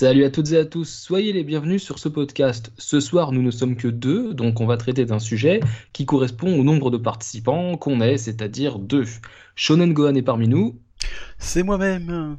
Salut 0.00 0.24
à 0.24 0.30
toutes 0.30 0.50
et 0.52 0.56
à 0.56 0.64
tous, 0.64 0.88
soyez 0.88 1.30
les 1.34 1.44
bienvenus 1.44 1.82
sur 1.82 1.98
ce 1.98 2.08
podcast. 2.08 2.72
Ce 2.78 3.00
soir, 3.00 3.32
nous 3.32 3.42
ne 3.42 3.50
sommes 3.50 3.76
que 3.76 3.86
deux, 3.86 4.32
donc 4.32 4.62
on 4.62 4.64
va 4.66 4.78
traiter 4.78 5.04
d'un 5.04 5.18
sujet 5.18 5.60
qui 5.92 6.06
correspond 6.06 6.58
au 6.58 6.64
nombre 6.64 6.90
de 6.90 6.96
participants 6.96 7.76
qu'on 7.76 8.00
est, 8.00 8.16
c'est-à-dire 8.16 8.78
deux. 8.78 9.04
Shonen 9.56 9.92
Gohan 9.92 10.14
est 10.14 10.22
parmi 10.22 10.48
nous. 10.48 10.78
C'est 11.36 11.62
moi-même. 11.62 12.38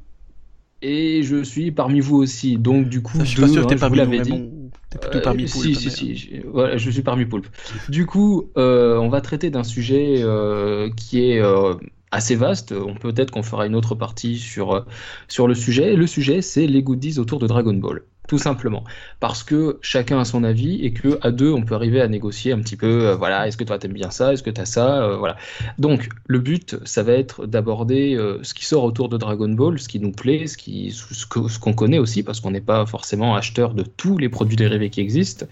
Et 0.82 1.22
je 1.22 1.44
suis 1.44 1.72
parmi 1.72 2.00
vous 2.00 2.18
aussi, 2.18 2.58
donc 2.58 2.90
du 2.90 3.04
coup, 3.04 3.20
Ça, 3.20 3.26
je 3.26 3.30
suis 3.30 3.42
pas 3.42 3.48
sûr 3.48 3.62
que 3.62 3.68
t'es 3.68 3.76
hein, 3.76 3.90
parmi 3.92 4.18
nous, 4.18 4.24
dit. 4.24 4.32
bon, 4.32 4.52
t'es 4.90 4.98
plutôt 4.98 5.18
Euh, 5.20 5.22
parmi 5.22 5.48
si, 5.48 5.54
Poulpe, 5.60 5.76
si, 5.78 5.86
mais- 5.86 5.92
si, 5.92 6.16
je- 6.16 6.48
voilà, 6.48 6.78
je 6.78 6.90
suis 6.90 7.04
parmi 7.04 7.26
Poulpe. 7.28 7.46
Du 7.90 8.08
coup, 8.08 8.50
euh, 8.58 8.98
on 8.98 9.10
va 9.10 9.22
traiter 9.22 9.52
d'un 9.52 9.64
sujet 9.64 10.16
euh, 10.24 10.90
qui 10.98 11.30
est 11.30 11.40
euh, 11.40 11.76
assez 12.12 12.36
vaste. 12.36 12.74
On 12.74 12.96
peut-être 12.96 13.32
qu'on 13.32 13.44
fera 13.44 13.66
une 13.66 13.76
autre 13.76 13.96
partie 13.96 14.38
sur, 14.38 14.74
euh, 14.76 14.82
sur 15.28 15.48
le 15.48 15.56
sujet. 15.56 15.96
Le 15.96 16.08
sujet, 16.08 16.42
c'est 16.42 16.68
les 16.68 16.84
goodies 16.84 17.20
autour 17.20 17.40
de 17.40 17.48
Dragon 17.48 17.74
Ball. 17.74 18.04
Tout 18.28 18.38
simplement. 18.38 18.84
Parce 19.20 19.44
que 19.44 19.80
chacun 19.82 20.20
a 20.20 20.26
son 20.26 20.44
avis 20.46 20.76
et 20.86 20.94
que 20.94 21.18
à 21.22 21.32
deux, 21.32 21.52
on 21.52 21.64
peut 21.64 21.76
arriver 21.76 22.00
à 22.00 22.08
négocier 22.08 22.54
un 22.54 22.60
petit 22.60 22.78
peu. 22.78 23.08
euh, 23.08 23.16
voilà, 23.16 23.48
est-ce 23.48 23.58
que 23.58 23.64
toi 23.66 23.78
t'aimes 23.78 23.92
bien 23.94 24.10
ça 24.12 24.32
Est-ce 24.32 24.44
que 24.44 24.50
t'as 24.50 24.64
ça 24.66 25.04
Euh, 25.04 25.18
Voilà. 25.18 25.36
Donc, 25.80 26.08
le 26.28 26.40
but, 26.40 26.78
ça 26.86 27.04
va 27.04 27.14
être 27.14 27.46
d'aborder 27.46 28.16
ce 28.42 28.54
qui 28.54 28.64
sort 28.66 28.84
autour 28.84 29.10
de 29.10 29.18
Dragon 29.18 29.50
Ball, 29.50 29.80
ce 29.80 29.88
qui 29.90 30.00
nous 30.00 30.12
plaît, 30.12 30.46
ce 30.48 30.56
ce 30.58 31.60
qu'on 31.60 31.74
connaît 31.74 31.98
aussi, 32.00 32.24
parce 32.24 32.40
qu'on 32.40 32.52
n'est 32.52 32.62
pas 32.62 32.86
forcément 32.86 33.36
acheteur 33.36 33.74
de 33.74 33.84
tous 33.84 34.18
les 34.18 34.30
produits 34.30 34.56
dérivés 34.56 34.90
qui 34.90 35.02
existent. 35.02 35.46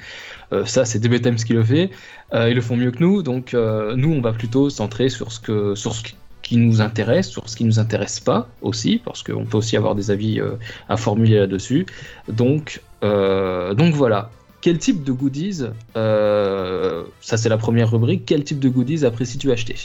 Ça, 0.66 0.86
c'est 0.86 1.00
DB 1.00 1.20
Times 1.22 1.36
qui 1.36 1.54
le 1.54 1.64
fait. 1.64 1.90
Ils 2.34 2.54
le 2.54 2.62
font 2.62 2.78
mieux 2.78 2.92
que 2.92 3.00
nous. 3.04 3.24
Donc, 3.24 3.54
nous, 3.54 4.12
on 4.14 4.22
va 4.22 4.32
plutôt 4.34 4.70
centrer 4.70 5.10
sur 5.10 5.32
ce, 5.32 5.40
que, 5.40 5.76
sur 5.76 5.94
ce 5.96 6.04
qui 6.50 6.58
nous 6.58 6.82
intéresse, 6.82 7.30
sur 7.30 7.48
ce 7.48 7.56
qui 7.56 7.64
nous 7.64 7.78
intéresse 7.78 8.20
pas 8.20 8.50
aussi, 8.64 9.00
parce 9.06 9.22
qu'on 9.22 9.46
peut 9.46 9.58
aussi 9.58 9.78
avoir 9.78 9.94
des 9.94 10.10
avis 10.10 10.40
euh, 10.40 10.56
à 10.90 10.98
formuler 10.98 11.38
là-dessus. 11.38 11.86
Donc, 12.28 12.82
euh, 13.04 13.76
donc 13.76 13.94
voilà. 13.94 14.32
Quel 14.62 14.80
type 14.80 15.04
de 15.04 15.12
goodies, 15.12 15.62
euh, 15.96 17.04
ça 17.22 17.38
c'est 17.38 17.50
la 17.50 17.60
première 17.60 17.92
rubrique, 17.92 18.24
quel 18.26 18.44
type 18.44 18.60
de 18.60 18.68
goodies 18.68 19.06
apprécies-tu 19.06 19.52
acheter? 19.52 19.76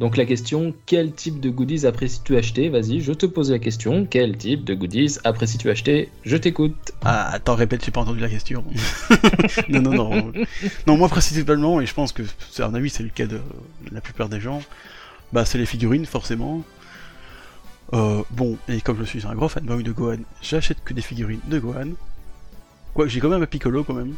Donc 0.00 0.16
la 0.16 0.24
question, 0.24 0.74
quel 0.86 1.12
type 1.12 1.38
de 1.38 1.50
goodies 1.50 1.86
apprécies-tu 1.86 2.36
acheter? 2.36 2.68
Vas-y, 2.68 3.00
je 3.00 3.12
te 3.12 3.26
pose 3.26 3.52
la 3.52 3.60
question, 3.60 4.06
quel 4.06 4.36
type 4.36 4.64
de 4.64 4.74
goodies 4.74 5.18
apprécies-tu 5.22 5.70
acheter? 5.70 6.08
Je 6.24 6.36
t'écoute. 6.36 6.92
Ah, 7.02 7.30
attends, 7.32 7.54
répète, 7.54 7.84
j'ai 7.84 7.92
pas 7.92 8.00
entendu 8.00 8.18
la 8.18 8.28
question. 8.28 8.64
non, 9.68 9.80
non, 9.80 9.94
non. 9.94 10.32
Non, 10.88 10.96
moi, 10.96 11.08
principalement, 11.08 11.80
et 11.80 11.86
je 11.86 11.94
pense 11.94 12.12
que, 12.12 12.24
c'est 12.50 12.64
à 12.64 12.68
mon 12.68 12.74
avis, 12.74 12.90
c'est 12.90 13.04
le 13.04 13.08
cas 13.08 13.26
de 13.26 13.40
la 13.92 14.00
plupart 14.00 14.28
des 14.28 14.40
gens, 14.40 14.62
bah, 15.32 15.44
c'est 15.44 15.58
les 15.58 15.66
figurines, 15.66 16.06
forcément. 16.06 16.64
Euh, 17.92 18.22
bon, 18.30 18.58
et 18.68 18.80
comme 18.80 18.98
je 18.98 19.04
suis 19.04 19.24
un 19.26 19.34
gros 19.34 19.48
fanboy 19.48 19.84
de 19.84 19.92
Gohan, 19.92 20.18
j'achète 20.42 20.82
que 20.84 20.92
des 20.92 21.02
figurines 21.02 21.40
de 21.46 21.60
Gohan. 21.60 21.90
Quoi, 22.94 23.06
j'ai 23.06 23.20
quand 23.20 23.28
même 23.28 23.42
un 23.42 23.46
Piccolo, 23.46 23.84
quand 23.84 23.94
même. 23.94 24.14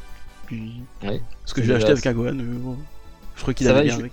Puis... 0.46 0.72
Ouais. 1.02 1.20
Ce 1.44 1.52
que 1.52 1.62
j'ai 1.62 1.74
acheté 1.74 1.90
avec 1.90 2.06
un 2.06 2.12
Gohan, 2.14 2.38
euh, 2.38 2.74
je 3.36 3.42
crois 3.42 3.52
qu'il 3.52 3.66
va, 3.66 3.82
bien 3.82 3.94
avec. 3.94 4.12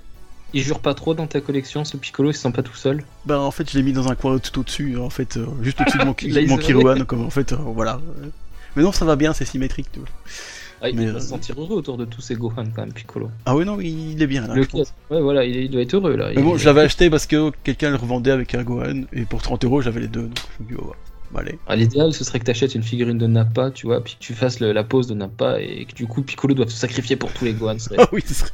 Il 0.54 0.62
jure 0.62 0.80
pas 0.80 0.94
trop 0.94 1.14
dans 1.14 1.26
ta 1.28 1.42
collection, 1.42 1.84
ce 1.84 1.98
Piccolo, 1.98 2.30
il 2.32 2.34
se 2.34 2.42
sent 2.42 2.52
pas 2.52 2.62
tout 2.64 2.76
seul 2.76 3.04
Bah 3.26 3.40
en 3.40 3.50
fait 3.52 3.70
je 3.72 3.78
l'ai 3.78 3.84
mis 3.84 3.92
dans 3.94 4.08
un 4.10 4.16
coin 4.16 4.38
tout 4.38 4.60
au-dessus, 4.60 4.98
en 4.98 5.10
fait, 5.10 5.38
euh, 5.38 5.46
juste 5.62 5.82
au-dessus 5.82 5.98
de 5.98 6.04
mon, 6.06 6.16
mon. 6.48 6.58
Kiruan, 6.58 7.06
comme 7.06 7.24
en 7.26 7.30
fait, 7.30 7.54
euh, 7.54 7.58
voilà. 7.58 8.00
Mais 8.76 8.84
non, 8.84 8.92
ça 8.92 9.06
va 9.06 9.16
bien, 9.16 9.34
c'est 9.34 9.46
symétrique, 9.46 9.92
tu 9.92 10.00
vois. 10.00 10.10
ah, 10.82 10.90
Il 10.90 10.98
Mais, 10.98 11.06
doit 11.06 11.16
euh, 11.16 11.20
se 11.20 11.28
sentir 11.30 11.60
heureux 11.60 11.76
autour 11.78 11.98
de 11.98 12.06
tous 12.06 12.22
ces 12.22 12.36
Gohan 12.36 12.66
quand 12.76 12.82
même, 12.84 12.94
Piccolo. 12.94 13.30
Ah 13.46 13.56
oui, 13.56 13.66
non, 13.66 13.80
il 13.80 14.22
est 14.22 14.28
bien 14.28 14.48
là. 14.48 14.54
Le 14.54 14.64
je 14.64 14.70
pense. 14.70 14.94
Ouais, 15.10 15.22
voilà, 15.22 15.44
il, 15.46 15.70
doit 15.72 15.82
être 15.82 15.94
heureux 15.96 16.16
là. 16.16 16.32
Mais 16.36 16.42
bon, 16.42 16.56
Il- 16.56 16.60
je 16.60 16.66
l'avais 16.66 16.82
acheté 16.82 17.10
parce 17.10 17.26
que 17.26 17.52
quelqu'un 17.64 17.90
le 17.90 17.96
revendait 17.98 18.32
avec 18.32 18.54
un 18.56 18.64
Gohan, 18.64 19.04
et 19.12 19.26
pour 19.26 19.42
30 19.42 19.64
euros 19.66 19.82
j'avais 19.82 20.02
les 20.02 20.08
deux, 20.08 20.24
donc 20.24 20.40
je 20.60 20.64
me 20.64 20.70
dis, 20.70 20.76
oh, 20.80 20.86
bah, 20.90 20.96
allez. 21.40 21.58
Ah, 21.68 21.76
L'idéal, 21.76 22.14
ce 22.14 22.24
serait 22.24 22.40
que 22.40 22.46
tu 22.46 22.52
achètes 22.52 22.76
une 22.76 22.84
figurine 22.84 23.18
de 23.18 23.28
Nappa, 23.28 23.72
tu 23.72 23.86
vois, 23.88 24.04
puis 24.04 24.16
que 24.16 24.20
tu 24.20 24.34
fasses 24.34 24.60
le- 24.60 24.72
la 24.72 24.84
pose 24.84 25.08
de 25.08 25.14
Nappa 25.14 25.60
et 25.60 25.86
que 25.86 25.94
du 25.94 26.06
coup 26.08 26.22
Piccolo 26.22 26.54
doit 26.54 26.68
se 26.68 26.76
sacrifier 26.78 27.16
pour 27.16 27.32
tous 27.34 27.46
les 27.46 27.54
Gohan. 27.54 27.80
serait- 27.80 27.96
Ah 28.00 28.08
oui, 28.12 28.22
ce 28.26 28.34
serait. 28.34 28.52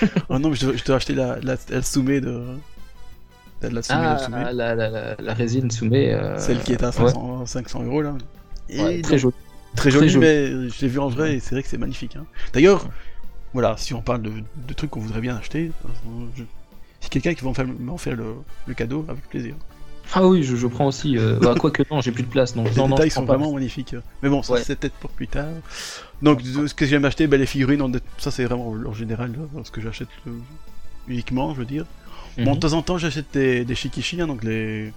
oh 0.28 0.38
non, 0.38 0.50
mais 0.50 0.56
je 0.56 0.66
dois, 0.66 0.76
je 0.76 0.84
dois 0.84 0.96
acheter 0.96 1.14
la, 1.14 1.38
la, 1.42 1.56
de. 1.56 2.44
La, 3.62 3.68
la 3.70 3.80
Ah, 3.90 4.18
Sume. 4.18 4.34
la, 4.34 4.52
la, 4.52 4.74
la, 4.74 5.14
la 5.18 5.34
résine 5.34 5.70
Soumet. 5.70 6.12
euh, 6.12 6.36
Celle 6.38 6.60
qui 6.62 6.72
est 6.72 6.82
à 6.82 6.88
ouais, 6.88 6.92
500, 6.92 7.46
500 7.46 7.84
euros 7.84 8.02
là. 8.02 8.14
Et 8.68 8.80
ouais, 8.82 8.94
donc, 8.96 9.02
très 9.02 9.18
joli. 9.18 9.34
Très 9.76 9.90
Très 9.90 9.90
joli, 9.90 10.08
joli. 10.10 10.26
mais 10.26 10.68
je 10.68 10.80
l'ai 10.82 10.88
vu 10.88 10.98
en 10.98 11.08
vrai 11.08 11.34
et 11.36 11.40
c'est 11.40 11.54
vrai 11.54 11.62
que 11.62 11.68
c'est 11.68 11.78
magnifique. 11.78 12.16
hein. 12.16 12.26
D'ailleurs, 12.52 12.88
voilà, 13.54 13.76
si 13.78 13.94
on 13.94 14.02
parle 14.02 14.22
de, 14.22 14.30
de 14.30 14.74
trucs 14.74 14.90
qu'on 14.90 15.00
voudrait 15.00 15.20
bien 15.20 15.36
acheter, 15.36 15.70
euh, 15.86 15.88
je- 16.36 16.42
si 17.00 17.08
quelqu'un 17.08 17.34
qui 17.34 17.42
va 17.44 17.50
en 17.50 17.54
faire, 17.54 17.66
m'en 17.66 17.96
faire 17.98 18.16
le, 18.16 18.34
le 18.66 18.74
cadeau, 18.74 19.04
avec 19.08 19.28
plaisir. 19.28 19.54
Ah 20.14 20.26
oui, 20.26 20.42
je, 20.42 20.56
je 20.56 20.66
prends 20.66 20.86
aussi. 20.86 21.16
Euh... 21.16 21.38
bah, 21.40 21.54
quoique 21.58 21.82
non, 21.90 22.00
j'ai 22.00 22.12
plus 22.12 22.22
de 22.22 22.28
place. 22.28 22.54
Donc, 22.54 22.68
Les 22.70 22.76
non, 22.76 22.88
détails 22.88 23.10
sont 23.10 23.24
pas. 23.24 23.36
vraiment 23.36 23.52
magnifiques. 23.52 23.94
Mais 24.22 24.28
bon, 24.28 24.42
ça 24.42 24.54
Ouais. 24.54 24.62
c'est 24.62 24.76
peut-être 24.78 24.94
pour 24.94 25.10
plus 25.10 25.28
tard. 25.28 25.48
Donc, 26.20 26.40
ce 26.42 26.74
que 26.74 26.86
j'aime 26.86 27.04
acheter, 27.04 27.26
ben, 27.26 27.38
les 27.40 27.46
figurines, 27.46 27.82
ça 28.18 28.30
c'est 28.30 28.44
vraiment 28.44 28.68
en 28.70 28.92
général 28.92 29.32
euh, 29.56 29.64
ce 29.64 29.70
que 29.70 29.80
j'achète 29.80 30.08
euh, 30.26 30.32
uniquement, 31.08 31.54
je 31.54 31.60
veux 31.60 31.64
dire. 31.64 31.84
Mhm. 32.38 32.44
Bon, 32.44 32.54
de 32.54 32.60
temps 32.60 32.72
en 32.74 32.82
temps, 32.82 32.98
j'achète 32.98 33.26
des, 33.32 33.64
des 33.64 33.74
shikishi, 33.74 34.20
hein, 34.20 34.26
donc 34.26 34.44
les, 34.44 34.92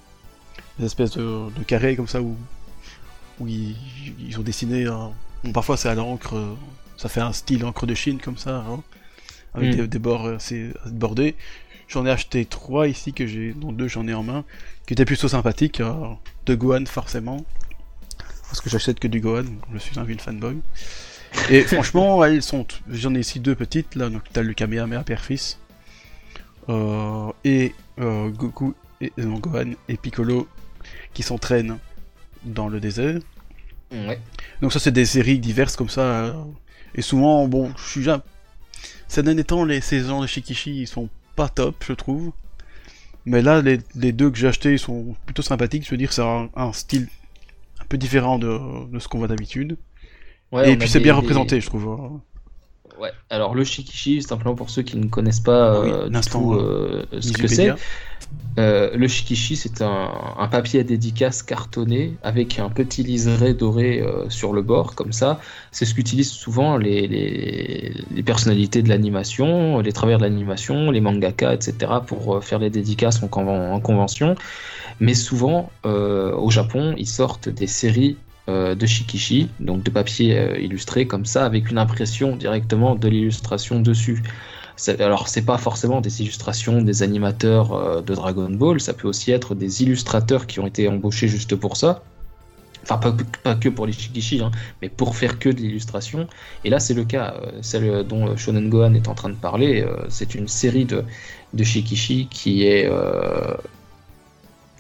les 0.79 0.85
espèces 0.85 1.11
de, 1.11 1.49
de 1.57 1.63
carrés 1.65 1.95
comme 1.95 2.07
ça 2.07 2.21
où, 2.21 2.35
où 3.39 3.47
ils, 3.47 3.75
ils 4.19 4.37
ont 4.39 4.43
dessiné. 4.43 4.85
bon, 5.43 5.51
parfois, 5.53 5.77
c'est 5.77 5.89
à 5.89 5.95
l'encre, 5.95 6.35
ça 6.97 7.09
fait 7.09 7.21
un 7.21 7.31
style 7.33 7.65
encre 7.65 7.85
de 7.85 7.93
Chine 7.95 8.19
comme 8.23 8.37
ça, 8.37 8.65
hein, 8.69 8.81
avec 9.53 9.73
Mm. 9.73 9.75
des, 9.77 9.87
des 9.87 9.99
bords 9.99 10.27
assez 10.27 10.71
assez 10.83 10.93
bordés. 10.93 11.35
J'en 11.87 12.05
ai 12.05 12.09
acheté 12.09 12.45
trois 12.45 12.87
ici, 12.87 13.13
que 13.13 13.27
j'ai, 13.27 13.53
dont 13.53 13.71
deux 13.71 13.87
j'en 13.87 14.07
ai 14.07 14.13
en 14.13 14.23
main, 14.23 14.43
qui 14.85 14.93
étaient 14.93 15.05
plutôt 15.05 15.27
sympathiques. 15.27 15.79
euh, 15.81 15.93
de 16.45 16.55
Gohan, 16.55 16.85
forcément, 16.85 17.43
parce 18.43 18.61
que 18.61 18.69
j'achète 18.69 18.99
que 18.99 19.07
du 19.07 19.19
Gohan, 19.19 19.45
je 19.73 19.77
suis 19.79 19.97
un 19.99 20.03
vil 20.03 20.19
fanboy. 20.19 20.57
Et 21.49 21.61
franchement, 21.73 22.23
elles 22.23 22.43
sont. 22.43 22.65
J'en 22.89 23.15
ai 23.15 23.19
ici 23.19 23.39
deux 23.39 23.55
petites, 23.55 23.95
là, 23.95 24.09
donc 24.09 24.23
t'as 24.31 24.41
le 24.43 24.53
Kamehameha 24.53 25.03
père-fils. 25.03 25.59
Euh, 26.69 27.31
et 27.43 27.73
euh, 27.99 28.29
Goku, 28.29 28.73
et, 29.01 29.11
euh, 29.19 29.23
non, 29.25 29.39
Gohan 29.39 29.71
et 29.87 29.97
Piccolo 29.97 30.47
qui 31.13 31.23
s'entraînent 31.23 31.77
dans 32.43 32.67
le 32.69 32.79
désert. 32.79 33.19
Ouais. 33.91 34.19
Donc 34.61 34.73
ça 34.73 34.79
c'est 34.79 34.91
des 34.91 35.05
séries 35.05 35.39
diverses 35.39 35.75
comme 35.75 35.89
ça. 35.89 36.01
euh, 36.01 36.33
et 36.95 37.01
souvent, 37.01 37.47
bon, 37.47 37.71
je 37.77 37.89
suis 37.89 38.03
jamais... 38.03 38.23
Ces 39.07 39.21
derniers 39.23 39.43
temps, 39.43 39.65
les 39.65 39.81
saisons 39.81 40.21
de 40.21 40.27
Shikishi, 40.27 40.81
ils 40.81 40.87
sont 40.87 41.09
pas 41.35 41.49
top, 41.49 41.83
je 41.87 41.93
trouve. 41.93 42.31
Mais 43.25 43.41
là, 43.41 43.61
les, 43.61 43.79
les 43.95 44.11
deux 44.11 44.29
que 44.31 44.37
j'ai 44.37 44.47
achetés, 44.47 44.73
ils 44.73 44.79
sont 44.79 45.15
plutôt 45.25 45.41
sympathiques. 45.41 45.85
Je 45.85 45.91
veux 45.91 45.97
dire, 45.97 46.13
c'est 46.13 46.21
un, 46.23 46.49
un 46.55 46.73
style 46.73 47.07
un 47.81 47.85
peu 47.85 47.97
différent 47.97 48.39
de, 48.39 48.87
de 48.91 48.99
ce 48.99 49.07
qu'on 49.07 49.19
voit 49.19 49.27
d'habitude. 49.27 49.77
Ouais, 50.51 50.71
et 50.71 50.77
puis 50.77 50.89
c'est 50.89 50.99
bien 50.99 51.13
des- 51.13 51.17
représenté, 51.19 51.61
je 51.61 51.67
trouve. 51.67 52.21
Hein. 52.91 53.01
Ouais. 53.01 53.11
Alors 53.29 53.55
le 53.55 53.63
shikishi, 53.63 54.21
simplement 54.21 54.55
pour 54.55 54.69
ceux 54.69 54.83
qui 54.83 54.97
ne 54.97 55.07
connaissent 55.07 55.39
pas 55.39 55.81
Oui, 55.81 55.89
euh, 55.91 56.09
du 56.09 56.21
tout 56.21 56.53
euh, 56.53 57.05
ce 57.19 57.33
que 57.33 57.47
c'est, 57.47 57.73
euh, 58.57 58.95
le 58.95 59.07
shikishi 59.07 59.57
c'est 59.57 59.81
un, 59.81 60.11
un 60.37 60.47
papier 60.47 60.79
à 60.79 60.83
dédicace 60.83 61.43
cartonné 61.43 62.13
avec 62.23 62.57
un 62.59 62.69
petit 62.69 63.03
liseré 63.03 63.53
doré 63.53 64.03
sur 64.29 64.53
le 64.53 64.61
bord 64.61 64.95
comme 64.95 65.11
ça. 65.11 65.39
C'est 65.71 65.85
ce 65.85 65.93
qu'utilisent 65.93 66.31
souvent 66.31 66.77
les, 66.77 67.07
les, 67.07 67.93
les 68.09 68.23
personnalités 68.23 68.81
de 68.81 68.89
l'animation, 68.89 69.79
les 69.81 69.91
travailleurs 69.91 70.19
de 70.19 70.25
l'animation, 70.25 70.89
les 70.91 71.01
mangaka, 71.01 71.53
etc. 71.53 72.01
pour 72.07 72.43
faire 72.43 72.59
les 72.59 72.69
dédicaces 72.69 73.21
en, 73.23 73.27
conven- 73.27 73.71
en 73.71 73.81
convention. 73.81 74.35
Mais 75.01 75.13
souvent 75.13 75.69
au 75.83 76.49
Japon, 76.49 76.95
ils 76.97 77.07
sortent 77.07 77.49
des 77.49 77.67
séries 77.67 78.17
euh, 78.47 78.75
de 78.75 78.85
shikishi, 78.85 79.49
donc 79.59 79.81
de 79.81 79.89
papier 79.89 80.37
euh, 80.37 80.59
illustré 80.59 81.07
comme 81.07 81.25
ça, 81.25 81.47
avec 81.47 81.71
une 81.71 81.79
impression 81.79 82.35
directement 82.35 82.93
de 82.93 83.07
l'illustration 83.07 83.79
dessus. 83.79 84.21
Alors, 84.99 85.27
c'est 85.29 85.41
pas 85.41 85.57
forcément 85.57 85.99
des 85.99 86.21
illustrations 86.21 86.83
des 86.83 87.01
animateurs 87.01 87.73
euh, 87.73 88.01
de 88.03 88.13
Dragon 88.13 88.51
Ball, 88.51 88.79
ça 88.79 88.93
peut 88.93 89.07
aussi 89.07 89.31
être 89.31 89.55
des 89.55 89.81
illustrateurs 89.81 90.45
qui 90.45 90.59
ont 90.59 90.67
été 90.67 90.87
embauchés 90.87 91.27
juste 91.27 91.55
pour 91.55 91.75
ça. 91.75 92.03
Enfin, 92.83 92.99
pas, 93.43 93.55
que 93.55 93.69
pour 93.69 93.87
les 93.87 93.93
shikishi, 93.93 94.41
hein, 94.43 94.51
mais 94.79 94.89
pour 94.89 95.15
faire 95.15 95.39
que 95.39 95.49
de 95.49 95.57
l'illustration. 95.57 96.27
Et 96.63 96.69
là, 96.69 96.79
c'est 96.79 96.93
le 96.93 97.03
cas. 97.03 97.33
Celle 97.61 98.05
dont 98.05 98.37
Shonen 98.37 98.69
Gohan 98.69 98.93
est 98.93 99.07
en 99.07 99.15
train 99.15 99.29
de 99.29 99.33
parler, 99.33 99.83
c'est 100.09 100.35
une 100.35 100.47
série 100.47 100.85
de, 100.85 101.03
de 101.55 101.63
shikishi 101.63 102.27
qui 102.29 102.67
est, 102.67 102.87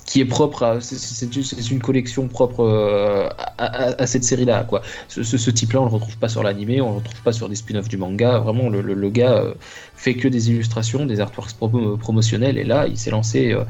qui 0.05 0.21
est 0.21 0.25
propre 0.25 0.63
à. 0.63 0.81
c'est- 0.81 1.71
une 1.71 1.81
collection 1.81 2.27
propre 2.27 2.61
euh, 2.63 3.27
à, 3.57 4.05
cette 4.07 4.23
série-là. 4.23 4.63
quoi. 4.65 4.81
Ce, 5.07 5.49
type-là, 5.51 5.81
on 5.81 5.85
le 5.85 5.91
retrouve 5.91 6.17
pas 6.17 6.29
sur 6.29 6.43
l'animé, 6.43 6.81
on 6.81 6.91
le 6.91 6.97
retrouve 6.97 7.21
pas 7.23 7.33
sur 7.33 7.49
des 7.49 7.55
spin-offs 7.55 7.89
du 7.89 7.97
manga. 7.97 8.39
Vraiment, 8.39 8.69
le, 8.69 8.81
le- 8.81 9.09
gars 9.09 9.33
euh, 9.33 9.53
fait 9.95 10.15
que 10.15 10.27
des 10.27 10.49
illustrations, 10.51 11.05
des 11.05 11.19
artworks 11.19 11.51
promo- 11.59 11.97
promotionnels. 11.97 12.57
Et 12.57 12.63
là, 12.63 12.87
il 12.87 12.97
s'est 12.97 13.11
lancé. 13.11 13.51
euh, 13.51 13.63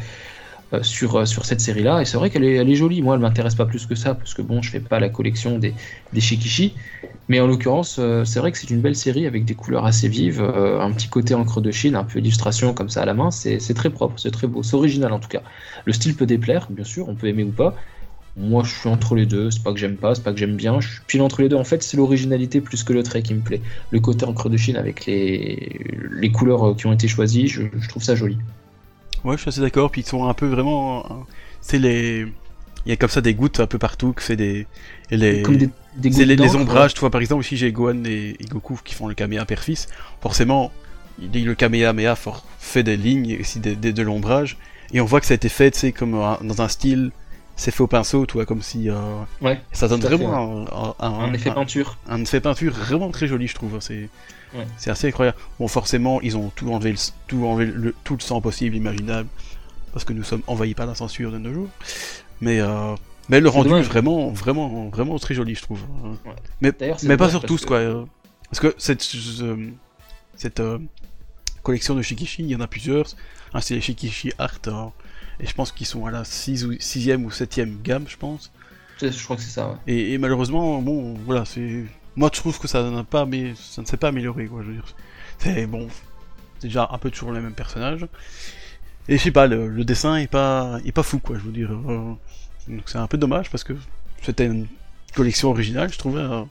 euh, 0.74 0.82
sur, 0.82 1.16
euh, 1.16 1.26
sur 1.26 1.46
cette 1.46 1.62
série-là. 1.62 2.02
Et 2.02 2.06
c'est 2.06 2.18
vrai 2.18 2.32
qu'elle 2.32 2.44
est, 2.44 2.76
jolie. 2.76 3.04
Moi, 3.04 3.14
elle 3.14 3.22
m'intéresse 3.22 3.54
pas 3.54 3.68
plus 3.68 3.86
que 3.86 3.94
ça, 3.94 4.16
parce 4.16 4.34
que 4.34 4.42
bon, 4.42 4.64
je 4.64 4.72
fais 4.72 4.80
pas 4.80 5.00
la 5.00 5.10
collection 5.10 5.60
des, 5.60 5.76
des. 6.12 6.74
Mais 7.30 7.40
en 7.40 7.46
l'occurrence, 7.46 7.98
euh, 8.00 8.26
c'est 8.26 8.40
vrai 8.40 8.52
que 8.52 8.58
c'est 8.58 8.72
une 8.72 8.82
belle 8.82 8.96
série 8.96 9.28
avec 9.28 9.46
des 9.46 9.54
couleurs 9.54 9.86
assez 9.86 10.08
vives, 10.08 10.42
un 10.42 10.92
petit 10.92 11.08
côté 11.08 11.36
encre 11.36 11.62
de 11.62 11.70
Chine, 11.70 11.96
un 11.96 12.04
peu 12.04 12.18
illustration 12.18 12.74
comme 12.74 12.90
ça 12.90 13.04
à 13.04 13.06
la 13.06 13.14
main. 13.14 13.30
C'est 13.30 13.74
très 13.76 13.92
propre, 13.92 14.20
c'est 14.20 14.32
très 14.32 14.48
beau, 14.48 14.64
c'est 14.64 14.76
original 14.76 15.14
en 15.14 15.20
tout 15.20 15.28
cas. 15.28 15.44
Le 15.86 15.94
style 15.94 16.16
peut 16.16 16.26
déplaire, 16.26 16.68
bien 16.72 16.84
sûr, 16.84 17.10
on 17.10 17.14
peut 17.16 17.28
aimer 17.28 17.44
ou 17.44 17.52
pas. 17.52 17.76
Moi, 18.36 18.64
je 18.64 18.74
suis 18.74 18.90
entre 18.90 19.16
les 19.16 19.28
deux. 19.28 19.52
C'est 19.52 19.64
pas 19.64 19.72
que 19.72 19.80
j'aime 19.80 19.98
pas, 19.98 20.16
c'est 20.16 20.24
pas 20.24 20.34
que 20.34 20.40
j'aime 20.40 20.58
bien. 20.58 20.82
Je 20.82 20.90
suis 20.90 21.02
pile 21.08 21.22
entre 21.22 21.42
les 21.42 21.48
deux. 21.48 21.56
En 21.56 21.64
fait, 21.64 21.84
c'est 21.84 21.96
l'originalité 21.96 22.60
plus 22.60 22.84
que 22.84 22.92
le 22.92 23.04
trait 23.04 23.22
qui 23.22 23.34
me 23.34 23.42
plaît. 23.42 23.62
Le 23.92 24.00
côté 24.00 24.26
encre 24.26 24.50
de 24.50 24.58
Chine 24.58 24.78
avec 24.78 25.06
les, 25.06 26.32
couleurs 26.34 26.76
qui 26.76 26.88
ont 26.88 26.92
été 26.92 27.08
choisies, 27.08 27.48
je 27.48 27.88
trouve 27.88 28.04
ça 28.04 28.16
joli. 28.16 28.38
Ouais, 29.25 29.36
je 29.36 29.42
suis 29.42 29.50
assez 29.50 29.62
d'accord. 29.62 29.92
Puis 29.92 30.01
ils 30.01 30.07
sont 30.07 30.27
un 30.30 30.33
peu 30.33 30.48
vraiment. 30.48 31.25
C'est 31.62 31.80
les. 31.80 32.25
Il 32.86 32.89
y 32.89 32.92
a 32.92 32.95
comme 32.98 33.10
ça 33.10 33.19
des 33.22 33.33
gouttes 33.33 33.60
un 33.60 33.66
peu 33.68 33.80
partout, 33.80 34.13
que 34.13 34.22
c'est 34.22 34.36
des. 34.36 34.68
Les... 35.10 35.42
Comme 35.42 35.57
des, 35.57 35.69
des 35.98 36.10
gouttes 36.10 36.19
C'est 36.19 36.25
les, 36.25 36.36
les 36.36 36.56
ombrages, 36.56 36.94
tu 36.94 37.00
vois, 37.00 37.10
par 37.10 37.19
exemple, 37.22 37.44
ici 37.44 37.57
j'ai 37.57 37.72
Gohan 37.72 38.04
et, 38.06 38.36
et 38.39 38.45
Goku 38.45 38.80
qui 38.83 38.94
font 38.94 39.07
le 39.07 39.16
Kamehameha 39.16 39.45
père-fils. 39.45 39.88
Forcément, 40.22 40.72
il- 41.19 41.45
le 41.45 41.56
Kamehameha 41.56 42.16
for- 42.16 42.45
fait 42.60 42.83
des 42.83 42.95
lignes 42.95 43.38
aussi 43.42 43.60
des, 43.60 43.75
des- 43.75 43.92
de 43.94 44.01
l'ombrage. 44.04 44.57
Et 44.94 45.01
on 45.01 45.06
voit 45.06 45.19
que 45.19 45.25
ça 45.25 45.33
a 45.33 45.36
été 45.36 45.50
fait, 45.50 45.71
tu 45.71 45.80
sais, 45.80 45.92
comme 45.92 46.13
un- 46.13 46.38
dans 46.44 46.62
un 46.62 46.68
style, 46.68 47.12
c'est 47.56 47.72
fait 47.72 47.81
au 47.84 47.88
pinceau, 47.88 48.25
tu 48.25 48.34
vois, 48.34 48.46
comme 48.46 48.62
si. 48.62 48.90
euh, 48.90 48.96
Ouais, 49.42 49.62
ça 49.72 49.88
donne 49.88 50.02
vraiment 50.02 50.66
un, 51.00 51.06
un- 51.06 51.07
un- 51.07 51.19
un 51.25 51.34
effet 51.34 51.52
peinture. 51.52 51.98
un 52.07 52.22
effet 52.22 52.42
peinture 52.42 52.74
vraiment 52.74 53.10
très 53.12 53.28
joli, 53.28 53.48
je 53.48 53.56
trouve. 53.56 53.78
C'est 53.80 54.10
Ouais. 54.54 54.66
c'est 54.78 54.90
assez 54.90 55.07
incroyable. 55.10 55.38
Bon, 55.60 55.68
forcément, 55.68 56.22
ils 56.22 56.38
ont 56.38 56.50
tout 56.56 56.72
enlevé, 56.72 56.92
le, 56.94 56.98
tout, 57.28 57.46
enlevé 57.46 57.66
le, 57.74 57.94
tout 58.06 58.16
le 58.16 58.22
sang 58.22 58.40
possible, 58.40 58.75
imaginable, 58.75 59.28
parce 59.92 60.06
que 60.06 60.13
nous 60.13 60.24
sommes 60.24 60.44
envahis 60.48 60.74
par 60.75 60.86
la 60.86 60.96
censure 60.96 61.31
de 61.31 61.38
nos 61.38 61.54
jours. 61.54 61.68
Mais, 62.42 62.60
euh, 62.62 62.96
mais 63.30 63.40
le 63.42 63.50
rendu 63.50 63.74
est 63.74 63.81
vraiment, 63.81 64.30
vraiment, 64.30 64.88
vraiment 64.90 65.18
très 65.19 65.34
joli, 65.34 65.56
je 65.56 65.62
trouve. 65.62 65.81
Ouais. 66.25 66.34
Mais, 66.62 66.72
mais 67.04 67.18
pas 67.18 67.30
sur 67.30 67.44
tous, 67.44 67.62
que- 67.63 67.68
quoi. 67.68 67.78
euh, 67.78 68.06
Parce 68.50 68.60
que 68.62 68.74
cette, 68.78 69.02
cette 70.36 70.60
euh, 70.60 70.78
collection 71.63 71.96
de 71.96 72.02
Shikishi, 72.02 72.44
il 72.44 72.50
y 72.50 72.56
en 72.56 72.62
a 72.62 72.68
plusieurs. 72.68 73.06
Un, 73.54 73.60
c'est 73.62 73.74
les 73.75 73.81
Shikishi 73.81 74.31
Art, 74.38 74.60
euh, 74.68 74.86
et 75.40 75.48
je 75.48 75.54
pense 75.54 75.72
qu'ils 75.72 75.88
sont 75.88 76.06
à 76.06 76.12
la 76.12 76.24
6 76.26 76.66
ou 76.66 76.74
6ème 76.80 77.24
ou 77.26 77.32
7ème 77.32 77.82
gamme, 77.82 78.06
je 78.08 78.18
pense. 78.18 78.52
Je 79.02 79.24
crois 79.24 79.36
que 79.36 79.42
c'est 79.42 79.50
ça, 79.52 79.70
ouais. 79.70 79.78
Et, 79.88 80.14
et 80.14 80.18
malheureusement, 80.18 80.82
bon, 80.82 81.16
voilà, 81.26 81.46
c'est. 81.46 81.86
Moi, 82.16 82.30
je 82.34 82.40
trouve 82.40 82.60
que 82.60 82.68
ça 82.68 82.90
n'a 82.90 83.04
pas, 83.04 83.26
mais 83.26 83.54
ça 83.56 83.82
ne 83.82 83.88
s'est 83.88 83.98
pas 83.98 84.10
amélioré, 84.10 84.48
quoi. 84.48 84.62
Je 84.64 84.68
veux 84.70 84.74
dire, 84.76 84.86
c'est 85.40 85.68
bon, 85.68 85.88
c'est 86.60 86.68
déjà 86.68 86.90
un 86.92 86.98
peu 87.00 87.12
toujours 87.12 87.34
les 87.34 87.42
mêmes 87.42 87.56
personnages. 87.56 88.08
Et 89.08 89.18
je 89.18 89.24
sais 89.24 89.32
pas, 89.32 89.48
le, 89.48 89.68
le 89.70 89.86
dessin 89.86 90.18
est 90.18 90.28
pas, 90.28 90.80
est 90.86 90.92
pas 90.92 91.04
fou, 91.04 91.20
quoi. 91.20 91.38
Je 91.38 91.44
veux 91.44 91.52
dire, 91.52 91.72
euh, 91.72 92.14
donc 92.68 92.84
c'est 92.88 92.98
un 92.98 93.08
peu 93.08 93.18
dommage 93.18 93.50
parce 93.52 93.64
que 93.64 93.74
c'était 94.24 94.46
une 94.48 94.68
collection 95.16 95.50
originale, 95.52 95.92
je 95.94 95.98
trouvais. 95.98 96.22
euh, 96.22 96.44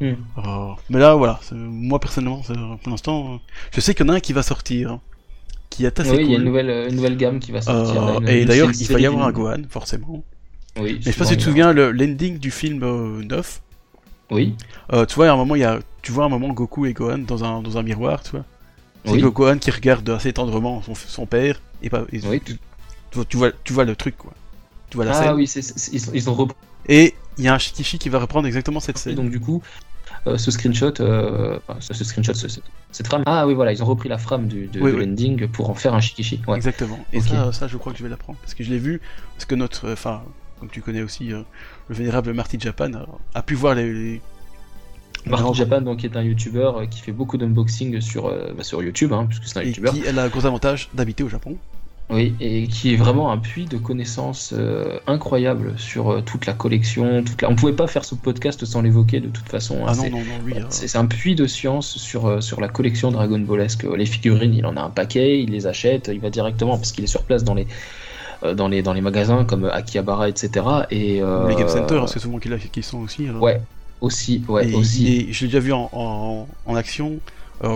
Hmm. 0.00 0.16
euh, 0.38 0.74
mais 0.88 0.98
là, 0.98 1.14
voilà, 1.14 1.40
moi 1.52 1.98
personnellement, 2.00 2.42
pour 2.42 2.90
l'instant, 2.90 3.40
je 3.72 3.80
sais 3.80 3.94
qu'il 3.94 4.06
y 4.06 4.10
en 4.10 4.12
a 4.12 4.16
un 4.16 4.20
qui 4.20 4.32
va 4.32 4.42
sortir, 4.42 4.92
hein, 4.92 5.00
qui 5.70 5.84
est 5.86 6.00
assez 6.00 6.10
Oui, 6.10 6.18
il 6.24 6.30
y 6.32 6.34
a 6.34 6.38
une 6.38 6.44
nouvelle, 6.44 6.68
euh, 6.70 6.88
une 6.88 6.96
nouvelle 6.96 7.16
gamme 7.16 7.40
qui 7.40 7.52
va 7.52 7.62
sortir. 7.62 8.02
Euh, 8.02 8.12
là, 8.12 8.18
une- 8.20 8.28
et 8.28 8.44
d'ailleurs, 8.44 8.70
il 8.78 8.86
va 8.92 9.00
y 9.00 9.06
avoir 9.06 9.26
un 9.26 9.32
Gohan, 9.32 9.62
forcément. 9.68 10.22
Oui, 10.76 10.94
Mais 10.94 10.98
je 11.00 11.02
sais 11.10 11.12
pas 11.14 11.24
si 11.24 11.32
tu 11.32 11.38
te 11.38 11.42
souviens, 11.44 11.72
le- 11.72 11.90
l'ending 11.92 12.38
du 12.38 12.50
film 12.50 12.82
euh, 12.82 13.22
9, 13.24 13.62
Oui, 14.32 14.54
Euh, 14.92 15.06
tu 15.06 15.16
vois, 15.16 15.28
à 15.28 15.32
un 15.32 15.36
moment, 15.36 15.56
il 15.56 15.60
y 15.62 15.64
a, 15.64 15.80
tu 16.02 16.12
vois 16.12 16.24
un 16.24 16.28
moment 16.28 16.48
Goku 16.52 16.86
et 16.86 16.92
Gohan 16.92 17.18
dans 17.18 17.42
un, 17.42 17.62
dans 17.62 17.76
un 17.78 17.82
miroir, 17.82 18.22
tu 18.22 18.30
vois. 18.30 18.44
C'est 19.04 19.12
oui. 19.12 19.22
Gohan 19.22 19.58
qui 19.58 19.70
regarde 19.72 20.08
assez 20.10 20.32
tendrement 20.32 20.82
son, 20.82 20.94
son 20.94 21.26
père, 21.26 21.60
et 21.82 21.90
pas, 21.90 22.04
et- 22.12 22.20
Oui. 22.26 22.40
tu, 22.44 22.56
tu 23.28 23.36
vois, 23.36 23.50
tu, 23.64 23.72
vois, 23.72 23.84
le 23.84 23.96
truc, 23.96 24.16
quoi. 24.16 24.32
Tu 24.88 24.96
vois 24.96 25.04
la 25.06 25.12
Ah 25.12 25.14
scène. 25.24 25.34
oui, 25.34 25.46
c'est- 25.48 25.62
c'est- 25.62 25.92
ils, 25.92 26.02
ils 26.14 26.30
ont 26.30 26.34
repris. 26.34 26.56
Et 26.88 27.14
il 27.38 27.44
y 27.44 27.48
a 27.48 27.54
un 27.54 27.58
Shikishi 27.58 27.98
qui 27.98 28.08
va 28.08 28.18
reprendre 28.20 28.46
exactement 28.46 28.78
cette 28.80 28.98
scène. 28.98 29.14
Donc 29.16 29.30
du 29.30 29.40
coup, 29.40 29.62
euh, 30.26 30.36
ce 30.38 30.50
screenshot, 30.50 30.92
euh, 31.00 31.58
enfin, 31.68 31.78
ce, 31.80 31.94
ce 31.94 32.04
screenshot, 32.04 32.34
ce- 32.34 32.48
ce- 32.48 32.60
cette 32.92 33.06
frame. 33.06 33.22
Ah 33.26 33.46
oui, 33.46 33.54
voilà, 33.54 33.72
ils 33.72 33.82
ont 33.82 33.86
repris 33.86 34.08
la 34.08 34.18
frame 34.18 34.46
du, 34.48 34.66
de, 34.66 34.80
Oui, 34.80 34.92
de 34.92 34.96
oui. 34.98 35.06
l'ending 35.06 35.48
pour 35.48 35.70
en 35.70 35.74
faire 35.74 35.94
un 35.94 36.00
shikishi. 36.00 36.40
Ouais. 36.46 36.56
Exactement. 36.56 36.98
Et 37.12 37.20
ça, 37.20 37.52
ça, 37.52 37.68
je 37.68 37.76
crois 37.76 37.92
que 37.92 37.98
je 37.98 38.02
vais 38.04 38.10
l'apprendre. 38.10 38.38
Parce 38.42 38.54
que 38.54 38.62
je 38.64 38.70
l'ai 38.70 38.78
vu, 38.78 39.00
parce 39.34 39.44
que 39.46 39.54
notre, 39.54 39.86
euh, 39.86 39.92
enfin, 39.94 40.22
comme 40.58 40.68
tu 40.68 40.82
connais 40.82 41.02
aussi, 41.02 41.32
euh, 41.32 41.42
le 41.88 41.94
vénérable 41.94 42.32
Marty 42.34 42.58
Japan 42.60 42.90
a, 43.34 43.42
pu 43.42 43.54
voir 43.54 43.74
les. 43.74 43.92
les- 43.92 44.20
Marty 45.26 45.48
les- 45.48 45.54
Japan, 45.54 45.80
donc, 45.82 46.04
est 46.04 46.16
un 46.16 46.22
youtubeur 46.22 46.78
euh, 46.78 46.86
qui 46.86 47.00
fait 47.00 47.12
beaucoup 47.12 47.36
d'unboxing 47.38 48.00
sur, 48.00 48.26
euh, 48.26 48.52
bah, 48.56 48.62
sur 48.62 48.82
YouTube, 48.82 49.12
hein, 49.12 49.26
puisque 49.28 49.44
c'est 49.44 49.58
un 49.58 49.62
et 49.62 49.68
youtubeur. 49.68 49.92
qui 49.94 50.02
elle 50.06 50.18
a 50.18 50.24
un 50.24 50.28
gros 50.28 50.46
avantage 50.46 50.88
d'habiter 50.94 51.22
au 51.22 51.28
Japon. 51.28 51.56
Oui, 52.12 52.34
et 52.40 52.66
qui 52.66 52.92
est 52.92 52.96
vraiment 52.96 53.30
un 53.30 53.38
puits 53.38 53.66
de 53.66 53.76
connaissances 53.76 54.52
euh, 54.56 54.98
incroyables 55.06 55.74
sur 55.78 56.10
euh, 56.10 56.20
toute 56.22 56.44
la 56.46 56.54
collection. 56.54 57.22
Toute 57.22 57.40
la... 57.40 57.48
On 57.50 57.54
pouvait 57.54 57.72
pas 57.72 57.86
faire 57.86 58.04
ce 58.04 58.16
podcast 58.16 58.64
sans 58.64 58.82
l'évoquer 58.82 59.20
de 59.20 59.28
toute 59.28 59.48
façon. 59.48 59.76
hein, 59.82 59.86
Ah 59.88 59.94
non, 59.94 60.10
non, 60.10 60.18
non, 60.18 60.44
lui. 60.44 60.54
euh, 60.54 60.64
C'est 60.70 60.96
un 60.98 61.06
puits 61.06 61.36
de 61.36 61.46
science 61.46 61.98
sur, 61.98 62.26
euh, 62.26 62.40
sur 62.40 62.60
la 62.60 62.66
collection 62.68 63.12
Dragon 63.12 63.38
Ballesque. 63.38 63.86
Les 63.96 64.06
figurines, 64.06 64.54
il 64.54 64.66
en 64.66 64.76
a 64.76 64.80
un 64.82 64.90
paquet, 64.90 65.40
il 65.40 65.50
les 65.50 65.68
achète, 65.68 66.10
il 66.12 66.18
va 66.18 66.30
directement 66.30 66.76
parce 66.76 66.90
qu'il 66.90 67.04
est 67.04 67.08
sur 67.08 67.22
place 67.22 67.44
dans 67.44 67.54
les, 67.54 67.68
euh, 68.42 68.54
dans 68.54 68.66
les, 68.66 68.82
dans 68.82 68.92
les 68.92 69.02
magasins 69.02 69.44
comme 69.44 69.66
Akihabara, 69.66 70.28
etc. 70.28 70.66
Et, 70.90 71.20
les 71.20 71.54
Game 71.56 71.68
Center, 71.68 72.02
c'est 72.08 72.18
souvent 72.18 72.38
qu'ils 72.38 72.58
qui 72.72 72.82
sont 72.82 72.98
aussi. 72.98 73.28
euh, 73.28 73.34
Ouais, 73.38 73.60
aussi, 74.00 74.42
ouais, 74.48 74.68
et 74.68 74.74
aussi. 74.74 75.06
est- 75.28 75.32
je 75.32 75.42
l'ai 75.42 75.46
déjà 75.46 75.60
vu 75.60 75.72
en, 75.72 75.88
en, 75.92 76.48
en 76.66 76.74
action. 76.74 77.20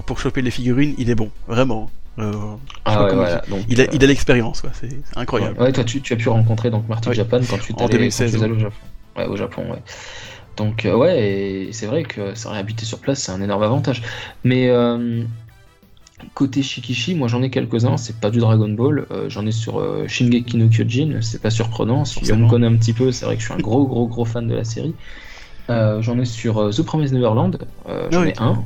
pour 0.07 0.19
choper 0.19 0.43
les 0.43 0.51
figurines, 0.51 0.95
il 0.99 1.09
est 1.11 1.15
bon, 1.15 1.31
vraiment. 1.47 1.89
Euh, 2.19 2.33
Ah 2.85 2.95
pas 2.95 3.05
ouais, 3.05 3.11
comment 3.11 3.23
voilà, 3.23 3.41
dire. 3.41 3.57
donc, 3.57 3.65
il 3.69 3.81
a 3.81 3.85
euh, 3.85 3.89
il 3.93 4.05
a 4.05 4.07
l'expérience, 4.07 4.61
quoi. 4.61 4.71
C'est 4.73 4.89
incroyable. 5.17 5.61
Ouais, 5.61 5.73
toi, 5.73 5.83
tu, 5.85 6.01
tu 6.01 6.13
as 6.13 6.17
pu 6.17 6.29
rencontrer 6.29 6.71
donc 6.71 6.89
Marty 6.89 7.09
Oui. 7.09 7.15
Japan 7.17 7.41
quand 7.49 7.59
tu 7.59 7.73
En 7.73 7.77
t'allais- 7.77 7.89
quand 7.89 7.99
2016, 7.99 8.31
tu 8.33 8.39
es 8.39 8.43
allé 8.45 8.53
ouais. 8.53 8.57
au 8.59 8.61
Japon. 8.61 8.77
Ouais, 9.17 9.27
au 9.27 9.37
Japon, 9.37 9.63
ouais. 9.71 9.83
Donc, 10.57 10.85
euh, 10.87 10.95
ouais, 10.97 11.69
c'est 11.73 11.87
vrai 11.87 12.05
que 12.05 12.35
ça 12.37 12.53
habité 12.53 12.85
sur 12.85 12.99
place, 13.01 13.19
c'est 13.21 13.33
un 13.33 13.43
énorme 13.43 13.65
avantage. 13.65 14.03
Mais 14.45 14.69
euh, 14.69 15.25
côté 16.35 16.63
Shikishi, 16.63 17.17
moi 17.17 17.27
j'en 17.27 17.43
ai 17.43 17.51
quelques-uns, 17.51 17.97
c'est 17.97 18.17
pas 18.21 18.31
du 18.31 18.39
Dragon 18.39 18.69
Ball, 18.69 19.07
euh, 19.11 19.29
j'en 19.29 19.45
ai 19.47 19.53
sur 19.53 19.81
euh, 19.81 20.05
Shingeki 20.07 20.57
no 20.57 20.69
Kyojin, 20.69 21.19
c'est 21.23 21.43
pas 21.43 21.51
surprenant. 21.51 22.05
Si 22.05 22.21
on 22.33 22.37
me 22.37 22.49
connaît 22.49 22.69
un 22.69 22.77
petit 22.77 22.93
peu, 22.93 23.11
c'est 23.11 23.25
vrai 23.25 23.35
que 23.35 23.41
je 23.41 23.47
suis 23.47 23.55
un 23.55 23.59
gros, 23.59 23.85
gros, 23.87 24.07
gros 24.07 24.25
fan 24.25 24.47
de 24.47 24.55
la 24.55 24.63
série. 24.65 24.95
Euh, 25.71 26.01
j'en 26.03 26.19
ai 26.21 26.25
sur 26.25 26.59
euh, 26.59 26.71
The 26.71 26.83
Promised 26.83 27.13
Neverland, 27.15 27.59
euh, 27.89 28.07
j'en 28.13 28.21
Ah 28.21 28.23
oui. 28.25 28.29
ai 28.31 28.39
un. 28.41 28.63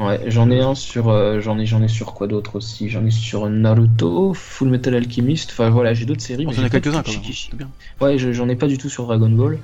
Ouais, 0.00 0.18
j'en 0.28 0.50
ai 0.50 0.60
un 0.60 0.74
sur, 0.74 1.10
euh, 1.10 1.40
j'en 1.40 1.58
ai, 1.58 1.66
j'en 1.66 1.82
ai 1.82 1.88
sur 1.88 2.14
quoi 2.14 2.26
d'autre 2.26 2.56
aussi? 2.56 2.88
J'en 2.88 3.04
ai 3.04 3.10
sur 3.10 3.48
Naruto, 3.50 4.32
Full 4.32 4.68
Metal 4.70 4.94
Alchemist. 4.94 5.50
Enfin 5.52 5.68
voilà, 5.68 5.92
j'ai 5.92 6.06
d'autres 6.06 6.22
séries. 6.22 6.46
On 6.46 6.52
mais 6.52 6.58
en 6.60 6.64
a 6.64 6.70
quelques-uns 6.70 7.02
quand 7.02 7.12
même. 7.12 7.68
Ouais, 8.00 8.16
je- 8.16 8.32
j'en 8.32 8.48
ai 8.48 8.56
pas 8.56 8.66
du 8.66 8.78
tout 8.78 8.88
sur 8.88 9.06
Dragon 9.06 9.28
Ball. 9.28 9.58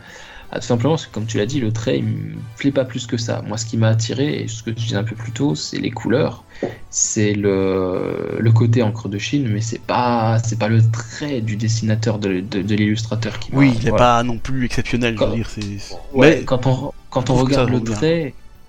Ah, 0.53 0.61
tout 0.61 0.67
simplement, 0.67 0.93
parce 0.93 1.07
que 1.07 1.13
comme 1.13 1.27
tu 1.27 1.39
l'as 1.39 1.47
dit, 1.47 1.59
le 1.59 1.73
trait, 1.73 1.99
il 1.99 2.05
me 2.05 2.35
plaît 2.59 2.71
pas 2.71 2.85
plus 2.85 3.07
que 3.07 3.17
ça. 3.17 3.43
Moi, 3.49 3.57
ce 3.57 3.67
qui 3.67 3.77
m'a 3.77 3.89
attiré, 3.89 4.43
et 4.43 4.47
ce 4.49 4.63
que 4.63 4.71
tu 4.71 4.85
disais 4.85 4.97
un 4.97 5.03
peu 5.03 5.17
plus 5.17 5.33
tôt, 5.33 5.55
c'est 5.57 5.79
les 5.79 5.91
couleurs, 5.91 6.45
c'est 6.89 7.33
le, 7.35 8.37
le 8.39 8.53
côté 8.53 8.83
encre 8.83 9.09
de 9.09 9.19
Chine, 9.19 9.49
mais 9.49 9.61
c'est 9.61 9.81
pas, 9.81 10.39
c'est 10.45 10.59
pas 10.59 10.69
le 10.69 10.81
trait 10.89 11.41
du 11.41 11.57
dessinateur, 11.57 12.19
de, 12.21 12.41
de, 12.41 12.63
de 12.63 12.75
l'illustrateur 12.77 13.39
qui 13.41 13.51
Oui, 13.55 13.73
il 13.81 13.87
est 13.87 13.91
voilà. 13.91 14.05
pas 14.05 14.23
non 14.23 14.39
plus 14.39 14.65
exceptionnel, 14.67 15.15
je 15.15 15.19
Quand- 15.19 15.31
veux 15.31 15.35
dire. 15.37 15.51
c'est- 15.51 15.97
Ouais, 16.15 16.39
Mais 16.39 16.45
quand 16.45 16.67
on, 16.67 16.93
quand 17.11 17.31
on 17.31 17.35
regarde 17.35 17.71
le 17.71 17.81
bien. 17.81 17.95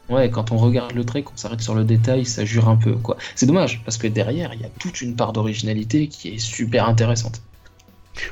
Ouais, 0.09 0.29
quand 0.29 0.51
on 0.51 0.57
regarde 0.57 0.93
le 0.93 1.03
trait, 1.05 1.23
qu'on 1.23 1.35
s'arrête 1.37 1.61
sur 1.61 1.75
le 1.75 1.83
détail, 1.83 2.25
ça 2.25 2.45
jure 2.45 2.69
un 2.69 2.75
peu, 2.77 2.93
quoi. 2.95 3.17
C'est 3.35 3.45
dommage, 3.45 3.81
parce 3.85 3.97
que 3.97 4.07
derrière, 4.07 4.53
il 4.53 4.61
y 4.61 4.65
a 4.65 4.69
toute 4.79 5.01
une 5.01 5.15
part 5.15 5.33
d'originalité 5.33 6.07
qui 6.07 6.29
est 6.29 6.37
super 6.39 6.87
intéressante. 6.87 7.41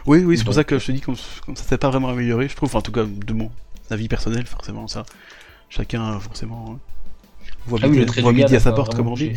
Oui, 0.06 0.24
oui, 0.24 0.38
c'est 0.38 0.44
pour 0.44 0.54
ça 0.54 0.64
que 0.64 0.80
je 0.80 0.86
te 0.88 0.92
dis 0.92 1.02
comme, 1.02 1.16
comme 1.46 1.56
ça 1.56 1.64
s'est 1.64 1.78
pas 1.78 1.90
vraiment 1.90 2.10
amélioré, 2.10 2.48
je 2.50 2.56
trouve, 2.56 2.70
enfin, 2.70 2.80
en 2.80 2.82
tout 2.82 2.92
cas 2.92 3.04
de 3.06 3.34
mon 3.34 3.52
avis 3.92 4.08
personnel, 4.08 4.46
forcément, 4.48 4.88
ça. 4.88 5.06
Chacun, 5.70 6.20
forcément, 6.20 6.72
euh, 6.72 7.48
voit 7.68 7.80
Ah 7.84 7.86
oui, 7.88 7.92
midi, 7.92 8.00
le 8.02 8.06
trait 8.08 8.22
voit 8.22 8.34
midi 8.34 8.56
à 8.56 8.60
sa 8.60 8.72
porte, 8.72 8.96
comme 8.96 9.08
on 9.08 9.14
dit. 9.16 9.28
ouais. 9.28 9.36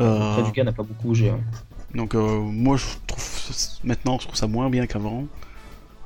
Euh, 0.00 0.18
Le 0.28 0.32
trait 0.34 0.42
du 0.42 0.52
gars 0.52 0.64
n'a 0.64 0.72
pas 0.72 0.82
beaucoup 0.82 1.08
bougé. 1.08 1.30
ouais. 1.30 1.38
donc, 1.94 2.14
euh, 2.14 2.40
moi, 2.40 2.76
je 2.76 2.84
trouve, 3.06 3.24
maintenant, 3.84 4.18
je 4.18 4.24
trouve 4.24 4.36
ça 4.36 4.46
moins 4.46 4.68
bien 4.70 4.86
qu'avant. 4.86 5.22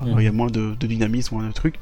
Mm. 0.00 0.08
Euh, 0.08 0.14
Il 0.18 0.24
y 0.24 0.28
a 0.28 0.32
moins 0.32 0.50
de, 0.50 0.74
de 0.78 0.86
dynamisme, 0.86 1.34
moins 1.34 1.46
de 1.46 1.52
trucs. 1.52 1.78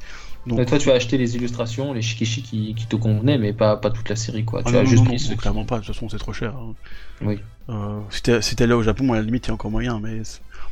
Donc, 0.47 0.57
Mais 0.59 0.65
toi, 0.65 0.77
tu 0.79 0.89
as 0.89 0.93
acheté 0.95 1.17
les 1.17 1.35
illustrations, 1.35 1.93
les 1.93 2.01
shikishi 2.01 2.41
qui, 2.41 2.73
qui 2.73 2.85
te 2.87 2.95
convenaient, 2.95 3.37
mais 3.37 3.53
pas, 3.53 3.75
pas 3.77 3.89
toute 3.91 4.07
la 4.09 4.15
série, 4.15 4.45
quoi. 4.45 4.61
ah 4.63 4.67
tu 4.69 4.73
non, 4.73 4.79
as 4.79 4.83
non, 4.83 4.89
juste 4.89 5.03
non, 5.03 5.09
pris 5.09 5.17
qui- 5.17 5.35
clairement 5.37 5.65
pas, 5.65 5.79
de 5.79 5.85
toute 5.85 5.93
façon, 5.93 6.09
c'est 6.09 6.17
trop 6.17 6.33
cher. 6.33 6.55
hein. 6.55 6.73
Oui. 7.21 7.39
Euh, 7.69 7.99
si 8.09 8.23
t'es 8.23 8.41
si 8.41 8.55
t'es 8.55 8.65
là 8.65 8.75
au 8.77 8.81
Japon, 8.83 9.11
à 9.13 9.17
la 9.17 9.21
limite, 9.21 9.45
il 9.45 9.49
y 9.49 9.51
a 9.51 9.53
encore 9.53 9.69
moyen, 9.69 9.99
mais 9.99 10.21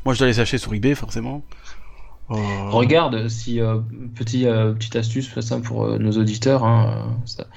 moi, 0.05 0.13
je 0.13 0.19
dois 0.19 0.27
les 0.27 0.39
acheter 0.39 0.57
sur 0.57 0.73
eBay, 0.73 0.95
forcément. 0.95 1.43
Euh, 2.31 2.35
Regarde, 2.71 3.27
si 3.29 3.61
euh, 3.61 3.77
petit, 4.15 4.47
euh, 4.47 4.73
petite 4.73 4.95
astuce 4.95 5.39
ça 5.39 5.59
pour 5.59 5.85
euh, 5.85 5.97
nos 5.97 6.11
auditeurs, 6.13 6.63
hein, 6.65 7.15
ça- 7.25 7.47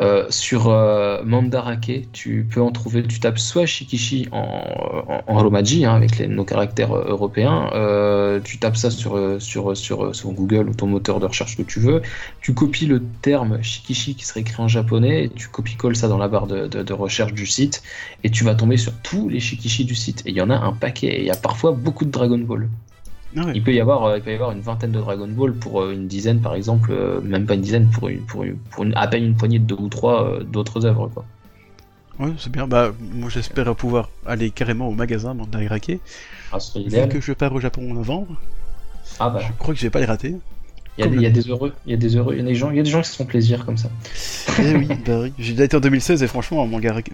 Euh, 0.00 0.26
sur 0.28 0.68
euh, 0.68 1.22
Mandarake, 1.24 2.08
tu 2.12 2.46
peux 2.50 2.60
en 2.60 2.72
trouver, 2.72 3.04
tu 3.04 3.20
tapes 3.20 3.38
soit 3.38 3.64
Shikishi 3.64 4.26
en, 4.32 5.22
en, 5.26 5.38
Romaji, 5.38 5.84
hein, 5.84 5.94
avec 5.94 6.18
nos 6.20 6.44
caractères 6.44 6.92
euh, 6.92 7.04
européens, 7.10 7.70
tu 8.42 8.58
tapes 8.58 8.76
ça 8.76 8.90
sur, 8.90 9.14
Google 10.34 10.68
ou 10.68 10.74
ton 10.74 10.88
moteur 10.88 11.20
de 11.20 11.26
recherche 11.26 11.56
que 11.56 11.62
tu 11.62 11.78
veux, 11.78 12.02
tu 12.40 12.54
copies 12.54 12.86
le 12.86 13.02
terme 13.22 13.62
Shikishi 13.62 14.16
qui 14.16 14.24
serait 14.24 14.40
écrit 14.40 14.60
en 14.60 14.68
japonais, 14.68 15.30
tu 15.34 15.48
copies-colles 15.48 15.96
ça 15.96 16.08
dans 16.08 16.18
la 16.18 16.28
barre 16.28 16.48
de, 16.48 16.66
de, 16.66 16.92
recherche 16.92 17.32
du 17.32 17.46
site, 17.46 17.82
et 18.24 18.30
tu 18.30 18.42
vas 18.42 18.54
tomber 18.56 18.76
sur 18.76 18.92
tous 18.94 19.28
les 19.28 19.38
Shikishi 19.38 19.84
du 19.84 19.94
site. 19.94 20.22
Et 20.26 20.30
il 20.30 20.36
y 20.36 20.40
en 20.40 20.50
a 20.50 20.56
un 20.56 20.72
paquet, 20.72 21.06
et 21.08 21.20
il 21.20 21.26
y 21.26 21.30
a 21.30 21.36
parfois 21.36 21.72
beaucoup 21.72 22.04
de 22.04 22.10
Dragon 22.10 22.38
Ball. 22.38 22.68
Ah 23.36 23.42
il, 23.52 23.62
peut 23.62 23.74
y 23.74 23.80
avoir, 23.80 24.04
euh, 24.04 24.18
il 24.18 24.22
peut 24.22 24.30
y 24.30 24.34
avoir 24.34 24.52
une 24.52 24.60
vingtaine 24.60 24.92
de 24.92 25.00
Dragon 25.00 25.26
Ball 25.26 25.52
pour 25.54 25.82
euh, 25.82 25.92
une 25.92 26.06
dizaine, 26.06 26.40
par 26.40 26.54
exemple, 26.54 26.90
euh, 26.92 27.20
même 27.20 27.46
pas 27.46 27.54
une 27.54 27.62
dizaine, 27.62 27.88
pour, 27.88 28.08
une, 28.08 28.20
pour, 28.20 28.44
pour 28.70 28.84
une, 28.84 28.94
à 28.94 29.08
peine 29.08 29.24
une 29.24 29.34
poignée 29.34 29.58
de 29.58 29.64
deux 29.64 29.74
ou 29.74 29.88
trois 29.88 30.38
d'autres 30.44 30.86
œuvres. 30.86 31.10
Quoi. 31.12 31.24
Ouais, 32.20 32.32
c'est 32.38 32.52
bien. 32.52 32.68
Bah, 32.68 32.92
moi 33.12 33.28
j'espère 33.28 33.74
pouvoir 33.74 34.08
aller 34.24 34.50
carrément 34.50 34.88
au 34.88 34.92
magasin 34.92 35.34
Mandarake. 35.34 35.98
Ah, 36.52 36.58
Vu 36.76 37.08
que 37.08 37.20
je 37.20 37.32
pars 37.32 37.52
au 37.52 37.60
Japon 37.60 37.90
en 37.90 37.94
novembre. 37.94 38.36
Ah 39.18 39.30
bah. 39.30 39.40
Je 39.40 39.52
crois 39.58 39.74
que 39.74 39.80
je 39.80 39.86
vais 39.86 39.90
pas 39.90 40.00
les 40.00 40.06
rater. 40.06 40.36
Il 40.96 41.20
y, 41.20 41.26
a, 41.26 41.30
des 41.30 41.48
heureux, 41.48 41.72
il 41.86 41.90
y 41.90 41.94
a 41.94 41.96
des 41.96 42.14
heureux, 42.14 42.34
il 42.34 42.38
y 42.38 42.40
a 42.40 42.44
des 42.44 42.54
gens, 42.54 42.70
il 42.70 42.76
y 42.76 42.80
a 42.80 42.82
des 42.84 42.90
gens 42.90 43.02
qui 43.02 43.08
se 43.08 43.16
font 43.16 43.24
plaisir 43.24 43.66
comme 43.66 43.76
ça. 43.76 43.90
Eh 44.60 44.76
oui, 44.76 44.86
bah 45.04 45.22
oui. 45.22 45.32
J'ai 45.40 45.50
déjà 45.50 45.64
été 45.64 45.76
en 45.76 45.80
2016 45.80 46.22
et 46.22 46.28
franchement, 46.28 46.64
Mandarake, 46.68 47.10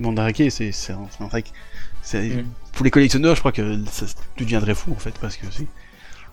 c'est 0.50 0.92
un, 0.92 0.98
un, 0.98 2.20
mm. 2.20 2.44
Pour 2.74 2.84
les 2.84 2.90
collectionneurs, 2.90 3.34
je 3.36 3.40
crois 3.40 3.52
que 3.52 3.82
ça, 3.90 4.04
tu 4.36 4.44
deviendrais 4.44 4.74
fou 4.74 4.92
en 4.92 4.98
fait, 4.98 5.14
parce 5.18 5.38
que 5.38 5.46
si. 5.50 5.66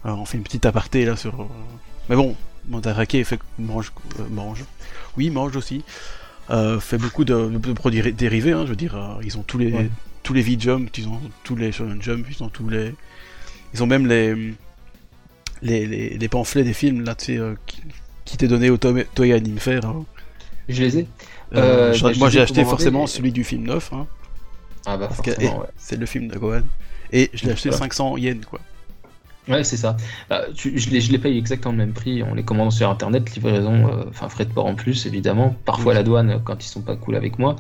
Alors 0.08 0.22
on 0.22 0.26
fait 0.26 0.38
une 0.38 0.44
petite 0.46 0.66
aparté 0.66 1.04
là 1.04 1.18
sur. 1.18 1.42
Euh, 1.42 1.46
mais 2.08 2.16
bon, 2.16 2.34
Mandarake 2.70 3.26
fait 3.26 3.40
mange, 3.60 3.92
euh, 4.22 4.24
mange. 4.32 4.64
Oui, 5.18 5.30
mange 5.30 5.58
aussi. 5.58 5.84
Euh, 6.50 6.80
fait 6.80 6.98
beaucoup 6.98 7.26
de, 7.26 7.58
produits 7.74 8.14
dérivés. 8.14 8.54
Hein, 8.54 8.64
je 8.64 8.70
veux 8.70 8.78
dire, 8.78 8.98
ils 9.22 9.38
ont 9.38 9.44
tous 9.44 9.58
les 9.58 9.90
tous 10.24 10.34
les 10.34 10.42
V-Jump, 10.42 10.98
ils 10.98 11.10
ont 11.10 11.20
tous 11.44 11.58
les 11.58 11.74
Shonen 11.74 12.02
Jump, 12.02 12.26
ils 12.32 12.42
ont 12.42 12.48
tous 12.48 12.70
les. 12.70 12.96
Ils 13.74 13.84
ont 13.84 13.86
même 13.86 14.08
les 14.08 14.54
les, 15.62 16.18
les, 16.18 16.30
pamphlets 16.30 16.64
des 16.64 16.74
films 16.74 17.04
là, 17.04 17.14
tu 17.14 17.38
sais, 17.38 17.42
qui, 17.66 17.82
qui 18.24 18.38
t'est 18.38 18.48
donné 18.48 18.70
au 18.70 18.78
Toei 18.78 19.34
Anime 19.34 19.60
Fair. 19.60 19.84
Hein. 19.84 20.06
Je 20.70 20.84
les 20.84 21.00
ai. 21.00 21.08
Moi 21.52 22.30
j'ai 22.30 22.40
acheté 22.40 22.64
forcément 22.64 23.08
celui 23.08 23.34
du 23.34 23.44
film 23.44 23.64
neuf. 23.64 23.92
Hein, 23.92 24.08
ah 24.86 24.96
bah 24.96 25.10
forcément, 25.10 25.60
ouais. 25.60 25.68
C'est 25.76 25.98
le 25.98 26.06
film 26.06 26.30
de 26.30 26.38
Gohan. 26.38 26.64
Et 27.12 27.30
je 27.34 27.46
l'ai 27.46 27.52
acheté 27.52 27.74
500 27.74 28.16
yens 28.16 28.46
quoi. 28.46 28.62
Ouais, 29.48 29.64
c'est 29.64 29.78
ça. 29.78 29.96
Bah, 30.30 30.44
je, 30.56 30.90
les, 30.90 31.00
je 31.00 31.12
les 31.12 31.18
paye 31.18 31.38
exactement 31.38 31.72
le 31.72 31.78
même 31.78 31.94
prix. 31.94 32.22
On 32.24 32.34
les 32.34 32.44
commande 32.44 32.72
sur 32.72 32.90
internet, 32.90 33.34
livraison, 33.34 33.88
euh, 33.88 34.04
enfin 34.10 34.28
frais 34.28 34.46
de 34.46 34.52
port 34.52 34.66
en 34.66 34.76
plus, 34.76 35.06
évidemment. 35.06 35.56
Parfois 35.66 35.94
la 35.94 36.04
douane 36.04 36.42
quand 36.44 36.64
ils 36.64 36.68
sont 36.68 36.82
pas 36.82 36.96
cool 36.96 37.16
avec 37.16 37.40
moi, 37.40 37.56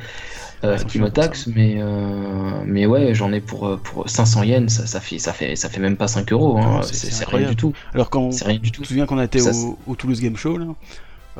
euh, 0.63 0.77
qui 0.77 0.99
me 0.99 1.09
taxe. 1.09 1.47
Mais, 1.47 1.77
euh, 1.79 2.61
mais 2.65 2.85
ouais, 2.85 3.13
j'en 3.13 3.31
ai 3.31 3.39
pour, 3.39 3.79
pour 3.79 4.09
500 4.09 4.43
yens, 4.43 4.73
ça, 4.73 4.85
ça, 4.85 4.99
fait, 4.99 5.17
ça, 5.17 5.31
fait, 5.31 5.55
ça 5.55 5.69
fait 5.69 5.79
même 5.79 5.95
pas 5.95 6.07
5 6.07 6.31
euros. 6.33 6.57
Hein. 6.57 6.81
C'est 6.83 7.27
rien 7.27 7.47
du 7.49 7.55
tout. 7.55 7.73
Alors, 7.93 8.09
quand 8.09 8.29
rien 8.43 8.59
du 8.59 8.71
tout. 8.71 8.81
tu 8.81 8.83
te 8.83 8.87
souviens 8.87 9.05
qu'on 9.05 9.17
a 9.17 9.25
été 9.25 9.39
au, 9.41 9.95
Toulouse 9.95 10.21
Game 10.21 10.35
Show, 10.37 10.57
là? 10.57 10.65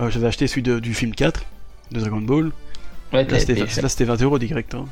J'avais 0.09 0.27
acheté 0.27 0.47
celui 0.47 0.61
de, 0.61 0.79
du 0.79 0.93
film 0.93 1.13
4 1.13 1.43
de 1.91 1.99
Dragon 1.99 2.21
Ball. 2.21 2.51
Ouais, 3.11 3.25
là, 3.25 3.39
c'était 3.39 4.05
20 4.05 4.21
euros 4.21 4.39
direct. 4.39 4.75
Hein. 4.75 4.85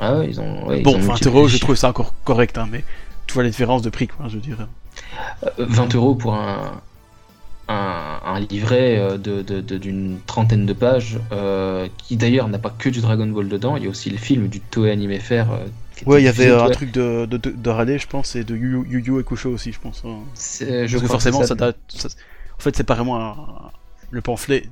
Ah 0.00 0.18
ouais, 0.18 0.28
ils 0.28 0.40
ont. 0.40 0.80
bon, 0.82 0.98
20 0.98 1.26
euros, 1.26 1.48
je 1.48 1.58
trouve 1.58 1.76
ça 1.76 1.88
encore 1.88 2.14
correct, 2.24 2.58
hein, 2.58 2.68
mais 2.70 2.84
tu 3.26 3.34
vois 3.34 3.42
la 3.42 3.50
différence 3.50 3.82
de 3.82 3.90
prix, 3.90 4.08
quoi, 4.08 4.26
je 4.28 4.34
veux 4.34 4.40
dire. 4.40 4.68
20 5.58 5.94
euros 5.94 6.14
pour 6.14 6.34
un, 6.34 6.80
un, 7.68 8.40
livret 8.40 8.98
euh, 8.98 9.18
d'une 9.18 10.14
de, 10.14 10.20
trentaine 10.26 10.66
de 10.66 10.72
pages, 10.72 11.18
euh, 11.32 11.88
qui 11.98 12.16
d'ailleurs 12.16 12.48
n'a 12.48 12.58
pas 12.58 12.70
que 12.70 12.88
du 12.88 13.00
Dragon 13.00 13.26
Ball 13.26 13.48
dedans, 13.48 13.76
il 13.76 13.84
y 13.84 13.86
a 13.86 13.90
aussi 13.90 14.10
le 14.10 14.16
film 14.16 14.48
du 14.48 14.60
Toei 14.60 14.90
Anime 14.90 15.18
Fair. 15.20 15.50
Euh, 15.52 15.66
ouais, 16.06 16.22
il 16.22 16.24
y 16.24 16.28
avait 16.28 16.50
un 16.50 16.70
truc 16.70 16.92
de, 16.92 17.26
de, 17.26 17.36
de, 17.36 17.70
Raleigh, 17.70 17.98
je 17.98 18.06
pense, 18.06 18.36
et 18.36 18.44
de 18.44 18.56
Yu 18.56 18.84
Yu, 18.88 19.02
Yu 19.04 19.20
Ekusho 19.20 19.50
aussi, 19.50 19.72
je 19.72 19.80
pense. 19.80 20.02
Hein. 20.06 20.20
Je 20.34 20.64
Parce 20.64 21.02
que 21.02 21.08
forcément, 21.08 21.44
ça, 21.44 21.54
date. 21.54 21.76
En 22.56 22.60
fait, 22.60 22.74
c'est 22.74 22.84
pas 22.84 22.94
vraiment 22.94 23.70
le 24.10 24.20
pamphlet 24.20 24.64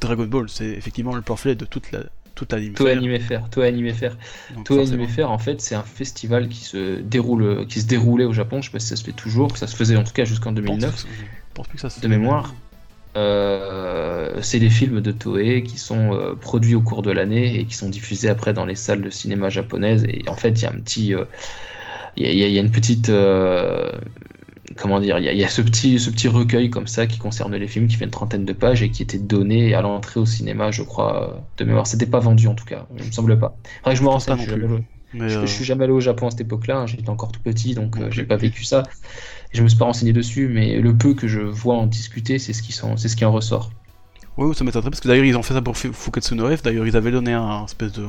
Dragon 0.00 0.26
Ball, 0.26 0.48
c'est 0.48 0.66
effectivement 0.66 1.14
le 1.14 1.22
pamphlet 1.22 1.54
de 1.54 1.64
toute 1.64 1.92
la, 1.92 2.00
tout 2.34 2.86
animé 2.86 3.18
faire. 3.18 3.48
tout 3.50 3.60
animé 3.60 3.92
faire. 3.92 4.16
Tout 4.64 4.78
animé 4.78 5.06
faire 5.06 5.30
en 5.30 5.38
fait 5.38 5.60
c'est 5.60 5.74
un 5.74 5.82
festival 5.82 6.48
qui 6.48 6.60
se 6.60 7.00
déroule 7.00 7.66
qui 7.66 7.80
se 7.80 7.86
déroulait 7.86 8.24
au 8.24 8.32
Japon. 8.32 8.60
Je 8.60 8.66
sais 8.66 8.72
pas 8.72 8.80
si 8.80 8.88
ça 8.88 8.96
se 8.96 9.04
fait 9.04 9.12
toujours 9.12 9.56
ça 9.56 9.66
se 9.66 9.76
faisait 9.76 9.96
en 9.96 10.04
tout 10.04 10.12
cas 10.12 10.24
jusqu'en 10.24 10.52
2009 10.52 11.06
de 12.02 12.08
mémoire. 12.08 12.54
euh, 13.14 14.38
c'est 14.40 14.58
des 14.58 14.70
films 14.70 15.02
de 15.02 15.12
Toei 15.12 15.62
qui 15.62 15.76
sont 15.78 16.14
euh, 16.14 16.34
produits 16.34 16.74
au 16.74 16.80
cours 16.80 17.02
de 17.02 17.10
l'année 17.10 17.60
et 17.60 17.66
qui 17.66 17.74
sont 17.74 17.90
diffusés 17.90 18.30
après 18.30 18.54
dans 18.54 18.64
les 18.64 18.74
salles 18.74 19.02
de 19.02 19.10
cinéma 19.10 19.50
japonaises. 19.50 20.04
Et 20.04 20.22
en 20.28 20.36
fait 20.36 20.50
il 20.50 20.62
y 20.62 20.66
a 20.66 20.70
un 20.70 20.80
petit 20.80 21.14
euh, 21.14 21.24
il 22.16 22.26
y, 22.26 22.38
y, 22.38 22.58
a 22.58 22.60
une 22.60 22.70
petite 22.70 23.10
comment 24.76 25.00
dire, 25.00 25.18
il 25.18 25.24
y, 25.24 25.44
a 25.44 25.48
ce 25.48 25.60
petit, 25.60 25.98
ce 25.98 26.10
petit 26.10 26.28
recueil 26.28 26.70
comme 26.70 26.86
ça 26.86 27.06
qui 27.06 27.18
concerne 27.18 27.54
les 27.54 27.66
films, 27.66 27.88
qui 27.88 27.96
fait 27.96 28.04
une 28.04 28.10
trentaine 28.10 28.44
de 28.44 28.52
pages 28.52 28.82
et 28.82 28.90
qui 28.90 29.02
était 29.02 29.18
donné 29.18 29.74
à 29.74 29.82
l'entrée 29.82 30.20
au 30.20 30.26
cinéma, 30.26 30.70
je 30.70 30.82
crois, 30.82 31.42
de 31.56 31.64
mémoire. 31.64 31.86
C'était 31.86 32.06
pas 32.06 32.20
vendu 32.20 32.46
en 32.46 32.54
tout 32.54 32.64
cas, 32.64 32.86
il 32.96 33.04
me 33.04 33.10
semble 33.10 33.38
pas. 33.38 33.56
Après, 33.80 33.96
je 33.96 34.02
me 34.02 34.08
renseigne. 34.08 34.38
Je, 35.14 35.28
je, 35.28 35.46
suis 35.46 35.64
jamais 35.64 35.84
allé 35.84 35.92
au 35.92 36.00
Japon 36.00 36.28
à 36.28 36.30
cette 36.30 36.40
époque-là, 36.40 36.78
hein, 36.78 36.86
j'étais 36.86 37.10
encore 37.10 37.32
tout 37.32 37.40
petit, 37.40 37.74
donc 37.74 37.98
euh, 37.98 38.10
j'ai 38.10 38.24
pas 38.24 38.36
vécu 38.36 38.64
ça. 38.64 38.84
Et 39.52 39.58
je 39.58 39.62
me 39.62 39.68
suis 39.68 39.78
pas 39.78 39.84
renseigné 39.84 40.14
dessus, 40.14 40.48
mais 40.48 40.80
le 40.80 40.96
peu 40.96 41.12
que 41.12 41.28
je 41.28 41.40
vois 41.40 41.74
en 41.74 41.86
discuter, 41.86 42.38
c'est 42.38 42.54
ce 42.54 42.62
qui, 42.62 42.72
sont, 42.72 42.96
c'est 42.96 43.08
ce 43.08 43.16
qui 43.16 43.24
en 43.26 43.32
ressort. 43.32 43.70
Oui, 44.38 44.54
ça 44.54 44.64
m'étonnerait, 44.64 44.88
parce 44.88 45.00
que 45.00 45.08
d'ailleurs 45.08 45.26
ils 45.26 45.36
ont 45.36 45.42
fait 45.42 45.52
ça 45.52 45.60
pour 45.60 45.76
Fuketsu 45.76 46.34
no 46.34 46.56
F, 46.56 46.62
d'ailleurs 46.62 46.86
ils 46.86 46.96
avaient 46.96 47.10
donné 47.10 47.34
un, 47.34 47.66
espèce 47.66 47.92
de... 47.92 48.06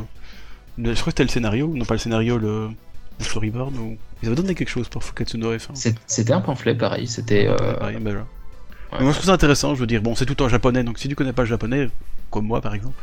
Je 0.77 0.83
crois 0.83 0.93
que 0.93 1.09
c'était 1.11 1.23
le 1.23 1.29
scénario, 1.29 1.67
non 1.67 1.83
pas 1.83 1.95
le 1.95 1.99
scénario, 1.99 2.37
le, 2.37 2.69
le 3.19 3.25
storyboard, 3.25 3.75
ou... 3.77 3.97
Ils 4.21 4.27
avaient 4.27 4.35
donné 4.35 4.55
quelque 4.55 4.69
chose 4.69 4.87
pour 4.87 5.03
Fukatsu 5.03 5.37
no 5.37 5.57
F. 5.57 5.69
C'était 5.73 6.33
un 6.33 6.41
pamphlet 6.41 6.75
pareil, 6.75 7.07
c'était. 7.07 7.47
Euh... 7.47 7.73
Pareil, 7.73 7.97
ben 7.99 8.25
Moi 8.91 9.11
je 9.11 9.15
trouve 9.15 9.25
ça 9.25 9.33
intéressant, 9.33 9.75
je 9.75 9.79
veux 9.81 9.87
dire, 9.87 10.01
bon 10.01 10.15
c'est 10.15 10.25
tout 10.25 10.41
en 10.41 10.49
japonais, 10.49 10.83
donc 10.83 10.99
si 10.99 11.07
tu 11.09 11.15
connais 11.15 11.33
pas 11.33 11.41
le 11.43 11.47
japonais, 11.49 11.89
comme 12.29 12.45
moi 12.45 12.61
par 12.61 12.73
exemple, 12.73 12.95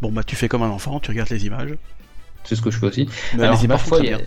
bon 0.00 0.10
bah 0.10 0.22
tu 0.24 0.36
fais 0.36 0.48
comme 0.48 0.62
un 0.62 0.70
enfant, 0.70 1.00
tu 1.00 1.10
regardes 1.10 1.30
les 1.30 1.44
images. 1.46 1.74
C'est 2.44 2.54
ce 2.54 2.62
que 2.62 2.70
je 2.70 2.78
fais 2.78 2.86
aussi. 2.86 3.08
Mais 3.36 3.50
les 3.50 3.64
images 3.64 3.80
parfois, 3.80 4.00
il 4.00 4.18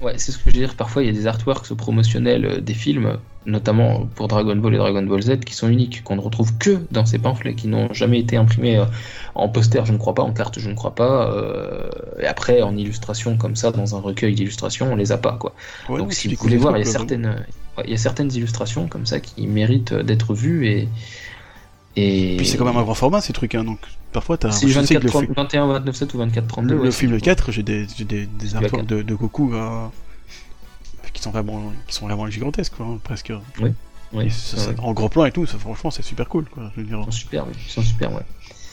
Ouais, 0.00 0.14
c'est 0.16 0.32
ce 0.32 0.38
que 0.38 0.44
je 0.44 0.46
veux 0.48 0.60
dire. 0.60 0.74
Parfois, 0.74 1.02
il 1.02 1.06
y 1.06 1.08
a 1.08 1.12
des 1.12 1.26
artworks 1.26 1.74
promotionnels 1.74 2.44
euh, 2.46 2.60
des 2.60 2.72
films, 2.72 3.18
notamment 3.44 4.06
pour 4.14 4.28
Dragon 4.28 4.56
Ball 4.56 4.74
et 4.74 4.78
Dragon 4.78 5.02
Ball 5.02 5.22
Z, 5.22 5.40
qui 5.40 5.54
sont 5.54 5.68
uniques, 5.68 6.02
qu'on 6.04 6.16
ne 6.16 6.22
retrouve 6.22 6.56
que 6.56 6.78
dans 6.90 7.04
ces 7.04 7.18
pamphlets, 7.18 7.54
qui 7.54 7.68
n'ont 7.68 7.92
jamais 7.92 8.18
été 8.18 8.36
imprimés 8.36 8.78
euh, 8.78 8.86
en 9.34 9.48
poster, 9.48 9.84
je 9.84 9.92
ne 9.92 9.98
crois 9.98 10.14
pas, 10.14 10.22
en 10.22 10.32
carte, 10.32 10.58
je 10.58 10.70
ne 10.70 10.74
crois 10.74 10.94
pas, 10.94 11.30
euh, 11.30 11.90
et 12.18 12.26
après 12.26 12.62
en 12.62 12.76
illustration 12.76 13.36
comme 13.36 13.56
ça, 13.56 13.72
dans 13.72 13.94
un 13.94 14.00
recueil 14.00 14.34
d'illustrations, 14.34 14.90
on 14.90 14.96
les 14.96 15.12
a 15.12 15.18
pas, 15.18 15.36
quoi. 15.38 15.54
Donc, 15.88 16.14
si 16.14 16.28
vous 16.28 16.36
voulez 16.40 16.56
voir, 16.56 16.76
il 16.78 16.84
y 16.84 16.88
a 16.88 16.90
certaines, 16.90 17.44
il 17.84 17.90
y 17.90 17.94
a 17.94 17.98
certaines 17.98 18.32
illustrations 18.32 18.88
comme 18.88 19.04
ça 19.04 19.20
qui 19.20 19.46
méritent 19.46 19.92
d'être 19.94 20.34
vues 20.34 20.66
et 20.66 20.88
et... 21.96 22.36
Puis 22.36 22.46
c'est 22.46 22.56
quand 22.56 22.64
même 22.64 22.76
un 22.76 22.82
grand 22.82 22.94
format 22.94 23.20
ces 23.20 23.32
trucs, 23.32 23.54
hein, 23.54 23.64
donc 23.64 23.80
parfois 24.12 24.36
t'as. 24.36 24.50
C'est 24.50 24.66
24, 24.66 25.34
21, 25.34 25.66
29, 25.66 25.96
7 25.96 26.14
ou 26.14 26.18
24, 26.18 26.46
32. 26.46 26.82
Le, 26.82 26.90
film 26.90 27.20
4, 27.20 27.52
j'ai 27.52 27.62
des, 27.62 27.86
des, 27.86 28.26
des 28.26 28.54
artworks 28.54 28.86
de, 28.86 29.02
de, 29.02 29.14
Goku 29.14 29.54
euh, 29.54 29.86
qui, 31.12 31.22
sont 31.22 31.30
vraiment, 31.30 31.72
qui 31.86 31.94
sont 31.94 32.06
vraiment 32.06 32.28
gigantesques, 32.28 32.74
quoi, 32.76 32.86
hein, 32.86 32.98
presque. 33.02 33.32
Oui. 33.60 33.70
oui 34.12 34.30
ça, 34.30 34.70
En 34.78 34.92
gros 34.92 35.08
plan 35.08 35.24
et 35.24 35.32
tout, 35.32 35.46
ça, 35.46 35.58
franchement 35.58 35.90
c'est 35.90 36.02
super 36.02 36.28
cool. 36.28 36.44
Quoi, 36.46 36.70
je 36.74 36.80
veux 36.80 36.86
dire. 36.86 36.98
Ils 37.00 37.04
sont 37.04 37.10
super, 37.12 37.46
oui. 37.46 37.52
Ils 37.66 37.70
sont 37.70 37.82
super, 37.82 38.12
ouais. 38.12 38.22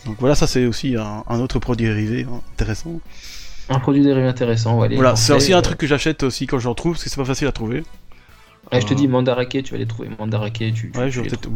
Donc 0.05 0.17
voilà, 0.19 0.35
ça 0.35 0.47
c'est 0.47 0.65
aussi 0.65 0.95
un, 0.95 1.23
un, 1.27 1.39
autre 1.39 1.59
produit 1.59 1.87
dérivé 1.87 2.25
hein, 2.29 2.41
intéressant. 2.53 2.99
Un 3.69 3.79
produit 3.79 4.03
dérivé 4.03 4.27
intéressant, 4.27 4.79
ouais. 4.79 4.93
Voilà, 4.95 5.15
c'est 5.15 5.33
aussi 5.33 5.53
un 5.53 5.61
truc 5.61 5.77
que 5.77 5.87
j'achète 5.87 6.23
aussi 6.23 6.47
quand 6.47 6.59
j'en 6.59 6.73
trouve, 6.73 6.93
parce 6.93 7.03
que 7.03 7.09
c'est 7.09 7.17
pas 7.17 7.25
facile 7.25 7.47
à 7.47 7.51
trouver. 7.51 7.83
Ouais, 8.71 8.81
je 8.81 8.87
te 8.87 8.93
dis 8.93 9.07
Mandarake, 9.07 9.63
tu 9.63 9.71
vas 9.71 9.77
les 9.77 9.85
trouver. 9.85 10.09
Mandarake, 10.19 10.73
tu. 10.73 10.91
Ouais, 10.95 11.09
je 11.09 11.21
vais 11.21 11.27
peut-être. 11.27 11.49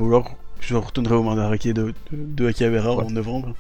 Je 0.62 0.76
retournerai 0.76 1.16
au 1.16 1.24
Mandarake 1.24 1.68
de, 1.68 1.94
de, 2.12 2.48
Akihabara 2.48 2.92
en 2.92 3.10
novembre. 3.10 3.56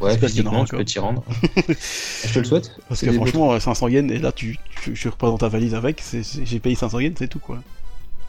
Ouais, 0.00 0.18
physiquement, 0.18 0.64
tu 0.64 0.76
peux 0.76 0.84
t'y 0.84 0.98
rendre. 0.98 1.24
je 1.68 2.34
te 2.34 2.38
le 2.38 2.44
souhaite. 2.44 2.76
Parce 2.88 3.00
que 3.00 3.12
franchement, 3.12 3.58
500 3.58 3.88
yens, 3.88 4.12
et 4.12 4.18
là, 4.18 4.32
tu, 4.32 4.58
tu, 4.82 4.92
tu 4.92 5.08
représentes 5.08 5.40
ta 5.40 5.48
valise 5.48 5.74
avec, 5.74 6.02
j'ai 6.44 6.58
payé 6.58 6.74
500 6.74 6.98
yens, 7.00 7.14
c'est 7.18 7.28
tout, 7.28 7.38
quoi. 7.38 7.60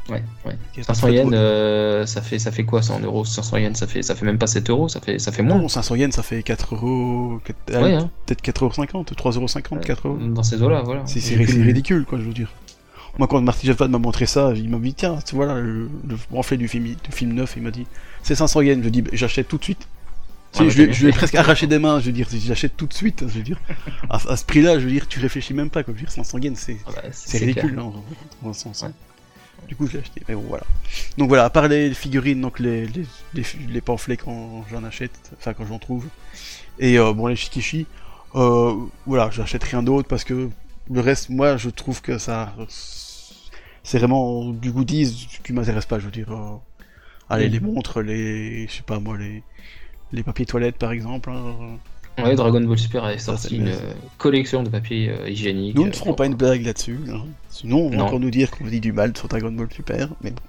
Ouais, 0.07 0.23
ouais. 0.45 0.83
500 0.83 1.07
yens, 1.07 1.29
euh, 1.33 2.05
ça, 2.05 2.21
fait, 2.21 2.37
ça 2.37 2.51
fait 2.51 2.63
quoi, 2.63 2.83
ça, 2.83 2.93
en 2.93 2.99
euros 2.99 3.25
500 3.25 3.57
yens, 3.57 3.77
ça 3.79 3.87
fait, 3.87 4.03
ça 4.03 4.13
fait 4.13 4.25
même 4.25 4.37
pas 4.37 4.45
7 4.45 4.69
euros, 4.69 4.87
ça 4.87 5.01
fait, 5.01 5.17
ça 5.17 5.31
fait 5.31 5.41
moins. 5.41 5.57
Non, 5.57 5.67
500 5.67 5.95
yens, 5.95 6.13
ça 6.13 6.21
fait 6.21 6.43
4 6.43 6.75
euros... 6.75 7.41
Ouais, 7.69 7.93
hein. 7.93 8.11
Peut-être 8.27 8.43
4,50 8.43 8.93
euros, 8.93 9.03
3,50 9.03 9.73
euros, 9.73 9.81
4 9.83 10.07
euros. 10.07 10.17
Dans 10.17 10.43
ces 10.43 10.61
eaux-là, 10.61 10.83
voilà. 10.83 11.01
C'est 11.07 11.35
ridicule, 11.35 12.05
quoi, 12.05 12.19
je 12.19 12.25
veux 12.25 12.33
dire. 12.33 12.53
Moi, 13.17 13.27
quand 13.27 13.41
Marty 13.41 13.67
Jaffa 13.67 13.87
m'a 13.87 13.97
montré 13.97 14.25
ça, 14.25 14.53
il 14.55 14.69
m'a 14.69 14.77
dit 14.77 14.93
tiens, 14.93 15.17
voilà 15.33 15.59
le, 15.59 15.89
le 16.07 16.57
du 16.57 16.67
film, 16.67 16.83
du 16.83 17.11
film 17.11 17.33
neuf. 17.33 17.53
Il 17.55 17.63
m'a 17.63 17.71
dit 17.71 17.87
c'est 18.23 18.35
500 18.35 18.61
yens. 18.61 18.83
Je 18.83 18.89
dis 18.89 19.01
bah, 19.01 19.11
j'achète 19.13 19.47
tout 19.47 19.57
de 19.57 19.63
suite. 19.63 19.87
Je, 20.57 20.91
je 20.91 21.01
lui 21.03 21.09
ai 21.09 21.11
presque 21.13 21.35
arraché 21.35 21.67
des 21.67 21.79
mains, 21.79 21.99
je 21.99 22.05
veux 22.07 22.11
dire, 22.11 22.27
j'achète 22.31 22.75
tout 22.77 22.87
de 22.87 22.93
suite, 22.93 23.21
je 23.27 23.33
veux 23.37 23.43
dire. 23.43 23.59
À, 24.09 24.35
ce 24.37 24.45
prix-là, 24.45 24.79
je 24.79 24.85
veux 24.85 24.91
dire, 24.91 25.07
tu 25.07 25.19
réfléchis 25.19 25.53
même 25.53 25.69
pas, 25.69 25.83
quoi. 25.83 25.93
Je 25.93 25.99
veux 25.99 26.05
dire, 26.05 26.11
500 26.11 26.37
yens, 26.39 26.59
c'est 26.59 26.77
ah 26.87 26.91
bah, 26.95 27.01
ridicule, 27.33 27.77
hein, 27.79 27.91
dans, 28.41 28.53
sens. 28.53 28.85
du 29.67 29.75
coup 29.75 29.87
je 29.87 29.93
l'ai 29.93 29.99
acheté. 29.99 30.21
Mais 30.27 30.35
bon 30.35 30.45
voilà. 30.47 30.63
Donc 31.17 31.27
voilà, 31.29 31.45
à 31.45 31.49
part 31.49 31.67
les 31.67 31.93
figurines, 31.93 32.41
donc 32.41 32.59
les, 32.59 32.87
les, 32.87 33.05
les, 33.33 33.43
les 33.69 33.81
pamphlets 33.81 34.17
quand 34.17 34.65
j'en 34.71 34.83
achète, 34.83 35.11
enfin 35.37 35.53
quand 35.53 35.65
j'en 35.65 35.79
trouve, 35.79 36.05
et 36.79 36.99
euh, 36.99 37.13
bon 37.13 37.27
les 37.27 37.35
shikishi, 37.35 37.87
euh, 38.35 38.73
voilà, 39.05 39.29
j'achète 39.31 39.63
rien 39.63 39.81
d'autre 39.83 40.07
parce 40.07 40.23
que 40.23 40.49
le 40.91 40.99
reste, 41.01 41.29
moi 41.29 41.57
je 41.57 41.69
trouve 41.69 42.01
que 42.01 42.17
ça, 42.17 42.53
c'est 43.83 43.97
vraiment 43.99 44.51
du 44.51 44.71
goodies 44.71 45.27
qui 45.43 45.53
m'intéresse 45.53 45.85
pas, 45.85 45.99
je 45.99 46.05
veux 46.05 46.11
dire. 46.11 46.31
euh, 46.31 46.57
allez, 47.29 47.47
Mhm. 47.47 47.53
les 47.53 47.59
montres, 47.59 48.01
les, 48.01 48.67
je 48.67 48.73
sais 48.73 48.83
pas 48.83 48.99
moi, 48.99 49.17
les, 49.17 49.43
les 50.11 50.23
papiers 50.23 50.45
toilettes 50.45 50.77
par 50.77 50.91
exemple. 50.91 51.29
hein. 51.31 51.77
Ouais, 52.17 52.33
Dragon 52.35 52.61
Ball 52.61 52.77
Super 52.79 53.03
Ça, 53.19 53.19
sorti 53.19 53.57
une 53.57 53.67
euh, 53.67 53.93
collection 54.17 54.63
de 54.63 54.69
papier 54.69 55.09
euh, 55.09 55.29
hygiénique. 55.29 55.75
Nous 55.75 55.83
ne 55.83 55.89
euh, 55.89 55.93
ferons 55.93 56.13
pas 56.13 56.25
une 56.25 56.35
blague 56.35 56.63
là-dessus. 56.65 56.97
hein. 57.11 57.23
Sinon, 57.49 57.87
on 57.87 57.89
va 57.89 58.03
encore 58.03 58.21
nous 58.21 58.31
dire 58.31 58.51
qu'on 58.51 58.65
dit 58.65 58.79
du 58.79 58.93
mal 58.93 59.11
sur 59.17 59.27
Dragon 59.27 59.51
Ball 59.51 59.67
Super. 59.73 60.07
Mais 60.21 60.31
bon. 60.31 60.41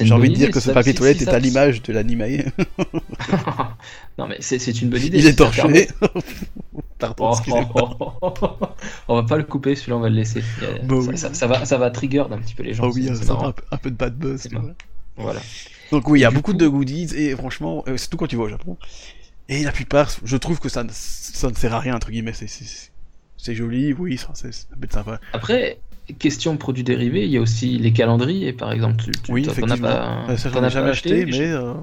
j'ai 0.00 0.12
envie 0.12 0.30
de 0.30 0.34
dire 0.34 0.44
idée, 0.48 0.52
que 0.52 0.58
ce 0.58 0.72
papier 0.72 0.92
toilette 0.92 1.18
si 1.18 1.22
est 1.22 1.26
ça- 1.26 1.36
à 1.36 1.38
l'image 1.38 1.80
de 1.82 1.92
l'animé. 1.92 2.44
non 4.18 4.26
mais 4.26 4.36
c'est 4.40 4.56
une 4.82 4.90
bonne 4.90 5.02
idée. 5.02 5.18
Il 5.18 5.26
est 5.26 5.34
torché. 5.36 5.62
Pardon, 6.98 7.30
Oh, 7.30 7.34
oh, 7.74 7.88
oh, 8.00 8.12
oh, 8.20 8.34
oh. 8.42 8.66
on 9.08 9.14
va 9.14 9.22
pas 9.22 9.36
le 9.38 9.44
couper, 9.44 9.74
celui-là 9.76 9.96
on 9.96 10.00
va 10.00 10.08
le 10.10 10.16
laisser. 10.16 10.40
A- 10.62 10.84
Bah 10.84 10.96
ça, 11.02 11.08
oui. 11.10 11.16
ça- 11.18 11.34
ça 11.34 11.46
va, 11.46 11.64
ça 11.64 11.78
va 11.78 11.90
trigger 11.90 12.24
d'un 12.28 12.38
petit 12.38 12.54
peu 12.54 12.62
les 12.62 12.74
gens. 12.74 12.84
Oh 12.86 12.92
oui, 12.94 13.06
c'est- 13.08 13.24
ça 13.24 13.34
va, 13.34 13.46
un, 13.46 13.52
peu- 13.52 13.62
un 13.70 13.88
de 13.88 13.94
bad 13.94 14.14
buzz. 14.16 14.48
Voilà. 15.16 15.40
Donc 15.90 16.08
oui, 16.08 16.20
il 16.20 16.22
y 16.22 16.24
a 16.24 16.30
beaucoup 16.30 16.52
coup- 16.52 16.58
de 16.58 16.68
goodies 16.68 17.14
et 17.16 17.34
franchement, 17.36 17.84
euh, 17.88 17.96
surtout 17.96 18.16
quand 18.16 18.26
tu 18.26 18.36
vas 18.36 18.44
au 18.44 18.48
Japon. 18.48 18.76
Et 19.48 19.64
la 19.64 19.72
plupart, 19.72 20.10
je 20.24 20.36
trouve 20.36 20.60
que 20.60 20.68
ça, 20.68 20.84
ne- 20.84 20.90
ça 20.92 21.48
ne 21.50 21.54
sert 21.54 21.74
à 21.74 21.80
rien 21.80 21.94
entre 21.96 22.10
guillemets. 22.10 22.32
C'est- 22.32 23.54
joli, 23.54 23.92
oui, 23.92 24.16
ça, 24.16 24.32
peut 24.32 24.84
être 24.84 24.92
sympa. 24.92 25.20
Après, 25.32 25.78
question 26.18 26.56
produits 26.56 26.84
dérivés, 26.84 27.24
il 27.24 27.30
y 27.30 27.36
a 27.36 27.40
aussi 27.40 27.78
les 27.78 27.92
calendriers 27.92 28.52
par 28.52 28.70
exemple. 28.72 29.02
Tu, 29.04 29.10
tu- 29.12 29.32
Oui, 29.32 29.48
as 29.48 29.52
effectivement. 29.52 29.88
pas, 29.88 30.26
Euh, 30.28 30.36
ça, 30.36 30.50
j'en 30.50 30.64
ai 30.64 30.70
jamais 30.70 30.90
acheté, 30.90 31.22
acheté, 31.22 31.38
mais 31.38 31.50
euh, 31.50 31.74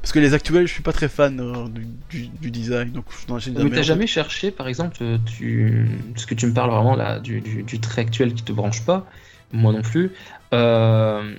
parce 0.00 0.12
que 0.12 0.18
les 0.18 0.32
actuels, 0.34 0.66
je 0.66 0.72
suis 0.72 0.82
pas 0.82 0.92
très 0.92 1.08
fan 1.08 1.40
euh, 1.40 1.68
du, 1.68 1.86
du- 2.10 2.28
du 2.28 2.50
design, 2.50 2.90
donc 2.92 3.04
n'en 3.28 3.36
achète 3.36 3.54
Mais 3.54 3.60
jamais. 3.60 3.74
t'as 3.74 3.82
jamais 3.82 4.06
cherché, 4.06 4.50
par 4.50 4.68
exemple, 4.68 4.96
tu... 5.26 5.86
parce 6.14 6.26
que 6.26 6.34
tu 6.34 6.46
me 6.46 6.52
parles 6.54 6.70
vraiment 6.70 6.96
là 6.96 7.20
du, 7.20 7.40
du, 7.40 7.62
du 7.62 7.80
trait 7.80 8.02
actuel 8.02 8.32
qui 8.34 8.44
te 8.44 8.52
branche 8.52 8.82
pas, 8.84 9.06
moi 9.52 9.72
non 9.72 9.82
plus. 9.82 10.12
Euh... 10.54 11.34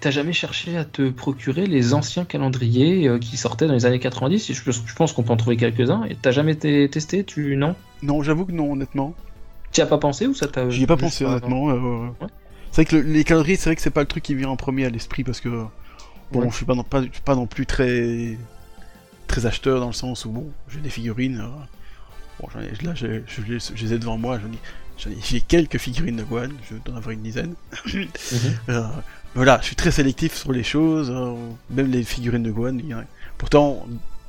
T'as 0.00 0.10
jamais 0.10 0.32
cherché 0.32 0.76
à 0.76 0.84
te 0.84 1.10
procurer 1.10 1.66
les 1.66 1.94
anciens 1.94 2.24
calendriers 2.24 3.08
euh, 3.08 3.18
qui 3.20 3.36
sortaient 3.36 3.66
dans 3.68 3.72
les 3.72 3.86
années 3.86 4.00
90 4.00 4.52
je, 4.52 4.70
je 4.72 4.94
pense 4.94 5.12
qu'on 5.12 5.22
peut 5.22 5.32
en 5.32 5.36
trouver 5.36 5.56
quelques-uns. 5.56 6.04
Et 6.04 6.16
t'as 6.16 6.32
jamais 6.32 6.52
été 6.52 6.88
testé 6.90 7.22
Tu 7.24 7.56
non? 7.56 7.76
Non, 8.02 8.22
j'avoue 8.22 8.44
que 8.46 8.52
non, 8.52 8.72
honnêtement. 8.72 9.14
Tu 9.72 9.80
as 9.80 9.86
pas 9.86 9.98
pensé 9.98 10.26
ou 10.26 10.34
ça 10.34 10.48
t'a 10.48 10.68
J'y 10.70 10.82
ai 10.82 10.86
pas 10.86 10.96
pensé, 10.96 11.24
honnêtement. 11.24 11.70
euh, 11.70 12.08
Ouais. 12.20 12.26
C'est 12.72 12.82
vrai 12.82 12.84
que 12.84 12.96
le- 12.96 13.02
les 13.12 13.24
calendriers, 13.24 13.56
c'est 13.56 13.70
vrai 13.70 13.76
que 13.76 13.82
c'est 13.82 13.90
pas 13.90 14.00
le 14.00 14.06
truc 14.08 14.22
qui 14.24 14.34
vient 14.34 14.48
en 14.48 14.56
premier 14.56 14.84
à 14.86 14.90
l'esprit 14.90 15.22
parce 15.24 15.40
que 15.40 15.48
bon, 16.32 16.40
Ouais. 16.40 16.50
je 16.50 16.56
suis 16.56 16.66
pas 16.66 16.74
non, 16.74 16.82
pas, 16.82 17.02
je 17.02 17.10
suis 17.12 17.22
pas 17.24 17.36
non 17.36 17.46
plus 17.46 17.64
très 17.64 18.36
très 19.28 19.46
acheteur 19.46 19.80
dans 19.80 19.86
le 19.86 19.92
sens 19.92 20.24
où 20.24 20.30
bon, 20.30 20.46
j'ai 20.68 20.80
des 20.80 20.90
figurines. 20.90 21.40
euh, 21.40 21.64
bon, 22.40 22.48
j'en 22.52 22.60
ai- 22.60 22.84
là, 22.84 22.92
j'ai- 22.94 23.22
je, 23.28 23.40
les- 23.42 23.58
je 23.60 23.84
les 23.84 23.92
ai 23.94 23.98
devant 23.98 24.18
moi. 24.18 24.38
J'en 24.40 24.48
ai, 24.48 24.58
j'en 24.98 25.10
ai- 25.10 25.22
j'ai 25.24 25.40
quelques 25.40 25.78
figurines 25.78 26.16
de 26.16 26.24
Gohan. 26.24 26.48
Je 26.70 26.74
dois 26.84 26.94
en 26.94 26.98
avoir 26.98 27.12
une 27.12 27.22
dizaine. 27.22 27.54
Mhm. 27.86 28.06
Euh, 28.68 28.82
voilà, 29.36 29.58
je 29.60 29.66
suis 29.66 29.76
très 29.76 29.90
sélectif 29.90 30.34
sur 30.34 30.52
les 30.52 30.62
choses. 30.64 31.10
euh, 31.10 31.34
même 31.70 31.90
les 31.90 32.02
figurines 32.02 32.42
de 32.42 32.50
Gohan. 32.50 32.76
il 32.78 32.88
y 32.88 32.94
en 32.94 32.98
a- 32.98 33.04
Pourtant, 33.38 33.86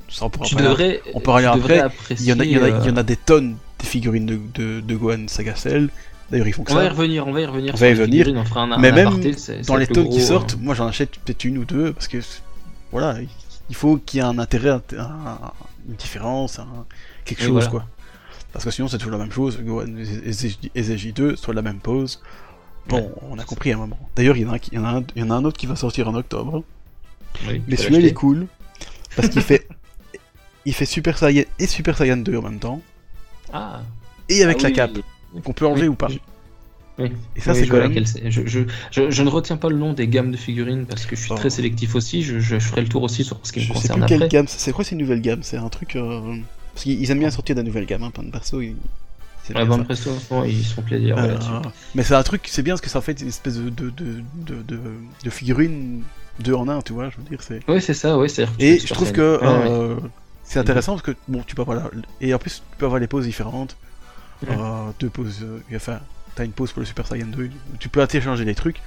ça 0.10 0.26
on 0.26 0.30
pourra 0.30 0.46
Tu 0.46 0.56
pas- 0.56 0.62
devrais. 0.62 1.02
on 1.14 1.20
peut 1.20 1.32
aller 1.32 1.48
tu 1.52 1.58
devrais 1.58 1.80
après. 1.80 2.16
Il 2.20 2.26
y, 2.26 2.34
en 2.34 2.40
a, 2.40 2.44
il, 2.46 2.52
y 2.52 2.58
en 2.60 2.64
a, 2.64 2.68
il 2.68 2.72
y 2.72 2.74
en 2.74 2.78
a 2.78 2.80
apprécier, 3.00 3.04
des 3.04 3.16
tonnes 3.16 3.58
des 3.80 3.86
figurines 3.86 4.26
de, 4.26 4.40
de, 4.56 4.80
de 4.82 4.96
Gohan 4.96 5.28
Saga 5.28 5.56
Cell. 5.56 5.90
D'ailleurs, 6.30 6.48
ils 6.48 6.54
font 6.54 6.64
que 6.64 6.74
On 6.74 6.76
va 6.76 6.84
y 6.86 6.90
revenir, 6.90 7.26
on 7.28 7.32
va 7.32 7.40
y 7.42 7.46
revenir. 7.46 7.74
On 7.74 7.78
sur 7.78 7.86
va 7.86 7.88
y 7.88 7.94
les 7.96 7.96
venir. 8.02 8.26
figurines, 8.26 8.38
on 8.38 8.44
fera 8.46 8.62
un, 8.64 8.78
Mais 8.80 8.90
un 8.90 8.96
même 8.96 9.08
aparté, 9.08 9.36
Dans 9.66 9.78
les 9.78 9.88
tonnes 9.88 10.10
qui 10.10 10.18
gros, 10.18 10.28
sortent, 10.28 10.58
moi 10.60 10.76
j'en 10.76 10.88
achète 10.88 11.12
peut-être 11.20 11.46
une 11.46 11.58
ou 11.60 11.64
deux 11.66 11.94
parce 11.94 12.08
que 12.10 12.18
voilà, 12.92 13.16
il 13.70 13.76
faut 13.76 13.98
qu'il 13.98 14.18
y 14.20 14.22
ait 14.22 14.26
un 14.26 14.38
intérêt, 14.40 14.70
un- 14.72 14.82
un- 14.98 15.52
une 15.88 15.96
différence, 15.96 16.60
quelque 17.24 17.42
chose 17.44 17.52
voilà. 17.52 17.68
quoi. 17.68 17.86
Parce 18.52 18.66
que 18.66 18.72
sinon 18.72 18.88
c'est 18.90 18.98
toujours 18.98 19.14
la 19.14 19.20
même 19.20 19.32
chose. 19.32 19.58
Gohan 19.62 19.86
et 20.26 20.32
ZJ- 20.32 20.70
et 20.76 20.82
ZJ2 20.82 21.36
soit 21.38 21.54
la 21.54 21.62
même 21.62 21.80
pose. 21.80 22.22
Bon, 22.90 22.98
Ouais. 23.02 23.10
on 23.32 23.40
a 23.40 23.44
compris 23.44 23.72
à 23.72 23.76
un 23.76 23.80
moment. 23.80 24.00
D'ailleurs, 24.16 24.38
il 24.38 24.44
y 24.44 24.46
en 24.46 24.52
a 24.52 24.56
un 24.56 24.60
qui- 24.60 24.70
il 24.72 24.78
y 24.78 24.80
en 24.82 24.86
a 24.86 24.90
un, 24.90 25.04
il 25.16 25.22
y 25.22 25.26
en 25.26 25.30
a 25.32 25.36
un 25.36 25.44
autre 25.46 25.58
qui 25.58 25.66
va 25.66 25.76
sortir 25.76 26.08
en 26.08 26.16
octobre. 26.16 26.64
oui, 27.48 27.62
Mais 27.68 27.76
celui-là 27.76 28.00
il 28.00 28.06
est 28.06 28.14
cool 28.14 28.48
parce 29.16 29.30
qu'il 29.30 29.42
fait 29.42 29.68
il 30.66 30.74
fait 30.74 30.86
Super 30.86 31.18
Saiyan 31.18 31.44
et 31.60 31.68
Super 31.68 31.98
Saiyan 31.98 32.18
2 32.18 32.38
en 32.38 32.42
même 32.42 32.60
temps 32.60 32.82
Ah. 33.54 33.82
et 34.30 34.44
avec 34.44 34.58
Ah 34.60 34.64
la 34.64 34.70
oui, 34.70 34.74
cape 34.76 34.92
oui, 35.34 35.42
qu'on 35.42 35.54
peut 35.54 35.66
enlever 35.66 35.84
Oui, 35.84 35.88
ou 35.90 35.96
pas. 35.96 36.08
oui. 36.08 37.12
Et 37.36 37.42
ça 37.42 37.52
Oui, 37.54 37.60
c'est 37.60 37.66
je 37.66 37.72
quand 37.72 37.78
même. 37.90 38.06
Je, 38.32 38.42
je, 38.48 38.60
je, 38.92 39.10
je 39.12 39.24
ne 39.24 39.30
retiens 39.30 39.58
pas 39.58 39.70
le 39.70 39.78
nom 39.78 39.94
des 39.94 40.08
gammes 40.08 40.32
de 40.32 40.38
figurines 40.38 40.86
parce 40.86 41.06
que 41.06 41.16
je 41.16 41.22
suis 41.22 41.32
Oh. 41.32 41.36
très 41.36 41.50
sélectif 41.50 41.94
aussi. 41.96 42.24
Je, 42.24 42.40
je 42.40 42.58
ferai 42.60 42.82
le 42.82 42.88
tour 42.90 43.04
aussi 43.04 43.24
sur 43.24 43.40
ce 43.44 43.52
qui 43.54 43.60
me 43.60 43.64
Je 43.66 43.68
sais 43.70 43.74
concerne 43.76 44.00
plus 44.02 44.08
quelle 44.08 44.24
après. 44.24 44.30
gamme, 44.30 44.48
c'est 44.48 44.60
c'est 44.60 44.72
quoi 44.72 44.84
ces 44.84 44.96
nouvelles 44.96 45.22
gammes? 45.22 45.44
C'est 45.44 45.58
un 45.58 45.70
truc. 45.70 45.96
euh, 45.96 46.36
Parce 46.74 46.84
qu'ils 46.84 47.10
aiment 47.12 47.20
bien 47.20 47.32
sortir 47.32 47.56
de 47.56 47.62
la 47.62 47.66
nouvelle 47.66 47.86
gamme, 47.86 48.04
hein, 48.04 48.12
plein 48.12 48.24
de 48.24 48.32
perso. 48.32 48.62
Ils... 48.62 48.76
c'est 49.48 50.50
ils 50.50 50.64
se 50.66 50.74
font 50.74 50.82
plaisir. 50.82 51.18
Euh, 51.18 51.28
là-dessus. 51.28 51.50
mais 51.96 52.04
c'est 52.04 52.16
un 52.16 52.24
truc, 52.24 52.48
c'est 52.48 52.62
bien 52.64 52.74
parce 52.74 52.82
que 52.82 52.90
ça 52.90 53.00
en 53.00 53.02
fait 53.02 53.20
une 53.22 53.28
espèce 53.30 53.58
de, 53.58 53.70
de, 53.70 53.90
de, 53.90 54.22
de, 54.46 54.62
de, 54.64 54.80
de 55.24 55.30
figurine 55.30 56.04
deux 56.40 56.54
en 56.54 56.68
un, 56.68 56.82
tu 56.82 56.94
vois, 56.94 57.10
je 57.10 57.18
veux 57.18 57.24
dire. 57.24 57.42
c'est... 57.42 57.68
Ouais, 57.70 57.80
c'est 57.82 57.94
ça, 57.94 58.16
c'est-à-dire 58.28 58.56
que 58.58 58.64
Et 58.64 58.80
je 58.80 58.94
trouve 58.94 59.12
que 59.12 59.40
ouais. 59.40 59.48
euh, 59.48 59.96
c'est 60.44 60.60
intéressant 60.60 60.94
parce 60.94 61.04
que, 61.04 61.16
bon, 61.28 61.42
tu 61.46 61.56
peux 61.56 61.64
avoir 61.64 61.78
la... 61.78 61.90
Et 62.22 62.34
en 62.34 62.38
plus, 62.40 62.62
tu 62.72 62.78
peux 62.78 62.86
avoir 62.86 63.00
les 63.00 63.08
poses 63.08 63.26
différentes. 63.26 63.76
Ouais. 64.48 64.56
Euh, 64.56 64.92
deux 65.00 65.10
poses. 65.10 65.44
Enfin, 65.76 66.00
t'as 66.36 66.46
une 66.46 66.52
pose 66.52 66.72
pour 66.72 66.82
le 66.82 66.86
Super 66.86 67.08
Saiyan 67.08 67.26
2, 67.28 67.50
tu 67.80 67.90
peux 67.90 68.02
interchanger 68.02 68.46
les 68.46 68.54
trucs. 68.54 68.82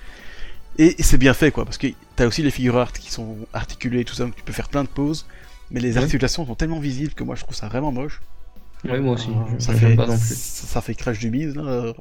Et, 0.79 1.01
et 1.01 1.03
c'est 1.03 1.19
bien 1.19 1.35
fait, 1.35 1.51
quoi, 1.51 1.65
parce 1.65 1.79
que 1.79 1.89
t'as 2.15 2.27
aussi 2.27 2.43
les 2.43 2.53
figures 2.53 2.77
art 2.79 2.93
qui 2.93 3.11
sont 3.11 3.37
articulées 3.53 4.01
et 4.01 4.05
tout 4.05 4.15
ça, 4.15 4.23
donc 4.25 4.37
tu 4.37 4.43
peux 4.45 4.53
faire 4.53 4.69
plein 4.69 4.85
de 4.85 4.89
poses. 4.89 5.27
Mais 5.73 5.81
les 5.81 5.93
Ouais. 5.93 5.99
articulations 5.99 6.47
sont 6.47 6.55
tellement 6.55 6.79
visibles 6.81 7.15
que 7.15 7.23
moi 7.25 7.35
je 7.37 7.43
trouve 7.43 7.55
ça 7.57 7.69
vraiment 7.69 7.91
moche. 7.93 8.21
Ouais, 8.85 9.01
moi 9.01 9.15
aussi. 9.15 9.31
Euh, 9.31 9.59
je- 9.59 9.65
ça, 9.65 9.75
fait, 9.75 9.95
pas 9.97 10.07
non 10.07 10.19
plus. 10.19 10.27
ça, 10.35 10.67
ça 10.67 10.81
fait 10.81 10.95
crash 10.95 11.19
du 11.19 11.31
bise, 11.31 11.55
là. 11.57 11.63
euh, 11.63 11.93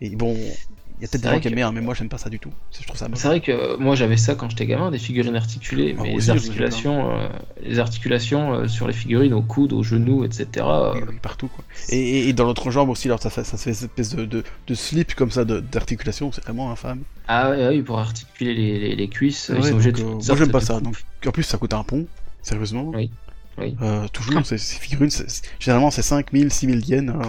Et 0.00 0.10
bon, 0.10 0.34
il 0.34 1.02
y 1.02 1.04
a 1.04 1.08
peut-être 1.08 1.22
des 1.22 1.28
gens 1.28 1.40
qui 1.40 1.48
aiment 1.48 1.54
bien, 1.54 1.72
mais 1.72 1.80
moi 1.80 1.94
j'aime 1.94 2.08
pas 2.08 2.18
ça 2.18 2.30
du 2.30 2.38
tout. 2.38 2.50
Je 2.78 2.84
trouve 2.86 2.96
ça 2.96 3.08
moche. 3.08 3.18
C'est 3.18 3.28
vrai 3.28 3.40
que 3.40 3.52
euh, 3.52 3.76
moi 3.78 3.94
j'avais 3.96 4.16
ça 4.16 4.34
quand 4.34 4.48
j'étais 4.50 4.66
gamin, 4.66 4.90
des 4.90 4.98
figurines 4.98 5.34
articulées, 5.36 5.94
Ah, 5.98 6.02
mais 6.02 6.10
moi 6.10 6.20
les 6.20 6.30
articulations, 6.30 7.10
euh, 7.20 7.28
les 7.62 7.78
articulations 7.78 8.54
euh, 8.54 8.68
sur 8.68 8.86
les 8.86 8.92
figurines 8.92 9.32
au 9.34 9.42
coude, 9.42 9.72
aux 9.72 9.82
genoux, 9.82 10.24
etc. 10.24 10.94
euh, 10.96 11.00
partout 11.22 11.48
quoi. 11.48 11.64
Et, 11.88 12.32
dans 12.32 12.44
l'autre 12.44 12.70
jambe 12.70 12.88
aussi, 12.90 13.08
alors 13.08 13.20
ça 13.22 13.30
fait, 13.30 13.44
ça 13.44 13.56
fait 13.56 13.74
cette 13.74 13.90
espèce 13.98 14.14
de, 14.16 14.24
de, 14.24 14.44
de 14.66 14.74
slip 14.74 15.14
comme 15.14 15.30
ça 15.30 15.44
d'articulation, 15.44 16.30
c'est 16.32 16.42
vraiment 16.44 16.70
infâme. 16.70 17.02
Ah 17.28 17.50
oui, 17.70 17.82
pour 17.82 17.98
articuler 17.98 18.54
les, 18.54 18.78
les, 18.78 18.96
les 18.96 19.08
cuisses, 19.08 19.50
ils 19.52 19.56
Ouais, 19.56 19.62
sont 19.68 19.74
obligés 19.74 19.92
de 19.92 20.02
euh, 20.02 20.14
moi 20.26 20.36
j'aime 20.36 20.50
pas 20.50 20.60
ça. 20.60 20.80
Donc, 20.80 20.96
en 21.26 21.30
plus 21.32 21.42
ça 21.42 21.58
coûte 21.58 21.74
un 21.74 21.82
pont, 21.84 22.06
sérieusement. 22.42 22.90
Oui, 22.94 23.10
oui. 23.58 23.76
Euh, 23.82 24.06
toujours, 24.08 24.44
ces, 24.46 24.58
ces 24.58 24.78
figurines, 24.78 25.10
généralement 25.58 25.90
c'est 25.90 26.02
5000, 26.02 26.52
6000 26.52 26.88
yens. 26.88 27.10
euh, 27.10 27.22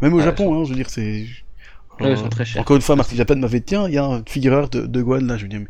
même 0.00 0.14
au 0.14 0.18
Ouais, 0.18 0.24
Japon, 0.24 0.54
hein, 0.60 0.64
je 0.64 0.70
veux 0.70 0.76
dire, 0.76 0.90
c'est. 0.90 1.26
Ouais, 2.00 2.06
euh, 2.06 2.10
ils 2.12 2.18
sont 2.18 2.28
très 2.28 2.44
chers. 2.44 2.60
Encore 2.62 2.76
une 2.76 2.82
fois, 2.82 2.94
Martin 2.96 3.16
Japan 3.16 3.36
m'avait 3.36 3.58
dit 3.60 3.66
tiens, 3.66 3.88
il 3.88 3.94
y 3.94 3.98
a 3.98 4.04
une 4.04 4.22
figureur 4.26 4.68
de, 4.68 4.86
de 4.86 5.02
Gohan 5.02 5.20
là. 5.22 5.36
Je 5.36 5.42
lui 5.42 5.48
dis, 5.50 5.58
mais- 5.58 5.66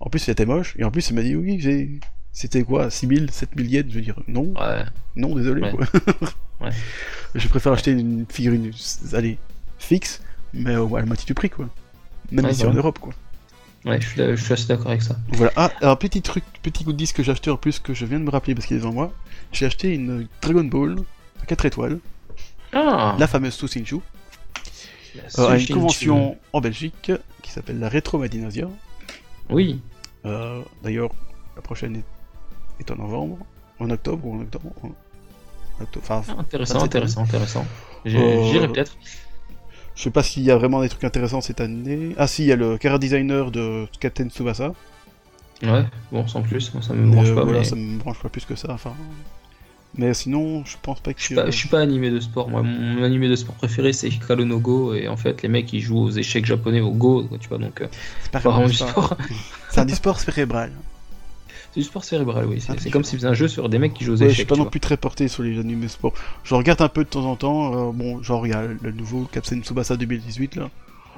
en 0.00 0.08
plus 0.10 0.26
il 0.26 0.30
était 0.30 0.46
moche, 0.46 0.74
et 0.78 0.84
en 0.84 0.90
plus 0.90 1.10
il 1.10 1.14
m'a 1.14 1.22
dit 1.22 1.34
oui, 1.36 1.58
j'ai. 1.60 2.00
C'était 2.32 2.62
quoi 2.62 2.88
6000, 2.90 3.30
7000 3.32 3.70
yens 3.70 3.86
Je 3.90 3.94
veux 3.96 4.00
dire, 4.00 4.20
non, 4.28 4.52
Ouais. 4.54 4.84
non, 5.16 5.34
désolé. 5.34 5.62
Ouais. 5.62 5.70
quoi. 5.72 5.86
Ouais. 6.60 6.70
Je 7.36 7.46
préfère 7.46 7.70
acheter 7.72 7.92
une 7.92 8.26
figurine, 8.28 8.72
allez, 9.12 9.38
fixe, 9.78 10.20
mais 10.52 10.74
au 10.76 10.96
à 10.96 11.00
la 11.00 11.06
moitié 11.06 11.24
du 11.24 11.32
prix, 11.34 11.48
quoi. 11.50 11.68
Même 12.32 12.46
ici 12.48 12.62
voilà. 12.62 12.72
en 12.72 12.76
Europe, 12.78 12.98
quoi. 12.98 13.12
Ouais, 13.84 14.00
je 14.00 14.06
suis, 14.08 14.16
je 14.20 14.36
suis 14.36 14.52
assez 14.52 14.66
d'accord 14.66 14.88
avec 14.88 15.02
ça. 15.02 15.16
Voilà. 15.28 15.52
Ah, 15.56 15.70
un 15.82 15.96
petit 15.96 16.20
truc, 16.20 16.44
petit 16.62 16.84
coup 16.84 16.92
de 16.92 16.96
disque 16.98 17.16
que 17.16 17.22
j'ai 17.22 17.32
acheté 17.32 17.50
en 17.50 17.56
plus, 17.56 17.78
que 17.78 17.94
je 17.94 18.04
viens 18.06 18.18
de 18.18 18.24
me 18.24 18.30
rappeler 18.30 18.54
parce 18.54 18.66
qu'il 18.66 18.76
est 18.76 18.80
devant 18.80 18.92
moi. 18.92 19.12
J'ai 19.52 19.66
acheté 19.66 19.94
une 19.94 20.26
Dragon 20.42 20.64
Ball 20.64 20.96
à 21.42 21.46
4 21.46 21.64
étoiles, 21.66 21.98
Ah 22.72 23.16
la 23.18 23.26
fameuse 23.26 23.56
Toushinshu, 23.56 23.96
la 25.14 25.42
euh, 25.42 25.48
à 25.48 25.56
une 25.58 25.66
convention 25.68 26.36
en 26.52 26.60
Belgique 26.60 27.12
qui 27.42 27.50
s'appelle 27.50 27.78
la 27.78 27.88
Retro 27.88 28.18
Madinasia. 28.18 28.68
Oui, 29.50 29.80
Euh, 30.26 30.60
D'ailleurs, 30.82 31.10
la 31.56 31.62
prochaine 31.62 31.96
est, 31.96 32.04
est 32.80 32.90
en 32.90 32.96
novembre, 32.96 33.38
en 33.78 33.88
octobre 33.90 34.26
ou 34.26 34.34
en 34.36 34.40
octobre. 34.40 34.66
en- 34.82 34.90
octobre. 35.82 36.04
Enfin, 36.10 36.22
Ah, 36.28 36.40
intéressant, 36.40 36.74
27 36.80 36.86
intéressant, 36.96 37.22
intéressant. 37.22 37.66
J'ai- 38.04 38.18
Euh, 38.18 38.50
J'irai 38.52 38.68
peut-être. 38.68 38.96
Je 39.98 40.04
sais 40.04 40.10
pas 40.10 40.22
s'il 40.22 40.44
y 40.44 40.50
a 40.52 40.56
vraiment 40.56 40.80
des 40.80 40.88
trucs 40.88 41.02
intéressants 41.02 41.40
cette 41.40 41.60
année. 41.60 42.14
Ah 42.18 42.28
si, 42.28 42.44
il 42.44 42.46
y 42.46 42.52
a 42.52 42.56
le 42.56 42.78
Cara 42.78 42.98
Designer 42.98 43.50
de 43.50 43.86
Captain 43.98 44.28
Tsubasa. 44.28 44.72
Ouais, 45.64 45.84
bon, 46.12 46.24
sans 46.28 46.40
plus, 46.42 46.72
moi, 46.72 46.84
ça 46.84 46.94
me 46.94 47.10
branche 47.10 47.30
euh, 47.30 47.34
pas. 47.34 47.42
voilà, 47.42 47.58
mais... 47.58 47.64
ça 47.64 47.74
me 47.74 47.98
branche 47.98 48.20
pas 48.20 48.28
plus 48.28 48.44
que 48.44 48.54
ça. 48.54 48.68
Enfin, 48.70 48.94
mais 49.96 50.14
sinon, 50.14 50.64
je 50.64 50.76
pense 50.80 51.00
pas 51.00 51.12
que 51.12 51.18
Je 51.18 51.24
suis 51.24 51.34
pas, 51.34 51.46
je 51.46 51.56
suis 51.56 51.68
pas 51.68 51.80
animé 51.80 52.10
de 52.10 52.20
sport, 52.20 52.48
moi. 52.48 52.62
Mon 52.62 53.02
animé 53.02 53.28
de 53.28 53.34
sport 53.34 53.56
préféré, 53.56 53.92
c'est 53.92 54.08
Hikaru 54.08 54.44
no 54.44 54.60
Go, 54.60 54.94
et 54.94 55.08
en 55.08 55.16
fait, 55.16 55.42
les 55.42 55.48
mecs, 55.48 55.72
ils 55.72 55.80
jouent 55.80 56.04
aux 56.04 56.10
échecs 56.12 56.46
japonais 56.46 56.80
au 56.80 56.92
Go, 56.92 57.28
tu 57.40 57.48
vois, 57.48 57.58
donc, 57.58 57.80
euh, 57.80 57.88
c'est 58.22 58.30
pas 58.30 58.38
pas 58.38 58.50
vraiment 58.50 58.68
du 58.68 58.74
sport. 58.74 58.90
sport. 58.90 59.16
C'est 59.70 59.80
un 59.80 59.84
du 59.84 59.96
sport 59.96 60.20
cérébral. 60.20 60.70
C'est 61.72 61.80
du 61.80 61.84
sport 61.86 62.04
cérébral, 62.04 62.46
oui. 62.46 62.56
Ah, 62.58 62.60
C'est 62.60 62.74
d'accord. 62.76 62.92
comme 62.92 63.04
s'ils 63.04 63.18
faisaient 63.18 63.28
un 63.28 63.34
jeu 63.34 63.48
sur 63.48 63.68
des 63.68 63.78
mecs 63.78 63.94
qui 63.94 64.04
jouent 64.04 64.14
aux 64.14 64.22
Ouais, 64.22 64.28
je 64.30 64.34
suis 64.34 64.44
pas 64.44 64.56
non 64.56 64.62
vois. 64.62 64.70
plus 64.70 64.80
très 64.80 64.96
porté 64.96 65.28
sur 65.28 65.42
les 65.42 65.58
animés 65.58 65.88
sport. 65.88 66.12
Je 66.44 66.54
regarde 66.54 66.80
un 66.82 66.88
peu 66.88 67.04
de 67.04 67.08
temps 67.08 67.24
en 67.26 67.36
temps. 67.36 67.88
euh, 67.88 67.92
bon, 67.92 68.22
genre 68.22 68.46
il 68.46 68.50
y 68.50 68.54
a 68.54 68.62
le 68.66 68.92
nouveau 68.92 69.28
Captain 69.30 69.60
Tsubasa 69.60 69.96
2018 69.96 70.56
là. 70.56 70.70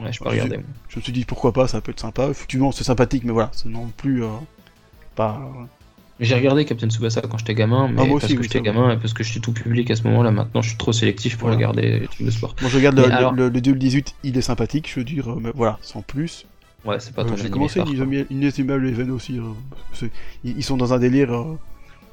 Ouais, 0.02 0.12
je 0.12 0.18
peux 0.20 0.28
regarder. 0.30 0.60
Je 0.88 0.96
me 0.98 1.02
suis 1.02 1.12
dit 1.12 1.24
pourquoi 1.24 1.52
pas, 1.52 1.68
ça 1.68 1.80
peut 1.80 1.92
être 1.92 2.00
sympa. 2.00 2.28
Effectivement, 2.28 2.72
c'est 2.72 2.84
sympathique, 2.84 3.22
mais 3.24 3.32
voilà, 3.32 3.50
c'est 3.52 3.68
non 3.68 3.88
plus 3.96 4.24
euh, 4.24 4.28
pas. 5.14 5.40
Mais 6.18 6.26
J'ai 6.26 6.34
regardé 6.34 6.64
Captain 6.66 6.88
Tsubasa 6.90 7.22
quand 7.22 7.38
j'étais 7.38 7.54
gamin, 7.54 7.88
mais 7.88 7.94
Ah, 8.02 8.04
moi 8.04 8.14
parce 8.18 8.24
aussi, 8.24 8.34
que 8.34 8.40
oui, 8.40 8.44
j'étais 8.44 8.60
gamin 8.60 8.92
et 8.92 8.96
parce 8.98 9.14
que 9.14 9.22
je 9.24 9.30
suis 9.30 9.40
tout 9.40 9.52
public 9.52 9.90
à 9.90 9.96
ce 9.96 10.02
moment-là. 10.04 10.30
Maintenant, 10.30 10.60
je 10.62 10.68
suis 10.70 10.76
trop 10.78 10.92
sélectif 10.92 11.38
pour 11.38 11.48
Voilà. 11.48 11.56
regarder 11.56 12.00
les 12.00 12.06
trucs 12.08 12.26
de 12.26 12.30
sport. 12.30 12.54
Moi, 12.60 12.68
je 12.70 12.76
regarde 12.76 12.96
le, 12.98 13.06
Mais 13.08 13.12
alors- 13.14 13.32
le, 13.32 13.48
le 13.48 13.60
2018, 13.62 14.14
il 14.24 14.36
est 14.36 14.42
sympathique, 14.42 14.90
je 14.92 15.00
veux 15.00 15.04
dire, 15.04 15.30
euh, 15.30 15.38
mais 15.40 15.50
voilà, 15.54 15.78
sans 15.80 16.02
plus. 16.02 16.46
Ouais, 16.84 16.98
c'est 17.00 17.14
pas 17.14 17.24
ton 17.24 17.36
J'ai 17.36 17.50
commencé 17.50 17.80
Inestimable 18.30 18.88
Even 18.88 19.10
aussi. 19.10 19.38
c'est- 19.92 20.10
ils, 20.44 20.56
ils 20.58 20.64
sont 20.64 20.76
dans 20.76 20.92
un 20.94 20.98
délire 20.98 21.32
euh, 21.34 21.58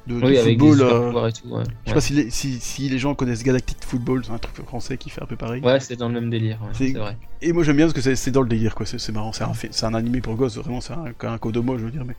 de, 0.06 0.16
avec 0.22 0.58
football. 0.58 0.78
euh, 0.82 1.28
et 1.28 1.32
tout. 1.32 1.48
Ouais, 1.48 1.62
je 1.84 1.88
sais 1.90 1.94
pas 1.94 2.00
si 2.00 2.12
les, 2.14 2.30
si, 2.30 2.58
si 2.60 2.88
les 2.88 2.98
gens 2.98 3.14
connaissent 3.14 3.42
Galactic 3.44 3.78
Football, 3.84 4.24
c'est 4.24 4.32
un 4.32 4.38
truc 4.38 4.56
français 4.66 4.96
qui 4.98 5.08
fait 5.10 5.22
un 5.22 5.26
peu 5.26 5.36
pareil. 5.36 5.62
Ouais, 5.62 5.80
c'est 5.80 5.96
dans 5.96 6.08
le 6.08 6.14
même 6.14 6.30
délire. 6.30 6.58
ouais, 6.62 6.68
C'est- 6.72 6.92
vrai. 6.98 7.16
Et 7.40 7.52
moi 7.52 7.62
j'aime 7.64 7.76
bien 7.76 7.86
parce 7.86 7.94
que 7.94 8.14
c'est- 8.14 8.30
dans 8.30 8.42
le 8.42 8.48
délire, 8.48 8.74
quoi. 8.74 8.84
C'est 8.86 9.12
marrant, 9.12 9.32
c'est 9.32 9.44
un, 9.44 9.52
c'est 9.54 9.84
un 9.86 9.94
animé 9.94 10.20
pour 10.20 10.34
gosses, 10.34 10.56
vraiment, 10.58 10.80
c'est 10.80 10.92
un, 10.92 11.12
un 11.22 11.38
Kodomo, 11.38 11.78
je 11.78 11.84
veux 11.84 11.90
dire. 11.90 12.04
Mais, 12.04 12.14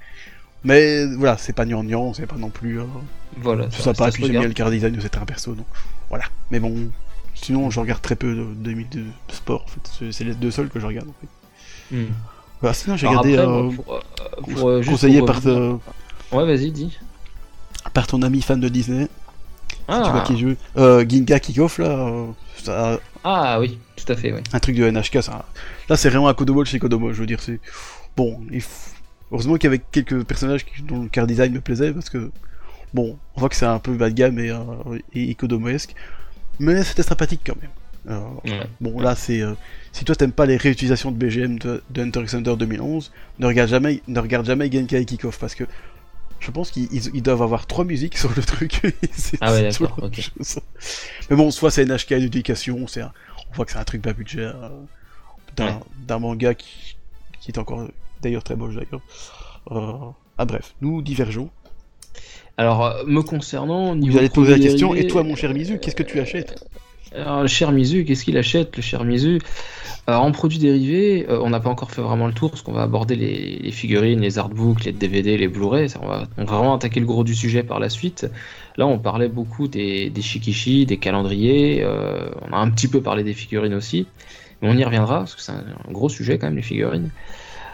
mais 0.64 1.06
voilà, 1.16 1.38
c'est 1.38 1.54
pas 1.54 1.66
gnangnan, 1.66 2.14
c'est 2.14 2.26
pas 2.28 2.36
non 2.38 2.50
plus. 2.50 2.80
euh, 2.80 2.86
Voilà. 3.38 3.68
c'est 3.72 3.82
ça- 3.84 3.94
puis 4.12 4.24
j'aime 4.24 4.32
bien 4.42 4.48
le 4.50 4.54
car 4.54 4.72
design 4.72 4.96
de 4.96 5.02
certains 5.02 5.26
persos, 5.26 5.56
donc 5.56 5.66
voilà. 6.10 6.26
Mais 6.52 6.60
bon, 6.60 6.76
sinon 7.36 7.70
je 7.70 7.80
regarde 7.80 8.02
très 8.02 8.16
peu 8.16 8.34
de, 8.36 8.72
de, 8.74 8.74
de 8.82 9.04
sport, 9.30 9.64
en 9.66 9.68
fait. 9.68 9.90
C'est- 10.00 10.12
C'est 10.12 10.24
les 10.24 10.34
deux 10.36 10.52
seuls 10.52 10.70
que 10.70 10.80
je 10.80 10.86
regarde, 10.88 11.08
en 11.10 11.14
fait. 11.22 11.96
Hmm. 11.96 12.06
Voilà, 12.62 12.74
sinon 12.74 12.98
j'ai 12.98 13.08
regardé. 13.08 13.38
euh, 13.38 13.46
euh, 13.48 13.70
euh, 14.58 14.84
conseillé 14.84 15.20
pour 15.20 15.28
par, 15.28 15.42
euh, 15.48 15.78
Ouais, 16.32 16.46
vas-y, 16.46 16.72
dis. 16.72 16.98
par 17.94 18.06
ton 18.08 18.22
ami 18.22 18.42
fan 18.42 18.60
de 18.60 18.68
Disney. 18.70 19.08
Ah, 19.88 20.02
Tu 20.06 20.12
vois 20.12 20.22
qui 20.22 20.38
joue 20.38 20.56
euh, 20.78 21.04
Ginga 21.08 21.40
Kickoff 21.40 21.80
là, 21.80 21.88
euh, 21.90 22.28
ça- 22.62 23.00
ah 23.24 23.60
oui, 23.60 23.80
tout 23.96 24.12
à 24.12 24.16
fait, 24.16 24.32
oui. 24.34 24.42
un 24.54 24.60
truc 24.60 24.76
de 24.76 24.84
NHK, 24.86 25.24
ça. 25.24 25.46
Là 25.90 25.98
c'est 25.98 26.10
vraiment 26.10 26.28
un 26.28 26.34
Kodomo 26.36 26.64
chez 26.66 26.78
Kodomo, 26.80 27.12
je 27.14 27.20
veux 27.20 27.26
dire, 27.26 27.42
c'est. 27.42 27.60
Bon, 28.16 28.40
il 28.52 28.60
f- 28.60 28.92
heureusement 29.32 29.56
qu'il 29.56 29.64
y 29.66 29.74
avait 29.74 29.82
quelques 29.92 30.24
personnages 30.26 30.66
dont 30.84 31.04
le 31.04 31.10
car 31.10 31.26
design 31.26 31.54
me 31.54 31.62
plaisait 31.62 31.92
parce 31.94 32.10
que. 32.10 32.30
Bon, 32.94 33.18
on 33.36 33.40
voit 33.40 33.50
que 33.50 33.56
c'est 33.56 33.66
un 33.68 33.80
peu 33.80 33.94
bas 33.94 34.10
de 34.10 34.16
gamme 34.16 34.40
et, 34.40 34.50
euh, 34.50 34.60
et 35.14 35.34
Kodomoesque, 35.36 35.94
mais 36.60 36.84
c'était 36.84 37.04
sympathique 37.04 37.42
quand 37.46 37.56
même. 37.62 37.70
Ouais. 38.08 38.68
Bon, 38.82 39.00
là 39.00 39.16
c'est. 39.16 39.42
euh, 39.42 39.54
si 39.92 40.06
toi 40.06 40.16
t'aimes 40.16 40.32
pas 40.32 40.46
les 40.46 40.58
réutilisations 40.58 41.12
de 41.12 41.18
BGM 41.18 41.60
de, 41.60 41.84
de 41.90 42.02
Hunter 42.02 42.22
x 42.22 42.34
Hunter 42.34 42.56
2011, 42.58 43.12
ne 43.40 43.46
regarde 43.46 43.70
jamais, 43.70 44.02
ne 44.08 44.20
regarde 44.20 44.46
jamais 44.46 44.72
Genkai 44.72 45.06
Kickoff 45.06 45.38
parce 45.40 45.56
que. 45.56 45.66
Je 46.42 46.52
pense 46.52 46.72
qu'ils 46.72 46.88
ils- 46.94 47.12
ils 47.14 47.22
doivent 47.22 47.42
avoir 47.42 47.68
trois 47.68 47.84
musiques 47.84 48.18
sur 48.18 48.32
le 48.34 48.42
truc. 48.42 48.80
C'est- 49.12 49.38
Ah 49.42 49.52
ouais, 49.52 49.64
d'accord. 49.70 50.10
Mais 51.30 51.36
bon, 51.36 51.52
soit 51.52 51.70
c'est 51.70 51.84
NHK 51.86 52.14
d'éducation, 52.14 52.88
c'est 52.88 53.02
un- 53.02 53.12
on 53.52 53.56
voit 53.56 53.66
que 53.66 53.74
c'est 53.74 53.78
un 53.78 53.84
truc 53.84 54.02
bas 54.02 54.14
budget 54.14 54.44
euh, 54.46 54.70
d'un 55.58 55.80
Ouais. 56.16 56.20
manga 56.22 56.54
qui, 56.54 56.96
qui 57.42 57.52
est 57.52 57.58
encore 57.60 57.86
d'ailleurs 58.22 58.44
très 58.46 58.56
moche 58.56 58.76
d'ailleurs. 58.76 59.02
Euh, 59.72 60.12
ah 60.38 60.46
bref, 60.46 60.76
nous 60.80 61.02
divergeons. 61.02 61.50
Alors, 62.56 62.86
euh, 62.86 63.04
me 63.06 63.22
concernant, 63.22 63.90
Vous 63.90 63.96
niveau 63.96 64.18
allez 64.20 64.30
te 64.30 64.36
poser 64.36 64.54
la 64.54 64.60
question, 64.60 64.96
et 64.96 65.08
toi 65.08 65.24
mon 65.24 65.36
cher 65.36 65.54
Mizu, 65.54 65.78
qu'est-ce 65.80 65.96
que 65.98 66.04
tu 66.04 66.22
achètes? 66.22 66.64
Alors, 67.16 67.42
le 67.42 67.48
cher 67.48 67.72
Mizu, 67.72 68.06
qu'est-ce 68.06 68.24
qu'il 68.24 68.38
achète, 68.38 68.76
le 68.76 68.82
cher 68.82 69.04
Mizu? 69.04 69.40
En 70.08 70.32
produits 70.32 70.58
dérivés, 70.58 71.28
euh, 71.30 71.40
on 71.42 71.52
n'a 71.52 71.60
pas 71.60 71.70
encore 71.70 71.92
fait 71.92 72.02
vraiment 72.02 72.26
le 72.26 72.34
tour, 72.34 72.50
parce 72.50 72.64
qu'on 72.64 72.72
va 72.72 72.82
aborder 72.82 73.16
les, 73.16 73.72
figurines, 73.72 74.22
les 74.22 74.40
artbooks, 74.40 74.86
les 74.86 74.92
DVD, 74.92 75.38
les 75.38 75.48
Blu-ray. 75.48 75.88
On 76.02 76.08
va, 76.08 76.28
vraiment 76.38 76.76
attaquer 76.76 77.00
le 77.00 77.06
gros 77.06 77.24
du 77.24 77.36
sujet 77.36 77.64
par 77.64 77.80
la 77.80 77.90
suite. 77.90 78.28
Là, 78.78 78.88
on 78.88 78.98
parlait 78.98 79.28
beaucoup 79.28 79.68
des, 79.68 80.10
des 80.10 80.86
des 80.86 80.98
calendriers. 80.98 81.84
euh, 81.84 82.30
on 82.50 82.54
a 82.54 82.58
un 82.58 82.70
petit 82.72 82.88
peu 82.88 83.02
parlé 83.02 83.24
des 83.24 83.34
figurines 83.34 83.74
aussi. 83.74 84.08
Mais 84.62 84.70
on 84.70 84.78
y 84.78 84.84
reviendra, 84.84 85.20
parce 85.20 85.36
que 85.36 85.42
c'est 85.42 85.52
un 85.52 85.92
gros 85.92 86.10
sujet 86.10 86.38
quand 86.38 86.48
même, 86.48 86.56
les 86.56 86.62
figurines. 86.62 87.12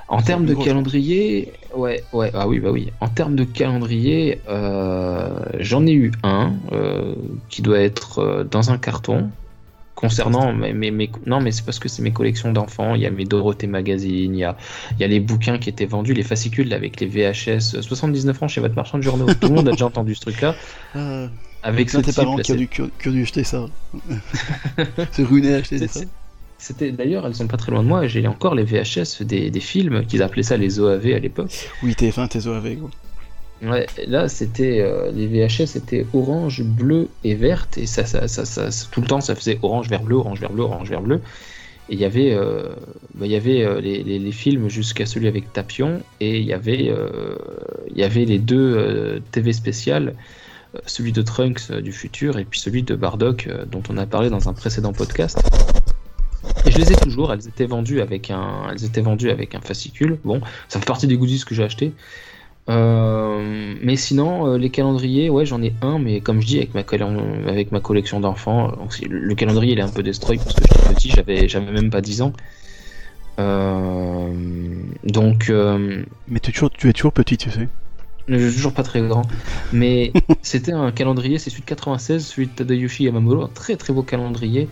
En 0.08 0.22
termes 0.22 0.46
de 0.46 0.54
gros, 0.54 0.64
calendrier, 0.64 1.54
ouais, 1.76 2.04
ouais, 2.14 2.30
ah 2.36 2.48
oui, 2.48 2.60
bah 2.60 2.70
oui. 2.72 2.92
En 3.02 3.08
termes 3.08 3.36
de 3.36 3.44
calendrier, 3.44 4.40
euh, 4.48 5.40
j'en 5.60 5.86
ai 5.88 5.94
eu 5.94 6.12
un 6.24 6.54
euh, 6.72 7.16
qui 7.50 7.62
doit 7.64 7.80
être 7.80 8.20
euh, 8.20 8.44
dans 8.44 8.72
un 8.72 8.78
carton. 8.78 9.30
Concernant 9.96 10.52
mes, 10.52 10.74
mes- 10.74 10.92
mes- 10.92 11.10
non 11.26 11.40
mais 11.40 11.52
c'est 11.54 11.64
parce 11.64 11.80
que 11.80 11.88
c'est 11.88 12.02
mes 12.02 12.12
collections 12.12 12.52
d'enfants. 12.52 12.96
Il 12.96 13.02
y 13.02 13.06
a 13.06 13.10
mes 13.12 13.24
Dorothée 13.24 13.66
magazine, 13.66 14.36
il 14.36 14.40
y 14.40 14.44
a, 14.44 14.58
il 14.92 15.00
y 15.00 15.06
a 15.06 15.08
les 15.08 15.22
bouquins 15.22 15.58
qui 15.58 15.70
étaient 15.70 15.86
vendus, 15.86 16.14
les 16.14 16.22
fascicules 16.22 16.74
avec 16.74 17.00
les 17.00 17.08
VHS, 17.08 17.80
79 17.82 18.36
francs 18.36 18.50
chez 18.50 18.60
votre 18.60 18.76
marchand 18.76 18.98
de 18.98 19.04
journaux. 19.04 19.26
Tout 19.34 19.48
le 19.48 19.56
monde 19.56 19.70
a 19.70 19.72
déjà 19.72 19.86
entendu 19.86 20.14
ce 20.14 20.20
truc-là. 20.20 20.54
euh, 20.98 21.30
Avec 21.64 21.90
ce 21.90 21.98
tes 21.98 22.04
type, 22.12 22.16
parents 22.18 22.36
là, 22.36 22.44
qui 22.44 22.52
ont 22.52 22.56
dû, 22.56 22.68
qui 22.68 22.82
ont- 22.82 23.12
dû 23.12 23.22
acheter 23.24 23.46
ça. 23.46 23.66
c'est 25.14 25.24
ruiné 25.24 25.54
acheter 25.56 25.78
c'est- 25.80 25.88
ça. 25.88 26.02
C'était 26.68 26.92
d'ailleurs, 26.92 27.28
elles 27.28 27.36
sont 27.36 27.46
pas 27.48 27.58
très 27.58 27.72
loin 27.72 27.84
de 27.84 27.88
moi. 27.88 28.08
J'ai 28.08 28.26
encore 28.28 28.56
les 28.56 28.64
VHS 28.64 29.22
des, 29.22 29.52
des 29.52 29.60
films 29.60 30.04
qu'ils 30.08 30.24
appelaient 30.24 30.42
ça 30.42 30.58
les 30.58 30.80
OAV 30.80 31.06
à 31.14 31.20
l'époque. 31.20 31.70
Oui, 31.84 31.92
TF1, 31.92 32.28
tes 32.28 32.50
avec. 32.50 32.80
gros. 32.80 32.90
Ouais, 33.62 33.86
là 34.08 34.28
c'était 34.28 34.80
euh, 34.82 35.12
les 35.12 35.28
VHS 35.28 35.68
c'était 35.68 36.06
orange, 36.14 36.64
bleu 36.64 37.08
et 37.24 37.36
verte 37.36 37.78
et 37.78 37.86
ça, 37.86 38.04
ça, 38.04 38.28
ça, 38.28 38.70
tout 38.92 39.00
le 39.02 39.08
temps 39.08 39.22
ça 39.22 39.36
faisait 39.36 39.60
orange, 39.62 39.90
vert, 39.90 40.02
bleu, 40.02 40.16
orange, 40.18 40.40
vert, 40.42 40.52
bleu, 40.52 40.64
orange, 40.64 40.90
vert, 40.90 41.02
bleu. 41.02 41.22
Et 41.90 41.94
il 41.94 42.00
y 42.00 42.06
avait, 42.06 42.34
euh, 42.34 42.64
bah, 43.14 43.28
y 43.28 43.36
avait 43.36 43.64
euh, 43.64 43.80
les, 43.80 44.02
les- 44.04 44.18
les 44.18 44.32
films 44.32 44.68
jusqu'à 44.68 45.06
celui 45.06 45.28
avec 45.28 45.54
Tapion 45.54 46.02
et 46.20 46.40
il 46.40 46.46
y 46.46 46.54
avait, 46.54 46.90
euh, 46.90 47.38
il 47.92 47.98
y 47.98 48.04
avait 48.04 48.26
les 48.26 48.40
deux 48.40 49.22
TV 49.32 49.54
spéciales, 49.54 50.16
celui 50.88 51.12
de 51.12 51.22
Trunks 51.22 51.72
du 51.72 51.92
futur 51.92 52.40
et 52.40 52.44
puis 52.44 52.60
celui 52.60 52.82
de 52.82 52.96
Bardock 52.96 53.48
dont 53.72 53.84
on 53.90 53.98
a 53.98 54.06
parlé 54.08 54.30
dans 54.32 54.50
un 54.50 54.54
précédent 54.54 54.94
podcast. 54.94 55.38
Et 56.66 56.72
je 56.72 56.78
les 56.78 56.92
ai 56.92 56.96
toujours, 56.96 57.32
elles 57.34 57.48
étaient 57.48 57.66
vendues 57.66 58.02
avec 58.02 58.32
un, 58.32 58.68
elles 58.72 58.86
étaient 58.86 59.02
vendues 59.02 59.30
avec 59.30 59.56
un 59.56 59.62
fascicule. 59.62 60.20
Bon, 60.24 60.42
ça 60.68 60.80
fait 60.80 60.86
partie 60.86 61.08
des 61.08 61.18
goodies 61.18 61.44
que 61.46 61.54
j'ai 61.54 61.64
acheté. 61.64 61.94
Euh, 62.68 63.76
mais 63.82 63.96
sinon, 63.96 64.48
euh, 64.48 64.58
les 64.58 64.70
calendriers, 64.70 65.30
ouais, 65.30 65.46
j'en 65.46 65.62
ai 65.62 65.74
un, 65.82 66.00
mais 66.00 66.20
comme 66.22 66.42
je 66.42 66.48
dis, 66.48 66.58
avec 66.58 66.74
ma, 66.74 66.82
avec 67.48 67.72
ma 67.72 67.80
collection 67.80 68.20
d'enfants, 68.20 68.72
euh, 68.72 69.08
le 69.08 69.36
calendrier 69.36 69.74
il 69.74 69.80
est 69.80 69.84
un 69.84 69.90
peu 69.90 70.02
destroy 70.02 70.38
parce 70.38 70.54
que 70.54 70.64
j'étais 70.64 70.94
petit, 70.94 71.10
j'avais, 71.12 71.48
j'avais 71.48 71.72
même 71.72 71.92
pas 71.92 72.02
10 72.02 72.22
ans. 72.24 72.34
Euh, 73.40 74.34
donc, 75.04 75.52
Mais 76.28 76.40
tu 76.40 76.50
es, 76.50 76.54
toujours, 76.54 76.72
tu 76.72 76.90
es 76.90 76.94
toujours 76.94 77.14
petit, 77.14 77.38
tu 77.38 77.52
sais. 77.52 77.68
je 78.28 78.48
suis 78.48 78.56
toujours 78.56 78.74
pas 78.74 78.84
très 78.84 79.02
grand, 79.02 79.24
mais 79.72 80.12
c'était 80.42 80.72
un 80.72 80.92
calendrier, 80.92 81.38
c'est 81.38 81.52
celui 81.52 81.62
de 81.62 81.68
96, 81.68 82.26
celui 82.26 82.48
de 82.48 82.52
Tadayoshi 82.54 83.04
Yamamoto, 83.04 83.44
un 83.44 83.50
très 83.50 83.76
très 83.76 83.94
beau 83.94 84.02
calendrier. 84.02 84.70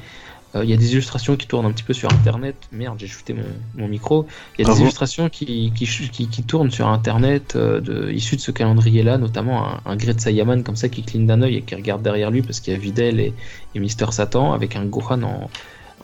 Euh, 0.56 0.64
Il 0.64 0.70
y 0.70 0.74
a 0.74 0.78
des 0.78 0.94
illustrations 0.94 1.36
qui 1.36 1.48
tournent 1.48 1.66
un 1.66 1.72
petit 1.72 1.84
peu 1.84 1.94
sur 1.94 2.12
internet. 2.12 2.56
Merde, 2.72 2.98
j'ai 3.00 3.08
shooté 3.08 3.34
mon, 3.34 3.44
mon 3.76 3.88
micro. 3.88 4.28
Il 4.58 4.66
y 4.66 4.70
a 4.70 4.74
des 4.74 4.82
illustrations 4.82 5.30
qui, 5.30 5.72
qui, 5.76 5.86
qui, 5.86 6.28
qui 6.30 6.44
tournent 6.44 6.72
sur 6.72 6.88
internet 6.88 7.56
euh, 7.56 7.80
de, 7.82 8.12
issues 8.12 8.36
de 8.36 8.42
ce 8.42 8.52
calendrier-là, 8.52 9.18
notamment 9.18 9.68
un, 9.68 9.82
un 9.86 9.96
Great 9.96 10.20
Saiyaman 10.22 10.64
comme 10.64 10.76
ça 10.76 10.90
qui 10.90 11.04
cligne 11.04 11.26
d'un 11.26 11.42
œil 11.42 11.58
et 11.58 11.62
qui 11.62 11.76
regarde 11.76 12.02
derrière 12.04 12.32
lui 12.32 12.42
parce 12.42 12.60
qu'il 12.60 12.74
y 12.74 12.76
a 12.76 12.80
Videl 12.80 13.20
et, 13.20 13.34
et 13.76 13.80
Mister 13.80 14.06
Satan 14.12 14.54
avec 14.54 14.76
un 14.76 14.86
Gohan 14.86 15.24
en. 15.24 15.50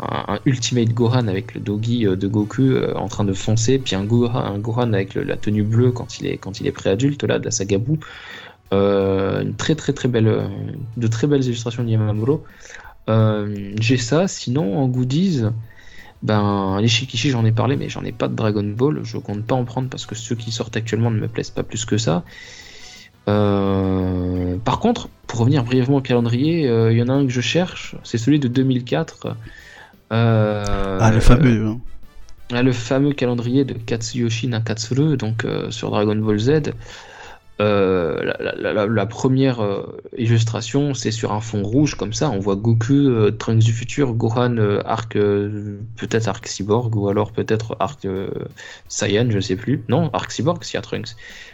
Un, 0.02 0.40
Ultimate 0.46 0.94
Gohan 0.94 1.28
avec 1.28 1.54
le 1.54 1.60
doggy 1.60 2.08
euh, 2.08 2.16
de 2.16 2.26
Goku 2.30 2.74
en 2.96 3.10
train 3.10 3.26
de 3.26 3.34
foncer, 3.34 3.80
puis 3.80 3.96
un 3.96 4.06
Gohan, 4.06 4.34
un 4.34 4.58
Gohan 4.58 4.94
avec 4.94 5.14
le- 5.14 5.24
la 5.24 5.36
tenue 5.36 5.64
bleue 5.64 5.92
quand 5.92 6.20
il 6.20 6.28
est, 6.28 6.38
quand 6.38 6.62
il 6.62 6.68
est 6.68 6.72
préadulte 6.72 7.22
là 7.26 7.38
de 7.38 7.44
la 7.44 7.52
saga 7.52 7.78
Buu. 7.78 8.00
Euh, 8.72 9.42
une 9.42 9.56
très 9.56 9.76
très 9.76 9.92
très 9.94 10.08
belle, 10.08 10.50
de 10.96 11.08
très 11.08 11.28
belles 11.28 11.44
illustrations 11.44 11.84
de 11.84 11.90
Yamamoto. 11.90 12.46
Euh, 13.10 13.74
j'ai 13.80 13.98
ça, 13.98 14.28
sinon 14.28 14.78
en 14.80 14.88
goodies, 14.88 15.44
ben 16.22 16.78
les 16.80 16.88
Shikishi 16.88 17.30
j'en 17.32 17.44
ai 17.46 17.52
parlé, 17.52 17.76
mais 17.76 17.90
j'en 17.90 18.04
ai 18.04 18.12
pas 18.12 18.28
de 18.28 18.36
Dragon 18.36 18.64
Ball, 18.64 19.00
je 19.04 19.18
compte 19.18 19.44
pas 19.46 19.56
en 19.56 19.66
prendre 19.66 19.90
parce 19.90 20.06
que 20.06 20.16
ceux 20.16 20.36
qui 20.36 20.52
sortent 20.52 20.78
actuellement 20.78 21.12
ne 21.12 21.20
me 21.20 21.28
plaisent 21.28 21.50
pas 21.50 21.64
plus 21.64 21.86
que 21.86 21.98
ça. 21.98 22.24
Euh, 23.28 24.58
par 24.64 24.80
contre, 24.80 25.10
pour 25.28 25.40
revenir 25.40 25.64
brièvement 25.64 25.98
au 25.98 26.02
calendrier, 26.02 26.68
euh, 26.68 26.92
il 26.92 26.98
y 26.98 27.02
en 27.04 27.10
a 27.10 27.14
un 27.14 27.26
que 27.26 27.32
je 27.32 27.42
cherche, 27.42 27.96
c'est 28.04 28.18
celui 28.18 28.40
de 28.40 28.48
2004. 28.48 29.36
Euh, 30.12 30.98
ah, 31.00 31.12
le 31.12 31.20
fameux. 31.20 31.68
hein. 31.68 31.80
ah, 32.54 32.64
le 32.64 32.72
fameux 32.72 33.14
calendrier 33.14 33.66
de 33.66 33.74
Katsuyoshi 33.74 34.48
Nakatsuru, 34.48 35.18
donc 35.18 35.46
euh, 35.46 35.70
sur 35.70 35.92
Dragon 35.92 36.16
Ball 36.16 36.40
Z. 36.40 36.52
Euh, 37.62 38.24
la, 38.24 38.56
la- 38.56 38.74
la- 38.74 38.88
la 38.88 39.06
première 39.06 39.60
euh, 39.60 39.98
illustration, 40.18 40.94
c'est 40.94 41.12
sur 41.12 41.34
un 41.34 41.42
fond 41.42 41.62
rouge 41.62 41.96
comme 41.96 42.14
ça. 42.14 42.30
On 42.30 42.40
voit 42.40 42.56
Goku, 42.56 42.94
euh, 42.94 43.32
Trunks 43.32 43.64
du 43.66 43.74
futur, 43.74 44.14
Gohan, 44.14 44.56
arc 44.86 45.14
peut-être 45.16 46.28
arc 46.30 46.48
cyborg 46.48 46.96
ou 46.96 47.10
alors 47.10 47.34
peut-être 47.34 47.76
arc 47.82 48.08
Saiyan, 48.88 49.28
je 49.30 49.40
sais 49.42 49.58
plus. 49.58 49.84
Non, 49.90 50.10
arc 50.14 50.32
cyborg, 50.32 50.64
s'il 50.64 50.76
y 50.76 50.78
a 50.78 50.82
Trunks. 50.82 51.10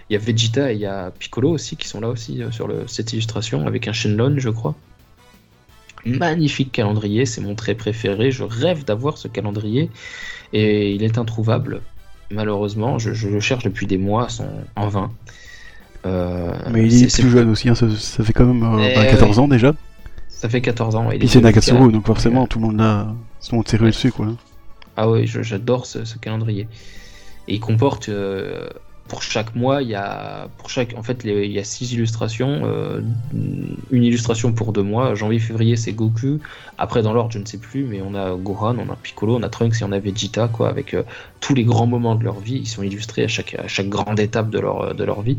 Il 0.09 0.13
y 0.13 0.15
a 0.15 0.19
Vegeta 0.19 0.71
et 0.71 0.75
il 0.75 0.81
y 0.81 0.85
a 0.85 1.09
Piccolo 1.09 1.49
aussi 1.49 1.75
qui 1.75 1.87
sont 1.87 2.01
là 2.01 2.09
aussi 2.09 2.43
sur 2.51 2.67
le, 2.67 2.87
cette 2.87 3.11
illustration 3.13 3.65
avec 3.65 3.87
un 3.87 3.93
Shenlong, 3.93 4.37
je 4.37 4.49
crois. 4.51 4.75
Magnifique 6.05 6.71
calendrier, 6.71 7.25
c'est 7.25 7.41
mon 7.41 7.55
trait 7.55 7.73
préféré. 7.73 8.29
Je 8.29 8.43
rêve 8.43 8.85
d'avoir 8.85 9.17
ce 9.17 9.27
calendrier 9.27 9.89
et 10.53 10.93
il 10.93 11.01
est 11.01 11.17
introuvable. 11.17 11.81
Malheureusement, 12.29 12.99
je, 12.99 13.13
je 13.13 13.27
le 13.27 13.39
cherche 13.39 13.63
depuis 13.63 13.87
des 13.87 13.97
mois 13.97 14.29
sans- 14.29 14.45
en 14.75 14.87
vain. 14.87 15.11
Euh, 16.05 16.51
Mais 16.71 16.85
il 16.85 17.03
est 17.03 17.09
c'est- 17.09 17.21
plus 17.21 17.31
jeune 17.31 17.49
aussi, 17.49 17.67
hein, 17.69 17.75
ça, 17.75 17.87
ça 17.97 18.23
fait 18.23 18.33
quand 18.33 18.45
même 18.45 18.63
euh, 18.63 18.87
Eh 18.91 18.95
bah, 18.95 19.05
14 19.05 19.39
ans 19.39 19.47
déjà. 19.47 19.73
Ça 20.29 20.49
fait 20.49 20.61
14 20.61 20.95
ans. 20.95 21.09
il 21.11 21.19
Puis 21.19 21.27
est 21.27 21.31
c'est 21.31 21.39
2004. 21.41 21.65
Nakatsuru, 21.71 21.91
donc 21.91 22.05
forcément 22.05 22.45
tout 22.47 22.59
le 22.59 22.65
monde 22.67 22.77
l'a. 22.77 23.07
Tout 23.41 23.51
le 23.51 23.55
monde 23.57 23.67
s'est 23.67 23.77
rué 23.77 23.89
dessus 23.89 24.11
quoi. 24.11 24.27
Ah 24.97 25.09
oui, 25.09 25.25
j'adore 25.27 25.85
ce, 25.85 25.99
calendrier. 26.19 26.67
Et 27.47 27.55
il 27.55 27.59
comporte 27.59 28.09
euh, 28.09 28.67
pour 29.07 29.21
chaque 29.21 29.55
mois, 29.55 29.81
il 29.83 29.89
y 29.89 29.95
a 29.95 30.47
pour 30.57 30.69
chaque 30.69 30.95
en 30.97 31.03
fait 31.03 31.23
il 31.25 31.51
y 31.51 31.59
a 31.59 31.63
six 31.63 31.91
illustrations, 31.93 32.61
euh, 32.65 33.01
une 33.91 34.03
illustration 34.03 34.51
pour 34.51 34.73
deux 34.73 34.83
mois. 34.83 35.15
Janvier, 35.15 35.39
février, 35.39 35.75
c'est 35.75 35.93
Goku. 35.93 36.39
Après 36.77 37.01
dans 37.01 37.13
l'ordre, 37.13 37.31
je 37.31 37.39
ne 37.39 37.45
sais 37.45 37.57
plus, 37.57 37.83
mais 37.83 38.01
on 38.01 38.13
a 38.15 38.35
Gohan, 38.35 38.75
on 38.79 38.91
a 38.91 38.95
Piccolo, 38.95 39.35
on 39.37 39.43
a 39.43 39.49
Trunks 39.49 39.81
et 39.81 39.83
on 39.83 39.91
a 39.91 39.99
Vegeta 39.99 40.47
quoi, 40.47 40.69
avec 40.69 40.93
euh, 40.93 41.03
tous 41.39 41.53
les 41.55 41.63
grands 41.63 41.87
moments 41.87 42.15
de 42.15 42.23
leur 42.23 42.39
vie. 42.39 42.57
Ils 42.57 42.67
sont 42.67 42.83
illustrés 42.83 43.23
à 43.23 43.27
chaque 43.27 43.55
à 43.55 43.67
chaque 43.67 43.89
grande 43.89 44.19
étape 44.19 44.49
de 44.49 44.59
leur 44.59 44.93
de 44.95 45.03
leur 45.03 45.21
vie. 45.21 45.37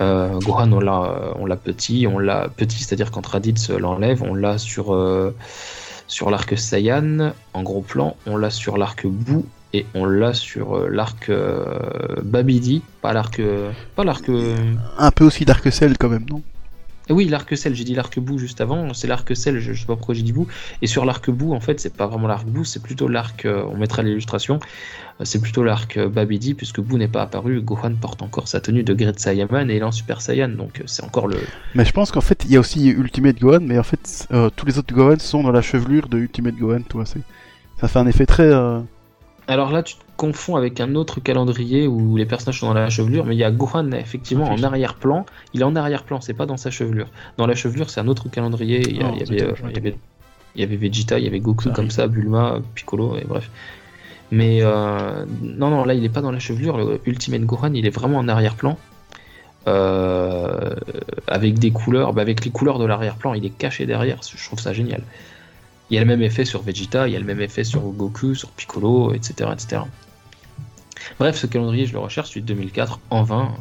Euh, 0.00 0.38
Gohan, 0.40 0.70
on 0.72 0.80
l'a 0.80 1.34
on 1.38 1.46
l'a 1.46 1.56
petit, 1.56 2.06
on 2.06 2.18
l'a 2.18 2.48
petit, 2.48 2.82
c'est-à-dire 2.82 3.10
quand 3.10 3.26
Raditz 3.26 3.70
l'enlève, 3.70 4.22
on 4.22 4.34
l'a 4.34 4.58
sur 4.58 4.96
sur 6.06 6.30
l'arc 6.30 6.56
Saiyan 6.58 7.32
en 7.52 7.62
gros 7.62 7.82
plan, 7.82 8.16
on 8.26 8.36
l'a 8.36 8.50
sur 8.50 8.78
l'arc 8.78 9.06
Bou 9.06 9.44
et 9.72 9.86
on 9.94 10.06
l'a 10.06 10.32
sur 10.32 10.76
euh, 10.76 10.88
l'arc 10.88 11.28
euh, 11.28 12.16
Babidi, 12.22 12.82
pas 13.02 13.12
l'arc. 13.12 13.38
Euh, 13.38 13.70
pas 13.96 14.04
l'arc. 14.04 14.30
Un 14.98 15.10
peu 15.10 15.24
aussi 15.24 15.44
d'arc 15.44 15.70
Cell 15.70 15.98
quand 15.98 16.08
même, 16.08 16.24
non? 16.28 16.42
Oui, 17.10 17.26
l'arc 17.26 17.56
Cell, 17.56 17.74
j'ai 17.74 17.84
dit 17.84 17.94
l'arc 17.94 18.18
bout 18.18 18.36
juste 18.38 18.60
avant, 18.60 18.92
c'est 18.92 19.06
l'arc 19.06 19.34
Cell, 19.34 19.60
je, 19.60 19.72
sais 19.72 19.86
pas 19.86 19.96
pourquoi 19.96 20.14
j'ai 20.14 20.22
dit 20.22 20.32
bout. 20.32 20.46
Et 20.82 20.86
sur 20.86 21.06
l'arc 21.06 21.30
bout, 21.30 21.54
en 21.54 21.60
fait, 21.60 21.80
c'est 21.80 21.96
pas 21.96 22.06
vraiment 22.06 22.28
l'arc 22.28 22.46
bout, 22.46 22.64
c'est 22.64 22.82
plutôt 22.82 23.08
l'arc, 23.08 23.46
on 23.46 23.78
mettra 23.78 24.02
l'illustration, 24.02 24.60
c'est 25.24 25.40
plutôt 25.40 25.64
l'arc 25.64 25.98
Babidi, 25.98 26.54
puisque 26.54 26.80
Boo 26.80 26.98
n'est 26.98 27.08
pas 27.08 27.22
apparu, 27.22 27.60
Gohan 27.60 27.94
porte 28.00 28.22
encore 28.22 28.48
sa 28.48 28.60
tenue 28.60 28.82
de 28.82 28.94
Great 28.94 29.18
Saiyaman 29.18 29.70
et 29.70 29.76
il 29.76 29.80
est 29.80 29.84
en 29.84 29.92
Super 29.92 30.20
Saiyan, 30.20 30.48
donc 30.48 30.82
c'est 30.86 31.04
encore 31.04 31.26
le. 31.26 31.38
Mais 31.74 31.84
je 31.84 31.92
pense 31.92 32.10
qu'en 32.10 32.20
fait, 32.20 32.44
il 32.44 32.52
y 32.52 32.56
a 32.56 32.60
aussi 32.60 32.88
Ultimate 32.88 33.38
Gohan, 33.40 33.60
mais 33.62 33.78
en 33.78 33.82
fait, 33.82 34.28
tous 34.56 34.66
les 34.66 34.78
autres 34.78 34.94
Gohan 34.94 35.18
sont 35.18 35.42
dans 35.42 35.52
la 35.52 35.62
chevelure 35.62 36.08
de 36.08 36.18
Ultimate 36.18 36.56
Gohan, 36.56 36.82
toi, 36.88 37.04
ça 37.04 37.88
fait 37.88 37.98
un 37.98 38.06
effet 38.06 38.26
très. 38.26 38.52
Alors 39.48 39.72
là, 39.72 39.82
tu 39.82 39.94
te 39.94 40.02
confonds 40.18 40.56
avec 40.56 40.78
un 40.78 40.94
autre 40.94 41.20
calendrier 41.20 41.86
où 41.86 42.18
les 42.18 42.26
personnages 42.26 42.60
sont 42.60 42.66
dans 42.66 42.74
la 42.74 42.90
chevelure, 42.90 43.24
mais 43.24 43.34
il 43.34 43.38
y 43.38 43.44
a 43.44 43.50
Gohan 43.50 43.92
effectivement 43.92 44.44
en 44.50 44.62
arrière-plan. 44.62 45.24
Il 45.54 45.62
est 45.62 45.64
en 45.64 45.74
arrière-plan, 45.74 46.20
c'est 46.20 46.34
pas 46.34 46.44
dans 46.44 46.58
sa 46.58 46.70
chevelure. 46.70 47.08
Dans 47.38 47.46
la 47.46 47.54
chevelure, 47.54 47.88
c'est 47.88 48.00
un 48.00 48.08
autre 48.08 48.28
calendrier. 48.28 48.82
Il 48.86 48.96
y, 50.60 50.62
avait, 50.62 50.76
Vegeta, 50.76 51.18
il 51.18 51.24
y 51.24 51.28
avait 51.28 51.40
Goku 51.40 51.70
comme 51.70 51.90
ça, 51.90 52.08
Bulma, 52.08 52.58
Piccolo, 52.74 53.16
et 53.16 53.24
bref. 53.24 53.50
Mais 54.30 54.58
euh, 54.62 55.24
non, 55.42 55.70
non, 55.70 55.84
là, 55.84 55.94
il 55.94 56.04
est 56.04 56.10
pas 56.10 56.20
dans 56.20 56.32
la 56.32 56.38
chevelure. 56.38 56.76
Le 56.76 57.00
Ultimate 57.06 57.42
Gohan, 57.42 57.72
il 57.74 57.86
est 57.86 57.90
vraiment 57.90 58.18
en 58.18 58.28
arrière-plan. 58.28 58.78
Euh, 59.66 60.74
avec 61.26 61.58
des 61.58 61.70
couleurs, 61.70 62.12
bah, 62.12 62.22
avec 62.22 62.44
les 62.44 62.50
couleurs 62.50 62.78
de 62.78 62.86
l'arrière-plan, 62.86 63.34
il 63.34 63.44
est 63.44 63.56
caché 63.56 63.86
derrière. 63.86 64.20
Je 64.22 64.42
trouve 64.44 64.60
ça 64.60 64.72
génial. 64.72 65.02
Il 65.90 65.94
y 65.94 65.98
a 65.98 66.00
le 66.00 66.06
même 66.06 66.22
effet 66.22 66.44
sur 66.44 66.62
Vegeta, 66.62 67.08
il 67.08 67.14
y 67.14 67.16
a 67.16 67.18
le 67.18 67.24
même 67.24 67.40
effet 67.40 67.64
sur 67.64 67.80
Goku, 67.80 68.34
sur 68.34 68.50
Piccolo, 68.50 69.14
etc. 69.14 69.50
etc. 69.52 69.82
Bref, 71.18 71.36
ce 71.36 71.46
calendrier, 71.46 71.86
je 71.86 71.92
le 71.92 71.98
recherche, 71.98 72.30
celui 72.30 72.42
de 72.42 72.46
2004, 72.46 73.00
en 73.10 73.22
vain. 73.22 73.54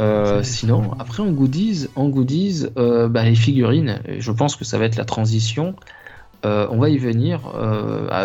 Euh, 0.00 0.42
sinon, 0.44 0.92
après 0.98 1.22
en 1.22 1.30
goodies, 1.30 1.88
en 1.96 2.08
goodies 2.08 2.66
euh, 2.76 3.08
bah, 3.08 3.24
les 3.24 3.34
figurines, 3.34 4.00
je 4.18 4.30
pense 4.30 4.54
que 4.54 4.64
ça 4.64 4.78
va 4.78 4.84
être 4.84 4.96
la 4.96 5.04
transition. 5.04 5.74
Euh, 6.44 6.66
on 6.70 6.78
va 6.78 6.88
y 6.88 6.98
venir. 6.98 7.40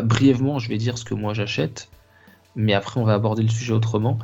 brièvement, 0.04 0.60
je 0.60 0.70
vais 0.70 0.78
dire 0.78 0.98
ce 0.98 1.06
que 1.06 1.14
moi 1.14 1.34
j'achète, 1.34 1.90
mais 2.56 2.74
après 2.74 3.00
on 3.00 3.04
va 3.04 3.14
aborder 3.14 3.44
le 3.44 3.50
sujet 3.50 3.74
autrement. 3.74 4.20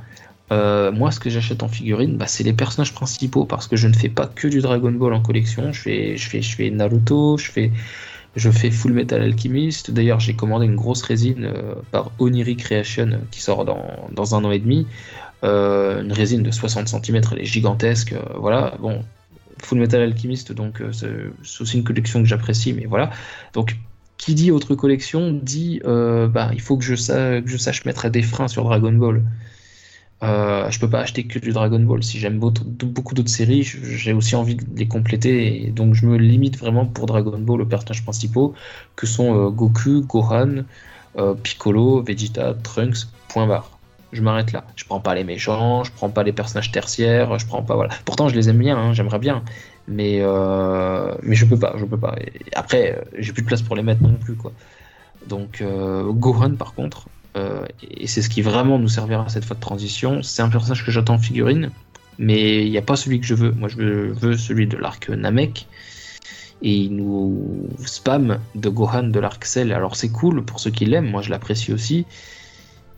moi, 0.52 1.12
ce 1.12 1.20
que 1.20 1.30
j'achète 1.30 1.64
en 1.64 1.68
figurines, 1.68 2.18
bah, 2.18 2.28
c'est 2.28 2.44
les 2.44 2.54
personnages 2.54 2.94
principaux 2.94 3.46
parce 3.46 3.68
que 3.68 3.76
je 3.76 3.88
ne 3.88 3.94
fais 3.94 4.10
pas 4.10 4.28
que 4.28 4.48
du 4.48 4.62
Dragon 4.62 4.92
Ball 4.92 5.14
en 5.14 5.22
collection. 5.22 5.74
Je 5.74 5.82
fais, 5.82 6.18
je 6.18 6.30
fais, 6.30 6.42
je 6.42 6.56
fais 6.56 6.70
Naruto, 6.70 7.38
je 7.38 7.52
fais, 7.52 7.72
je 8.36 8.50
fais 8.50 8.72
Full 8.72 8.94
Metal 8.94 9.22
Alchemist. 9.22 9.92
D'ailleurs, 9.92 10.20
j'ai 10.20 10.34
commandé 10.34 10.66
une 10.66 10.76
grosse 10.76 11.02
résine 11.02 11.46
euh, 11.46 11.76
par 11.92 12.12
Oniri 12.20 12.56
Creation 12.56 13.22
qui 13.32 13.42
sort 13.42 13.66
dans, 13.66 14.36
un 14.36 14.44
an 14.44 14.52
et 14.52 14.60
demi. 14.60 14.88
Euh, 15.44 16.04
une 16.04 16.12
résine 16.12 16.44
de 16.44 16.52
60 16.52 16.88
cm, 16.88 17.22
elle 17.32 17.40
est 17.40 17.46
gigantesque. 17.46 18.14
Euh, 18.14 18.22
voilà, 18.36 18.76
bon, 18.80 19.04
Full 19.62 19.80
Metal 19.80 20.02
Alchemist, 20.02 20.52
donc 20.52 20.82
c'est 20.92 21.62
aussi 21.62 21.78
une 21.78 21.84
collection 21.84 22.22
que 22.22 22.28
j'apprécie, 22.28 22.74
mais 22.74 22.86
voilà. 22.86 23.12
Donc, 23.54 23.78
qui 24.18 24.36
dit 24.36 24.52
autre 24.52 24.76
collection 24.76 25.32
dit 25.32 25.82
bah, 25.84 26.52
il 26.54 26.62
faut 26.62 26.78
que 26.78 26.84
je, 26.84 26.96
sache, 26.96 27.44
que 27.44 27.50
je 27.50 27.58
sache 27.58 27.86
mettre 27.86 28.10
des 28.10 28.22
freins 28.22 28.48
sur 28.48 28.64
Dragon 28.64 28.94
Ball. 28.94 29.24
Euh, 30.22 30.70
je 30.70 30.80
peux 30.80 30.90
pas 30.90 31.00
acheter 31.00 31.26
que 31.26 31.40
du 31.40 31.52
Dragon 31.52 31.80
Ball. 31.80 32.04
Si 32.04 32.20
j'aime 32.20 32.40
beaucoup 32.40 33.16
d'autres 33.16 33.30
séries, 33.30 33.64
j'ai 33.64 34.14
aussi 34.14 34.36
envie 34.36 34.56
de 34.56 34.66
les 34.76 34.88
compléter. 34.88 35.72
Donc 35.76 35.94
je 35.94 36.06
me 36.06 36.18
limite 36.18 36.58
vraiment 36.58 36.86
pour 36.86 37.06
Dragon 37.06 37.38
Ball 37.40 37.62
aux 37.62 37.66
personnages 37.66 38.04
principaux, 38.04 38.54
que 38.96 39.08
sont 39.08 39.48
euh, 39.48 39.50
Goku, 39.50 40.02
Gohan, 40.08 40.64
euh, 41.18 41.34
Piccolo, 41.36 42.04
Vegeta, 42.04 42.54
Trunks, 42.54 43.08
point 43.30 43.48
barre. 43.48 43.79
Je 44.12 44.22
m'arrête 44.22 44.52
là. 44.52 44.66
Je 44.76 44.86
prends 44.86 45.00
pas 45.00 45.16
les 45.16 45.24
méchants, 45.24 45.84
je 45.84 45.92
prends 45.92 46.10
pas 46.10 46.24
les 46.24 46.34
personnages 46.34 46.72
tertiaires, 46.72 47.38
je 47.38 47.46
prends 47.46 47.62
pas 47.62 47.76
voilà. 47.76 47.94
Pourtant 48.06 48.28
je 48.28 48.36
les 48.36 48.50
aime 48.50 48.58
bien, 48.58 48.78
hein, 48.78 48.94
j'aimerais 48.94 49.20
bien, 49.20 49.44
mais 49.88 50.22
mais 51.24 51.36
je 51.36 51.46
peux 51.46 51.60
pas, 51.60 51.76
je 51.78 51.86
peux 51.86 51.98
pas. 51.98 52.16
après 52.56 53.02
j'ai 53.18 53.34
plus 53.34 53.44
de 53.44 53.48
place 53.48 53.62
pour 53.62 53.76
les 53.76 53.84
mettre 53.84 54.02
non 54.02 54.16
plus 54.16 54.36
quoi. 54.36 54.52
Donc 55.28 55.64
Gohan 55.64 56.56
par 56.56 56.74
contre, 56.74 57.06
euh, 57.38 57.66
et 57.82 58.08
c'est 58.08 58.22
ce 58.22 58.30
qui 58.30 58.42
vraiment 58.42 58.80
nous 58.80 58.88
servira 58.88 59.30
cette 59.30 59.46
fois 59.46 59.56
de 59.56 59.62
transition. 59.62 60.24
C'est 60.24 60.42
un 60.42 60.50
personnage 60.50 60.86
que 60.86 60.92
j'attends 60.92 61.16
en 61.16 61.20
figurine, 61.20 61.72
mais 62.18 62.66
il 62.66 62.72
n'y 62.72 62.78
a 62.78 62.82
pas 62.82 62.96
celui 62.96 63.20
que 63.20 63.26
je 63.26 63.36
veux. 63.36 63.52
Moi, 63.52 63.70
je 63.70 63.78
veux 63.78 64.38
celui 64.38 64.68
de 64.68 64.78
l'arc 64.78 65.10
Namek. 65.10 65.68
Et 66.62 66.74
il 66.74 66.96
nous 66.96 67.70
spam 67.86 68.40
de 68.56 68.70
Gohan 68.70 69.04
de 69.04 69.20
l'arc 69.20 69.46
Cell. 69.46 69.72
Alors, 69.72 69.96
c'est 69.96 70.10
cool 70.10 70.44
pour 70.44 70.60
ceux 70.60 70.72
qui 70.72 70.86
l'aiment, 70.86 71.10
moi 71.10 71.22
je 71.22 71.30
l'apprécie 71.30 71.72
aussi. 71.72 72.06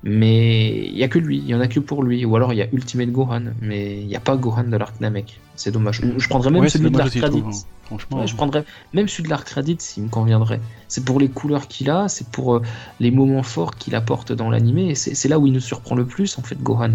Mais 0.03 0.87
il 0.87 0.95
n'y 0.95 1.03
a 1.03 1.07
que 1.07 1.19
lui, 1.19 1.37
il 1.37 1.45
n'y 1.45 1.53
en 1.53 1.59
a 1.59 1.67
que 1.67 1.79
pour 1.79 2.03
lui. 2.03 2.25
Ou 2.25 2.35
alors 2.35 2.53
il 2.53 2.57
y 2.57 2.61
a 2.61 2.67
Ultimate 2.71 3.11
Gohan, 3.11 3.43
mais 3.61 4.01
il 4.01 4.07
n'y 4.07 4.15
a 4.15 4.19
pas 4.19 4.35
Gohan 4.35 4.63
de 4.63 4.77
l'arc 4.77 4.99
Namek. 4.99 5.39
C'est 5.55 5.71
dommage. 5.71 6.01
Je 6.17 6.27
prendrais 6.27 6.49
même 6.49 6.67
celui 6.67 6.89
de 6.89 6.97
l'arc 6.97 7.13
Raditz. 7.13 7.67
Franchement. 7.83 8.25
je 8.25 8.35
prendrais 8.35 8.63
même 8.93 9.07
celui 9.09 9.23
de 9.23 9.29
l'arc 9.29 9.47
Raditz 9.49 9.83
s'il 9.83 10.03
me 10.03 10.09
conviendrait. 10.09 10.61
C'est 10.87 11.03
pour 11.05 11.19
les 11.19 11.27
couleurs 11.27 11.67
qu'il 11.67 11.89
a, 11.89 12.07
c'est 12.07 12.27
pour 12.29 12.55
euh, 12.55 12.61
les 12.99 13.11
moments 13.11 13.43
forts 13.43 13.75
qu'il 13.75 13.95
apporte 13.95 14.31
dans 14.31 14.49
l'animé. 14.49 14.89
Et 14.91 14.95
c'est 14.95 15.27
là 15.27 15.37
où 15.37 15.45
il 15.45 15.53
nous 15.53 15.59
surprend 15.59 15.95
le 15.95 16.05
plus, 16.05 16.37
en 16.39 16.41
fait, 16.41 16.59
Gohan. 16.61 16.93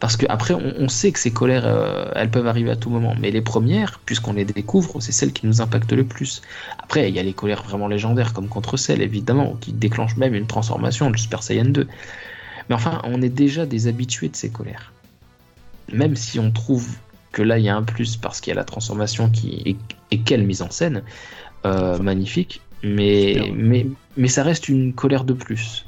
Parce 0.00 0.16
qu'après, 0.16 0.54
on, 0.54 0.74
on, 0.78 0.88
sait 0.88 1.12
que 1.12 1.18
ces 1.18 1.32
colères, 1.32 1.66
euh, 1.66 2.10
elles 2.14 2.30
peuvent 2.30 2.46
arriver 2.46 2.70
à 2.70 2.76
tout 2.76 2.90
moment. 2.90 3.14
Mais 3.18 3.30
les 3.30 3.42
premières, 3.42 4.00
puisqu'on 4.04 4.32
les 4.32 4.44
découvre, 4.44 5.00
c'est 5.00 5.12
celles 5.12 5.32
qui 5.32 5.46
nous 5.46 5.60
impactent 5.60 5.92
le 5.92 6.04
plus. 6.04 6.42
Après, 6.78 7.08
il 7.08 7.14
y 7.14 7.18
a 7.18 7.22
les 7.22 7.32
colères 7.32 7.62
vraiment 7.62 7.88
légendaires, 7.88 8.32
comme 8.32 8.48
contre 8.48 8.76
celles, 8.76 9.02
évidemment, 9.02 9.56
qui 9.60 9.72
déclenchent 9.72 10.16
même 10.16 10.34
une 10.34 10.46
transformation 10.46 11.10
de 11.10 11.16
Super 11.16 11.42
Saiyan 11.42 11.66
2. 11.66 11.86
Mais 12.68 12.74
enfin, 12.74 13.00
on 13.04 13.22
est 13.22 13.28
déjà 13.28 13.66
des 13.66 13.86
habitués 13.86 14.28
de 14.28 14.36
ces 14.36 14.50
colères. 14.50 14.92
Même 15.92 16.16
si 16.16 16.38
on 16.38 16.50
trouve 16.50 16.88
que 17.32 17.42
là, 17.42 17.58
il 17.58 17.64
y 17.64 17.68
a 17.68 17.76
un 17.76 17.82
plus 17.82 18.16
parce 18.16 18.40
qu'il 18.40 18.50
y 18.50 18.52
a 18.52 18.56
la 18.56 18.64
transformation 18.64 19.30
qui 19.30 19.62
est, 19.64 19.76
et 20.10 20.20
quelle 20.20 20.44
mise 20.44 20.62
en 20.62 20.70
scène, 20.70 21.02
euh, 21.64 21.98
magnifique. 21.98 22.60
Mais, 22.82 23.52
mais, 23.54 23.86
mais 24.16 24.28
ça 24.28 24.42
reste 24.42 24.68
une 24.68 24.92
colère 24.92 25.24
de 25.24 25.32
plus. 25.32 25.85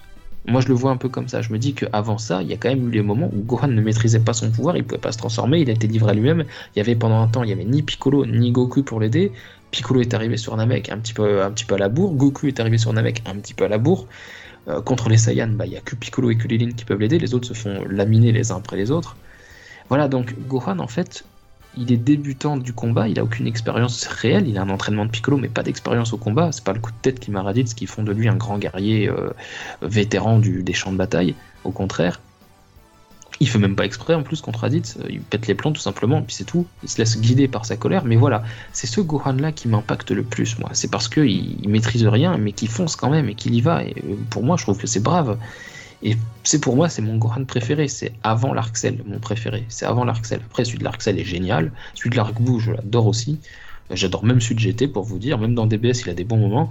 Moi, 0.48 0.62
je 0.62 0.68
le 0.68 0.74
vois 0.74 0.90
un 0.90 0.96
peu 0.96 1.10
comme 1.10 1.28
ça. 1.28 1.42
Je 1.42 1.52
me 1.52 1.58
dis 1.58 1.74
qu'avant 1.74 2.16
ça, 2.16 2.40
il 2.40 2.48
y 2.48 2.54
a 2.54 2.56
quand 2.56 2.70
même 2.70 2.88
eu 2.88 2.90
les 2.90 3.02
moments 3.02 3.30
où 3.34 3.42
Gohan 3.42 3.68
ne 3.68 3.82
maîtrisait 3.82 4.20
pas 4.20 4.32
son 4.32 4.50
pouvoir, 4.50 4.78
il 4.78 4.84
pouvait 4.84 4.98
pas 4.98 5.12
se 5.12 5.18
transformer, 5.18 5.60
il 5.60 5.68
a 5.68 5.74
été 5.74 5.86
livré 5.86 6.12
à 6.12 6.14
lui-même. 6.14 6.44
Il 6.74 6.78
y 6.78 6.80
avait 6.80 6.94
pendant 6.94 7.20
un 7.20 7.28
temps, 7.28 7.42
il 7.42 7.50
y 7.50 7.52
avait 7.52 7.66
ni 7.66 7.82
Piccolo 7.82 8.24
ni 8.24 8.50
Goku 8.50 8.82
pour 8.82 8.98
l'aider. 8.98 9.30
Piccolo 9.72 10.00
est 10.00 10.14
arrivé 10.14 10.38
sur 10.38 10.56
Namek 10.56 10.88
un 10.88 10.96
petit 10.98 11.12
peu, 11.12 11.42
un 11.42 11.50
petit 11.50 11.66
peu 11.66 11.74
à 11.74 11.78
la 11.78 11.90
bourre. 11.90 12.14
Goku 12.14 12.46
est 12.46 12.60
arrivé 12.60 12.78
sur 12.78 12.94
Namek 12.94 13.22
un 13.26 13.36
petit 13.36 13.52
peu 13.52 13.66
à 13.66 13.68
la 13.68 13.76
bourre. 13.76 14.06
Euh, 14.68 14.80
contre 14.80 15.10
les 15.10 15.18
Saiyans, 15.18 15.48
bah, 15.48 15.66
il 15.66 15.70
n'y 15.70 15.76
a 15.76 15.82
que 15.82 15.94
Piccolo 15.94 16.30
et 16.30 16.36
que 16.36 16.48
Lilin 16.48 16.72
qui 16.72 16.86
peuvent 16.86 16.98
l'aider. 16.98 17.18
Les 17.18 17.34
autres 17.34 17.48
se 17.48 17.52
font 17.54 17.84
laminer 17.86 18.32
les 18.32 18.50
uns 18.50 18.56
après 18.56 18.78
les 18.78 18.90
autres. 18.90 19.16
Voilà, 19.90 20.08
donc 20.08 20.34
Gohan, 20.48 20.78
en 20.78 20.88
fait, 20.88 21.24
il 21.76 21.92
est 21.92 21.96
débutant 21.96 22.56
du 22.56 22.72
combat, 22.72 23.08
il 23.08 23.18
a 23.18 23.24
aucune 23.24 23.46
expérience 23.46 24.06
réelle, 24.06 24.48
il 24.48 24.58
a 24.58 24.62
un 24.62 24.70
entraînement 24.70 25.04
de 25.04 25.10
Piccolo, 25.10 25.36
mais 25.36 25.48
pas 25.48 25.62
d'expérience 25.62 26.12
au 26.12 26.16
combat. 26.16 26.50
C'est 26.52 26.64
pas 26.64 26.72
le 26.72 26.80
coup 26.80 26.90
de 26.90 26.96
tête 27.02 27.20
qui 27.20 27.30
m'a 27.30 27.44
ce 27.54 27.74
qui 27.74 27.86
font 27.86 28.02
de 28.02 28.12
lui 28.12 28.28
un 28.28 28.36
grand 28.36 28.58
guerrier 28.58 29.08
euh, 29.08 29.30
vétéran 29.82 30.38
du, 30.38 30.62
des 30.62 30.72
champs 30.72 30.92
de 30.92 30.96
bataille. 30.96 31.34
Au 31.64 31.70
contraire, 31.70 32.20
il 33.40 33.48
fait 33.48 33.58
même 33.58 33.76
pas 33.76 33.84
exprès 33.84 34.14
en 34.14 34.22
plus 34.22 34.40
contre 34.40 34.60
Raditz, 34.60 34.96
euh, 34.96 35.06
il 35.08 35.20
pète 35.20 35.46
les 35.46 35.54
plombs 35.54 35.72
tout 35.72 35.80
simplement, 35.80 36.22
puis 36.22 36.34
c'est 36.34 36.44
tout. 36.44 36.66
Il 36.82 36.88
se 36.88 36.98
laisse 36.98 37.20
guider 37.20 37.46
par 37.48 37.64
sa 37.64 37.76
colère, 37.76 38.04
mais 38.04 38.16
voilà, 38.16 38.42
c'est 38.72 38.86
ce 38.86 39.00
Gohan 39.00 39.34
là 39.34 39.52
qui 39.52 39.68
m'impacte 39.68 40.10
le 40.10 40.24
plus, 40.24 40.58
moi. 40.58 40.70
C'est 40.72 40.90
parce 40.90 41.08
qu'il 41.08 41.62
il 41.62 41.68
maîtrise 41.68 42.04
rien, 42.06 42.36
mais 42.38 42.52
qu'il 42.52 42.68
fonce 42.68 42.96
quand 42.96 43.10
même 43.10 43.28
et 43.28 43.34
qu'il 43.34 43.54
y 43.54 43.60
va. 43.60 43.84
Et 43.84 43.94
euh, 44.04 44.14
pour 44.30 44.42
moi, 44.42 44.56
je 44.56 44.64
trouve 44.64 44.78
que 44.78 44.86
c'est 44.86 45.02
brave. 45.02 45.38
Et 46.02 46.16
c'est 46.44 46.60
pour 46.60 46.76
moi, 46.76 46.88
c'est 46.88 47.02
mon 47.02 47.16
Gohan 47.16 47.44
préféré. 47.44 47.88
C'est 47.88 48.12
avant 48.22 48.54
l'Arc-Cell, 48.54 49.02
mon 49.06 49.18
préféré. 49.18 49.64
C'est 49.68 49.86
avant 49.86 50.04
l'Arc-Cell. 50.04 50.40
Après, 50.46 50.64
celui 50.64 50.78
de 50.78 50.84
l'Arc-Cell 50.84 51.18
est 51.18 51.24
génial. 51.24 51.72
Celui 51.94 52.10
de 52.10 52.16
l'Arc-Bou, 52.16 52.60
je 52.60 52.72
l'adore 52.72 53.06
aussi. 53.06 53.40
J'adore 53.90 54.24
même 54.24 54.40
celui 54.40 54.54
de 54.54 54.60
GT, 54.60 54.88
pour 54.88 55.02
vous 55.02 55.18
dire. 55.18 55.38
Même 55.38 55.54
dans 55.54 55.66
DBS, 55.66 56.02
il 56.04 56.10
a 56.10 56.14
des 56.14 56.24
bons 56.24 56.36
moments. 56.36 56.68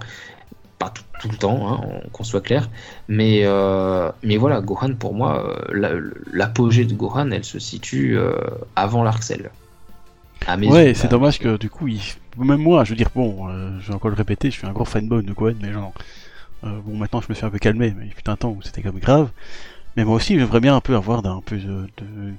Pas 0.78 0.92
tout, 1.20 1.28
le 1.28 1.36
temps, 1.36 1.72
hein, 1.72 2.00
qu'on 2.12 2.24
soit 2.24 2.40
clair. 2.40 2.70
Mais, 3.08 3.40
euh, 3.42 4.10
mais 4.22 4.36
voilà, 4.36 4.60
Gohan, 4.60 4.94
pour 4.94 5.12
moi, 5.12 5.56
euh, 5.74 6.12
l'apogée 6.32 6.84
de 6.84 6.94
Gohan, 6.94 7.30
elle 7.32 7.44
se 7.44 7.58
situe 7.58 8.16
euh, 8.16 8.32
avant 8.76 9.02
l'Arc-Cell. 9.02 9.50
Ouais, 10.48 10.94
c'est 10.94 11.10
dommage 11.10 11.40
que 11.40 11.58
du 11.58 11.68
coup, 11.68 11.88
même 12.38 12.62
moi, 12.62 12.84
je 12.84 12.90
veux 12.90 12.96
dire, 12.96 13.10
bon, 13.14 13.48
je 13.80 13.88
vais 13.88 13.94
encore 13.94 14.10
le 14.10 14.16
répéter, 14.16 14.50
je 14.50 14.56
suis 14.58 14.66
un 14.66 14.72
gros 14.72 14.84
fanboy 14.84 15.24
de 15.24 15.32
Gohan, 15.32 15.54
mais 15.60 15.72
genre, 15.72 15.92
Euh, 15.92 16.27
bon, 16.62 16.96
maintenant 16.96 17.20
je 17.20 17.26
me 17.28 17.34
suis 17.34 17.44
un 17.44 17.50
peu 17.50 17.58
calmé, 17.58 17.94
mais 17.96 18.06
il 18.06 18.12
fut 18.12 18.28
un 18.28 18.36
temps 18.36 18.50
où 18.50 18.62
c'était 18.62 18.82
quand 18.82 18.92
même 18.92 19.00
grave. 19.00 19.30
Mais 19.96 20.04
moi 20.04 20.16
aussi, 20.16 20.38
j'aimerais 20.38 20.60
bien 20.60 20.76
un 20.76 20.80
peu 20.80 20.94
avoir 20.96 21.22
d'un 21.22 21.40
peu 21.44 21.56
de, 21.56 21.86
de, 21.96 22.32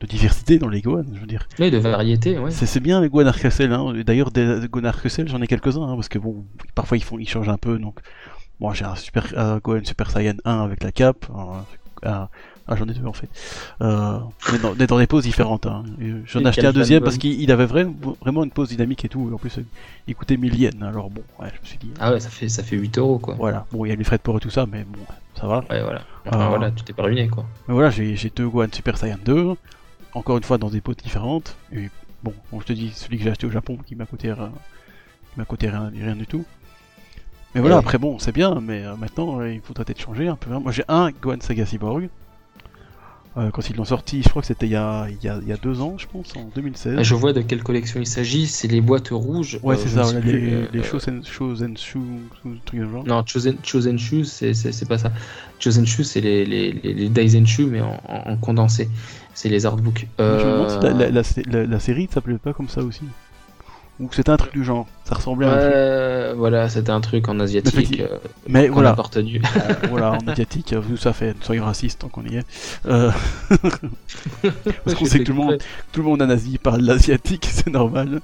de 0.00 0.06
diversité 0.06 0.58
dans 0.58 0.68
les 0.68 0.80
Gohan, 0.82 1.04
je 1.14 1.20
veux 1.20 1.26
dire. 1.26 1.48
Oui, 1.58 1.70
de 1.70 1.78
variété, 1.78 2.38
ouais. 2.38 2.50
C'est 2.50 2.66
c'est 2.66 2.80
bien 2.80 3.00
les 3.00 3.08
Gohan 3.08 3.26
Arc-en-Ciel, 3.26 3.72
hein. 3.72 3.92
D'ailleurs, 4.06 4.30
des 4.30 4.68
Gohan 4.70 4.84
Arc-en-Ciel, 4.84 5.28
j'en 5.28 5.40
ai 5.42 5.46
quelques-uns, 5.46 5.82
hein, 5.82 5.94
parce 5.96 6.08
que 6.08 6.18
bon, 6.18 6.44
parfois 6.74 6.96
ils 6.96 7.02
font, 7.04 7.18
ils 7.18 7.28
changent 7.28 7.48
un 7.48 7.58
peu, 7.58 7.78
donc. 7.78 8.00
Moi, 8.60 8.74
j'ai 8.74 8.84
un 8.84 8.94
super 8.94 9.26
un 9.36 9.58
Gohan 9.58 9.80
Super 9.84 10.10
Saiyan 10.10 10.34
1 10.44 10.60
avec 10.62 10.84
la 10.84 10.92
cape. 10.92 11.26
un- 11.34 11.64
un- 12.08 12.28
ah, 12.68 12.76
j'en 12.76 12.86
ai 12.88 12.94
deux 12.94 13.04
en 13.06 13.12
fait. 13.12 13.28
Euh, 13.80 14.18
mais 14.52 14.86
dans, 14.86 14.98
des 14.98 15.06
poses 15.06 15.24
différentes. 15.24 15.66
Hein. 15.66 15.82
J'en 16.26 16.40
ai 16.40 16.44
Et 16.44 16.46
acheté 16.46 16.66
un 16.66 16.72
deuxième 16.72 17.02
parce 17.02 17.18
qu'il 17.18 17.40
il 17.40 17.50
avait 17.50 17.66
vraiment, 17.66 17.92
vraiment 18.20 18.44
une 18.44 18.50
pose 18.50 18.68
dynamique 18.68 19.04
et 19.04 19.08
tout. 19.08 19.28
Et 19.30 19.34
en 19.34 19.38
plus, 19.38 19.58
euh, 19.58 19.64
il 20.06 20.14
coûtait 20.14 20.36
1000 20.36 20.54
yens. 20.60 20.74
Alors 20.82 21.10
bon, 21.10 21.22
ouais, 21.40 21.48
je 21.54 21.60
me 21.60 21.66
suis 21.66 21.78
dit. 21.78 21.90
Ah 21.98 22.12
ouais, 22.12 22.20
ça 22.20 22.28
fait, 22.30 22.48
ça 22.48 22.62
fait 22.62 22.76
8 22.76 22.98
euros, 22.98 23.18
quoi. 23.18 23.34
Voilà, 23.34 23.66
bon, 23.72 23.84
il 23.84 23.88
y 23.88 23.92
a 23.92 23.96
les 23.96 24.04
frais 24.04 24.16
de 24.18 24.22
port 24.22 24.36
et 24.36 24.40
tout 24.40 24.50
ça, 24.50 24.66
mais 24.70 24.84
bon, 24.84 25.00
ça 25.38 25.46
va. 25.46 25.58
Ouais, 25.70 25.82
voilà. 25.82 26.02
Enfin, 26.26 26.38
Ah. 26.40 26.48
voilà, 26.48 26.70
tu 26.70 26.84
t'es 26.84 26.92
pas 26.92 27.02
ruiné, 27.02 27.28
quoi. 27.28 27.44
Mais 27.68 27.74
voilà, 27.74 27.90
j'ai 27.90 28.16
deux 28.34 28.48
Gohan 28.48 28.68
Super 28.72 28.96
Saiyan 28.96 29.18
2, 29.24 29.54
encore 30.14 30.36
une 30.36 30.44
fois 30.44 30.58
dans 30.58 30.70
des 30.70 30.80
pots 30.80 30.94
différentes. 30.94 31.56
Et 31.72 31.90
bon, 32.22 32.32
bon, 32.52 32.60
je 32.60 32.66
te 32.66 32.72
dis, 32.72 32.90
celui 32.94 33.18
que 33.18 33.24
j'ai 33.24 33.30
acheté 33.30 33.46
au 33.46 33.50
Japon 33.50 33.76
qui 33.84 33.96
m'a 33.96 34.06
coûté, 34.06 34.30
euh, 34.30 34.34
qui 34.36 35.38
m'a 35.38 35.44
coûté 35.44 35.68
rien, 35.68 35.90
rien 35.94 36.14
du 36.16 36.26
tout. 36.26 36.44
Mais 37.54 37.60
voilà, 37.60 37.76
Ouais. 37.76 37.80
après 37.82 37.98
bon, 37.98 38.18
c'est 38.18 38.32
bien, 38.32 38.60
mais 38.62 38.82
euh, 38.84 38.96
maintenant 38.96 39.40
euh, 39.40 39.52
il 39.52 39.60
faudrait 39.60 39.84
peut-être 39.84 40.00
changer 40.00 40.26
un 40.26 40.36
peu. 40.36 40.50
hein. 40.52 40.60
Moi 40.60 40.72
j'ai 40.72 40.84
un 40.88 41.10
Gohan 41.10 41.36
Saga 41.40 41.66
Cyborg. 41.66 42.08
Euh, 43.38 43.50
quand 43.50 43.70
ils 43.70 43.76
l'ont 43.76 43.86
sorti, 43.86 44.22
je 44.22 44.28
crois 44.28 44.42
que 44.42 44.48
c'était 44.48 44.66
il, 44.66 44.72
y 44.72 44.76
a- 44.76 45.06
il 45.08 45.24
y 45.24 45.28
a- 45.28 45.38
il 45.40 45.48
y 45.48 45.52
a 45.52 45.56
deux 45.56 45.80
ans, 45.80 45.96
je 45.96 46.06
pense, 46.06 46.36
en 46.36 46.50
2016. 46.54 46.96
Ah, 46.98 47.02
Je 47.02 47.14
vois 47.14 47.32
de 47.32 47.40
quelle 47.40 47.62
collection 47.62 47.98
il 47.98 48.06
s'agit, 48.06 48.46
c'est 48.46 48.68
les 48.68 48.82
boîtes 48.82 49.08
rouges. 49.10 49.58
Ouais, 49.62 49.74
euh, 49.74 49.78
c'est 49.78 49.88
je 49.88 49.94
ça, 50.02 50.12
ne 50.12 50.20
les, 50.20 50.32
plus, 50.32 50.54
euh, 50.54 50.66
les 50.70 50.80
euh, 50.80 50.82
Shosen, 50.82 51.24
Shosen 51.24 51.74
Shoe, 51.78 52.00
truc 52.66 52.80
de 52.80 52.86
genre. 52.90 53.06
Non, 53.06 53.24
Chosen, 53.26 53.56
Chosen 53.62 53.98
Shoes, 53.98 54.24
c'est- 54.26 54.86
pas 54.86 54.98
ça. 54.98 55.12
Chosen 55.60 55.86
Shoes, 55.86 56.04
c'est 56.04 56.20
les, 56.20 56.44
les, 56.44 56.72
les, 56.72 57.08
Daisen 57.08 57.46
Shoes, 57.46 57.68
mais 57.70 57.80
en, 57.80 57.98
en- 58.06 58.32
en 58.32 58.36
condensé. 58.36 58.90
C'est 59.32 59.48
les 59.48 59.64
artbooks. 59.64 60.06
Je 60.18 60.24
me 60.24 60.28
demande 60.44 60.68
si 60.70 60.76
la, 60.80 60.90
Euh, 60.90 60.92
la, 60.92 61.10
la, 61.10 61.66
la- 61.66 61.80
série 61.80 62.08
s'appelait 62.12 62.36
pas 62.36 62.52
comme 62.52 62.68
ça 62.68 62.82
aussi. 62.82 63.04
Ou 64.02 64.08
c'était 64.10 64.30
un 64.30 64.36
truc 64.36 64.52
du 64.52 64.64
genre, 64.64 64.86
ça 65.04 65.14
ressemblait 65.14 65.46
à 65.46 65.50
un 65.52 65.58
truc. 65.58 65.72
Ouais, 65.72 66.32
voilà, 66.36 66.68
c'était 66.68 66.90
un 66.90 67.00
truc 67.00 67.28
en 67.28 67.38
asiatique. 67.38 68.00
euh, 68.00 68.18
Mais 68.48 68.66
qu'on 68.66 68.74
voilà, 68.74 68.90
a 68.90 68.94
pas 68.94 69.02
retenu. 69.02 69.40
Euh, 69.56 69.74
voilà, 69.90 70.12
en 70.12 70.26
asiatique, 70.26 70.74
vous 70.74 70.96
ça 70.96 71.12
fait, 71.12 71.36
soyons 71.42 71.64
racistes 71.64 72.00
tant 72.00 72.08
qu'on 72.08 72.24
y 72.24 72.36
est. 72.36 72.44
Euh, 72.86 73.12
parce 74.84 74.96
qu'on 74.96 75.04
sait 75.04 75.20
que 75.20 75.24
tout 75.24 75.32
le 75.32 75.38
monde, 75.38 75.58
tout 75.92 76.00
le 76.00 76.06
monde 76.06 76.20
en 76.22 76.30
Asie 76.30 76.58
parle 76.58 76.80
l'asiatique, 76.82 77.46
c'est 77.50 77.70
normal. 77.70 78.20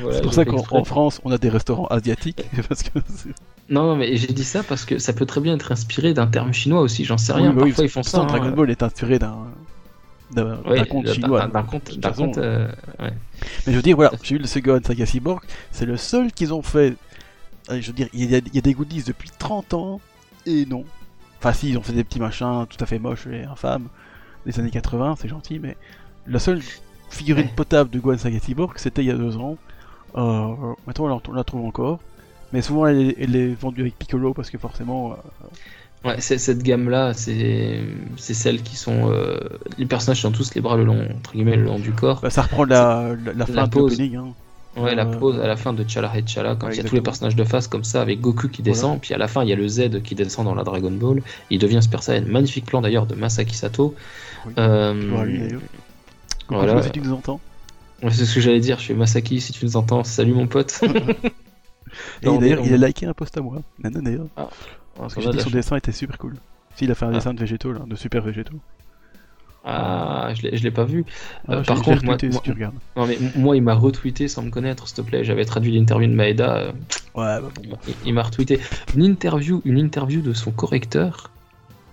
Voilà, 0.00 0.16
c'est 0.16 0.22
pour 0.22 0.32
ça 0.34 0.44
qu'en 0.44 0.84
France, 0.84 1.20
on 1.24 1.32
a 1.32 1.38
des 1.38 1.48
restaurants 1.48 1.86
asiatiques. 1.86 2.44
Parce 2.68 2.82
que 2.82 2.98
c'est- 3.14 3.30
Non, 3.68 3.82
non, 3.84 3.96
mais 3.96 4.16
j'ai 4.16 4.28
dit 4.28 4.44
ça 4.44 4.62
parce 4.62 4.84
que 4.84 4.98
ça 4.98 5.12
peut 5.12 5.26
très 5.26 5.40
bien 5.40 5.54
être 5.54 5.72
inspiré 5.72 6.14
d'un 6.14 6.26
terme 6.26 6.52
chinois 6.52 6.80
aussi, 6.80 7.04
j'en 7.04 7.18
sais 7.18 7.32
Oui, 7.34 7.42
rien. 7.42 7.52
bah 7.52 7.62
oui, 7.64 7.70
Parfois 7.70 7.84
ils 7.84 7.90
font 7.90 8.02
ça. 8.02 8.24
Dragon 8.24 8.46
hein. 8.46 8.50
Ball 8.52 8.70
est 8.70 8.82
inspiré 8.82 9.18
d'un 9.18 9.36
d'un 10.30 10.56
d'un 10.56 10.84
conte 10.84 11.08
chinois. 11.12 11.48
Façon, 12.02 12.26
conte, 12.26 12.38
euh, 12.38 12.68
ouais. 13.00 13.12
Mais 13.66 13.72
je 13.72 13.76
veux 13.76 13.82
dire, 13.82 13.96
voilà, 13.96 14.12
j'ai 14.22 14.34
eu 14.36 14.38
le 14.38 14.46
Segon 14.46 14.80
Saga 14.84 15.06
Cyborg, 15.06 15.42
c'est 15.70 15.86
le 15.86 15.96
seul 15.96 16.32
qu'ils 16.32 16.52
ont 16.52 16.62
fait. 16.62 16.94
Je 17.70 17.86
veux 17.86 17.92
dire, 17.92 18.08
il 18.14 18.30
y, 18.30 18.34
a, 18.34 18.38
il 18.38 18.54
y 18.54 18.58
a 18.58 18.62
des 18.62 18.72
goodies 18.74 19.02
depuis 19.04 19.30
30 19.38 19.74
ans, 19.74 20.00
et 20.46 20.64
non. 20.66 20.84
Enfin, 21.38 21.52
si, 21.52 21.70
ils 21.70 21.78
ont 21.78 21.82
fait 21.82 21.92
des 21.92 22.04
petits 22.04 22.18
machins 22.20 22.66
tout 22.68 22.82
à 22.82 22.86
fait 22.86 22.98
moches 22.98 23.26
et 23.26 23.44
infâmes 23.44 23.88
des 24.46 24.58
années 24.58 24.70
80, 24.70 25.16
c'est 25.20 25.28
gentil, 25.28 25.58
mais 25.58 25.76
la 26.26 26.38
seule 26.38 26.60
figurine 27.10 27.44
Ouais. 27.46 27.52
potable 27.56 27.90
de 27.90 27.98
Gohan 28.00 28.18
Saga 28.18 28.38
Cyborg, 28.40 28.72
c'était 28.76 29.02
il 29.02 29.06
y 29.08 29.10
a 29.10 29.14
deux 29.16 29.36
ans. 29.36 29.56
Euh, 30.16 30.54
maintenant, 30.86 31.04
on 31.04 31.08
la, 31.08 31.18
on 31.28 31.32
la 31.32 31.44
trouve 31.44 31.64
encore. 31.66 32.00
Mais 32.52 32.62
souvent, 32.62 32.86
elle, 32.86 33.00
est- 33.10 33.16
elle 33.20 33.36
est 33.36 33.52
vendue 33.60 33.82
avec 33.82 33.98
Piccolo 33.98 34.32
parce 34.34 34.48
que 34.50 34.56
forcément. 34.58 35.12
euh, 35.12 35.16
Ouais, 36.08 36.20
cette 36.20 36.62
gamme-là, 36.62 37.12
c'est 37.14 37.80
c'est 38.16 38.34
celles 38.34 38.62
qui 38.62 38.76
sont. 38.76 39.10
euh, 39.10 39.38
Les 39.78 39.86
personnages 39.86 40.20
sont 40.22 40.32
tous 40.32 40.54
les 40.54 40.60
bras 40.60 40.76
le 40.76 40.84
long, 40.84 41.08
entre 41.18 41.32
guillemets, 41.32 41.56
le 41.56 41.64
long 41.64 41.78
du 41.78 41.92
corps. 41.92 42.20
bah, 42.20 42.30
ça 42.30 42.42
reprend 42.42 42.64
la, 42.64 43.14
la, 43.24 43.32
la 43.34 43.46
fin 43.46 43.64
de 43.64 43.70
pose. 43.70 44.00
Hein. 44.00 44.32
Ouais, 44.76 44.94
la 44.94 45.06
Euh, 45.06 45.18
pose 45.18 45.40
à 45.40 45.46
la 45.48 45.56
fin 45.56 45.72
de 45.72 45.84
Chala 45.88 46.12
et 46.16 46.24
Chala, 46.26 46.54
quand 46.54 46.68
ouais, 46.68 46.74
il 46.74 46.76
y 46.76 46.80
a 46.80 46.84
tous 46.84 46.94
les 46.94 47.00
personnages 47.00 47.34
de 47.34 47.42
face 47.42 47.66
comme 47.66 47.82
ça, 47.84 48.00
avec 48.00 48.20
Goku 48.20 48.48
qui 48.48 48.62
Voilà. 48.62 48.74
descend, 48.74 49.00
puis 49.00 49.12
à 49.12 49.18
la 49.18 49.26
fin 49.26 49.42
il 49.42 49.48
y 49.48 49.52
a 49.52 49.56
le 49.56 49.66
Z 49.66 50.02
qui 50.04 50.14
descend 50.14 50.44
dans 50.44 50.54
la 50.54 50.62
Dragon 50.62 50.90
Ball, 50.92 51.20
il 51.50 51.58
devient 51.58 51.80
Super 51.82 52.02
Saiyan. 52.02 52.24
Magnifique 52.28 52.66
plan 52.66 52.80
d'ailleurs 52.80 53.06
de 53.06 53.14
Masaki 53.16 53.56
Sato. 53.56 53.94
Oui. 54.46 54.52
Euh, 54.58 55.24
lui. 55.24 55.48
Coucou, 55.48 55.58
voilà. 56.60 56.82
si 56.82 56.90
tu 56.92 57.00
nous 57.00 57.12
entends. 57.12 57.40
Ouais, 58.02 58.10
C'est 58.12 58.24
ce 58.24 58.34
que 58.36 58.40
j'allais 58.40 58.60
dire, 58.60 58.78
je 58.78 58.84
fais 58.84 58.94
Masaki 58.94 59.40
si 59.40 59.52
tu 59.52 59.64
nous 59.64 59.76
entends, 59.76 60.04
salut 60.04 60.32
mon 60.34 60.46
pote. 60.46 60.80
Et 62.22 62.38
d'ailleurs, 62.38 62.60
il 62.64 62.72
a 62.84 62.86
liké 62.86 63.06
un 63.06 63.14
post 63.14 63.36
à 63.36 63.40
moi. 63.40 63.56
Nana 63.82 64.00
d'ailleurs. 64.00 64.26
Parce 64.98 65.14
que 65.14 65.20
j'ai 65.22 65.30
dit 65.30 65.40
son 65.40 65.50
dessin 65.50 65.76
était 65.76 65.92
super 65.92 66.18
cool. 66.18 66.34
Si, 66.74 66.84
il 66.84 66.90
a 66.90 66.94
fait 66.94 67.04
un 67.06 67.10
Ah. 67.10 67.14
dessin 67.14 67.34
de 67.34 67.40
végétaux, 67.40 67.72
là, 67.72 67.80
de 67.86 67.96
super 67.96 68.22
végétaux. 68.22 68.60
Ah, 69.64 70.30
je 70.34 70.62
l'ai 70.62 70.70
pas 70.70 70.84
vu. 70.84 71.04
Ah, 71.46 71.54
Euh, 71.56 71.62
par 71.64 71.82
contre, 71.82 72.04
moi, 72.04 72.16
si 72.18 72.40
tu 72.42 72.52
regardes. 72.52 72.76
non, 72.96 73.06
mais 73.06 73.18
moi, 73.36 73.56
il 73.56 73.62
m'a 73.62 73.74
retweeté 73.74 74.28
sans 74.28 74.42
me 74.42 74.50
connaître, 74.50 74.86
s'il 74.88 74.96
te 74.96 75.02
plaît. 75.02 75.24
J'avais 75.24 75.44
traduit 75.44 75.72
l'interview 75.72 76.08
de 76.08 76.14
Maeda. 76.14 76.56
euh, 76.56 76.72
Ouais, 77.14 77.40
bah 77.40 77.48
bon. 77.54 77.76
il- 77.86 77.94
il 78.06 78.14
m'a 78.14 78.22
retweeté 78.22 78.60
une 78.94 79.02
interview, 79.04 79.60
une 79.64 79.78
interview 79.78 80.20
de 80.22 80.32
son 80.32 80.52
correcteur, 80.52 81.30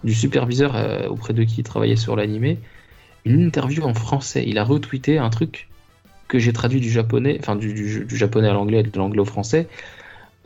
du 0.03 0.13
superviseur 0.13 0.75
euh, 0.75 1.07
auprès 1.07 1.33
de 1.33 1.43
qui 1.43 1.61
il 1.61 1.63
travaillait 1.63 1.95
sur 1.95 2.15
l'animé. 2.15 2.59
Une 3.25 3.41
interview 3.41 3.83
en 3.83 3.93
français. 3.95 4.43
Il 4.47 4.57
a 4.59 4.63
retweeté 4.63 5.17
un 5.17 5.29
truc 5.31 5.67
que 6.27 6.37
j'ai 6.39 6.53
traduit 6.53 6.79
du 6.79 6.89
japonais, 6.91 7.37
enfin 7.41 7.55
du, 7.55 7.73
du- 7.73 8.05
du 8.05 8.15
japonais 8.15 8.47
à 8.47 8.53
l'anglais 8.53 8.79
et 8.81 8.83
de 8.83 8.97
l'anglais 8.97 9.19
au 9.21 9.25
français. 9.25 9.67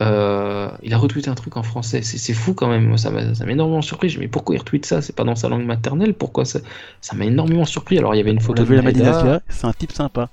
Euh, 0.02 0.70
il 0.82 0.94
a 0.94 0.98
retweeté 0.98 1.28
un 1.28 1.34
truc 1.34 1.56
en 1.56 1.62
français. 1.62 2.00
C'est 2.02 2.32
fou 2.32 2.54
quand 2.54 2.68
même. 2.68 2.86
Moi, 2.86 2.96
ça 2.98 3.10
m'a 3.10 3.20
énormément 3.50 3.82
surpris. 3.82 4.08
Je 4.08 4.14
me 4.16 4.20
dis, 4.20 4.26
mais 4.26 4.30
pourquoi 4.30 4.54
il 4.54 4.58
retweet 4.58 4.86
ça? 4.86 5.02
C'est 5.02 5.14
pas 5.14 5.24
dans 5.24 5.36
sa 5.36 5.48
langue 5.48 5.64
maternelle 5.66 6.14
Pourquoi 6.14 6.44
ça 6.44 6.60
m'a 7.14 7.26
énormément 7.26 7.64
surpris? 7.66 7.98
Alors, 7.98 8.14
il 8.14 8.18
y 8.18 8.20
avait 8.20 8.30
une 8.30 8.40
photo 8.40 8.64
de 8.64 8.74
la 8.74 9.40
c'est 9.48 9.64
un 9.66 9.72
type 9.72 9.92
sympa. 9.92 10.28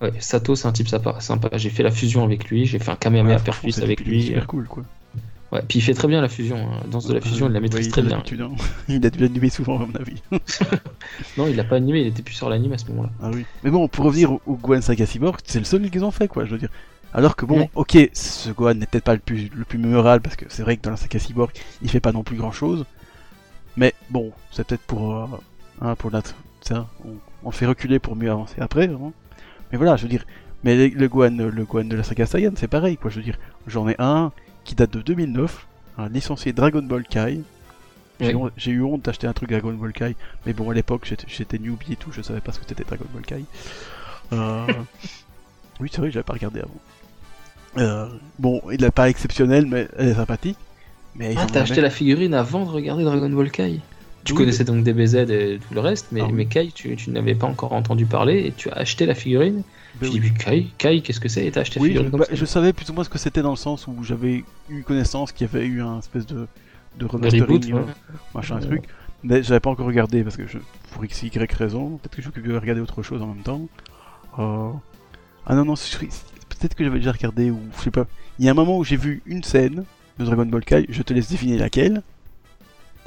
Ouais, 0.00 0.12
Sato, 0.18 0.56
c'est 0.56 0.66
un 0.66 0.72
type 0.72 0.88
sympa. 0.88 1.16
sympa. 1.20 1.48
J'ai 1.56 1.70
fait 1.70 1.84
la 1.84 1.92
fusion 1.92 2.24
avec 2.24 2.46
lui. 2.50 2.66
J'ai 2.66 2.80
fait 2.80 2.90
un 2.90 2.96
Kamehameha 2.96 3.36
Ouais, 3.36 3.42
Perfus 3.42 3.78
avec 3.80 4.00
lui. 4.04 4.22
super 4.24 4.46
cool, 4.48 4.64
quoi. 4.66 4.82
Ouais, 5.52 5.60
puis 5.68 5.78
il 5.78 5.82
fait 5.82 5.94
très 5.94 6.08
bien 6.08 6.20
la 6.22 6.28
fusion. 6.30 6.56
hein. 6.56 6.80
Danse 6.90 7.06
de 7.06 7.14
la 7.14 7.20
fusion, 7.20 7.46
il 7.46 7.52
la 7.52 7.60
maîtrise 7.60 7.86
Ouais, 7.86 7.92
très 7.92 8.02
bien. 8.02 8.18
hein. 8.18 8.48
Il 8.88 9.04
a 9.06 9.10
dû 9.10 9.18
l'animer 9.20 9.50
souvent, 9.50 9.76
à 9.80 9.86
mon 9.86 9.94
avis. 9.94 10.20
Non, 11.36 11.46
il 11.46 11.54
l'a 11.56 11.64
pas 11.64 11.76
animé, 11.76 12.00
il 12.00 12.06
était 12.08 12.22
plus 12.22 12.34
sur 12.34 12.48
l'anime 12.48 12.72
à 12.72 12.78
ce 12.78 12.86
moment-là. 12.86 13.10
Ah 13.22 13.30
oui. 13.32 13.44
Mais 13.62 13.70
bon, 13.70 13.86
pour 13.86 14.06
revenir 14.06 14.32
au, 14.32 14.40
au 14.46 14.54
Gohan 14.56 14.80
Saga 14.80 15.04
Cyborg, 15.06 15.36
c'est 15.44 15.58
le 15.58 15.64
seul 15.66 15.88
qu'ils 15.90 16.04
ont 16.04 16.10
fait, 16.10 16.26
quoi, 16.26 16.46
je 16.46 16.52
veux 16.52 16.58
dire. 16.58 16.70
Alors 17.14 17.36
que 17.36 17.44
bon, 17.44 17.68
ok, 17.74 17.98
ce 18.14 18.50
Gohan 18.50 18.74
n'est 18.74 18.86
peut-être 18.86 19.04
pas 19.04 19.12
le 19.14 19.20
plus, 19.20 19.50
le 19.54 19.64
plus 19.64 19.78
mémorable, 19.78 20.22
parce 20.22 20.36
que 20.36 20.46
c'est 20.48 20.62
vrai 20.62 20.76
que 20.78 20.82
dans 20.82 20.90
la 20.90 20.96
Saga 20.96 21.18
Cyborg, 21.18 21.50
il 21.82 21.90
fait 21.90 22.00
pas 22.00 22.12
non 22.12 22.22
plus 22.22 22.36
grand-chose. 22.36 22.86
Mais 23.76 23.94
bon, 24.10 24.32
c'est 24.50 24.66
peut-être 24.66 24.82
pour, 24.82 25.16
euh, 25.16 25.26
hein, 25.82 25.94
pour 25.94 26.10
ça, 26.62 26.88
on, 27.04 27.10
on 27.44 27.50
le 27.50 27.54
fait 27.54 27.66
reculer 27.66 27.98
pour 27.98 28.16
mieux 28.16 28.30
avancer 28.30 28.60
après, 28.60 28.86
hein. 28.88 29.12
Mais 29.70 29.78
voilà, 29.78 29.96
je 29.96 30.02
veux 30.04 30.08
dire, 30.08 30.24
mais 30.64 30.76
le, 30.76 30.94
le 30.98 31.08
Gohan, 31.08 31.36
le 31.36 31.64
Gohan 31.64 31.84
de 31.84 31.96
la 31.96 32.02
saga 32.02 32.24
Saiyan, 32.26 32.52
c'est 32.56 32.68
pareil, 32.68 32.96
quoi, 32.96 33.10
je 33.10 33.16
veux 33.16 33.22
dire. 33.24 33.38
J'en 33.66 33.88
ai 33.88 33.96
un 33.98 34.32
qui 34.64 34.74
date 34.74 34.92
de 34.92 35.00
2009, 35.02 35.66
un 35.98 36.08
licencié 36.08 36.52
Dragon 36.52 36.82
Ball 36.82 37.04
Kai. 37.04 37.40
J'ai 38.20 38.34
Oui. 38.34 38.50
eu 38.68 38.82
honte 38.82 39.02
d'acheter 39.04 39.26
un 39.26 39.32
truc 39.32 39.50
Dragon 39.50 39.72
Ball 39.72 39.92
Kai, 39.92 40.14
mais 40.46 40.52
bon, 40.52 40.70
à 40.70 40.74
l'époque, 40.74 41.12
j'étais- 41.26 41.58
newbie 41.58 41.92
et 41.94 41.96
tout, 41.96 42.12
je 42.12 42.22
savais 42.22 42.40
pas 42.40 42.52
ce 42.52 42.60
que 42.60 42.64
c'était 42.68 42.84
Dragon 42.84 43.06
Ball 43.12 43.22
Kai. 43.22 43.44
Euh, 44.32 44.66
Oui, 45.80 45.88
c'est 45.90 45.98
vrai 45.98 46.08
que 46.08 46.14
j'avais 46.14 46.22
pas 46.24 46.34
regardé 46.34 46.60
avant. 46.60 46.70
Euh, 47.78 48.08
Bon, 48.38 48.60
il 48.72 48.82
est 48.84 48.90
pas 48.90 49.08
exceptionnel, 49.08 49.66
mais 49.66 49.88
elle 49.96 50.08
est 50.08 50.14
sympathique. 50.14 50.58
Mais 51.14 51.34
Ah, 51.38 51.46
t'as 51.50 51.62
acheté 51.62 51.80
la 51.80 51.90
figurine 51.90 52.34
avant 52.34 52.64
de 52.64 52.70
regarder 52.70 53.04
Dragon 53.04 53.28
Ball 53.30 53.50
Kai? 53.50 53.80
Tu 54.24 54.32
Oui, 54.32 54.38
connaissais 54.38 54.64
donc 54.64 54.84
DBZ 54.84 55.14
et 55.30 55.58
tout 55.66 55.74
le 55.74 55.80
reste, 55.80 56.06
mais, 56.12 56.20
Ah 56.22 56.26
oui. 56.26 56.32
mais 56.32 56.46
Kai, 56.46 56.70
tu, 56.72 56.94
tu 56.96 57.10
n'avais 57.10 57.34
pas 57.34 57.46
encore 57.46 57.72
entendu 57.72 58.06
parler 58.06 58.46
et 58.46 58.52
tu 58.52 58.70
as 58.70 58.74
acheté 58.74 59.04
la 59.04 59.14
figurine. 59.14 59.62
Ben 60.00 60.08
tu 60.08 60.14
oui. 60.14 60.20
dis, 60.20 60.32
Kai, 60.32 60.66
Kai 60.78 61.00
qu'est-ce 61.02 61.20
que 61.20 61.28
c'est? 61.28 61.44
Et 61.44 61.50
t'as 61.50 61.62
acheté 61.62 61.80
la 61.80 61.84
je, 61.84 61.88
figurine 61.88 62.10
comme 62.10 62.20
bah, 62.20 62.26
ça? 62.28 62.34
je 62.34 62.44
savais 62.44 62.72
plus 62.72 62.88
ou 62.90 62.92
moins 62.94 63.04
ce 63.04 63.08
que 63.10 63.18
c'était 63.18 63.42
dans 63.42 63.50
le 63.50 63.56
sens 63.56 63.86
où 63.88 64.04
j'avais 64.04 64.44
eu 64.70 64.82
connaissance 64.84 65.32
qu'il 65.32 65.46
y 65.46 65.50
avait 65.50 65.66
eu 65.66 65.82
un 65.82 65.98
espèce 65.98 66.26
de, 66.26 66.46
de 66.98 67.04
remastering, 67.04 67.42
reboot, 67.42 67.66
euh, 67.70 67.74
ouais. 67.74 67.92
machin 68.34 68.56
Ouais. 68.56 68.66
truc. 68.66 68.82
Mais 69.24 69.42
j'avais 69.42 69.60
pas 69.60 69.70
encore 69.70 69.86
regardé 69.86 70.22
parce 70.22 70.36
que 70.36 70.46
je, 70.46 70.58
pour 70.92 71.04
x, 71.04 71.22
y 71.24 71.52
raison, 71.54 71.98
peut-être 72.02 72.30
que 72.32 72.40
je 72.42 72.50
vais 72.50 72.58
regarder 72.58 72.80
autre 72.80 73.02
chose 73.02 73.20
en 73.22 73.26
même 73.26 73.42
temps. 73.42 73.68
Euh, 74.38 74.70
Ah 75.46 75.54
non, 75.56 75.64
non, 75.64 75.74
je- 75.74 76.06
peut-être 76.62 76.74
que 76.76 76.84
j'avais 76.84 76.98
déjà 76.98 77.12
regardé 77.12 77.50
ou 77.50 77.58
je 77.76 77.82
sais 77.82 77.90
pas. 77.90 78.06
Il 78.38 78.44
y 78.44 78.48
a 78.48 78.52
un 78.52 78.54
moment 78.54 78.78
où 78.78 78.84
j'ai 78.84 78.96
vu 78.96 79.22
une 79.26 79.42
scène 79.42 79.84
de 80.18 80.24
Dragon 80.24 80.46
Ball 80.46 80.64
Kai, 80.64 80.86
je 80.88 81.02
te 81.02 81.12
laisse 81.12 81.30
deviner 81.30 81.58
laquelle. 81.58 82.02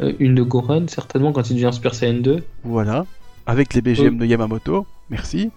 Euh, 0.02 0.14
une 0.20 0.36
de 0.36 0.44
Goran, 0.44 0.88
certainement, 0.88 1.32
quand 1.32 1.50
il 1.50 1.54
devient 1.56 1.70
Super 1.74 1.96
Saiyan 1.96 2.20
2. 2.22 2.44
Voilà. 2.64 3.06
Avec 3.46 3.74
les 3.74 3.82
BGM 3.82 4.16
Oh. 4.16 4.20
de 4.20 4.26
Yamamoto, 4.26 4.86
merci. 5.10 5.52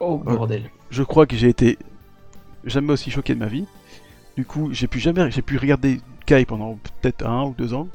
Oh, 0.00 0.22
Ouais. 0.26 0.34
bordel. 0.34 0.70
Je 0.90 1.02
crois 1.02 1.26
que 1.26 1.36
j'ai 1.36 1.48
été 1.48 1.78
jamais 2.64 2.92
aussi 2.92 3.10
choqué 3.10 3.34
de 3.34 3.38
ma 3.38 3.46
vie. 3.46 3.66
Du 4.36 4.44
coup, 4.44 4.70
j'ai 4.72 4.86
pu 4.88 4.98
jamais, 4.98 5.30
j'ai 5.30 5.42
pu 5.42 5.56
regarder 5.58 6.00
Kai 6.26 6.44
pendant 6.46 6.78
peut-être 7.00 7.24
un 7.26 7.44
ou 7.44 7.54
deux 7.56 7.74
ans. 7.74 7.86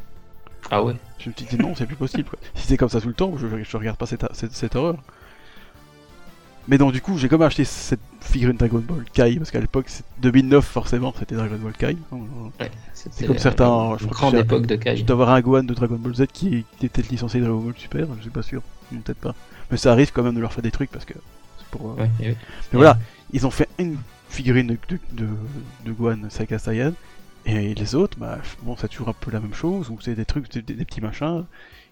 Ah 0.71 0.81
ouais. 0.83 0.93
Je 1.19 1.29
me 1.29 1.33
suis 1.35 1.45
dit 1.45 1.57
non, 1.57 1.73
c'est 1.75 1.85
plus 1.85 1.95
possible. 1.95 2.29
Quoi. 2.29 2.39
Si 2.55 2.67
c'est 2.67 2.77
comme 2.77 2.89
ça 2.89 3.01
tout 3.01 3.07
le 3.07 3.13
temps, 3.13 3.33
je, 3.37 3.47
je 3.63 3.77
regarde 3.77 3.97
pas 3.97 4.05
cette, 4.05 4.25
cette, 4.33 4.53
cette 4.53 4.75
horreur. 4.75 4.97
Mais 6.67 6.77
donc, 6.79 6.93
du 6.93 7.01
coup, 7.01 7.17
j'ai 7.17 7.29
quand 7.29 7.37
même 7.37 7.47
acheté 7.47 7.63
cette 7.63 7.99
figurine 8.21 8.57
Dragon 8.57 8.79
Ball 8.79 9.03
Kai, 9.13 9.35
parce 9.37 9.51
qu'à 9.51 9.59
l'époque, 9.59 9.85
c'est 9.87 10.03
2009, 10.21 10.65
forcément, 10.65 11.13
c'était 11.17 11.35
Dragon 11.35 11.57
Ball 11.61 11.73
Kai. 11.73 11.95
Ouais, 12.11 12.71
C'est 12.93 13.27
comme 13.27 13.37
certains. 13.37 13.97
je 13.99 14.07
crois 14.07 14.31
que 14.31 14.37
époque 14.37 14.65
de 14.65 14.75
Je 14.75 14.79
Kai. 14.79 15.03
dois 15.03 15.13
avoir 15.13 15.29
un 15.29 15.41
Gohan 15.41 15.63
de 15.63 15.73
Dragon 15.75 15.97
Ball 15.97 16.15
Z 16.15 16.25
qui, 16.33 16.65
qui 16.79 16.85
était 16.87 17.03
licencié 17.03 17.39
Dragon 17.41 17.59
Ball 17.59 17.73
Super, 17.77 18.07
je 18.17 18.21
suis 18.23 18.31
pas 18.31 18.41
sûr, 18.41 18.63
peut-être 18.89 19.19
pas. 19.19 19.35
Mais 19.69 19.77
ça 19.77 19.91
arrive 19.91 20.11
quand 20.11 20.23
même 20.23 20.35
de 20.35 20.39
leur 20.39 20.53
faire 20.53 20.63
des 20.63 20.71
trucs 20.71 20.89
parce 20.91 21.05
que 21.05 21.13
c'est 21.59 21.67
pour. 21.67 21.91
euh, 21.91 21.95
Ouais, 22.03 22.09
oui. 22.19 22.27
Mais 22.71 22.77
voilà, 22.77 22.97
ils 23.31 23.45
ont 23.45 23.51
fait 23.51 23.69
une 23.77 23.97
figurine 24.29 24.67
de, 24.67 24.77
de, 25.13 25.27
de, 25.85 25.91
Gohan 25.91 26.17
Saga 26.29 26.57
Saiyan, 26.57 26.93
et 27.45 27.75
les 27.75 27.93
autres, 27.95 28.17
bah, 28.17 28.39
bon, 28.63 28.75
c'est 28.75 28.87
toujours 28.87 29.09
un 29.09 29.13
peu 29.13 29.29
la 29.31 29.39
même 29.39 29.53
chose, 29.53 29.89
ou 29.91 29.99
c'est 30.01 30.15
des 30.15 30.25
trucs, 30.25 30.51
des, 30.51 30.61
des 30.73 30.85
petits 30.85 31.01
machins, 31.01 31.45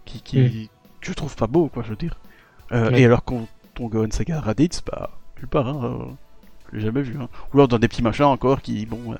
qui, 0.05 0.21
qui 0.21 0.69
que 0.99 1.07
je 1.11 1.13
trouve 1.13 1.35
pas 1.35 1.47
beau, 1.47 1.67
quoi, 1.67 1.83
je 1.83 1.89
veux 1.89 1.95
dire. 1.95 2.17
Euh. 2.71 2.89
Et 2.91 3.05
alors, 3.05 3.23
quand 3.23 3.47
ton 3.75 3.87
Gohan 3.87 4.11
Saga 4.11 4.39
Raditz, 4.39 4.81
bah, 4.85 5.09
nulle 5.37 5.47
part, 5.47 5.67
hein, 5.67 5.81
euh, 5.83 6.11
je 6.71 6.77
l'ai 6.77 6.83
jamais 6.85 7.01
vu. 7.01 7.15
Hein. 7.19 7.27
Ou 7.53 7.57
alors 7.57 7.67
dans 7.67 7.79
des 7.79 7.87
petits 7.87 8.01
machins 8.03 8.25
encore 8.25 8.61
qui, 8.61 8.85
bon, 8.85 9.13
euh, 9.13 9.17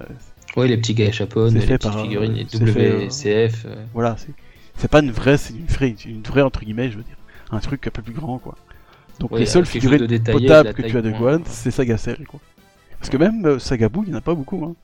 Ouais, 0.56 0.68
les 0.68 0.78
petits 0.78 0.94
gars 0.94 1.06
les 1.06 1.12
petites 1.12 1.82
par, 1.82 1.98
euh, 1.98 2.04
figurines, 2.04 2.34
les 2.34 2.46
WCF. 2.46 3.66
voilà, 3.94 4.16
c'est 4.18 4.32
c'est 4.76 4.90
pas 4.90 5.00
une 5.02 5.12
vraie, 5.12 5.38
c'est 5.38 5.54
une 5.54 5.66
vraie, 5.66 5.96
une 6.06 6.24
vraie 6.24 6.42
entre 6.42 6.62
guillemets, 6.62 6.90
je 6.90 6.98
veux 6.98 7.04
dire, 7.04 7.16
un 7.52 7.60
truc 7.60 7.88
un 7.88 7.92
peu 7.92 8.02
plus 8.02 8.14
grand, 8.14 8.38
quoi. 8.40 8.56
Donc 9.20 9.32
Ouais, 9.32 9.40
les 9.40 9.46
seules 9.46 9.66
figurines 9.66 10.06
de 10.08 10.18
potables 10.18 10.74
que 10.74 10.82
tu 10.82 10.98
as 10.98 11.02
de 11.02 11.12
Gohan, 11.12 11.42
c'est 11.46 11.72
Saga 11.72 11.98
Cell, 11.98 12.26
quoi. 12.28 12.40
Parce 13.00 13.10
que 13.10 13.18
même 13.18 13.46
euh, 13.46 13.60
Saga 13.60 13.90
Buu, 13.90 14.02
il 14.06 14.10
n'y 14.10 14.16
en 14.16 14.20
a 14.20 14.22
pas 14.22 14.34
beaucoup, 14.34 14.64
hein. 14.66 14.76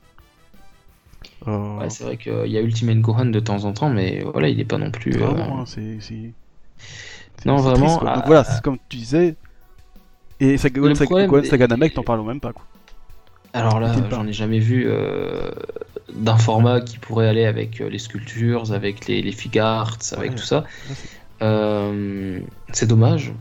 Euh, 1.48 1.78
Ouais, 1.78 1.90
c'est 1.90 2.04
vrai 2.04 2.16
qu'il 2.16 2.46
y 2.46 2.56
a 2.58 2.60
Ultimate 2.60 2.98
Gohan 3.00 3.26
de 3.26 3.40
temps 3.40 3.64
en 3.64 3.72
temps, 3.72 3.90
mais 3.90 4.22
voilà, 4.32 4.48
il 4.48 4.60
est 4.60 4.64
pas 4.64 4.78
non 4.78 4.90
plus. 4.90 5.14
euh, 5.14 5.26
Vraiment, 5.26 5.60
hein, 5.60 5.64
c'est. 5.66 5.98
Non, 7.46 7.56
vraiment, 7.56 7.86
triste, 7.86 7.98
quoi. 8.00 8.14
Donc 8.14 8.22
ah, 8.22 8.26
voilà, 8.26 8.44
ah. 8.46 8.52
c'est 8.52 8.62
comme 8.62 8.78
tu 8.88 8.98
disais. 8.98 9.34
Et 10.40 10.56
Saga, 10.56 10.80
Le 10.80 10.94
Saga, 10.94 11.06
problème, 11.06 11.30
Gohan 11.30 11.44
Saga 11.44 11.64
et- 11.66 11.68
Namek, 11.68 11.94
t'en 11.94 12.02
parles 12.02 12.22
même 12.26 12.40
pas, 12.40 12.52
quoi. 12.52 12.64
Alors 13.52 13.80
là, 13.80 13.92
j'en 14.10 14.26
ai 14.26 14.32
jamais 14.32 14.60
vu 14.60 14.84
euh, 14.86 15.50
d'un 16.14 16.36
format 16.38 16.80
qui 16.80 16.98
pourrait 16.98 17.26
aller 17.28 17.44
avec 17.44 17.80
euh, 17.80 17.88
les 17.88 17.98
sculptures, 17.98 18.72
avec 18.72 19.06
les, 19.06 19.22
les 19.22 19.32
figures, 19.32 19.96
avec 20.12 20.30
Ouais. 20.30 20.36
tout 20.36 20.44
ça. 20.44 20.64
Euh, 21.42 22.38
c'est 22.72 22.86
dommage. 22.86 23.32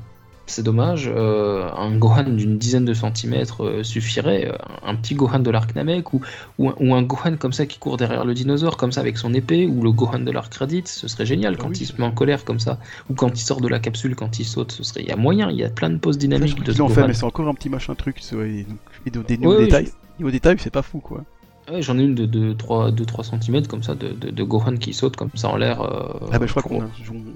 C'est 0.50 0.64
dommage. 0.64 1.10
euh, 1.14 1.70
un 1.76 1.96
Gohan 1.98 2.24
d'une 2.24 2.58
dizaine 2.58 2.86
de 2.86 2.94
centimètres 2.94 3.64
euh, 3.64 3.84
suffirait. 3.84 4.48
euh, 4.52 4.56
Un 4.84 4.96
petit 4.96 5.16
Gohan 5.16 5.40
de 5.40 5.52
l'arc 5.52 5.76
Namek 5.76 6.14
ou, 6.14 6.22
ou, 6.58 6.70
un, 6.70 6.76
ou 6.80 6.94
un 6.96 7.02
Gohan 7.04 7.38
comme 7.38 7.54
ça 7.54 7.66
qui 7.66 7.78
court 7.78 7.98
derrière 7.98 8.26
le 8.26 8.34
dinosaure, 8.34 8.76
comme 8.78 8.92
ça 8.92 9.02
avec 9.02 9.18
son 9.18 9.34
épée, 9.34 9.68
ou 9.68 9.84
le 9.84 9.92
Gohan 9.92 10.20
de 10.20 10.32
l'arc 10.32 10.54
Raditz, 10.56 10.92
ce 10.92 11.08
serait 11.08 11.26
génial 11.26 11.56
Ah 11.58 11.62
quand 11.62 11.70
oui, 11.70 11.78
il 11.82 11.86
se 11.86 11.94
met 11.98 12.04
en 12.04 12.12
colère 12.12 12.44
comme 12.46 12.60
ça. 12.60 12.80
Ou 13.10 13.14
quand 13.14 13.30
il 13.40 13.44
sort 13.44 13.62
de 13.62 13.68
la 13.68 13.80
capsule, 13.80 14.16
quand 14.16 14.40
il 14.40 14.46
saute, 14.46 14.72
ce 14.72 14.84
serait. 14.84 15.02
Il 15.04 15.08
y 15.08 15.12
a 15.12 15.16
moyen, 15.16 15.50
il 15.52 15.58
y 15.58 15.64
a 15.64 15.70
plein 15.70 15.90
de 15.90 15.98
poses 15.98 16.18
dynamiques 16.18 16.64
de 16.64 16.72
ce 16.74 16.88
fait, 16.88 17.08
mais 17.08 17.14
c'est 17.14 17.26
encore 17.26 17.48
un 17.48 17.54
petit 17.54 17.70
machin 17.70 17.96
truc. 17.96 18.22
ouais, 18.34 18.66
donc, 18.68 19.26
et 19.30 19.38
des 19.38 19.46
Ouais, 19.46 19.58
détails. 19.66 19.90
Niveau 20.18 20.32
détail, 20.32 20.56
c'est 20.60 20.74
pas 20.74 20.82
fou, 20.82 21.00
quoi. 21.00 21.24
Ouais, 21.72 21.82
J'en 21.82 21.98
ai 22.00 22.04
une 22.04 22.16
de 22.16 22.26
2-3 22.54 23.24
cm 23.24 23.68
comme 23.68 23.84
ça, 23.84 23.94
de, 23.96 24.10
de, 24.10 24.32
de 24.32 24.44
Gohan 24.44 24.78
qui 24.78 24.94
saute 24.94 25.16
comme 25.16 25.30
ça 25.36 25.50
en 25.50 25.56
l'air. 25.56 25.82
euh, 25.82 26.28
ah 26.32 26.40
bah 26.40 26.46
je 26.48 26.52
crois 26.52 26.64
qu'on 26.64 26.84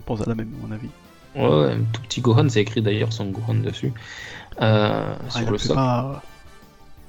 pense 0.05 0.21
à 0.21 0.25
la 0.25 0.33
même, 0.35 0.49
à 0.63 0.67
mon 0.67 0.73
avis. 0.73 0.89
Ouais, 1.35 1.71
un 1.73 1.79
tout 1.91 2.01
petit 2.01 2.21
Gohan, 2.21 2.47
c'est 2.49 2.61
écrit 2.61 2.81
d'ailleurs 2.81 3.11
son 3.13 3.25
Gohan 3.25 3.55
dessus. 3.55 3.91
Euh, 4.61 5.15
Ah, 5.25 5.29
sur 5.29 5.49
le 5.51 5.57
c'est 5.57 5.67
socle. 5.69 5.75
pas... 5.79 6.21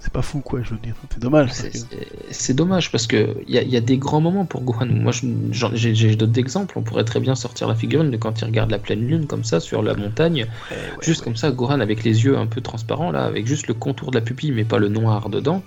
C'est 0.01 0.13
pas 0.13 0.21
fou, 0.21 0.41
quoi, 0.41 0.61
je 0.63 0.69
veux 0.71 0.77
dire. 0.81 0.95
C'est 1.11 1.19
dommage. 1.19 1.51
C'est- 1.51 1.89
que- 1.89 2.53
dommage 2.53 2.93
parce 2.93 3.07
que 3.07 3.37
il 3.49 3.55
y, 3.55 3.59
a- 3.59 3.63
y 3.63 3.75
a 3.75 3.81
des 3.81 3.97
grands 3.97 4.21
moments 4.21 4.45
pour 4.45 4.61
Gohan. 4.61 4.85
Moi, 4.85 5.13
j'ai 5.51 5.95
j'ai 5.95 6.15
d'autres 6.15 6.39
exemples. 6.39 6.79
On 6.79 6.83
pourrait 6.83 7.05
très 7.05 7.21
bien 7.21 7.35
sortir 7.35 7.69
la 7.69 7.75
figurine 7.75 8.11
de 8.11 8.19
quand 8.19 8.39
il 8.43 8.45
regarde 8.45 8.71
la 8.71 8.79
pleine 8.79 9.07
lune 9.07 9.27
comme 9.27 9.45
ça 9.45 9.61
sur 9.61 9.83
la 9.83 9.95
montagne, 9.95 10.43
Ouais, 10.43 10.77
ouais, 10.77 10.77
juste 11.01 11.21
ouais. 11.21 11.25
comme 11.25 11.37
ça, 11.37 11.51
Gohan 11.53 11.81
avec 11.81 12.05
les 12.05 12.23
yeux 12.25 12.37
un 12.37 12.45
peu 12.47 12.61
transparents 12.61 13.13
là, 13.13 13.25
avec 13.25 13.47
juste 13.47 13.67
le 13.67 13.73
contour 13.73 14.11
de 14.11 14.17
la 14.19 14.21
pupille 14.23 14.53
mais 14.53 14.65
pas 14.65 14.77
le 14.79 14.89
noir 14.91 15.31
dedans. 15.31 15.63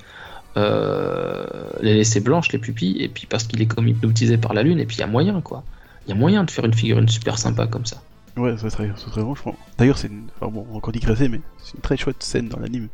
Euh, 0.55 1.45
les 1.81 1.93
laisser 1.95 2.19
blanches 2.19 2.51
les 2.51 2.59
pupilles 2.59 3.01
et 3.01 3.09
puis 3.09 3.25
parce 3.27 3.43
qu'il 3.45 3.61
est 3.61 3.67
comme 3.67 3.87
hypnotisé 3.87 4.37
par 4.37 4.53
la 4.53 4.61
lune 4.63 4.79
et 4.79 4.85
puis 4.85 4.97
il 4.97 4.99
y 4.99 5.03
a 5.03 5.07
moyen 5.07 5.41
quoi. 5.41 5.63
Il 6.05 6.09
y 6.09 6.13
a 6.13 6.15
moyen 6.15 6.43
de 6.43 6.51
faire 6.51 6.65
une 6.65 6.73
figurine 6.73 7.07
super 7.09 7.37
sympa 7.39 7.65
comme 7.67 7.85
ça. 7.87 7.97
Ouais, 8.37 8.55
ça 8.57 8.69
serait, 8.69 8.91
ça 8.95 9.05
serait 9.09 9.21
franchement. 9.21 9.55
D'ailleurs, 9.77 9.97
c'est 9.97 10.07
une. 10.07 10.27
Enfin 10.39 10.51
bon, 10.51 10.65
on 10.69 10.71
va 10.73 10.77
encore 10.77 10.91
digresser, 10.93 11.27
mais 11.27 11.41
c'est 11.63 11.73
une 11.75 11.81
très 11.81 11.97
chouette 11.97 12.21
scène 12.23 12.47
dans 12.49 12.59
l'anime. 12.59 12.87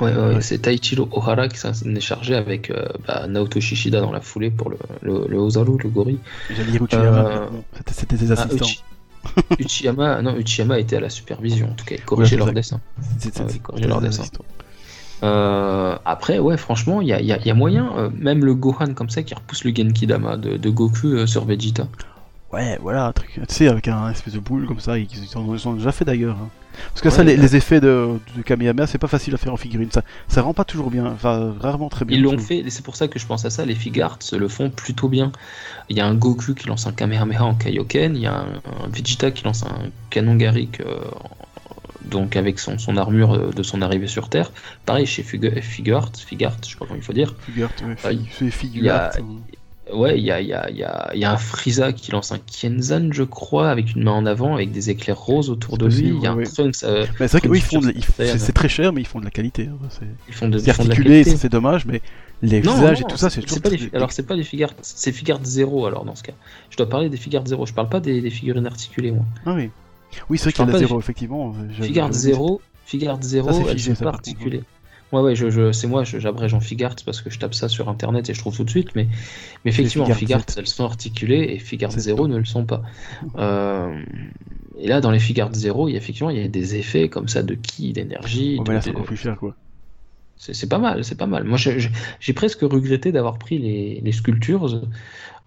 Ouais, 0.00 0.12
ouais, 0.12 0.34
Ouais. 0.34 0.40
c'est 0.40 0.58
Taichiro 0.58 1.08
Ohara 1.12 1.46
qui 1.48 1.58
s'en 1.58 1.70
est 1.72 2.00
chargé 2.00 2.34
avec 2.34 2.70
euh, 2.70 2.86
bah, 3.06 3.26
Naoto 3.28 3.60
Shishida 3.60 4.00
dans 4.00 4.10
la 4.10 4.20
foulée 4.20 4.50
pour 4.50 4.68
le, 4.70 4.78
le, 5.02 5.26
le 5.28 5.38
Ozaru, 5.38 5.78
le 5.82 5.88
gorille. 5.88 6.18
J'allais 6.50 6.72
dire 6.72 6.82
Uchiyama, 6.82 7.18
Euh, 7.18 7.46
bon, 7.50 7.64
c'était- 7.92 8.16
des 8.16 8.30
Ah, 8.32 8.34
assistants. 8.42 8.66
Uchi- 8.66 8.82
Uchiyama, 9.60 10.22
non, 10.22 10.36
Uchiyama 10.36 10.78
était 10.80 10.96
à 10.96 11.00
la 11.00 11.08
supervision, 11.08 11.68
en 11.70 11.74
tout 11.74 11.84
cas, 11.84 11.94
il 11.94 12.02
corrigeait 12.02 12.34
Ouais, 12.34 12.38
leur 12.38 12.48
c'est 12.48 12.54
dessin. 12.54 12.80
C'est- 13.18 13.32
c'est- 13.34 13.42
Ah 13.44 13.48
c'est- 13.48 13.58
corriger 13.62 13.86
leur 13.88 14.00
des 14.00 14.08
dessin. 14.08 14.24
Euh, 15.22 15.96
après, 16.04 16.38
ouais, 16.40 16.56
franchement, 16.56 17.00
il 17.00 17.08
y 17.08 17.12
a, 17.12 17.20
y 17.22 17.32
a- 17.32 17.38
il 17.38 17.46
y 17.46 17.50
a 17.50 17.54
moyen, 17.54 17.90
euh, 17.96 18.10
même 18.18 18.44
le 18.44 18.54
Gohan 18.54 18.92
comme 18.94 19.08
ça 19.08 19.22
qui 19.22 19.34
repousse 19.34 19.64
le 19.64 19.74
Genki 19.74 20.06
Dama 20.06 20.36
de, 20.36 20.56
de 20.56 20.68
Goku 20.70 21.26
sur 21.26 21.44
Vegeta. 21.44 21.88
Ouais, 22.52 22.78
voilà, 22.80 23.06
un 23.06 23.12
truc. 23.12 23.30
Tu 23.34 23.54
sais, 23.54 23.68
avec 23.68 23.88
un 23.88 24.10
espèce 24.10 24.34
de 24.34 24.38
boule 24.38 24.66
comme 24.66 24.80
ça, 24.80 24.98
ils 24.98 25.08
ils 25.12 25.36
en 25.36 25.54
ils 25.54 25.66
en 25.66 25.72
ont 25.72 25.74
déjà 25.74 25.92
fait 25.92 26.04
d'ailleurs. 26.04 26.36
hein. 26.36 26.48
Parce 26.90 27.00
que 27.00 27.08
ça, 27.08 27.24
les, 27.24 27.56
effets 27.56 27.80
de, 27.80 28.18
de 28.36 28.42
Kamehameha, 28.42 28.86
c'est 28.86 28.98
pas 28.98 29.06
facile 29.08 29.32
à 29.34 29.38
faire 29.38 29.52
en 29.52 29.56
figurine. 29.56 29.90
Ça, 29.90 30.02
ça 30.28 30.42
rend 30.42 30.52
pas 30.52 30.64
toujours 30.64 30.90
bien, 30.90 31.06
enfin, 31.06 31.54
rarement 31.58 31.88
très 31.88 32.04
bien. 32.04 32.18
Ils 32.18 32.22
l'ont 32.22 32.36
fait, 32.38 32.58
et 32.58 32.68
c'est 32.70 32.84
pour 32.84 32.96
ça 32.96 33.08
que 33.08 33.18
je 33.18 33.26
pense 33.26 33.46
à 33.46 33.50
ça, 33.50 33.64
les 33.64 33.74
Figarts 33.74 34.18
le 34.38 34.46
font 34.46 34.68
plutôt 34.68 35.08
bien. 35.08 35.32
Il 35.88 35.96
y 35.96 36.00
a 36.00 36.06
un 36.06 36.14
Goku 36.14 36.52
qui 36.54 36.68
lance 36.68 36.86
un 36.86 36.92
Kamehameha 36.92 37.44
en 37.44 37.54
Kaioken, 37.54 38.14
il 38.14 38.22
y 38.22 38.26
a 38.26 38.34
un, 38.40 38.46
un 38.84 38.88
Vegeta 38.92 39.30
qui 39.30 39.44
lance 39.44 39.62
un 39.64 39.88
canon 40.10 40.34
Garrick 40.36 40.80
euh, 40.80 40.98
donc 42.04 42.36
avec 42.36 42.58
son, 42.58 42.78
son 42.78 42.98
armure 42.98 43.32
euh, 43.34 43.50
de 43.56 43.62
son 43.62 43.80
arrivée 43.80 44.06
sur 44.06 44.28
Terre. 44.28 44.52
Pareil 44.84 45.06
chez 45.06 45.22
Figu- 45.22 45.62
Figart, 45.62 46.10
Figart, 46.14 46.56
je 46.62 46.72
sais 46.72 46.76
pas 46.76 46.84
comment 46.84 46.96
il 46.98 47.02
faut 47.02 47.14
dire. 47.14 47.34
Figure, 47.40 47.70
ouais, 47.86 47.96
Ah, 48.04 48.10
fi- 48.10 48.20
c'est 48.38 48.50
figure. 48.50 48.82
il 48.82 48.86
y 48.86 48.90
a- 48.90 49.06
art, 49.06 49.12
hein. 49.18 49.40
Ouais, 49.92 50.18
il 50.18 50.24
y 50.24 50.32
a, 50.32 50.40
il 50.40 50.48
y, 50.48 50.52
a, 50.52 50.68
il 50.68 50.76
y, 50.76 50.82
a, 50.82 51.10
il 51.14 51.20
y 51.20 51.24
a 51.24 51.32
un 51.32 51.36
Frieza 51.36 51.92
qui 51.92 52.10
lance 52.10 52.32
un 52.32 52.38
Kienzan, 52.38 53.10
je 53.12 53.22
crois, 53.22 53.70
avec 53.70 53.94
une 53.94 54.02
main 54.02 54.12
en 54.12 54.26
avant, 54.26 54.54
avec 54.54 54.72
des 54.72 54.90
éclairs 54.90 55.18
roses 55.18 55.48
autour 55.48 55.78
de 55.78 55.86
lui. 55.86 56.08
Il 56.08 56.20
y 56.20 56.26
a 56.26 56.32
un. 56.32 56.42
Trunks, 56.42 56.82
euh, 56.82 57.06
Mais 57.20 57.28
c'est 57.28 57.38
vrai 57.38 57.40
font 57.60 57.80
c'est 58.38 58.52
très 58.52 58.68
cher, 58.68 58.92
mais 58.92 59.00
ils 59.02 59.06
font 59.06 59.20
de 59.20 59.24
la 59.24 59.30
qualité. 59.30 59.68
hein, 59.72 59.78
c'est- 59.90 60.06
ils 60.28 60.34
font 60.34 60.48
de, 60.48 60.58
C'est 60.58 60.66
ils 60.70 60.72
font 60.72 60.82
de 60.82 60.88
la 60.88 60.92
articulé, 60.94 61.22
qualité. 61.22 61.38
c'est 61.38 61.48
dommage, 61.52 61.86
mais 61.86 62.02
les 62.42 62.60
Non, 62.62 62.74
visages 62.74 63.00
non, 63.00 63.06
et 63.06 63.10
tout 63.10 63.16
ça, 63.16 63.30
c'est 63.30 63.42
toujours. 63.42 63.60
pas 63.62 63.70
des, 63.70 63.90
alors 63.94 64.10
c'est 64.10 64.24
pas 64.26 64.34
des 64.34 64.42
Figart, 64.42 64.72
c'est 64.82 65.12
Figart 65.12 65.40
0 65.44 65.86
alors 65.86 66.04
dans 66.04 66.16
ce 66.16 66.22
cas. 66.24 66.32
Je 66.70 66.76
dois 66.76 66.88
parler 66.88 67.08
des 67.08 67.16
Figart 67.16 67.46
0, 67.46 67.64
je 67.66 67.72
parle 67.72 67.88
pas 67.88 68.00
des, 68.00 68.20
des 68.20 68.30
figurines 68.30 68.66
articulées 68.66 69.12
moi. 69.12 69.24
Ah 69.46 69.54
oui. 69.54 69.70
Oui, 70.28 70.38
c'est 70.38 70.44
vrai 70.44 70.52
qu'il 70.52 70.66
y 70.66 70.74
a 70.74 70.78
zéro, 70.78 70.98
effectivement. 70.98 71.54
0, 72.10 72.60
Figart 72.84 73.22
0, 73.22 73.52
c'est 73.52 73.70
elles 73.70 73.80
sont 73.80 73.94
pas 74.04 74.10
articulées. 74.10 74.62
Ouais, 75.12 75.20
ouais, 75.20 75.34
je, 75.36 75.50
je, 75.50 75.70
c'est 75.72 75.86
moi, 75.86 76.02
j'abrège 76.04 76.52
en 76.54 76.60
Figart 76.60 76.96
parce 77.04 77.22
que 77.22 77.30
je 77.30 77.38
tape 77.38 77.54
ça 77.54 77.68
sur 77.68 77.88
internet 77.88 78.28
et 78.28 78.34
je 78.34 78.40
trouve 78.40 78.56
tout 78.56 78.64
de 78.64 78.70
suite, 78.70 78.88
mais, 78.96 79.06
mais 79.64 79.70
effectivement, 79.70 80.04
Figart 80.04 80.18
Figart, 80.18 80.40
7. 80.48 80.58
elles 80.58 80.66
sont 80.66 80.84
articulées 80.84 81.46
et 81.50 81.58
Figart 81.58 81.92
C'est 81.92 82.00
0 82.00 82.24
tout. 82.26 82.32
ne 82.32 82.38
le 82.38 82.44
sont 82.44 82.64
pas. 82.64 82.82
Euh, 83.36 84.02
et 84.78 84.88
là, 84.88 85.00
dans 85.00 85.12
les 85.12 85.20
Figart 85.20 85.52
0, 85.54 85.88
il 85.88 85.92
y 85.92 85.94
a 85.94 85.98
effectivement 85.98 86.30
il 86.30 86.38
y 86.38 86.44
a 86.44 86.48
des 86.48 86.74
effets 86.76 87.08
comme 87.08 87.28
ça 87.28 87.42
de 87.44 87.54
ki, 87.54 87.92
d'énergie. 87.92 88.58
De- 88.58 88.64
mais 88.66 88.74
là, 88.74 88.80
c'est 88.82 88.92
plus 88.92 89.16
cher, 89.16 89.36
quoi. 89.36 89.54
C'est 90.38 90.68
pas 90.68 90.78
mal, 90.78 91.02
c'est 91.02 91.14
pas 91.16 91.26
mal. 91.26 91.44
Moi, 91.44 91.56
j'ai 91.56 92.32
presque 92.34 92.60
regretté 92.60 93.10
d'avoir 93.12 93.38
pris 93.38 93.58
les, 93.58 94.00
les 94.04 94.12
sculptures. 94.12 94.82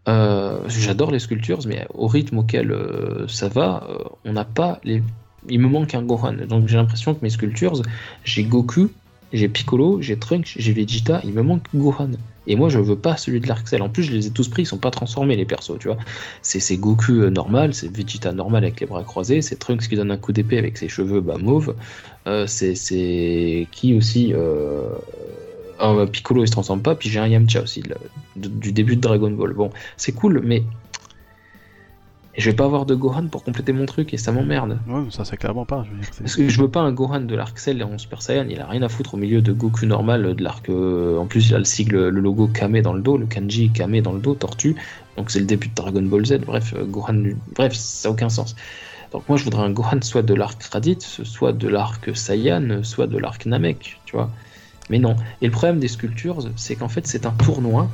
Euh, 0.08 0.58
J'adore 0.68 1.12
les 1.12 1.20
sculptures, 1.20 1.60
mais 1.68 1.86
au 1.94 2.08
rythme 2.08 2.40
auquel 2.40 2.72
euh, 2.72 3.28
ça 3.28 3.50
va, 3.50 3.88
on 4.26 4.34
n'a 4.34 4.46
pas 4.46 4.80
les. 4.84 5.04
Il 5.48 5.60
me 5.60 5.68
manque 5.68 5.94
un 5.94 6.02
Gohan. 6.02 6.34
Donc 6.48 6.68
j'ai 6.68 6.78
l'impression 6.78 7.14
que 7.14 7.20
mes 7.22 7.30
sculptures, 7.30 7.82
j'ai 8.24 8.44
Goku, 8.44 8.90
j'ai 9.32 9.48
Piccolo, 9.50 10.02
j'ai 10.02 10.18
Trunks, 10.18 10.56
j'ai 10.58 10.74
Vegeta, 10.74 11.22
il 11.24 11.34
me 11.34 11.42
manque 11.42 11.64
Gohan. 11.74 12.12
Et 12.48 12.56
moi, 12.56 12.70
je 12.70 12.80
veux 12.80 12.96
pas 12.96 13.16
celui 13.16 13.40
de 13.40 13.48
l'Arc-Cell. 13.48 13.82
En 13.82 13.90
plus, 13.90 14.04
je 14.04 14.12
les 14.12 14.28
ai 14.28 14.32
tous 14.32 14.48
pris, 14.48 14.64
ils 14.64 14.66
sont 14.66 14.80
pas 14.80 14.90
transformés, 14.90 15.36
les 15.36 15.46
persos, 15.46 15.78
tu 15.80 15.88
vois. 15.88 15.98
C'est 16.42 16.78
Goku 16.78 17.12
euh, 17.12 17.30
normal, 17.30 17.74
c'est 17.74 17.96
Vegeta 17.96 18.32
normal 18.32 18.64
avec 18.64 18.80
les 18.80 18.88
bras 18.88 19.04
croisés, 19.04 19.42
c'est 19.42 19.58
Trunks 19.58 19.88
qui 19.88 19.96
donne 19.96 20.12
un 20.12 20.18
coup 20.18 20.32
d'épée 20.32 20.58
avec 20.58 20.78
ses 20.78 20.90
cheveux 20.90 21.22
bah, 21.22 21.38
mauves. 21.38 21.76
Euh, 22.28 22.48
c'est- 22.48 23.68
qui 23.72 23.94
aussi 23.94 24.34
ah, 25.80 26.06
Piccolo 26.12 26.44
il 26.44 26.48
se 26.48 26.52
transforme 26.52 26.82
pas, 26.82 26.96
puis 26.96 27.10
j'ai 27.10 27.20
un 27.20 27.28
Yamcha 27.28 27.62
aussi 27.62 27.84
du 28.36 28.72
début 28.72 28.96
de 28.96 29.02
Dragon 29.02 29.32
Ball. 29.32 29.54
Bon, 29.54 29.72
c'est 29.98 30.12
cool, 30.12 30.42
mais 30.44 30.64
je 32.38 32.50
vais 32.50 32.56
pas 32.56 32.66
avoir 32.66 32.86
de 32.86 32.96
Gohan 32.96 33.28
pour 33.28 33.44
compléter 33.44 33.74
mon 33.74 33.86
truc 33.86 34.14
et 34.14 34.18
ça 34.18 34.32
m'emmerde. 34.32 34.80
Ouais, 34.88 35.02
mais 35.04 35.12
ça, 35.12 35.26
c'est 35.26 35.36
clairement 35.38 35.66
pas. 35.66 35.84
Je 35.86 35.92
veux 35.92 35.98
dire, 35.98 36.08
c'est- 36.12 36.24
Parce 36.24 36.36
que 36.36 36.48
je 36.48 36.62
veux 36.62 36.70
pas 36.70 36.80
un 36.82 36.92
Gohan 36.92 37.22
de 37.22 37.36
l'arc 37.36 37.58
Cell 37.60 37.84
en 37.84 37.98
Super 37.98 38.22
Saiyan, 38.22 38.46
il 38.50 38.60
a 38.62 38.68
rien 38.68 38.82
à 38.84 38.90
foutre 38.90 39.16
au 39.16 39.18
milieu 39.18 39.42
de 39.42 39.52
Goku 39.52 39.86
normal 39.86 40.36
de 40.36 40.44
l'arc. 40.44 40.70
euh, 40.70 41.18
En 41.18 41.26
plus, 41.26 41.50
il 41.50 41.56
a 41.56 41.58
le 41.58 41.66
sigle, 41.66 42.10
le 42.10 42.22
logo 42.22 42.48
Kame 42.48 42.82
dans 42.82 42.94
le 42.94 43.02
dos, 43.02 43.18
le 43.18 43.26
kanji 43.26 43.72
Kame 43.72 44.00
dans 44.02 44.14
le 44.14 44.20
dos, 44.20 44.36
tortue. 44.36 44.76
Donc 45.18 45.32
c'est 45.32 45.40
le 45.40 45.46
début 45.46 45.68
de 45.68 45.74
Dragon 45.76 46.02
Ball 46.04 46.26
Z. 46.26 46.40
Bref, 46.46 46.74
euh, 46.78 46.86
Gohan, 46.86 47.24
bref, 47.56 47.74
ça 47.74 48.08
a 48.08 48.12
aucun 48.12 48.30
sens. 48.30 48.56
Donc 49.12 49.28
moi, 49.28 49.38
je 49.38 49.44
voudrais 49.44 49.64
un 49.64 49.72
Gohan 49.72 50.00
soit 50.02 50.22
de 50.22 50.34
l'arc 50.36 50.62
Raditz, 50.64 51.24
soit 51.24 51.52
de 51.52 51.68
l'arc 51.68 52.16
Saiyan, 52.16 52.84
soit 52.84 53.08
de 53.08 53.18
l'arc 53.18 53.46
Namek, 53.48 54.00
tu 54.06 54.16
vois. 54.16 54.30
Mais 54.92 55.00
non. 55.00 55.16
Et 55.42 55.46
le 55.48 55.52
problème 55.52 55.80
des 55.80 55.88
sculptures, 55.88 56.40
c'est 56.56 56.76
qu'en 56.76 56.90
fait, 56.90 57.06
c'est 57.08 57.26
un 57.26 57.32
tournoi 57.32 57.90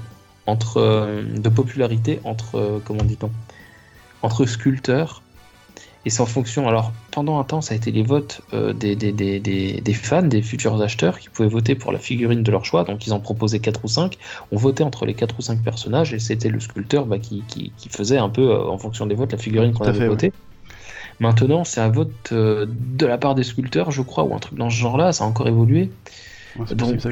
entre 0.46 0.78
euh, 0.78 1.24
de 1.24 1.50
popularité 1.50 2.20
entre 2.26 2.56
euh, 2.56 2.80
comment 2.84 3.04
dit-on? 3.04 3.32
Entre 4.26 4.46
sculpteurs 4.46 5.22
Et 6.04 6.10
c'est 6.10 6.22
en 6.22 6.26
fonction. 6.26 6.68
Alors, 6.68 6.92
pendant 7.12 7.40
un 7.40 7.44
temps, 7.44 7.62
ça 7.62 7.74
a 7.74 7.78
été 7.78 7.92
les 7.92 8.04
votes 8.04 8.42
euh, 8.54 8.74
des, 8.74 8.96
des, 8.96 9.12
des, 9.12 9.40
des, 9.40 9.94
fans, 9.94 10.24
des 10.24 10.42
futurs 10.42 10.82
acheteurs, 10.82 11.20
qui 11.20 11.30
pouvaient 11.30 11.50
voter 11.50 11.76
pour 11.76 11.92
la 11.92 12.00
figurine 12.00 12.44
de 12.44 12.52
leur 12.52 12.66
choix. 12.66 12.84
Donc, 12.84 13.06
ils 13.08 13.14
en 13.14 13.20
proposaient 13.20 13.60
4 13.60 13.86
ou 13.86 13.88
5. 13.88 14.18
On 14.52 14.58
votait 14.58 14.84
entre 14.84 15.06
les 15.06 15.14
4 15.14 15.36
ou 15.38 15.42
5 15.42 15.62
personnages, 15.64 16.14
et 16.14 16.20
c'était 16.20 16.50
le 16.50 16.60
sculpteur 16.60 17.06
bah, 17.06 17.20
qui, 17.20 17.44
qui, 17.48 17.72
qui, 17.78 17.90
faisait 17.90 18.18
un 18.18 18.30
peu, 18.30 18.50
euh, 18.50 18.68
en 18.68 18.78
fonction 18.78 19.06
des 19.06 19.16
votes, 19.16 19.32
la 19.32 19.38
figurine 19.38 19.74
qu'on 19.74 19.86
avait 19.86 20.08
votée. 20.08 20.34
Maintenant, 21.20 21.64
c'est 21.64 21.80
un 21.80 21.90
vote 21.90 22.12
euh, 22.32 22.66
de 22.70 23.06
la 23.06 23.18
part 23.18 23.36
des 23.36 23.44
sculpteurs, 23.44 23.92
je 23.92 24.02
crois, 24.02 24.26
ou 24.26 24.34
un 24.36 24.40
truc 24.40 24.58
dans 24.58 24.70
ce 24.70 24.76
genre-là. 24.76 25.14
Ça 25.14 25.24
a 25.24 25.28
encore 25.28 25.48
évolué. 25.48 25.92
Donc, 26.72 27.08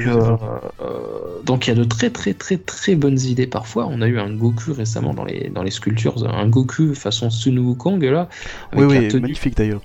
donc 1.44 1.66
il 1.66 1.70
y 1.70 1.72
a 1.72 1.76
de 1.76 1.84
très 1.84 2.10
très 2.10 2.34
très 2.34 2.56
très 2.56 2.94
bonnes 2.94 3.20
idées 3.20 3.46
parfois. 3.46 3.86
On 3.90 4.00
a 4.00 4.06
eu 4.06 4.18
un 4.18 4.32
Goku 4.32 4.72
récemment 4.72 5.14
dans 5.14 5.24
les, 5.24 5.50
dans 5.50 5.62
les 5.62 5.70
sculptures, 5.70 6.26
un 6.26 6.48
Goku 6.48 6.94
façon 6.94 7.30
Sun 7.30 7.58
Wukong 7.58 8.02
là. 8.02 8.28
Oui, 8.74 8.84
oui, 8.84 9.20
magnifique 9.20 9.56
d'ailleurs. 9.56 9.82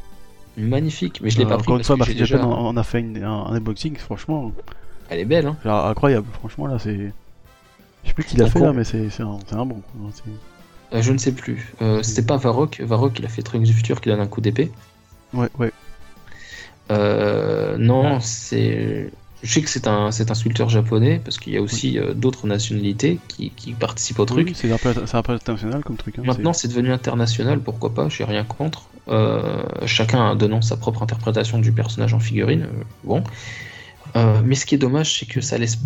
Magnifique, 0.57 1.21
mais 1.21 1.29
je 1.29 1.37
l'ai 1.39 1.45
pas 1.45 1.57
pris. 1.57 1.67
Encore 1.67 1.77
une 1.77 1.83
fois, 1.83 1.95
déjà... 2.05 2.45
on 2.45 2.75
a 2.75 2.83
fait 2.83 3.05
un, 3.23 3.45
unboxing, 3.53 3.95
franchement. 3.97 4.51
Elle 5.09 5.19
est 5.19 5.25
belle, 5.25 5.47
hein. 5.47 5.57
incroyable, 5.65 6.27
franchement 6.33 6.67
là, 6.67 6.77
c'est. 6.79 7.13
Je 8.03 8.07
sais 8.09 8.13
plus 8.13 8.23
qui 8.23 8.37
l'a 8.37 8.47
fait 8.47 8.59
là, 8.59 8.73
mais 8.73 8.83
c'est 8.83 9.09
un, 9.19 9.39
un, 9.51 9.65
bon. 9.65 9.81
Euh, 10.93 11.01
je 11.01 11.11
ne 11.11 11.17
sais 11.17 11.31
plus. 11.31 11.73
Euh, 11.81 12.01
C'était 12.01 12.25
pas 12.25 12.37
Varrock. 12.37 12.81
Varrock, 12.81 13.19
il 13.19 13.25
a 13.25 13.29
fait 13.29 13.41
Trunks 13.41 13.63
du 13.63 13.73
futur 13.73 14.01
qui 14.01 14.09
donne 14.09 14.19
un 14.19 14.27
coup 14.27 14.41
d'épée. 14.41 14.71
Ouais, 15.33 15.49
ouais. 15.59 15.71
Euh, 16.91 17.77
non, 17.77 18.19
c'est. 18.19 19.11
Je 19.41 19.53
sais 19.53 19.61
que 19.61 19.69
c'est 19.69 19.87
un, 19.87 20.11
c'est 20.11 20.31
un 20.31 20.33
sculpteur 20.33 20.67
japonais, 20.67 21.21
parce 21.23 21.37
qu'il 21.37 21.53
y 21.53 21.57
a 21.57 21.61
aussi 21.61 21.97
euh, 21.97 22.13
d'autres 22.13 22.45
nationalités 22.45 23.19
qui, 23.29 23.51
qui, 23.51 23.71
participent 23.71 24.19
au 24.19 24.25
truc. 24.25 24.51
c'est 24.53 24.71
un, 24.71 24.77
peu, 24.77 24.89
un 24.89 25.21
peu 25.21 25.31
international 25.33 25.81
comme 25.83 25.95
truc. 25.95 26.19
Hein, 26.19 26.23
Maintenant, 26.25 26.51
c'est 26.51 26.67
devenu 26.67 26.91
international, 26.91 27.59
pourquoi 27.59 27.93
pas, 27.93 28.09
j'ai 28.09 28.25
rien 28.25 28.43
contre. 28.43 28.89
Euh, 29.07 29.63
chacun 29.85 30.35
donnant 30.35 30.61
sa 30.61 30.75
propre 30.75 31.03
interprétation 31.03 31.57
du 31.59 31.71
personnage 31.71 32.13
en 32.13 32.19
figurine. 32.19 32.63
Euh, 32.63 32.83
bon. 33.05 33.23
mais 34.43 34.55
ce 34.55 34.65
qui 34.65 34.75
est 34.75 34.79
dommage, 34.79 35.19
c'est 35.19 35.25
que 35.25 35.39
ça 35.39 35.57
laisse 35.57 35.79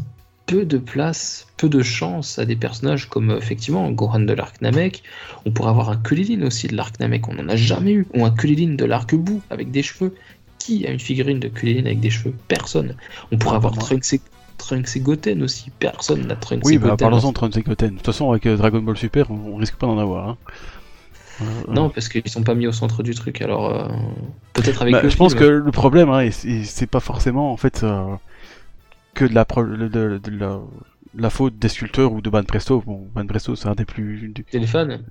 peu 0.47 0.65
de 0.65 0.77
place, 0.77 1.47
peu 1.57 1.69
de 1.69 1.81
chance 1.83 2.39
à 2.39 2.45
des 2.45 2.55
personnages 2.55 3.07
comme 3.07 3.31
effectivement 3.31 3.89
Gohan 3.91 4.21
de 4.21 4.33
l'arc 4.33 4.61
Namek. 4.61 5.03
On 5.45 5.51
pourrait 5.51 5.69
avoir 5.69 5.89
un 5.89 5.97
Kulilin 5.97 6.45
aussi 6.45 6.67
de 6.67 6.75
l'arc 6.75 6.99
Namek, 6.99 7.29
on 7.29 7.35
n'en 7.35 7.47
a 7.49 7.55
jamais 7.55 7.93
eu. 7.93 8.07
Ou 8.15 8.25
un 8.25 8.31
Kulilin 8.31 8.73
de 8.73 8.85
l'arc 8.85 9.13
Bou 9.13 9.41
avec 9.49 9.71
des 9.71 9.83
cheveux. 9.83 10.15
Qui 10.63 10.87
a 10.87 10.91
une 10.91 10.99
figurine 10.99 11.41
de 11.41 11.49
Kulilin 11.49 11.85
avec 11.85 11.99
des 11.99 12.09
cheveux? 12.09 12.33
Personne. 12.47 12.95
On 13.33 13.37
pourrait 13.37 13.57
avoir 13.57 13.73
Trunks 13.73 14.13
et, 14.13 14.21
Trunks 14.57 14.95
et 14.95 15.01
Goten 15.01 15.43
aussi. 15.43 15.71
Personne 15.77 16.25
n'a 16.25 16.37
Trunks 16.37 16.61
oui, 16.63 16.75
et 16.75 16.77
bah, 16.77 16.91
Goten. 16.91 16.93
Oui, 16.93 17.11
parlons-en 17.11 17.29
de 17.31 17.33
Trunks 17.33 17.57
et 17.57 17.63
Goten. 17.63 17.89
De 17.89 17.95
toute 17.97 18.05
façon, 18.05 18.31
avec 18.31 18.45
euh, 18.45 18.55
Dragon 18.55 18.79
Ball 18.79 18.95
Super, 18.95 19.29
on, 19.29 19.57
risque 19.57 19.75
pas 19.75 19.87
d'en 19.87 19.99
avoir. 19.99 20.29
Hein. 20.29 20.37
Euh, 21.41 21.45
non, 21.67 21.89
parce 21.89 22.07
qu'ils 22.07 22.29
sont 22.29 22.43
pas 22.43 22.55
mis 22.55 22.65
au 22.65 22.71
centre 22.71 23.03
du 23.03 23.13
truc. 23.13 23.41
Alors, 23.41 23.75
euh, 23.75 23.89
peut-être 24.53 24.83
avec. 24.83 24.93
Bah, 24.93 25.05
je 25.05 25.17
pense 25.17 25.35
que 25.35 25.43
le 25.43 25.71
problème, 25.71 26.09
hein, 26.09 26.29
c'est 26.31 26.87
pas 26.87 27.01
forcément 27.01 27.51
en 27.51 27.57
fait 27.57 27.85
que 29.13 29.25
de 29.25 29.33
la, 29.33 29.43
de, 29.43 30.21
la, 30.31 30.61
la, 31.13 31.29
faute 31.29 31.59
des 31.59 31.67
sculpteurs 31.67 32.13
ou 32.13 32.21
de 32.21 32.29
Ban 32.29 32.43
Presto. 32.43 32.81
Bon, 32.85 33.05
Ban 33.13 33.27
Presto, 33.27 33.57
c'est 33.57 33.67
un 33.67 33.75
des 33.75 33.83
plus. 33.83 34.33
Téléphone 34.49 35.03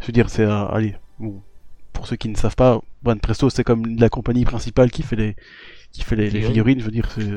Je 0.00 0.06
veux 0.06 0.12
dire, 0.12 0.28
c'est. 0.28 0.44
allez, 0.44 0.96
bon, 1.18 1.40
pour 1.98 2.06
ceux 2.06 2.14
qui 2.14 2.28
ne 2.28 2.36
savent 2.36 2.54
pas, 2.54 2.80
One 3.04 3.18
Presto 3.18 3.50
c'est 3.50 3.64
comme 3.64 3.98
la 3.98 4.08
compagnie 4.08 4.44
principale 4.44 4.88
qui 4.88 5.02
fait 5.02 5.16
les, 5.16 5.34
qui 5.90 6.04
fait 6.04 6.14
les, 6.14 6.30
figurines. 6.30 6.78
Je 6.78 6.84
veux 6.84 6.92
dire, 6.92 7.10
c'est, 7.12 7.28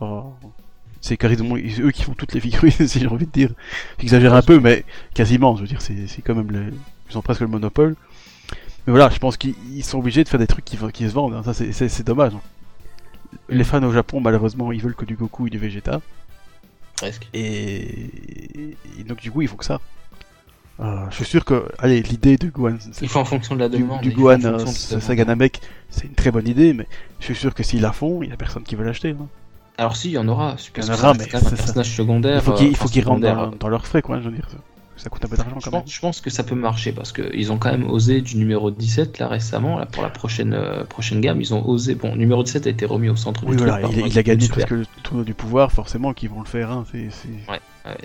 oh, 0.00 0.32
c'est 1.00 1.16
carrément 1.16 1.56
eux 1.56 1.90
qui 1.90 2.04
font 2.04 2.14
toutes 2.14 2.32
les 2.32 2.38
figurines, 2.38 2.70
si 2.86 3.00
j'ai 3.00 3.08
envie 3.08 3.26
de 3.26 3.32
dire. 3.32 3.50
J'exagère 3.98 4.34
un 4.34 4.42
peu, 4.42 4.60
mais 4.60 4.84
quasiment. 5.14 5.56
Je 5.56 5.62
veux 5.62 5.66
dire, 5.66 5.82
c'est, 5.82 6.06
quand 6.24 6.36
même 6.36 6.52
le, 6.52 6.72
ils 7.10 7.18
ont 7.18 7.22
presque 7.22 7.40
le 7.40 7.48
monopole. 7.48 7.96
Mais 8.86 8.92
voilà, 8.92 9.10
je 9.10 9.18
pense 9.18 9.36
qu'ils 9.36 9.84
sont 9.84 9.98
obligés 9.98 10.22
de 10.22 10.28
faire 10.28 10.38
des 10.38 10.46
trucs 10.46 10.64
qui, 10.64 10.78
qui 10.92 11.08
se 11.08 11.12
vendent. 11.12 11.34
Hein. 11.34 11.42
Ça, 11.42 11.52
c'est, 11.52 12.06
dommage. 12.06 12.34
Les 13.48 13.64
fans 13.64 13.82
au 13.82 13.92
Japon, 13.92 14.20
malheureusement, 14.20 14.70
ils 14.70 14.80
veulent 14.80 14.94
que 14.94 15.04
du 15.04 15.16
Goku 15.16 15.48
et 15.48 15.50
du 15.50 15.58
Vegeta. 15.58 16.00
Presque. 16.98 17.26
Et... 17.34 18.76
et 19.00 19.02
donc, 19.04 19.18
du 19.18 19.32
coup, 19.32 19.42
il 19.42 19.48
faut 19.48 19.56
que 19.56 19.64
ça. 19.64 19.80
Euh, 20.82 21.06
je 21.10 21.16
suis 21.16 21.24
sûr 21.24 21.44
que, 21.44 21.64
allez, 21.78 22.02
l'idée 22.02 22.36
de 22.36 22.48
Gohan. 22.48 22.76
Il 23.00 23.08
faut 23.08 23.20
en 23.20 23.24
fonction 23.24 23.54
de 23.54 23.60
la 23.60 23.68
demande. 23.68 24.00
Du, 24.00 24.10
Gohan 24.10 24.42
euh, 24.44 24.66
Saga 24.66 25.24
Namek, 25.24 25.60
c'est 25.90 26.06
une 26.06 26.14
très 26.14 26.30
bonne 26.30 26.48
idée, 26.48 26.72
mais 26.72 26.88
je 27.20 27.26
suis 27.26 27.36
sûr 27.36 27.54
que 27.54 27.62
s'ils 27.62 27.82
la 27.82 27.92
font, 27.92 28.22
il 28.22 28.28
n'y 28.28 28.32
a 28.32 28.36
personne 28.36 28.64
qui 28.64 28.74
veut 28.74 28.84
l'acheter. 28.84 29.10
Hein. 29.10 29.28
Alors 29.78 29.96
si, 29.96 30.08
il 30.08 30.12
y 30.12 30.18
en 30.18 30.26
aura. 30.28 30.56
il 30.76 30.84
y 30.84 30.90
en 30.90 30.92
aura, 30.92 31.14
mais 31.14 31.24
c'est 31.24 31.36
un 31.36 31.50
personnage 31.50 31.96
secondaire. 31.96 32.42
Il 32.60 32.76
faut 32.76 32.88
qu'ils 32.88 33.04
rentrent 33.04 33.56
dans, 33.58 33.68
leurs 33.68 33.86
frais, 33.86 34.02
quoi. 34.02 34.20
Je 34.20 34.28
veux 34.28 34.34
dire, 34.34 34.48
ça 34.96 35.08
coûte 35.08 35.24
un 35.24 35.28
peu 35.28 35.36
d'argent 35.36 35.58
quand 35.62 35.72
même. 35.72 35.82
je 35.86 36.00
pense 36.00 36.20
que 36.20 36.30
ça 36.30 36.44
peut 36.44 36.54
marcher 36.54 36.92
parce 36.92 37.12
qu'ils 37.12 37.50
ont 37.50 37.58
quand 37.58 37.70
même 37.70 37.88
osé 37.88 38.20
du 38.20 38.36
numéro 38.36 38.70
17 38.70 39.18
là 39.18 39.28
récemment, 39.28 39.78
là, 39.78 39.86
pour 39.86 40.02
la 40.02 40.10
prochaine, 40.10 40.52
euh, 40.52 40.84
prochaine 40.84 41.20
gamme. 41.20 41.40
Ils 41.40 41.54
ont 41.54 41.66
osé. 41.66 41.94
Bon, 41.94 42.16
numéro 42.16 42.42
17 42.42 42.66
a 42.66 42.70
été 42.70 42.86
remis 42.86 43.08
au 43.08 43.16
centre 43.16 43.46
du 43.46 43.56
voilà, 43.56 43.78
truc. 43.78 43.96
Il, 43.96 44.06
il 44.08 44.18
a 44.18 44.22
gagné 44.22 44.48
presque 44.48 44.70
le 44.70 44.84
tournoi 45.02 45.24
du 45.24 45.34
pouvoir, 45.34 45.72
forcément, 45.72 46.12
qu'ils 46.12 46.28
vont 46.28 46.40
le 46.40 46.46
faire. 46.46 46.70
Hein. 46.70 46.84
Ouais, 46.92 47.60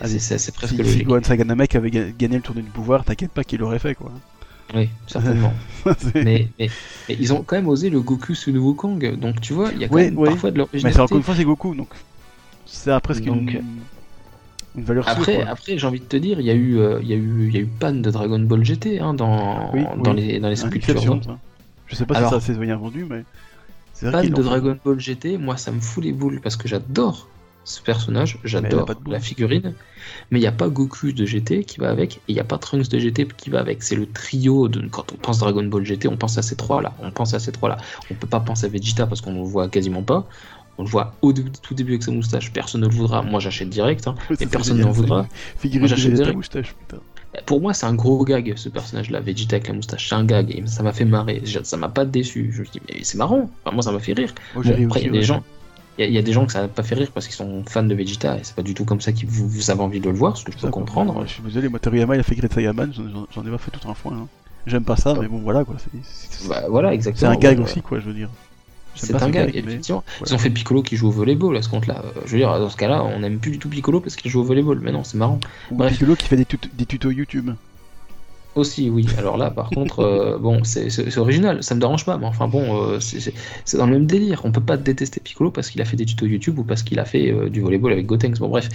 c'est, 0.06 0.54
presque 0.54 0.74
si, 0.74 0.78
logique. 0.78 0.98
Si 1.00 1.04
Gohan 1.04 1.24
Saganamek 1.24 1.76
avait 1.76 1.92
gagné 1.92 2.38
le 2.38 2.42
tournoi 2.42 2.64
du 2.64 2.70
pouvoir, 2.70 3.04
t'inquiète 3.06 3.32
pas 3.32 3.44
qu'il 3.44 3.60
l'aurait 3.60 3.80
fait 3.80 3.96
quoi. 3.96 4.12
Oui, 4.76 4.90
certainement. 5.08 5.54
mais, 6.16 6.50
mais, 6.60 6.70
ils 7.08 7.32
ont 7.32 7.42
quand 7.42 7.56
même 7.56 7.70
osé 7.70 7.90
le 7.90 8.02
Goku 8.02 8.36
sous 8.36 8.52
le 8.52 8.60
Wukong, 8.60 9.16
donc 9.18 9.40
tu 9.40 9.54
vois, 9.54 9.72
il 9.72 9.80
y 9.80 9.86
a 9.86 9.88
quand 9.88 9.96
même 9.96 10.16
parfois 10.16 10.52
de 10.52 10.58
l'originalité. 10.58 10.88
Mais 10.88 10.94
c'est 10.94 11.00
encore 11.00 11.18
une 11.18 11.24
fois, 11.24 11.36
c'est 11.36 11.46
Goku, 11.46 11.74
donc 11.74 11.90
c'est 12.66 13.00
presque 13.00 13.24
donc, 13.24 13.52
une 13.52 13.64
après, 15.06 15.42
après 15.42 15.78
j'ai 15.78 15.88
envie 15.88 16.00
de 16.00 16.06
te 16.06 16.18
dire, 16.18 16.40
il 16.40 16.46
y 16.46 16.52
a 16.52 16.54
eu, 16.54 16.78
euh, 16.78 17.00
il 17.02 17.08
y 17.08 17.14
a 17.14 17.16
eu, 17.16 17.48
il 17.48 17.54
y 17.54 17.58
a 17.58 17.62
eu 17.62 17.66
pan 17.66 17.94
de 17.94 18.12
Dragon 18.12 18.40
Ball 18.40 18.64
GT 18.64 19.00
hein, 19.00 19.14
dans, 19.14 19.72
dans 19.98 20.14
les 20.14 20.40
dans 20.40 20.50
les 20.50 20.56
sculptures. 20.56 21.20
Je 21.88 21.96
sais 21.96 22.06
pas 22.06 22.24
si 22.24 22.30
ça 22.30 22.40
s'est 22.40 22.54
bien 22.54 22.78
vendu, 22.78 23.06
mais 23.10 23.24
pan 24.12 24.24
de 24.24 24.42
Dragon 24.42 24.78
Ball 24.84 25.00
GT, 25.00 25.38
moi 25.38 25.58
ça 25.58 25.72
me 25.72 25.80
fout 25.80 26.04
les 26.04 26.12
boules 26.12 26.42
parce 26.42 26.56
que 26.56 26.68
j'adore 26.68 27.28
ce 27.68 27.82
personnage, 27.82 28.40
j'adore 28.46 28.90
la 29.08 29.20
figurine, 29.20 29.74
mais 30.32 30.40
il 30.40 30.42
n'y 30.42 30.48
a 30.48 30.54
pas 30.54 30.70
Goku 30.70 31.12
de 31.12 31.26
GT 31.26 31.66
qui 31.66 31.82
va 31.82 31.90
avec, 31.90 32.16
et 32.16 32.22
il 32.30 32.34
n'y 32.36 32.40
a 32.40 32.46
pas 32.46 32.58
Trunks 32.58 32.88
de 32.88 32.98
GT 32.98 33.28
qui 33.36 33.50
va 33.50 33.60
avec. 33.60 33.84
C'est 33.84 33.98
le 33.98 34.06
trio 34.06 34.70
de 34.70 34.88
quand 34.88 35.12
on 35.12 35.18
pense 35.18 35.40
Dragon 35.40 35.64
Ball 35.64 35.86
GT, 35.86 36.08
on 36.08 36.16
pense 36.16 36.38
à 36.38 36.42
ces 36.42 36.56
trois 36.56 36.82
là, 36.82 36.94
on 37.02 37.12
pense 37.12 37.34
à 37.34 37.40
ces 37.40 37.52
trois 37.52 37.68
là. 37.68 37.78
On 38.10 38.14
peut 38.14 38.28
pas 38.28 38.40
penser 38.40 38.68
à 38.68 38.70
Vegeta 38.70 39.06
parce 39.06 39.20
qu'on 39.20 39.34
ne 39.34 39.40
le 39.40 39.44
voit 39.44 39.68
quasiment 39.68 40.02
pas. 40.02 40.26
On 40.78 40.84
le 40.84 40.90
voit 40.90 41.16
au 41.22 41.34
tout 41.34 41.74
début 41.74 41.94
avec 41.94 42.04
sa 42.04 42.12
moustache, 42.12 42.54
personne 42.54 42.82
ne 42.82 42.88
le 42.88 42.94
voudra. 42.94 43.22
Moi 43.22 43.42
j'achète 43.42 43.70
direct, 43.70 44.08
hein, 44.08 44.16
mais 44.40 44.46
personne 44.46 44.80
n'en 44.80 44.92
voudra. 44.92 45.28
Moi 45.66 45.88
j'achète 45.88 46.14
direct. 46.14 46.38
Moustache, 46.38 46.74
putain. 46.74 47.02
Pour 47.46 47.62
moi, 47.62 47.74
c'est 47.74 47.86
un 47.86 47.94
gros 47.94 48.24
gag 48.24 48.54
ce 48.56 48.70
personnage-là, 48.70 49.20
Vegeta 49.20 49.58
avec 49.58 49.68
la 49.68 49.74
moustache. 49.74 50.08
C'est 50.08 50.16
un 50.16 50.24
gag 50.24 50.50
et 50.50 50.66
ça 50.66 50.84
m'a 50.84 50.94
fait 50.94 51.06
marrer. 51.06 51.44
Ça 51.64 51.76
m'a 51.76 51.90
pas 51.90 52.06
déçu. 52.06 52.52
Je 52.54 52.62
me 52.62 52.68
dis, 52.68 52.82
mais 52.88 53.04
c'est 53.04 53.18
marrant. 53.18 53.50
moi, 53.72 53.84
ça 53.84 53.92
m'a 53.92 54.00
fait 54.00 54.14
rire. 54.14 54.34
après, 54.56 55.02
il 55.02 55.06
y 55.06 55.10
a 55.10 55.12
des 55.12 55.24
gens. 55.24 55.44
Il 56.00 56.12
y, 56.12 56.18
a 56.18 56.22
des 56.22 56.32
gens 56.32 56.46
que 56.46 56.52
ça 56.52 56.62
n'a 56.62 56.68
pas 56.68 56.84
fait 56.84 56.94
rire 56.94 57.10
parce 57.12 57.26
qu'ils 57.26 57.36
sont 57.36 57.64
fans 57.68 57.82
de 57.82 57.96
Vegeta 57.96 58.38
et 58.38 58.44
c'est 58.44 58.56
pas 58.56 58.62
du 58.62 58.76
tout 58.76 58.86
comme 58.86 59.02
ça 59.02 59.12
que 59.12 59.26
vous, 59.26 59.50
vous, 59.50 59.72
avez 59.72 59.82
envie 59.82 60.00
de 60.00 60.10
le 60.10 60.16
voir, 60.16 60.38
ce 60.38 60.46
que 60.46 60.52
je 60.52 60.58
peux 60.58 60.70
comprendre. 60.70 61.24
Je 61.26 61.34
suis 61.34 61.42
désolé, 61.42 61.70
moi 61.70 61.80
Toriyama 61.80 62.16
il 62.16 62.20
a 62.20 62.24
fait 62.24 62.36
Great 62.36 62.54
Saiyaman, 62.54 62.94
j'en 63.34 63.46
ai 63.46 63.50
pas 63.50 63.58
fait 63.58 63.72
tout 63.72 63.90
un 63.90 63.96
foin. 63.96 64.14
Hein. 64.14 64.28
J'aime 64.68 64.84
pas 64.84 64.96
ça, 64.96 65.16
mais 65.20 65.28
bon 65.28 65.40
voilà 65.40 65.64
quoi. 65.64 65.76
C'est 65.80 66.48
bah, 66.48 66.66
voilà, 66.70 66.94
exactement. 66.94 67.32
C'est 67.32 67.38
un 67.38 67.40
gag 67.40 67.60
aussi 67.60 67.82
quoi, 67.82 68.00
je 68.00 68.06
veux 68.06 68.14
dire. 68.14 68.30
C'est 68.94 69.22
un 69.22 69.30
gag, 69.30 69.56
effectivement. 69.56 70.04
Ils 70.26 70.34
ont 70.34 70.38
fait 70.38 70.50
Piccolo 70.50 70.82
qui 70.82 70.96
joue 70.98 71.08
au 71.08 71.12
volleyball 71.12 71.56
à 71.56 71.62
ce 71.62 71.70
compte-là. 71.70 72.04
Je 72.26 72.32
veux 72.32 72.38
dire, 72.38 72.60
dans 72.60 72.70
ce 72.70 72.78
cas-là, 72.78 73.04
on 73.04 73.20
n'aime 73.20 73.40
plus 73.40 73.52
du 73.52 73.60
tout 73.60 73.70
Piccolo 73.70 74.00
parce 74.00 74.16
qu'il 74.16 74.32
joue 74.32 74.42
au 74.42 74.44
volleyball. 74.44 74.80
Mais 74.82 74.92
non, 74.92 75.04
c'est 75.04 75.18
marrant. 75.18 75.40
Ou 75.72 75.84
Piccolo 75.84 76.16
qui 76.16 76.28
fait 76.28 76.36
des, 76.36 76.48
des 76.74 76.86
tutos 76.86 77.12
YouTube. 77.12 77.52
Aussi, 78.56 78.90
oui. 78.90 79.06
Alors 79.18 79.38
là, 79.38 79.52
par 79.52 79.70
contre, 79.70 80.00
euh, 80.00 80.38
bon, 80.42 80.64
c'est 80.64 81.18
original, 81.18 81.64
ça 81.64 81.76
me 81.76 81.80
dérange 81.80 82.06
pas, 82.06 82.18
mais 82.18 82.26
enfin 82.26 82.48
bon, 82.48 82.92
euh, 82.92 83.00
c'est 83.00 83.78
dans 83.78 83.86
le 83.86 83.94
même 83.94 84.08
délire. 84.08 84.42
On 84.46 84.52
peut 84.52 84.62
pas 84.62 84.78
détester 84.78 85.20
Piccolo 85.20 85.52
parce 85.52 85.70
qu'il 85.70 85.82
a 85.82 85.86
fait 85.86 85.98
des 85.98 86.06
tutos 86.06 86.26
YouTube 86.26 86.58
ou 86.60 86.64
parce 86.64 86.84
qu'il 86.84 87.00
a 87.00 87.06
fait 87.06 87.32
euh, 87.32 87.50
du 87.50 87.62
volleyball 87.62 87.92
avec 87.92 88.06
Gotenks. 88.06 88.40
Bon, 88.40 88.50
bref. 88.50 88.70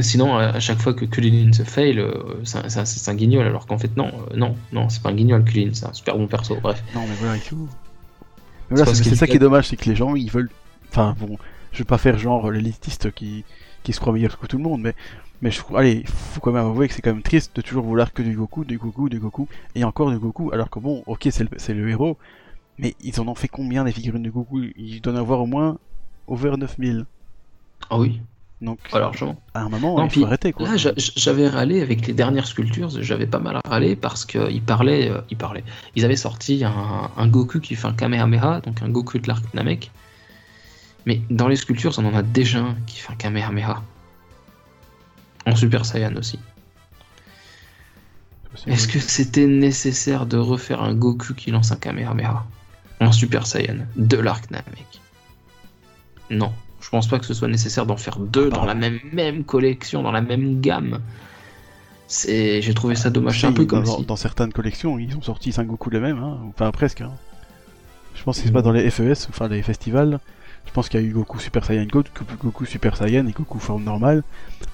Sinon, 0.00 0.36
à 0.36 0.58
chaque 0.58 0.78
fois 0.78 0.94
que 0.94 1.04
Kulin 1.04 1.52
se 1.52 1.64
fail, 1.64 2.02
c'est 2.44 3.08
un 3.08 3.14
guignol, 3.14 3.46
alors 3.46 3.66
qu'en 3.66 3.76
fait, 3.76 3.94
non, 3.96 4.10
non, 4.34 4.56
non, 4.72 4.88
c'est 4.88 5.02
pas 5.02 5.10
un 5.10 5.14
guignol, 5.14 5.44
Kulin, 5.44 5.70
c'est 5.74 5.86
un 5.86 5.92
super 5.92 6.16
bon 6.16 6.28
perso, 6.28 6.56
bref. 6.62 6.82
Non, 6.94 7.02
mais 7.06 7.14
voilà, 7.20 7.36
il 7.36 7.42
c'est 8.94 9.14
ça 9.14 9.26
qui 9.26 9.36
est 9.36 9.40
dommage, 9.40 9.68
c'est 9.68 9.76
que 9.76 9.88
les 9.88 9.96
gens, 9.96 10.14
ils 10.14 10.30
veulent. 10.30 10.50
Enfin, 10.90 11.14
bon, 11.20 11.36
je 11.72 11.78
vais 11.78 11.84
pas 11.84 11.98
faire 11.98 12.18
genre 12.18 12.50
l'élitiste 12.50 13.12
qui, 13.12 13.44
qui 13.82 13.92
se 13.92 14.00
croit 14.00 14.12
meilleur 14.12 14.38
que 14.38 14.46
tout 14.46 14.56
le 14.56 14.62
monde, 14.62 14.80
mais 14.82 14.94
mais 15.42 15.50
je, 15.50 15.60
allez, 15.74 16.04
faut 16.06 16.40
quand 16.40 16.52
même 16.52 16.64
avouer 16.64 16.86
que 16.86 16.94
c'est 16.94 17.02
quand 17.02 17.12
même 17.12 17.22
triste 17.22 17.54
de 17.56 17.62
toujours 17.62 17.84
vouloir 17.84 18.12
que 18.12 18.22
du 18.22 18.36
Goku, 18.36 18.64
du 18.64 18.78
Goku, 18.78 19.08
du 19.08 19.18
Goku, 19.18 19.48
et 19.74 19.82
encore 19.82 20.10
du 20.10 20.18
Goku, 20.18 20.52
alors 20.52 20.70
que 20.70 20.78
bon, 20.78 21.02
ok, 21.06 21.28
c'est 21.30 21.74
le, 21.74 21.88
héros, 21.88 22.16
mais 22.78 22.94
ils 23.02 23.20
en 23.20 23.26
ont 23.26 23.34
fait 23.34 23.48
combien 23.48 23.84
des 23.84 23.90
figurines 23.90 24.22
de 24.22 24.30
Goku? 24.30 24.62
Ils 24.76 25.00
doivent 25.00 25.16
en 25.16 25.18
avoir 25.18 25.40
au 25.40 25.46
moins 25.46 25.78
over 26.28 26.56
9000. 26.56 27.06
Ah 27.90 27.98
oui. 27.98 28.20
Donc, 28.60 28.78
alors, 28.92 29.12
à 29.54 29.62
un 29.62 29.68
moment, 29.68 30.04
il 30.04 30.10
faut 30.10 30.24
arrêter 30.24 30.52
quoi. 30.52 30.68
Là, 30.68 30.76
j'avais 30.76 31.48
râlé 31.48 31.82
avec 31.82 32.06
les 32.06 32.12
dernières 32.12 32.46
sculptures, 32.46 32.90
j'avais 33.02 33.26
pas 33.26 33.40
mal 33.40 33.58
râlé 33.64 33.96
parce 33.96 34.24
qu'ils 34.24 34.62
parlaient, 34.62 35.10
euh, 35.10 35.20
ils 35.30 35.36
parlaient. 35.36 35.64
Ils 35.96 36.04
avaient 36.04 36.14
sorti 36.14 36.64
un, 36.64 37.10
un, 37.16 37.26
Goku 37.26 37.58
qui 37.58 37.74
fait 37.74 37.88
un 37.88 37.92
Kamehameha, 37.92 38.60
donc 38.60 38.80
un 38.80 38.88
Goku 38.88 39.18
de 39.18 39.26
l'arc 39.26 39.42
Namek. 39.52 39.90
Mais 41.06 41.20
dans 41.28 41.48
les 41.48 41.56
sculptures, 41.56 41.98
on 41.98 42.04
en 42.04 42.14
a 42.14 42.22
déjà 42.22 42.60
un 42.60 42.76
qui 42.86 42.98
fait 42.98 43.12
un 43.12 43.16
Kamehameha. 43.16 43.82
En 45.46 45.56
Super 45.56 45.84
Saiyan 45.84 46.14
aussi. 46.16 46.38
Est-ce 48.66 48.86
que 48.86 48.98
c'était 49.00 49.46
nécessaire 49.46 50.26
de 50.26 50.36
refaire 50.36 50.82
un 50.82 50.94
Goku 50.94 51.34
qui 51.34 51.50
lance 51.50 51.72
un 51.72 51.76
Kamehameha 51.76 52.44
en 53.00 53.12
Super 53.12 53.46
Saiyan 53.46 53.78
de 53.96 54.16
l'arc 54.18 54.50
Namek? 54.50 55.00
Non, 56.30 56.52
je 56.80 56.88
pense 56.90 57.08
pas 57.08 57.18
que 57.18 57.24
ce 57.26 57.34
soit 57.34 57.48
nécessaire 57.48 57.86
d'en 57.86 57.96
faire 57.96 58.18
deux 58.18 58.50
dans 58.50 58.64
la 58.64 58.74
même, 58.74 59.00
même 59.12 59.44
collection, 59.44 60.02
dans 60.02 60.12
la 60.12 60.20
même 60.20 60.60
gamme. 60.60 61.00
C'est, 62.06 62.60
j'ai 62.60 62.74
trouvé 62.74 62.94
ça 62.94 63.08
dommage. 63.10 63.40
C'est 63.40 63.46
un 63.46 63.52
peu 63.52 63.64
comme 63.64 63.84
dans, 63.84 63.98
si. 63.98 64.04
dans 64.04 64.16
certaines 64.16 64.52
collections, 64.52 64.98
ils 64.98 65.16
ont 65.16 65.22
sorti 65.22 65.50
5 65.50 65.66
Goku 65.66 65.88
les 65.90 66.00
mêmes, 66.00 66.18
hein, 66.18 66.38
enfin 66.50 66.70
presque. 66.70 67.00
hein. 67.00 67.12
Je 68.14 68.22
pense 68.22 68.36
que 68.36 68.44
c'est 68.44 68.50
Mm. 68.50 68.52
pas 68.54 68.62
dans 68.62 68.72
les 68.72 68.88
FES, 68.90 69.28
enfin 69.30 69.48
les 69.48 69.62
festivals. 69.62 70.20
Je 70.66 70.72
pense 70.72 70.88
qu'il 70.88 71.00
y 71.00 71.04
a 71.04 71.06
eu 71.06 71.12
Goku 71.12 71.38
Super 71.38 71.64
Saiyan 71.64 71.84
God, 71.90 72.06
Goku 72.42 72.64
Super 72.64 72.96
Saiyan 72.96 73.26
et 73.26 73.32
Goku 73.32 73.58
forme 73.58 73.84
normale. 73.84 74.22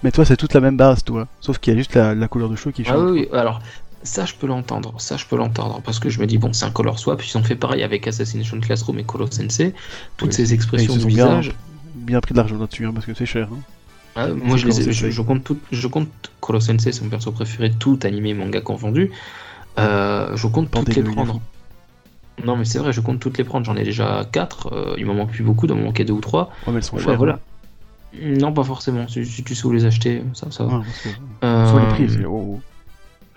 Mais 0.03 0.12
toi, 0.12 0.24
c'est 0.24 0.36
toute 0.36 0.55
la 0.55 0.61
même 0.61 0.76
base, 0.76 1.03
toi. 1.03 1.26
Sauf 1.41 1.59
qu'il 1.59 1.72
y 1.72 1.76
a 1.76 1.78
juste 1.78 1.95
la, 1.95 2.14
la 2.14 2.28
couleur 2.28 2.49
de 2.49 2.57
cheveux 2.57 2.70
qui 2.72 2.84
change. 2.84 2.95
Ah 2.97 3.11
oui, 3.12 3.28
alors 3.32 3.61
ça 4.05 4.24
je 4.24 4.34
peux 4.34 4.47
l'entendre, 4.47 4.95
ça 4.99 5.16
je 5.16 5.26
peux 5.26 5.36
l'entendre 5.36 5.80
parce 5.84 5.99
que 5.99 6.09
je 6.09 6.20
me 6.20 6.26
dis 6.26 6.39
bon 6.39 6.53
c'est 6.53 6.64
un 6.64 6.70
color 6.70 7.01
swap, 7.01 7.20
ils 7.26 7.36
ont 7.36 7.43
fait 7.43 7.57
pareil 7.57 7.82
avec 7.82 8.07
Assassination 8.07 8.61
Classroom 8.61 8.97
et 9.01 9.03
Kolo 9.03 9.26
Sensei, 9.28 9.74
toutes 10.16 10.28
Oui. 10.28 10.34
ces 10.34 10.55
expressions 10.55 10.95
ils 10.95 11.01
de 11.01 11.05
ont 11.05 11.09
bien- 11.09 11.26
visage. 11.41 11.53
Bien 11.97 12.20
pris 12.20 12.32
de 12.32 12.39
l'argent 12.39 12.57
là-dessus, 12.57 12.86
hein, 12.86 12.93
parce 12.95 13.07
que 13.07 13.12
c'est 13.14 13.26
cher. 13.26 13.49
hein. 13.53 13.59
Ah, 14.14 14.28
moi 14.28 14.57
je, 14.57 14.66
les 14.68 14.89
ai- 14.89 15.11
je, 15.11 15.20
compte 15.22 15.43
tout, 15.43 15.59
je 15.72 15.86
compte 15.89 16.09
Kolo 16.41 16.61
Sensei, 16.61 16.93
c'est 16.93 17.03
mon 17.03 17.09
perso 17.11 17.32
préféré, 17.32 17.72
tout 17.76 17.99
animé 18.05 18.34
manga 18.34 18.61
confondu. 18.61 19.11
Euh, 19.80 20.36
je 20.36 20.47
compte 20.47 20.70
toutes 20.70 20.95
les 20.95 21.03
prendre. 21.03 21.41
Non 22.45 22.57
mais 22.57 22.64
c'est 22.64 22.78
vrai, 22.78 22.93
je 22.93 23.01
compte 23.01 23.20
toutes 23.20 23.39
les 23.39 23.45
prendre, 23.45 23.64
j'en 23.66 23.76
ai 23.76 23.82
déjà 23.84 24.24
4, 24.30 24.95
il 24.99 25.07
m'en 25.07 25.14
manque 25.14 25.30
plus 25.30 25.45
beaucoup, 25.45 25.66
il 25.66 25.74
m'en 25.74 25.82
manquait 25.82 26.05
deux 26.05 26.12
ou 26.12 26.20
trois. 26.20 26.51
Ouais, 26.66 26.72
mais 26.72 26.76
elles 26.78 26.82
sont 26.84 26.97
Bah, 26.97 27.03
chères. 27.03 27.16
voilà. 27.16 27.39
Non 28.22 28.53
pas 28.53 28.64
forcément, 28.64 29.07
si, 29.09 29.24
si 29.26 29.43
tu 29.45 29.55
sais 29.55 29.66
où 29.66 29.72
les 29.72 29.84
acheter, 29.84 30.22
ça, 30.34 30.51
ça 30.51 30.64
va. 30.64 30.72
hein. 30.74 30.84
Ouais, 31.05 31.12
Euh, 31.45 31.66
Soit 31.70 31.80
les 31.80 31.89
prix, 31.89 32.09
c'est. 32.11 32.24
Oh, 32.24 32.55
oh. 32.57 32.61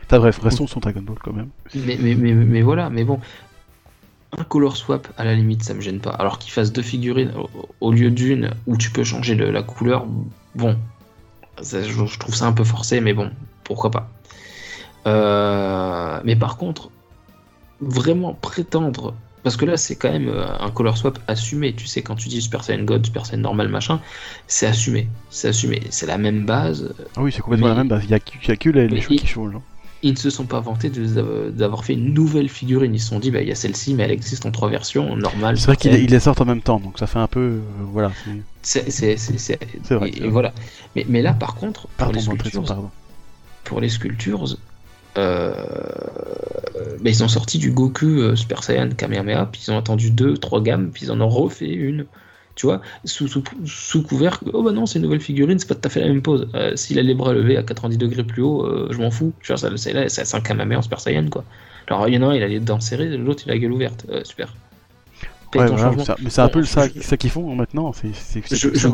T'as 0.08 0.20
bref, 0.20 0.40
restons 0.40 0.68
sur 0.68 0.80
Dragon 0.82 1.02
Ball 1.02 1.18
quand 1.24 1.34
même. 1.34 1.50
Mais, 1.74 1.98
mais, 2.00 2.16
mais, 2.16 2.34
mais 2.34 2.62
voilà, 2.62 2.90
mais 2.90 3.04
bon, 3.04 3.20
un 4.38 4.44
color 4.44 4.78
swap, 4.78 5.08
à 5.18 5.24
la 5.26 5.36
limite, 5.36 5.64
ça 5.64 5.74
me 5.74 5.82
gêne 5.82 6.00
pas. 6.00 6.12
Alors 6.12 6.38
qu'il 6.40 6.52
fasse 6.52 6.72
deux 6.72 6.82
figurines 6.82 7.32
au, 7.36 7.50
au 7.82 7.92
lieu 7.92 8.12
d'une 8.12 8.52
où 8.68 8.78
tu 8.78 8.92
peux 8.92 9.04
changer 9.04 9.36
le- 9.36 9.52
la 9.52 9.64
couleur, 9.64 10.06
bon, 10.56 10.78
ça, 11.62 11.82
je, 11.84 12.06
je 12.06 12.20
trouve 12.20 12.36
ça 12.36 12.46
un 12.46 12.54
peu 12.54 12.64
forcé, 12.64 13.02
mais 13.02 13.14
bon, 13.14 13.32
pourquoi 13.64 13.92
pas. 13.92 14.10
Euh, 15.08 16.20
mais 16.24 16.36
par 16.36 16.58
contre, 16.58 16.90
vraiment 17.82 18.34
prétendre, 18.34 19.14
parce 19.44 19.58
que 19.58 19.66
là, 19.66 19.76
c'est 19.76 19.96
quand 19.96 20.12
même 20.12 20.28
euh, 20.30 20.46
un 20.60 20.70
color 20.70 20.98
swap 20.98 21.18
assumé. 21.28 21.74
Tu 21.74 21.88
sais, 21.88 22.02
quand 22.04 22.16
tu 22.16 22.30
dis 22.30 22.42
Super 22.42 22.64
Saiyan 22.64 22.84
God, 22.84 23.06
Super 23.06 23.26
Saiyan 23.26 23.42
normal, 23.42 23.70
machin, 23.70 24.00
c'est 24.48 24.68
assumé. 24.68 25.08
C'est 25.32 25.48
assumé. 25.50 25.82
C'est 25.90 26.06
la 26.06 26.18
même 26.20 26.46
base. 26.46 26.94
Ah 27.18 27.22
oui, 27.24 27.32
c'est 27.32 27.42
complètement 27.42 27.68
Mais- 27.68 27.74
la 27.74 27.78
même 27.80 27.88
base. 27.88 28.04
Il 28.06 28.12
y 28.12 28.14
a, 28.14 28.18
a 28.18 28.56
que 28.56 28.70
les, 28.70 28.88
les 28.88 29.04
il- 29.10 29.20
qui 29.20 29.26
changent. 29.28 29.56
hein. 29.56 29.62
ils 30.04 30.14
ne 30.14 30.18
se 30.18 30.30
sont 30.32 30.46
pas 30.46 30.60
vantés 30.60 30.90
d'avoir 30.90 31.86
fait 31.86 31.94
une 31.94 32.14
nouvelle 32.14 32.50
figurine. 32.50 32.94
Ils 32.96 33.00
se 33.00 33.10
sont 33.10 33.20
dit, 33.20 33.30
bah, 33.32 33.42
il 33.42 33.48
y 33.48 33.52
a 33.52 33.56
celle-ci, 33.56 33.94
mais 33.96 34.04
elle 34.04 34.12
existe 34.12 34.46
en 34.46 34.52
trois 34.52 34.70
versions, 34.70 35.16
normale. 35.16 35.58
C'est 35.60 35.66
vrai 35.68 35.76
qu'ils 35.76 35.92
les 36.06 36.20
sortent 36.20 36.42
en 36.42 36.46
même 36.46 36.62
temps, 36.62 36.80
donc 36.80 36.98
ça 37.00 37.08
fait 37.08 37.20
un 37.20 37.28
peu. 37.28 37.40
euh, 37.40 37.60
voilà. 37.92 38.12
c'est- 38.64 38.90
vrai, 39.96 40.10
et- 40.10 40.28
voilà. 40.28 40.54
Mais, 40.96 41.06
mais 41.10 41.22
là, 41.24 41.34
par 41.34 41.56
contre, 41.56 41.82
pour 41.82 41.92
Pardon, 41.98 42.20
les 42.20 42.26
dans 42.26 42.32
le 42.34 42.38
traitement, 42.38 42.62
sculptures, 42.64 42.76
pardon. 42.76 42.90
pour 43.64 43.80
les 43.82 43.90
sculptures, 43.90 44.46
euh, 45.18 45.54
bah, 47.02 47.10
ils 47.10 47.24
ont 47.24 47.28
sorti 47.28 47.58
du 47.58 47.72
Goku 47.72 48.06
euh, 48.22 48.36
Super 48.36 48.64
Saiyan 48.64 48.90
Kamehameha, 48.90 49.48
puis 49.52 49.62
ils 49.68 49.72
ont 49.72 49.78
attendu 49.78 50.12
deux, 50.12 50.38
trois 50.38 50.62
gammes, 50.62 50.90
puis 50.94 51.06
ils 51.06 51.12
en 51.12 51.20
ont 51.22 51.30
refait 51.30 51.70
une. 51.70 52.06
Tu 52.56 52.66
vois, 52.66 52.82
sous, 53.06 53.28
sous, 53.30 53.44
sous 53.66 54.04
couvert 54.04 54.40
que, 54.40 54.46
oh 54.54 54.62
bah 54.62 54.72
non, 54.74 54.86
c'est 54.86 55.00
une 55.00 55.04
nouvelle 55.06 55.22
figurine, 55.22 55.58
c'est 55.58 55.68
pas 55.68 55.76
tout 55.76 55.86
à 55.88 55.90
fait 55.90 56.02
la 56.02 56.08
même 56.08 56.22
pose. 56.22 56.50
Euh, 56.54 56.76
S'il 56.76 57.00
a 57.00 57.02
les 57.02 57.14
bras 57.16 57.34
levés 57.34 57.56
à 57.58 57.64
90 57.64 57.98
degrés 57.98 58.24
plus 58.26 58.42
haut, 58.42 58.66
euh, 58.66 58.90
je 58.92 58.98
m'en 58.98 59.10
fous. 59.10 59.32
Tu 59.42 59.48
vois, 59.48 59.58
ça- 59.58 59.70
c'est 59.78 59.94
là, 59.94 60.10
c'est 60.10 60.36
un 60.36 60.42
Kamehameha 60.42 60.80
en 60.80 60.82
Super 60.82 61.00
Saiyan, 61.00 61.28
quoi. 61.30 61.44
Alors, 61.88 62.08
il 62.10 62.14
y 62.14 62.18
en 62.18 62.24
a 62.24 62.26
un, 62.28 62.36
il 62.36 62.44
a 62.44 62.48
les 62.48 62.60
dents 62.60 62.80
serrées, 62.82 63.08
l'autre, 63.18 63.44
il 63.46 63.52
a 63.52 63.54
la 63.54 63.60
gueule 63.60 63.72
ouverte. 63.72 64.06
Euh, 64.10 64.22
super. 64.26 64.54
Ouais, 65.60 65.66
voilà, 65.76 65.92
ça- 66.06 66.16
mais 66.22 66.30
c'est 66.30 66.42
un 66.42 66.48
peu 66.50 66.64
ça, 66.66 66.82
ça 67.02 67.18
qu'ils 67.18 67.30
font 67.30 67.56
maintenant. 67.56 67.94
C'est 67.94 68.12
Je- 68.58 68.68
je- 68.76 68.88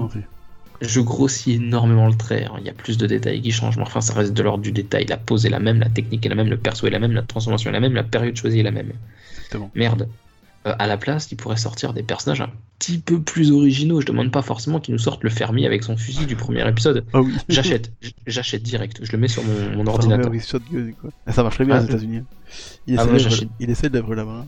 Je 0.82 0.99
grossis 1.01 1.53
énormément 1.53 2.07
le 2.07 2.13
trait, 2.15 2.45
hein. 2.45 2.55
il 2.59 2.65
y 2.65 2.69
a 2.69 2.73
plus 2.73 2.97
de 2.97 3.07
détails 3.07 3.41
qui 3.41 3.51
changent, 3.51 3.78
mais 3.78 3.84
enfin 3.84 4.01
ça 4.01 4.13
reste 4.13 4.34
de 4.34 4.43
l'ordre 4.43 4.63
du 4.63 4.71
détail. 4.71 5.05
La 5.07 5.17
pose 5.17 5.45
est 5.45 5.49
la 5.49 5.59
même, 5.59 5.80
la 5.80 5.89
technique 5.89 6.25
est 6.25 6.30
la 6.30 6.36
même, 6.36 6.49
le 6.49 6.57
perso 6.57 6.86
est 6.86 6.91
la 6.91 6.99
même, 6.99 7.13
la 7.13 7.23
transformation 7.23 7.69
est 7.69 7.73
la 7.73 7.80
même, 7.80 7.93
la 7.93 8.03
période 8.03 8.36
choisie 8.36 8.59
est 8.59 8.63
la 8.63 8.71
même. 8.71 8.91
Exactement. 9.32 9.71
Merde. 9.75 10.07
Euh, 10.67 10.75
à 10.80 10.88
la 10.88 10.97
place, 10.97 11.32
ils 11.32 11.36
pourraient 11.36 11.55
sortir 11.57 11.93
des 11.93 12.03
personnages 12.03 12.41
un 12.41 12.49
petit 12.78 12.97
peu 12.99 13.21
plus 13.21 13.51
originaux. 13.51 14.01
Je 14.01 14.05
demande 14.05 14.32
pas 14.32 14.41
forcément 14.41 14.80
qu'ils 14.80 14.93
nous 14.93 14.99
sortent 14.99 15.23
le 15.23 15.30
fermier 15.30 15.65
avec 15.65 15.84
son 15.84 15.95
fusil 15.97 16.25
du 16.25 16.36
premier 16.36 16.67
épisode. 16.67 17.05
Ah 17.13 17.21
oui. 17.21 17.34
J'achète, 17.49 17.91
j'achète 18.25 18.63
direct. 18.63 18.99
Je 19.01 19.11
le 19.11 19.17
mets 19.17 19.28
sur 19.28 19.43
mon, 19.43 19.88
ordinateur. 19.88 20.25
ouais, 20.32 20.38
oui, 20.38 20.43
shotgun, 20.45 20.91
quoi. 20.99 21.09
Ah, 21.25 21.32
Ça 21.32 21.43
marcherait 21.43 21.65
bien 21.65 21.75
Ah, 21.78 21.82
aux 21.82 21.86
États-Unis. 21.86 22.17
hein. 22.17 22.25
Il 22.86 22.99
Ah, 22.99 23.05
essaie 23.65 23.88
il 23.88 23.91
d'être 23.91 24.13
là-bas. 24.13 24.43
hein. 24.43 24.47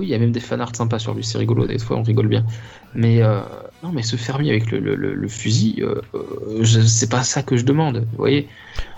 Oui, 0.00 0.06
il 0.06 0.08
y 0.08 0.14
a 0.14 0.18
même 0.18 0.32
des 0.32 0.40
fanarts 0.40 0.74
sympas 0.74 0.98
sur 0.98 1.12
lui, 1.12 1.22
c'est 1.22 1.36
rigolo, 1.36 1.66
des 1.66 1.78
fois 1.78 1.98
on 1.98 2.02
rigole 2.02 2.26
bien. 2.28 2.46
Mais 2.94 3.22
euh, 3.22 3.40
non, 3.82 3.92
mais 3.92 4.02
ce 4.02 4.16
fermier 4.16 4.48
avec 4.50 4.70
le, 4.70 4.78
le- 4.78 4.94
le- 4.94 5.12
le 5.14 5.28
fusil, 5.28 5.82
euh, 5.82 6.00
euh, 6.14 6.64
c'est 6.64 7.10
pas 7.10 7.22
ça 7.22 7.42
que 7.42 7.58
je 7.58 7.64
demande, 7.66 7.98
vous 8.12 8.16
voyez. 8.16 8.48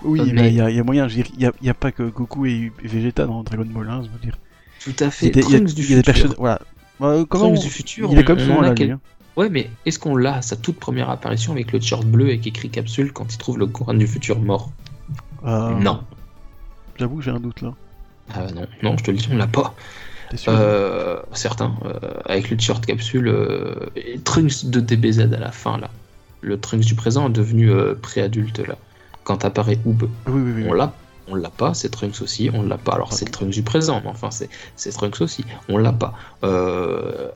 Oui, 0.01 0.21
Euh, 0.21 0.31
mais 0.33 0.47
il 0.47 0.55
y, 0.55 0.61
a- 0.61 0.69
il 0.69 0.77
y 0.77 0.79
a 0.79 0.83
moyen. 0.85 1.07
Il 1.09 1.25
n'y 1.37 1.45
a, 1.45 1.51
il 1.59 1.67
y 1.67 1.69
a 1.69 1.73
pas 1.73 1.91
que 1.91 2.03
Goku 2.03 2.45
et 2.45 2.71
Vegeta 2.81 3.25
dans 3.25 3.43
Dragon 3.43 3.65
Ball 3.65 3.89
1, 3.89 4.03
je 4.03 4.07
veux 4.09 4.19
dire. 4.19 4.37
Tout 4.79 4.95
à 5.01 5.11
fait. 5.11 5.27
il 5.27 5.35
y 5.51 5.55
a- 5.55 5.59
du 5.59 5.81
y 5.81 5.93
a 5.93 5.97
des 5.97 6.03
futur. 6.03 6.03
personnes. 6.03 6.35
Voilà. 6.37 6.61
Euh, 7.01 7.25
comment 7.25 7.49
on- 7.49 7.53
du 7.59 7.69
futur, 7.69 8.09
Il 8.13 8.17
est 8.17 8.23
comme 8.23 8.39
souvent 8.39 8.61
là, 8.61 8.73
lui. 8.73 8.91
hein. 8.91 9.01
Ouais, 9.35 9.49
mais 9.49 9.69
est-ce 9.85 9.99
qu'on 9.99 10.15
l'a 10.15 10.35
à 10.35 10.41
sa 10.41 10.55
toute 10.55 10.79
première 10.79 11.09
apparition 11.09 11.51
avec 11.51 11.73
le 11.73 11.79
t-shirt 11.79 12.05
bleu 12.05 12.29
et 12.29 12.39
qui 12.39 12.47
écrit 12.49 12.69
capsule 12.69 13.11
quand 13.11 13.33
il 13.33 13.37
trouve 13.37 13.57
le 13.59 13.65
Gohan 13.65 13.95
du 13.95 14.07
futur 14.07 14.39
mort? 14.39 14.71
Euh, 15.45 15.71
Non. 15.71 16.01
J'avoue 16.97 17.17
que 17.17 17.23
j'ai 17.23 17.31
un 17.31 17.39
doute 17.41 17.61
là. 17.61 17.73
Ah 18.33 18.45
non, 18.55 18.65
non, 18.83 18.97
je 18.97 19.03
te 19.03 19.11
le 19.11 19.17
dis, 19.17 19.27
on 19.31 19.35
l'a 19.35 19.47
pas. 19.47 19.75
Sûr 20.35 20.53
Euh, 20.55 21.19
certains, 21.33 21.73
euh, 21.85 21.99
avec 22.25 22.49
le 22.49 22.57
t-shirt 22.57 22.85
capsule, 22.85 23.27
euh, 23.27 23.75
et 23.95 24.19
Trunks 24.19 24.65
de 24.65 24.79
DBZ 24.79 25.19
à 25.33 25.39
la 25.39 25.51
fin 25.51 25.77
là. 25.77 25.89
Le 26.41 26.59
Trunks 26.59 26.85
du 26.85 26.95
présent 26.95 27.29
est 27.29 27.33
devenu 27.33 27.71
préadulte 28.01 28.59
là. 28.59 28.75
Quand 29.23 29.45
apparaît 29.45 29.79
Oob, 29.85 30.03
Oui, 30.27 30.41
oui, 30.41 30.51
oui. 30.57 30.63
on 30.67 30.73
l'a. 30.73 30.93
On 31.29 31.35
l'a 31.35 31.49
pas, 31.49 31.73
c'est 31.73 31.87
Trunks 31.89 32.21
aussi, 32.21 32.49
on 32.53 32.63
l'a 32.63 32.77
pas. 32.77 32.93
Alors 32.95 33.13
c'est 33.13 33.23
le 33.23 33.31
Trunks 33.31 33.51
du 33.51 33.63
présent, 33.63 34.01
mais 34.03 34.09
enfin 34.09 34.29
c'est 34.29 34.49
c'est 34.75 34.91
Trunks 34.91 35.21
aussi, 35.21 35.45
on 35.69 35.77
l'a 35.77 35.93
pas. 35.93 36.13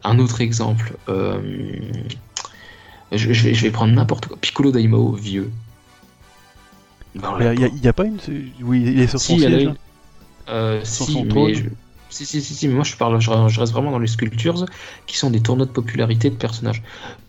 Un 0.03 0.19
autre 0.19 0.41
exemple, 0.41 0.93
je, 1.07 1.13
je 3.31 3.43
vais, 3.43 3.53
je 3.53 3.61
vais 3.63 3.71
prendre 3.71 3.93
n'importe 3.93 4.27
quoi. 4.27 4.37
Piccolo 4.41 4.71
Daimao, 4.71 5.13
vieux. 5.13 5.49
Il 7.15 7.21
y 7.21 7.23
l'a 7.83 7.89
a- 7.89 7.93
pas. 7.93 8.05
une. 8.05 8.17
Oui, 8.61 8.83
il 8.85 8.99
est 8.99 9.07
sur 9.07 9.19
Si, 9.19 9.33
son 9.33 9.39
siège. 9.39 9.63
là. 9.65 9.73
Euh, 10.49 10.81
si, 10.83 11.23
mais 11.23 11.53
je- 11.55 11.63
si, 12.09 12.25
si, 12.25 12.41
si, 12.41 12.53
si, 12.55 12.67
mais 12.67 12.73
moi 12.75 12.83
je 12.83 12.95
parle, 12.95 13.19
je, 13.19 13.29
je 13.47 13.59
reste 13.59 13.73
vraiment 13.73 13.91
dans 13.91 13.99
les 13.99 14.07
sculptures 14.07 14.65
qui 15.05 15.17
sont 15.17 15.29
des 15.29 15.41
tournois 15.41 15.65
de 15.65 15.71
popularité 15.71 16.29
de 16.29 16.35
personnages. 16.35 16.81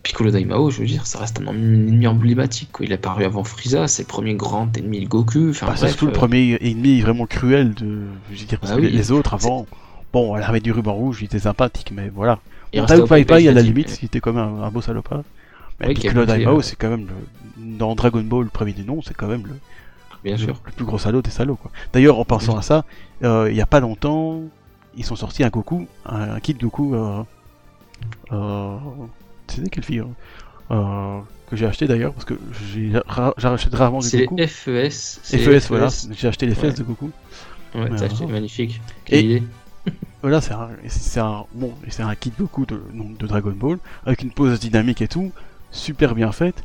Piccolo 0.03 0.31
Daimao, 0.31 0.69
je 0.71 0.79
veux 0.79 0.85
dire, 0.87 1.05
ça 1.05 1.19
reste 1.19 1.39
un 1.41 1.47
ennemi 1.47 2.07
emblématique. 2.07 2.69
Quoi. 2.71 2.85
Il 2.85 2.91
est 2.91 2.95
apparu 2.95 3.25
avant 3.25 3.43
Frieza, 3.43 3.87
c'est 3.87 4.03
le 4.03 4.07
premier 4.07 4.33
grand 4.35 4.75
ennemi 4.77 5.01
de 5.01 5.07
Goku. 5.07 5.49
Enfin, 5.49 5.67
Bah, 5.67 5.73
c'est 5.75 5.87
surtout 5.89 6.05
le 6.05 6.11
euh, 6.11 6.15
premier 6.15 6.57
ennemi 6.61 7.01
vraiment 7.01 7.25
cruel 7.25 7.73
de. 7.73 8.03
Je 8.31 8.39
veux 8.39 8.45
dire, 8.45 8.59
Bah 8.61 8.69
oui. 8.77 8.89
les 8.89 9.11
autres 9.11 9.33
avant. 9.33 9.65
Bon, 10.11 10.35
elle 10.35 10.43
avait 10.43 10.59
du 10.59 10.71
ruban 10.71 10.93
rouge, 10.93 11.19
il 11.21 11.25
était 11.25 11.39
sympathique, 11.39 11.91
mais 11.93 12.09
voilà. 12.09 12.39
il 12.73 12.83
Tao 12.85 13.05
Pai 13.05 13.25
Pai, 13.25 13.47
à 13.47 13.51
la 13.51 13.61
limite, 13.61 13.99
il 14.01 14.05
était 14.05 14.19
quand 14.19 14.33
même 14.33 14.43
un, 14.43 14.63
un 14.63 14.71
beau 14.71 14.81
salopard. 14.81 15.21
Mais 15.79 15.87
Oui, 15.89 15.93
Piccolo 15.93 16.25
Daimao, 16.25 16.59
euh, 16.59 16.61
c'est 16.61 16.75
quand 16.75 16.89
même 16.89 17.05
le. 17.07 17.13
Dans 17.77 17.93
Dragon 17.93 18.21
Ball, 18.21 18.45
le 18.45 18.49
premier 18.49 18.71
du 18.73 18.83
nom, 18.83 19.01
c'est 19.01 19.13
quand 19.13 19.27
même 19.27 19.43
le, 19.45 19.53
Bien 20.23 20.33
le- 20.37 20.43
sûr. 20.43 20.61
le 20.65 20.71
plus 20.71 20.85
gros 20.85 20.97
salaud 20.97 21.21
des 21.21 21.29
salauds, 21.29 21.55
quoi. 21.57 21.71
D'ailleurs, 21.93 22.17
en 22.17 22.25
pensant 22.25 22.57
à 22.57 22.61
ça, 22.61 22.85
euh, 23.23 23.47
il 23.51 23.55
y 23.57 23.61
a 23.61 23.65
pas 23.65 23.79
longtemps, 23.81 24.41
ils 24.95 25.05
sont 25.05 25.15
sortis 25.15 25.43
un 25.43 25.49
Goku, 25.49 25.87
un, 26.05 26.31
un 26.35 26.39
kit 26.39 26.53
Goku. 26.53 26.95
Euh, 26.95 27.23
euh, 28.31 28.77
C'était 29.47 29.69
quelle 29.69 29.83
figure 29.83 30.09
euh, 30.71 31.19
Que 31.49 31.55
j'ai 31.55 31.65
acheté 31.65 31.87
d'ailleurs, 31.87 32.13
parce 32.13 32.25
que 32.25 32.35
j'ai 32.73 32.91
ra- 33.07 33.33
j'achète 33.37 33.73
rarement 33.73 33.99
du 33.99 34.07
C'est 34.07 34.25
Goku. 34.25 34.37
FES. 34.37 34.89
c'est 34.91 35.37
FES, 35.37 35.49
les 35.51 35.59
voilà. 35.59 35.89
FES. 35.89 36.09
J'ai 36.13 36.27
acheté 36.27 36.45
les 36.45 36.55
fesses 36.55 36.73
Ouais. 36.73 36.79
de 36.79 36.83
Goku. 36.83 37.11
Ouais, 37.75 37.89
t'as 37.89 38.05
acheté, 38.05 38.15
voilà. 38.19 38.33
magnifique. 38.33 38.81
Quelle 39.05 39.19
Et- 39.19 39.23
idée. 39.37 39.43
Voilà, 40.21 40.41
c'est 40.41 40.51
un, 40.53 40.67
un, 41.23 41.45
bon, 41.53 41.73
c'est 41.87 42.03
un 42.03 42.13
kit 42.13 42.33
Goku 42.37 42.65
de, 42.65 42.81
de 42.93 43.25
Dragon 43.25 43.53
Ball, 43.55 43.77
avec 44.05 44.21
une 44.21 44.31
pose 44.31 44.59
dynamique 44.59 45.01
et 45.01 45.07
tout, 45.07 45.31
super 45.71 46.13
bien 46.13 46.33
faite. 46.33 46.61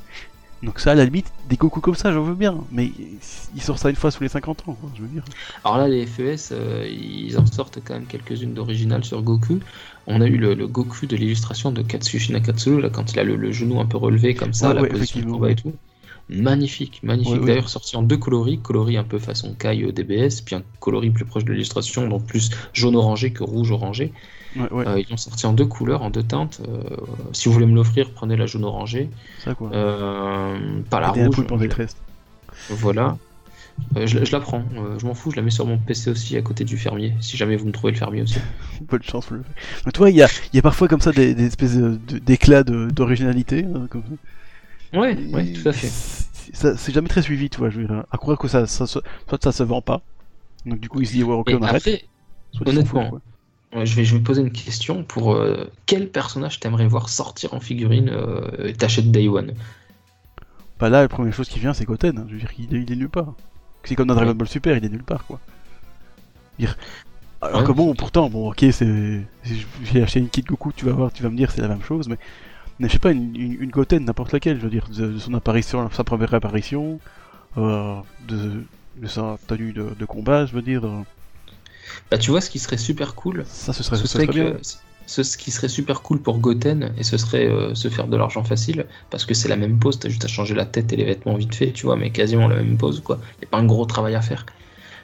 Donc 0.65 0.81
ça, 0.81 0.93
à 0.93 0.95
la 0.95 1.05
limite, 1.05 1.35
des 1.45 1.57
Goku 1.57 1.81
comme 1.81 1.95
ça, 1.95 2.13
j'en 2.13 2.23
veux 2.23 2.35
bien, 2.35 2.67
mais 2.71 2.91
ils 3.55 3.63
sortent 3.63 3.81
ça 3.81 3.91
une 3.91 3.97
fois 3.97 4.11
sous 4.11 4.23
les 4.23 4.29
50 4.31 4.69
ans, 4.69 4.79
je 4.95 5.03
veux 5.03 5.09
dire. 5.09 5.25
Alors 5.65 5.79
là, 5.79 5.89
les 5.89 6.07
FES, 6.07 6.53
euh, 6.53 6.87
ils 6.89 7.37
en 7.39 7.47
sortent 7.47 7.81
quand 7.85 7.95
même 7.95 8.07
quelques-unes 8.07 8.55
d'originales 8.55 9.05
sur 9.05 9.23
Goku. 9.23 9.61
On 10.07 10.21
a 10.21 10.27
eu 10.27 10.37
le, 10.39 10.55
le 10.55 10.67
Goku 10.69 11.07
de 11.07 11.17
l'illustration 11.17 11.73
de 11.73 11.83
Katsuyoshi 11.83 12.33
Nakatsuru, 12.33 12.81
là, 12.81 12.91
quand 12.91 13.13
il 13.13 13.19
a 13.19 13.25
le, 13.25 13.37
le 13.37 13.53
genou 13.53 13.81
un 13.81 13.87
peu 13.87 13.99
relevé 13.99 14.35
comme 14.35 14.55
ça, 14.55 14.71
Ouais, 14.71 14.75
la 14.75 14.83
ouais, 14.83 14.89
position 14.89 15.21
de 15.21 15.27
combat 15.27 15.51
et 15.51 15.57
tout. 15.57 15.79
Magnifique, 16.29 17.03
magnifique. 17.03 17.43
Ouais. 17.43 17.47
D'ailleurs, 17.47 17.69
sorti 17.69 17.97
en 17.97 18.03
deux 18.03 18.17
coloris, 18.17 18.61
coloris 18.63 18.97
un 18.97 19.05
peu 19.05 19.19
façon 19.19 19.55
Kai 19.55 19.83
euh, 19.85 19.93
DBS, 19.93 20.41
puis 20.45 20.55
un 20.55 20.63
coloris 20.81 21.11
plus 21.11 21.27
proche 21.27 21.45
de 21.45 21.53
l'illustration, 21.53 22.09
donc 22.09 22.27
plus 22.27 22.51
jaune-orangé 22.73 23.33
que 23.33 23.45
rouge-orangé. 23.45 24.13
Ouais, 24.57 24.71
ouais, 24.73 24.87
Euh, 24.87 25.01
ils 25.01 25.07
l'ont 25.11 25.17
sorti 25.17 25.47
en 25.47 25.53
deux 25.53 25.67
couleurs, 25.67 26.03
en 26.03 26.11
deux 26.11 26.23
teintes. 26.23 26.61
Euh, 26.69 26.83
si 27.33 27.49
vous 27.49 27.55
voulez 27.55 27.67
me 27.67 27.75
l'offrir, 27.75 28.11
prenez 28.15 28.37
la 28.37 28.47
jaune-orangée. 28.47 29.11
ça 29.39 29.55
quoi. 29.55 29.71
Euh, 29.73 30.57
pas 30.91 31.01
la 31.01 31.11
rouge. 31.11 31.45
pour 31.47 31.59
des. 31.59 31.69
Voilà. 32.71 33.17
Euh, 33.97 34.07
je, 34.07 34.25
je 34.25 34.31
la 34.31 34.39
prends, 34.39 34.63
euh, 34.77 34.97
je 35.01 35.07
m'en 35.07 35.15
fous, 35.15 35.33
je 35.33 35.37
la 35.37 35.43
mets 35.43 35.51
sur 35.51 35.67
mon 35.67 35.79
PC 35.79 36.09
aussi 36.11 36.37
à 36.37 36.43
côté 36.43 36.65
du 36.65 36.77
fermier, 36.79 37.13
si 37.21 37.37
jamais 37.37 37.57
vous 37.57 37.67
me 37.67 37.73
trouvez 37.73 37.93
le 37.93 37.99
fermier 37.99 38.23
aussi. 38.23 38.39
Bonne 38.83 39.03
chance 39.03 39.27
pour 39.27 39.37
le. 39.37 39.43
Mais 39.85 39.91
toi, 39.91 40.11
il 40.11 40.17
y 40.17 40.23
a, 40.23 40.29
y 40.53 40.59
a 40.59 40.63
parfois 40.63 40.87
comme 40.87 41.01
ça 41.01 41.11
des, 41.11 41.35
des 41.35 41.47
espèces 41.47 41.75
d'éclats 41.77 42.63
d'originalité. 42.63 43.65
hein, 43.75 43.87
comme. 43.91 44.05
Ouais, 44.93 45.17
ouais, 45.33 45.53
tout 45.53 45.69
à 45.69 45.73
fait. 45.73 45.89
C'est- 46.53 46.93
jamais 46.93 47.09
très 47.09 47.23
suivi, 47.23 47.51
tu 47.51 47.59
vois. 47.59 47.71
Je 47.71 47.81
veux 47.81 47.87
dire, 47.89 48.05
à 48.13 48.17
croire 48.17 48.39
que 48.39 48.47
ça, 48.47 48.65
ça, 48.69 48.87
se- 48.87 49.01
soit 49.29 49.43
ça 49.43 49.51
se 49.51 49.65
vend 49.65 49.83
pas. 49.83 50.03
Donc 50.67 50.79
du 50.79 50.89
coup, 50.89 51.01
ils 51.01 51.07
se 51.09 51.13
disent, 51.13 51.25
ouais, 51.25 51.35
ok, 51.35 51.51
on 51.59 51.63
arrête. 51.63 51.77
après, 51.79 52.05
s'en 52.53 52.71
honnêtement, 52.71 53.11
ouais, 53.11 53.19
je, 53.75 53.95
vais, 53.97 54.05
je 54.05 54.13
vais 54.15 54.21
me 54.21 54.25
poser 54.25 54.43
une 54.43 54.53
question 54.53 55.05
pour 55.05 55.35
euh, 55.35 55.65
quel 55.87 56.11
personnage 56.11 56.61
t'aimerais 56.61 56.87
voir 56.87 57.09
sortir 57.09 57.55
en 57.55 57.61
figurine 57.61 58.09
euh, 58.11 58.69
et 58.69 58.75
t'achètes 58.75 59.11
Day 59.11 59.29
One? 59.29 59.55
Bah 60.79 60.89
là, 60.89 61.03
la 61.03 61.09
première 61.09 61.33
chose 61.35 61.49
qui 61.49 61.59
vient, 61.59 61.75
c'est 61.75 61.85
Goten. 61.85 62.19
hein. 62.19 62.27
Je 62.29 62.35
veux 62.35 62.39
dire, 62.41 62.51
il 62.59 62.75
est, 62.75 62.83
il 62.83 62.93
est 62.93 62.97
nulle 62.97 63.11
part. 63.11 63.35
C'est 63.85 63.95
comme 63.97 64.09
dans 64.09 64.15
Dragon. 64.15 64.35
Ball 64.35 64.49
Super, 64.49 64.77
il 64.77 64.85
est 64.85 64.89
nulle 64.89 65.05
part, 65.05 65.25
quoi. 65.27 65.41
Dire, 66.59 66.77
Alors 67.43 67.63
Ouais. 67.63 67.65
que 67.65 67.73
bon, 67.73 67.95
pourtant, 67.95 68.31
bon, 68.31 68.51
ok, 68.51 68.65
c'est. 68.73 69.27
si 69.45 69.67
J'ai 69.83 70.03
acheté 70.03 70.21
une 70.21 70.31
kit 70.31 70.43
Goku, 70.43 70.73
tu 70.73 70.87
vas 70.87 70.93
voir, 70.93 71.13
tu 71.13 71.23
vas 71.23 71.31
me 71.31 71.37
dire, 71.37 71.51
c'est 71.51 71.63
la 71.63 71.69
même 71.69 71.83
chose, 71.83 72.09
mais. 72.09 72.19
Mais 72.81 72.89
je 72.89 72.95
sais 72.95 73.01
pas, 73.01 73.13
une, 73.13 73.37
une, 73.37 73.63
une 73.63 73.71
Goten, 73.71 74.05
n'importe 74.05 74.33
laquelle, 74.33 74.59
je 74.59 74.65
veux 74.65 74.71
dire, 74.71 74.89
de, 74.91 75.13
de 75.13 75.19
son 75.19 75.35
apparition, 75.35 75.91
sa 75.93 76.05
première 76.05 76.35
apparition, 76.35 77.01
euh, 77.59 77.97
de, 78.29 78.65
de 78.97 79.07
sa 79.09 79.39
tenue 79.49 79.73
de, 79.73 79.95
de 79.99 80.05
combat, 80.07 80.47
je 80.47 80.55
veux 80.55 80.63
dire, 80.63 80.87
euh, 80.87 81.03
Bah 82.11 82.19
tu 82.19 82.31
vois 82.31 82.41
ce 82.41 82.51
qui 82.51 82.59
serait 82.59 82.77
super 82.77 83.15
cool, 83.15 83.45
ça, 83.47 83.73
ce 83.73 83.83
serait, 83.83 83.97
ce 83.97 84.03
ce 84.03 84.09
serait 84.09 84.25
serait 84.25 84.33
bien. 84.35 84.53
que 84.53 84.61
ce, 85.07 85.23
ce 85.23 85.37
qui 85.37 85.51
serait 85.51 85.69
super 85.69 86.03
cool 86.03 86.21
pour 86.21 86.39
Goten 86.39 86.93
et 86.99 87.05
ce 87.05 87.17
serait 87.17 87.47
euh, 87.47 87.75
se 87.75 87.89
faire 87.89 88.07
de 88.07 88.17
l'argent 88.17 88.43
facile 88.45 88.87
parce 89.11 89.25
que 89.25 89.35
c'est 89.35 89.49
la 89.49 89.57
même 89.57 89.79
pose, 89.79 89.99
t'as 89.99 90.09
juste 90.09 90.25
à 90.25 90.29
changer 90.29 90.55
la 90.55 90.67
tête 90.67 90.93
et 90.93 90.97
les 90.97 91.05
vêtements 91.05 91.35
vite 91.37 91.55
fait, 91.55 91.73
tu 91.73 91.87
vois, 91.87 91.97
mais 91.97 92.11
quasiment 92.11 92.49
la 92.49 92.57
même 92.57 92.77
pose 92.79 93.01
quoi. 93.01 93.19
Y 93.43 93.45
a 93.45 93.49
pas 93.49 93.59
un 93.59 93.67
gros 93.67 93.85
travail 93.85 94.15
à 94.15 94.23
faire. 94.23 94.47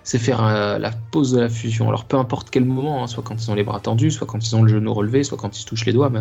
C'est 0.03 0.19
faire 0.19 0.43
euh, 0.43 0.79
la 0.79 0.93
pose 0.93 1.33
de 1.33 1.41
la 1.41 1.51
fusion. 1.51 1.89
Alors 1.89 2.07
peu 2.07 2.17
importe 2.17 2.49
quel 2.51 2.65
moment, 2.65 3.05
hein, 3.05 3.07
soit 3.07 3.23
quand 3.23 3.37
ils 3.45 3.51
ont 3.51 3.55
les 3.55 3.63
bras 3.63 3.81
tendus, 3.81 4.11
soit 4.11 4.27
quand 4.27 4.47
ils 4.47 4.57
ont 4.57 4.63
le 4.63 4.69
genou 4.69 4.95
relevé, 4.95 5.23
soit 5.25 5.37
quand 5.37 5.55
ils 5.57 5.61
se 5.61 5.67
touchent 5.67 5.85
les 5.85 5.93
doigts. 5.93 6.09
Mais... 6.09 6.21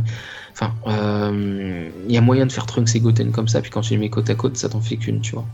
Enfin, 0.52 0.74
il 0.86 2.12
y 2.14 2.18
a 2.18 2.22
moyen 2.22 2.46
de 2.46 2.52
faire 2.52 2.66
Trunks 2.66 2.94
et 2.96 3.00
Goten 3.00 3.32
comme 3.32 3.48
ça, 3.48 3.62
puis 3.62 3.72
quand 3.72 3.82
tu 3.82 3.92
les 3.92 3.98
mets 3.98 4.10
côte 4.10 4.30
à 4.30 4.36
côte, 4.36 4.58
ça 4.58 4.68
t'en 4.68 4.82
fait 4.82 4.98
qu'une, 4.98 5.22
tu 5.22 5.34
vois. 5.34 5.46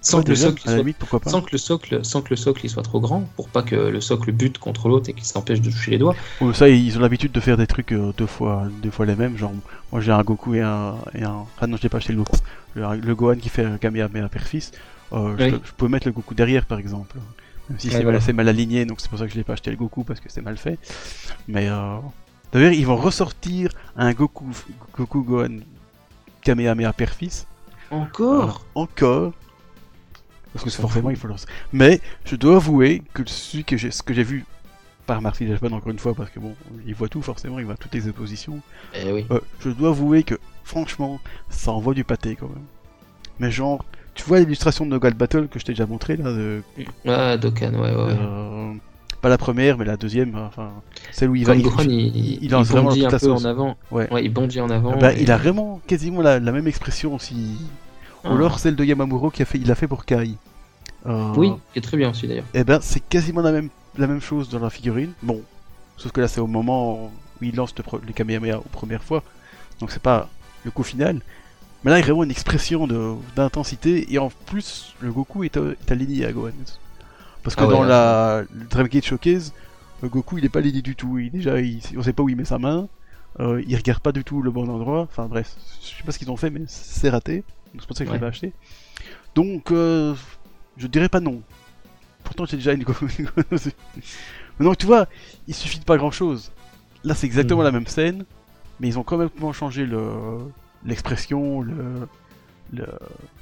Sans 0.00 0.22
que 0.22 0.28
le 0.28 0.34
déjà, 0.34 0.48
socle 0.48 0.62
soit 0.62 0.76
limite, 0.76 0.96
pourquoi 0.98 1.18
pas. 1.20 1.28
sans 1.30 1.42
que 1.42 1.48
le 1.50 1.58
socle, 1.58 2.04
sans 2.04 2.22
que 2.22 2.30
le 2.30 2.36
socle 2.36 2.64
il 2.64 2.68
soit 2.70 2.84
trop 2.84 3.00
grand, 3.00 3.22
pour 3.36 3.48
pas 3.48 3.62
que 3.62 3.74
le 3.74 4.00
socle 4.00 4.30
bute 4.30 4.58
contre 4.58 4.88
l'autre 4.88 5.10
et 5.10 5.12
qu'il 5.12 5.24
s'empêche 5.24 5.60
de 5.60 5.70
toucher 5.70 5.90
les 5.90 5.98
doigts. 5.98 6.14
Ça, 6.54 6.68
ils 6.68 6.96
ont 6.96 7.00
l'habitude 7.00 7.32
de 7.32 7.40
faire 7.40 7.56
des 7.56 7.66
trucs 7.66 7.92
euh, 7.92 8.12
deux 8.16 8.26
fois, 8.26 8.68
deux 8.82 8.90
fois 8.92 9.06
les 9.06 9.16
mêmes. 9.16 9.36
Genre, 9.36 9.52
moi 9.90 10.00
j'ai 10.00 10.12
un 10.12 10.22
Goku 10.22 10.54
et 10.54 10.60
un, 10.62 10.94
et 11.14 11.24
un. 11.24 11.44
Ah 11.60 11.66
non, 11.66 11.76
je 11.76 11.82
l'ai 11.82 11.88
pas 11.88 11.96
acheté 11.98 12.12
le 12.12 12.18
Goku. 12.18 12.36
Le, 12.74 12.94
le 12.96 13.14
Gohan 13.14 13.36
qui 13.36 13.48
fait 13.48 13.64
un 13.64 13.76
Kamehameha 13.76 14.28
père-fils. 14.28 14.70
Euh, 15.12 15.34
je, 15.36 15.44
Oui. 15.44 15.50
peux, 15.50 15.60
je 15.64 15.72
peux 15.72 15.88
mettre 15.88 16.06
le 16.06 16.12
Goku 16.12 16.34
derrière, 16.34 16.64
par 16.66 16.78
exemple. 16.78 17.16
Même 17.68 17.78
si 17.80 17.88
Ouais, 17.88 17.94
c'est 17.94 18.02
voilà. 18.04 18.20
mal, 18.34 18.48
aligné, 18.48 18.84
donc 18.86 19.00
c'est 19.00 19.10
pour 19.10 19.18
ça 19.18 19.26
que 19.26 19.32
je 19.32 19.36
l'ai 19.36 19.44
pas 19.44 19.54
acheté 19.54 19.70
le 19.70 19.76
Goku 19.76 20.04
parce 20.04 20.20
que 20.20 20.30
c'est 20.30 20.42
mal 20.42 20.56
fait. 20.58 20.78
Mais 21.48 21.68
euh... 21.68 21.96
d'ailleurs, 22.52 22.72
ils 22.72 22.86
vont 22.86 22.96
ressortir 22.96 23.70
un 23.96 24.12
Goku, 24.12 24.46
Goku 24.96 25.22
Gohan 25.22 25.58
Kamehameha 26.42 26.92
père-fils. 26.92 27.46
Encore? 27.90 28.64
Euh, 28.76 28.80
encore. 28.82 29.32
Parce 30.52 30.64
que 30.64 30.70
forcément, 30.70 31.10
il 31.10 31.16
faut 31.16 31.28
le... 31.28 31.34
Mais 31.72 32.00
je 32.24 32.36
dois 32.36 32.56
avouer 32.56 33.02
que 33.14 33.22
celui 33.26 33.64
que 33.64 33.76
ce 33.76 34.02
que 34.02 34.14
j'ai 34.14 34.22
vu 34.24 34.44
par 35.06 35.22
Marty 35.22 35.46
Japan 35.46 35.72
encore 35.72 35.90
une 35.90 35.98
fois, 35.98 36.14
parce 36.14 36.30
que 36.30 36.38
bon, 36.40 36.54
il 36.86 36.94
voit 36.94 37.08
tout 37.08 37.22
forcément, 37.22 37.58
il 37.58 37.64
voit 37.64 37.76
toutes 37.76 37.94
les 37.94 38.08
oppositions. 38.08 38.60
Eh 38.94 39.10
oui. 39.12 39.26
Euh, 39.30 39.40
je 39.60 39.70
dois 39.70 39.90
avouer 39.90 40.22
que 40.22 40.34
franchement, 40.64 41.20
ça 41.48 41.72
envoie 41.72 41.94
du 41.94 42.04
pâté 42.04 42.36
quand 42.36 42.48
même. 42.48 42.64
Mais 43.38 43.50
genre, 43.50 43.84
tu 44.14 44.24
vois 44.24 44.40
l'illustration 44.40 44.84
de 44.84 44.90
Nogal 44.90 45.14
Battle 45.14 45.48
que 45.48 45.58
je 45.58 45.64
t'ai 45.64 45.72
déjà 45.72 45.86
montré 45.86 46.16
là, 46.16 46.32
de, 46.32 46.62
Ah, 47.06 47.36
Dokkan, 47.36 47.72
ouais, 47.72 47.94
ouais. 47.94 48.16
euh, 48.20 48.72
pas 49.22 49.28
la 49.28 49.38
première, 49.38 49.78
mais 49.78 49.84
la 49.84 49.96
deuxième, 49.96 50.34
enfin, 50.36 50.72
celle 51.12 51.30
où 51.30 51.36
il 51.36 51.44
va. 51.46 51.56
Gohan, 51.56 51.82
il, 51.84 51.90
il, 51.90 52.44
il, 52.44 52.50
lance 52.50 52.68
vraiment 52.68 52.88
bondit 52.90 53.06
un 53.06 53.10
peu 53.10 53.32
en 53.32 53.44
avant. 53.44 53.76
Ouais. 53.90 54.12
Ouais, 54.12 54.24
il 54.24 54.32
bondit 54.32 54.60
en 54.60 54.70
avant. 54.70 54.96
bah, 54.96 55.14
et- 55.14 55.22
il 55.22 55.30
a 55.30 55.36
vraiment 55.36 55.80
quasiment 55.86 56.20
la, 56.20 56.38
la 56.40 56.52
même 56.52 56.66
expression 56.66 57.14
aussi. 57.14 57.56
Ou 58.30 58.34
alors 58.36 58.58
celle 58.58 58.76
de 58.76 58.84
Yamamuro 58.84 59.30
qui 59.30 59.42
a 59.42 59.44
fait, 59.44 59.58
il 59.58 59.66
l'a 59.66 59.74
fait 59.74 59.88
pour 59.88 60.04
Kai. 60.04 60.34
Euh, 61.06 61.32
Oui, 61.36 61.52
qui 61.72 61.78
est 61.78 61.82
très 61.82 61.96
bien 61.96 62.10
aussi 62.10 62.26
d'ailleurs. 62.26 62.44
Eh 62.54 62.64
ben, 62.64 62.80
c'est 62.82 63.00
quasiment 63.00 63.40
la 63.40 63.52
même, 63.52 63.68
la 63.96 64.06
même 64.06 64.20
chose 64.20 64.48
dans 64.48 64.58
la 64.58 64.70
figurine. 64.70 65.12
Bon, 65.22 65.42
sauf 65.96 66.12
que 66.12 66.20
là, 66.20 66.28
c'est 66.28 66.40
au 66.40 66.46
moment 66.46 67.10
où 67.40 67.44
il 67.44 67.54
lance 67.54 67.74
le 67.76 67.84
les 68.06 68.12
Kamehameha 68.12 68.58
aux 68.58 68.62
premières 68.72 69.04
fois. 69.04 69.22
Donc, 69.80 69.90
c'est 69.90 70.02
pas 70.02 70.28
le 70.64 70.70
coup 70.70 70.82
final. 70.82 71.20
Mais 71.84 71.90
là, 71.92 71.98
il 71.98 72.00
y 72.00 72.02
a 72.02 72.06
vraiment 72.06 72.24
une 72.24 72.30
expression 72.32 72.86
de- 72.86 73.14
d'intensité. 73.36 74.12
Et 74.12 74.18
en 74.18 74.30
plus, 74.46 74.94
le 75.00 75.12
Goku 75.12 75.44
est, 75.44 75.56
est 75.56 75.92
aligné 75.92 76.26
à 76.26 76.32
Gohan. 76.32 76.50
Parce 77.42 77.54
que 77.54 77.62
Ah 77.62 77.66
ouais, 77.66 77.72
dans 77.74 77.82
là, 77.84 78.40
la 78.40 78.40
le 78.52 78.64
Dream 78.66 78.88
Gate 78.88 79.04
Showcase, 79.04 79.52
le 80.02 80.08
Goku, 80.08 80.38
il 80.38 80.44
est 80.44 80.48
pas 80.48 80.58
aligné 80.58 80.82
du 80.82 80.96
tout. 80.96 81.18
Il, 81.18 81.30
déjà, 81.30 81.60
il, 81.60 81.80
on 81.96 82.02
sait 82.02 82.12
pas 82.12 82.22
où 82.24 82.28
il 82.28 82.36
met 82.36 82.44
sa 82.44 82.58
main. 82.58 82.88
Euh, 83.40 83.62
il 83.68 83.76
regarde 83.76 84.00
pas 84.00 84.12
du 84.12 84.24
tout 84.24 84.42
le 84.42 84.50
bon 84.50 84.68
endroit. 84.68 85.02
Enfin, 85.02 85.26
bref, 85.26 85.54
je 85.80 85.86
sais 85.98 86.02
pas 86.04 86.10
ce 86.12 86.18
qu'ils 86.18 86.30
ont 86.30 86.36
fait, 86.36 86.50
mais 86.50 86.62
c'est 86.66 87.10
raté. 87.10 87.44
Donc, 87.72 87.80
C'est 87.82 87.86
pour 87.86 87.96
ça 87.96 88.04
que 88.04 88.18
je 88.18 88.24
acheté. 88.24 88.52
Donc, 89.34 89.70
euh, 89.70 90.14
je 90.76 90.86
dirais 90.86 91.08
pas 91.08 91.20
non. 91.20 91.42
Pourtant, 92.24 92.44
j'ai 92.46 92.56
déjà 92.56 92.72
une. 92.72 92.84
Mais 94.58 94.64
donc, 94.64 94.76
tu 94.78 94.86
vois, 94.86 95.06
il 95.46 95.54
suffit 95.54 95.78
de 95.78 95.84
pas 95.84 95.96
grand 95.96 96.10
chose. 96.10 96.50
Là, 97.04 97.14
c'est 97.14 97.26
exactement 97.26 97.60
Mhm. 97.60 97.64
la 97.66 97.72
même 97.72 97.86
scène, 97.86 98.24
mais 98.80 98.88
ils 98.88 98.98
ont 98.98 99.04
complètement 99.04 99.52
changé 99.52 99.86
le 99.86 100.38
l'expression, 100.84 101.60
le, 101.60 102.08
le... 102.72 102.86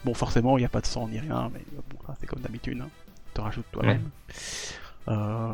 Bon, 0.05 0.15
forcément, 0.15 0.57
il 0.59 0.61
n'y 0.63 0.67
a 0.67 0.71
pas 0.71 0.81
de 0.81 0.87
sang 0.87 1.09
ni 1.09 1.19
rien, 1.19 1.51
mais 1.53 1.61
bon, 1.91 1.99
c'est 2.21 2.27
comme 2.27 2.41
d'habitude. 2.41 2.81
Hein. 2.83 2.89
Tu 3.35 3.41
rajoutes 3.41 3.67
toi-même. 3.73 4.09
Euh, 5.09 5.53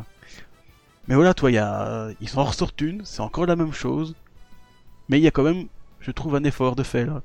Mais 1.07 1.15
voilà, 1.15 1.33
toi, 1.33 1.51
y 1.51 1.57
a... 1.57 2.09
ils 2.21 2.37
en 2.39 2.43
ressortent 2.45 2.79
une, 2.81 3.03
c'est 3.05 3.21
encore 3.21 3.45
la 3.45 3.55
même 3.55 3.73
chose, 3.73 4.15
mais 5.09 5.19
il 5.19 5.23
y 5.23 5.27
a 5.27 5.31
quand 5.31 5.43
même, 5.43 5.67
je 5.99 6.11
trouve, 6.11 6.35
un 6.35 6.43
effort 6.43 6.75
de 6.75 6.83
fait 6.83 7.05
là. 7.05 7.21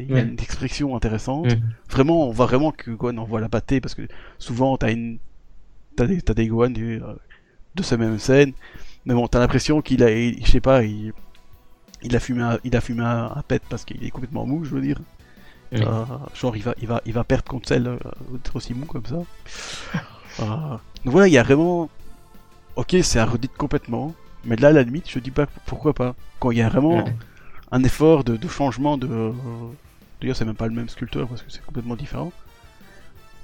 Il 0.00 0.10
y 0.10 0.18
a 0.18 0.22
une 0.22 0.40
expression 0.40 0.96
intéressante. 0.96 1.52
Vraiment, 1.90 2.28
on 2.28 2.32
voit 2.32 2.46
vraiment 2.46 2.72
que 2.72 2.90
Gohan 2.90 3.16
envoie 3.18 3.40
la 3.40 3.48
pâtée 3.48 3.80
parce 3.80 3.94
que 3.94 4.02
souvent 4.38 4.76
t'as 4.76 4.92
une, 4.92 5.18
t'as 5.96 6.06
des, 6.06 6.18
des 6.20 6.46
Gohan 6.48 6.70
du- 6.70 7.02
euh, 7.02 7.14
de 7.74 7.82
cette 7.82 7.98
même 8.00 8.18
scène, 8.18 8.52
mais 9.06 9.14
bon, 9.14 9.26
t'as 9.28 9.38
l'impression 9.40 9.82
qu'il 9.82 10.02
a, 10.02 10.08
je 10.08 10.46
sais 10.50 10.60
pas, 10.60 10.82
il, 10.84 11.12
il 12.02 12.16
a 12.16 12.20
fumé, 12.20 12.42
un, 12.42 12.58
il 12.64 12.76
a 12.76 12.80
fumé 12.80 13.02
un, 13.04 13.32
un 13.34 13.42
pet 13.42 13.62
parce 13.68 13.84
qu'il 13.84 14.04
est 14.04 14.10
complètement 14.10 14.46
mou, 14.46 14.64
je 14.64 14.74
veux 14.74 14.80
dire. 14.82 14.98
Oui. 15.72 15.80
Euh, 15.82 16.04
genre, 16.34 16.56
il 16.56 16.62
va, 16.62 16.74
il 16.82 16.86
va, 16.88 17.00
il 17.06 17.12
va 17.14 17.24
perdre 17.24 17.44
contre 17.44 17.68
celle 17.68 17.86
euh, 17.86 17.98
d'être 18.32 18.56
aussi 18.56 18.74
mou 18.74 18.86
comme 18.86 19.06
ça. 19.06 19.18
Euh, 20.40 20.44
donc 21.04 21.12
voilà, 21.12 21.28
il 21.28 21.32
y 21.34 21.38
a 21.38 21.42
vraiment, 21.42 21.90
ok, 22.76 22.96
c'est 23.02 23.18
à 23.18 23.26
redite 23.26 23.54
complètement, 23.56 24.14
mais 24.46 24.56
là, 24.56 24.68
à 24.68 24.72
la 24.72 24.82
limite, 24.82 25.10
je 25.10 25.18
dis 25.18 25.30
pas 25.30 25.46
pourquoi 25.66 25.92
pas. 25.92 26.14
Quand 26.40 26.50
il 26.52 26.58
y 26.58 26.62
a 26.62 26.70
vraiment 26.70 27.04
Ouais. 27.04 27.12
Un 27.72 27.82
effort 27.84 28.22
de, 28.22 28.48
changement 28.48 28.98
de. 28.98 29.32
D'ailleurs, 30.20 30.36
c'est 30.36 30.44
même 30.44 30.54
pas 30.54 30.68
le 30.68 30.74
même 30.74 30.88
sculpteur 30.88 31.26
parce 31.26 31.42
que 31.42 31.50
c'est 31.50 31.64
complètement 31.64 31.96
différent. 31.96 32.32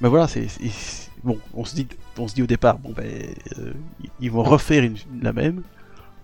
Mais 0.00 0.08
voilà, 0.08 0.28
c'est 0.28 0.46
bon. 1.24 1.38
On 1.54 1.64
se 1.64 1.74
dit, 1.74 1.88
on 2.16 2.28
se 2.28 2.34
dit 2.34 2.42
au 2.42 2.46
départ, 2.46 2.78
bon 2.78 2.92
ben, 2.92 3.34
euh, 3.58 3.72
ils- 4.20 4.30
vont 4.30 4.44
refaire 4.44 4.88
la 5.20 5.32
même. 5.32 5.62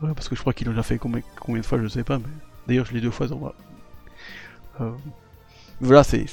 Parce 0.00 0.28
que 0.28 0.36
je 0.36 0.40
crois 0.40 0.52
qu'ils 0.52 0.66
l'ont 0.66 0.72
déjà 0.74 0.82
fait 0.82 0.98
combien, 0.98 1.22
combien 1.40 1.62
de 1.62 1.66
fois, 1.66 1.78
je 1.80 1.88
sais 1.88 2.04
pas. 2.04 2.18
Mais 2.18 2.24
d'ailleurs, 2.68 2.84
je 2.84 2.92
l'ai 2.92 3.00
deux 3.00 3.10
fois 3.10 3.26
dans 3.26 3.38
ma. 3.38 3.54
Euh, 4.80 4.92
voilà, 5.80 6.04
c'est 6.04 6.26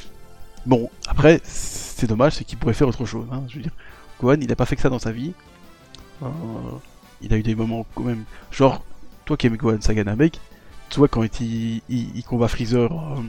bon. 0.66 0.90
Après, 1.08 1.40
c'est 1.44 2.06
dommage, 2.08 2.34
c'est 2.34 2.44
qu'il 2.44 2.58
pourrait 2.58 2.74
faire 2.74 2.88
autre 2.90 3.06
chose. 3.06 3.26
Hein, 3.32 3.44
je 3.48 3.56
veux 3.56 3.62
dire, 3.62 3.72
Gohan, 4.20 4.38
il 4.42 4.52
a 4.52 4.56
pas 4.56 4.66
fait 4.66 4.76
que 4.76 4.82
ça 4.82 4.90
dans 4.90 5.00
sa 5.00 5.12
vie. 5.12 5.34
Euh, 6.22 6.28
il 7.22 7.34
a 7.34 7.38
eu 7.38 7.44
des 7.44 7.56
moments 7.56 7.86
quand 7.96 8.04
même. 8.04 8.26
Genre, 8.52 8.84
toi 9.26 9.38
qui 9.38 9.48
aimes 9.48 9.58
Gohan 9.58 9.80
Saga 9.80 10.04
Namek, 10.04 10.40
tu 10.92 11.00
vois 11.00 11.08
quand 11.08 11.24
il, 11.42 11.82
il, 11.90 12.16
il 12.16 12.24
combat 12.24 12.48
Freezer, 12.48 12.92
euh, 12.92 13.22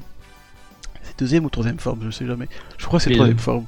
c'est 1.03 1.19
deuxième 1.19 1.45
ou 1.47 1.51
troisième 1.51 1.79
forme, 1.79 2.01
je 2.05 2.11
sais 2.11 2.27
jamais. 2.27 2.49
Je 2.77 2.85
crois 2.87 2.99
que 2.99 3.05
c'est 3.05 3.13
troisième 3.15 3.39
forme. 3.39 3.65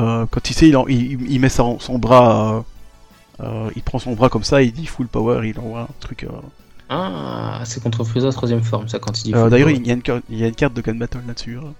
Euh, 0.00 0.26
quand 0.30 0.50
il 0.50 0.54
sait, 0.54 0.68
il, 0.68 0.76
en- 0.76 0.88
il, 0.88 1.30
il 1.30 1.38
met 1.40 1.48
son, 1.48 1.78
son 1.78 1.98
bras, 1.98 2.64
euh, 3.40 3.44
euh, 3.44 3.70
il 3.76 3.82
prend 3.82 3.98
son 4.00 4.14
bras 4.14 4.28
comme 4.28 4.42
ça, 4.44 4.60
il 4.62 4.72
dit 4.72 4.86
full 4.86 5.06
power, 5.06 5.48
il 5.48 5.58
envoie 5.60 5.82
un 5.82 5.88
truc. 6.00 6.24
euh. 6.24 6.28
Ah, 6.88 7.60
c'est 7.64 7.82
contre 7.82 8.04
Frieza 8.04 8.30
troisième 8.30 8.62
forme, 8.62 8.88
ça 8.88 8.98
quand 8.98 9.18
il 9.20 9.24
dit. 9.24 9.34
Euh, 9.34 9.42
full 9.42 9.50
D'ailleurs, 9.50 9.68
power. 9.68 9.80
il 9.80 9.86
y, 9.86 9.90
a 9.90 9.94
une, 9.94 10.02
carte- 10.02 10.24
il 10.30 10.38
y 10.38 10.44
a 10.44 10.48
une 10.48 10.54
carte 10.54 10.74
de 10.74 10.80
Gun 10.82 10.94
Battle 10.96 11.20
là-dessus. 11.26 11.58
hein. 11.58 11.72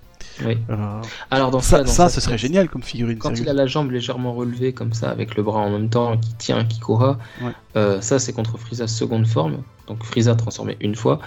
Oui. 0.45 0.59
Euh, 0.71 1.01
Alors 1.31 1.51
dans 1.51 1.61
ça, 1.61 1.79
ça, 1.79 1.85
dans 1.85 1.91
ça, 1.91 2.09
sa 2.09 2.15
ce 2.17 2.21
serait 2.21 2.39
génial 2.39 2.69
comme 2.69 2.83
figurine. 2.83 3.19
Quand 3.19 3.39
il 3.39 3.49
a 3.49 3.53
la 3.53 3.67
jambe 3.67 3.91
légèrement 3.91 4.33
relevée 4.35 4.73
comme 4.73 4.93
ça, 4.93 5.11
avec 5.11 5.37
le 5.37 5.43
bras 5.43 5.61
en 5.61 5.71
même 5.71 5.89
temps, 5.91 6.17
qui 6.19 6.35
tient 6.35 6.65
Kikora, 6.65 7.19
Ouais. 7.43 7.53
euh, 7.77 8.01
ça 8.01 8.19
c'est 8.19 8.33
contre 8.33 8.59
Frieza 8.59 8.87
seconde 8.89 9.27
forme, 9.27 9.63
donc 9.87 10.03
Frieza 10.05 10.35
transformé 10.35 10.77
une 10.81 10.95
fois. 10.97 11.21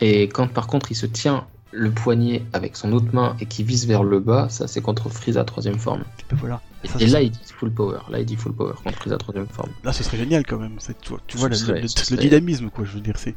Et 0.00 0.24
quand 0.28 0.48
par 0.48 0.66
contre 0.66 0.92
il 0.92 0.94
se 0.94 1.06
tient 1.06 1.46
le 1.72 1.90
poignet 1.90 2.44
avec 2.52 2.76
son 2.76 2.92
autre 2.92 3.08
main 3.12 3.34
et 3.40 3.46
qui 3.46 3.64
vise 3.64 3.86
vers 3.88 4.04
le 4.04 4.20
bas, 4.20 4.48
ça 4.48 4.68
c'est 4.68 4.80
contre 4.80 5.08
Frieza 5.08 5.42
troisième 5.44 5.78
forme. 5.80 6.04
Ben 6.30 6.36
voilà. 6.38 6.60
Et, 6.84 6.88
Ça, 6.88 6.98
et 7.00 7.06
là 7.06 7.22
il 7.22 7.30
dit 7.32 7.40
full 7.58 7.72
power, 7.72 7.98
là 8.10 8.20
il 8.20 8.26
dit 8.26 8.36
full 8.36 8.52
power 8.54 8.74
contre 8.84 8.96
Frieza 8.96 9.16
troisième 9.18 9.48
forme. 9.48 9.70
Là, 9.82 9.92
ce 9.92 10.04
serait 10.04 10.18
génial 10.18 10.44
quand 10.46 10.58
même. 10.58 10.76
Tu 11.00 11.08
vois, 11.10 11.18
tu 11.26 11.36
Ce 11.36 11.40
vois 11.40 11.48
le, 11.48 11.54
serait- 11.56 11.80
le- 11.80 12.16
dynamisme, 12.16 12.70
quoi, 12.70 12.84
je 12.84 12.92
veux 12.92 13.00
dire. 13.00 13.14
c'est 13.16 13.34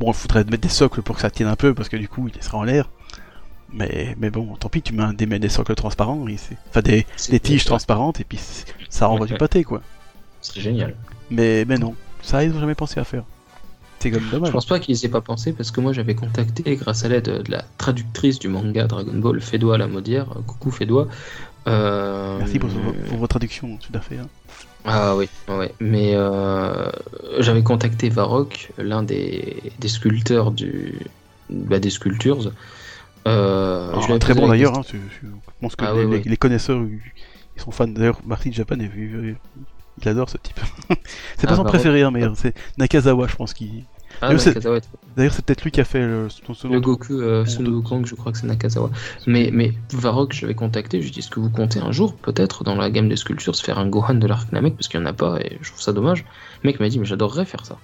Bon, 0.00 0.08
il 0.10 0.14
faudrait 0.14 0.44
mettre 0.44 0.58
des 0.62 0.68
socles 0.68 1.02
pour 1.02 1.14
que 1.16 1.22
ça 1.22 1.30
tienne 1.30 1.48
un 1.48 1.54
peu, 1.56 1.72
parce 1.72 1.88
que 1.88 1.96
du 1.96 2.08
coup, 2.08 2.28
il 2.28 2.42
sera 2.42 2.58
en 2.58 2.64
l'air. 2.64 2.90
Mais, 3.74 4.14
mais 4.20 4.30
bon, 4.30 4.54
tant 4.56 4.68
pis, 4.68 4.82
tu 4.82 4.92
mets 4.94 5.12
des, 5.14 5.26
des 5.26 5.48
socles 5.48 5.74
transparents, 5.74 6.28
et 6.28 6.36
c'est- 6.36 6.56
enfin 6.70 6.80
des, 6.80 7.06
C'est- 7.16 7.32
des 7.32 7.40
tiges 7.40 7.64
transparentes, 7.64 8.20
et 8.20 8.24
puis 8.24 8.38
c'est- 8.38 8.66
ça 8.88 9.06
renvoie 9.06 9.26
du 9.26 9.34
pâté, 9.34 9.64
quoi. 9.64 9.82
Ce 10.40 10.52
serait 10.52 10.60
génial. 10.60 10.94
Mais, 11.30 11.64
mais 11.66 11.76
non, 11.78 11.94
ça, 12.22 12.44
ils 12.44 12.54
ont 12.54 12.60
jamais 12.60 12.74
pensé 12.76 13.00
à 13.00 13.04
faire. 13.04 13.24
C'est 13.98 14.10
comme 14.10 14.22
Je 14.26 14.30
dommage. 14.32 14.52
pense 14.52 14.66
pas 14.66 14.78
qu'ils 14.80 15.02
aient 15.04 15.08
pas 15.08 15.22
pensé 15.22 15.54
parce 15.54 15.70
que 15.70 15.80
moi 15.80 15.94
j'avais 15.94 16.14
contacté 16.14 16.76
grâce 16.76 17.06
à 17.06 17.08
l'aide 17.08 17.24
de 17.42 17.50
la 17.50 17.64
traductrice 17.78 18.38
du 18.38 18.48
manga 18.48 18.86
Dragon 18.86 19.14
Ball, 19.14 19.40
Fédois 19.40 19.78
la 19.78 19.86
Maudière. 19.86 20.26
euh, 20.36 20.42
Coucou 20.46 20.70
Fédois. 20.70 21.08
Euh, 21.66 22.36
Merci 22.38 22.58
pour, 22.58 22.68
vos- 22.68 22.92
pour 23.08 23.16
vos 23.16 23.26
traductions, 23.26 23.78
tout 23.78 23.96
à 23.96 24.00
fait. 24.00 24.18
hein. 24.18 24.28
Ah 24.84 25.16
oui, 25.16 25.26
ouais. 25.48 25.72
Mais 25.80 26.10
euh, 26.14 26.90
j'avais 27.38 27.62
contacté 27.62 28.10
Varrock, 28.10 28.72
l'un 28.76 29.02
des, 29.02 29.62
des 29.78 29.88
sculpteurs 29.88 30.50
du, 30.50 30.98
bah, 31.48 31.78
des 31.78 31.88
sculptures. 31.88 32.52
Euh, 33.26 33.92
Ah, 33.94 34.00
je 34.06 34.14
très 34.18 34.34
bon 34.34 34.48
d'ailleurs, 34.48 34.78
hein, 34.78 34.82
je 34.90 35.28
pense 35.60 35.76
que 35.76 35.84
Ah, 35.84 35.92
les, 36.24 36.36
connaisseurs, 36.36 36.82
ils 37.56 37.62
sont 37.62 37.70
fans. 37.70 37.86
D'ailleurs, 37.88 38.20
Marty 38.26 38.52
Japan, 38.52 38.76
il, 38.78 38.90
il- 40.02 40.08
adore 40.08 40.28
ce 40.28 40.36
type. 40.36 40.60
c'est 41.38 41.46
pas 41.46 41.52
Ah, 41.52 41.56
son 41.56 41.62
bah, 41.62 41.70
préféré, 41.70 42.02
hein, 42.02 42.10
mais 42.10 42.24
c'est 42.34 42.54
Nakazawa, 42.76 43.26
je 43.28 43.36
pense. 43.36 43.54
Qui... 43.54 43.84
Ah, 44.20 44.26
D'ailleurs, 44.26 44.40
c'est- 44.40 44.50
Nakazawa, 44.50 44.80
D'ailleurs, 45.16 45.32
c'est 45.32 45.44
peut-être 45.44 45.62
lui 45.62 45.70
qui 45.70 45.80
a 45.80 45.84
fait 45.84 46.00
le, 46.00 46.28
son 46.28 46.68
le 46.68 46.80
Goku, 46.80 47.14
euh, 47.14 47.46
Son 47.46 47.64
je 48.04 48.14
crois 48.14 48.32
que 48.32 48.38
c'est 48.38 48.46
Nakazawa. 48.46 48.90
Mais, 49.26 49.50
mais 49.52 49.72
Varrock, 49.92 50.34
je 50.34 50.42
l'avais 50.42 50.54
contacté, 50.54 50.98
je 50.98 51.04
lui 51.04 51.08
ai 51.08 51.12
dit 51.12 51.20
est-ce 51.20 51.30
que 51.30 51.40
vous 51.40 51.48
comptez 51.50 51.78
un 51.78 51.92
jour, 51.92 52.14
peut-être, 52.16 52.64
dans 52.64 52.74
la 52.74 52.90
gamme 52.90 53.08
des 53.08 53.16
sculptures, 53.16 53.54
se 53.54 53.64
faire 53.64 53.78
un 53.78 53.86
Gohan 53.86 54.14
de 54.14 54.26
l'arc 54.26 54.52
Namek 54.52 54.74
Parce 54.76 54.88
qu'il 54.88 55.00
n'y 55.00 55.06
en 55.06 55.08
a 55.10 55.14
pas 55.14 55.38
et 55.40 55.58
je 55.62 55.70
trouve 55.70 55.80
ça 55.80 55.92
dommage. 55.94 56.26
Le 56.62 56.68
mec 56.68 56.80
m'a 56.80 56.88
dit 56.88 56.98
mais 56.98 57.06
j'adorerais 57.06 57.46
faire 57.46 57.64
ça. 57.64 57.78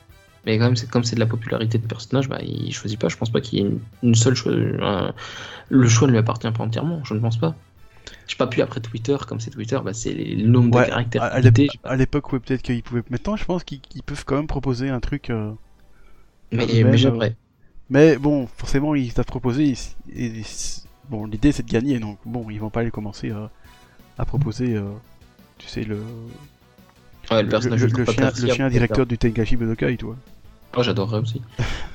Mais 0.46 0.58
quand 0.58 0.64
même, 0.64 0.76
c'est 0.76 0.88
comme 0.90 1.04
c'est 1.04 1.16
de 1.16 1.20
la 1.20 1.26
popularité 1.26 1.78
de 1.78 1.86
personnage, 1.86 2.28
bah, 2.28 2.38
il 2.42 2.72
choisit 2.72 2.98
pas. 2.98 3.08
Je 3.08 3.16
pense 3.16 3.30
pas 3.30 3.40
qu'il 3.40 3.58
y 3.58 3.62
ait 3.62 3.66
une, 3.66 3.80
une 4.02 4.14
seule 4.14 4.34
choix. 4.34 4.52
un- 4.52 5.14
le 5.68 5.88
choix 5.88 6.06
ne 6.08 6.12
lui 6.12 6.18
appartient 6.18 6.50
pas 6.50 6.64
entièrement, 6.64 7.02
je 7.04 7.14
ne 7.14 7.20
pense 7.20 7.38
pas. 7.38 7.54
J'ai 8.26 8.36
pas 8.36 8.46
pu 8.46 8.62
après 8.62 8.80
Twitter, 8.80 9.16
comme 9.26 9.40
c'est 9.40 9.50
Twitter, 9.50 9.78
bah, 9.84 9.92
c'est 9.92 10.12
le 10.14 10.46
nombre 10.46 10.70
Ouais, 10.70 10.84
de 10.84 10.88
caractères. 10.90 11.22
À, 11.84 11.96
l'époque, 11.96 12.32
ouais, 12.32 12.40
peut-être 12.40 12.62
qu'ils 12.62 12.82
pouvaient. 12.82 13.02
Maintenant, 13.10 13.36
je 13.36 13.44
pense 13.44 13.64
qu'ils 13.64 13.80
peuvent 14.04 14.24
quand 14.24 14.36
même 14.36 14.46
proposer 14.46 14.88
un 14.88 15.00
truc. 15.00 15.30
euh, 15.30 15.52
Mais, 16.52 16.96
j'aimerais. 16.96 17.36
Mais 17.88 18.16
bon, 18.16 18.46
forcément, 18.46 18.94
ils 18.94 19.12
savent 19.12 19.24
proposer. 19.26 19.74
et- 20.14 20.26
et- 20.40 20.44
bon, 21.08 21.26
l'idée 21.26 21.52
c'est 21.52 21.64
de 21.64 21.70
gagner, 21.70 21.98
donc 21.98 22.18
bon, 22.24 22.48
ils 22.50 22.60
vont 22.60 22.70
pas 22.70 22.80
aller 22.80 22.90
commencer 22.90 23.30
à, 23.30 23.50
à 24.18 24.24
proposer. 24.24 24.76
euh, 24.76 24.90
tu 25.58 25.68
sais, 25.68 25.84
le, 25.84 25.98
Ouais, 27.30 27.38
le 27.38 27.42
le, 27.44 27.48
personnage 27.50 27.80
le- 27.82 28.04
chien, 28.04 28.32
le 28.42 28.52
chien 28.52 28.68
directeur 28.70 29.06
du 29.06 29.16
Tengashi 29.18 29.56
Budokai, 29.56 29.96
tu 29.96 30.04
vois. 30.06 30.16
Oh, 30.76 30.82
j'adorerais 30.82 31.18
aussi. 31.20 31.40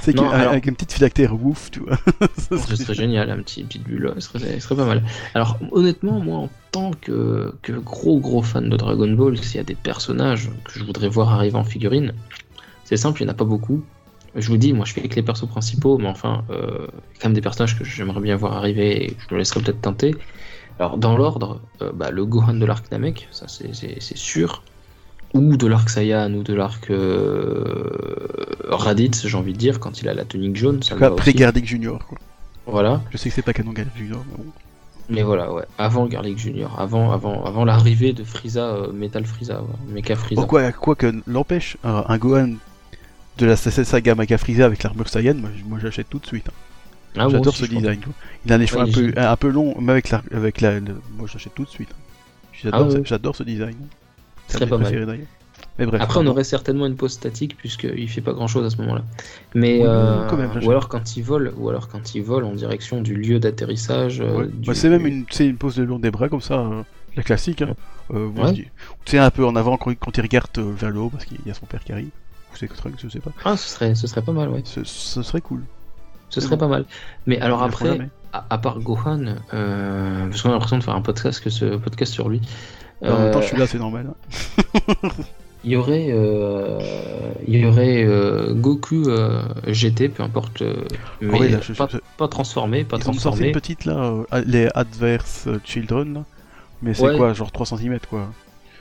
C'est 0.00 0.14
Non, 0.14 0.22
qu'il- 0.24 0.32
alors- 0.34 0.52
avec 0.52 0.66
une 0.66 0.74
petite 0.74 0.92
phylactère 0.92 1.34
ouf, 1.34 1.70
tu 1.70 1.80
vois. 1.80 1.98
Ça 2.38 2.56
Ce 2.58 2.76
serait 2.76 2.94
génial, 2.94 3.30
un 3.30 3.36
petit 3.38 3.62
petite 3.62 3.82
bulle, 3.84 4.12
ce 4.18 4.20
serait, 4.22 4.54
ce 4.54 4.60
serait 4.60 4.76
pas 4.76 4.86
mal. 4.86 5.02
Alors 5.34 5.58
honnêtement, 5.70 6.18
moi 6.20 6.38
en 6.38 6.48
tant 6.72 6.92
que, 6.92 7.52
que 7.62 7.72
gros 7.72 8.18
gros 8.18 8.40
fan 8.42 8.70
de 8.70 8.76
Dragon 8.76 9.10
Ball, 9.12 9.36
s'il 9.38 9.56
y 9.56 9.60
a 9.60 9.64
des 9.64 9.74
personnages 9.74 10.48
que 10.64 10.78
je 10.78 10.84
voudrais 10.84 11.08
voir 11.08 11.30
arriver 11.32 11.56
en 11.56 11.64
figurine, 11.64 12.14
c'est 12.84 12.96
simple, 12.96 13.20
il 13.20 13.24
n'y 13.26 13.30
en 13.30 13.34
a 13.34 13.36
pas 13.36 13.44
beaucoup. 13.44 13.82
Je 14.34 14.48
vous 14.48 14.56
dis, 14.56 14.72
moi 14.72 14.86
je 14.86 14.92
fais 14.94 15.02
que 15.08 15.14
les 15.16 15.22
persos 15.22 15.46
principaux, 15.48 15.98
mais 15.98 16.08
enfin, 16.08 16.44
euh, 16.50 16.86
il 16.88 17.16
y 17.16 17.18
a 17.18 17.20
quand 17.20 17.28
même 17.28 17.34
des 17.34 17.40
personnages 17.42 17.78
que 17.78 17.84
j'aimerais 17.84 18.20
bien 18.20 18.36
voir 18.36 18.54
arriver 18.54 19.04
et 19.04 19.08
que 19.10 19.22
je 19.28 19.34
me 19.34 19.38
laisserai 19.38 19.60
peut-être 19.60 19.80
tenter. 19.82 20.14
Alors 20.78 20.98
dans 20.98 21.16
l'ordre, 21.16 21.60
euh, 21.82 21.90
bah, 21.94 22.10
le 22.10 22.24
Gohan 22.26 22.54
de 22.54 22.66
l'arc 22.66 22.90
Namek, 22.90 23.28
ça 23.30 23.46
c'est- 23.48 23.72
sûr. 24.16 24.62
Ou 25.34 25.56
de 25.56 25.66
l'arc 25.66 25.88
Saiyan, 25.90 26.32
ou 26.34 26.42
de 26.42 26.54
l'arc 26.54 26.90
euh, 26.90 27.90
Raditz, 28.68 29.26
j'ai 29.26 29.36
envie 29.36 29.52
de 29.52 29.58
dire, 29.58 29.80
quand 29.80 30.00
il 30.00 30.08
a 30.08 30.14
la 30.14 30.24
tunique 30.24 30.56
jaune. 30.56 30.82
Ça 30.82 30.94
va 30.94 31.08
aussi. 31.10 31.16
pré-Garlic 31.16 31.66
Junior, 31.66 31.98
quoi. 32.06 32.18
Voilà. 32.66 33.02
Je 33.10 33.16
sais 33.16 33.28
que 33.28 33.34
c'est 33.34 33.42
pas 33.42 33.52
canon 33.52 33.72
Garlic 33.72 33.96
Junior, 33.96 34.22
mais 34.30 34.36
bon. 34.44 34.50
Mais 35.08 35.22
voilà, 35.22 35.52
ouais. 35.52 35.62
Avant 35.78 36.06
Garlic 36.06 36.36
Junior, 36.38 36.74
avant, 36.80 37.12
avant, 37.12 37.44
avant 37.44 37.64
l'arrivée 37.64 38.12
de 38.12 38.24
Frieza, 38.24 38.66
euh, 38.66 38.92
Metal 38.92 39.24
Frieza, 39.24 39.62
ouais. 39.62 39.92
Mecha 39.92 40.16
Frieza. 40.16 40.40
Bon, 40.40 40.46
quoi, 40.48 40.72
quoi 40.72 40.94
que 40.96 41.12
l'empêche, 41.26 41.76
un, 41.84 42.04
un 42.08 42.18
Gohan 42.18 42.54
de 43.38 43.46
la 43.46 43.56
saga 43.56 44.14
Mega 44.14 44.38
Frieza 44.38 44.64
avec 44.64 44.82
l'armure 44.82 45.08
Saiyan, 45.08 45.34
moi 45.68 45.78
j'achète 45.80 46.08
tout 46.08 46.18
de 46.18 46.26
suite. 46.26 46.46
hein. 46.48 46.52
Ah, 47.18 47.28
J'adore 47.28 47.54
ce 47.56 47.66
design. 47.66 48.00
Il 48.44 48.52
a 48.52 48.58
les 48.58 48.66
cheveux 48.66 48.82
Ouais, 48.84 48.90
un, 48.90 49.12
peu, 49.12 49.20
un 49.20 49.36
peu 49.36 49.48
longs, 49.48 49.74
mais 49.80 49.92
avec 49.92 50.10
la, 50.10 50.22
avec 50.32 50.60
la, 50.60 50.78
le- 50.80 51.00
moi 51.16 51.26
j'achète 51.30 51.54
tout 51.54 51.64
de 51.64 51.68
suite. 51.68 51.88
J'adore, 52.52 52.80
Ah 52.80 52.84
ouais. 52.84 53.02
ce- 53.34 53.42
design. 53.42 53.76
Ce 54.48 54.58
C'est 54.58 54.66
pas 54.66 54.78
mal. 54.78 55.18
Mais 55.78 55.84
bref. 55.84 56.00
Après, 56.00 56.20
on 56.20 56.26
aurait 56.26 56.44
certainement 56.44 56.86
une 56.86 56.96
pause 56.96 57.12
statique 57.12 57.56
puisqu'il 57.56 58.08
fait 58.08 58.22
pas 58.22 58.32
grand 58.32 58.46
chose 58.46 58.64
à 58.64 58.70
ce 58.70 58.78
moment-là. 58.82 59.04
Mais 59.54 59.80
euh, 59.82 60.26
quand 60.28 60.36
même, 60.36 60.50
ou 60.62 60.70
alors 60.70 60.88
quand 60.88 61.16
il 61.16 61.22
vole, 61.22 61.52
ou 61.58 61.68
alors 61.68 61.88
quand 61.88 62.14
il 62.14 62.22
vole 62.22 62.44
en 62.44 62.54
direction 62.54 63.02
du 63.02 63.14
lieu 63.14 63.38
d'atterrissage. 63.38 64.20
euh, 64.20 64.38
Ouais. 64.38 64.46
du- 64.46 64.66
Bah, 64.68 64.74
c'est 64.74 64.88
même 64.88 65.06
une, 65.06 65.24
c'est 65.30 65.46
une 65.46 65.56
pose 65.58 65.76
de 65.76 65.82
long 65.82 65.98
des 65.98 66.10
bras 66.10 66.28
comme 66.30 66.40
ça, 66.40 66.60
euh, 66.60 66.82
la 67.14 67.22
classique. 67.22 67.60
Hein. 67.62 67.74
Euh, 68.14 68.28
Ouais. 68.28 68.52
Tu 68.54 68.70
sais, 69.06 69.18
un 69.18 69.30
peu 69.30 69.44
en 69.44 69.54
avant 69.56 69.76
quand, 69.76 69.90
quand 69.98 70.16
il 70.16 70.20
regarde 70.22 70.48
euh, 70.58 70.72
vers 70.74 70.90
le 70.90 71.00
haut 71.00 71.10
parce 71.10 71.24
qu'il 71.26 71.38
y 71.44 71.50
a 71.50 71.54
son 71.54 71.66
père 71.66 71.82
qui 71.84 71.92
arrive. 71.92 72.08
Ou 72.52 72.56
c'est 72.56 72.68
Trunks, 72.68 72.94
je 73.02 73.08
sais 73.08 73.20
pas. 73.20 73.32
Ah, 73.44 73.56
ce 73.56 73.68
serait, 73.68 73.94
ce 73.94 74.06
serait 74.06 74.22
pas 74.22 74.32
mal, 74.32 74.48
ouais. 74.48 74.62
Ce, 74.64 74.82
ce 74.84 75.22
serait 75.22 75.40
cool. 75.42 75.62
Ce 76.30 76.40
serait 76.40 76.58
pas 76.58 76.68
mal. 76.68 76.84
Mais 77.26 77.38
alors 77.40 77.62
après, 77.62 77.86
jamais. 77.86 78.08
à, 78.32 78.44
à 78.50 78.58
part 78.58 78.80
Gohan, 78.80 79.36
euh, 79.54 80.26
parce 80.28 80.42
qu'on 80.42 80.48
a 80.50 80.52
l'impression 80.52 80.78
de 80.78 80.82
faire 80.84 80.94
un 80.94 81.02
podcast 81.02 81.42
que 81.42 81.50
ce 81.50 81.76
podcast 81.76 82.12
sur 82.12 82.28
lui. 82.28 82.40
Bah, 83.02 83.14
en 83.14 83.18
même 83.20 83.30
temps, 83.32 83.38
euh, 83.38 83.42
je 83.42 83.46
suis 83.48 83.56
là, 83.56 83.66
c'est 83.66 83.78
normal. 83.78 84.06
hein. 84.10 85.08
Il 85.64 85.72
y 85.72 85.76
aurait, 85.76 86.06
euh, 86.10 86.78
il 87.48 87.56
y 87.56 87.66
aurait 87.66 88.04
euh, 88.04 88.54
Goku 88.54 89.08
euh, 89.08 89.42
GT, 89.66 90.08
peu 90.10 90.22
importe, 90.22 90.62
euh, 90.62 90.84
mais 91.20 91.30
Ah 91.34 91.38
ouais, 91.40 91.48
là, 91.48 91.58
je- 91.60 91.72
pas, 91.72 91.88
je- 91.90 91.98
pas 92.16 92.28
transformé, 92.28 92.84
pas 92.84 92.98
Ils 92.98 93.00
ont 93.00 93.04
sorti 93.14 93.18
transformé. 93.20 93.46
une 93.48 93.52
petite 93.52 93.84
là, 93.84 93.96
euh, 94.32 94.42
les 94.46 94.68
Adverse 94.76 95.48
euh, 95.48 95.58
Children. 95.64 96.22
Mais 96.82 96.94
c'est 96.94 97.02
Ouais. 97.02 97.16
quoi, 97.16 97.32
genre 97.32 97.50
3 97.50 97.66
cm 97.66 97.98
quoi. 98.08 98.28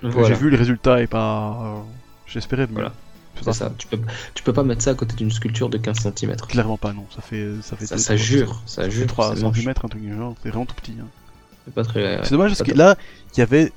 Voilà, 0.04 0.28
J'ai 0.28 0.36
vu 0.36 0.52
le 0.52 0.58
résultat 0.58 1.02
et 1.02 1.08
pas. 1.08 1.58
euh, 1.64 1.80
J'espérais 2.28 2.68
mieux. 2.68 2.74
Voilà. 2.74 2.92
C'est 3.36 3.44
c'est 3.46 3.54
ça. 3.54 3.74
Tu 3.78 3.88
peux, 3.88 4.00
tu 4.34 4.44
peux 4.44 4.54
pas 4.54 4.64
mettre 4.64 4.82
ça 4.82 4.92
à 4.92 4.96
côté 4.96 5.16
d'une 5.16 5.32
sculpture 5.32 5.70
de 5.70 5.78
15 5.78 5.98
cm. 6.00 6.36
Clairement 6.48 6.78
pas, 6.78 6.94
non. 6.94 7.06
Ça 7.16 7.22
fait. 7.22 7.48
Ça 7.62 7.76
fait 7.76 7.86
Ça, 7.86 7.96
deux- 7.96 8.02
ça 8.02 8.14
trois- 8.16 8.26
jure, 8.26 8.62
ça 8.66 8.76
Ça 8.76 8.84
fait 8.84 8.92
jure. 8.92 9.08
3 9.08 9.36
c'est 9.36 9.42
moche. 9.44 9.58
cm, 9.60 9.70
un 9.70 9.74
truc 9.90 10.02
du 10.02 10.16
genre. 10.16 10.36
C'est 10.44 10.50
vraiment 10.50 10.66
tout 10.66 10.76
petit. 10.76 10.96
hein. 11.02 11.08
C'est 11.66 11.74
pas 11.74 11.84
très. 11.84 12.20
C'est 12.24 12.32
dommage 12.32 12.52
parce 12.52 12.64
que 12.64 12.76
là, 12.76 12.96
il 13.36 13.40
y 13.40 13.42
avait 13.44 13.72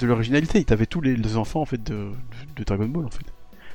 de 0.00 0.06
l'originalité. 0.06 0.62
T'avais 0.64 0.86
tous 0.86 1.00
les, 1.00 1.16
les 1.16 1.36
enfants 1.36 1.60
en 1.60 1.64
fait 1.66 1.82
de, 1.82 2.08
de, 2.56 2.64
Dragon 2.64 2.86
Ball 2.86 3.06
en 3.06 3.10
fait. 3.10 3.24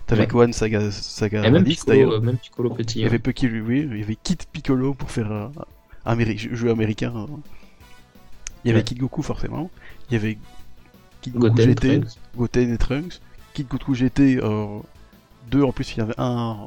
T'avais 0.05 0.21
Ouais. 0.23 0.27
Gohan 0.27 0.51
Saga, 0.51 0.91
Saga 0.91 1.45
Et 1.45 1.49
même 1.51 1.63
Piccolo, 1.63 1.93
d'ailleurs. 1.95 2.11
euh, 2.11 2.19
même 2.19 2.37
Piccolo 2.37 2.69
petit. 2.71 2.99
Il 2.99 3.01
y 3.01 3.05
hein. 3.05 3.07
avait 3.07 3.19
Pucky, 3.19 3.47
oui, 3.47 3.87
il 3.89 3.97
y 3.99 4.03
avait 4.03 4.17
Kid 4.21 4.43
Piccolo 4.51 4.93
pour 4.93 5.09
faire 5.11 5.31
euh, 5.31 5.47
un 6.05 6.13
Améri- 6.15 6.37
jeu 6.53 6.69
américain. 6.69 7.13
hein. 7.15 7.27
Il 8.63 8.67
y 8.67 8.71
avait 8.71 8.79
Ouais. 8.79 8.83
Kid 8.83 8.97
Goku 8.99 9.21
forcément. 9.23 9.69
Il 10.09 10.13
y 10.13 10.17
avait 10.17 10.37
Kid 11.21 11.33
Goku 11.33 11.49
Goten, 11.55 11.65
GT, 11.69 11.87
Trunks. 11.99 12.17
Goten 12.35 12.73
et 12.73 12.77
Trunks. 12.77 13.21
Kid 13.53 13.67
Goku 13.69 13.93
GT, 13.95 14.39
euh, 14.41 14.79
deux 15.51 15.63
en 15.63 15.71
plus, 15.71 15.93
il 15.93 15.97
y 15.99 16.01
avait 16.01 16.13
un 16.17 16.57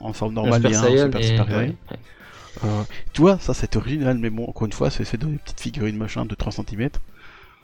en 0.00 0.12
forme 0.12 0.34
normale 0.34 0.64
et 0.66 0.74
un 0.74 0.80
en 0.80 0.96
Super 0.96 1.20
et- 1.20 1.22
Super 1.22 1.46
ouais. 1.48 1.74
Euh, 2.64 2.82
tu 3.12 3.22
vois, 3.22 3.38
ça 3.38 3.54
c'est 3.54 3.76
original, 3.76 4.18
mais 4.18 4.30
bon, 4.30 4.44
encore 4.46 4.66
une 4.66 4.72
fois, 4.72 4.90
c'est 4.90 5.16
dans 5.16 5.28
des 5.28 5.38
petites 5.38 5.60
figurines 5.60 5.96
machin 5.96 6.24
de 6.26 6.34
3 6.34 6.52
cm. 6.52 6.90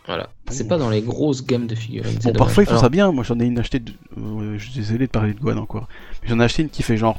Voilà. 0.07 0.25
Bon. 0.47 0.53
C'est 0.55 0.67
pas 0.67 0.79
dans 0.79 0.89
les 0.89 1.03
grosses 1.03 1.45
gammes 1.45 1.67
de 1.67 1.75
figurines. 1.75 2.19
Bon, 2.25 2.33
parfois 2.33 2.63
ils 2.63 2.67
font 2.67 2.79
ça 2.79 2.89
bien. 2.89 3.13
Moi 3.13 3.25
j'en 3.25 3.39
ai 3.41 3.45
une 3.45 3.59
achetée. 3.59 3.81
De... 3.81 3.93
euh, 4.19 4.57
je 4.59 4.65
suis 4.71 4.81
désolé 4.81 5.07
de 5.07 5.11
parler 5.11 5.35
de 5.35 5.39
Gohan 5.41 5.59
encore. 5.59 5.87
Mais 6.23 6.29
j'en 6.31 6.41
ai 6.41 6.45
acheté 6.45 6.63
une 6.63 6.71
qui 6.71 6.83
fait 6.83 6.97
genre. 6.97 7.19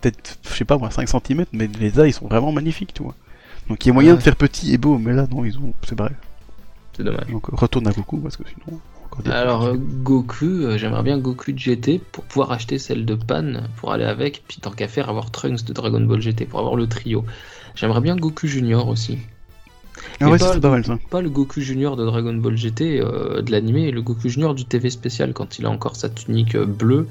Peut-être, 0.00 0.38
je 0.48 0.54
sais 0.54 0.64
pas 0.64 0.78
moi, 0.78 0.90
5 0.90 1.08
cm, 1.08 1.44
mais 1.52 1.68
les 1.80 1.98
ailes 1.98 2.06
ils 2.06 2.12
sont 2.12 2.28
vraiment 2.28 2.52
magnifiques, 2.52 2.94
tu 2.94 3.02
vois. 3.02 3.14
Donc 3.68 3.84
il 3.84 3.88
y 3.88 3.90
a 3.90 3.94
moyen 3.94 4.12
Ouais. 4.12 4.16
de 4.18 4.22
faire 4.22 4.36
petit 4.36 4.72
et 4.72 4.78
beau, 4.78 4.96
mais 4.98 5.12
là 5.12 5.26
non, 5.30 5.44
ils 5.44 5.58
ont. 5.58 5.74
C'est 5.86 5.96
bref. 5.96 6.12
C'est 6.96 7.02
dommage. 7.02 7.26
Donc 7.30 7.46
retourne 7.46 7.88
à 7.88 7.90
Goku 7.92 8.18
parce 8.18 8.36
que 8.36 8.44
sinon. 8.48 8.78
Alors 9.30 9.64
euh, 9.64 9.74
Goku, 9.76 10.44
euh, 10.46 10.78
j'aimerais 10.78 11.02
bien 11.02 11.18
Goku 11.18 11.52
de 11.52 11.58
GT 11.58 12.00
pour 12.12 12.24
pouvoir 12.24 12.52
acheter 12.52 12.78
celle 12.78 13.04
de 13.04 13.14
Pan 13.14 13.54
pour 13.76 13.92
aller 13.92 14.04
avec, 14.04 14.42
puis 14.48 14.58
tant 14.60 14.70
qu'à 14.70 14.88
faire 14.88 15.08
avoir 15.10 15.30
Trunks 15.30 15.64
de 15.64 15.72
Dragon 15.72 16.00
Ball 16.00 16.20
GT 16.20 16.46
pour 16.46 16.60
avoir 16.60 16.76
le 16.76 16.86
trio. 16.86 17.24
J'aimerais 17.74 18.00
bien 18.00 18.16
Goku 18.16 18.46
Junior 18.46 18.88
aussi. 18.88 19.18
ah 20.20 20.26
mais 20.26 20.32
ouais, 20.32 20.38
pas 20.38 20.54
le 20.54 20.60
mal 20.70 20.84
ça. 20.86 20.98
Pas 21.10 21.20
le 21.20 21.28
Goku 21.28 21.60
Junior 21.60 21.96
de 21.96 22.04
Dragon 22.06 22.34
Ball 22.34 22.56
GT 22.56 23.00
euh, 23.00 23.42
de 23.42 23.50
l'animé, 23.50 23.90
le 23.90 24.00
Goku 24.02 24.28
Junior 24.28 24.54
du 24.54 24.64
TV 24.64 24.90
spécial 24.90 25.32
quand 25.34 25.58
il 25.58 25.66
a 25.66 25.70
encore 25.70 25.96
sa 25.96 26.08
tunique 26.08 26.56
bleue. 26.56 27.06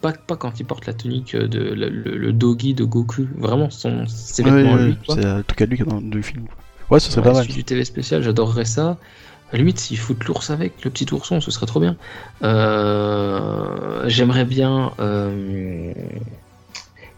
Pas, 0.00 0.12
pas 0.12 0.36
quand 0.36 0.60
il 0.60 0.66
porte 0.66 0.84
la 0.86 0.92
tunique 0.92 1.34
de 1.34 1.58
le, 1.72 1.88
le- 1.88 2.18
le 2.18 2.32
doggy 2.32 2.74
de 2.74 2.84
Goku, 2.84 3.26
vraiment 3.38 3.70
son, 3.70 4.06
ses 4.06 4.42
Ouais, 4.42 4.50
vêtements 4.50 4.74
à 4.74 4.76
ouais, 4.76 4.86
lui. 4.88 4.98
c'est 5.08 5.24
un 5.24 5.42
truc 5.42 5.62
à 5.62 5.66
lui 5.66 5.76
qui 5.76 5.82
est 5.82 5.86
dans 5.86 6.00
le 6.00 6.20
film. 6.22 6.44
Ouais, 6.90 7.00
ce 7.00 7.10
serait 7.10 7.22
Ouais, 7.26 7.32
pas 7.32 7.38
mal. 7.38 7.46
du 7.46 7.64
TV 7.64 7.84
spécial, 7.86 8.22
j'adorerais 8.22 8.66
ça. 8.66 8.98
À 9.50 9.52
la 9.52 9.58
limite, 9.58 9.78
s'ils 9.78 9.98
foutent 9.98 10.24
l'ours 10.24 10.50
avec, 10.50 10.84
le 10.84 10.90
petit 10.90 11.06
ourson, 11.12 11.40
ce 11.40 11.50
serait 11.50 11.66
trop 11.66 11.80
bien. 11.80 11.96
Euh, 12.42 14.02
J'aimerais 14.06 14.44
bien, 14.44 14.92
euh, 14.98 15.92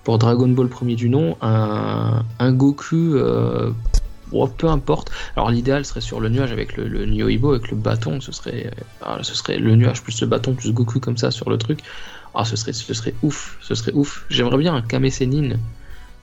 pour 0.05 0.19
Dragon 0.19 0.49
Ball 0.49 0.69
premier 0.69 0.97
du 0.97 1.09
nom, 1.09 1.37
un, 1.41 2.53
Goku, 2.53 3.15
euh, 3.15 3.71
bon, 4.31 4.49
peu 4.49 4.69
importe. 4.69 5.11
Alors 5.37 5.51
l'idéal 5.51 5.85
serait 5.85 6.01
sur 6.01 6.21
le 6.21 6.29
nuage 6.29 6.53
avec 6.53 6.77
le, 6.77 6.89
le 6.89 7.07
Nyoibo, 7.07 7.53
avec 7.53 7.71
le 7.71 7.77
bâton, 7.77 8.21
ce 8.21 8.33
serait, 8.33 8.71
ah, 9.03 9.19
ce 9.23 9.35
serait 9.35 9.59
le 9.59 9.77
nuage 9.77 10.03
plus 10.03 10.21
le 10.21 10.27
bâton 10.27 10.55
plus 10.55 10.73
Goku 10.73 11.01
comme 11.01 11.17
ça 11.17 11.31
sur 11.31 11.49
le 11.49 11.59
truc. 11.59 11.81
Ah, 12.35 12.45
ce 12.45 12.57
serait, 12.57 12.73
ce 12.75 12.93
serait 12.93 13.15
ouf, 13.23 13.57
ce 13.63 13.75
serait 13.75 13.93
ouf. 13.93 14.27
J'aimerais 14.29 14.59
bien 14.59 14.75
un 14.75 14.83
Kame 14.83 15.09
Sennin 15.09 15.57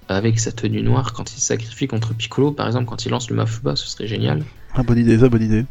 avec 0.09 0.39
sa 0.39 0.51
tenue 0.51 0.83
noire 0.83 1.13
quand 1.13 1.33
il 1.33 1.39
sacrifie 1.39 1.87
contre 1.87 2.13
Piccolo, 2.13 2.51
par 2.51 2.67
exemple, 2.67 2.85
quand 2.85 3.05
il 3.05 3.09
lance 3.09 3.29
le 3.29 3.35
Mafuba, 3.35 3.75
ce 3.75 3.87
serait 3.87 4.07
génial. 4.07 4.43
Ah, 4.75 4.83
bonne 4.83 4.99
idée, 4.99 5.17
ça, 5.17 5.29
bonne 5.29 5.43
idée. 5.43 5.65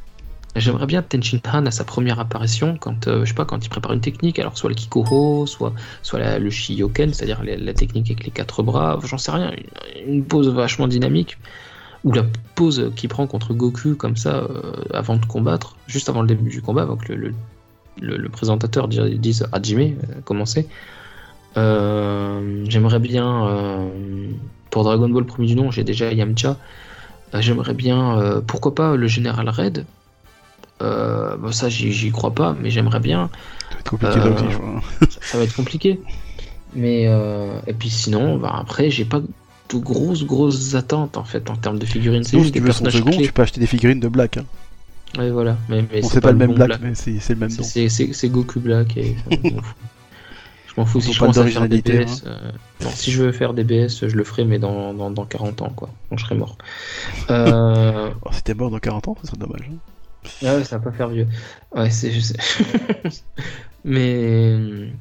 J'aimerais 0.54 0.84
bien 0.86 1.00
Tenshin 1.02 1.38
Han 1.50 1.64
à 1.64 1.70
sa 1.70 1.84
première 1.84 2.20
apparition, 2.20 2.76
quand, 2.78 3.08
euh, 3.08 3.20
je 3.24 3.30
sais 3.30 3.34
pas, 3.34 3.46
quand 3.46 3.64
il 3.64 3.70
prépare 3.70 3.92
une 3.94 4.02
technique, 4.02 4.38
alors 4.38 4.58
soit 4.58 4.68
le 4.68 4.74
Kikoho, 4.74 5.46
soit, 5.46 5.72
soit 6.02 6.38
le 6.38 6.50
Shiyoken, 6.50 7.14
c'est-à-dire 7.14 7.42
la, 7.42 7.72
technique 7.72 8.10
avec 8.10 8.24
les 8.24 8.30
quatre 8.30 8.62
bras, 8.62 9.00
j'en 9.02 9.16
sais 9.16 9.30
rien, 9.30 9.50
une, 10.06 10.12
une 10.14 10.24
pose 10.24 10.48
vachement 10.50 10.88
dynamique, 10.88 11.38
ou 12.04 12.12
la 12.12 12.24
pose 12.54 12.92
qu'il 12.96 13.08
prend 13.08 13.26
contre 13.26 13.54
Goku 13.54 13.94
comme 13.94 14.16
ça, 14.16 14.40
euh, 14.50 14.74
avant 14.92 15.16
de 15.16 15.24
combattre, 15.24 15.76
juste 15.86 16.10
avant 16.10 16.20
le 16.20 16.28
début 16.28 16.50
du 16.50 16.60
combat, 16.60 16.82
avant 16.82 16.96
que 16.96 17.14
le, 17.14 17.32
le, 18.02 18.16
le- 18.18 18.28
présentateur 18.28 18.88
dise, 18.88 19.48
Hajime, 19.52 19.80
euh, 19.80 20.20
commencer. 20.22 20.68
Euh, 21.56 22.64
J'aimerais 22.68 22.98
bien, 22.98 23.88
pour 24.70 24.84
Dragon 24.84 25.08
Ball 25.08 25.24
premier 25.24 25.46
du 25.46 25.56
nom, 25.56 25.70
j'ai 25.70 25.84
déjà 25.84 26.12
Yamcha, 26.12 26.58
j'aimerais 27.38 27.74
bien, 27.74 28.42
pourquoi 28.46 28.74
pas 28.74 28.96
le 28.96 29.06
général 29.06 29.48
Red, 29.48 29.86
euh, 30.82 31.36
bon, 31.36 31.52
ça, 31.52 31.68
j'y 31.68 32.10
crois 32.10 32.34
pas, 32.34 32.54
mais 32.60 32.70
j'aimerais 32.70 33.00
bien. 33.00 33.30
Ça 33.70 33.74
va 33.74 33.78
être 33.80 33.90
compliqué 33.90 34.18
Euh, 34.20 34.34
aussi, 34.34 34.44
je 34.50 34.56
crois. 34.58 34.80
Ça, 35.10 35.18
ça 35.22 35.38
va 35.38 35.44
être 35.44 35.54
compliqué. 35.54 36.00
Mais 36.74 37.04
euh, 37.06 37.58
et 37.66 37.72
puis 37.74 37.90
sinon, 37.90 38.38
bah, 38.38 38.54
après, 38.58 38.90
j'ai 38.90 39.04
pas 39.04 39.20
de 39.20 39.78
grosses 39.78 40.24
grosses 40.24 40.74
attentes 40.74 41.16
en 41.16 41.24
fait 41.24 41.48
en 41.50 41.56
termes 41.56 41.78
de 41.78 41.86
figurines. 41.86 42.24
C'est 42.24 42.30
Sinon, 42.30 42.42
si 42.42 42.46
juste 42.48 42.54
tu 42.54 42.60
des 42.60 42.66
veux 42.66 42.72
son 42.72 42.90
second, 42.90 43.10
clés. 43.10 43.26
tu 43.26 43.32
peux 43.32 43.42
acheter 43.42 43.60
des 43.60 43.66
figurines 43.66 44.00
de 44.00 44.08
Black. 44.08 44.36
Hein. 44.38 44.44
Ouais, 45.18 45.30
voilà. 45.30 45.56
Mais, 45.68 45.84
mais 45.92 46.00
Bon, 46.00 46.08
c'est 46.08 46.20
pas, 46.22 46.32
le 46.32 46.38
même 46.38 46.48
bon 46.54 46.54
Black, 46.56 46.80
mais 46.82 46.94
c'est 46.94 47.12
le 47.30 47.36
même 47.36 47.50
nom. 47.50 47.62
C'est 47.62 48.28
Goku 48.28 48.60
Black 48.60 48.96
et 48.96 49.16
je 49.30 50.80
m'en 50.80 50.86
fous. 50.86 51.02
Si 51.02 51.12
je 51.12 51.18
commence 51.18 51.36
à 51.36 51.46
faire 51.46 51.68
des 51.68 51.82
BS. 51.82 52.22
euh, 52.26 52.38
non, 52.82 52.88
si 52.94 53.10
je 53.12 53.22
veux 53.22 53.32
faire 53.32 53.52
des 53.52 53.64
BS, 53.64 54.08
je 54.08 54.16
le 54.16 54.24
ferai, 54.24 54.44
mais 54.46 54.58
dans, 54.58 54.94
dans, 54.94 55.10
dans 55.10 55.26
40 55.26 55.60
ans, 55.60 55.72
quoi. 55.76 55.90
Quand 56.08 56.16
je 56.16 56.24
serai 56.24 56.34
mort. 56.34 56.56
Euh, 57.30 58.08
Oh, 58.24 58.30
si 58.32 58.42
t'es 58.42 58.54
mort 58.54 58.70
dans 58.70 58.78
40 58.78 59.08
ans, 59.08 59.16
ça 59.22 59.28
serait 59.28 59.38
dommage. 59.38 59.68
hein. 59.70 59.76
Ah 60.44 60.56
ouais, 60.56 60.64
ça 60.64 60.78
va 60.78 60.84
pas 60.84 60.92
faire 60.96 61.08
vieux. 61.08 61.28
Ouais, 61.72 61.90
c'est. 61.90 62.10
je 62.12 62.20
sais. 62.20 62.36
mais. 63.84 64.92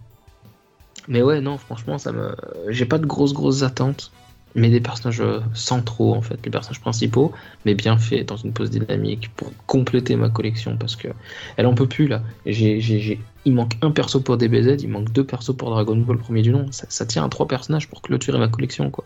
Mais 1.08 1.22
ouais, 1.24 1.42
non, 1.42 1.58
franchement, 1.58 1.98
ça 1.98 2.12
me. 2.12 2.36
J'ai 2.70 2.86
pas 2.86 2.98
de 3.00 3.06
grosses, 3.06 3.34
grosses 3.34 3.64
attentes. 3.64 4.12
Mais 4.54 4.70
des 4.70 4.82
personnages 4.82 5.22
euh, 5.22 5.40
centraux, 5.54 6.14
en 6.14 6.22
fait, 6.22 6.38
les 6.44 6.52
personnages 6.52 6.82
principaux, 6.82 7.32
mais 7.64 7.74
bien 7.74 7.98
faits, 7.98 8.28
dans 8.28 8.36
une 8.36 8.52
pose 8.52 8.70
dynamique, 8.70 9.34
pour 9.38 9.54
compléter 9.66 10.18
ma 10.18 10.30
collection, 10.30 10.78
parce 10.78 10.98
que 10.98 11.08
elle 11.56 11.66
en 11.68 11.74
peut 11.74 11.88
plus, 11.88 12.08
là. 12.10 12.22
J'ai, 12.46 12.82
j'ai, 12.82 13.00
j'ai- 13.00 13.22
Il 13.46 13.54
manque 13.54 13.78
un 13.82 13.92
perso 13.92 14.20
pour 14.20 14.36
DBZ, 14.36 14.84
il 14.84 14.90
manque 14.90 15.14
deux 15.14 15.26
persos 15.26 15.56
pour 15.56 15.70
Dragon 15.70 15.96
Ball 15.96 16.18
premier 16.18 16.42
du 16.42 16.52
nom. 16.52 16.70
Ça, 16.72 16.86
ça 16.90 17.06
tient 17.06 17.24
à 17.24 17.30
trois 17.30 17.48
personnages 17.48 17.88
pour 17.88 18.02
clôturer 18.02 18.40
ma 18.40 18.50
collection, 18.50 18.92
quoi. 18.92 19.06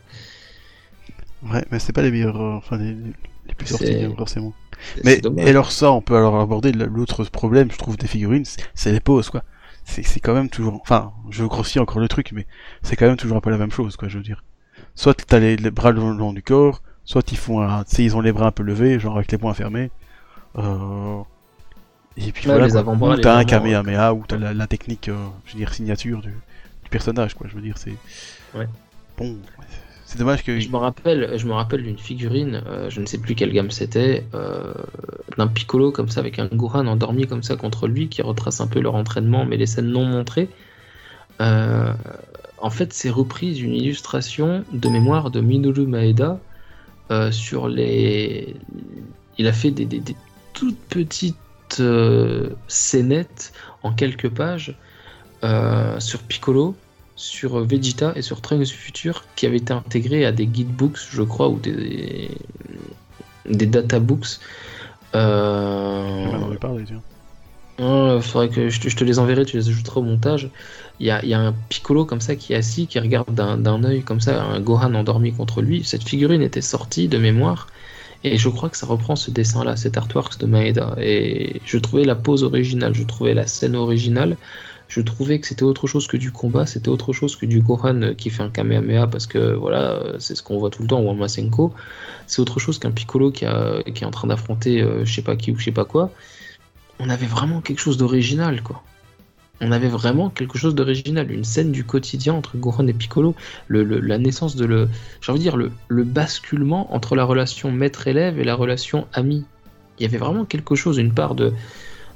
Ouais, 1.43 1.63
mais 1.72 1.78
c'est 1.80 1.93
pas 1.93 2.01
les 2.01 2.11
meilleurs, 2.11 2.41
euh, 2.41 2.55
enfin 2.55 2.78
les, 2.78 2.95
les 2.95 3.53
plus 3.55 3.68
sortis, 3.68 4.07
forcément. 4.18 4.53
Mais 5.03 5.21
et 5.38 5.49
alors 5.49 5.71
ça, 5.71 5.91
on 5.91 6.01
peut 6.01 6.15
alors 6.17 6.39
aborder 6.39 6.71
l'autre 6.71 7.23
problème, 7.26 7.71
je 7.71 7.78
trouve, 7.78 7.97
des 7.97 8.07
figurines, 8.07 8.45
c'est- 8.45 8.91
les 8.91 8.99
poses, 8.99 9.30
quoi. 9.30 9.43
C'est 9.86 10.19
quand 10.19 10.34
même 10.34 10.49
toujours, 10.49 10.80
enfin, 10.82 11.13
je 11.30 11.43
grossis 11.45 11.80
encore 11.80 11.99
le 11.99 12.07
truc, 12.07 12.32
mais 12.34 12.47
c'est 12.82 12.95
quand 12.95 13.05
même 13.07 13.17
toujours 13.17 13.38
un 13.38 13.41
peu 13.41 13.51
la 13.51 13.57
même 13.57 13.71
chose, 13.71 13.95
quoi, 13.97 14.07
je 14.07 14.17
veux 14.17 14.23
dire. 14.23 14.43
Soit 14.95 15.13
t'as 15.28 15.39
les, 15.39 15.57
les 15.57 15.71
bras 15.71 15.91
le 15.91 16.01
long, 16.11 16.34
du 16.34 16.41
corps, 16.43 16.82
soit 17.03 17.32
ils 17.32 17.38
font, 17.38 17.61
un- 17.61 17.84
tu 17.84 17.95
sais, 17.97 18.03
ils 18.03 18.15
ont 18.17 18.21
les 18.21 18.32
bras 18.32 18.47
un 18.47 18.51
peu 18.51 18.63
levés, 18.63 18.99
genre 18.99 19.17
avec 19.17 19.32
les 19.32 19.38
poings 19.38 19.53
fermés. 19.53 19.91
Euh... 20.57 21.21
Et 22.17 22.32
puis 22.32 22.47
Ouais, 22.47 22.53
voilà, 22.53 22.67
quoi. 22.84 22.93
ou 22.93 23.17
t'as 23.19 23.38
un 23.38 23.43
Kamehameha, 23.45 24.13
ou 24.13 24.23
t'as 24.28 24.38
la, 24.38 24.53
la 24.53 24.67
technique, 24.67 25.09
euh, 25.09 25.28
je 25.45 25.53
veux 25.53 25.59
dire, 25.59 25.73
signature 25.73 26.21
du, 26.21 26.30
du 26.84 26.89
personnage, 26.89 27.34
quoi, 27.36 27.47
je 27.49 27.55
veux 27.55 27.61
dire, 27.61 27.78
c'est... 27.78 27.95
Ouais. 28.53 28.67
Bon, 29.17 29.38
c'est 30.06 30.20
dommage 30.20 30.43
que... 30.43 30.60
Je 30.60 30.70
me 30.70 30.78
rappelle, 30.78 31.38
je 31.38 31.45
me 31.47 31.53
rappelle 31.53 31.84
d'une 31.84 31.97
figurine, 31.97 32.62
euh, 32.68 32.89
je 32.89 33.01
ne 33.01 33.06
sais 33.06 33.18
plus 33.18 33.36
quelle 33.36 33.51
gamme 33.51 33.72
c'était, 33.72 34.26
euh, 34.34 34.74
d'un 35.38 35.47
Piccolo 35.47 35.91
comme 35.91 36.10
ça 36.10 36.20
avec 36.20 36.39
un 36.39 36.47
Gohan 36.47 36.88
endormi 36.88 37.28
comme 37.28 37.43
ça 37.43 37.56
contre 37.56 37.88
lui 37.88 38.08
qui 38.08 38.22
retrace 38.22 38.62
un 38.62 38.68
peu 38.68 38.80
leur 38.80 38.95
entraînement, 38.95 39.45
mais 39.45 39.58
les 39.58 39.66
scènes 39.66 39.89
non 39.89 40.06
montrées. 40.06 40.49
Euh, 41.41 41.93
en 42.60 42.70
fait, 42.70 42.93
c'est 42.93 43.10
repris 43.10 43.53
d'une 43.53 43.74
illustration 43.74 44.64
de 44.72 44.89
mémoire 44.89 45.32
de 45.32 45.41
Minoru 45.41 45.86
Maeda 45.86 46.39
sur 47.32 47.68
les. 47.68 48.56
Il 49.38 49.47
a 49.47 49.53
fait 49.53 49.72
des, 49.72 49.86
des- 49.86 50.16
toutes 50.53 50.80
petites 50.89 51.36
scénettes 52.68 53.53
en 53.84 53.91
quelques 53.91 54.30
pages 54.30 54.76
sur 55.99 56.20
Piccolo 56.24 56.76
sur 57.26 57.59
Vegeta 57.65 58.13
et 58.15 58.21
sur 58.21 58.41
Trunks 58.41 58.67
du 58.67 58.73
futur 58.73 59.26
qui 59.36 59.45
avaient 59.45 59.57
été 59.57 59.73
intégrés 59.73 60.26
à 60.26 60.32
des 60.32 60.45
guidebooks, 60.45 60.99
je 61.09 61.23
crois, 61.23 61.49
ou 61.49 61.59
des, 61.59 62.30
des 63.49 63.65
databooks. 63.65 64.39
Euh... 65.15 66.28
On 66.32 66.43
en 66.43 66.47
avait 66.47 66.57
parlé, 66.57 66.84
tiens. 66.86 67.01
Il 67.80 68.21
faudrait 68.21 68.49
que 68.49 68.69
je 68.69 68.80
te, 68.80 68.88
je 68.88 68.95
te 68.95 69.03
les 69.03 69.19
enverrai, 69.19 69.43
tu 69.43 69.57
les 69.57 69.67
ajouteras 69.67 69.99
au 69.99 70.03
montage. 70.03 70.49
Il 70.99 71.07
y 71.07 71.11
a, 71.11 71.26
y 71.26 71.34
a 71.34 71.39
un 71.39 71.53
Piccolo 71.67 72.05
comme 72.05 72.21
ça 72.21 72.36
qui 72.36 72.53
est 72.53 72.55
assis, 72.55 72.88
qui 72.88 72.99
regarde 72.99 73.34
d'un 73.34 73.57
d'un 73.57 73.84
œil 73.84 74.01
comme 74.01 74.21
ça 74.21 74.41
un 74.41 74.61
Gohan 74.61 74.93
endormi 74.93 75.34
contre 75.34 75.61
lui. 75.61 75.84
Cette 75.84 76.03
figurine 76.03 76.41
était 76.41 76.61
sortie 76.61 77.07
de 77.09 77.17
mémoire. 77.17 77.67
Et 78.23 78.38
je 78.38 78.49
crois 78.49 78.69
que 78.69 78.78
ça 78.78 78.88
reprend 78.88 79.15
ce 79.15 79.30
dessin-là, 79.30 79.76
cet 79.76 79.97
artwork 79.97 80.39
de 80.39 80.45
Maeda. 80.45 80.95
Et 80.99 81.61
je 81.65 81.78
trouvais 81.78 82.05
la 82.05 82.15
pose 82.15 82.43
originale, 82.43 82.95
je 82.95 83.03
trouvais 83.03 83.34
la 83.34 83.45
scène 83.45 83.76
originale. 83.76 84.38
Je 84.88 85.01
trouvais 85.01 85.39
que 85.39 85.47
c'était 85.47 85.63
autre 85.63 85.88
chose 85.88 86.07
que 86.07 86.17
du 86.17 86.31
combat, 86.31 86.65
c'était 86.65 86.89
autre 86.89 87.11
chose 87.11 87.36
que 87.36 87.45
du 87.45 87.61
Gohan 87.61 88.13
qui 88.15 88.29
fait 88.29 88.43
un 88.43 88.49
Kamehameha 88.49 89.07
parce 89.07 89.25
que 89.25 89.53
voilà, 89.53 90.01
c'est 90.19 90.36
ce 90.36 90.43
qu'on 90.43 90.57
voit 90.57 90.69
tout 90.69 90.83
le 90.83 90.88
temps, 90.88 91.01
ou 91.01 91.09
un. 91.09 91.27
C'est 92.27 92.41
autre 92.41 92.59
chose 92.59 92.79
qu'un 92.79 92.91
Piccolo 92.91 93.31
qui, 93.31 93.45
est 93.45 94.05
en 94.05 94.11
train 94.11 94.27
d'affronter 94.27 94.81
euh, 94.81 95.03
je 95.05 95.13
sais 95.13 95.21
pas 95.21 95.36
qui 95.36 95.51
ou 95.51 95.57
je 95.57 95.65
sais 95.65 95.71
pas 95.71 95.86
quoi. 95.86 96.11
On 96.99 97.09
avait 97.09 97.25
vraiment 97.25 97.61
quelque 97.61 97.79
chose 97.79 97.97
d'original, 97.97 98.61
quoi. 98.61 98.83
On 99.61 99.71
avait 99.71 99.88
vraiment 99.88 100.29
quelque 100.29 100.57
chose 100.57 100.75
d'original, 100.75 101.31
une 101.31 101.45
scène 101.45 101.71
du 101.71 101.86
quotidien 101.86 102.33
entre 102.33 102.57
Gohan 102.57 102.88
et 102.88 102.93
Piccolo, 102.93 103.36
la 103.69 104.17
naissance 104.17 104.57
de 104.57 104.65
le, 104.65 104.89
j'ai 105.21 105.31
envie 105.31 105.39
de 105.39 105.43
dire 105.43 105.55
le, 105.55 105.71
le 105.88 106.03
basculement 106.03 106.93
entre 106.93 107.15
la 107.15 107.23
relation 107.23 107.71
maître-élève 107.71 108.38
et 108.38 108.43
la 108.43 108.55
relation 108.55 109.07
ami. 109.13 109.45
Il 109.97 110.03
y 110.03 110.05
avait 110.05 110.17
vraiment 110.17 110.43
quelque 110.43 110.75
chose, 110.75 110.97
une 110.97 111.13
part 111.13 111.36
de, 111.36 111.53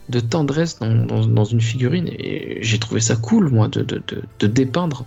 de 0.09 0.19
tendresse 0.19 0.79
dans, 0.79 0.93
dans- 1.05 1.25
dans 1.25 1.43
une 1.45 1.61
figurine, 1.61 2.07
et 2.07 2.57
j'ai 2.61 2.79
trouvé 2.79 2.99
ça 2.99 3.15
cool, 3.15 3.49
moi, 3.49 3.67
de, 3.67 3.81
de- 3.81 4.01
de- 4.07 4.23
de 4.39 4.47
dépeindre 4.47 5.05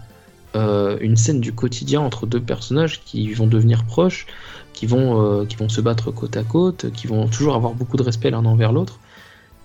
euh, 0.54 0.98
une 1.00 1.16
scène 1.16 1.40
du 1.40 1.52
quotidien 1.52 2.00
entre 2.00 2.26
deux 2.26 2.40
personnages 2.40 3.00
qui 3.04 3.32
vont 3.32 3.46
devenir 3.46 3.84
proches, 3.84 4.26
qui 4.74 4.86
vont, 4.86 5.40
euh, 5.40 5.46
qui 5.46 5.56
vont 5.56 5.68
se 5.70 5.80
battre 5.80 6.10
côte 6.10 6.36
à 6.36 6.42
côte, 6.44 6.90
qui 6.92 7.06
vont 7.06 7.26
toujours 7.26 7.54
avoir 7.54 7.72
beaucoup 7.72 7.96
de 7.96 8.02
respect 8.02 8.30
l'un 8.30 8.44
envers 8.44 8.70
l'autre. 8.72 9.00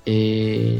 Et 0.05 0.77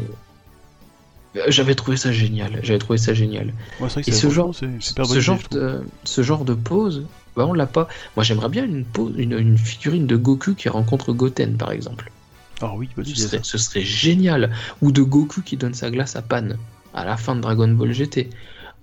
euh, 1.36 1.44
j'avais 1.50 1.76
trouvé 1.76 1.98
ça 1.98 2.12
génial. 2.12 2.60
J'avais 2.64 2.80
trouvé 2.80 2.98
ça 2.98 3.14
génial. 3.14 3.54
Ouais, 3.82 3.88
Et 4.08 4.12
ce 4.12 4.30
genre, 4.30 4.56
ce 4.56 4.66
idée, 4.66 5.22
genre 5.22 5.40
je 5.40 5.48
trouve. 5.50 5.60
de, 5.60 5.84
ce 6.06 6.24
genre 6.24 6.46
de 6.46 6.54
pose, 6.54 7.06
bah 7.36 7.46
on 7.46 7.54
l'a 7.54 7.68
pas. 7.68 7.88
Moi, 8.16 8.24
j'aimerais 8.24 8.50
bien 8.50 8.64
une, 8.66 8.86
pose, 8.86 9.14
une, 9.18 9.34
une 9.38 9.58
figurine 9.58 10.08
de 10.08 10.16
Goku 10.16 10.54
qui 10.56 10.70
rencontre 10.70 11.12
Goten, 11.14 11.58
par 11.58 11.72
exemple. 11.72 12.12
Ah 12.62 12.74
oui, 12.76 12.90
bonne 12.96 13.06
Ce 13.06 13.16
serait, 13.16 13.40
ce 13.44 13.58
serait 13.58 13.82
génial. 13.82 14.52
Ou 14.82 14.92
de 14.92 15.02
Goku 15.02 15.42
qui 15.42 15.58
donne 15.58 15.74
sa 15.74 15.90
glace 15.92 16.16
à 16.16 16.22
Pan 16.22 16.50
à 16.94 17.06
la 17.06 17.18
fin 17.18 17.36
de 17.36 17.42
Dragon 17.42 17.68
Ball 17.68 17.92
GT. 17.92 18.30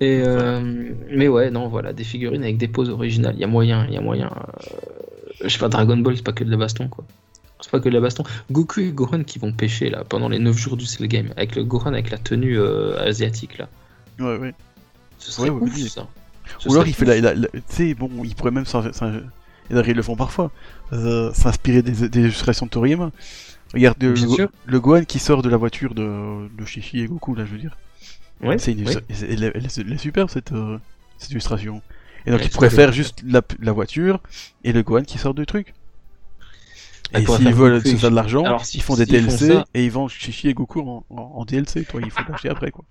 Et 0.01 0.23
euh, 0.25 0.91
mais 1.11 1.29
ouais, 1.29 1.51
non, 1.51 1.69
voilà, 1.69 1.93
des 1.93 2.05
figurines 2.05 2.43
avec 2.43 2.57
des 2.59 2.69
poses 2.69 2.91
originales. 2.91 3.35
Il 3.37 3.41
y 3.41 3.45
a 3.45 3.49
moyen, 3.49 3.87
il 3.89 3.95
y 3.95 3.97
a 3.97 4.01
moyen. 4.01 4.27
euh, 4.29 4.77
je 5.43 5.49
sais 5.49 5.59
pas, 5.59 5.69
Dragon 5.69 5.97
Ball, 5.97 6.17
c'est 6.17 6.23
pas 6.25 6.33
que 6.33 6.45
de 6.45 6.51
la 6.51 6.57
baston, 6.57 6.89
quoi. 6.89 7.05
C'est 7.61 7.71
pas 7.71 7.81
que 7.81 7.89
de 7.89 7.95
la 7.95 8.01
baston. 8.01 8.25
Goku 8.51 8.81
et 8.81 8.93
Gohan 8.93 9.25
qui 9.25 9.39
vont 9.39 9.53
pêcher 9.53 9.89
là 9.91 10.05
pendant 10.05 10.29
les 10.29 10.39
9 10.39 10.57
jours 10.57 10.77
du 10.77 10.85
Cell 10.87 11.07
Game 11.09 11.29
avec 11.37 11.57
le 11.57 11.65
Gohan 11.65 11.87
avec 11.93 12.11
la 12.11 12.19
tenue 12.19 12.59
euh, 12.59 12.99
asiatique 13.01 13.57
là. 13.59 13.69
Ouais, 14.19 14.37
ouais. 14.37 14.55
Ce 15.19 15.33
serait 15.33 15.49
Ouais, 15.49 15.57
ouais, 15.57 15.63
ouf, 15.63 15.75
oui. 15.75 15.89
ça. 15.89 16.07
Ce 16.59 16.69
Ou 16.69 16.73
alors 16.73 16.87
il 16.87 16.93
fait 16.95 17.07
la, 17.07 17.21
la- 17.21 17.35
la- 17.35 17.49
tu 17.49 17.63
sais, 17.69 17.95
bon, 17.95 18.11
il 18.23 18.35
pourrait 18.35 18.51
même 18.51 18.65
et 18.67 19.73
d'ailleurs 19.73 19.89
ils 19.89 19.97
le 19.97 20.03
font 20.03 20.17
parfois, 20.17 20.51
euh, 20.93 21.33
s'inspirer 21.33 21.81
des, 21.81 22.09
des 22.09 22.21
illustrations 22.21 22.67
de 22.67 22.71
Toriyama. 22.71 23.13
Regarde 23.75 24.03
le, 24.03 24.15
le, 24.67 24.81
Gohan 24.81 25.05
qui 25.05 25.19
sort 25.19 25.43
de 25.43 25.49
la 25.49 25.57
voiture 25.57 25.95
de, 25.95 26.49
de 26.57 26.65
Shishi 26.65 27.01
et 27.01 27.07
Goku, 27.07 27.35
là 27.35 27.45
je 27.45 27.53
veux 27.53 27.59
dire. 27.59 27.77
Ouais, 28.43 28.59
C'est 28.59 28.73
une, 28.73 28.87
ouais. 28.87 28.95
elle, 29.09 29.45
est- 29.45 29.53
elle 29.55 29.65
est- 29.67 29.79
elle 29.79 29.93
est 29.93 29.99
superbe 29.99 30.29
cette, 30.31 30.53
euh, 30.53 30.79
cette 31.19 31.31
illustration. 31.31 31.83
Et 32.27 32.31
donc 32.31 32.45
il 32.45 32.51
pourrait 32.51 32.71
faire 32.71 32.93
juste 32.93 33.23
la, 33.27 33.43
la 33.61 33.73
voiture 33.73 34.21
et 34.65 34.73
le 34.73 34.83
Gohan 34.83 35.03
qui 35.03 35.19
sort 35.19 35.35
du 35.35 35.45
truc. 35.47 35.75
Et 37.13 37.25
s'ils 37.27 37.53
veulent 37.55 37.83
se 37.85 37.95
faire 37.97 38.11
de 38.11 38.15
l'argent, 38.17 38.59
si- 38.61 38.79
ils 38.79 38.83
font 38.83 38.97
des 38.97 39.05
font 39.07 39.13
DLC 39.13 39.49
ça- 39.49 39.65
et 39.75 39.85
ils 39.85 39.91
vendent 39.91 40.11
Shishi 40.11 40.49
et 40.49 40.55
Goku 40.55 40.81
en, 40.81 41.05
en- 41.11 41.17
en 41.17 41.45
DLC. 41.45 41.85
Toi, 41.85 42.01
il 42.05 42.11
faut 42.11 42.23
l'acheter 42.29 42.49
après 42.49 42.71
quoi. 42.71 42.85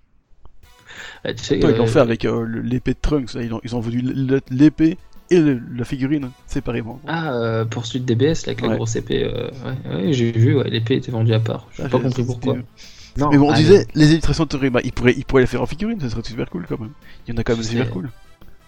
Ah, 1.25 1.33
tu 1.33 1.43
sais, 1.43 1.59
Toi, 1.59 1.71
ils 1.71 1.77
l'ont 1.77 1.85
euh, 1.85 1.87
fait 1.87 1.99
avec 1.99 2.25
euh, 2.25 2.45
l'épée 2.63 2.93
de 2.93 2.99
Trunks. 3.01 3.33
là, 3.33 3.41
ils, 3.43 3.53
ont, 3.53 3.59
ils 3.63 3.75
ont 3.75 3.79
vendu 3.79 4.01
l'épée 4.49 4.97
et 5.33 5.39
le- 5.41 5.61
la 5.75 5.85
figurine 5.85 6.29
séparément. 6.47 6.99
Ah, 7.07 7.33
euh, 7.35 7.65
poursuite 7.65 8.05
DBS 8.05 8.45
là, 8.45 8.51
avec 8.51 8.61
la 8.61 8.69
Ouais. 8.69 8.75
grosse 8.75 8.95
épée. 8.95 9.23
euh, 9.25 9.49
ouais, 9.65 9.95
ouais, 10.05 10.13
j'ai 10.13 10.31
vu, 10.31 10.55
ouais, 10.55 10.69
l'épée 10.69 10.95
était 10.95 11.11
vendue 11.11 11.33
à 11.33 11.39
part. 11.39 11.67
J'ai 11.75 11.83
Ah, 11.83 11.89
pas 11.89 11.99
compris 11.99 12.23
pourquoi. 12.23 12.55
Non, 13.17 13.29
Mais 13.31 13.37
bon, 13.37 13.47
on 13.49 13.51
ah, 13.51 13.57
disait, 13.57 13.85
les 13.93 14.11
illustrations 14.11 14.45
de 14.45 14.49
Toriyama, 14.49 14.79
ils 14.83 14.91
pourraient, 14.91 15.13
ils 15.15 15.23
pourraient 15.25 15.43
les 15.43 15.47
faire 15.47 15.61
en 15.61 15.67
figurine, 15.67 15.99
ça 15.99 16.09
serait 16.09 16.23
super 16.23 16.49
cool 16.49 16.65
quand 16.67 16.79
même. 16.79 16.91
Il 17.27 17.33
y 17.33 17.37
en 17.37 17.39
a 17.39 17.43
quand 17.43 17.53
même 17.53 17.63
super 17.63 17.89
cool. 17.91 18.09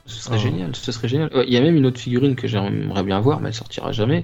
Ce 0.06 0.22
serait 0.22 0.36
Oh. 0.40 0.44
génial, 0.44 0.76
ce 0.76 0.92
serait 0.92 1.08
génial. 1.08 1.32
Ouais, 1.34 1.46
Il 1.48 1.54
y 1.54 1.58
a 1.58 1.62
même 1.62 1.76
une 1.76 1.86
autre 1.88 2.00
figurine 2.00 2.36
que 2.36 2.48
j'aimerais 2.48 3.02
bien 3.04 3.20
voir, 3.22 3.40
mais 3.42 3.48
elle 3.50 3.56
sortira 3.56 3.92
jamais. 3.92 4.24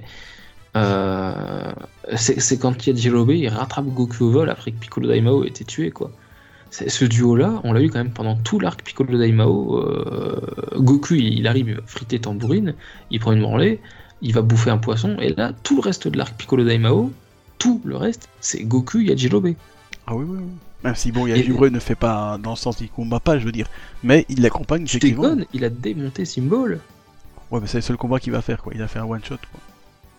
Euh, 0.76 1.72
c'est 2.16 2.40
c'est 2.40 2.58
quand 2.58 2.86
Yajirobe 2.86 3.30
il 3.32 3.48
rattrape 3.48 3.86
Goku 3.86 4.24
au 4.24 4.30
vol 4.30 4.48
après 4.50 4.70
que 4.72 4.78
Piccolo 4.78 5.08
Daimao 5.08 5.44
ait 5.44 5.48
été 5.48 5.64
tué, 5.64 5.90
quoi. 5.90 6.10
Ce 6.72 7.04
duo-là, 7.04 7.60
on 7.64 7.74
l'a 7.74 7.82
eu 7.82 7.90
quand 7.90 7.98
même 7.98 8.12
pendant 8.12 8.34
tout 8.34 8.58
l'arc 8.58 8.82
Piccolo 8.82 9.18
Daimao. 9.18 9.76
euh, 9.78 10.40
Goku, 10.78 11.14
il, 11.14 11.38
il 11.38 11.46
arrive, 11.46 11.68
il 11.68 11.74
va 11.76 11.82
friter 11.86 12.18
tambourine, 12.18 12.74
il 13.10 13.20
prend 13.20 13.32
une 13.32 13.42
branlée, 13.42 13.78
il 14.22 14.32
va 14.32 14.40
bouffer 14.40 14.70
un 14.70 14.78
poisson, 14.78 15.16
et 15.20 15.34
là, 15.34 15.52
tout 15.62 15.76
le 15.76 15.82
reste 15.82 16.08
de 16.08 16.16
l'arc 16.16 16.34
Piccolo 16.34 16.64
Daimao, 16.64 17.12
tout 17.58 17.82
le 17.84 17.96
reste, 17.96 18.28
c'est 18.40 18.62
Goku 18.64 19.00
Yajirobe. 19.00 19.52
Ah 20.06 20.16
oui, 20.16 20.24
oui, 20.26 20.38
oui. 20.40 20.48
Même 20.82 20.94
si 20.94 21.12
bon, 21.12 21.26
Et- 21.26 21.30
Yajirobe 21.30 21.70
ne 21.70 21.78
fait 21.78 21.94
pas 21.94 22.38
dans 22.42 22.50
le 22.52 22.56
sens 22.56 22.80
il 22.80 22.88
combat 22.88 23.20
pas, 23.20 23.38
je 23.38 23.44
veux 23.44 23.52
dire. 23.52 23.68
Mais 24.02 24.24
il 24.30 24.40
l'accompagne, 24.40 24.84
Tu 24.84 24.98
déconnes, 24.98 25.44
il 25.52 25.64
a 25.66 25.68
démonté 25.68 26.24
Symbol. 26.24 26.80
Ouais, 27.50 27.60
mais 27.60 27.66
c'est 27.66 27.78
le 27.78 27.82
seul 27.82 27.98
combat 27.98 28.18
qu'il 28.18 28.32
va 28.32 28.40
faire, 28.40 28.62
quoi. 28.62 28.72
Il 28.74 28.80
a 28.80 28.88
fait 28.88 28.98
un 28.98 29.04
one 29.04 29.22
shot, 29.22 29.36
quoi. 29.52 29.60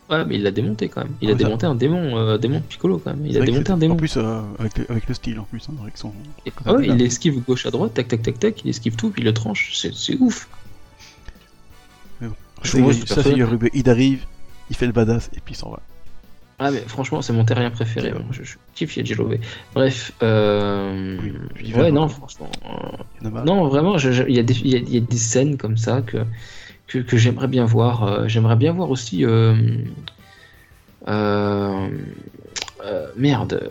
Ouais, 0.10 0.26
mais 0.26 0.36
il 0.36 0.43
l'a 0.43 0.51
démonté 0.51 0.89
quand 0.89 1.01
même. 1.04 1.14
Il 1.22 1.30
Ah, 1.30 1.32
a 1.34 1.38
ça- 1.38 1.43
démonté 1.45 1.66
un 1.66 1.76
démon, 1.76 2.18
euh, 2.18 2.38
démon 2.38 2.58
de 2.60 2.64
Piccolo 2.64 2.97
quand 2.99 3.16
même. 3.16 3.26
Il 3.26 3.38
a 3.38 3.41
démonté 3.45 3.72
un 3.72 3.78
démon. 3.78 3.93
En 3.93 3.97
plus, 3.97 4.18
euh, 4.18 4.41
avec, 4.60 4.78
le, 4.78 4.91
avec 4.91 5.08
le 5.08 5.14
style, 5.14 5.39
en 5.39 5.43
plus, 5.45 5.64
hein, 5.70 5.74
avec 5.82 5.97
son. 5.97 6.12
Et- 6.45 6.51
ah 6.66 6.74
ouais, 6.74 6.88
il 6.88 7.01
esquive 7.01 7.39
gauche 7.41 7.66
à 7.66 7.72
droite, 7.72 7.93
tac 7.93 8.10
tac 8.10 8.22
tac 8.22 8.38
tac, 8.39 8.62
il 8.66 8.70
esquive 8.70 8.95
tout, 8.97 9.10
puis 9.12 9.22
il 9.22 9.26
le 9.26 9.34
tranche. 9.34 9.72
C'est 9.76 9.93
c'est 9.93 10.18
ouf. 10.20 10.49
Mais 12.22 12.28
bon. 12.28 12.36
Je 12.64 12.70
Ça, 13.06 13.16
ça, 13.16 13.24
c'est. 13.24 13.30
Yajirobe. 13.30 13.70
Il 13.74 13.89
arrive, 13.89 14.26
il 14.70 14.76
fait 14.76 14.86
le 14.88 14.91
badass, 14.91 15.30
et 15.36 15.39
puis 15.39 15.54
il 15.54 15.58
s'en 15.58 15.72
va. 15.72 15.80
Ah 16.60 16.70
mais 16.72 16.82
franchement, 16.86 17.22
c'est 17.22 17.34
mon 17.34 17.43
terrien 17.45 17.72
préféré. 17.72 18.12
moi. 18.12 18.22
Je, 18.32 18.43
je 18.43 18.56
kiffe 18.76 18.95
Yajirobe. 18.95 19.36
Bref, 19.74 20.12
euh... 20.22 21.18
Oui, 21.56 21.74
ouais, 21.74 21.91
non, 21.91 22.08
franchement. 22.08 22.49
euh. 22.66 23.30
Non, 23.45 23.68
vraiment, 23.68 23.97
il 23.97 24.36
y, 24.36 24.39
a 24.39 24.43
des- 24.43 24.60
il 24.60 24.68
y 24.68 24.93
y 24.93 24.97
a 24.97 24.99
des 25.01 25.18
scènes 25.18 25.58
comme 25.58 25.78
ça 25.78 26.01
que, 26.01 26.18
que, 26.88 26.99
que 26.99 27.17
j'aimerais 27.17 27.47
bien 27.47 27.65
voir. 27.65 28.03
Euh, 28.03 28.27
j'aimerais 28.27 28.55
bien 28.55 28.73
voir 28.73 28.89
aussi. 28.89 29.25
euh, 29.25 29.55
euh, 31.07 31.89
merde. 33.15 33.69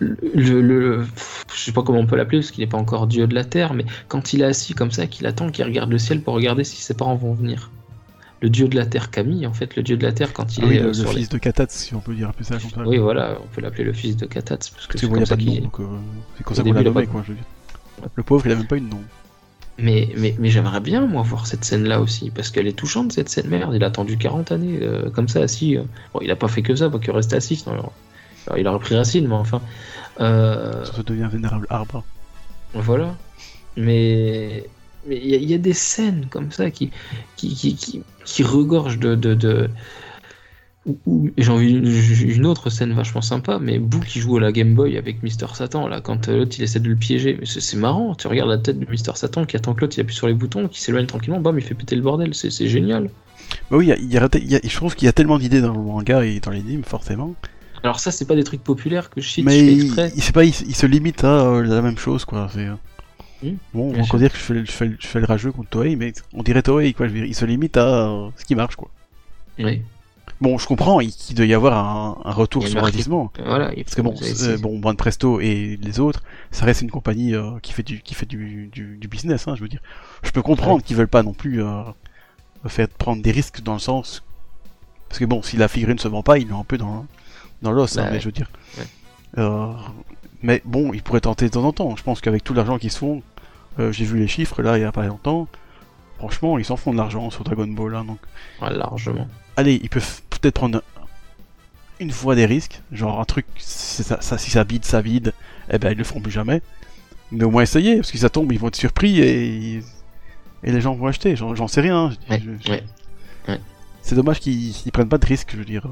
Le, 0.00 0.60
le- 0.60 1.04
je 1.52 1.58
sais 1.60 1.72
pas 1.72 1.82
comment 1.82 1.98
on 1.98 2.06
peut 2.06 2.14
l'appeler 2.16 2.38
parce 2.38 2.52
qu'il 2.52 2.62
n'est 2.62 2.70
pas 2.70 2.76
encore 2.78 3.08
dieu 3.08 3.26
de 3.26 3.34
la 3.34 3.44
terre, 3.44 3.74
mais 3.74 3.84
quand 4.06 4.32
il 4.32 4.42
est 4.42 4.44
assis 4.44 4.72
comme 4.74 4.92
ça, 4.92 5.08
qu'il 5.08 5.26
attend, 5.26 5.50
qu'il 5.50 5.64
regarde 5.64 5.90
le 5.90 5.98
ciel 5.98 6.22
pour 6.22 6.34
regarder 6.34 6.62
si 6.62 6.76
ses 6.76 6.94
parents 6.94 7.16
vont 7.16 7.34
venir. 7.34 7.70
Le 8.40 8.48
dieu 8.48 8.68
de 8.68 8.76
la 8.76 8.86
terre, 8.86 9.10
Camille, 9.10 9.44
en 9.48 9.52
fait, 9.52 9.74
le 9.74 9.82
dieu 9.82 9.96
de 9.96 10.04
la 10.04 10.12
terre 10.12 10.32
quand 10.32 10.56
il 10.56 10.62
Ah 10.62 10.66
oui, 10.68 10.76
est 10.76 10.80
le, 10.80 10.86
le 10.88 10.94
sur 10.94 11.10
les- 11.12 11.18
fils 11.18 11.28
de 11.30 11.38
Katat, 11.38 11.66
si 11.70 11.96
on 11.96 12.00
peut 12.00 12.14
dire 12.14 12.28
un 12.28 12.32
peu 12.32 12.44
ça 12.44 12.58
comme 12.60 12.70
ça. 12.70 12.82
Oui, 12.86 12.98
voilà, 12.98 13.38
on 13.42 13.48
peut 13.48 13.60
l'appeler 13.60 13.82
le 13.82 13.92
fils 13.92 14.16
de 14.16 14.26
Katats 14.26 14.56
parce 14.72 14.86
que 14.86 14.98
c'est 14.98 15.08
bon, 15.08 15.14
comme 15.14 15.26
ça 15.26 15.36
qu'il 15.36 15.54
c'est 16.36 16.44
comme 16.44 16.56
ça 16.56 16.62
qu'on 16.62 16.72
l'a 16.72 16.82
nommé, 16.82 17.06
quoi, 17.08 17.24
je. 17.26 17.32
Le 18.14 18.22
pauvre, 18.22 18.46
il 18.46 18.52
a 18.52 18.54
même 18.56 18.66
pas 18.68 18.76
eu 18.76 18.80
de 18.80 18.88
nom. 18.88 19.02
Mais, 19.80 20.08
mais, 20.16 20.34
mais 20.40 20.50
j'aimerais 20.50 20.80
bien, 20.80 21.06
moi, 21.06 21.22
voir 21.22 21.46
cette 21.46 21.64
scène-là 21.64 22.00
aussi, 22.00 22.30
parce 22.30 22.50
qu'elle 22.50 22.66
est 22.66 22.72
touchante, 22.76 23.12
cette 23.12 23.28
scène. 23.28 23.46
Merde, 23.48 23.72
il 23.74 23.84
a 23.84 23.86
attendu 23.86 24.18
40 24.18 24.50
années, 24.50 24.80
euh, 24.82 25.08
comme 25.10 25.28
ça, 25.28 25.40
assis. 25.40 25.76
euh. 25.76 25.84
Bon, 26.12 26.20
il 26.20 26.30
a 26.32 26.36
pas 26.36 26.48
fait 26.48 26.62
que 26.62 26.74
ça, 26.74 26.90
pas 26.90 26.98
qu'il 26.98 27.12
reste 27.12 27.32
assis, 27.32 27.62
alors, 27.66 27.92
alors, 28.46 28.58
il 28.58 28.66
aurait 28.66 28.80
pris 28.80 28.96
Racine, 28.96 29.28
mais 29.28 29.34
enfin. 29.34 29.62
Euh, 30.20 30.84
Ça 30.84 31.02
devient 31.04 31.28
vénérable 31.30 31.66
arbre. 31.70 32.04
voilà. 32.74 33.14
Mais 33.76 34.64
mais 35.06 35.16
il 35.16 35.26
y, 35.30 35.34
a- 35.34 35.38
y 35.38 35.54
a 35.54 35.58
des 35.58 35.72
scènes 35.72 36.26
comme 36.30 36.50
ça 36.50 36.70
qui, 36.70 36.90
qui, 37.36 37.54
qui, 37.54 37.76
qui, 37.76 38.02
qui 38.24 38.42
regorgent 38.42 38.98
de. 38.98 39.14
de, 39.14 39.34
de... 39.34 39.70
J'ai 41.36 41.50
envie 41.50 41.72
une, 41.72 42.46
autre 42.46 42.70
scène 42.70 42.92
vachement 42.92 43.20
sympa, 43.20 43.58
mais 43.60 43.78
Boo 43.78 44.00
qui 44.00 44.20
joue 44.20 44.36
à 44.38 44.40
la 44.40 44.52
Game 44.52 44.74
Boy 44.74 44.96
avec 44.96 45.22
Mister 45.22 45.46
Satan, 45.54 45.86
là, 45.88 46.00
quand 46.00 46.28
euh, 46.28 46.38
l'autre 46.38 46.56
il 46.58 46.62
essaie 46.64 46.80
de 46.80 46.88
le 46.88 46.96
piéger. 46.96 47.36
Mais 47.38 47.46
c'est 47.46 47.76
marrant, 47.76 48.14
tu 48.14 48.26
regardes 48.28 48.50
la 48.50 48.58
tête 48.58 48.78
de 48.78 48.90
Mister 48.90 49.12
Satan 49.14 49.44
qui 49.44 49.56
attend 49.56 49.74
que 49.74 49.82
l'autre 49.82 49.96
il 49.98 50.00
appuie 50.00 50.14
sur 50.14 50.26
les 50.26 50.34
boutons, 50.34 50.68
qui 50.68 50.80
s'éloigne 50.80 51.06
tranquillement, 51.06 51.40
bam, 51.40 51.58
il 51.58 51.64
fait 51.64 51.74
péter 51.74 51.96
le 51.96 52.02
bordel, 52.02 52.34
c'est 52.34 52.68
génial. 52.68 53.10
Bah 53.70 53.76
oui, 53.78 53.86
il 53.86 53.88
y 53.88 53.92
a, 53.92 53.96
il 53.96 54.12
y 54.12 54.18
a- 54.18 54.28
il 54.34 54.50
y 54.50 54.56
a- 54.56 54.60
je 54.62 54.76
trouve 54.76 54.94
qu'il 54.94 55.06
y 55.06 55.08
a 55.08 55.12
tellement 55.12 55.38
d'idées 55.38 55.60
dans 55.60 55.72
le 55.72 55.80
manga 55.80 56.24
et 56.24 56.40
dans 56.40 56.50
les 56.50 56.60
animes, 56.60 56.84
forcément. 56.84 57.34
Alors, 57.82 58.00
ça, 58.00 58.10
c'est 58.10 58.26
pas 58.26 58.34
des 58.34 58.44
trucs 58.44 58.64
populaires 58.64 59.08
que 59.08 59.20
je 59.20 59.28
cite, 59.28 59.44
mais 59.44 59.52
je 59.52 59.64
fais 59.64 59.72
il, 59.72 59.84
exprès. 59.84 60.12
il, 60.16 60.22
sait 60.22 60.32
pas, 60.32 60.44
il, 60.44 60.54
il 60.66 60.74
se 60.74 60.86
limite 60.86 61.24
à 61.24 61.46
euh, 61.46 61.62
la 61.62 61.80
même 61.80 61.96
chose, 61.98 62.24
quoi. 62.24 62.48
C'est, 62.52 62.66
euh, 62.66 62.74
Hmm, 63.40 63.54
bon, 63.72 63.92
on 63.94 64.00
encore 64.02 64.18
dire 64.18 64.32
que 64.32 64.36
je 64.36 64.42
fais, 64.42 64.54
le- 64.54 64.64
je, 64.64 64.72
fais, 64.72 64.86
le- 64.86 64.96
je 64.98 65.06
fais 65.06 65.20
le 65.20 65.24
rageux 65.26 65.52
contre 65.52 65.70
Toei, 65.70 65.94
mais 65.94 66.12
on 66.34 66.42
dirait 66.42 66.62
Toei, 66.62 66.92
quoi. 66.92 67.06
Je 67.06 67.12
veux 67.12 67.20
dire, 67.20 67.28
il 67.28 67.36
se 67.36 67.44
limite 67.44 67.76
à 67.76 68.08
euh, 68.10 68.28
ce 68.36 68.44
qui 68.44 68.56
marche, 68.56 68.74
quoi. 68.74 68.90
Oui, 69.60 69.82
Bon, 70.40 70.58
je 70.58 70.66
comprends, 70.66 71.00
il, 71.00 71.12
qu'il 71.12 71.34
doit 71.36 71.46
y 71.46 71.54
avoir 71.54 71.72
un, 71.76 72.18
un 72.24 72.32
retour 72.32 72.62
Il 72.62 72.68
sur 72.70 72.78
investissement. 72.82 73.32
voilà. 73.44 73.72
il 73.76 73.84
Parce 73.84 73.94
que 73.96 74.02
bon, 74.02 74.14
bon, 74.60 74.78
Band 74.78 74.94
Presto 74.94 75.40
et 75.40 75.78
les 75.82 76.00
autres, 76.00 76.22
ça 76.50 76.64
reste 76.64 76.82
une 76.82 76.90
compagnie 76.90 77.34
euh, 77.34 77.58
qui 77.60 77.72
fait 77.72 77.82
du, 77.82 78.00
qui 78.02 78.14
fait 78.14 78.26
du, 78.26 78.68
du, 78.72 78.96
du 78.96 79.08
business, 79.08 79.48
hein, 79.48 79.54
je 79.56 79.62
veux 79.62 79.68
dire. 79.68 79.80
Je 80.22 80.30
peux 80.30 80.42
comprendre 80.42 80.82
qu'ils 80.82 80.96
veulent 80.96 81.08
pas 81.08 81.22
non 81.22 81.32
plus 81.32 81.62
euh, 81.62 81.82
faire 82.66 82.88
prendre 82.88 83.22
des 83.22 83.30
risques 83.32 83.62
dans 83.62 83.74
le 83.74 83.78
sens. 83.78 84.22
Parce 85.08 85.18
que 85.18 85.24
bon, 85.24 85.42
si 85.42 85.56
la 85.56 85.68
figurine 85.68 85.98
se 85.98 86.08
vend 86.08 86.22
pas, 86.22 86.38
ils 86.38 86.46
l'ont 86.48 86.60
un 86.60 86.64
peu 86.64 86.78
dans, 86.78 87.06
dans 87.62 87.72
l'os, 87.72 87.96
Bah 87.96 88.02
hein, 88.02 88.06
mais 88.08 88.12
ouais. 88.16 88.20
je 88.20 88.26
veux 88.26 88.32
dire. 88.32 88.50
Ouais. 88.76 88.84
Euh, 89.38 89.72
mais 90.42 90.62
bon, 90.64 90.92
ils 90.92 91.02
pourraient 91.02 91.20
tenter 91.20 91.46
de 91.46 91.50
temps 91.50 91.64
en 91.64 91.72
temps. 91.72 91.96
Je 91.96 92.02
pense 92.02 92.20
qu'avec 92.20 92.44
tout 92.44 92.54
l'argent 92.54 92.78
qu'ils 92.78 92.92
se 92.92 92.98
font, 92.98 93.22
euh, 93.78 93.90
j'ai 93.92 94.04
vu 94.04 94.18
les 94.18 94.28
chiffres 94.28 94.62
là 94.62 94.78
il 94.78 94.82
y 94.82 94.84
a 94.84 94.92
pas 94.92 95.06
longtemps. 95.06 95.48
Franchement, 96.18 96.58
ils 96.58 96.64
s'en 96.64 96.76
font 96.76 96.92
de 96.92 96.96
l'argent 96.96 97.30
sur 97.30 97.44
Dragon 97.44 97.66
Ball, 97.68 97.94
hein, 97.94 98.04
donc 98.04 98.18
ouais, 98.60 98.70
largement. 98.76 99.28
Allez, 99.58 99.80
ils 99.82 99.88
peuvent 99.90 100.22
peut-être 100.30 100.54
prendre 100.54 100.82
une 102.00 102.10
fois 102.12 102.34
des 102.36 102.46
risques, 102.46 102.80
genre 102.92 103.20
un 103.20 103.24
truc, 103.24 103.44
si 103.56 104.02
ça, 104.04 104.20
ça- 104.20 104.38
si 104.38 104.50
ça 104.50 104.62
bide, 104.64 104.84
ça 104.84 105.02
bide, 105.02 105.32
eh 105.70 105.78
ben 105.78 105.90
ils 105.92 105.98
le 105.98 106.04
feront 106.04 106.20
plus 106.20 106.30
jamais. 106.32 106.62
Mais 107.32 107.44
au 107.44 107.50
moins 107.50 107.62
essayer, 107.62 107.96
parce 107.96 108.10
que 108.12 108.16
si 108.16 108.22
ça 108.22 108.30
tombe, 108.30 108.52
ils 108.52 108.58
vont 108.58 108.68
être 108.68 108.76
surpris 108.76 109.20
et, 109.20 109.78
et 110.62 110.72
les 110.72 110.80
gens 110.80 110.94
vont 110.94 111.06
acheter, 111.08 111.34
j'en 111.36 111.68
sais 111.68 111.80
rien. 111.80 112.10
je- 112.30 112.32
Ouais, 112.34 112.42
je- 112.66 112.70
ouais. 113.52 113.60
C'est 114.02 114.14
dommage 114.14 114.40
qu'ils 114.40 114.70
ils 114.86 114.92
prennent 114.92 115.08
pas 115.08 115.18
de 115.18 115.26
risques, 115.26 115.50
je 115.52 115.58
veux 115.58 115.64
dire. 115.66 115.86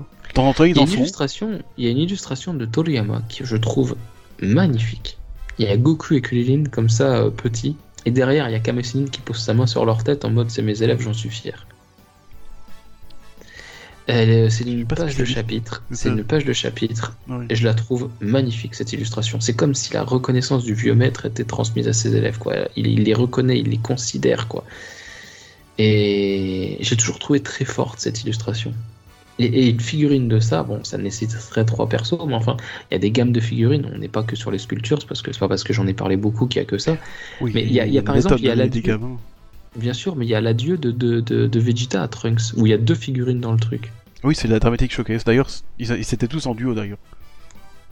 Ils 0.71 0.71
Il 0.71 0.77
y, 0.77 0.79
a 0.79 0.83
une 0.83 0.89
font. 0.89 1.01
illustration, 1.01 1.61
il 1.77 1.85
y 1.85 1.89
a 1.89 1.91
une 1.91 1.99
illustration 1.99 2.55
de 2.55 2.65
Toriyama 2.65 3.21
que 3.29 3.45
je 3.45 3.57
trouve 3.57 3.95
magnifique. 4.41 5.19
Il 5.59 5.67
y 5.67 5.69
a 5.69 5.77
Goku 5.77 6.15
et 6.15 6.21
Kulilin 6.23 6.65
comme 6.71 6.89
ça, 6.89 7.17
euh, 7.17 7.31
petits, 7.31 7.77
et 8.07 8.11
derrière 8.11 8.49
il 8.49 8.53
y 8.53 8.55
a 8.55 8.61
Kame 8.61 8.83
Sennin 8.83 9.07
qui 9.07 9.21
pose 9.21 9.39
sa 9.39 9.53
main 9.55 9.67
sur 9.67 9.85
leur 9.85 10.03
tête 10.05 10.25
en 10.25 10.31
mode 10.31 10.51
c'est 10.51 10.63
mes 10.63 10.83
élèves, 10.83 11.01
j'en 11.01 11.13
suis 11.15 11.31
fier. 11.31 11.67
C'est 14.09 14.65
une 14.65 14.87
page 14.87 15.17
de 15.17 15.25
chapitre. 15.25 15.83
C'est 15.91 16.09
une 16.11 16.25
page 16.25 16.45
de 16.45 16.53
chapitre 16.53 17.17
et 17.51 17.57
je 17.57 17.65
la 17.65 17.75
trouve 17.75 18.09
magnifique 18.21 18.75
cette 18.75 18.93
illustration. 18.93 19.41
C'est 19.41 19.55
comme 19.55 19.75
si 19.75 19.93
la 19.93 20.03
reconnaissance 20.05 20.65
du 20.65 20.75
vieux 20.75 20.95
maître 20.95 21.27
était 21.27 21.45
transmise 21.45 21.89
à 21.89 21.93
ses 21.93 22.15
élèves. 22.15 22.39
Quoi. 22.39 22.69
Il, 22.77 22.87
il 22.87 23.03
les 23.03 23.15
reconnaît, 23.15 23.59
il 23.59 23.69
les 23.69 23.79
considère. 23.79 24.47
Quoi. 24.49 24.65
Et 25.79 26.79
j'ai 26.81 26.97
toujours 26.97 27.19
trouvé 27.19 27.41
très 27.41 27.65
forte 27.65 27.99
cette 28.01 28.23
illustration. 28.23 28.73
Et, 29.39 29.45
et 29.45 29.69
une 29.71 29.81
figurine 29.81 30.29
de 30.29 30.41
ça, 30.41 30.63
bon, 30.63 30.83
ça 30.83 30.97
nécessiterait 30.97 31.67
trois 31.67 31.87
persos, 31.89 32.17
mais 32.27 32.35
enfin, 32.35 32.57
il 32.91 32.95
y 32.95 32.97
a 32.97 32.99
des 32.99 33.11
gammes 33.11 33.33
de 33.33 33.41
figurines. 33.41 33.87
On 33.95 33.99
n'est 33.99 34.09
pas 34.09 34.23
que 34.23 34.35
sur 34.35 34.51
les 34.51 34.59
sculptures, 34.59 34.99
c'est 35.03 35.07
parce 35.09 35.21
que 35.21 35.31
c'est 35.33 35.39
pas 35.39 35.49
parce 35.49 35.63
que 35.65 35.75
j'en 35.75 35.87
ai 35.87 35.93
parlé 35.93 36.17
beaucoup 36.17 36.47
qu'il 36.47 36.63
y 36.63 36.65
a 36.65 36.67
que 36.67 36.79
ça. 36.79 36.97
Oui, 37.43 37.51
mais 37.55 37.63
il 37.65 37.73
y 37.73 37.81
a- 37.81 37.87
y 37.87 37.99
a 37.99 38.03
par 38.03 38.17
exemple, 38.17 38.37
il 38.39 38.47
y 38.47 38.51
a 38.51 38.55
Bien 39.77 39.93
sûr, 39.93 40.17
mais 40.17 40.25
il 40.27 40.29
y 40.29 40.35
a 40.35 40.41
l'adieu 40.41 40.79
de, 40.79 40.91
de, 40.91 41.21
de, 41.21 41.47
de 41.47 41.61
Vegeta 41.61 42.03
à 42.03 42.09
Trunks, 42.09 42.53
où 42.57 42.67
il 42.67 42.71
y 42.71 42.73
a 42.73 42.79
deux 42.79 42.95
figurines 42.95 43.41
dans 43.41 43.53
le 43.53 43.59
truc. 43.59 43.93
Oui, 44.25 44.35
c'est 44.35 44.49
la 44.49 44.59
dramatique 44.59 44.93
showcase. 44.93 45.25
D'ailleurs, 45.25 45.49
ils, 45.79 45.91
ils 45.91 46.15
étaient 46.15 46.29
tous 46.29 46.47
en 46.47 46.55
duo 46.55 46.75
d'ailleurs. 46.75 46.99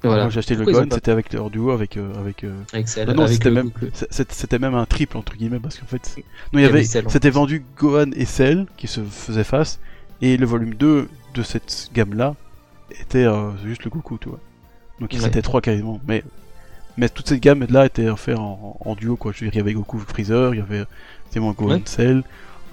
Voilà. 0.02 0.24
Moi 0.24 0.30
j'ai 0.30 0.38
acheté 0.40 0.54
le 0.54 0.64
Pourquoi 0.64 0.84
Gon, 0.84 0.88
c'était 0.92 1.10
avec 1.10 1.32
leur 1.32 1.48
duo 1.50 1.70
avec. 1.70 1.96
euh, 1.96 2.12
avec 2.20 2.44
euh, 2.44 2.52
Avec 2.74 2.88
celle, 2.88 3.10
non, 3.12 3.26
c'était 3.26 3.50
même- 3.50 3.70
C'était 4.10 4.58
même 4.58 4.74
un 4.74 4.84
triple 4.84 5.16
entre 5.16 5.34
guillemets 5.34 5.60
parce 5.60 5.78
qu'en 5.78 5.86
fait. 5.86 6.16
Non, 6.52 6.58
il 6.58 6.62
y 6.62 6.66
avait 6.66 6.84
C'était 6.84 7.30
vendu 7.30 7.64
Gohan 7.78 8.10
et 8.14 8.26
Cell 8.26 8.66
qui 8.76 8.86
se 8.86 9.00
faisaient 9.00 9.44
face. 9.44 9.80
Et 10.20 10.36
le 10.36 10.44
volume 10.44 10.74
2 10.74 11.08
de 11.34 11.42
cette 11.42 11.90
gamme 11.94 12.14
là 12.14 12.34
était 13.00 13.24
euh, 13.24 13.50
juste 13.64 13.84
le 13.84 13.90
Goku, 13.90 14.18
tu 14.18 14.28
vois. 14.28 14.40
Donc 15.00 15.12
ils 15.14 15.20
Ouais. 15.22 15.28
étaient 15.28 15.42
trois 15.42 15.60
quasiment. 15.60 16.00
Mais. 16.06 16.22
Mais 16.96 17.08
toute 17.08 17.26
cette 17.28 17.40
gamme 17.40 17.66
là 17.70 17.86
était 17.86 18.08
offerte 18.08 18.38
en, 18.38 18.76
en 18.78 18.94
duo 18.94 19.16
quoi. 19.16 19.32
Je 19.34 19.44
veux 19.44 19.50
dire, 19.50 19.54
il 19.54 19.58
y 19.58 19.60
avait 19.62 19.72
Goku 19.72 19.98
Freezer, 19.98 20.54
il 20.54 20.58
y 20.58 20.60
avait 20.60 20.84
Gohan. 21.40 21.80
Cell. 21.84 22.22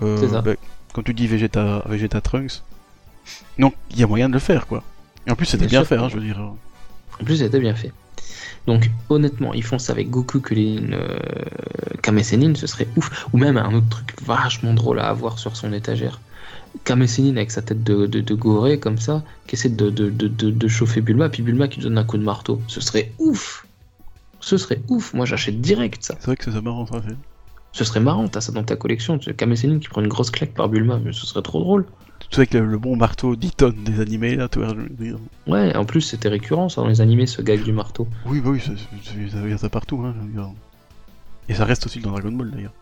euh, 0.02 0.30
ça. 0.30 0.42
bah, 0.42 0.54
quand 0.94 1.04
tu 1.04 1.14
dis 1.14 1.28
Vegeta, 1.28 1.84
Vegeta 1.88 2.22
Trunks. 2.22 2.64
Donc 3.60 3.76
il 3.92 4.00
y 4.00 4.04
a 4.04 4.08
moyen 4.08 4.28
de 4.28 4.34
le 4.34 4.40
faire 4.40 4.68
quoi. 4.68 4.84
Et 5.28 5.32
en 5.32 5.36
plus 5.36 5.46
c'était 5.46 5.68
Bien 5.68 5.84
fait, 5.84 5.98
hein, 5.98 6.10
je 6.10 6.16
veux 6.18 6.24
dire. 6.24 6.40
En 7.20 7.24
plus, 7.24 7.42
été 7.44 7.60
bien 7.60 7.76
fait. 7.76 7.92
Donc, 8.68 8.90
honnêtement, 9.10 9.54
ils 9.54 9.64
font 9.64 9.78
ça 9.80 9.94
avec 9.94 10.10
Goku, 10.10 10.40
Kulin, 10.40 10.92
euh, 10.94 11.20
Kame 12.02 12.24
Sennin, 12.24 12.56
ce 12.56 12.66
serait 12.68 12.88
ouf. 12.96 13.28
Ou 13.34 13.38
même 13.38 13.58
un 13.58 13.74
autre 13.74 13.90
truc 13.90 14.14
vachement 14.24 14.74
drôle 14.74 15.00
à 15.00 15.10
avoir 15.10 15.38
sur 15.40 15.56
son 15.56 15.72
étagère. 15.74 16.20
Kame 16.84 17.06
Sennin 17.06 17.38
avec 17.38 17.52
sa 17.52 17.62
tête 17.62 17.84
de, 17.84 18.06
de, 18.08 18.22
de 18.22 18.34
goré, 18.34 18.80
comme 18.80 18.98
ça, 18.98 19.24
qui 19.48 19.56
essaie 19.56 19.70
de, 19.70 19.90
de, 19.90 20.68
chauffer 20.68 21.02
Bulma, 21.02 21.30
puis 21.30 21.44
Bulma 21.44 21.68
qui 21.68 21.78
lui 21.78 21.84
donne 21.84 21.98
un 21.98 22.04
coup 22.04 22.18
de 22.18 22.24
marteau. 22.24 22.62
Ce 22.68 22.82
serait 22.82 23.12
ouf 23.20 23.66
Ce 24.40 24.58
serait 24.58 24.82
ouf 24.88 25.14
Moi, 25.14 25.26
j'achète 25.26 25.62
direct 25.62 26.04
ça. 26.04 26.16
C'est 26.20 26.26
vrai 26.28 26.36
que 26.38 26.52
c'est 26.52 26.62
marrant 26.62 26.88
ça. 26.88 27.02
c'est- 27.08 27.16
Ce 27.74 27.84
serait 27.86 28.00
marrant, 28.02 28.28
t'as 28.28 28.42
ça 28.42 28.52
dans 28.52 28.64
ta 28.64 28.76
collection. 28.76 29.18
Tu 29.18 29.26
sais, 29.26 29.34
Kame 29.34 29.56
Sennin 29.56 29.80
qui 29.80 29.88
prend 29.88 30.02
une 30.02 30.08
grosse 30.10 30.30
claque 30.32 30.54
par 30.54 30.68
Bulma, 30.70 31.00
mais 31.04 31.14
ce 31.14 31.26
serait 31.26 31.42
trop 31.42 31.60
drôle. 31.60 31.86
Tu 32.30 32.36
sais 32.36 32.46
que 32.46 32.58
le, 32.58 32.66
le 32.68 32.78
bon 32.78 32.96
marteau 32.96 33.36
10 33.36 33.52
tonnes 33.52 33.84
des 33.84 34.00
animés 34.00 34.36
là, 34.36 34.48
tu 34.50 34.60
vois, 34.60 34.74
dire. 34.92 35.18
Ouais, 35.48 35.76
en 35.76 35.86
plus, 35.86 36.02
c'était 36.02 36.30
récurrent 36.30 36.70
ça 36.70 36.82
dans 36.82 36.88
les 36.88 37.02
animés, 37.02 37.28
ce 37.28 37.42
gag 37.42 37.64
du 37.64 37.72
marteau. 37.72 38.08
Oui, 38.26 38.42
bah 38.42 38.50
oui, 38.52 38.62
il 39.16 39.50
y 39.50 39.54
a 39.54 39.58
ça 39.58 39.70
partout, 39.70 40.04
hein. 40.06 40.14
Et 41.50 41.54
ça 41.54 41.66
reste 41.66 41.86
aussi 41.86 42.00
dans 42.00 42.12
Dragon 42.12 42.32
Ball 42.32 42.52
d'ailleurs. 42.52 42.74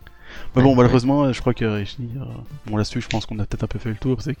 Mais 0.54 0.62
bon, 0.62 0.70
Ouais, 0.70 0.76
malheureusement, 0.76 1.32
je 1.32 1.40
crois 1.40 1.54
que 1.54 1.64
Reishi, 1.64 2.08
euh, 2.16 2.24
bon 2.66 2.76
là-dessus, 2.76 3.00
je 3.00 3.08
pense 3.08 3.26
qu'on 3.26 3.38
a 3.38 3.46
peut-être 3.46 3.64
un 3.64 3.68
peu 3.68 3.78
fait 3.78 3.88
le 3.88 3.96
tour. 3.96 4.20
C'est 4.22 4.34
que, 4.34 4.40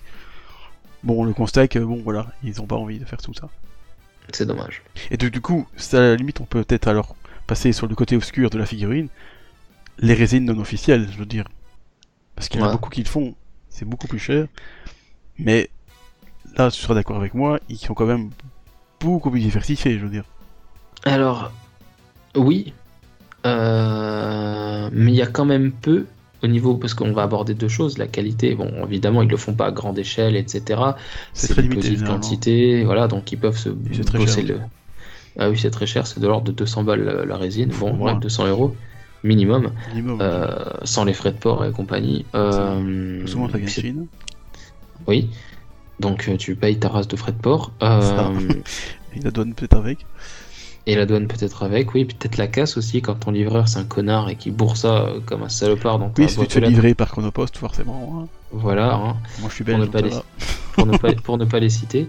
bon, 1.02 1.24
le 1.24 1.32
constat 1.32 1.64
est 1.64 1.68
que 1.68 1.78
bon, 1.80 2.00
voilà, 2.04 2.26
ils 2.44 2.60
ont 2.60 2.66
pas 2.66 2.76
envie 2.76 2.98
de 2.98 3.04
faire 3.04 3.20
tout 3.20 3.34
ça. 3.34 3.48
C'est 4.32 4.46
dommage. 4.46 4.82
Et 5.10 5.16
du, 5.16 5.30
du 5.30 5.40
coup, 5.40 5.66
c'est 5.76 5.96
à 5.96 6.00
la 6.00 6.16
limite, 6.16 6.40
on 6.40 6.44
peut 6.44 6.62
peut-être 6.62 6.86
alors 6.86 7.16
passer 7.48 7.72
sur 7.72 7.88
le 7.88 7.94
côté 7.96 8.14
obscur 8.16 8.50
de 8.50 8.58
la 8.58 8.66
figurine, 8.66 9.08
les 10.00 10.14
résines 10.14 10.44
non 10.44 10.58
officielles, 10.58 11.08
je 11.12 11.18
veux 11.18 11.26
dire, 11.26 11.44
parce 12.34 12.48
qu'il 12.48 12.60
y 12.60 12.62
en 12.62 12.68
a 12.68 12.72
beaucoup 12.72 12.90
qui 12.90 13.02
le 13.02 13.08
font, 13.08 13.34
c'est 13.68 13.84
beaucoup 13.84 14.06
plus 14.08 14.18
cher. 14.18 14.46
Mais 15.38 15.70
là, 16.56 16.70
tu 16.70 16.80
seras 16.80 16.94
d'accord 16.94 17.16
avec 17.16 17.34
moi, 17.34 17.60
ils 17.68 17.76
sont 17.78 17.94
quand 17.94 18.06
même 18.06 18.30
beaucoup 18.98 19.30
plus 19.30 19.40
diversifiés, 19.40 19.98
je 19.98 20.04
veux 20.04 20.10
dire. 20.10 20.24
Alors, 21.04 21.52
oui, 22.34 22.72
euh, 23.46 24.88
mais 24.92 25.12
il 25.12 25.16
y 25.16 25.22
a 25.22 25.26
quand 25.26 25.44
même 25.44 25.72
peu 25.72 26.06
au 26.42 26.46
niveau, 26.46 26.76
parce 26.76 26.94
qu'on 26.94 27.12
va 27.12 27.22
aborder 27.22 27.52
deux 27.54 27.68
choses, 27.68 27.98
la 27.98 28.06
qualité, 28.06 28.54
bon, 28.54 28.70
évidemment, 28.86 29.22
ils 29.22 29.28
le 29.28 29.36
font 29.36 29.52
pas 29.54 29.66
à 29.66 29.70
grande 29.72 29.98
échelle, 29.98 30.36
etc. 30.36 30.80
C'est 31.34 31.48
C'est 31.48 31.48
très 31.48 31.62
une 31.62 31.68
limité, 31.68 31.88
petite 31.88 31.98
généralement. 31.98 32.20
quantité, 32.20 32.84
voilà, 32.84 33.08
donc 33.08 33.30
ils 33.32 33.38
peuvent 33.38 33.58
se 33.58 33.70
c'est 33.92 34.04
très 34.04 34.18
bosser 34.18 34.46
cher. 34.46 34.56
le... 34.56 34.60
Ah 35.38 35.50
oui, 35.50 35.58
c'est 35.58 35.70
très 35.70 35.86
cher, 35.86 36.06
c'est 36.06 36.20
de 36.20 36.26
l'ordre 36.26 36.46
de 36.46 36.52
200 36.52 36.84
balles 36.84 37.24
la, 37.28 37.36
résine, 37.36 37.70
bon, 37.78 37.96
ouais, 37.98 38.14
200 38.18 38.48
euros 38.48 38.74
minimum, 39.24 39.72
Minimum. 39.90 40.18
euh, 40.20 40.64
sans 40.84 41.04
les 41.04 41.12
frais 41.12 41.32
de 41.32 41.38
port 41.38 41.64
et 41.64 41.72
compagnie. 41.72 42.24
Euh, 42.34 43.26
Souvent, 43.26 43.48
c'est- 43.52 43.66
Chine. 43.68 44.06
Oui, 45.06 45.30
donc 45.98 46.28
euh, 46.28 46.36
tu 46.36 46.54
payes 46.56 46.78
ta 46.78 46.88
race 46.88 47.08
de 47.08 47.16
frais 47.16 47.32
de 47.32 47.38
port. 47.40 47.72
euh. 47.82 48.32
Et 49.16 49.20
la 49.20 49.30
douane 49.32 49.54
peut-être 49.54 49.76
avec. 49.76 50.06
Et 50.86 50.94
la 50.94 51.04
douane 51.04 51.26
peut-être 51.26 51.62
avec, 51.64 51.94
oui, 51.94 52.04
peut-être 52.04 52.36
la 52.36 52.46
casse 52.46 52.76
aussi 52.76 53.02
quand 53.02 53.14
ton 53.16 53.32
livreur 53.32 53.68
c'est 53.68 53.78
un 53.78 53.84
connard 53.84 54.28
et 54.30 54.36
qui 54.36 54.50
bourre 54.50 54.76
ça 54.76 55.08
comme 55.26 55.42
un 55.42 55.48
salopard 55.48 55.98
dans 55.98 56.12
Oui, 56.16 56.28
si 56.28 56.38
tu 56.38 56.46
te 56.46 56.52
fais 56.54 56.60
livrer 56.60 56.94
par 56.94 57.10
Chronopost, 57.10 57.56
forcément. 57.58 58.22
hein. 58.22 58.28
Voilà, 58.52 58.94
hein, 58.94 59.16
Moi, 59.40 59.48
je 59.50 59.54
suis 59.56 59.64
Pour 59.64 59.78
ne 59.78 59.86
pas 59.86 60.00
les- 60.00 60.10
pour, 60.72 60.86
ne 60.86 60.96
pas, 60.96 61.12
pour 61.12 61.38
ne 61.38 61.44
pas 61.44 61.58
les 61.60 61.68
citer. 61.80 62.08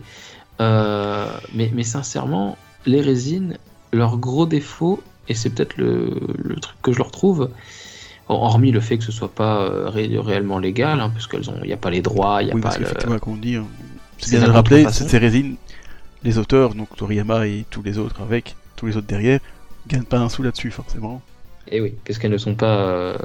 Mais, 0.60 1.72
mais 1.74 1.84
sincèrement, 1.84 2.58
les 2.86 3.02
résines, 3.02 3.58
leur 3.92 4.18
gros 4.18 4.46
défaut, 4.46 5.02
et 5.32 5.34
c'est 5.34 5.50
peut-être 5.50 5.78
le, 5.78 6.20
le 6.38 6.56
truc 6.58 6.78
que 6.82 6.92
je 6.94 6.98
leur 7.00 7.12
trouve, 7.12 7.50
hormis 8.28 8.72
le 8.72 8.80
fait 8.80 8.98
que 8.98 9.04
ce 9.04 9.12
soit 9.12 9.34
pas 9.34 9.62
euh, 9.64 9.90
ré- 9.90 10.18
réellement 10.20 10.60
légal, 10.60 11.00
hein, 11.02 11.10
parce 11.14 11.28
qu'elles 11.28 11.50
ont, 11.50 11.58
il 11.64 11.68
n'y 11.68 11.74
a 11.74 11.78
pas 11.78 11.90
les 11.90 12.02
droits, 12.02 12.42
il 12.42 12.46
n'y 12.46 12.52
a 12.52 12.56
Oui, 12.56 12.62
pas 12.62 12.70
parce 12.70 12.80
le- 12.80 12.86
qu'effectivement, 12.86 13.20
comme 13.20 13.34
on 13.34 13.38
dit, 13.38 13.56
euh, 13.56 13.62
c'est 14.20 14.38
bien 14.38 14.48
de 14.48 14.52
rappeler, 14.54 14.86
ces 14.92 15.18
résines, 15.18 15.56
les 16.24 16.38
auteurs, 16.38 16.76
donc 16.76 16.96
Toriyama 16.96 17.48
et 17.48 17.66
tous 17.70 17.82
les 17.82 17.98
autres 17.98 18.22
avec, 18.22 18.56
tous 18.76 18.86
les 18.86 18.96
autres 18.98 19.08
derrière, 19.08 19.40
gagnent 19.88 20.04
pas 20.04 20.20
un 20.20 20.30
sou 20.30 20.44
là-dessus, 20.44 20.72
forcément. 20.72 21.22
Et 21.68 21.78
Eh 21.78 21.82
oui, 21.82 21.96
parce 22.06 22.20
qu'elles 22.20 22.32
ne 22.32 22.38
sont 22.38 22.56
pas, 22.56 22.78
euh, 22.88 23.18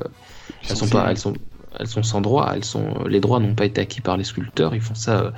elles 0.69 0.77
sont 0.77 0.87
sont 0.87 0.97
pas, 0.97 1.11
elles 1.11 1.19
sont, 1.19 1.35
elles 1.78 1.87
sont 1.89 2.03
sans 2.03 2.20
droit. 2.20 2.51
Elles 2.55 2.65
sont, 2.65 3.05
les 3.07 3.20
droits 3.20 3.41
n'ont 3.41 3.55
pas 3.55 3.66
été 3.66 3.81
acquis 3.81 4.01
par 4.01 4.16
les 4.16 4.24
sculpteurs. 4.24 4.74
Ils 4.74 4.81
font 4.81 4.95
ça 4.95 5.20
euh, 5.20 5.31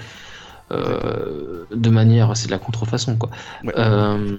euh, 0.71 1.65
de 1.75 1.91
manière, 1.91 2.37
c'est 2.37 2.47
de 2.47 2.53
la 2.53 2.59
contrefaçon 2.59 3.17
quoi. 3.17 3.31
Ouais, 3.65 3.73
Euh. 3.77 4.37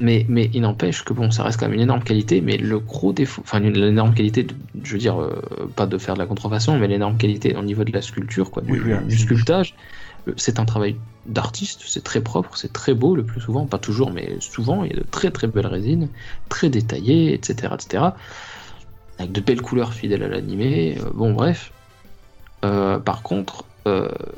Mais, 0.00 0.24
mais 0.28 0.50
il 0.54 0.60
n'empêche 0.62 1.04
que 1.04 1.12
bon, 1.12 1.30
ça 1.30 1.42
reste 1.42 1.58
quand 1.58 1.66
même 1.66 1.74
une 1.74 1.80
énorme 1.82 2.02
qualité. 2.02 2.40
Mais 2.40 2.56
le 2.56 2.78
gros 2.78 3.12
défaut, 3.12 3.42
enfin 3.44 3.60
une, 3.62 3.72
l'énorme 3.72 4.14
qualité, 4.14 4.42
de- 4.44 4.54
je 4.84 4.92
veux 4.92 4.98
dire, 4.98 5.20
euh, 5.20 5.40
pas 5.74 5.86
de 5.86 5.98
faire 5.98 6.14
de 6.14 6.20
la 6.20 6.26
contrefaçon, 6.26 6.78
mais 6.78 6.86
l'énorme 6.88 7.16
qualité 7.16 7.56
au 7.56 7.62
niveau 7.62 7.84
de 7.84 7.92
la 7.92 8.02
sculpture, 8.02 8.50
quoi, 8.50 8.62
du, 8.62 8.72
Oui, 8.72 8.80
oui, 8.84 8.92
du 9.06 9.14
oui. 9.16 9.20
sculptage. 9.20 9.74
euh, 10.28 10.32
C'est 10.36 10.58
un 10.60 10.64
travail 10.64 10.96
d'artiste, 11.26 11.82
c'est 11.86 12.04
très 12.04 12.20
propre, 12.20 12.56
c'est 12.56 12.72
très 12.72 12.94
beau 12.94 13.14
le 13.16 13.24
plus 13.24 13.40
souvent, 13.40 13.66
pas 13.66 13.78
toujours, 13.78 14.10
mais 14.12 14.36
souvent. 14.40 14.84
Il 14.84 14.90
y 14.92 14.94
a 14.94 14.98
de 14.98 15.04
très 15.10 15.30
très 15.30 15.46
belles 15.46 15.66
résines, 15.66 16.08
très 16.48 16.70
détaillées, 16.70 17.34
etc., 17.34 17.74
etc. 17.74 18.04
Avec 19.18 19.32
de 19.32 19.40
belles 19.40 19.62
couleurs 19.62 19.92
fidèles 19.94 20.22
à 20.22 20.28
l'animé. 20.28 20.96
euh, 21.00 21.10
bon, 21.14 21.32
bref. 21.32 21.72
Euh, 22.64 22.98
par 22.98 23.22
contre, 23.22 23.64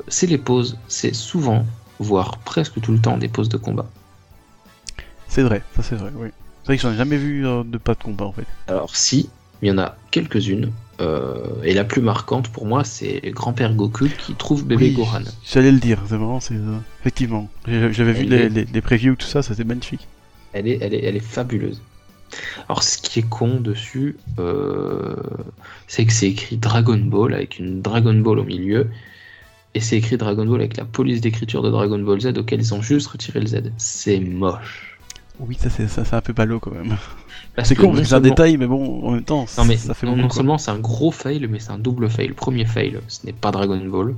c'est 0.07 0.27
les 0.27 0.37
poses. 0.37 0.77
C'est 0.87 1.13
souvent, 1.13 1.65
voire 1.99 2.37
presque 2.37 2.79
tout 2.79 2.93
le 2.93 2.99
temps, 2.99 3.17
des 3.17 3.27
poses 3.27 3.49
de 3.49 3.57
combat. 3.57 3.85
C'est 5.31 5.43
vrai, 5.43 5.61
ça 5.75 5.81
c'est 5.81 5.95
vrai, 5.95 6.11
oui. 6.15 6.27
C'est 6.63 6.67
vrai 6.67 6.75
que 6.77 6.83
j'en 6.83 6.91
ai 6.93 6.97
jamais 6.97 7.17
vu 7.17 7.47
euh, 7.47 7.63
de 7.63 7.77
pas 7.77 7.93
de 7.93 8.03
combat 8.03 8.25
en 8.25 8.33
fait. 8.33 8.45
Alors 8.67 8.95
si, 8.95 9.29
il 9.61 9.69
y 9.69 9.71
en 9.71 9.77
a 9.77 9.95
quelques-unes. 10.11 10.71
euh, 10.99 11.63
et 11.63 11.73
la 11.73 11.83
plus 11.83 12.01
marquante 12.01 12.49
pour 12.49 12.65
moi, 12.67 12.83
c'est 12.83 13.19
Grand-père 13.31 13.73
Goku 13.73 14.09
qui 14.19 14.33
trouve 14.35 14.65
bébé 14.65 14.87
Oui, 14.89 14.93
Gohan. 14.93 15.23
J'allais 15.43 15.71
le 15.71 15.79
dire, 15.79 15.99
c'est 16.07 16.15
vraiment, 16.17 16.39
c'est. 16.39 16.53
euh, 16.55 16.77
effectivement. 16.99 17.49
J'avais 17.67 18.13
vu 18.13 18.25
les, 18.25 18.35
est- 18.35 18.49
les, 18.49 18.65
les 18.65 18.81
previews, 18.81 19.15
tout 19.15 19.25
ça, 19.25 19.41
c'était 19.41 19.63
magnifique. 19.63 20.07
Elle 20.53 20.67
est, 20.67 20.77
elle, 20.81 20.93
est, 20.93 21.03
elle 21.03 21.15
est 21.15 21.19
fabuleuse. 21.19 21.81
Alors 22.67 22.83
ce 22.83 22.97
qui 22.97 23.19
est 23.19 23.27
con 23.29 23.59
dessus, 23.59 24.17
euh, 24.39 25.15
c'est 25.87 26.05
que 26.05 26.13
c'est 26.13 26.27
écrit 26.29 26.57
Dragon 26.57 26.97
Ball 26.97 27.33
avec 27.33 27.57
une 27.59 27.81
Dragon 27.81 28.13
Ball 28.13 28.39
au 28.39 28.43
milieu. 28.43 28.89
Et 29.73 29.79
c'est 29.79 29.97
écrit 29.97 30.17
Dragon 30.17 30.45
Ball 30.45 30.59
avec 30.61 30.77
la 30.77 30.85
police 30.85 31.21
d'écriture 31.21 31.61
de 31.63 31.69
Dragon 31.69 31.99
Ball 31.99 32.19
Z 32.21 32.37
auquel 32.37 32.59
ils 32.61 32.73
ont 32.73 32.81
juste 32.81 33.07
retiré 33.07 33.39
le 33.39 33.47
Z. 33.47 33.71
C'est 33.77 34.19
moche. 34.19 34.90
Oui, 35.47 35.55
ça 35.59 35.69
c'est 35.69 35.87
ça, 35.87 36.05
c'est 36.05 36.15
un 36.15 36.21
peu 36.21 36.33
ballot 36.33 36.59
quand 36.59 36.71
même. 36.71 36.95
C'est 37.63 37.75
con, 37.75 37.93
c'est 37.95 38.01
un 38.01 38.03
seulement- 38.05 38.29
détail, 38.29 38.57
mais 38.57 38.67
bon, 38.67 39.05
en 39.07 39.11
même 39.11 39.23
temps, 39.23 39.45
Non 39.57 39.65
mais 39.65 39.75
ça 39.75 39.93
fait 39.93 40.05
non, 40.07 40.15
non 40.15 40.29
seulement 40.29 40.57
c'est 40.57 40.71
un 40.71 40.79
gros 40.79 41.11
fail, 41.11 41.45
mais 41.49 41.59
c'est 41.59 41.71
un 41.71 41.79
double 41.79 42.09
fail. 42.09 42.27
Le 42.27 42.33
premier 42.33 42.65
fail, 42.65 42.99
ce 43.07 43.25
n'est 43.25 43.33
pas 43.33 43.51
Dragon 43.51 43.81
Ball, 43.87 44.13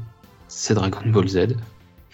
c'est 0.48 0.74
Dragon 0.76 1.00
Ball 1.06 1.28
Z. 1.28 1.56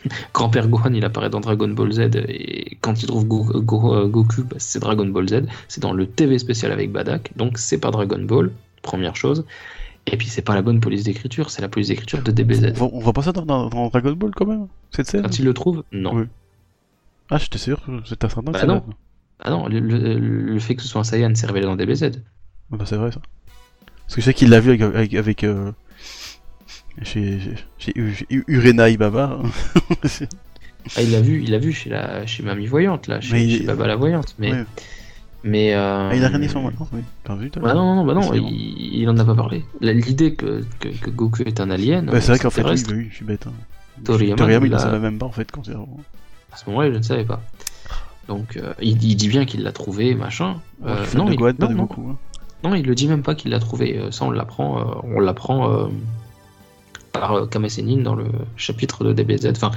Grand-père 0.33 0.67
Gohan, 0.69 0.93
il 0.93 1.03
apparaît 1.03 1.29
dans 1.29 1.41
Dragon 1.41 1.67
Ball 1.67 1.91
Z, 1.91 1.99
et 2.29 2.77
quand 2.81 3.01
il 3.03 3.07
trouve 3.07 3.25
Go- 3.25 3.43
Go- 3.61 4.07
Goku, 4.07 4.43
bah, 4.43 4.55
c'est 4.59 4.79
Dragon 4.79 5.05
Ball 5.07 5.27
Z. 5.27 5.41
C'est 5.67 5.81
dans 5.81 5.91
le 5.91 6.05
TV 6.07 6.39
spécial 6.39 6.71
avec 6.71 6.91
Badak, 6.91 7.31
donc 7.35 7.57
c'est 7.57 7.79
pas 7.79 7.91
Dragon 7.91 8.21
Ball, 8.21 8.51
première 8.81 9.15
chose. 9.17 9.45
Et 10.07 10.15
puis 10.17 10.27
c'est 10.27 10.41
pas 10.41 10.55
la 10.55 10.61
bonne 10.61 10.79
police 10.79 11.03
d'écriture, 11.03 11.49
c'est 11.51 11.61
la 11.61 11.67
police 11.67 11.89
d'écriture 11.89 12.21
de 12.23 12.31
On 12.31 12.33
DBZ. 12.33 12.73
voit, 12.75 12.89
on 12.93 12.99
voit 12.99 13.11
pas 13.13 13.23
ça 13.23 13.31
dans, 13.33 13.45
dans- 13.45 13.67
dans 13.69 13.87
Dragon 13.89 14.13
Ball 14.13 14.31
quand 14.35 14.45
même, 14.45 14.67
cette 14.91 15.07
scène 15.07 15.23
Quand 15.23 15.37
il 15.37 15.45
le 15.45 15.53
trouve, 15.53 15.83
non. 15.91 16.15
Oui. 16.15 16.23
Ah, 17.29 17.37
j'étais 17.37 17.57
sûr, 17.59 17.81
c'était 18.05 18.25
un 18.25 18.29
certain 18.29 18.51
Bah 18.51 18.59
que 18.61 18.65
non. 18.65 18.83
Ah 19.41 19.51
non, 19.51 19.67
le, 19.67 19.79
le- 19.79 20.19
le 20.19 20.59
fait 20.59 20.75
que 20.75 20.81
ce 20.81 20.87
soit 20.87 21.01
un 21.01 21.03
Saiyan, 21.05 21.31
c'est 21.35 21.45
révélé 21.47 21.65
dans 21.65 21.75
DBZ. 21.75 22.11
Ah 22.71 22.75
bah 22.77 22.85
c'est 22.85 22.97
vrai 22.97 23.11
ça. 23.11 23.21
Parce 24.03 24.15
que 24.15 24.21
je 24.21 24.25
sais 24.25 24.33
qu'il 24.33 24.49
l'a 24.49 24.59
vu 24.59 24.69
avec, 24.71 24.81
avec, 24.81 25.13
avec, 25.13 25.43
euh, 25.43 25.71
chez, 27.03 27.39
Urena 28.29 28.89
Ibaba. 28.89 29.39
Ah, 30.95 31.01
il 31.03 31.11
l'a 31.11 31.19
vu, 31.21 31.43
il 31.43 31.51
l'a 31.51 31.59
vu 31.59 31.73
chez 31.73 31.89
la, 31.89 32.25
chez 32.25 32.41
Mamie 32.41 32.65
Voyante 32.65 33.07
là, 33.07 33.19
chez, 33.19 33.43
il- 33.43 33.57
chez 33.59 33.63
Baba 33.65 33.85
la 33.85 33.95
Voyante. 33.97 34.33
Mais, 34.39 34.53
Ouais. 34.53 34.65
mais 35.43 35.73
euh, 35.75 36.09
Ah, 36.09 36.15
il 36.15 36.23
a 36.23 36.29
rien 36.29 36.39
dit 36.39 36.47
sur 36.49 36.61
maintenant, 36.63 36.87
oui. 36.93 37.01
T'as 37.25 37.35
vu 37.35 37.51
Bah 37.61 37.73
non, 37.73 37.95
non, 37.95 38.05
bah 38.05 38.13
non, 38.13 38.21
bon. 38.21 38.33
il, 38.33 38.95
il 39.01 39.09
en 39.09 39.17
a 39.17 39.25
pas 39.25 39.35
parlé. 39.35 39.65
L'idée 39.81 40.35
que, 40.35 40.63
que, 40.79 40.87
que 40.87 41.09
Goku 41.11 41.43
est 41.43 41.59
un 41.59 41.69
alien, 41.69 42.05
Bah, 42.05 42.21
c'est 42.21 42.31
vrai 42.31 42.39
qu'en 42.39 42.49
fait, 42.49 42.63
oui, 42.63 43.07
je 43.09 43.15
suis 43.15 43.25
bête. 43.25 43.45
Hein. 43.45 43.53
Toriyama, 44.05 44.37
Toriyama, 44.37 44.65
il 44.67 44.71
ne 44.71 44.77
savait 44.77 44.99
même 44.99 45.19
pas 45.19 45.25
en 45.25 45.31
fait 45.31 45.51
quand 45.51 45.63
c'est. 45.65 45.73
À 46.51 46.57
ce 46.57 46.69
moment-là, 46.69 46.91
je 46.91 46.97
ne 46.97 47.01
savais 47.03 47.25
pas. 47.25 47.41
Donc, 48.27 48.57
euh, 48.57 48.73
il, 48.81 49.03
il 49.03 49.15
dit 49.15 49.27
bien 49.27 49.45
qu'il 49.45 49.63
l'a 49.63 49.71
trouvé, 49.71 50.13
machin. 50.15 50.57
Euh, 50.85 51.05
non, 51.15 51.23
non, 51.23 51.25
de 51.25 51.33
il, 51.33 51.37
Gohan, 51.37 51.53
pas 51.53 51.65
non, 51.65 51.71
de 51.71 51.77
non, 51.77 51.83
Goku. 51.85 52.09
Hein. 52.09 52.17
non, 52.63 52.75
il 52.75 52.85
le 52.85 52.93
dit 52.95 53.07
même 53.07 53.23
pas 53.23 53.33
qu'il 53.35 53.51
l'a 53.51 53.59
trouvé. 53.59 53.97
Euh, 53.97 54.11
Ça, 54.11 54.25
on 54.25 54.31
l'apprend, 54.31 55.01
on 55.03 55.19
l'apprend 55.19 55.89
par 57.11 57.49
Kame 57.49 57.67
Sennin 57.69 58.01
dans 58.03 58.15
le 58.15 58.25
chapitre 58.55 59.03
de 59.03 59.13
DBZ. 59.13 59.47
Enfin, 59.55 59.71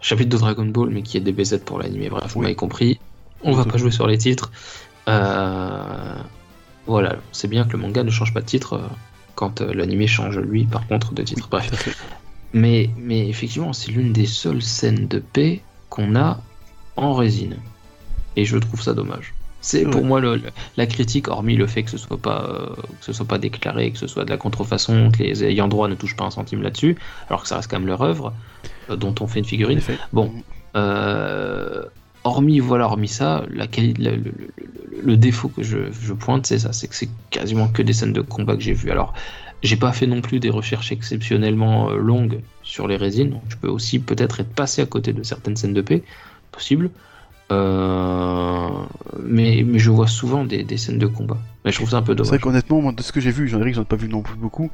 chapitre 0.00 0.28
de 0.30 0.36
Dragon 0.36 0.66
Ball, 0.66 0.90
mais 0.90 1.02
qui 1.02 1.16
est 1.16 1.20
DBZ 1.20 1.60
pour 1.64 1.78
l'anime. 1.78 2.08
Bref, 2.10 2.32
vous 2.34 2.42
m'avez 2.42 2.54
compris. 2.54 2.98
On 3.42 3.52
va 3.52 3.64
pas 3.64 3.78
jouer 3.78 3.90
sur 3.90 4.06
les 4.06 4.18
titres. 4.18 4.52
Euh, 5.08 6.14
Voilà, 6.86 7.16
c'est 7.32 7.48
bien 7.48 7.64
que 7.64 7.72
le 7.72 7.78
manga 7.78 8.02
ne 8.04 8.10
change 8.10 8.34
pas 8.34 8.40
de 8.40 8.46
titre 8.46 8.80
quand 9.34 9.60
l'anime 9.62 10.06
change 10.06 10.38
lui, 10.38 10.64
par 10.64 10.86
contre, 10.86 11.14
de 11.14 11.22
titre. 11.22 11.48
Bref. 11.50 11.88
Mais, 12.52 12.90
mais 12.98 13.28
effectivement, 13.28 13.72
c'est 13.72 13.90
l'une 13.92 14.12
des 14.12 14.26
seules 14.26 14.60
scènes 14.62 15.08
de 15.08 15.20
paix 15.20 15.62
qu'on 15.92 16.16
a 16.16 16.40
en 16.96 17.12
résine. 17.12 17.56
Et 18.36 18.44
je 18.46 18.56
trouve 18.56 18.80
ça 18.80 18.94
dommage. 18.94 19.34
C'est 19.60 19.84
pour 19.84 20.04
moi 20.04 20.20
le- 20.20 20.36
le- 20.36 20.50
la 20.76 20.86
critique, 20.86 21.28
hormis 21.28 21.54
le 21.54 21.66
fait 21.66 21.82
que 21.84 21.90
ce 21.90 21.98
soit 21.98 22.16
pas 22.18 22.40
euh, 22.48 22.74
que 22.98 23.04
ce 23.08 23.12
soit 23.12 23.26
pas 23.26 23.38
déclaré, 23.38 23.92
que 23.92 23.98
ce 23.98 24.08
soit 24.08 24.24
de 24.24 24.30
la 24.30 24.38
contrefaçon, 24.38 25.10
que 25.12 25.22
les 25.22 25.44
ayants 25.44 25.68
droit 25.68 25.86
ne 25.88 25.94
touchent 25.94 26.16
pas 26.16 26.24
un 26.24 26.30
centime 26.30 26.62
là-dessus, 26.62 26.96
alors 27.28 27.42
que 27.42 27.48
ça 27.48 27.56
reste 27.56 27.70
quand 27.70 27.78
même 27.78 27.86
leur 27.86 28.02
œuvre 28.02 28.32
euh, 28.90 28.96
dont 28.96 29.14
on 29.20 29.26
fait 29.26 29.38
une 29.40 29.44
figurine. 29.44 29.80
Bon, 30.12 30.32
euh, 30.74 31.84
hormis 32.24 32.58
voilà, 32.58 32.86
hormis 32.86 33.06
ça, 33.08 33.44
la 33.50 33.66
le, 35.04 35.16
défaut 35.16 35.48
que 35.48 35.62
je, 35.62 35.78
je 35.92 36.12
pointe, 36.14 36.46
c'est 36.46 36.60
ça, 36.60 36.72
c'est 36.72 36.88
que 36.88 36.96
c'est 36.96 37.10
quasiment 37.30 37.68
que 37.68 37.82
des 37.82 37.92
scènes 37.92 38.14
de 38.14 38.22
combat 38.22 38.56
que 38.56 38.62
j'ai 38.62 38.72
vues. 38.72 38.90
Alors, 38.90 39.12
j'ai 39.62 39.76
pas 39.76 39.92
fait 39.92 40.06
non 40.06 40.22
plus 40.22 40.40
des 40.40 40.50
recherches 40.50 40.90
exceptionnellement 40.90 41.90
longues 41.90 42.40
sur 42.62 42.88
les 42.88 42.96
résines, 42.96 43.30
donc 43.30 43.42
je 43.48 43.56
peux 43.56 43.68
aussi 43.68 43.98
peut-être 43.98 44.40
être 44.40 44.54
passé 44.54 44.82
à 44.82 44.86
côté 44.86 45.12
de 45.12 45.22
certaines 45.22 45.56
scènes 45.56 45.74
de 45.74 45.82
paix, 45.82 46.02
possible. 46.52 46.90
Euh, 47.52 48.68
mais, 49.22 49.62
mais 49.66 49.78
je 49.78 49.90
vois 49.90 50.06
souvent 50.06 50.44
des, 50.44 50.64
des 50.64 50.76
scènes 50.78 50.98
de 50.98 51.06
combat. 51.06 51.38
Mais 51.64 51.72
je 51.72 51.76
trouve 51.76 51.90
ça 51.90 51.98
un 51.98 52.02
peu 52.02 52.14
C'est 52.16 52.26
vrai 52.28 52.38
dommage. 52.38 52.40
qu'honnêtement, 52.40 52.80
moi, 52.80 52.92
de 52.92 53.02
ce 53.02 53.12
que 53.12 53.20
j'ai 53.20 53.30
vu, 53.30 53.48
j'en 53.48 53.60
ai 53.62 53.72
j'en 53.72 53.82
ai 53.82 53.84
pas 53.84 53.96
vu 53.96 54.08
non 54.08 54.22
plus 54.22 54.36
beaucoup. 54.36 54.70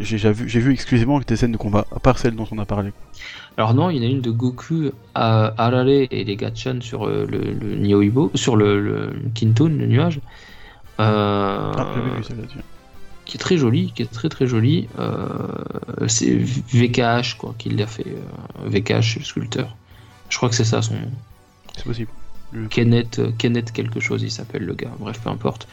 J'ai 0.00 0.32
vu, 0.32 0.72
exclusivement 0.72 1.20
des 1.20 1.36
scènes 1.36 1.52
de 1.52 1.56
combat, 1.58 1.86
à 1.94 2.00
part 2.00 2.18
celles 2.18 2.34
dont 2.34 2.48
on 2.50 2.58
a 2.58 2.66
parlé. 2.66 2.92
Alors 3.56 3.74
non, 3.74 3.90
il 3.90 3.98
y 3.98 4.00
en 4.00 4.08
a 4.08 4.10
une 4.10 4.20
de 4.22 4.30
Goku 4.30 4.90
à 5.14 5.54
Arare 5.62 5.88
et 5.88 6.24
les 6.24 6.36
Gatchan 6.36 6.80
sur 6.80 7.06
euh, 7.06 7.26
le, 7.26 7.52
le 7.52 7.76
Nioibo, 7.76 8.30
sur 8.34 8.56
le, 8.56 8.80
le 8.80 9.30
Kintun, 9.34 9.68
le 9.68 9.86
nuage. 9.86 10.20
Euh, 11.00 11.72
Ah, 11.76 11.84
vu 11.94 12.22
celle-là, 12.24 12.44
tiens. 12.48 12.62
Qui 13.32 13.38
est 13.38 13.40
très 13.40 13.56
joli, 13.56 13.92
qui 13.92 14.02
est 14.02 14.12
très 14.12 14.28
très 14.28 14.46
joli. 14.46 14.88
Euh, 14.98 15.16
c'est 16.06 16.36
VKH 16.36 17.38
quoi, 17.38 17.54
qui 17.56 17.70
l'a 17.70 17.86
fait. 17.86 18.04
Euh, 18.06 18.68
VKH, 18.68 19.14
c'est 19.14 19.18
le 19.20 19.24
sculpteur. 19.24 19.74
Je 20.28 20.36
crois 20.36 20.50
que 20.50 20.54
c'est 20.54 20.66
ça 20.66 20.82
son 20.82 20.92
nom. 20.92 21.10
C'est 21.74 21.84
possible. 21.84 22.10
Kenneth, 22.68 23.20
euh, 23.20 23.30
Kenneth 23.38 23.72
quelque 23.72 24.00
chose, 24.00 24.22
il 24.22 24.30
s'appelle 24.30 24.64
le 24.66 24.74
gars. 24.74 24.90
Bref, 24.98 25.18
peu 25.24 25.30
importe. 25.30 25.66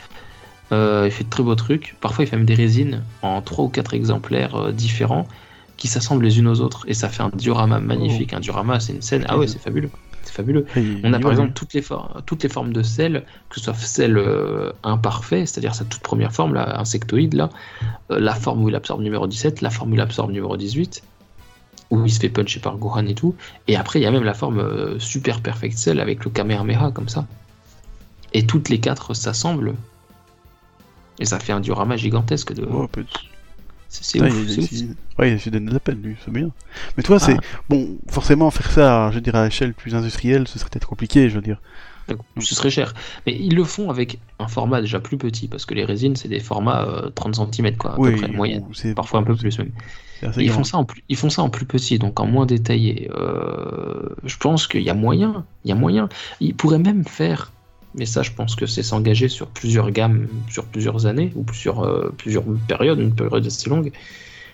il 0.72 1.11
fait 1.11 1.26
de 1.26 1.30
très 1.30 1.44
beaux 1.44 1.56
trucs. 1.56 1.98
Parfois, 1.99 2.23
il 2.23 2.30
fait 2.30 2.38
même 2.38 2.45
des 2.45 2.56
résines 2.56 3.03
en 3.23 3.41
3 3.41 3.65
ou 3.65 3.68
4 3.68 3.94
exemplaires 3.94 4.72
différents 4.72 5.27
qui 5.76 5.90
s'assemblent 5.90 6.23
les 6.23 6.40
unes 6.40 6.48
aux 6.48 6.61
autres 6.61 6.86
et 6.88 6.94
ça 6.94 7.10
fait 7.10 7.23
un 7.23 7.30
diorama 7.34 7.81
magnifique. 7.81 8.31
Un 8.31 8.40
diorama, 8.40 8.80
c'est 8.80 8.94
une 8.94 9.02
scène. 9.02 9.26
Ah 9.27 9.38
ouais, 9.38 9.48
c'est 9.48 9.60
fabuleux. 9.60 9.91
C'est 10.30 10.35
fabuleux. 10.35 10.68
on 11.03 11.11
a 11.11 11.19
par 11.19 11.31
exemple 11.31 11.53
toutes 11.53 11.73
les, 11.73 11.84
toutes 12.27 12.43
les 12.43 12.49
formes 12.49 12.72
de 12.72 12.84
sel, 12.84 13.26
que 13.49 13.60
ce 13.60 13.65
soit 13.65 13.73
sel 13.73 14.15
euh, 14.15 14.72
imparfait, 14.84 15.47
c'est-à-dire 15.47 15.73
sa 15.73 15.85
toute 15.85 16.01
première 16.01 16.31
forme, 16.31 16.53
là, 16.53 16.80
insectoïde, 16.80 17.34
là, 17.34 17.49
euh, 18.11 18.19
la 18.19 18.35
forme 18.35 18.61
où 18.64 18.69
il 18.69 18.76
absorbe 18.76 19.01
numéro 19.01 19.26
17, 19.26 19.61
la 19.61 19.72
forme 19.72 19.91
où 19.91 19.95
il 19.95 20.01
absorbe 20.01 20.31
numéro 20.31 20.56
18, 20.56 21.01
où 21.89 22.06
il 22.06 22.11
se 22.11 22.19
fait 22.19 22.30
puncher 22.30 22.60
par 22.60 22.77
Gohan 22.77 23.07
et 23.07 23.15
tout. 23.15 23.34
Et 23.68 23.76
après, 23.76 23.99
il 23.99 24.03
y 24.03 24.06
a 24.06 24.11
même 24.11 24.23
la 24.23 24.35
forme 24.35 24.60
euh, 24.60 24.99
super 24.99 25.41
perfect 25.41 25.76
sel 25.76 25.99
avec 25.99 26.23
le 26.23 26.30
Kamehameha 26.30 26.91
comme 26.91 27.10
ça. 27.10 27.26
Et 28.34 28.45
toutes 28.45 28.69
les 28.69 28.80
quatre 28.80 29.15
s'assemblent. 29.15 29.73
Et 31.18 31.26
ça 31.26 31.39
fait 31.39 31.53
un 31.53 31.60
diorama 31.60 31.97
gigantesque 31.97 32.53
de. 32.53 32.68
Oh, 32.72 32.88
c'est 33.89 34.21
ouf. 34.21 34.33
Ouais, 35.17 35.31
il 35.31 35.47
a 35.47 35.51
donné 35.51 35.67
de 35.67 35.73
la 35.73 35.79
peine, 35.79 36.01
lui, 36.01 36.15
c'est 36.23 36.31
bien. 36.31 36.51
Mais 36.95 37.03
toi, 37.03 37.19
c'est. 37.19 37.33
Ah. 37.33 37.57
Bon, 37.69 37.97
forcément, 38.07 38.49
faire 38.51 38.71
ça, 38.71 39.11
je 39.11 39.19
dirais, 39.19 39.39
à 39.39 39.47
échelle 39.47 39.73
plus 39.73 39.95
industrielle, 39.95 40.47
ce 40.47 40.59
serait 40.59 40.69
peut-être 40.69 40.87
compliqué, 40.87 41.29
je 41.29 41.35
veux 41.35 41.41
dire. 41.41 41.59
Ce 42.39 42.55
serait 42.55 42.69
cher. 42.69 42.93
Mais 43.25 43.35
ils 43.35 43.55
le 43.55 43.63
font 43.63 43.89
avec 43.89 44.19
un 44.39 44.47
format 44.47 44.81
déjà 44.81 44.99
plus 44.99 45.17
petit, 45.17 45.47
parce 45.47 45.65
que 45.65 45.73
les 45.73 45.85
résines, 45.85 46.15
c'est 46.15 46.27
des 46.27 46.39
formats 46.39 46.87
30 47.15 47.39
euh, 47.39 47.45
cm, 47.51 47.75
quoi, 47.77 47.93
à 47.93 47.95
peu 47.95 48.15
près, 48.15 48.27
moyenne. 48.29 48.65
Parfois 48.95 49.19
un 49.19 49.23
peu 49.23 49.35
plus, 49.35 49.57
même. 49.59 49.71
Ils 50.37 50.51
font, 50.51 50.63
ça 50.65 50.77
en 50.77 50.83
plus, 50.83 51.01
ils 51.07 51.15
font 51.15 51.29
ça 51.29 51.41
en 51.43 51.49
plus 51.49 51.65
petit, 51.65 51.97
donc 51.97 52.19
en 52.19 52.27
moins 52.27 52.45
détaillé. 52.45 53.09
Euh, 53.15 54.09
je 54.25 54.35
pense 54.37 54.67
qu'il 54.67 54.81
y 54.81 54.89
a 54.89 54.93
moyen. 54.93 55.45
Il 55.63 55.69
y 55.69 55.71
a 55.71 55.75
moyen. 55.75 56.09
Ils 56.41 56.55
pourraient 56.55 56.79
même 56.79 57.05
faire 57.05 57.51
mais 57.95 58.05
ça, 58.05 58.21
je 58.21 58.31
pense 58.31 58.55
que 58.55 58.65
c'est 58.65 58.83
s'engager 58.83 59.29
sur 59.29 59.47
plusieurs 59.47 59.91
gammes, 59.91 60.27
sur 60.49 60.65
plusieurs 60.65 61.05
années, 61.05 61.31
ou 61.35 61.45
sur 61.53 61.83
euh, 61.83 62.13
plusieurs 62.17 62.43
périodes, 62.67 62.99
une 62.99 63.15
période 63.15 63.45
assez 63.45 63.69
longue, 63.69 63.91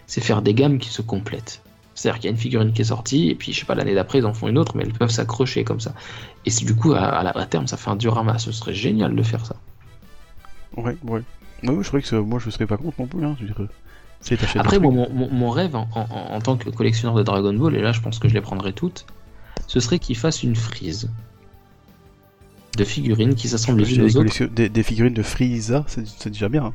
c'est 0.07 0.21
faire 0.21 0.41
des 0.41 0.53
gammes 0.53 0.77
qui 0.77 0.89
se 0.89 1.01
complètent. 1.01 1.61
C'est-à-dire 1.95 2.19
qu'il 2.19 2.25
y 2.25 2.27
a 2.29 2.31
une 2.31 2.41
figurine 2.41 2.73
qui 2.73 2.81
est 2.81 2.85
sortie, 2.85 3.29
et 3.29 3.35
puis 3.35 3.53
je 3.53 3.59
sais 3.59 3.65
pas, 3.65 3.75
l'année 3.75 3.95
d'après, 3.95 4.19
ils 4.19 4.25
en 4.25 4.33
font 4.33 4.47
une 4.47 4.57
autre, 4.57 4.75
mais 4.75 4.83
elles 4.83 4.93
peuvent 4.93 5.09
s'accrocher 5.09 5.63
comme 5.63 5.79
ça. 5.79 5.93
Et 6.45 6.51
du 6.51 6.75
coup, 6.75 6.93
à, 6.93 7.23
la, 7.23 7.45
terme, 7.45 7.67
ça 7.67 7.77
fait 7.77 7.89
un 7.89 7.95
diorama. 7.95 8.37
Ce 8.37 8.51
serait 8.51 8.73
génial 8.73 9.15
de 9.15 9.23
faire 9.23 9.45
ça. 9.45 9.55
Ouais, 10.75 10.97
ouais. 11.03 11.21
Ouais, 11.63 11.83
je 11.83 11.87
crois 11.87 12.01
que 12.01 12.15
moi, 12.17 12.39
je 12.43 12.49
serais 12.49 12.67
pas 12.67 12.77
contre 12.77 12.99
non 12.99 13.07
plus. 13.07 13.25
Hein, 13.25 13.37
dirais. 13.39 13.67
Après, 14.55 14.79
mon, 14.79 14.91
mon, 15.09 15.49
rêve 15.49 15.75
en, 15.75 15.87
en, 15.93 16.41
tant 16.41 16.57
que 16.57 16.69
collectionneur 16.69 17.15
de 17.15 17.23
Dragon 17.23 17.53
Ball, 17.53 17.75
et 17.75 17.81
là, 17.81 17.91
je 17.91 18.01
pense 18.01 18.17
que 18.17 18.27
je 18.27 18.33
les 18.33 18.41
prendrai 18.41 18.73
toutes, 18.73 19.05
ce 19.67 19.79
serait 19.79 19.99
qu'ils 19.99 20.17
fassent 20.17 20.43
une 20.43 20.55
frise 20.55 21.09
de 22.75 22.83
figurines 22.83 23.35
qui 23.35 23.47
s'assemblent 23.47 23.81
les 23.81 23.95
unes 23.95 24.03
aux 24.03 24.17
autres. 24.17 24.45
Des, 24.45 24.83
figurines 24.83 25.13
de 25.13 25.23
Frieza, 25.23 25.85
c'est 25.87 26.29
déjà 26.29 26.49
bien. 26.49 26.65
Hein. 26.65 26.73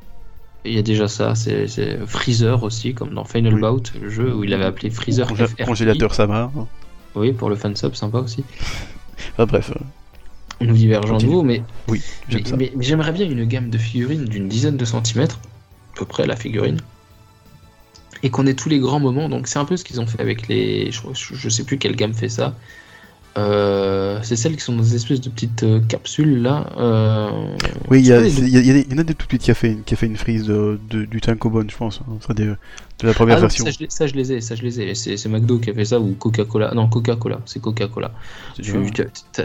Il 0.65 0.75
y 0.75 0.79
a 0.79 0.83
déjà 0.83 1.09
ça, 1.09 1.35
c'est 1.35 1.67
Freezer 2.07 2.63
aussi, 2.63 2.93
comme 2.93 3.15
dans 3.15 3.25
Final 3.25 3.59
Bout, 3.59 3.93
le 4.01 4.11
jeu 4.11 4.35
où 4.35 4.45
il 4.45 4.53
avait 4.53 4.67
appelé 4.67 4.91
Freezer 4.91 5.31
Congélateur 5.65 6.15
Sama. 6.15 6.53
Hein. 6.57 6.67
Oui, 7.15 7.33
pour 7.33 7.49
le 7.49 7.57
fansub, 7.57 7.95
sympa 7.95 8.19
aussi. 8.19 8.45
ah, 9.39 9.47
bref. 9.47 9.73
Nous 10.61 10.75
divergeons 10.75 11.17
de 11.17 11.27
vous, 11.27 11.43
mais, 11.43 11.63
oui, 11.89 12.03
mais, 12.59 12.71
j'aimerais 12.81 13.13
bien 13.13 13.29
une 13.29 13.45
gamme 13.45 13.71
de 13.71 13.79
figurines 13.79 14.27
d'une 14.27 14.47
dizaine 14.47 14.77
de 14.77 14.85
centimètres, 14.85 15.41
à 15.95 15.99
peu 15.99 16.05
près 16.05 16.27
la 16.27 16.37
figurine, 16.37 16.79
et 18.23 18.29
qu'on 18.29 18.47
ait 18.47 18.55
tous 18.55 18.69
les 18.69 18.79
grands 18.79 19.01
moments. 19.01 19.31
Donc 19.31 19.49
c'est 19.49 19.59
un 19.59 19.65
peu 19.65 19.79
ce 19.79 19.85
qu'ils 19.85 20.01
ont 20.03 20.07
fait 20.07 20.21
avec 20.21 20.49
les. 20.49 20.93
Je, 20.93 21.01
je 21.15 21.49
sais 21.49 21.65
plus 21.65 21.79
quelle 21.79 21.97
gamme 21.97 22.13
fait 22.13 22.29
ça. 22.29 22.55
Euh, 23.39 24.19
c'est 24.23 24.35
celles 24.35 24.57
qui 24.57 24.63
sont 24.63 24.75
dans 24.75 24.83
des 24.83 24.97
espèces 24.97 25.21
de 25.21 25.31
petites 25.31 25.63
euh, 25.63 25.81
capsules 25.81 26.43
là. 26.43 26.67
Euh, 26.77 27.55
oui, 27.89 28.01
il 28.01 28.07
y, 28.07 28.13
en 28.13 28.99
a 28.99 29.03
des 29.05 29.15
tout 29.15 29.27
petites 29.27 29.43
qui 29.43 29.51
a 29.53 29.55
fait, 29.55 29.79
qui 29.87 29.95
a 29.95 29.97
fait 29.97 30.07
une 30.07 30.17
frise 30.17 30.47
de, 30.47 30.79
du 30.91 31.21
Tankobon, 31.21 31.67
je 31.69 31.77
pense, 31.77 32.01
hein, 32.01 32.35
de, 32.35 32.57
la 33.03 33.15
première 33.15 33.39
ah 33.39 33.43
version. 33.43 33.65
Ça 33.65 33.71
je, 34.07 34.15
les 34.15 34.33
ai, 34.33 34.41
ça 34.41 34.57
je 34.57 34.63
les 34.63 34.81
ai. 34.81 34.95
C'est 34.95 35.29
McDo 35.29 35.59
qui 35.59 35.71
a 35.71 35.75
fait 35.75 35.85
ça 35.85 36.01
ou 36.01 36.15
Coca-Cola. 36.15 36.75
Non, 36.75 36.89
Coca-Cola, 36.89 37.41
c'est 37.47 37.61
Coca-Cola. 37.61 38.13
Tu 38.61 38.73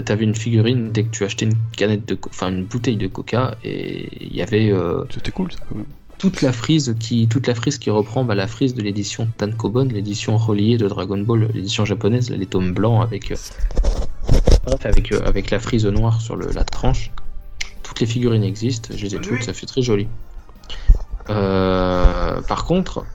avais 0.08 0.24
une 0.24 0.36
figurine 0.36 0.92
dès 0.92 1.04
que 1.04 1.12
tu 1.12 1.24
achetais 1.24 1.46
une 1.46 1.58
canette 1.78 2.08
de, 2.08 2.18
enfin 2.28 2.50
une 2.50 2.66
bouteille 2.66 2.98
de 2.98 3.08
Coca 3.08 3.56
et 3.64 4.10
il 4.20 4.36
y 4.36 4.42
avait. 4.42 4.74
C'était 5.12 5.32
cool 5.32 5.52
ça 5.52 5.60
quand 5.70 5.76
même 5.76 5.86
toute 6.18 6.42
la 6.42 6.52
frise 6.52 6.96
qui, 7.00 7.28
toute 7.28 7.48
la 7.48 7.56
frise 7.56 7.78
qui 7.78 7.90
reprend 7.90 8.24
bah, 8.24 8.36
la 8.36 8.48
frise 8.48 8.74
de 8.74 8.82
l'édition 8.82 9.28
Tankobon, 9.38 9.86
l'édition 9.86 10.38
reliée 10.38 10.78
de 10.78 10.88
Dragon 10.88 11.18
Ball, 11.18 11.50
l'édition 11.54 11.86
japonaise, 11.86 12.30
les 12.30 12.46
tomes 12.46 12.74
blancs 12.74 13.04
avec, 13.04 13.32
euh, 13.32 13.36
avec, 14.84 15.12
euh, 15.12 15.22
avec 15.26 15.52
la 15.52 15.60
frise 15.60 15.86
noire 15.86 16.22
sur 16.22 16.36
le, 16.36 16.52
la 16.52 16.64
tranche. 16.64 17.12
Toutes 17.84 18.00
les 18.00 18.08
figurines 18.08 18.44
existent, 18.44 18.90
je 18.96 19.06
les 19.06 19.16
ai 19.16 19.20
toutes, 19.20 19.44
ça 19.44 19.54
fait 19.54 19.66
très 19.66 19.82
joli. 19.82 20.08
Euh, 21.30 22.42
par 22.42 22.66
contre, 22.66 23.06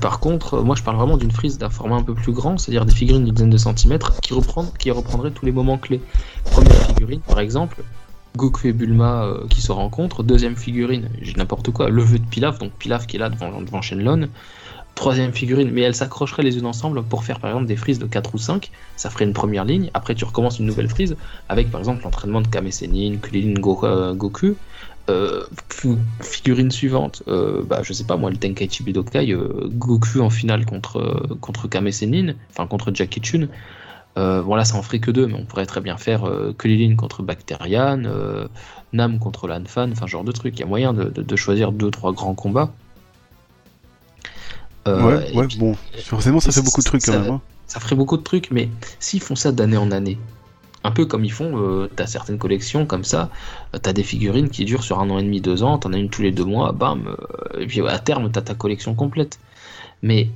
par 0.00 0.20
contre, 0.20 0.62
moi 0.62 0.74
je 0.74 0.82
parle 0.82 0.96
vraiment 0.96 1.16
d'une 1.16 1.30
frise 1.30 1.58
d'un 1.58 1.70
format 1.70 1.96
un 1.96 2.02
peu 2.02 2.14
plus 2.14 2.32
grand, 2.32 2.56
c'est-à-dire 2.58 2.86
des 2.86 2.94
figurines 2.94 3.24
d'une 3.24 3.34
dizaine 3.34 3.50
de 3.50 3.58
centimètres 3.58 4.20
qui, 4.20 4.32
reprend, 4.32 4.66
qui 4.78 4.90
reprendraient 4.90 5.32
tous 5.32 5.44
les 5.44 5.52
moments 5.52 5.78
clés. 5.78 6.00
Première 6.44 6.86
figurine, 6.86 7.20
par 7.20 7.40
exemple, 7.40 7.82
Goku 8.36 8.68
et 8.68 8.72
Bulma 8.72 9.24
euh, 9.24 9.46
qui 9.48 9.60
se 9.60 9.72
rencontrent. 9.72 10.22
Deuxième 10.22 10.56
figurine, 10.56 11.08
j'ai 11.20 11.34
n'importe 11.34 11.70
quoi, 11.70 11.90
le 11.90 12.02
vœu 12.02 12.18
de 12.18 12.24
Pilaf, 12.24 12.58
donc 12.58 12.72
Pilaf 12.72 13.06
qui 13.06 13.16
est 13.16 13.18
là 13.18 13.28
devant, 13.28 13.60
devant. 13.60 13.80
Troisième 14.94 15.32
figurine, 15.32 15.70
mais 15.72 15.80
elles 15.80 15.94
s'accrocheraient 15.94 16.42
les 16.42 16.58
unes 16.58 16.66
ensemble 16.66 17.02
pour 17.02 17.24
faire 17.24 17.40
par 17.40 17.50
exemple 17.50 17.66
des 17.66 17.76
frises 17.76 17.98
de 17.98 18.04
4 18.04 18.34
ou 18.34 18.38
5. 18.38 18.70
Ça 18.96 19.08
ferait 19.08 19.24
une 19.24 19.32
première 19.32 19.64
ligne. 19.64 19.90
Après, 19.94 20.14
tu 20.14 20.24
recommences 20.26 20.58
une 20.58 20.66
nouvelle 20.66 20.88
frise 20.88 21.16
avec 21.48 21.70
par 21.70 21.80
exemple 21.80 22.04
l'entraînement 22.04 22.42
de 22.42 22.46
Kame 22.46 22.68
Kulilin 23.20 23.54
euh, 23.58 24.12
Goku. 24.12 24.54
Euh, 25.10 25.44
figurine 26.20 26.70
suivante, 26.70 27.24
bah, 27.26 27.80
je 27.82 27.92
sais 27.92 28.04
pas 28.04 28.16
moi, 28.16 28.30
le 28.30 28.36
Tenkaichi 28.36 28.84
Budokai, 28.84 29.34
Goku 29.70 30.20
en 30.20 30.30
finale 30.30 30.64
contre, 30.64 31.36
contre 31.40 31.68
Kame 31.68 31.90
Sennin, 31.90 32.34
enfin 32.50 32.66
contre 32.66 32.94
Jackie 32.94 33.20
Chun. 33.20 33.48
Euh, 34.18 34.42
bon 34.42 34.54
là 34.54 34.64
ça 34.64 34.76
en 34.76 34.82
ferait 34.82 34.98
que 34.98 35.10
deux, 35.10 35.26
mais 35.26 35.34
on 35.34 35.44
pourrait 35.44 35.64
très 35.64 35.80
bien 35.80 35.96
faire 35.96 36.24
euh, 36.24 36.54
Kulilin 36.56 36.96
contre 36.96 37.22
Bacterian, 37.22 38.02
euh, 38.04 38.46
Nam 38.92 39.18
contre 39.18 39.48
Lanfan, 39.48 39.90
enfin 39.92 40.06
genre 40.06 40.24
de 40.24 40.32
trucs. 40.32 40.58
Il 40.58 40.60
y 40.60 40.64
a 40.64 40.66
moyen 40.66 40.92
de, 40.92 41.36
choisir 41.36 41.72
deux 41.72 41.90
trois 41.90 42.12
grands 42.12 42.34
combats. 42.34 42.70
ouais, 44.86 45.34
ouais, 45.34 45.46
bon, 45.58 45.76
forcément 46.04 46.40
ça 46.40 46.52
fait 46.52 46.62
beaucoup 46.62 46.80
de 46.80 46.86
trucs 46.86 47.02
quand 47.02 47.18
même. 47.18 47.30
Hein. 47.30 47.40
Ça 47.66 47.80
ferait 47.80 47.96
beaucoup 47.96 48.18
de 48.18 48.22
trucs, 48.22 48.50
mais 48.50 48.68
s'ils 49.00 49.22
font 49.22 49.36
ça 49.36 49.50
d'année 49.50 49.78
en 49.78 49.90
année, 49.90 50.18
un 50.84 50.90
peu 50.90 51.06
comme 51.06 51.24
ils 51.24 51.32
font, 51.32 51.88
t'as 51.96 52.06
certaines 52.06 52.36
collections 52.36 52.84
comme 52.84 53.04
ça, 53.04 53.30
t'as 53.80 53.94
des 53.94 54.02
figurines 54.02 54.50
qui 54.50 54.66
durent 54.66 54.82
sur 54.82 55.00
un 55.00 55.08
an 55.08 55.18
et 55.18 55.22
demi, 55.22 55.40
deux 55.40 55.62
ans, 55.62 55.78
t'en 55.78 55.94
as 55.94 55.96
une 55.96 56.10
tous 56.10 56.20
les 56.20 56.32
deux 56.32 56.44
mois, 56.44 56.72
bam, 56.72 57.16
et 57.58 57.66
puis 57.66 57.80
à 57.88 57.98
terme 57.98 58.30
t'as 58.30 58.42
ta 58.42 58.54
collection 58.54 58.94
complète. 58.94 59.38
Mais 60.02 60.28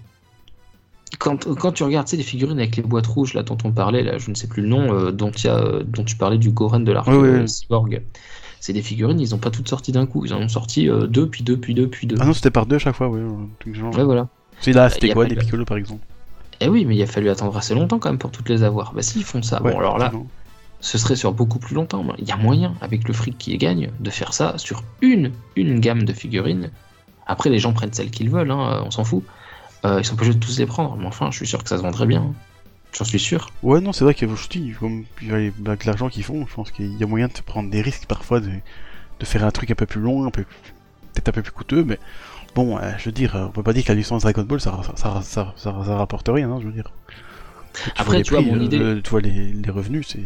quand, 1.19 1.55
quand, 1.57 1.73
tu 1.73 1.83
regardes 1.83 2.11
les 2.13 2.23
figurines 2.23 2.59
avec 2.59 2.77
les 2.77 2.83
boîtes 2.83 3.07
rouges 3.07 3.35
là 3.35 3.43
dont 3.43 3.59
on 3.65 3.73
parlait, 3.73 4.03
là, 4.03 4.19
je 4.19 4.31
ne 4.31 4.35
sais 4.35 4.47
plus 4.47 4.63
le 4.63 4.69
nom, 4.69 4.93
euh, 4.93 5.13
dont, 5.13 5.31
y 5.31 5.49
a, 5.49 5.83
dont 5.85 6.05
tu 6.05 6.17
parlais 6.17 6.39
du 6.39 6.51
Goran 6.51 6.81
de 6.81 6.93
l'arc 6.93 7.09
euh, 7.09 7.47
Cyborg, 7.47 8.03
c'est 8.61 8.73
des 8.73 8.83
figurines, 8.83 9.21
ils 9.21 9.31
n'ont 9.31 9.39
pas 9.39 9.51
toutes 9.51 9.69
sorti 9.69 9.93
d'un 9.93 10.07
coup, 10.07 10.25
ils 10.25 10.35
en 10.35 10.39
ont 10.39 10.49
sorti 10.49 10.89
euh, 10.89 11.07
deux, 11.07 11.29
puis 11.29 11.45
deux, 11.45 11.57
puis 11.57 11.75
deux, 11.75 11.89
puis 11.89 12.07
deux. 12.07 12.17
Ah 12.19 12.27
non, 12.27 12.33
c'était 12.33 12.51
par 12.51 12.67
deux 12.67 12.77
à 12.77 12.81
chaque 12.81 12.97
fois, 12.97 13.09
oui. 13.09 13.21
Ouais, 13.67 14.05
voilà. 14.05 14.29
C'est 14.61 14.73
là, 14.73 14.89
c'était 14.89 15.11
quoi, 15.11 15.27
des 15.27 15.37
Piccolo 15.37 15.65
par 15.65 15.77
exemple? 15.77 16.05
Eh 16.61 16.69
oui, 16.69 16.87
mais 16.87 16.97
il 16.97 17.03
a 17.03 17.07
fallu 17.07 17.29
attendre 17.29 17.57
assez 17.57 17.75
longtemps 17.75 17.99
quand 17.99 18.09
même 18.09 18.19
pour 18.19 18.31
toutes 18.31 18.49
les 18.49 18.63
avoir. 18.63 18.95
Bah 18.95 19.03
s'ils 19.03 19.25
font 19.25 19.43
ça, 19.43 19.61
bon 19.61 19.79
alors 19.79 19.99
là, 19.99 20.11
ce 20.81 20.99
serait 20.99 21.17
sur 21.17 21.33
beaucoup 21.33 21.59
plus 21.59 21.75
longtemps. 21.75 22.05
Il 22.19 22.27
y 22.27 22.33
a 22.33 22.37
moyen, 22.37 22.75
avec 22.81 23.07
le 23.09 23.15
fric 23.15 23.37
qui 23.37 23.57
gagne, 23.59 23.91
de 24.01 24.11
faire 24.11 24.33
ça 24.33 24.57
sur 24.57 24.83
une, 25.03 25.33
une 25.57 25.81
gamme 25.81 26.05
de 26.05 26.13
figurines. 26.13 26.71
Après, 27.27 27.51
les 27.51 27.59
gens 27.59 27.73
prennent 27.73 27.93
celles 27.93 28.11
qu'ils 28.11 28.31
veulent, 28.31 28.51
hein, 28.51 28.83
on 28.87 28.91
s'en 28.91 29.05
fout. 29.05 29.25
Euh, 29.87 30.01
ils 30.01 30.05
sont 30.05 30.17
pas 30.17 30.23
obligés 30.23 30.39
de 30.39 30.45
tous 30.45 30.59
les 30.59 30.67
prendre, 30.67 30.97
mais 30.97 31.07
enfin, 31.07 31.31
je 31.31 31.37
suis 31.37 31.47
sûr 31.47 31.63
que 31.63 31.69
ça 31.69 31.77
se 31.77 31.83
vendrait 31.83 32.07
bien. 32.07 32.33
J'en 32.93 33.05
suis 33.05 33.21
sûr. 33.21 33.51
Ouais, 33.63 33.81
non, 33.81 33.93
c'est 33.93 34.05
vrai 34.05 34.15
que 34.15 34.27
je 34.27 34.49
dis, 34.49 34.75
avec 35.67 35.85
l'argent 35.85 36.09
qu'ils 36.09 36.25
font, 36.25 36.47
je 36.47 36.55
pense 36.55 36.71
qu'il 36.71 36.97
y 36.97 37.03
a 37.03 37.07
moyen 37.07 37.29
de 37.29 37.33
prendre 37.45 37.71
des 37.71 37.83
risques 37.83 38.07
parfois, 38.07 38.41
de, 38.41 38.51
de 39.21 39.25
faire 39.25 39.45
un 39.45 39.51
truc 39.51 39.71
un 39.71 39.75
peu 39.75 39.87
plus 39.87 40.01
long, 40.01 40.27
un 40.27 40.31
peu 40.31 40.45
peut-être 41.13 41.29
un 41.29 41.33
peu 41.33 41.43
plus 41.43 41.53
coûteux, 41.53 41.85
mais 41.85 41.99
bon, 42.55 42.79
euh, 42.79 42.93
je 42.99 43.07
veux 43.07 43.13
dire, 43.13 43.35
on 43.35 43.51
peut 43.51 43.63
pas 43.63 43.73
dire 43.73 43.85
que 43.85 43.89
la 43.89 43.95
licence 43.95 44.23
Dragon 44.23 44.43
Ball 44.43 44.61
ça, 44.61 44.81
ça, 44.97 45.21
ça, 45.23 45.55
ça, 45.57 45.73
rapporte 45.73 46.29
rien, 46.29 46.51
hein, 46.51 46.59
je 46.61 46.67
veux 46.67 46.73
dire. 46.73 46.91
Après, 47.97 48.23
tu 48.23 48.33
vois, 48.33 48.43
mon 48.43 48.61
idée. 48.61 48.79
Euh, 48.79 49.01
tu 49.03 49.11
vois, 49.11 49.21
les, 49.21 49.53
les 49.53 49.71
revenus, 49.71 50.17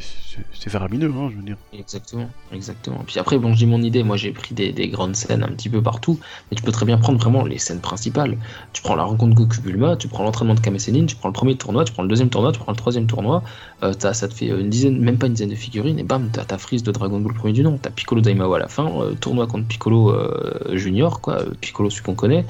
c'est 0.53 0.71
faramineux, 0.71 1.13
hein, 1.17 1.29
je 1.31 1.37
veux 1.37 1.43
dire. 1.43 1.57
Exactement, 1.73 2.29
exactement. 2.53 3.03
Puis 3.07 3.19
après, 3.19 3.39
bon, 3.39 3.53
je 3.53 3.59
dis 3.59 3.67
mon 3.67 3.83
idée. 3.83 4.03
Moi, 4.03 4.17
j'ai 4.17 4.31
pris 4.33 4.55
des, 4.55 4.73
des, 4.73 4.89
grandes 4.89 5.17
scènes 5.17 5.43
un 5.43 5.49
petit 5.49 5.69
peu 5.69 5.83
partout, 5.83 6.19
mais 6.51 6.57
tu 6.57 6.63
peux 6.63 6.73
très 6.73 6.87
bien 6.87 6.99
prendre 6.99 7.19
vraiment 7.19 7.45
les 7.45 7.59
scènes 7.59 7.81
principales. 7.81 8.37
Tu 8.73 8.83
prends 8.83 8.97
la 8.97 9.05
rencontre 9.05 9.35
Goku 9.35 9.61
Bulma, 9.61 9.97
tu 9.97 10.09
prends 10.09 10.25
l'entraînement 10.25 10.55
de 10.55 10.61
Kame 10.61 10.79
Sennin, 10.79 11.07
tu 11.07 11.17
prends 11.17 11.29
le 11.29 11.35
premier 11.35 11.57
tournoi, 11.57 11.85
tu 11.85 11.93
prends 11.93 12.03
le 12.03 12.09
deuxième 12.09 12.31
tournoi, 12.31 12.53
tu 12.53 12.59
prends 12.59 12.73
le 12.73 12.79
troisième 12.79 13.07
tournoi. 13.07 13.43
Euh, 13.83 13.93
as, 14.03 14.15
ça 14.15 14.29
te 14.29 14.35
fait 14.35 14.47
une 14.47 14.71
dizaine, 14.71 14.99
même 14.99 15.19
pas 15.19 15.27
une 15.27 15.35
dizaine 15.35 15.51
de 15.51 15.55
figurines, 15.55 15.99
et 15.99 16.05
bam, 16.05 16.31
t'as 16.33 16.45
ta 16.45 16.59
frise 16.59 16.83
de 16.83 16.93
Dragon 16.93 17.21
Ball 17.21 17.35
premier 17.35 17.53
du 17.53 17.63
nom. 17.63 17.79
T'as 17.81 17.91
Piccolo 17.91 18.21
Daimao 18.21 18.53
à 18.55 18.59
la 18.59 18.69
fin, 18.69 18.91
euh, 19.01 19.15
tournoi 19.15 19.47
contre 19.47 19.67
Piccolo 19.67 20.11
euh, 20.11 20.77
Junior, 20.77 21.21
quoi, 21.21 21.45
Piccolo 21.61 21.91
celui 21.91 22.03
qu'on 22.03 22.15
connaît. 22.15 22.45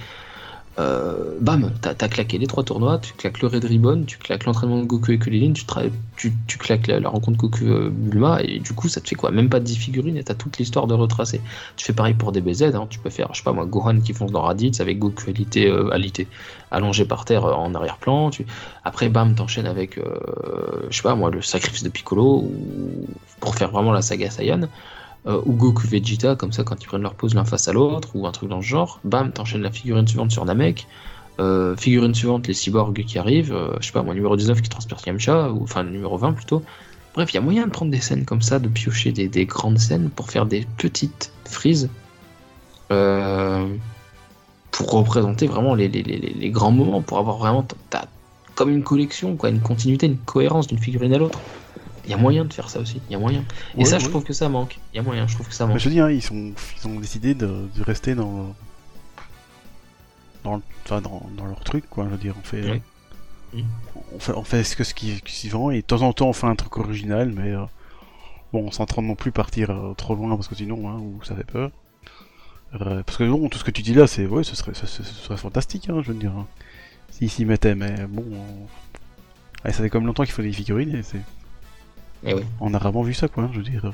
Euh, 0.81 1.37
bam, 1.41 1.73
t'as 1.83 1.91
as 1.91 2.09
claqué 2.09 2.39
les 2.39 2.47
trois 2.47 2.65
tournois, 2.65 2.99
tu 2.99 3.13
claques 3.13 3.43
le 3.43 3.49
Red 3.49 3.65
Ribbon, 3.65 4.05
tu 4.07 4.17
claques 4.17 4.47
l'entraînement 4.47 4.79
de 4.79 4.85
Goku 4.85 5.13
et 5.13 5.19
Kulilin, 5.19 5.53
tu, 5.53 6.33
claques 6.59 6.87
la, 6.87 7.07
rencontre 7.09 7.37
Goku 7.37 7.65
euh, 7.65 7.91
Bulma, 7.93 8.41
et 8.43 8.61
du 8.61 8.73
coup 8.73 8.89
ça 8.89 9.01
te 9.01 9.09
fait 9.09 9.15
quoi? 9.15 9.31
Même 9.31 9.51
pas 9.51 9.61
10 9.61 9.77
figurines 9.77 10.17
et 10.17 10.25
t'as 10.25 10.35
toute 10.35 10.57
l'histoire 10.59 10.87
de 10.87 10.95
retracer. 10.95 11.43
Tu 11.77 11.85
fais 11.85 11.93
pareil 11.93 12.15
pour 12.15 12.33
DBZ, 12.33 12.75
hein, 12.75 12.87
tu 12.89 12.99
peux 12.99 13.11
faire, 13.11 13.29
je 13.33 13.39
sais 13.39 13.45
pas 13.45 13.53
moi, 13.53 13.67
Gohan 13.67 14.01
qui 14.01 14.15
fonce 14.15 14.33
dans 14.33 14.43
Raditz 14.43 14.81
avec 14.81 14.99
Goku 14.99 15.29
alité, 15.29 15.69
euh, 15.69 15.91
allongé 16.71 17.05
par 17.05 17.27
terre 17.27 17.45
en 17.45 17.75
arrière-plan. 17.75 18.31
Après, 18.85 19.09
bam, 19.11 19.35
t'enchaînes 19.35 19.67
avec, 19.67 19.99
je 20.89 20.97
sais 20.97 21.03
pas 21.03 21.15
moi, 21.15 21.31
le 21.31 21.43
sacrifice 21.43 21.83
de 21.83 21.91
Piccolo, 21.91 22.45
ou... 22.45 23.07
pour 23.41 23.55
faire 23.55 23.71
vraiment 23.71 23.93
la 23.93 24.03
saga 24.03 24.31
Saiyan 24.31 24.69
euh, 25.27 25.41
ou 25.45 25.53
Goku 25.53 25.87
Vegeta, 25.87 26.37
comme 26.37 26.53
ça 26.53 26.65
quand 26.65 26.83
ils 26.83 26.87
prennent 26.87 27.03
leur 27.03 27.15
pause 27.15 27.35
l'un 27.35 27.45
face 27.45 27.69
à 27.69 27.73
l'autre, 27.73 28.09
ou 28.15 28.27
un 28.27 28.33
truc 28.33 28.49
dans 28.49 28.63
ce 28.63 28.67
genre, 28.67 29.01
bam, 29.05 29.33
t'enchaînes 29.33 29.63
la 29.63 29.71
figurine 29.71 30.07
suivante 30.07 30.31
sur 30.31 30.45
Namek, 30.45 30.87
euh, 31.39 31.77
figurine 31.77 32.15
suivante, 32.15 32.47
les 32.47 32.55
cyborgs 32.55 33.05
qui 33.05 33.19
arrivent, 33.19 33.55
euh, 33.55 33.77
je 33.81 33.87
sais 33.87 33.93
pas, 33.93 34.03
moi, 34.03 34.15
numéro 34.15 34.37
19 34.37 34.61
qui 34.61 34.69
transporte 34.69 35.07
Yamcha, 35.07 35.51
ou 35.51 35.63
enfin 35.63 35.85
numéro 35.85 36.17
20 36.17 36.33
plutôt. 36.33 36.63
Bref, 37.15 37.33
il 37.33 37.35
y 37.35 37.39
a 37.39 37.41
moyen 37.41 37.67
de 37.67 37.71
prendre 37.71 37.91
des 37.91 38.01
scènes 38.01 38.25
comme 38.25 38.43
ça, 38.43 38.59
de 38.59 38.69
piocher 38.69 39.13
des, 39.13 39.29
des 39.29 39.47
grandes 39.47 39.79
scènes 39.79 40.11
pour 40.11 40.31
faire 40.31 40.47
des 40.47 40.67
petites 40.77 41.33
frises. 41.45 41.89
Euh, 42.93 43.67
pour 44.71 44.91
représenter 44.91 45.47
vraiment 45.47 45.75
les, 45.75 46.51
grands 46.51 46.71
moments, 46.71 47.03
pour 47.03 47.19
avoir 47.19 47.39
vraiment 47.39 47.67
comme 48.55 48.71
une 48.71 48.83
collection, 48.83 49.37
quoi, 49.37 49.49
une 49.49 49.61
continuité, 49.61 50.07
une 50.07 50.19
cohérence 50.19 50.67
d'une 50.67 50.79
figurine 50.79 51.13
à 51.15 51.19
l'autre. 51.19 51.41
Il 52.11 52.15
y 52.15 52.17
a 52.17 52.23
moyen 52.23 52.45
de 52.45 52.53
faire 52.53 52.69
ça 52.69 52.81
aussi, 52.81 53.01
il 53.09 53.13
y 53.13 53.15
a 53.15 53.21
moyen. 53.21 53.45
Et 53.79 53.85
ça, 53.85 54.01
je 54.01 54.09
trouve 54.09 54.25
que 54.25 54.33
ça 54.33 54.49
manque. 54.49 54.81
Il 54.93 54.97
y 54.97 54.99
a 54.99 55.03
moyen, 55.05 55.29
je 55.29 55.35
trouve 55.35 55.47
que 55.47 55.55
ça 55.55 55.65
manque. 55.67 55.79
je 55.79 55.89
dis, 55.89 56.01
hein, 56.01 56.11
ils, 56.11 56.21
sont, 56.21 56.53
ils 56.83 56.89
ont 56.89 56.99
décidé 56.99 57.35
de, 57.35 57.69
de 57.73 57.83
rester 57.85 58.17
dans, 58.17 58.53
dans, 60.43 60.61
enfin, 60.85 61.01
dans, 61.01 61.31
dans, 61.37 61.45
leur 61.45 61.61
truc, 61.61 61.89
quoi. 61.89 62.07
Je 62.07 62.11
veux 62.11 62.17
dire, 62.17 62.35
on 62.37 62.43
fait, 62.43 62.83
on 64.13 64.19
fait, 64.19 64.33
on 64.33 64.43
fait 64.43 64.65
ce 64.65 64.75
que 64.75 64.83
ce 64.83 64.93
qui, 64.93 65.21
qui 65.21 65.49
vend 65.51 65.71
et 65.71 65.83
de 65.83 65.87
temps 65.87 66.03
en 66.03 66.13
temps 66.13 66.29
on 66.29 66.33
fait 66.33 66.49
un 66.49 66.57
truc 66.57 66.77
original, 66.79 67.33
mais 67.33 67.53
euh, 67.53 67.65
bon, 68.53 68.67
on 68.67 68.73
s'entraîne 68.73 69.07
non 69.07 69.15
plus 69.15 69.31
partir 69.31 69.71
euh, 69.71 69.95
trop 69.95 70.17
loin 70.17 70.35
parce 70.35 70.49
que 70.49 70.57
sinon, 70.57 70.91
hein, 70.91 70.99
ou 70.99 71.23
ça 71.23 71.37
fait 71.37 71.45
peur. 71.45 71.71
Euh, 72.75 73.05
parce 73.05 73.19
que 73.19 73.23
non, 73.25 73.49
tout 73.49 73.59
ce 73.59 73.65
que 73.65 73.71
tu 73.71 73.83
dis 73.83 73.95
là, 73.95 74.09
c'est 74.09 74.27
ouais, 74.27 74.43
ce 74.43 74.57
serait, 74.57 74.75
ce, 74.75 74.87
serait 75.05 75.37
fantastique, 75.37 75.89
hein, 75.91 76.03
je 76.03 76.11
veux 76.11 76.19
dire. 76.19 76.33
S'ils 77.11 77.31
s'y 77.31 77.45
mettaient, 77.45 77.77
mais 77.77 78.05
bon, 78.09 78.25
ça 79.65 79.73
fait 79.73 79.91
comme 79.91 80.07
longtemps 80.07 80.25
qu'il 80.25 80.33
faut 80.33 80.43
des 80.43 80.53
figurines 80.53 80.97
et 80.97 81.05
c'est. 81.05 81.21
Eh 82.25 82.35
on 82.61 82.75
a 82.75 82.79
vraiment 82.79 83.03
vu 83.03 83.15
ça, 83.15 83.29
quoi, 83.29 83.49
je 83.53 83.59
veux 83.59 83.65
dire. 83.65 83.93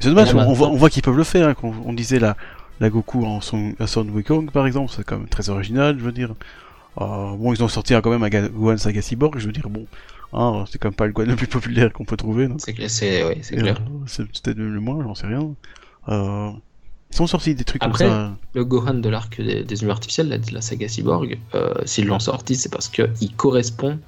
C'est 0.00 0.08
dommage, 0.08 0.34
on, 0.34 0.52
voit, 0.52 0.68
on 0.68 0.76
voit 0.76 0.90
qu'ils 0.90 1.02
peuvent 1.02 1.16
le 1.16 1.24
faire. 1.24 1.48
Hein, 1.48 1.54
on, 1.62 1.92
disait 1.92 2.18
la, 2.18 2.36
la 2.80 2.90
Goku 2.90 3.24
en 3.24 3.40
son, 3.40 3.74
Son 3.86 4.08
Wukong, 4.08 4.50
par 4.50 4.66
exemple, 4.66 4.92
c'est 4.94 5.04
quand 5.04 5.18
même 5.18 5.28
très 5.28 5.48
original, 5.48 5.96
je 5.98 6.04
veux 6.04 6.12
dire. 6.12 6.34
Euh, 7.00 7.36
bon, 7.36 7.52
ils 7.52 7.62
ont 7.62 7.68
sorti 7.68 7.94
quand 7.94 8.10
même 8.10 8.22
un 8.22 8.48
Gohan 8.48 8.76
Saga 8.76 9.00
Cyborg, 9.00 9.38
je 9.38 9.46
veux 9.46 9.52
dire, 9.52 9.70
bon, 9.70 9.86
hein, 10.32 10.64
c'est 10.70 10.78
quand 10.78 10.88
même 10.88 10.94
pas 10.94 11.06
le 11.06 11.12
Gohan 11.12 11.26
le 11.26 11.36
plus 11.36 11.46
populaire 11.46 11.92
qu'on 11.92 12.04
peut 12.04 12.16
trouver. 12.16 12.48
C'est 12.58 12.74
clair, 12.74 12.90
c'est 12.90 13.24
ouais, 13.24 13.36
clair. 13.36 13.78
Euh, 13.80 14.04
c'est 14.06 14.24
peut-être 14.24 14.58
le 14.58 14.80
moins, 14.80 15.02
j'en 15.02 15.14
sais 15.14 15.26
rien. 15.26 15.54
Euh, 16.08 16.50
ils 17.10 17.16
sont 17.16 17.26
sortis 17.26 17.54
des 17.54 17.64
trucs 17.64 17.82
Après, 17.84 18.04
comme 18.04 18.12
ça. 18.12 18.36
Le 18.54 18.64
Gohan 18.64 18.94
de 18.94 19.08
l'arc 19.08 19.40
des, 19.40 19.62
des 19.62 19.82
humains 19.82 19.92
artificiels, 19.92 20.28
la, 20.28 20.38
la 20.50 20.60
saga 20.60 20.88
Cyborg, 20.88 21.38
s'ils 21.84 22.06
l'ont 22.06 22.18
sorti, 22.18 22.56
c'est 22.56 22.72
parce 22.72 22.88
qu'il 22.88 23.36
correspond 23.36 23.98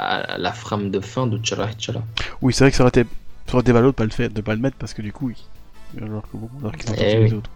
à 0.00 0.38
la 0.38 0.52
frame 0.52 0.90
de 0.90 1.00
fin 1.00 1.26
de 1.26 1.38
Chala 1.44 1.70
Chala. 1.78 2.02
Oui, 2.40 2.52
c'est 2.52 2.64
vrai 2.64 2.70
que 2.70 2.76
ça 2.76 2.82
aurait 2.82 2.88
été, 2.88 3.04
ça 3.46 3.54
aurait 3.54 3.62
été 3.62 3.72
de 3.72 3.90
pas 3.90 4.04
le 4.04 4.10
faire, 4.10 4.30
de 4.30 4.40
pas 4.40 4.54
le 4.54 4.60
mettre 4.60 4.76
parce 4.76 4.94
que 4.94 5.02
du 5.02 5.12
coup, 5.12 5.30
ils... 5.30 6.02
alors 6.02 6.22
que 6.22 6.36
alors 6.60 6.76
qu'ils 6.76 6.90
ont 6.90 6.94
eh 6.98 7.18
oui. 7.18 7.24
les 7.24 7.34
autres. 7.34 7.50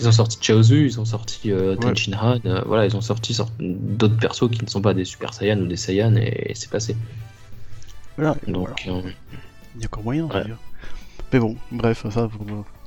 Ils 0.00 0.08
ont 0.08 0.12
sorti 0.12 0.38
Chaozu, 0.40 0.86
ils 0.86 1.00
ont 1.00 1.04
sorti 1.04 1.52
euh, 1.52 1.76
Tenchin 1.76 2.12
Han, 2.20 2.40
euh, 2.44 2.62
voilà, 2.66 2.86
ils 2.86 2.96
ont 2.96 3.00
sorti 3.00 3.32
sort... 3.32 3.50
d'autres 3.60 4.16
persos 4.16 4.50
qui 4.50 4.62
ne 4.62 4.68
sont 4.68 4.82
pas 4.82 4.94
des 4.94 5.04
Super 5.04 5.32
Saiyan 5.32 5.58
ou 5.58 5.66
des 5.66 5.76
Saiyan 5.76 6.16
et, 6.16 6.52
c'est 6.54 6.70
passé. 6.70 6.96
Voilà, 8.16 8.36
donc 8.46 8.68
voilà. 8.68 8.98
Euh... 8.98 9.10
il 9.76 9.82
y 9.82 9.84
a 9.84 9.86
encore 9.86 10.02
moyen, 10.02 10.24
ouais. 10.24 10.44
Mais 11.32 11.38
bon, 11.38 11.56
bref, 11.72 12.06
ça. 12.10 12.28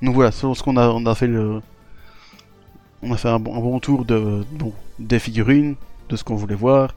Donc 0.01 0.15
voilà, 0.15 0.31
selon 0.31 0.53
ce 0.53 0.63
qu'on 0.63 0.77
a, 0.77 0.87
on 0.89 1.05
a 1.05 1.15
fait 1.15 1.27
le, 1.27 1.61
on 3.01 3.11
a 3.11 3.17
fait 3.17 3.29
un 3.29 3.39
bon, 3.39 3.55
un 3.55 3.59
bon 3.59 3.79
tour 3.79 4.05
de 4.05 4.43
bon 4.53 4.73
des 4.97 5.19
figurines, 5.19 5.75
de 6.09 6.15
ce 6.15 6.23
qu'on 6.23 6.35
voulait 6.35 6.55
voir 6.55 6.93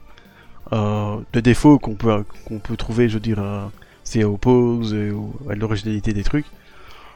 de 0.73 1.39
défauts 1.39 1.79
qu'on 1.79 1.95
peut, 1.95 2.23
qu'on 2.45 2.59
peut 2.59 2.77
trouver, 2.77 3.09
je 3.09 3.15
veux 3.15 3.19
dire, 3.19 3.39
euh, 3.39 3.65
c'est 4.03 4.23
aux 4.23 4.37
poses 4.37 4.93
et 4.93 5.11
à 5.49 5.55
l'originalité 5.55 6.13
des 6.13 6.23
trucs. 6.23 6.45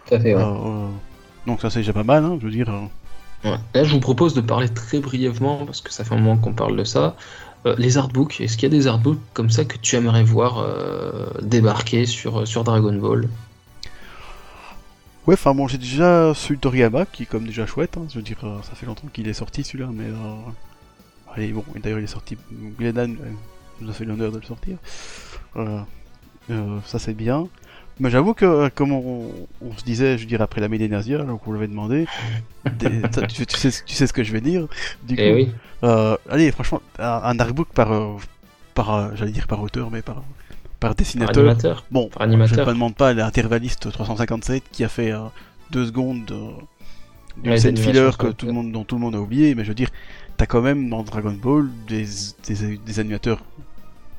Tout 0.07 0.15
à 0.15 0.19
fait, 0.19 0.35
ouais. 0.35 0.41
Euh, 0.41 0.87
donc 1.45 1.61
ça 1.61 1.69
c'est 1.69 1.79
déjà 1.79 1.93
pas 1.93 2.03
mal, 2.03 2.23
hein, 2.23 2.37
je 2.39 2.45
veux 2.45 2.51
dire. 2.51 2.69
Ouais. 3.43 3.57
Là, 3.73 3.83
je 3.83 3.91
vous 3.91 3.99
propose 3.99 4.33
de 4.33 4.41
parler 4.41 4.69
très 4.69 4.99
brièvement, 4.99 5.65
parce 5.65 5.81
que 5.81 5.91
ça 5.91 6.03
fait 6.03 6.15
un 6.15 6.17
moment 6.17 6.37
qu'on 6.37 6.53
parle 6.53 6.75
de 6.75 6.83
ça. 6.83 7.15
les 7.77 7.97
artbooks, 7.97 8.41
est-ce 8.41 8.57
qu'il 8.57 8.71
y 8.71 8.75
a 8.75 8.77
des 8.77 8.87
artbooks 8.87 9.19
comme 9.33 9.49
ça 9.49 9.65
que 9.65 9.77
tu 9.77 9.95
aimerais 9.95 10.23
voir 10.23 10.65
débarquer 11.41 12.05
sur, 12.05 12.47
sur 12.47 12.63
Dragon 12.63 12.93
Ball? 12.93 13.27
Ouais, 15.27 15.33
enfin 15.33 15.53
bon, 15.53 15.67
j'ai 15.67 15.77
déjà 15.77 16.33
celui 16.33 16.55
de 16.55 16.61
Toriyama, 16.61 17.05
qui 17.05 17.23
est 17.23 17.25
comme 17.25 17.45
déjà 17.45 17.65
chouette, 17.65 17.97
hein, 17.97 18.07
je 18.09 18.15
veux 18.15 18.23
dire, 18.23 18.39
ça 18.63 18.75
fait 18.75 18.85
longtemps 18.85 19.07
qu'il 19.13 19.27
est 19.27 19.33
sorti 19.33 19.63
celui-là, 19.63 19.89
mais 19.93 20.05
et 21.37 21.51
bon, 21.51 21.63
d'ailleurs 21.81 21.99
il 21.99 22.03
est 22.03 22.07
sorti, 22.07 22.37
Glennan 22.79 23.11
euh, 23.11 23.31
nous 23.81 23.89
a 23.89 23.93
fait 23.93 24.05
l'honneur 24.05 24.31
de 24.31 24.37
le 24.37 24.43
sortir. 24.43 24.77
Euh, 25.55 25.79
euh, 26.49 26.79
ça 26.85 26.99
c'est 26.99 27.13
bien. 27.13 27.47
Mais 27.99 28.11
j'avoue 28.11 28.35
que, 28.35 28.69
comme 28.69 28.91
on, 28.91 29.31
se 29.75 29.83
disait, 29.83 30.19
je 30.19 30.27
dirais 30.27 30.43
après 30.43 30.61
la 30.61 30.67
Médénasia, 30.67 31.19
alors 31.21 31.39
qu'on 31.39 31.51
l'avait 31.51 31.67
demandé, 31.67 32.05
tu, 32.79 33.45
sais, 33.49 33.71
tu, 33.85 33.95
sais, 33.95 34.05
ce 34.05 34.13
que 34.13 34.23
je 34.23 34.31
vais 34.31 34.41
dire. 34.41 34.67
Du 35.01 35.15
eh 35.17 35.47
coup, 35.81 35.87
allez, 36.29 36.51
franchement, 36.51 36.79
un, 36.99 37.39
artbook 37.39 37.69
par, 37.69 38.19
par 38.75 39.15
j'allais 39.15 39.31
dire 39.31 39.47
par 39.47 39.63
auteur, 39.63 39.89
mais 39.89 40.03
par, 40.03 40.23
par 40.79 40.93
dessinateur. 40.93 41.33
Par 41.33 41.43
animateur. 41.43 41.85
Bon, 41.89 42.07
par 42.09 42.21
animateur. 42.21 42.65
je 42.65 42.69
ne 42.69 42.73
demande 42.75 42.93
pas 42.93 43.15
l'intervalliste 43.15 43.91
357 43.91 44.61
qui 44.71 44.83
a 44.83 44.89
fait 44.89 45.11
deux 45.71 45.87
secondes 45.87 46.23
de, 46.25 46.37
d'une 47.43 47.57
scène 47.57 47.77
filler 47.77 48.09
que 48.17 48.27
tout 48.27 48.45
le 48.45 48.53
monde, 48.53 48.71
dont 48.71 48.83
tout 48.83 48.95
le 48.95 49.01
monde 49.01 49.15
a 49.15 49.19
oublié, 49.19 49.55
mais 49.55 49.63
je 49.63 49.69
veux 49.69 49.75
dire, 49.75 49.89
t'as 50.37 50.45
quand 50.45 50.61
même 50.61 50.89
dans 50.89 51.03
Dragon 51.03 51.33
Ball 51.33 51.67
des, 51.87 52.05
des, 52.47 52.77
des, 52.77 52.99
animateurs 52.99 53.43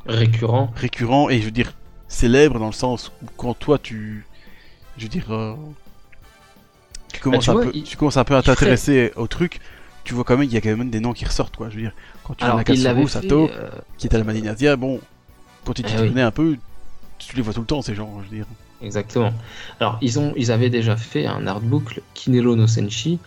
récurrents. 0.06 0.72
récurrents 0.74 1.30
et 1.30 1.40
je 1.40 1.44
veux 1.44 1.50
dire 1.50 1.72
célèbres 2.08 2.58
dans 2.58 2.66
le 2.66 2.72
sens 2.72 3.12
où 3.22 3.26
quand 3.36 3.54
toi 3.54 3.78
tu, 3.78 4.26
je 4.96 5.04
veux 5.04 5.08
dire, 5.08 5.30
euh, 5.30 5.54
tu, 7.12 7.20
commences 7.20 7.46
bah, 7.46 7.52
tu, 7.52 7.68
un 7.68 7.70
peu, 7.70 7.82
tu 7.82 7.96
commences 7.96 8.16
un 8.16 8.24
peu 8.24 8.36
à 8.36 8.42
t'intéresser 8.42 9.12
au 9.16 9.26
truc, 9.26 9.60
tu 10.04 10.14
vois 10.14 10.24
quand 10.24 10.36
même 10.36 10.46
qu'il 10.46 10.54
y 10.54 10.58
a 10.58 10.60
quand 10.60 10.76
même 10.76 10.90
des 10.90 11.00
noms 11.00 11.12
qui 11.12 11.24
ressortent 11.24 11.56
quoi. 11.56 11.70
Je 11.70 11.76
veux 11.76 11.82
dire, 11.82 11.92
quand 12.24 12.34
tu 12.34 12.44
vois 12.44 12.56
Nakatsuru, 12.56 13.08
Sato, 13.08 13.48
euh... 13.48 13.70
qui 13.96 14.08
est 14.08 14.14
à 14.14 14.18
la 14.18 14.24
Maninasia, 14.24 14.76
bon, 14.76 15.00
quand 15.64 15.74
tu 15.74 15.82
t'y 15.82 15.94
eh 15.94 16.08
connais 16.08 16.22
un 16.22 16.30
peu, 16.30 16.56
tu 17.18 17.36
les 17.36 17.42
vois 17.42 17.54
tout 17.54 17.60
le 17.60 17.66
temps 17.66 17.82
ces 17.82 17.94
gens, 17.94 18.20
je 18.24 18.30
veux 18.30 18.36
dire. 18.36 18.46
Exactement. 18.80 19.32
Alors 19.80 19.98
ils 20.00 20.18
ont, 20.18 20.32
ils 20.36 20.50
avaient 20.50 20.70
déjà 20.70 20.96
fait 20.96 21.26
un 21.26 21.46
artbook 21.46 22.00
Kinelo 22.14 22.56
no 22.56 22.66
Senshi 22.66 23.18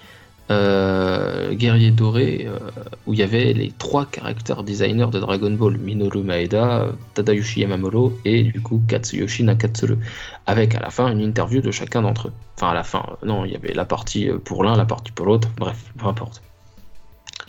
euh, 0.51 1.53
Guerrier 1.53 1.91
Doré, 1.91 2.47
euh, 2.47 2.59
où 3.07 3.13
il 3.13 3.19
y 3.19 3.23
avait 3.23 3.53
les 3.53 3.71
trois 3.77 4.05
caractères 4.05 4.63
designers 4.63 5.07
de 5.11 5.19
Dragon 5.19 5.51
Ball, 5.51 5.77
Minoru 5.77 6.23
Maeda, 6.23 6.87
Tadayushi 7.13 7.61
Yamamuro 7.61 8.13
et 8.25 8.43
du 8.43 8.61
coup 8.61 8.81
Katsuyoshi 8.87 9.43
Nakatsuru, 9.43 9.97
avec 10.45 10.75
à 10.75 10.79
la 10.79 10.89
fin 10.89 11.11
une 11.11 11.21
interview 11.21 11.61
de 11.61 11.71
chacun 11.71 12.01
d'entre 12.01 12.27
eux. 12.27 12.33
Enfin 12.57 12.69
à 12.69 12.73
la 12.73 12.83
fin, 12.83 13.05
euh, 13.09 13.25
non, 13.25 13.45
il 13.45 13.51
y 13.51 13.55
avait 13.55 13.73
la 13.73 13.85
partie 13.85 14.29
pour 14.43 14.63
l'un, 14.63 14.75
la 14.75 14.85
partie 14.85 15.11
pour 15.11 15.25
l'autre, 15.25 15.49
bref, 15.57 15.91
peu 15.97 16.05
importe. 16.05 16.41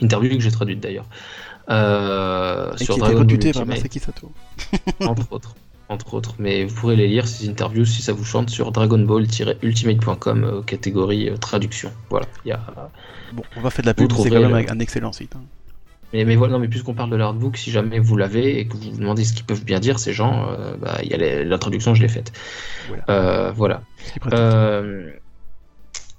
Interview 0.00 0.36
que 0.36 0.40
j'ai 0.40 0.50
traduite 0.50 0.80
d'ailleurs. 0.80 1.06
Euh, 1.70 2.76
sur 2.76 2.96
Dragon 2.98 3.24
Ball 3.24 3.66
Masaki 3.66 3.98
Sato. 3.98 4.32
entre 5.00 5.32
autres 5.32 5.54
entre 5.92 6.14
autres. 6.14 6.34
Mais 6.38 6.64
vous 6.64 6.74
pourrez 6.74 6.96
les 6.96 7.08
lire, 7.08 7.26
ces 7.26 7.48
interviews, 7.48 7.84
si 7.84 8.02
ça 8.02 8.12
vous 8.12 8.24
chante, 8.24 8.50
sur 8.50 8.72
dragonball-ultimate.com, 8.72 10.44
euh, 10.44 10.62
catégorie 10.62 11.28
euh, 11.28 11.36
traduction. 11.36 11.92
Voilà. 12.10 12.26
Y 12.44 12.52
a... 12.52 12.90
Bon, 13.32 13.42
on 13.56 13.60
va 13.60 13.70
faire 13.70 13.82
de 13.82 13.88
la 13.88 13.94
pub, 13.94 14.12
c'est 14.12 14.30
quand 14.30 14.40
même 14.40 14.66
un 14.68 14.78
excellent 14.78 15.12
site. 15.12 15.34
Hein. 15.36 15.42
Mais, 16.12 16.24
mais, 16.24 16.36
voilà, 16.36 16.54
non, 16.54 16.58
mais 16.58 16.68
puisqu'on 16.68 16.92
parle 16.92 17.10
de 17.10 17.16
l'artbook, 17.16 17.56
si 17.56 17.70
jamais 17.70 17.98
vous 17.98 18.16
l'avez 18.16 18.58
et 18.58 18.66
que 18.66 18.76
vous 18.76 18.90
vous 18.90 18.98
demandez 18.98 19.24
ce 19.24 19.32
qu'ils 19.32 19.46
peuvent 19.46 19.64
bien 19.64 19.80
dire, 19.80 19.98
ces 19.98 20.12
gens, 20.12 20.46
euh, 20.50 20.74
bah, 20.78 20.98
y 21.02 21.14
a 21.14 21.44
la 21.44 21.58
traduction, 21.58 21.94
je 21.94 22.02
l'ai 22.02 22.08
faite. 22.08 22.32
Voilà. 22.88 23.52
voilà. 23.52 23.82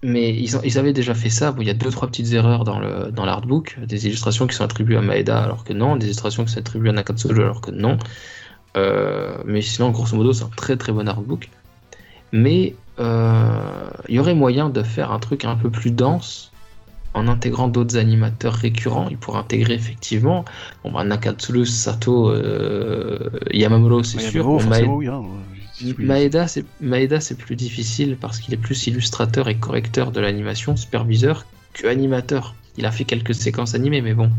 mais 0.02 0.34
ils, 0.34 0.58
ont, 0.58 0.62
ils, 0.64 0.80
avaient 0.80 0.94
déjà 0.94 1.14
fait 1.14 1.30
ça. 1.30 1.52
Bon, 1.52 1.62
il 1.62 1.68
y 1.68 1.70
a 1.72 1.76
deux, 1.76 1.91
trois 1.91 2.08
petites 2.08 2.34
erreurs 2.34 2.64
dans 2.64 3.26
l'artbook. 3.26 3.76
Dans 3.80 3.86
des 3.86 4.08
illustrations 4.08 4.48
qui 4.48 4.56
sont 4.56 4.64
attribuées 4.64 4.98
à 4.98 5.02
Maeda 5.02 5.44
alors 5.44 5.64
que 5.64 5.74
non, 5.74 5.95
des 5.95 6.08
illustrations 6.08 6.44
qui 6.44 6.54
sont 6.54 6.60
attribuées 6.60 6.90
à 6.90 6.94
Nakatsuru 6.94 7.44
alors 7.44 7.62
que 7.62 7.70
non. 7.70 8.00
Mais 8.76 9.62
sinon, 9.62 9.91
grosso 9.91 10.16
modo, 10.16 10.34
c'est 10.34 10.44
un 10.44 10.52
très 10.56 10.78
très 10.78 10.91
bon 10.91 11.08
artbook. 11.08 11.50
Mais 12.32 12.76
il 13.00 14.16
y 14.16 14.20
aurait 14.20 14.36
moyen 14.36 14.70
de 14.70 14.84
faire 14.84 15.12
un 15.12 15.20
truc 15.20 15.45
un 15.45 15.56
peu 15.56 15.70
plus 15.70 15.91
dense 15.91 16.54
en 17.14 17.28
intégrant 17.28 17.68
d'autres 17.68 17.98
animateurs 17.98 18.54
récurrents, 18.54 19.08
il 19.10 19.18
pourrait 19.18 19.40
intégrer 19.40 19.74
effectivement 19.74 20.45
bon, 20.84 20.91
bah, 20.91 21.04
Nakatsuru, 21.04 21.66
Sato, 21.66 22.30
euh, 22.30 23.30
Yamamuro, 23.52 24.04
c'est 24.04 24.20
sûr. 24.20 24.48
Hein, 24.50 25.24
Maeda, 25.98 26.48
c'est 26.48 26.66
Maeda, 26.82 27.20
c'est 27.20 27.38
plus 27.38 27.56
difficile 27.56 28.18
parce 28.20 28.40
qu'il 28.40 28.54
est 28.54 28.58
plus 28.58 28.88
illustrateur 28.88 29.50
et 29.50 29.56
correcteur 29.56 30.12
de 30.12 30.20
l'animation, 30.20 30.76
superviseur 30.76 31.45
que 31.74 31.88
animateur. 31.88 32.56
Il 32.78 32.86
a 32.86 32.91
fait 32.91 33.04
quelques 33.04 33.36
séquences 33.36 33.76
animées, 33.76 34.02
mais 34.02 34.14
bon. 34.14 34.32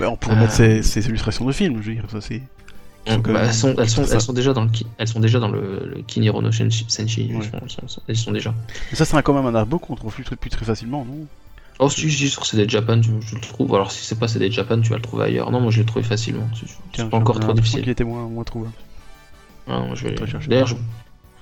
Bah, 0.00 0.08
on 0.10 0.16
pourrait 0.16 0.36
mettre 0.36 0.62
euh, 0.62 0.82
ses, 0.82 1.06
illustrations 1.06 1.44
de 1.44 1.52
films, 1.52 1.82
je 1.82 1.88
veux 1.88 1.94
dire, 1.94 2.06
ça 2.10 2.20
c'est. 2.20 2.42
Bah, 3.08 3.40
elles, 3.44 3.54
sont, 3.54 3.74
elles, 3.78 3.88
sont, 3.88 4.04
elles, 4.04 4.20
sont, 4.20 4.32
déjà 4.32 4.52
dans 4.52 4.64
le, 4.64 4.70
elles 4.98 5.08
sont 5.08 5.20
déjà 5.20 5.38
dans 5.38 5.48
le, 5.48 5.90
le 5.94 6.02
Kiniro 6.02 6.42
no 6.42 6.52
Senshi. 6.52 6.86
Elles, 8.06 8.16
sont, 8.16 8.32
déjà. 8.32 8.54
Mais 8.90 8.96
ça, 8.96 9.04
c'est 9.04 9.22
quand 9.22 9.34
même 9.34 9.46
un 9.46 9.54
artbook 9.54 9.82
qu'on 9.82 9.94
trouve 9.94 10.12
plus, 10.12 10.24
plus 10.24 10.50
très 10.50 10.66
facilement, 10.66 11.04
non? 11.04 11.26
Oh, 11.78 11.88
si 11.88 12.10
je 12.10 12.16
dis 12.16 12.28
sur 12.28 12.44
CD 12.44 12.68
Japan, 12.68 13.00
je, 13.00 13.10
je 13.20 13.36
le 13.36 13.40
trouve. 13.40 13.74
Alors, 13.74 13.92
si 13.92 14.04
c'est 14.04 14.18
pas 14.18 14.28
CD 14.28 14.50
Japan, 14.50 14.80
tu 14.80 14.90
vas 14.90 14.96
le 14.96 15.02
trouver 15.02 15.24
ailleurs. 15.24 15.50
Non, 15.50 15.60
moi 15.60 15.70
je 15.70 15.78
l'ai 15.78 15.86
trouvé 15.86 16.04
facilement. 16.04 16.48
C'est 16.92 17.08
pas 17.08 17.16
encore 17.16 17.38
trop 17.38 17.52
difficile. 17.52 17.80
Il 17.84 17.88
était 17.88 18.04
moins, 18.04 18.28
moins 18.28 18.44
trouvé. 18.44 18.68
Ah, 19.68 19.84
je 19.94 20.08
vais... 20.08 20.14
D'ailleurs, 20.48 20.66
je... 20.66 20.74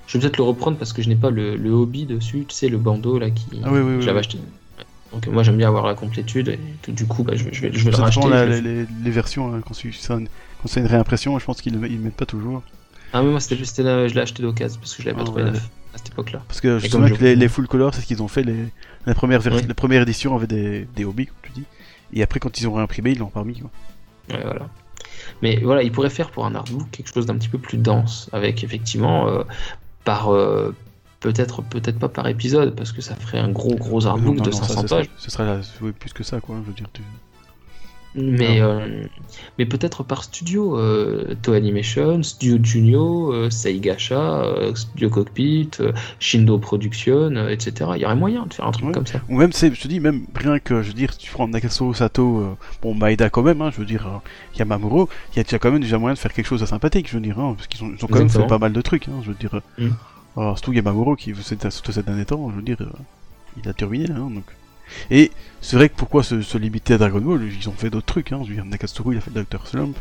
je, 0.05 0.17
vais 0.17 0.21
peut-être 0.21 0.37
le 0.37 0.43
reprendre 0.43 0.77
parce 0.77 0.93
que 0.93 1.01
je 1.01 1.09
n'ai 1.09 1.15
pas 1.15 1.31
le, 1.31 1.55
le, 1.55 1.71
hobby 1.71 2.05
dessus. 2.05 2.45
Tu 2.47 2.55
sais, 2.55 2.69
le 2.69 2.77
bandeau 2.77 3.17
là 3.17 3.31
qui. 3.31 3.45
Ah 3.63 3.69
oui, 3.71 3.79
oui, 3.79 4.01
je 4.01 4.05
l'avais 4.05 4.19
acheté. 4.19 4.37
Donc, 5.11 5.27
moi 5.27 5.43
j'aime 5.43 5.57
bien 5.57 5.67
avoir 5.67 5.87
la 5.87 5.93
complétude 5.93 6.49
et 6.49 6.59
tout, 6.81 6.91
du 6.91 7.05
coup, 7.05 7.23
bah, 7.23 7.33
je, 7.35 7.45
je, 7.51 7.61
vais, 7.61 7.71
je 7.71 7.85
vais 7.85 7.91
le 7.91 7.97
racheter. 7.97 8.27
La, 8.29 8.45
les, 8.45 8.85
les, 8.85 9.11
versions, 9.11 9.53
hein, 9.53 9.61
quand 9.65 9.73
c'est 9.73 10.79
une 10.79 10.85
réimpression, 10.85 11.37
je 11.39 11.45
pense 11.45 11.61
qu'ils 11.61 11.79
ne 11.79 11.87
mettent 11.87 12.15
pas 12.15 12.25
toujours. 12.25 12.61
Ah, 13.13 13.21
mais 13.21 13.29
moi 13.29 13.39
c'était, 13.39 13.55
je 13.55 14.13
l'ai 14.13 14.21
acheté 14.21 14.43
d'occasion 14.43 14.79
parce 14.79 14.95
que 14.95 15.01
je 15.01 15.07
l'avais 15.07 15.17
pas 15.17 15.23
ah, 15.23 15.25
trouvé 15.25 15.43
neuf 15.45 15.69
à 15.93 15.97
cette 15.97 16.09
époque-là. 16.09 16.41
Parce 16.47 16.59
que 16.59 16.79
je 16.79 16.87
que 16.87 17.23
les, 17.23 17.35
les, 17.35 17.47
full 17.47 17.67
color, 17.67 17.93
c'est 17.93 18.01
ce 18.01 18.05
qu'ils 18.05 18.21
ont 18.21 18.27
fait. 18.27 18.43
Les, 18.43 18.65
la, 19.05 19.13
première 19.13 19.41
la 19.49 19.73
première 19.73 20.01
édition 20.01 20.35
avait 20.35 20.47
des, 20.47 20.87
des 20.95 21.05
hobbies, 21.05 21.27
comme 21.27 21.37
tu 21.43 21.51
dis. 21.51 21.65
Et 22.13 22.23
après, 22.23 22.39
quand 22.39 22.59
ils 22.59 22.67
ont 22.67 22.73
réimprimé, 22.73 23.11
ils 23.11 23.19
l'ont 23.19 23.27
pas 23.27 23.43
mis. 23.43 23.61
Ouais, 24.29 24.41
voilà. 24.43 24.69
Mais 25.41 25.57
voilà, 25.57 25.83
ils 25.83 25.91
pourraient 25.91 26.09
faire 26.09 26.31
pour 26.31 26.45
un 26.45 26.55
artbook 26.55 26.89
quelque 26.91 27.13
chose 27.13 27.25
d'un 27.25 27.35
petit 27.35 27.49
peu 27.49 27.57
plus 27.57 27.77
dense, 27.77 28.29
avec 28.33 28.63
effectivement 28.63 29.27
euh, 29.27 29.43
par 30.03 30.33
euh, 30.33 30.75
peut-être 31.19 31.63
peut-être 31.63 31.99
pas 31.99 32.09
par 32.09 32.27
épisode, 32.27 32.75
parce 32.75 32.91
que 32.91 33.01
ça 33.01 33.15
ferait 33.15 33.39
un 33.39 33.49
gros 33.49 33.75
gros 33.75 34.05
artbook 34.05 34.41
de 34.41 34.51
500 34.51 34.83
pages. 34.83 35.09
Ce 35.17 35.31
serait 35.31 35.61
plus 35.99 36.13
que 36.13 36.23
ça, 36.23 36.39
quoi. 36.39 36.57
Je 36.63 36.67
veux 36.67 36.73
dire, 36.73 36.87
mais, 38.17 38.61
euh, 38.61 39.03
mais 39.57 39.65
peut-être 39.65 40.03
par 40.03 40.23
studio. 40.23 40.77
Euh, 40.77 41.35
Toe 41.41 41.53
Animation, 41.53 42.23
Studio 42.23 42.57
Junio, 42.63 43.31
euh, 43.31 43.49
Seigasha, 43.49 44.43
euh, 44.43 44.73
Studio 44.73 45.09
Cockpit, 45.09 45.69
Shindo 46.19 46.57
Production, 46.57 47.47
etc. 47.47 47.91
Il 47.95 48.01
y 48.01 48.05
aurait 48.05 48.15
moyen 48.15 48.45
de 48.47 48.53
faire 48.53 48.65
un 48.65 48.71
truc 48.71 48.91
comme 48.91 49.05
ça. 49.05 49.21
Ou 49.29 49.37
même, 49.37 49.53
je 49.53 49.67
te 49.67 49.87
dis, 49.87 49.99
même 49.99 50.25
rien 50.35 50.59
que, 50.59 50.81
je 50.81 50.87
veux 50.87 50.93
dire, 50.93 51.15
tu 51.15 51.31
prends 51.31 51.47
Nakaso, 51.47 51.93
Sato, 51.93 52.57
bon, 52.81 52.95
Maeda 52.95 53.29
quand 53.29 53.43
même, 53.43 53.61
hein, 53.61 53.69
je 53.71 53.77
veux 53.79 53.85
dire, 53.85 54.21
Yamamuro, 54.57 55.09
il 55.33 55.37
y 55.37 55.39
a 55.39 55.43
déjà 55.43 55.59
quand 55.59 55.71
même 55.71 55.81
déjà 55.81 55.97
moyen 55.97 56.15
de 56.15 56.19
faire 56.19 56.33
quelque 56.33 56.47
chose 56.47 56.61
de 56.61 56.65
sympathique, 56.65 57.07
je 57.09 57.15
veux 57.15 57.21
dire, 57.21 57.39
hein, 57.39 57.53
parce 57.55 57.67
qu'ils 57.67 57.83
ont, 57.83 57.89
ont, 57.89 58.07
quand 58.07 58.19
même 58.19 58.29
fait 58.29 58.47
pas 58.47 58.57
mal 58.57 58.73
de 58.73 58.81
trucs, 58.81 59.07
hein, 59.07 59.19
je 59.21 59.29
veux 59.29 59.37
dire. 59.37 59.61
Mm. 59.77 59.89
Alors, 60.37 60.57
surtout 60.57 60.73
Yamamuro, 60.73 61.15
qui, 61.15 61.33
surtout 61.35 61.91
ces 61.91 62.03
derniers 62.03 62.25
temps, 62.25 62.49
je 62.51 62.55
veux 62.55 62.61
dire, 62.61 62.77
il 63.61 63.67
a 63.67 63.73
terminé, 63.73 64.09
hein, 64.11 64.29
donc. 64.31 64.45
Et 65.11 65.31
c'est 65.61 65.75
vrai 65.75 65.89
que 65.89 65.95
pourquoi 65.95 66.23
se, 66.23 66.57
limiter 66.57 66.93
à 66.93 66.97
Dragon 66.97 67.19
Ball? 67.19 67.43
Ils 67.43 67.67
ont 67.67 67.73
fait 67.73 67.89
d'autres 67.89 68.05
trucs, 68.05 68.31
hein. 68.31 68.39
Je 68.43 68.49
veux 68.49 68.55
dire, 68.55 68.65
Nakasturu 68.65 69.15
il 69.15 69.17
a 69.17 69.21
fait 69.21 69.31
Dr. 69.31 69.65
Slump. 69.65 69.97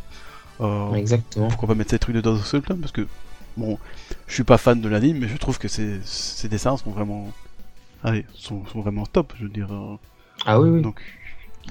Euh, 0.60 0.92
Exactement. 0.92 1.48
Pourquoi 1.48 1.68
pas 1.68 1.74
mettre 1.74 1.90
ces 1.90 1.98
trucs 1.98 2.14
de 2.14 2.20
Dr. 2.20 2.44
Slump 2.44 2.66
Parce 2.80 2.92
que, 2.92 3.06
bon, 3.56 3.78
je 4.26 4.34
suis 4.34 4.44
pas 4.44 4.58
fan 4.58 4.80
de 4.80 4.88
l'anime, 4.88 5.18
mais 5.18 5.28
je 5.28 5.36
trouve 5.36 5.58
que 5.58 5.68
ces, 5.68 6.00
ces 6.04 6.48
dessins 6.48 6.76
sont 6.76 6.90
vraiment. 6.90 7.32
Allez, 8.04 8.24
sont, 8.34 8.64
sont, 8.66 8.80
vraiment 8.80 9.06
top, 9.06 9.32
je 9.38 9.44
veux 9.44 9.50
dire. 9.50 9.72
Euh. 9.72 9.96
Ah 10.44 10.60
oui, 10.60 10.68
oui. 10.68 10.82
Donc, 10.82 11.00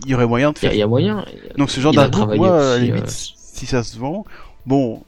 il 0.03 0.09
y 0.09 0.15
aurait 0.15 0.27
moyen 0.27 0.51
de 0.51 0.57
faire. 0.57 0.73
Il 0.73 0.79
y, 0.79 0.81
a 0.81 0.87
moyen. 0.87 1.23
Donc, 1.57 1.69
ce 1.69 1.79
genre 1.79 1.93
d'artbook, 1.93 2.35
moi, 2.35 2.57
à 2.57 2.77
la 2.77 2.79
limite, 2.79 3.07
si 3.07 3.65
ça 3.65 3.83
se 3.83 3.97
vend, 3.97 4.25
bon, 4.65 5.03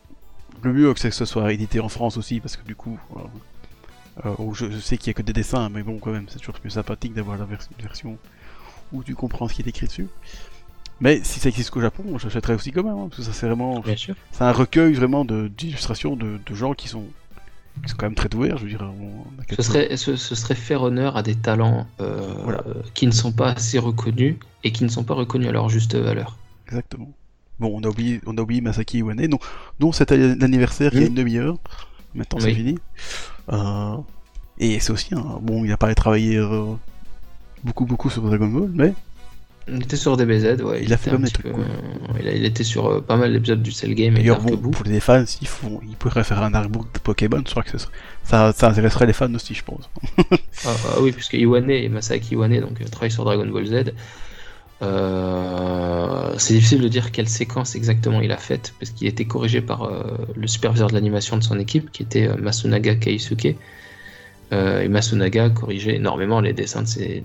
le 0.62 0.74
mieux 0.74 0.94
c'est 0.96 1.10
que 1.10 1.16
ce 1.16 1.26
soit 1.26 1.52
édité 1.54 1.80
en 1.80 1.90
France 1.90 2.18
aussi, 2.18 2.40
parce 2.40 2.58
que 2.58 2.66
du 2.66 2.76
coup. 2.76 2.98
Euh, 4.26 4.34
je, 4.54 4.80
sais 4.80 4.98
qu'il 4.98 5.08
y 5.08 5.10
a 5.12 5.14
que 5.14 5.22
des 5.22 5.34
dessins, 5.34 5.70
mais 5.70 5.84
bon, 5.84 6.00
quand 6.00 6.12
même, 6.12 6.26
c'est 6.28 6.40
toujours 6.40 6.56
plus 6.56 6.72
sympathique 6.72 7.14
d'avoir 7.14 7.38
la 7.38 7.46
version 7.80 8.18
où 8.92 9.04
tu 9.04 9.16
comprends 9.16 9.48
ce 9.48 9.54
qui 9.54 9.62
est 9.62 9.68
écrit 9.68 9.88
dessus. 9.88 10.08
Mais 11.00 11.22
si 11.24 11.40
ça 11.40 11.50
existe 11.50 11.70
qu'au 11.70 11.82
Japon, 11.82 12.18
j'achèterais 12.18 12.56
aussi 12.56 12.72
quand 12.72 12.84
même, 12.84 12.98
hein, 12.98 13.08
parce 13.10 13.18
que 13.18 13.24
ça 13.24 13.34
c'est 13.34 13.46
vraiment. 13.46 13.84
C'est 13.86 14.44
un 14.44 14.52
recueil 14.52 14.94
vraiment 14.94 15.26
d'illustrations 15.26 16.16
de, 16.16 16.40
de, 16.44 16.56
gens 16.56 16.74
qui 16.74 16.88
sont, 16.88 17.06
qui 17.84 17.90
sont 17.90 17.98
quand 17.98 18.08
même 18.08 18.16
très 18.16 18.30
doués, 18.30 18.52
je 18.58 18.64
veux 18.64 18.70
dire. 18.70 18.92
ce, 19.56 19.62
serait, 19.62 19.96
ce, 19.96 20.16
serait 20.16 20.56
faire 20.56 20.82
honneur 20.82 21.16
à 21.16 21.22
des 21.22 21.36
talents 21.36 21.86
euh, 22.00 22.34
qui 22.96 23.06
ne 23.06 23.12
sont 23.12 23.32
pas 23.32 23.52
assez 23.52 23.78
reconnus 23.78 24.38
et 24.64 24.72
qui 24.72 24.84
ne 24.84 24.90
sont 24.90 25.04
pas 25.04 25.14
reconnus 25.14 25.50
à 25.50 25.52
leur 25.52 25.70
juste 25.70 25.96
valeur. 25.96 26.38
Exactement. 26.66 27.12
Bon, 27.60 27.72
on 27.76 27.84
a 27.84 27.88
oublié, 27.88 28.22
on 28.26 28.38
a 28.38 28.42
oublié 28.42 28.62
Masaki 28.62 29.00
Iwane, 29.00 29.28
dont, 29.28 29.40
dont 29.80 29.92
c'était 29.92 30.18
l'anniversaire 30.36 30.92
il 30.94 31.00
y 31.02 31.04
a 31.04 31.08
une 31.08 31.16
demi-heure. 31.16 31.58
Maintenant 32.14 32.40
c'est 32.40 32.54
fini. 32.54 32.78
Euh, 33.52 33.98
et 34.60 34.80
c'est 34.80 34.92
aussi 34.92 35.14
un. 35.14 35.40
Bon, 35.42 35.64
il 35.66 35.72
a 35.72 35.78
pas 35.78 35.94
travaillé 35.94 36.38
euh, 36.38 36.74
beaucoup, 37.64 37.86
beaucoup 37.86 38.10
sur 38.10 38.22
Dragon 38.24 38.48
Ball, 38.48 38.70
mais. 38.74 38.94
Il 39.70 39.84
était 39.84 39.98
sur 39.98 40.16
DBZ, 40.16 40.62
ouais. 40.62 40.82
Il, 40.82 40.94
a 40.94 40.98
fait 40.98 41.12
comme 41.12 41.24
des 41.24 41.30
trucs. 41.30 41.48
il, 42.22 42.46
était 42.46 42.64
sur 42.64 42.88
euh, 42.88 43.02
pas 43.02 43.18
mal 43.18 43.34
d'épisodes 43.34 43.62
du 43.62 43.74
Cell 43.74 43.94
Game. 43.96 44.16
Et 44.16 44.30
bon, 44.30 44.58
pour 44.72 44.86
les 44.86 45.02
fans, 45.02 45.26
ils, 45.42 45.48
font, 45.48 45.82
ils 45.86 45.98
pourraient 45.98 46.24
faire 46.24 46.42
un 46.42 46.54
artbook 46.54 46.94
de 46.94 47.00
Pokémon, 47.00 47.44
je 47.46 47.52
crois 47.52 47.64
que 47.64 47.78
ça, 48.24 48.54
ça, 48.54 48.70
intéresserait 48.70 49.08
les 49.08 49.14
fans 49.14 49.34
aussi, 49.34 49.54
je 49.54 49.66
pense. 49.66 49.90
ah, 50.18 50.24
ah, 50.66 51.02
oui, 51.02 51.12
puisque 51.12 51.34
Iwane 51.34 51.70
et 51.70 51.90
Masaki 51.90 52.36
Iwane 52.36 52.62
donc, 52.62 52.80
travaillent 52.90 53.12
sur 53.12 53.26
Dragon 53.26 53.46
Ball 53.46 53.66
Z. 53.66 53.92
Euh, 54.82 56.36
c'est 56.38 56.54
difficile 56.54 56.82
de 56.82 56.88
dire 56.88 57.12
quelle 57.12 57.30
séquence 57.30 57.76
exactement 57.76 58.22
il 58.22 58.32
a 58.32 58.38
faite, 58.38 58.74
parce 58.80 58.92
qu'il 58.92 59.08
a 59.08 59.10
été 59.10 59.26
corrigé 59.26 59.62
par 59.62 59.84
euh, 59.84 60.04
le 60.36 60.48
superviseur 60.48 60.90
de 60.90 60.94
l'animation 60.94 61.38
de 61.38 61.44
son 61.44 61.60
équipe, 61.60 61.92
qui 61.92 62.04
était 62.04 62.28
euh, 62.28 62.36
Masunaga 62.38 62.96
Keisuke. 62.96 63.56
et 64.52 64.88
Masunaga 64.88 65.50
corrigeait 65.50 65.96
énormément 65.96 66.42
les 66.42 66.54
dessins 66.54 66.84
de 66.84 67.24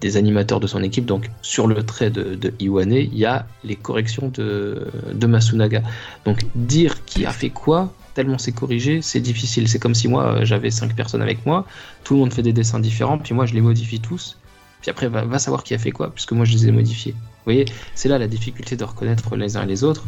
des 0.00 0.16
animateurs 0.16 0.58
de 0.58 0.66
son 0.66 0.82
équipe. 0.82 1.06
Donc, 1.06 1.30
sur 1.42 1.68
le 1.68 1.80
trait 1.84 2.10
de, 2.10 2.34
de 2.34 2.52
Iwane, 2.58 2.92
il 2.92 3.16
y 3.16 3.24
a 3.24 3.46
les 3.62 3.76
corrections 3.76 4.32
de, 4.34 4.88
de 5.14 5.26
Masunaga. 5.28 5.82
Donc, 6.24 6.44
dire 6.56 7.04
qui 7.04 7.24
a 7.24 7.30
fait 7.30 7.50
quoi, 7.50 7.94
tellement 8.14 8.36
c'est 8.36 8.50
corrigé, 8.50 9.00
c'est 9.00 9.20
difficile. 9.20 9.68
C'est 9.68 9.78
comme 9.78 9.94
si 9.94 10.08
moi, 10.08 10.44
j'avais 10.44 10.72
cinq 10.72 10.96
personnes 10.96 11.22
avec 11.22 11.46
moi, 11.46 11.66
tout 12.02 12.14
le 12.14 12.20
monde 12.20 12.32
fait 12.32 12.42
des 12.42 12.52
dessins 12.52 12.80
différents, 12.80 13.16
puis 13.16 13.32
moi, 13.32 13.46
je 13.46 13.54
les 13.54 13.60
modifie 13.60 14.00
tous 14.00 14.36
puis 14.82 14.90
après, 14.90 15.08
va, 15.08 15.38
savoir 15.38 15.62
qui 15.62 15.74
a 15.74 15.78
fait 15.78 15.92
quoi, 15.92 16.10
puisque 16.12 16.32
moi 16.32 16.44
je 16.44 16.52
les 16.52 16.66
ai 16.66 16.72
modifiés. 16.72 17.12
Vous 17.12 17.44
voyez, 17.44 17.64
c'est 17.94 18.08
là 18.08 18.18
la 18.18 18.26
difficulté 18.26 18.76
de 18.76 18.82
reconnaître 18.82 19.36
les 19.36 19.56
uns 19.56 19.62
et 19.62 19.66
les 19.66 19.84
autres 19.84 20.04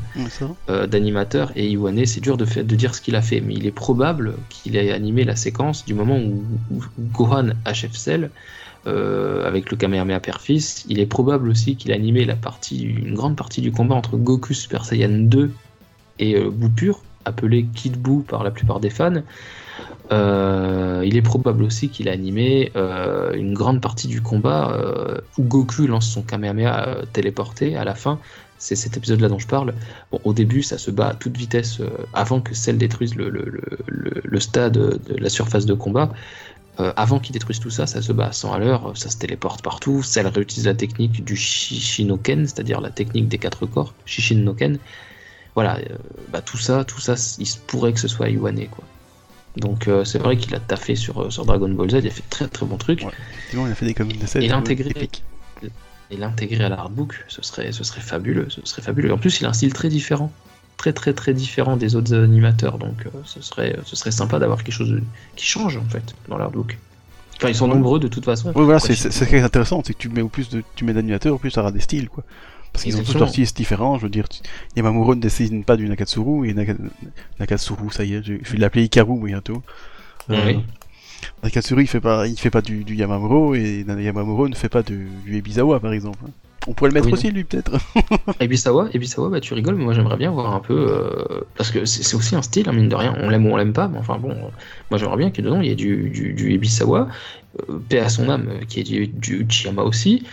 euh, 0.69 0.89
d'animateurs. 0.89 1.53
Et 1.55 1.69
Iwane, 1.69 2.05
c'est 2.07 2.21
dur 2.21 2.37
de, 2.37 2.45
fait, 2.45 2.65
de 2.65 2.75
dire 2.75 2.93
ce 2.95 3.01
qu'il 3.01 3.15
a 3.15 3.23
fait, 3.23 3.41
mais 3.41 3.55
il 3.55 3.67
est 3.69 3.73
probable 3.73 4.35
qu'il 4.51 4.77
ait 4.77 4.91
animé 4.91 5.23
la 5.23 5.37
séquence 5.37 5.85
du 5.85 5.95
moment 5.95 6.19
où, 6.19 6.45
Gohan 6.99 7.51
achève 7.65 7.95
Cell 7.95 8.31
euh, 8.89 9.47
avec 9.47 9.71
le 9.71 9.77
Kamehameha 9.77 10.19
Père-Fils. 10.19 10.85
Il 10.89 10.99
est 10.99 11.07
probable 11.07 11.49
aussi 11.49 11.77
qu'il 11.77 11.93
a 11.93 11.95
animé 11.95 12.25
la 12.25 12.35
partie, 12.35 12.83
une 12.83 13.15
grande 13.15 13.37
partie 13.37 13.61
du 13.61 13.71
combat 13.71 13.95
entre 13.95 14.17
Goku 14.17 14.55
Super 14.55 14.85
Saiyan 14.85 15.09
2 15.09 15.53
et 16.19 16.35
euh, 16.35 16.51
Boo 16.51 16.69
Pur, 16.69 17.01
appelé 17.25 17.67
Kid 17.75 17.97
Boo 17.97 18.25
par 18.27 18.43
la 18.43 18.51
plupart 18.51 18.81
des 18.81 18.91
fans. 18.91 19.23
Euh, 20.13 21.03
il 21.07 21.17
est 21.17 21.23
probable 21.23 21.63
aussi 21.63 21.89
qu'il 21.89 22.09
a 22.09 22.13
animé 22.13 22.71
euh, 22.77 23.33
une 23.33 23.55
grande 23.55 23.81
partie 23.81 24.07
du 24.07 24.21
combat 24.21 24.73
euh, 24.73 25.19
où 25.39 25.43
Goku 25.45 25.87
lance 25.87 26.07
son 26.07 26.23
Kamehameha 26.23 26.99
téléporté 27.13 27.77
à 27.77 27.85
la 27.85 27.95
fin. 27.95 28.19
C'est 28.59 28.77
cet 28.77 28.97
épisode-là 28.97 29.29
dont 29.29 29.39
je 29.39 29.47
parle. 29.47 29.75
Au 30.25 30.33
début, 30.33 30.63
ça 30.63 30.79
se 30.79 30.91
bat 30.91 31.09
à 31.09 31.15
toute 31.15 31.37
vitesse 31.37 31.81
avant 32.15 32.41
que 32.41 32.55
celle 32.55 32.79
détruise 32.79 33.15
le, 33.15 34.41
stade 34.41 34.73
de 34.73 35.17
la 35.19 35.29
surface 35.29 35.67
de 35.67 35.75
combat. 35.75 36.11
avant 36.79 37.19
qu'il 37.19 37.35
détruise 37.35 37.61
tout 37.61 37.69
ça, 37.69 37.87
ça 37.87 38.01
se 38.01 38.13
bat 38.13 38.29
à 38.29 38.33
100 38.33 38.53
à 38.55 38.59
l'heure, 38.59 38.97
ça 38.97 39.11
se 39.11 39.19
téléporte 39.19 39.61
partout. 39.63 40.03
Celle 40.03 40.29
réutilise 40.29 40.67
la 40.67 40.75
technique 40.75 41.25
du 41.25 41.37
Shishinoken, 41.37 42.47
c'est-à-dire 42.47 42.81
la 42.81 42.91
technique 42.91 43.29
des 43.29 43.39
quatre 43.39 43.67
corps, 43.67 43.93
Shishinoken. 44.07 44.79
Voilà, 45.55 45.79
bah, 46.31 46.41
tout 46.41 46.57
ça, 46.57 46.85
tout 46.85 47.01
ça, 47.01 47.17
il 47.39 47.47
pourrait 47.67 47.93
que 47.93 48.01
ce 48.01 48.09
soit 48.09 48.31
Iwane, 48.31 48.67
quoi. 48.69 48.85
Donc 49.57 49.87
euh, 49.87 50.05
c'est 50.05 50.19
vrai 50.19 50.37
qu'il 50.37 50.55
a 50.55 50.61
taffé 50.61 50.97
sur, 50.97 51.23
euh, 51.23 51.31
sur 51.31 51.45
Dragon 51.45 51.69
Ball 51.69 51.91
Z, 51.91 51.95
il 52.03 52.07
a 52.09 52.11
fait 52.11 52.25
très 52.29 52.49
très 52.49 52.67
bons 52.67 52.77
trucs. 52.77 53.03
Ouais, 53.03 53.13
il 53.53 53.61
a 53.61 53.75
fait 53.75 53.87
des 53.87 53.95
comics 53.95 54.19
de 54.19 54.41
Et 54.41 54.49
l'intégrer, 54.49 55.09
et 56.11 56.17
l'intégrer 56.17 56.65
à 56.65 56.69
l'artbook, 56.69 57.25
ce 57.29 57.43
serait, 57.43 57.73
ce 57.73 57.85
serait 57.85 58.01
fabuleux, 58.01 58.47
ce 58.51 58.61
serait 58.65 58.83
fabuleux. 58.83 59.13
En 59.13 59.19
plus, 59.19 59.41
il 59.41 59.47
a 59.47 59.51
un 59.51 59.53
style 59.53 59.73
très 59.73 59.89
différent, 59.89 60.33
très 60.77 60.93
très 60.93 61.13
très 61.13 61.35
différent 61.35 61.77
des 61.77 61.95
autres 61.95 62.15
animateurs, 62.15 62.79
donc 62.79 63.07
euh, 63.07 63.11
ce 63.25 63.41
serait, 63.41 63.79
ce 63.85 63.97
serait 63.97 64.11
sympa 64.11 64.39
d'avoir 64.39 64.65
quelque 64.65 64.75
chose 64.75 65.01
qui 65.37 65.47
change 65.47 65.77
en 65.77 65.85
fait 65.85 66.15
dans 66.29 66.37
l'artbook. 66.37 66.77
Enfin, 67.37 67.49
ils 67.49 67.55
sont 67.55 67.69
nombreux 67.69 67.99
de 67.99 68.09
toute 68.09 68.25
façon. 68.25 68.53
Oui, 68.55 68.65
voilà, 68.65 68.81
c'est 68.81 68.95
ce 68.95 69.25
qui 69.25 69.37
est 69.37 69.41
intéressant, 69.41 69.83
c'est 69.85 69.95
que 69.95 69.99
tu 69.99 70.09
mets 70.09 70.23
au 70.23 70.29
plus 70.29 70.49
de, 70.49 70.63
tu 70.75 70.85
mets 70.85 70.93
d'animateurs, 70.93 71.35
au 71.35 71.39
plus 71.39 71.51
ça 71.51 71.61
aura 71.61 71.73
des 71.73 71.81
styles 71.81 72.09
quoi. 72.09 72.25
Parce 72.75 72.85
qu'ils 72.85 72.95
ont 72.97 72.99
tous 72.99 73.03
Exactement. 73.03 73.25
leur 73.25 73.29
style 73.31 73.47
différent, 73.57 73.99
je 73.99 74.03
veux 74.03 74.11
dire, 74.11 74.27
Yamamuro 74.77 75.15
ne 75.15 75.21
dessine 75.21 75.65
pas 75.65 75.77
du 75.77 75.89
Nakatsuru, 75.89 76.47
et 76.51 76.55
Naka- 76.55 76.75
Nakatsuru, 77.41 77.91
ça 77.93 78.05
y 78.05 78.15
est, 78.15 78.23
je 78.23 78.35
je 78.43 78.53
vais 78.53 78.59
l'appeler 78.59 78.85
Ikaru 78.85 79.19
bientôt. 79.25 79.63
Euh, 80.31 80.37
Oui. 80.47 80.59
Nakatsuru, 81.43 81.83
il 81.83 81.87
fait 81.87 82.01
pas, 82.01 82.27
il 82.27 82.39
fait 82.39 82.51
pas 82.51 82.61
du, 82.63 82.85
du 82.85 82.95
Yamamuro, 82.97 83.55
et 83.55 83.85
Yamamuro 83.89 84.49
ne 84.49 84.55
fait 84.55 84.69
pas 84.69 84.83
de- 84.83 85.07
du 85.25 85.37
Ebizawa, 85.37 85.81
par 85.81 85.93
exemple. 85.93 86.19
On 86.67 86.73
pourrait 86.73 86.89
le 86.91 86.95
mettre 86.95 87.07
Oui, 87.09 87.13
aussi, 87.13 87.31
lui, 87.31 87.45
peut-être. 87.45 87.73
Ebisawa, 88.41 88.89
Ebisawa, 88.95 89.29
bah 89.29 89.41
tu 89.41 89.53
rigoles, 89.55 89.75
mais 89.77 89.85
moi 89.85 89.93
j'aimerais 89.93 90.17
bien 90.17 90.31
voir 90.31 90.55
un 90.55 90.61
peu. 90.61 90.75
euh, 90.75 91.43
parce 91.57 91.71
que 91.71 91.85
c'est 91.85 92.17
aussi 92.17 92.35
un 92.37 92.43
style, 92.43 92.69
hein, 92.69 92.73
mine 92.73 92.89
de 92.89 92.95
rien. 92.97 93.15
On 93.21 93.29
l'aime 93.29 93.47
ou 93.47 93.51
on 93.51 93.57
l'aime 93.57 93.75
pas, 93.75 93.87
mais 93.87 93.99
enfin 93.99 94.17
bon, 94.19 94.31
euh, 94.31 94.49
moi 94.91 94.99
j'aimerais 94.99 95.19
bien 95.19 95.31
que 95.31 95.43
dedans 95.43 95.61
il 95.61 95.69
y 95.69 95.71
ait 95.71 95.75
du, 95.77 96.09
du, 96.09 96.33
du 96.33 96.53
Ebisawa, 96.55 97.09
euh, 97.69 97.79
paix 97.89 98.01
à 98.01 98.09
son 98.09 98.31
âme, 98.31 98.49
euh, 98.49 98.65
qui 98.67 98.81
est 98.81 98.83
du, 98.83 99.07
du 99.09 99.43
Uchiyama 99.43 99.83
aussi. 99.83 100.25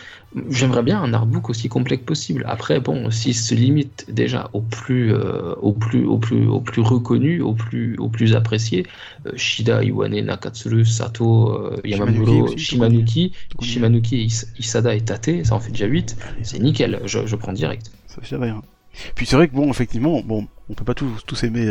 J'aimerais 0.49 0.82
bien 0.84 1.02
un 1.02 1.14
artbook 1.14 1.49
aussi 1.49 1.68
complet 1.68 1.98
que 1.98 2.06
possible. 2.06 2.45
Après, 2.48 2.80
bon, 2.80 3.12
s'il 3.12 3.36
se 3.36 3.53
limite 3.53 4.06
déjà 4.10 4.49
au 4.53 4.62
plus, 4.62 5.14
euh, 5.14 5.56
au 5.62 5.74
plus, 5.74 6.06
au 6.06 6.18
plus, 6.18 6.48
au 6.48 6.62
plus 6.62 6.82
reconnu, 6.82 7.41
au 7.41 7.53
plus, 7.53 7.98
au 7.98 8.08
plus 8.08 8.34
apprécié, 8.34 8.86
euh, 9.26 9.32
Shida, 9.36 9.84
Iwane, 9.84 10.22
Nakatsuru, 10.22 10.86
Sato, 10.86 11.52
euh, 11.52 11.82
Yamamuro, 11.84 12.56
Shimanuki. 12.56 13.34
Shimanuki, 13.62 14.24
Is- 14.24 14.48
Isada 14.58 14.95
et 14.95 15.02
Tate, 15.02 15.44
ça 15.44 15.56
en 15.56 15.60
fait 15.60 15.72
déjà 15.72 15.86
8. 15.86 16.16
C'est 16.44 16.60
nickel, 16.60 17.02
je, 17.06 17.26
je 17.26 17.36
prends 17.36 17.53
direct. 17.53 17.91
Ça 18.08 18.22
fait. 18.22 18.38
Puis 19.16 19.26
c'est 19.26 19.36
vrai 19.36 19.49
que 19.49 19.53
bon, 19.56 19.70
effectivement, 19.70 20.22
bon, 20.22 20.48
on 20.70 20.74
peut 20.74 20.86
pas 20.86 20.94
tous, 20.94 21.10
tous 21.26 21.44
aimer 21.44 21.68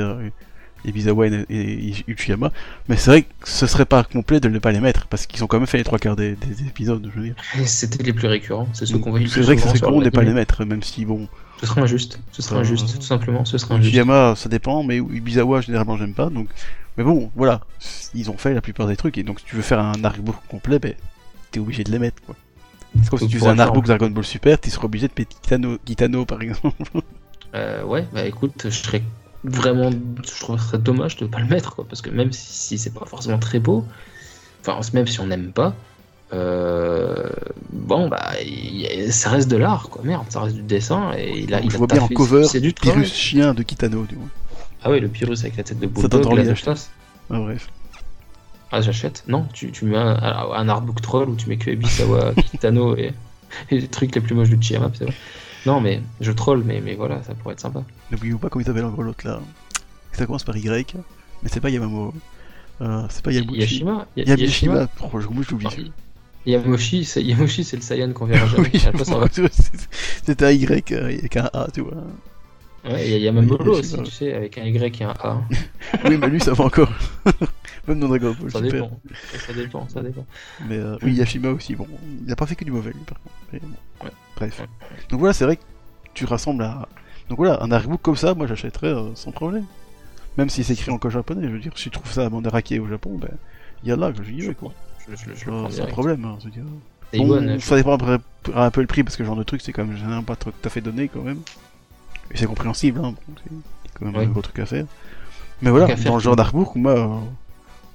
Ebizawa 0.85 1.27
et, 1.27 1.45
et 1.51 1.95
Uchiyama, 2.07 2.53
mais 2.89 2.97
c'est 2.97 3.11
vrai 3.11 3.23
que 3.23 3.29
ce 3.45 3.67
serait 3.67 3.85
pas 3.85 4.05
complet 4.05 4.41
de 4.41 4.49
ne 4.49 4.59
pas 4.59 4.73
les 4.73 4.81
mettre, 4.81 5.07
parce 5.07 5.27
qu'ils 5.27 5.43
ont 5.45 5.47
quand 5.47 5.59
même 5.59 5.67
fait 5.67 5.79
les 5.79 5.85
trois 5.85 5.99
quarts 5.99 6.17
des, 6.17 6.37
des 6.37 6.67
épisodes, 6.67 7.11
je 7.15 7.21
veux 7.21 7.27
dire. 7.27 7.35
C'était 7.67 8.03
les 8.03 8.13
plus 8.13 8.29
récurrents, 8.29 8.69
c'est 8.73 8.87
ceux 8.87 8.99
qu'on 8.99 9.15
le 9.15 9.27
C'est 9.27 9.41
vrai 9.43 9.57
que 9.57 9.63
ce 9.63 9.69
serait 9.69 9.81
con 9.81 9.99
de 10.01 10.05
le 10.05 10.11
pas 10.11 10.23
les 10.23 10.33
mettre, 10.33 10.65
même 10.65 10.83
si 10.83 11.05
bon, 11.05 11.29
Ce 11.61 11.67
serait 11.67 11.83
injuste, 11.83 12.21
ce 12.33 12.43
serait 12.43 12.57
Euh, 12.57 12.61
injuste, 12.61 12.97
tout 12.97 13.03
simplement, 13.03 13.45
ce 13.45 13.59
serait 13.59 13.75
injuste. 13.75 13.89
Uchiyama 13.89 14.35
ça 14.37 14.49
dépend, 14.49 14.83
mais 14.83 14.99
Ibizawa 14.99 15.61
généralement 15.61 15.97
j'aime 15.97 16.15
pas, 16.15 16.31
donc. 16.31 16.49
Mais 16.99 17.05
bon, 17.05 17.31
voilà, 17.37 17.61
ils 18.15 18.31
ont 18.31 18.37
fait 18.37 18.53
la 18.53 18.61
plupart 18.61 18.87
des 18.87 18.97
trucs, 18.97 19.17
et 19.17 19.23
donc 19.23 19.41
si 19.41 19.47
tu 19.47 19.57
veux 19.57 19.63
faire 19.63 19.79
un 19.79 20.03
artbook 20.05 20.37
complet, 20.49 20.79
ben, 20.79 20.95
t'es 21.51 21.61
obligé 21.61 21.85
de 21.85 21.91
les 21.93 21.99
mettre, 21.99 22.21
quoi. 22.23 22.35
C'est 23.03 23.09
comme 23.09 23.19
si 23.21 23.29
tu 23.29 23.39
faisais 23.39 23.49
un 23.49 23.59
artbook 23.59 23.87
Dragon 23.87 24.11
Ball 24.11 24.25
Super, 24.25 24.61
tu 24.61 24.69
serais 24.71 24.87
obligé 24.87 25.07
de 25.07 25.13
mettre 25.17 25.41
Kitano, 25.41 25.79
Kitano 25.85 26.25
par 26.25 26.43
exemple. 26.43 26.75
Euh, 27.55 27.85
ouais, 27.85 28.07
bah 28.13 28.25
écoute, 28.27 28.63
je 28.65 28.71
serais 28.71 29.03
vraiment, 29.45 29.91
je 29.91 30.41
trouverais 30.41 30.63
ça 30.71 30.79
dommage 30.79 31.17
de 31.17 31.27
pas 31.27 31.41
le 31.41 31.47
mettre, 31.47 31.75
quoi, 31.75 31.85
parce 31.89 32.03
que 32.03 32.11
même 32.11 32.33
si, 32.33 32.53
si 32.53 32.79
c'est 32.79 32.93
pas 32.93 33.07
forcément 33.07 33.39
très 33.39 33.59
beau, 33.59 33.87
enfin 34.61 34.79
même 34.93 35.07
si 35.07 35.21
on 35.21 35.27
n'aime 35.27 35.53
pas, 35.53 35.75
euh, 36.33 37.29
bon 37.73 38.09
bah 38.09 38.35
il 38.45 39.13
ça 39.13 39.31
reste 39.31 39.51
de 39.51 39.57
l'art, 39.57 39.89
quoi, 39.89 40.03
merde, 40.05 40.27
ça 40.29 40.43
reste 40.43 40.57
du 40.57 40.63
dessin 40.63 41.13
et 41.17 41.41
il 41.41 41.55
a, 41.55 41.61
il 41.61 41.71
je 41.71 41.75
a 41.75 41.79
vois 41.79 41.87
bien 41.87 42.03
en 42.03 42.09
cover, 42.09 42.45
c'est 42.45 42.61
du. 42.61 42.73
Pyrrhus 42.73 43.07
chien 43.07 43.55
de 43.55 43.63
Kitano, 43.63 44.05
du 44.05 44.17
moins. 44.17 44.29
Ah 44.83 44.91
ouais, 44.91 45.01
le 45.01 45.09
Pyrrhus 45.09 45.41
avec 45.41 45.57
la 45.57 45.63
tête 45.65 45.79
de 45.79 45.87
Ça 45.87 46.09
Bulldog, 46.09 46.27
envie 46.27 46.45
la. 46.45 46.75
Ah, 47.31 47.39
bref. 47.39 47.69
Ah, 48.73 48.81
j'achète. 48.81 49.25
Non, 49.27 49.47
tu, 49.53 49.73
tu 49.73 49.85
mets 49.85 49.97
un, 49.97 50.17
un 50.17 50.69
artbook 50.69 51.01
troll 51.03 51.29
où 51.29 51.37
tu 51.37 51.49
mets 51.49 51.57
que 51.57 51.71
Ebisawa, 51.71 52.35
Kitano 52.35 52.97
et, 52.97 53.13
et 53.71 53.81
les 53.81 53.89
trucs 53.89 54.15
les 54.15 54.21
plus 54.21 54.35
moches 54.35 54.51
de 54.51 54.63
Chiyama, 54.63 54.91
c'est 54.97 55.05
vrai. 55.05 55.15
Non, 55.67 55.81
mais 55.81 56.01
je 56.21 56.33
troll, 56.33 56.63
mais, 56.65 56.81
mais 56.81 56.95
voilà, 56.95 57.23
ça 57.23 57.35
pourrait 57.35 57.53
être 57.55 57.61
sympa. 57.61 57.83
N'oubliez 58.11 58.35
pas 58.35 58.49
comment 58.49 58.63
il 58.63 58.67
s'appelle 58.67 58.85
encore 58.85 59.03
l'autre 59.03 59.27
là. 59.27 59.41
Ça 60.13 60.27
commence 60.27 60.45
par 60.45 60.57
Y, 60.57 60.95
mais 61.43 61.49
c'est 61.53 61.61
pas 61.61 61.71
Yamamuro. 61.71 62.15
Euh, 62.81 63.05
c'est 63.11 63.23
pas 63.23 63.33
Yabuchi. 63.33 63.61
Yashima 63.61 64.07
Y- 64.17 64.25
Yamashima. 64.27 64.89
Oh, 65.03 65.21
Yamoshi, 66.47 67.05
c'est 67.05 67.23
Yamoshi, 67.23 67.65
c'est 67.65 67.77
le 67.77 67.83
Saiyan 67.83 68.13
qu'on 68.13 68.25
verra 68.25 68.47
jamais. 68.57 68.71
oui, 68.73 68.81
c'était 70.25 70.45
un 70.45 70.51
Y 70.51 70.93
euh, 70.93 71.05
avec 71.05 71.37
un 71.37 71.51
A, 71.53 71.69
tu 71.73 71.83
vois. 71.83 71.93
Ouais, 72.83 73.07
il 73.07 73.23
y 73.23 73.29
a 73.29 73.33
aussi, 73.33 73.91
Yashima. 73.91 74.03
tu 74.05 74.11
sais, 74.11 74.33
avec 74.33 74.57
un 74.57 74.65
Y 74.65 75.01
et 75.03 75.05
un 75.05 75.11
A. 75.23 75.43
oui, 76.09 76.17
mais 76.17 76.29
lui 76.29 76.41
ça 76.41 76.55
va 76.55 76.65
encore. 76.65 76.91
Même 77.95 78.51
Ça 78.51 78.61
dépend. 78.61 78.91
Ça 79.47 79.53
dépend, 79.53 79.89
ça 79.89 80.03
dépend. 80.03 80.25
Mais 80.69 80.77
euh, 80.79 80.97
oui, 81.03 81.15
Yashima 81.15 81.51
aussi, 81.51 81.75
bon, 81.75 81.87
il 82.27 82.31
a 82.33 82.37
pas 82.37 82.47
fait 82.47 82.55
que 82.57 82.65
du 82.65 82.71
mauvais 82.73 82.91
lui 82.93 83.01
par 83.07 83.19
contre. 83.21 83.35
Mais 83.53 83.59
bon, 83.61 83.69
Ouais. 84.05 84.11
Bref. 84.37 84.61
Ouais. 84.61 84.67
Donc 85.11 85.21
voilà, 85.21 85.33
c'est 85.33 85.45
vrai 85.45 85.57
que 85.57 85.63
tu 86.15 86.25
rassembles 86.25 86.63
à. 86.65 86.89
Donc 87.29 87.39
voilà, 87.39 87.63
un 87.63 87.71
artbook 87.71 88.01
comme 88.03 88.17
ça, 88.17 88.35
moi 88.35 88.47
j'achèterais 88.47 88.89
euh, 88.89 89.15
sans 89.15 89.31
problème. 89.33 89.65
Même 90.39 90.49
si 90.49 90.65
c'est 90.65 90.73
écrit 90.73 90.91
encore 90.91 91.11
japonais, 91.11 91.47
je 91.47 91.53
veux 91.53 91.59
dire, 91.59 91.73
si 91.77 91.85
tu 91.85 91.91
trouves 91.91 92.11
ça 92.13 92.25
à 92.27 92.29
Mandarake 92.31 92.75
au 92.81 92.87
Japon, 92.89 93.19
ben, 93.21 93.29
il 93.83 93.89
y 93.89 93.93
a 93.93 93.97
là 93.97 94.13
que 94.13 94.23
j'y 94.23 94.41
vais 94.41 94.55
quoi. 94.55 94.73
Je, 95.09 95.17
je, 95.17 95.35
je 95.35 95.51
le 95.51 95.83
Euh, 95.83 95.87
problème, 95.89 96.25
hein, 96.25 96.37
je 96.41 96.45
veux 96.47 96.51
dire. 96.51 96.63
Bon, 97.15 97.41
je- 97.43 97.59
ça 97.59 97.77
dépend 97.77 97.95
après 97.95 98.19
un 98.55 98.71
peu 98.71 98.81
le 98.81 98.87
prix 98.87 99.03
parce 99.03 99.17
que 99.17 99.25
ce 99.25 99.27
genre 99.27 99.37
de 99.37 99.43
truc 99.43 99.61
c'est 99.61 99.73
quand 99.73 99.85
même 99.85 99.97
généralement 99.97 100.23
pas 100.23 100.37
tout 100.37 100.53
à 100.65 100.69
fait 100.69 100.81
donné 100.81 101.09
quand 101.09 101.23
même. 101.23 101.41
Et 102.31 102.37
c'est 102.37 102.47
compréhensible, 102.47 103.01
hein, 103.01 103.13
bon, 103.29 103.35
c'est 103.45 103.91
quand 103.99 104.07
même 104.07 104.15
Ouais. 104.17 104.25
un 104.25 104.29
gros 104.29 104.41
truc 104.43 104.59
à 104.61 104.67
faire. 104.67 104.87
Mais 105.63 105.71
voilà, 105.71 105.95
dans 105.95 106.15
le 106.15 106.21
genre 106.21 106.37
d'artbook, 106.37 106.75
moi, 106.77 106.93
euh, 106.93 107.19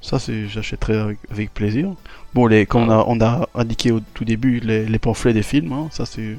ça 0.05 0.19
c'est 0.19 0.47
j'achèterais 0.47 0.97
avec, 0.97 1.17
avec 1.31 1.53
plaisir. 1.53 1.93
Bon, 2.33 2.45
les, 2.45 2.65
comme 2.65 2.83
on, 2.83 2.91
a, 2.91 3.03
on 3.07 3.19
a 3.21 3.49
indiqué 3.55 3.91
au 3.91 3.99
tout 3.99 4.25
début, 4.25 4.59
les, 4.59 4.85
les 4.85 4.99
pamphlets 4.99 5.33
des 5.33 5.43
films, 5.43 5.73
hein, 5.73 5.87
ça 5.91 6.05
c'est. 6.05 6.37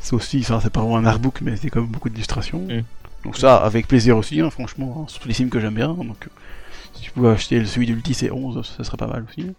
C'est 0.00 0.14
aussi, 0.14 0.38
enfin 0.40 0.60
c'est 0.62 0.70
pas 0.70 0.80
vraiment 0.80 0.98
un 0.98 1.06
artbook, 1.06 1.40
mais 1.40 1.56
c'est 1.56 1.68
quand 1.68 1.80
même 1.80 1.90
beaucoup 1.90 2.08
d'illustrations. 2.08 2.60
Mm. 2.60 2.84
Donc 3.24 3.36
ça, 3.38 3.56
avec 3.56 3.88
plaisir 3.88 4.16
aussi, 4.16 4.40
hein, 4.40 4.50
franchement, 4.50 5.00
hein, 5.00 5.04
surtout 5.08 5.26
les 5.26 5.34
films 5.34 5.50
que 5.50 5.58
j'aime 5.58 5.74
bien. 5.74 5.88
Donc, 5.88 6.26
euh, 6.26 6.30
si 6.94 7.02
tu 7.02 7.10
pouvais 7.10 7.30
acheter 7.30 7.64
celui 7.64 7.86
d'Ulti 7.86 8.12
C11, 8.12 8.62
ça 8.62 8.84
serait 8.84 8.96
pas 8.96 9.08
mal 9.08 9.24
aussi. 9.28 9.52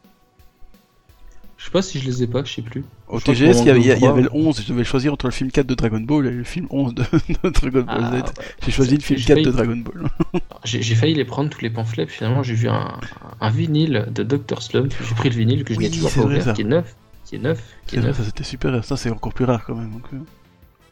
Je 1.58 1.66
sais 1.66 1.72
pas 1.72 1.82
si 1.82 2.00
je 2.00 2.06
les 2.06 2.24
ai 2.24 2.28
pas, 2.28 2.44
je 2.44 2.54
sais 2.54 2.62
plus. 2.62 2.84
Au 3.08 3.20
TGS, 3.20 3.62
il 3.62 3.66
y, 3.66 3.70
avait, 3.70 3.82
y 3.82 3.88
le 3.90 3.96
trois- 4.28 4.30
11, 4.32 4.62
je 4.62 4.72
devais 4.72 4.84
choisir 4.84 5.14
entre 5.14 5.26
le 5.26 5.32
film 5.32 5.50
4 5.52 5.66
de 5.66 5.74
Dragon 5.76 6.00
Ball 6.00 6.28
et 6.28 6.32
le 6.32 6.44
film 6.44 6.68
11 6.70 6.94
de, 6.94 7.04
de 7.44 7.50
Dragon 7.50 7.82
Ball 7.82 7.98
Ah, 8.00 8.12
Z. 8.12 8.14
ouais. 8.14 8.46
J'ai 8.66 8.72
choisi 8.72 8.96
le 8.96 9.02
film 9.02 9.20
J'ai 9.20 9.26
4 9.36 9.42
de 9.46 9.52
Dragon 9.52 9.78
Ball. 9.78 10.10
J'ai 10.64 10.96
failli 10.96 11.16
les 11.16 11.26
prendre 11.26 11.50
tous 11.50 11.62
les 11.62 11.70
pamphlets, 11.70 12.06
puis 12.06 12.16
finalement 12.18 12.44
j'ai 12.44 12.54
vu 12.54 12.68
un, 12.70 13.00
un 13.42 13.50
vinyle 13.50 14.08
de 14.14 14.24
Dr. 14.24 14.62
Slump. 14.62 14.94
J'ai 15.08 15.16
pris 15.16 15.30
le 15.30 15.36
vinyle 15.36 15.64
que 15.64 15.74
je 15.74 15.80
Oui, 15.80 15.86
n'ai 15.86 15.92
toujours 15.92 16.10
c'est 16.12 16.20
pas 16.22 16.26
ouvert, 16.28 16.44
ça. 16.44 16.54
qui 16.54 16.62
est 16.62 16.66
neuf, 16.66 16.96
qui 17.26 17.36
est 17.36 17.40
neuf, 17.40 17.60
qui 17.88 17.96
C'est 17.96 17.98
est 17.98 18.02
vrai, 18.02 18.14
ça 18.14 18.24
c'était 18.24 18.44
super, 18.44 18.84
ça 18.86 18.96
c'est 18.98 19.10
encore 19.10 19.34
plus 19.34 19.46
rare 19.46 19.64
quand 19.66 19.76
même. 19.76 19.92
Donc, 19.92 20.04
euh. 20.14 20.18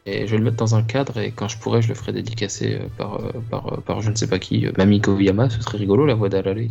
Et 0.08 0.26
je 0.26 0.32
vais 0.32 0.38
le 0.38 0.44
mettre 0.44 0.56
dans 0.56 0.74
un 0.76 0.82
cadre 0.82 1.18
et 1.18 1.32
quand 1.32 1.48
je 1.48 1.58
pourrai, 1.58 1.82
je 1.82 1.88
le 1.88 1.94
ferai 1.94 2.12
dédicacer 2.12 2.74
euh, 2.80 2.86
par, 2.96 3.16
euh, 3.24 3.32
par, 3.50 3.82
par 3.82 4.00
je 4.02 4.10
ne 4.10 4.14
sais 4.16 4.28
pas 4.28 4.38
qui, 4.38 4.66
euh, 4.66 4.72
Mami 4.78 5.00
Koyama, 5.00 5.50
ce 5.50 5.60
serait 5.60 5.78
rigolo 5.78 6.06
la 6.06 6.14
voix 6.14 6.28
d'Alalé. 6.28 6.68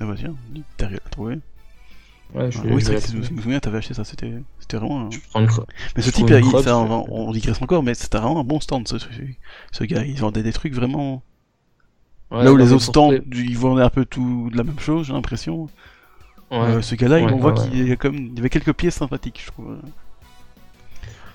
Ah 0.00 0.04
bah 0.06 0.14
tiens, 0.18 0.34
t'as 0.76 0.88
rien 0.88 0.98
à 1.04 1.08
trouver. 1.10 1.36
Ouais, 2.32 2.50
je, 2.50 2.58
Ah, 2.58 2.62
oui, 2.70 2.82
c'est 2.82 3.12
je 3.12 3.16
me 3.32 3.40
souviens, 3.40 3.60
t'avais 3.60 3.78
acheté 3.78 3.94
ça, 3.94 4.04
c'était 4.04 4.32
c'était 4.58 4.76
vraiment. 4.76 5.02
un- 5.06 5.10
Je 5.10 5.18
prends 5.30 5.40
une 5.40 5.46
cro- 5.46 5.64
Mais 5.96 6.02
ce 6.02 6.08
je 6.08 6.12
type, 6.14 6.26
il- 6.30 6.62
ça, 6.62 6.76
on, 6.78 7.32
digresse 7.32 7.60
encore, 7.62 7.82
mais 7.82 7.94
c'était 7.94 8.18
vraiment 8.18 8.40
un 8.40 8.44
bon 8.44 8.60
stand 8.60 8.88
ce, 8.88 8.98
ce, 8.98 9.08
ce 9.72 9.84
gars. 9.84 10.04
Il 10.04 10.18
vendait 10.18 10.42
des 10.42 10.52
trucs 10.52 10.74
vraiment. 10.74 11.22
Ouais, 12.30 12.42
Là 12.42 12.52
où 12.52 12.56
les 12.56 12.72
autres 12.72 12.84
stands, 12.84 13.12
ils 13.12 13.56
vendaient 13.58 13.82
un 13.82 13.90
peu 13.90 14.04
tout 14.04 14.48
de 14.50 14.56
la 14.56 14.64
même 14.64 14.80
chose, 14.80 15.06
j'ai 15.06 15.12
l'impression. 15.12 15.68
Ouais. 16.50 16.58
Euh, 16.58 16.82
ce 16.82 16.94
gars-là, 16.94 17.16
Ouais, 17.20 17.32
on 17.32 17.36
voit 17.38 17.52
qu'il 17.52 17.88
y 17.88 17.92
a 17.92 17.96
comme 17.96 18.16
il 18.16 18.34
y 18.34 18.38
avait 18.38 18.50
quelques 18.50 18.72
pièces 18.72 18.96
sympathiques, 18.96 19.40
je 19.44 19.50
trouve. 19.52 19.76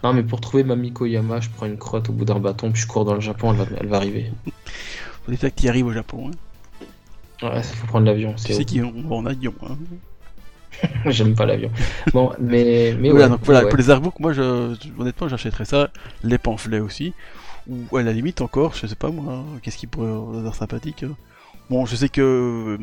Non, 0.04 0.14
mais 0.14 0.24
pour 0.24 0.40
trouver 0.42 0.64
Mami 0.64 0.92
Koyama, 0.94 1.40
je 1.42 1.50
prends 1.50 1.66
une 1.66 1.78
crotte 1.78 2.10
au 2.10 2.14
bout 2.14 2.26
d'un 2.26 2.40
bâton, 2.40 2.72
puis 2.72 2.82
je 2.82 2.88
cours 2.88 3.06
dans 3.06 3.14
le 3.16 3.20
Japon, 3.20 3.52
elle 3.52 3.58
va, 3.58 3.66
elle 3.80 3.88
va 3.88 3.98
arriver. 3.98 4.32
Faut 5.26 5.32
déjà 5.32 5.50
que 5.50 5.56
tu 5.60 5.66
y 5.66 5.70
arrives 5.70 5.86
au 5.88 5.92
Japon. 5.94 6.32
Hein. 7.42 7.48
Ouais, 7.48 7.64
ça 7.64 7.74
faut 7.76 7.88
prendre 7.88 8.06
l'avion. 8.06 8.34
Tu 8.34 8.54
sais 8.54 8.66
qu'on 8.66 8.92
va 9.08 9.16
en 9.16 9.26
avion. 9.26 9.54
Hein. 9.64 9.78
J'aime 11.08 11.36
pas 11.36 11.46
l'avion. 11.46 11.72
Bon, 12.14 12.32
mais, 12.40 12.96
mais 13.00 13.10
voilà, 13.10 13.26
ouais, 13.26 13.32
donc 13.32 13.40
voilà, 13.44 13.64
ouais. 13.64 13.70
pour 13.70 13.78
les 13.78 13.90
artbooks, 13.90 14.20
moi, 14.20 14.34
je, 14.34 14.76
honnêtement, 15.00 15.28
j'achèterais 15.28 15.66
ça, 15.66 15.90
les 16.24 16.38
pamphlets 16.38 16.80
aussi, 16.80 17.14
ou 17.68 17.98
à 17.98 18.04
la 18.04 18.14
limite 18.14 18.42
encore, 18.42 18.74
je 18.76 18.88
sais 18.88 18.96
pas 18.96 19.10
moi, 19.10 19.44
qu'est-ce 19.62 19.78
qui 19.78 19.88
pourrait 19.88 20.10
avoir 20.10 20.56
sympathique. 20.56 21.04
euh. 21.04 21.10
Bon, 21.70 21.86
je 21.86 21.96
sais 21.96 22.10
que 22.10 22.22
euh, 22.22 22.78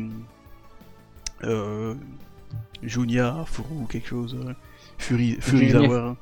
euh, 1.43 1.93
Junia, 2.83 3.35
Furu, 3.45 3.85
quelque 3.89 4.07
chose, 4.07 4.37
euh, 4.45 4.53
Furizawa, 4.97 5.97
hein, 6.09 6.17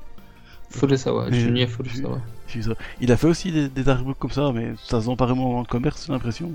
Furusawa, 0.70 1.28
Mais- 1.30 1.38
Junya 1.40 1.66
Furusawa. 1.66 2.20
Furizawa. 2.48 2.76
il 3.00 3.12
a 3.12 3.16
fait 3.16 3.28
aussi 3.28 3.52
des, 3.52 3.68
des 3.68 3.88
artbooks 3.88 4.18
comme 4.18 4.30
ça, 4.32 4.50
mais 4.52 4.72
ça 4.84 5.00
se 5.00 5.06
vend 5.06 5.16
pas 5.16 5.26
vraiment 5.26 5.58
en 5.58 5.64
commerce, 5.64 6.04
j'ai 6.06 6.12
l'impression. 6.12 6.50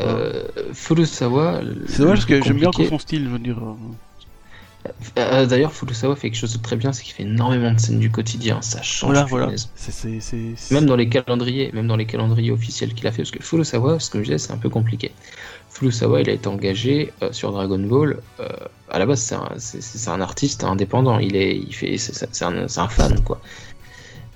Euh, 0.00 0.42
Furusawa. 0.72 1.60
C'est 1.86 1.98
dommage 2.02 2.18
parce 2.18 2.26
que 2.26 2.34
le 2.34 2.42
j'aime 2.42 2.58
bien 2.58 2.70
son 2.72 2.98
style, 2.98 3.24
je 3.24 3.28
veux 3.30 3.38
dire. 3.38 3.56
Euh. 4.86 4.90
Euh, 5.18 5.46
D'ailleurs, 5.46 5.72
Furusawa 5.72 6.16
fait 6.16 6.30
quelque 6.30 6.38
chose 6.38 6.52
de 6.56 6.62
très 6.62 6.76
bien, 6.76 6.92
c'est 6.92 7.02
qu'il 7.04 7.14
fait 7.14 7.22
énormément 7.22 7.72
de 7.72 7.78
scènes 7.78 7.98
du 7.98 8.10
quotidien. 8.10 8.60
Ça 8.62 8.82
change. 8.82 9.10
Voilà, 9.10 9.24
voilà. 9.24 9.46
punaise. 9.46 9.68
C'est, 9.74 9.92
c'est, 9.92 10.20
c'est, 10.20 10.54
c'est- 10.56 10.74
Même 10.74 10.86
dans 10.86 10.96
les 10.96 11.08
calendriers, 11.08 11.70
même 11.72 11.86
dans 11.86 11.96
les 11.96 12.06
calendriers 12.06 12.50
officiels 12.50 12.94
qu'il 12.94 13.06
a 13.06 13.12
fait, 13.12 13.22
parce 13.22 13.30
que 13.30 13.42
Furusawa, 13.42 13.98
ce 14.00 14.10
que 14.10 14.18
je 14.18 14.24
disais, 14.24 14.38
c'est 14.38 14.52
un 14.52 14.58
peu 14.58 14.68
compliqué. 14.68 15.12
Furusawa, 15.70 16.20
il 16.20 16.30
a 16.30 16.32
été 16.32 16.48
engagé 16.48 17.12
euh, 17.22 17.32
sur 17.32 17.52
Dragon 17.52 17.78
Ball. 17.78 18.20
euh, 18.40 18.48
à 18.90 18.98
la 18.98 19.06
base, 19.06 19.20
c'est 19.58 20.08
un, 20.08 20.20
artiste 20.20 20.62
indépendant. 20.62 21.18
Il 21.18 21.34
est, 21.34 21.56
il 21.56 21.74
fait, 21.74 21.96
c'est 21.98 22.44
un, 22.44 22.68
c'est 22.68 22.80
un 22.80 22.88
fan, 22.88 23.20
quoi. 23.24 23.40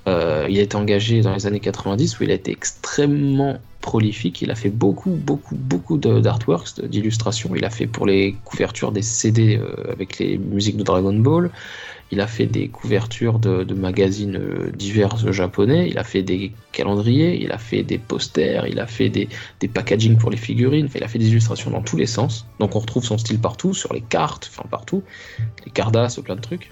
Euh, 0.09 0.47
il 0.49 0.59
a 0.59 0.63
été 0.63 0.77
engagé 0.77 1.21
dans 1.21 1.35
les 1.35 1.47
années 1.47 1.61
90 1.61 2.19
où 2.19 2.23
il 2.25 2.31
a 2.31 2.35
été 2.35 2.51
extrêmement 2.51 3.59
prolifique. 3.89 4.43
Il 4.43 4.51
a 4.51 4.55
fait 4.55 4.75
beaucoup, 4.85 5.15
beaucoup, 5.29 5.57
beaucoup 5.57 5.97
d'artworks, 5.97 6.85
d'illustrations. 6.85 7.51
Il 7.57 7.65
a 7.65 7.71
fait 7.71 7.87
pour 7.87 8.05
les 8.05 8.37
couvertures 8.45 8.93
des 8.93 9.01
CD 9.01 9.57
euh, 9.57 9.91
avec 9.91 10.19
les 10.19 10.37
musiques 10.37 10.77
de 10.77 10.83
Dragon 10.83 11.17
Ball. 11.27 11.51
il 12.13 12.21
a 12.21 12.27
fait 12.27 12.49
des 12.59 12.69
couvertures 12.69 13.39
de, 13.39 13.75
magazines 13.89 14.37
euh, 14.37 14.71
divers 14.85 15.17
japonais, 15.33 15.89
il 15.91 15.99
a 16.05 16.05
fait 16.13 16.23
des 16.23 16.53
calendriers, 16.77 17.33
il 17.45 17.51
a 17.51 17.61
fait 17.69 17.83
des 17.83 17.99
posters, 18.11 18.67
il 18.67 18.79
a 18.79 18.87
fait 18.87 19.09
des, 19.17 19.27
des 19.61 19.69
packaging 19.69 20.15
pour 20.19 20.31
les 20.35 20.43
figurines, 20.49 20.89
il 20.95 21.05
a 21.05 21.09
fait 21.09 21.23
des 21.25 21.31
illustrations 21.33 21.71
dans 21.71 21.85
tous 21.91 21.97
les 21.97 22.11
sens. 22.19 22.33
Donc 22.61 22.77
on 22.77 22.81
retrouve 22.85 23.05
son 23.13 23.17
style 23.17 23.41
partout, 23.49 23.73
sur 23.73 23.95
les 23.95 24.05
cartes, 24.17 24.51
enfin 24.53 24.69
partout, 24.77 25.03
les 25.65 25.73
cardas, 25.79 26.15
plein 26.23 26.37
de 26.37 26.45
trucs. 26.51 26.67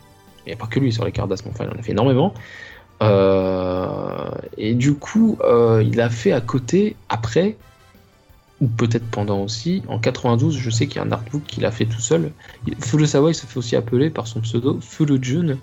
Il 0.44 0.50
n'y 0.50 0.56
a 0.58 0.60
pas 0.64 0.70
que 0.72 0.78
lui 0.80 0.92
sur 0.92 1.06
les 1.08 1.12
cardas, 1.12 1.40
mais 1.44 1.50
enfin 1.52 1.64
il 1.66 1.70
en 1.74 1.80
a 1.80 1.82
fait 1.82 1.92
énormément. 1.92 2.34
Euh, 3.02 4.30
et 4.56 4.74
du 4.74 4.94
coup, 4.94 5.38
euh, 5.42 5.82
il 5.86 6.00
a 6.00 6.10
fait 6.10 6.32
à 6.32 6.40
côté, 6.40 6.96
après, 7.08 7.56
ou 8.60 8.68
peut-être 8.68 9.06
pendant 9.10 9.40
aussi, 9.40 9.82
en 9.88 9.98
92, 9.98 10.56
je 10.56 10.70
sais 10.70 10.86
qu'il 10.86 10.96
y 10.96 10.98
a 11.00 11.06
un 11.06 11.12
artbook 11.12 11.42
qu'il 11.44 11.64
a 11.66 11.70
fait 11.70 11.84
tout 11.84 12.00
seul. 12.00 12.32
Furusawa, 12.80 13.30
il 13.30 13.34
se 13.34 13.46
fait 13.46 13.58
aussi 13.58 13.76
appeler 13.76 14.10
par 14.10 14.26
son 14.26 14.40
pseudo 14.40 14.80
Furujun, 14.80 15.58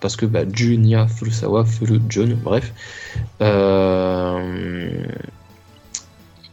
parce 0.00 0.16
que 0.16 0.24
bah, 0.24 0.42
Junya 0.50 1.06
Furusawa, 1.06 1.64
Furujun, 1.64 2.36
bref. 2.42 2.72
Euh, 3.42 5.04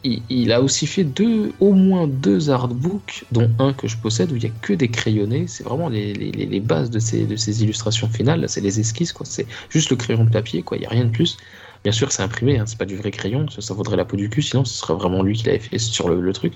il, 0.04 0.52
a 0.52 0.60
aussi 0.60 0.86
fait 0.86 1.04
deux, 1.04 1.52
au 1.60 1.72
moins 1.72 2.06
deux 2.06 2.50
artbooks, 2.50 3.24
dont 3.32 3.50
un 3.58 3.72
que 3.72 3.88
je 3.88 3.96
possède 3.96 4.30
où 4.32 4.36
il 4.36 4.42
n'y 4.42 4.50
a 4.50 4.52
que 4.60 4.74
des 4.74 4.88
crayonnés. 4.88 5.46
C'est 5.46 5.64
vraiment 5.64 5.88
les, 5.88 6.60
bases 6.60 6.90
de 6.90 6.98
ces, 6.98 7.24
de 7.24 7.36
ces 7.36 7.62
illustrations 7.62 8.08
finales. 8.08 8.48
C'est 8.48 8.60
les 8.60 8.80
esquisses, 8.80 9.12
quoi. 9.12 9.24
C'est 9.24 9.46
juste 9.70 9.90
le 9.90 9.96
crayon 9.96 10.24
de 10.24 10.30
papier, 10.30 10.62
quoi. 10.62 10.76
Il 10.76 10.80
n'y 10.80 10.86
a 10.86 10.90
rien 10.90 11.04
de 11.04 11.10
plus. 11.10 11.38
Bien 11.84 11.92
sûr, 11.92 12.12
c'est 12.12 12.22
imprimé, 12.22 12.58
hein, 12.58 12.64
c'est 12.66 12.78
pas 12.78 12.86
du 12.86 12.96
vrai 12.96 13.10
crayon, 13.10 13.46
ça, 13.48 13.74
vaudrait 13.74 13.98
la 13.98 14.06
peau 14.06 14.16
du 14.16 14.30
cul, 14.30 14.40
sinon 14.40 14.64
ce 14.64 14.72
serait 14.72 14.94
vraiment 14.94 15.22
lui 15.22 15.34
qui 15.34 15.44
l'avait 15.44 15.58
fait 15.58 15.78
sur 15.78 16.08
le, 16.08 16.32
truc. 16.32 16.54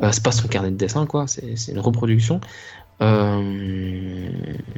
Euh, 0.00 0.12
c'est 0.12 0.22
pas 0.22 0.30
son 0.30 0.46
carnet 0.46 0.70
de 0.70 0.76
dessin, 0.76 1.06
quoi, 1.06 1.26
c'est 1.26 1.72
une 1.72 1.80
reproduction. 1.80 2.40
Euh, 3.02 4.30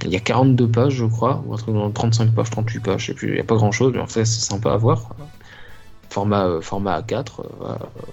il 0.02 0.10
y 0.10 0.16
a 0.16 0.20
42 0.20 0.66
pages, 0.66 0.94
je 0.94 1.04
crois, 1.04 1.44
ou 1.46 1.52
un 1.52 1.58
truc 1.58 1.74
dans 1.74 1.90
35 1.90 2.34
pages, 2.34 2.48
38 2.48 2.80
pages, 2.80 3.00
je 3.02 3.06
sais 3.08 3.14
plus, 3.14 3.28
il 3.28 3.34
n'y 3.34 3.40
a 3.40 3.44
pas 3.44 3.56
grand 3.56 3.70
chose, 3.70 3.92
mais 3.94 4.00
en 4.00 4.06
fait, 4.06 4.24
c'est 4.24 4.40
sympa 4.40 4.72
à 4.72 4.78
voir 4.78 5.10
format, 6.10 6.46
euh, 6.46 6.60
format 6.60 7.00
A4, 7.00 7.42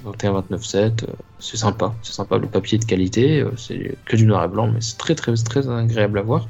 21-29-7, 0.06 1.04
euh, 1.04 1.08
c'est 1.40 1.58
sympa, 1.58 1.94
c'est 2.04 2.14
sympa, 2.14 2.38
le 2.38 2.48
papier 2.48 2.78
de 2.78 2.86
qualité, 2.86 3.42
euh, 3.42 3.52
c'est 3.58 3.96
que 4.06 4.16
du 4.16 4.26
noir 4.26 4.46
et 4.46 4.48
blanc, 4.48 4.68
mais 4.68 4.82
c'est 4.82 4.98
très 4.98 5.16
très 5.16 5.34
très 5.36 5.68
agréable 5.70 6.20
à 6.20 6.22
voir. 6.22 6.48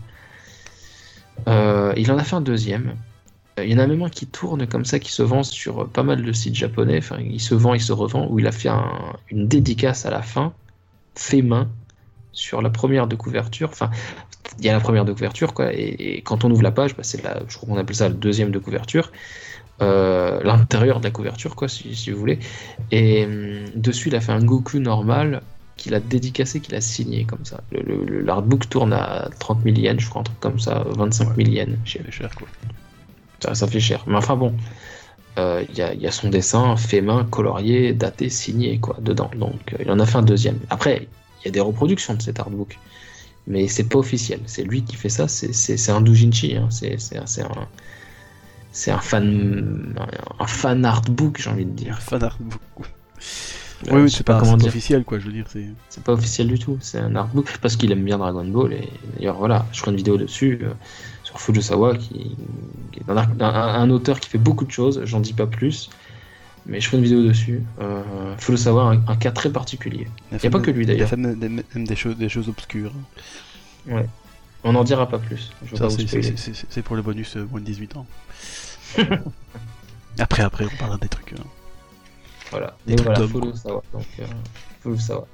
il 1.48 2.12
en 2.12 2.18
a 2.18 2.24
fait 2.24 2.36
un 2.36 2.42
deuxième. 2.42 2.96
Il 3.60 3.72
y 3.72 3.76
en 3.76 3.80
a 3.80 3.88
même 3.88 4.04
un 4.04 4.10
qui 4.10 4.28
tourne 4.28 4.68
comme 4.68 4.86
ça, 4.86 5.00
qui 5.00 5.12
se 5.12 5.24
vend 5.24 5.42
sur 5.42 5.88
pas 5.90 6.04
mal 6.04 6.22
de 6.24 6.32
sites 6.32 6.54
japonais. 6.54 7.00
Enfin, 7.00 7.18
il 7.20 7.42
se 7.42 7.56
vend, 7.56 7.74
il 7.74 7.82
se 7.82 7.92
revend, 7.92 8.28
où 8.30 8.38
il 8.38 8.46
a 8.46 8.52
fait 8.52 8.70
une 9.32 9.48
dédicace 9.48 10.06
à 10.06 10.12
la 10.12 10.22
fin, 10.22 10.54
fait 11.16 11.42
main, 11.42 11.68
sur 12.34 12.62
la 12.62 12.70
première 12.70 13.08
de 13.08 13.16
couverture. 13.16 13.70
Enfin, 13.72 13.90
il 14.60 14.66
y 14.66 14.70
a 14.70 14.74
la 14.74 14.80
première 14.80 15.06
de 15.06 15.14
couverture, 15.14 15.56
quoi. 15.56 15.74
Et, 15.74 16.22
quand 16.24 16.46
on 16.46 16.52
ouvre 16.52 16.62
la 16.62 16.72
page, 16.72 16.96
bah, 16.96 17.02
c'est 17.04 17.24
la, 17.24 17.42
je 17.48 17.58
crois 17.58 17.68
qu'on 17.68 17.78
appelle 17.78 17.96
ça 17.96 18.10
le 18.10 18.16
deuxième 18.16 18.52
de 18.52 18.60
couverture. 18.60 19.12
Euh, 19.82 20.42
l'intérieur 20.44 21.00
de 21.00 21.06
la 21.06 21.12
couverture, 21.12 21.56
quoi, 21.56 21.68
si, 21.68 22.12
vous 22.12 22.20
voulez. 22.20 22.40
Et 22.92 23.26
hum, 23.26 23.66
dessus, 23.76 24.10
il 24.10 24.16
a 24.16 24.22
fait 24.22 24.32
un 24.32 24.44
Goku 24.44 24.80
normal 24.80 25.42
qu'il 25.76 25.94
a 25.94 26.00
dédicacé, 26.00 26.60
qu'il 26.60 26.74
a 26.74 26.82
signé 26.82 27.26
comme 27.26 27.46
ça. 27.46 27.62
L'artbook 27.72 28.68
tourne 28.70 28.94
à 28.94 29.30
30 29.40 29.62
000 29.64 29.78
yens, 29.78 30.02
je 30.02 30.10
crois, 30.10 30.22
un 30.22 30.24
truc 30.24 30.40
comme 30.40 30.60
ça, 30.60 30.84
25 30.88 31.36
000 31.36 31.50
yens. 31.50 31.78
Ça 31.86 32.00
fait 32.04 32.12
cher, 32.12 32.30
quoi. 32.36 32.48
Ça, 33.54 33.68
fait 33.68 33.80
cher. 33.80 34.04
Mais 34.08 34.16
enfin 34.16 34.36
bon, 34.36 34.56
euh, 35.38 35.64
il 35.70 35.78
y, 35.78 36.08
a 36.08 36.12
son 36.12 36.30
dessin 36.30 36.76
fait 36.76 37.02
main, 37.02 37.24
colorié, 37.30 37.94
daté, 37.94 38.30
signé, 38.30 38.80
quoi, 38.80 38.98
dedans. 39.00 39.30
Donc 39.38 39.74
euh, 39.74 39.78
il 39.82 39.92
en 39.92 40.00
a 40.00 40.08
fait 40.08 40.18
un 40.18 40.24
deuxième. 40.24 40.60
Après, 40.72 41.08
il 41.42 41.46
y 41.46 41.48
a 41.50 41.52
des 41.52 41.60
reproductions 41.60 42.16
de 42.16 42.22
cet 42.24 42.40
artbook. 42.40 42.80
Mais 43.46 43.68
c'est 43.68 43.88
pas 43.88 44.00
officiel. 44.00 44.40
C'est 44.48 44.64
lui 44.64 44.84
qui 44.84 44.96
fait 44.96 45.08
ça. 45.10 45.28
C'est 45.28 45.92
un 45.92 46.02
doujinshi. 46.02 46.58
Hein. 46.58 46.68
C'est 46.72 47.18
un 47.18 47.68
c'est 48.72 48.92
un 48.92 49.00
fan, 49.00 49.96
un 50.40 50.48
fan 50.48 50.86
artbook, 50.86 51.40
j'ai 51.40 51.50
envie 51.50 51.66
de 51.66 51.72
dire. 51.72 52.00
Fan 52.00 52.24
artbook. 52.24 52.62
oui, 52.78 52.86
oui 53.92 54.12
c'est 54.12 54.26
pas, 54.26 54.40
comment 54.40 54.54
officiel, 54.54 55.04
quoi, 55.04 55.20
je 55.20 55.26
veux 55.26 55.34
dire. 55.34 55.46
C'est 55.90 56.04
pas 56.04 56.14
officiel 56.14 56.48
du 56.48 56.60
tout, 56.60 56.78
c'est 56.82 57.00
un 57.00 57.16
artbook 57.16 57.58
parce 57.62 57.76
qu'il 57.76 57.92
aime 57.92 58.04
bien 58.04 58.18
Dragon 58.18 58.46
Ball. 58.46 58.74
Et 58.74 58.90
d'ailleurs, 59.16 59.38
voilà, 59.38 59.66
je 59.72 59.80
ferai 59.80 59.92
une 59.92 59.98
vidéo 59.98 60.18
dessus 60.18 60.60
euh, 60.64 60.74
sur 61.24 61.40
Fujisawa, 61.40 61.98
qui, 61.98 62.36
qui 62.92 63.00
est 63.00 63.10
un, 63.10 63.90
auteur 63.90 64.20
qui 64.20 64.30
fait 64.30 64.38
beaucoup 64.38 64.66
de 64.66 64.72
choses, 64.72 65.02
j'en 65.06 65.20
dis 65.20 65.34
pas 65.34 65.48
plus. 65.48 65.90
Mais 66.66 66.82
je 66.82 66.88
ferai 66.88 66.98
une 66.98 67.04
vidéo 67.04 67.24
dessus. 67.24 67.64
Euh, 67.82 68.04
Fujisawa 68.38 68.92
a 68.92 69.12
un, 69.12 69.16
cas 69.16 69.32
très 69.32 69.50
particulier. 69.50 70.08
Il 70.32 70.38
n'y 70.38 70.48
a 70.48 70.50
pas 70.50 70.60
que 70.60 70.72
lui 70.72 70.86
d'ailleurs. 70.86 71.02
Il 71.02 71.04
a 71.04 71.08
fait 71.08 71.38
même 71.76 71.88
des, 71.88 71.96
choses, 71.96 72.18
des 72.18 72.30
choses 72.30 72.50
obscures. 72.50 72.92
Ouais. 73.88 74.06
On 74.64 74.74
n'en 74.74 74.84
dira 74.84 75.08
pas 75.08 75.20
plus. 75.20 75.52
C'est 76.70 76.82
pour 76.82 76.96
le 76.96 77.02
bonus 77.02 77.38
euh, 77.38 77.48
moins 77.50 77.60
de 77.60 77.66
18 77.66 77.98
ans. 77.98 78.06
après, 80.20 80.44
après, 80.44 80.66
on 80.66 80.78
parlera 80.78 80.98
des 80.98 81.08
trucs. 81.08 81.34
Hein. 81.34 81.44
Voilà. 82.52 82.76
Des 82.86 82.96
trucs 82.96 83.10
voilà, 83.10 83.28
faut 83.28 83.40
le 83.40 83.54
savoir. 83.54 83.84
Donc, 83.94 84.06
euh, 84.20 84.26
faut 84.82 84.90
le 84.90 84.98
savoir. 84.98 85.28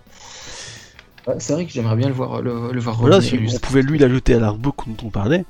c'est 1.40 1.54
vrai 1.54 1.66
que 1.66 1.72
j'aimerais 1.72 1.96
bien 1.96 2.08
le 2.08 2.14
voir, 2.14 2.42
le, 2.42 2.72
le 2.72 2.80
voir 2.80 2.98
voilà, 2.98 3.22
si 3.22 3.40
on 3.54 3.60
pouvait 3.60 3.82
lui 3.82 3.98
l'ajouter 3.98 4.34
à 4.36 4.40
l'artbook 4.40 4.88
dont 4.88 5.08
on 5.08 5.10
parlait. 5.10 5.46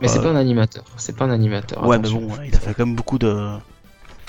Mais 0.00 0.08
c'est 0.08 0.18
euh, 0.18 0.22
pas 0.22 0.30
un 0.30 0.36
animateur. 0.36 0.84
C'est 0.96 1.16
pas 1.16 1.24
un 1.24 1.30
animateur. 1.30 1.86
Ouais, 1.86 1.98
mais 1.98 2.10
bon, 2.10 2.28
il 2.46 2.54
a 2.54 2.58
fait 2.58 2.74
quand 2.74 2.86
même 2.86 2.96
beaucoup 2.96 3.18
de. 3.18 3.56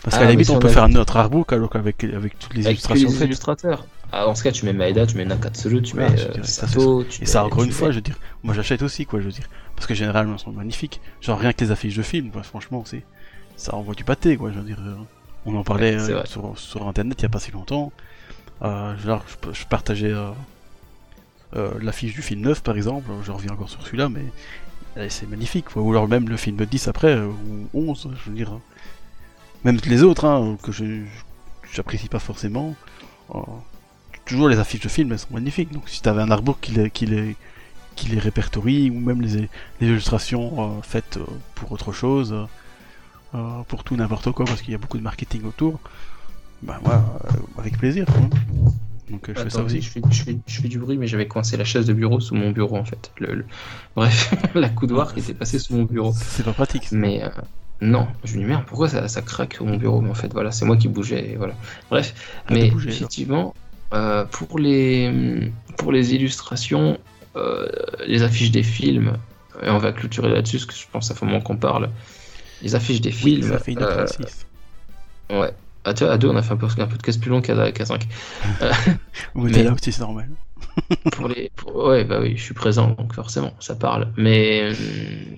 Parce 0.03 0.17
ah, 0.17 0.19
qu'à 0.19 0.25
la 0.25 0.31
limite, 0.31 0.49
on 0.51 0.59
peut 0.59 0.69
faire 0.69 0.83
un 0.83 0.95
autre 0.95 1.17
artbook 1.17 1.51
alors 1.51 1.69
qu'avec 1.69 2.03
avec 2.03 2.37
toutes 2.37 2.53
les 2.53 2.65
illustrations. 2.65 3.09
Les 3.09 3.23
illustrateurs. 3.23 3.85
Ah, 4.17 4.23
dans 4.23 4.33
ce 4.33 4.43
cas, 4.43 4.51
tu 4.53 4.63
mets 4.63 4.71
Maeda, 4.71 5.05
tu 5.05 5.17
mets 5.17 5.25
Nakatsuru, 5.25 5.81
tu 5.81 5.97
mets 5.97 6.09
euh, 6.09 6.41
Sato. 6.43 7.03
Tu 7.03 7.23
et 7.23 7.25
ça, 7.25 7.43
encore 7.43 7.63
une 7.63 7.73
fois, 7.73 7.91
je 7.91 7.95
veux 7.95 8.01
dire, 8.01 8.17
moi 8.43 8.53
j'achète 8.53 8.81
aussi, 8.81 9.05
quoi, 9.05 9.19
je 9.19 9.25
veux 9.25 9.31
dire. 9.33 9.49
Parce 9.75 9.87
que 9.87 9.93
généralement, 9.93 10.35
elles 10.35 10.39
sont 10.39 10.53
magnifiques. 10.53 11.01
Genre, 11.19 11.37
rien 11.37 11.51
que 11.51 11.61
les 11.65 11.71
affiches 11.71 11.97
de 11.97 12.01
films, 12.01 12.31
franchement, 12.43 12.81
c'est 12.85 13.03
ça 13.57 13.75
envoie 13.75 13.93
du 13.93 14.05
pâté, 14.05 14.37
quoi. 14.37 14.51
Je 14.53 14.59
veux 14.59 14.63
dire, 14.63 14.79
euh, 14.79 14.95
on 15.45 15.53
en 15.57 15.65
parlait 15.65 15.97
euh, 15.97 16.23
sur, 16.55 16.87
internet 16.87 17.19
il 17.19 17.23
y 17.23 17.25
a 17.25 17.29
pas 17.29 17.39
si 17.39 17.51
longtemps. 17.51 17.91
Euh, 18.61 18.97
genre, 18.99 19.25
je, 19.51 19.65
partageais 19.65 20.13
l'affiche 21.81 22.13
du 22.13 22.21
film 22.21 22.39
9 22.39 22.63
par 22.63 22.77
exemple, 22.77 23.09
je 23.21 23.33
reviens 23.33 23.51
encore 23.51 23.69
sur 23.69 23.85
celui-là, 23.85 24.07
mais 24.07 25.09
c'est 25.09 25.27
magnifique. 25.27 25.75
Ou 25.75 25.91
alors 25.91 26.07
même 26.07 26.29
le 26.29 26.37
film 26.37 26.55
10 26.55 26.87
après, 26.87 27.19
ou 27.19 27.69
11, 27.73 28.11
je 28.23 28.29
veux 28.29 28.35
dire. 28.37 28.61
Même 29.65 29.77
les 29.85 30.03
autres, 30.03 30.23
hein, 30.23 30.57
que 30.63 30.71
j'apprécie 31.69 32.07
pas 32.07 32.19
forcément. 32.19 32.75
Toujours 34.25 34.49
les 34.49 34.59
affiches 34.59 34.81
de 34.81 34.89
films, 34.89 35.11
elles 35.11 35.19
sont 35.19 35.33
magnifiques. 35.33 35.71
Donc 35.71 35.89
si 35.89 36.01
t'avais 36.01 36.21
un 36.21 36.31
artbook 36.31 36.57
qui 36.61 36.71
les, 36.71 36.89
qui 36.89 37.05
les, 37.05 37.35
qui 37.95 38.07
les 38.09 38.19
répertorie, 38.19 38.89
ou 38.89 38.99
même 38.99 39.21
les, 39.21 39.49
les 39.81 39.87
illustrations 39.87 40.81
faites 40.81 41.19
pour 41.55 41.71
autre 41.71 41.91
chose, 41.91 42.47
euh, 43.35 43.63
pour 43.67 43.83
tout 43.83 43.95
n'importe 43.95 44.31
quoi 44.31 44.45
parce 44.45 44.61
qu'il 44.61 44.71
y 44.71 44.75
a 44.75 44.77
beaucoup 44.77 44.97
de 44.97 45.03
marketing 45.03 45.43
autour, 45.43 45.79
bah 46.63 46.79
moi, 46.83 47.03
euh, 47.25 47.59
avec 47.59 47.77
plaisir. 47.77 48.05
Donc 49.09 49.27
euh, 49.29 49.33
je 49.35 49.41
fais 49.41 49.49
ça 49.49 49.61
aussi. 49.61 49.81
Je 49.81 49.89
fais, 49.89 50.01
je, 50.09 50.61
fais, 50.61 50.67
du 50.69 50.79
bruit, 50.79 50.97
mais 50.97 51.07
j'avais 51.07 51.27
coincé 51.27 51.57
la 51.57 51.65
chaise 51.65 51.85
de 51.85 51.93
bureau 51.93 52.21
sous 52.21 52.33
mon 52.33 52.51
bureau 52.51 52.77
en 52.77 52.85
fait. 52.85 53.11
Le, 53.19 53.45
Bref, 53.95 54.33
la 54.55 54.69
coudoir 54.69 55.13
qui 55.13 55.19
était 55.19 55.33
passée 55.33 55.59
sous 55.59 55.75
mon 55.75 55.83
bureau. 55.83 56.13
C'est 56.15 56.45
pas 56.45 56.53
pratique. 56.53 56.91
Mais 56.91 57.23
non, 57.81 58.07
je 58.23 58.35
me 58.35 58.43
dis 58.43 58.45
merde, 58.45 58.63
pourquoi 58.65 58.87
ça, 58.87 59.07
ça 59.09 59.21
craque 59.21 59.55
sous 59.55 59.65
mon 59.65 59.75
bureau 59.75 59.99
Mais 59.99 60.11
en 60.11 60.15
fait, 60.15 60.31
voilà, 60.31 60.51
c'est 60.51 60.63
moi 60.65 60.77
qui 60.77 60.87
bougeais. 60.87 61.35
voilà. 61.37 61.55
Bref, 61.89 62.15
mais 62.49 62.67
effectivement, 62.67 63.53
pour, 64.31 64.59
les, 64.59 65.51
pour 65.77 65.91
les 65.91 66.13
illustrations, 66.13 66.99
les 68.07 68.23
affiches 68.23 68.51
des 68.51 68.63
films, 68.63 69.17
et 69.63 69.69
on 69.69 69.77
va 69.77 69.91
clôturer 69.91 70.29
là-dessus, 70.29 70.57
parce 70.57 70.65
que 70.65 70.73
je 70.73 70.85
pense 70.91 71.07
ça 71.07 71.15
fait 71.15 71.25
moment 71.25 71.41
qu'on 71.41 71.57
parle 71.57 71.89
les 72.61 72.75
affiches 72.75 73.01
des 73.01 73.11
films. 73.11 73.49
ça 73.49 73.59
fait 73.59 73.75
euh, 73.79 74.05
ouais. 75.29 75.51
Ah, 75.83 75.93
tu 75.93 76.03
vois, 76.03 76.13
à 76.13 76.17
deux, 76.17 76.27
on 76.27 76.35
a 76.35 76.41
fait 76.41 76.53
un, 76.53 76.57
peu, 76.57 76.65
un 76.65 76.87
podcast 76.87 77.21
plus 77.21 77.29
long 77.29 77.41
qu'à 77.41 77.85
5. 77.85 78.07
Euh, 78.61 78.71
mais 79.35 79.63
là 79.63 79.71
aussi, 79.71 79.91
c'est 79.91 80.01
normal. 80.01 80.29
pour 81.11 81.27
les, 81.27 81.51
Ouais, 81.73 82.03
bah 82.03 82.19
oui, 82.21 82.33
je 82.35 82.41
suis 82.41 82.55
présent, 82.55 82.95
donc 82.97 83.13
forcément, 83.13 83.53
ça 83.59 83.75
parle. 83.75 84.11
Mais 84.17 84.61
euh, 84.63 84.73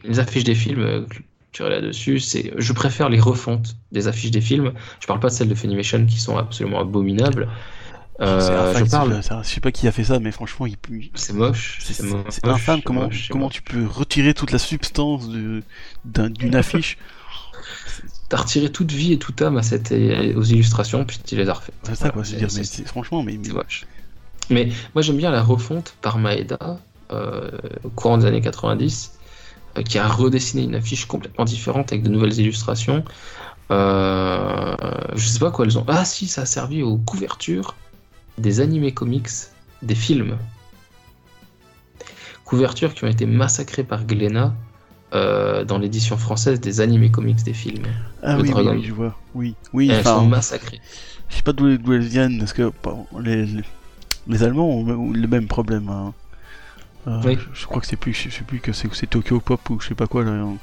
les 0.05 0.19
affiches 0.19 0.45
des 0.45 0.55
films, 0.55 1.05
tu 1.51 1.63
là-dessus, 1.63 2.19
c'est, 2.19 2.53
je 2.55 2.73
préfère 2.73 3.09
les 3.09 3.19
refontes 3.19 3.75
des 3.91 4.07
affiches 4.07 4.31
des 4.31 4.41
films. 4.41 4.71
Je 5.01 5.07
parle 5.07 5.19
pas 5.19 5.27
de 5.27 5.33
celles 5.33 5.49
de 5.49 5.55
Funimation 5.55 6.05
qui 6.05 6.19
sont 6.19 6.37
absolument 6.37 6.79
abominables. 6.79 7.49
Euh, 8.19 8.73
je 8.75 8.83
parle. 8.85 9.21
Je 9.21 9.47
sais 9.47 9.59
pas 9.59 9.71
qui 9.71 9.87
a 9.87 9.91
fait 9.91 10.05
ça, 10.05 10.19
mais 10.19 10.31
franchement, 10.31 10.65
il... 10.65 10.75
c'est 11.13 11.33
moche. 11.33 11.79
C'est 11.81 12.47
infâme. 12.47 12.81
Comment, 12.81 13.09
comment 13.29 13.49
tu 13.49 13.61
peux 13.61 13.85
retirer 13.85 14.33
toute 14.33 14.51
la 14.51 14.59
substance 14.59 15.29
d'une 15.29 16.55
affiche 16.55 16.97
T'as 18.29 18.37
retiré 18.37 18.69
toute 18.69 18.91
vie 18.91 19.13
et 19.13 19.19
toute 19.19 19.41
âme 19.41 19.57
à 19.57 19.63
cette, 19.63 19.91
aux 19.91 20.43
illustrations, 20.43 21.05
puis 21.05 21.17
tu 21.25 21.37
les 21.37 21.47
as 21.47 21.53
refait. 21.53 21.71
C'est 21.83 21.95
ça, 21.95 22.09
quoi. 22.09 22.23
dire, 22.23 22.49
mais 22.53 22.63
franchement, 22.85 23.23
mais. 23.23 23.37
moche. 23.37 23.85
Mais 24.49 24.69
moi, 24.95 25.01
j'aime 25.01 25.17
bien 25.17 25.31
la 25.31 25.41
refonte 25.41 25.95
par 26.01 26.17
Maeda, 26.17 26.79
euh, 27.11 27.51
au 27.83 27.89
courant 27.89 28.17
des 28.17 28.25
années 28.25 28.41
90, 28.41 29.11
euh, 29.77 29.81
qui 29.81 29.97
a 29.97 30.07
redessiné 30.07 30.63
une 30.63 30.75
affiche 30.75 31.05
complètement 31.05 31.45
différente 31.45 31.91
avec 31.91 32.03
de 32.03 32.09
nouvelles 32.09 32.37
illustrations. 32.39 33.03
Euh, 33.71 34.75
je 35.15 35.27
sais 35.27 35.39
pas 35.39 35.51
quoi 35.51 35.65
elles 35.65 35.77
ont. 35.77 35.85
Ah, 35.87 36.05
si, 36.05 36.27
ça 36.27 36.41
a 36.41 36.45
servi 36.45 36.83
aux 36.83 36.97
couvertures 36.97 37.75
des 38.37 38.59
animés 38.61 38.93
comics, 38.93 39.29
des 39.81 39.95
films. 39.95 40.37
couvertures 42.45 42.93
qui 42.93 43.03
ont 43.03 43.07
été 43.07 43.25
massacrées 43.25 43.83
par 43.83 44.05
Glénat 44.05 44.53
euh, 45.13 45.63
dans 45.65 45.77
l'édition 45.77 46.17
française 46.17 46.59
des 46.61 46.79
animés 46.81 47.11
comics 47.11 47.43
des 47.43 47.53
films. 47.53 47.85
Ah 48.23 48.37
oui, 48.39 48.51
oui, 48.55 48.83
je 48.83 48.93
vois. 48.93 49.17
Oui, 49.35 49.55
oui. 49.73 49.89
Elles 49.91 50.03
sont 50.03 50.25
massacrées. 50.27 50.79
je 51.29 51.35
sais 51.35 51.41
pas 51.41 51.53
d'où 51.53 51.67
elles 51.67 51.99
viennent 51.99 52.39
parce 52.39 52.53
que 52.53 52.71
les, 53.19 53.45
les, 53.45 53.63
les 54.27 54.43
Allemands 54.43 54.69
ont 54.69 55.11
le 55.11 55.27
même 55.27 55.47
problème. 55.47 55.89
hein. 55.89 56.13
Euh, 57.07 57.21
Oui. 57.25 57.37
je, 57.53 57.61
je 57.61 57.65
crois 57.65 57.79
que 57.81 57.87
c'est 57.87 57.95
plus, 57.95 58.13
je 58.13 58.29
sais 58.29 58.43
plus 58.43 58.59
que 58.59 58.73
c'est 58.73 58.93
c'est 58.93 59.07
Tokyo 59.09 59.39
Pop 59.39 59.69
ou 59.69 59.79
je 59.79 59.87
sais 59.89 59.95
pas 59.95 60.07
quoi. 60.07 60.23
Là, 60.23 60.31
hein. 60.31 60.57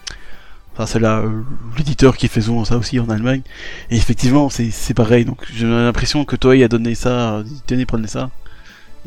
Enfin, 0.74 0.86
c'est 0.86 0.98
là 0.98 1.20
euh, 1.20 1.42
l'éditeur 1.78 2.16
qui 2.16 2.26
fait 2.28 2.40
souvent 2.40 2.64
ça 2.64 2.76
aussi 2.76 2.98
en 2.98 3.08
Allemagne. 3.08 3.42
Et 3.90 3.96
effectivement, 3.96 4.50
c'est 4.50 4.70
c'est 4.70 4.94
pareil. 4.94 5.24
Donc 5.24 5.46
j'ai 5.52 5.66
l'impression 5.66 6.24
que 6.24 6.36
Toei 6.36 6.64
a 6.64 6.68
donné 6.68 6.94
ça, 6.96 7.42
tenez 7.66 7.86
prenez 7.86 8.08
ça, 8.08 8.30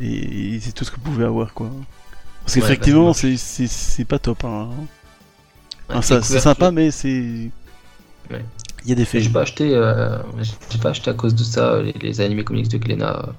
et, 0.02 0.56
et 0.56 0.60
c'est 0.62 0.72
tout 0.72 0.86
ce 0.86 0.92
que 0.92 0.96
vous 0.96 1.12
pouvez 1.12 1.26
avoir 1.26 1.54
quoi. 1.54 1.70
Parce 2.46 2.56
Ouais, 2.56 2.62
qu'effectivement, 2.62 3.12
bah, 3.12 3.18
c'est 3.68 4.06
pas 4.06 4.20
top. 4.20 4.46
Hein. 4.46 4.70
Ouais, 5.90 5.96
Enfin, 5.96 6.02
ça- 6.02 6.16
les 6.18 6.22
c'est 6.24 6.40
sympa, 6.40 6.72
mais 6.72 6.92
c'est 6.92 7.50
Ouais. 8.32 8.44
il 8.84 8.90
y 8.90 8.92
a 8.94 8.96
des 8.96 9.06
faits. 9.06 9.22
J'ai 9.24 9.30
pas 9.30 9.42
acheté, 9.42 9.74
euh, 9.76 10.18
j'ai 10.70 10.78
pas 10.80 10.90
acheté 10.90 11.10
à 11.10 11.14
cause 11.14 11.36
de 11.36 11.44
ça 11.44 11.82
les, 11.82 11.94
les 11.94 12.22
animés 12.22 12.44
comics 12.46 12.70
de 12.70 12.78
Glénat. 12.78 13.26
euh. 13.28 13.32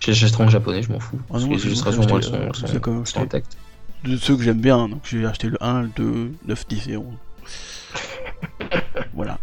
Je 0.00 0.06
les 0.08 0.12
achèterai 0.12 0.44
en 0.44 0.48
japonais, 0.48 0.82
je 0.82 0.90
m'en 0.92 1.00
fous. 1.00 1.18
Ah 1.32 1.38
non, 1.38 1.50
les 1.50 1.64
illustrations, 1.66 2.00
j'ai 2.02 2.08
moi, 2.08 2.18
elles 2.18 2.24
acheté, 2.26 2.36
sont, 2.36 2.42
euh, 2.42 2.50
j'ai 2.54 3.00
acheté. 3.02 3.20
intactes. 3.20 3.56
de 4.04 4.16
ceux 4.16 4.34
que 4.36 4.42
j'aime 4.42 4.60
bien, 4.60 4.88
donc 4.88 5.02
j'ai 5.04 5.26
acheté 5.26 5.48
le 5.48 5.62
1, 5.62 5.82
le 5.82 5.90
2, 5.94 6.32
9, 6.46 6.66
10 6.68 6.88
et 6.88 6.96
11. 6.96 7.04
voilà. 9.14 9.38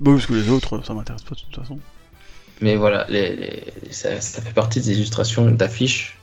Bon, 0.00 0.14
parce 0.14 0.26
que 0.26 0.34
les 0.34 0.48
autres, 0.48 0.82
ça 0.84 0.94
m'intéresse 0.94 1.22
pas 1.22 1.34
de 1.34 1.40
toute 1.40 1.54
façon. 1.56 1.78
Mais 2.60 2.76
voilà, 2.76 3.06
les, 3.08 3.36
les- 3.36 3.92
ça, 3.92 4.20
ça 4.20 4.40
fait 4.42 4.52
partie 4.52 4.80
des 4.80 4.92
illustrations 4.92 5.50
d'affiches 5.50 6.18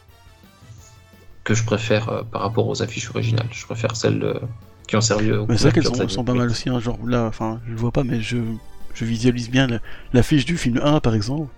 que 1.43 1.53
je 1.53 1.63
préfère 1.63 2.09
euh, 2.09 2.23
par 2.23 2.41
rapport 2.41 2.67
aux 2.67 2.81
affiches 2.81 3.09
originales. 3.09 3.47
Je 3.51 3.65
préfère 3.65 3.95
celles 3.95 4.23
euh, 4.23 4.39
qui 4.87 4.95
ont 4.95 5.01
servi 5.01 5.31
aux 5.31 5.45
Mais 5.47 5.57
c'est 5.57 5.69
vrai 5.69 5.81
qu'elles 5.81 6.09
sont, 6.09 6.23
pas 6.23 6.33
mal 6.33 6.49
aussi, 6.49 6.69
hein, 6.69 6.79
genre 6.79 6.99
là, 7.05 7.25
enfin, 7.25 7.59
je 7.67 7.71
le 7.71 7.77
vois 7.77 7.91
pas, 7.91 8.03
mais 8.03 8.21
je, 8.21 8.37
je 8.93 9.05
visualise 9.05 9.49
bien 9.49 9.67
l'affiche 10.13 10.45
du 10.45 10.57
film 10.57 10.79
1 10.83 10.99
par 10.99 11.15
exemple, 11.15 11.49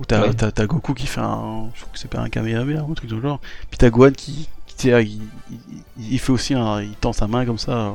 où 0.00 0.04
t'as 0.04 0.20
Ouais. 0.28 0.66
Goku 0.66 0.94
qui 0.94 1.06
fait 1.06 1.20
un. 1.20 1.70
Je 1.74 1.80
crois 1.82 1.92
que 1.92 1.98
c'est 1.98 2.08
pas 2.10 2.20
un 2.20 2.28
Kamehameha 2.28 2.82
ou 2.82 2.90
un 2.90 2.94
truc 2.94 3.08
du 3.12 3.20
genre, 3.20 3.40
puis 3.70 3.78
t'as 3.78 3.90
Gohan 3.90 4.12
qui. 4.12 4.48
qui, 4.66 4.88
il, 4.88 5.22
il- 5.50 5.82
il 6.12 6.18
fait 6.18 6.32
aussi 6.32 6.54
un. 6.54 6.82
Il 6.82 6.94
tend 6.96 7.12
sa 7.12 7.26
main 7.28 7.44
comme 7.46 7.58
ça, 7.58 7.94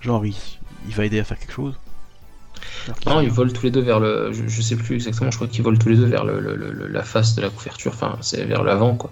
genre 0.00 0.24
il, 0.26 0.34
il 0.88 0.94
va 0.94 1.04
aider 1.04 1.18
à 1.20 1.24
faire 1.24 1.38
quelque 1.38 1.52
chose. 1.52 1.74
Non, 3.06 3.20
ils 3.20 3.30
volent 3.30 3.52
tous 3.52 3.64
les 3.64 3.70
deux 3.70 3.80
vers 3.80 4.00
le. 4.00 4.32
Je, 4.32 4.46
je 4.46 4.62
sais 4.62 4.76
plus 4.76 4.96
exactement, 4.96 5.30
je 5.30 5.36
crois 5.36 5.48
qu'ils 5.48 5.62
volent 5.62 5.78
tous 5.78 5.88
les 5.88 5.96
deux 5.96 6.06
vers 6.06 6.24
le, 6.24 6.40
le- 6.40 6.56
le- 6.56 6.86
la 6.88 7.02
face 7.02 7.34
de 7.34 7.42
la 7.42 7.48
couverture, 7.50 7.92
enfin, 7.92 8.16
c'est 8.20 8.44
vers 8.44 8.62
l'avant, 8.62 8.94
quoi. 8.96 9.10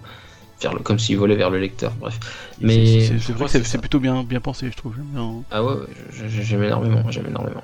Vers 0.60 0.74
le, 0.74 0.80
comme 0.80 0.98
s'ils 0.98 1.16
volaient 1.16 1.36
vers 1.36 1.50
le 1.50 1.58
lecteur, 1.58 1.92
bref. 2.00 2.18
Mais 2.60 3.00
c'est- 3.18 3.32
vrai 3.32 3.46
que 3.48 3.78
plutôt 3.78 4.00
bien, 4.00 4.24
bien 4.24 4.40
pensé, 4.40 4.70
je 4.70 4.76
trouve. 4.76 4.94
Bien. 4.98 5.42
Ah 5.50 5.62
ouais, 5.62 5.74
j'aime 6.12 6.64
énormément, 6.64 7.10
j'aime 7.10 7.26
énormément. 7.26 7.62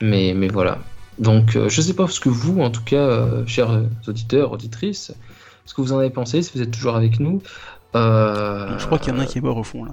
Mais, 0.00 0.32
mais 0.34 0.48
voilà. 0.48 0.78
Donc, 1.18 1.56
euh, 1.56 1.68
je 1.68 1.80
sais 1.80 1.94
pas 1.94 2.08
ce 2.08 2.18
que 2.20 2.28
vous, 2.30 2.60
en 2.60 2.70
tout 2.70 2.82
cas, 2.82 2.96
euh, 2.96 3.46
chers 3.46 3.82
auditeurs, 4.08 4.52
auditrices, 4.52 5.12
ce 5.66 5.74
que 5.74 5.80
vous 5.82 5.92
en 5.92 5.98
avez 5.98 6.10
pensé, 6.10 6.42
si 6.42 6.50
vous 6.54 6.62
êtes 6.62 6.70
toujours 6.70 6.96
avec 6.96 7.20
nous. 7.20 7.42
Euh, 7.94 8.78
Je 8.78 8.86
crois 8.86 8.98
qu'il 8.98 9.12
y 9.12 9.16
en 9.16 9.20
a 9.20 9.22
un 9.22 9.26
qui 9.26 9.38
est 9.38 9.42
mort 9.42 9.58
au 9.58 9.62
fond 9.64 9.84
là. 9.84 9.92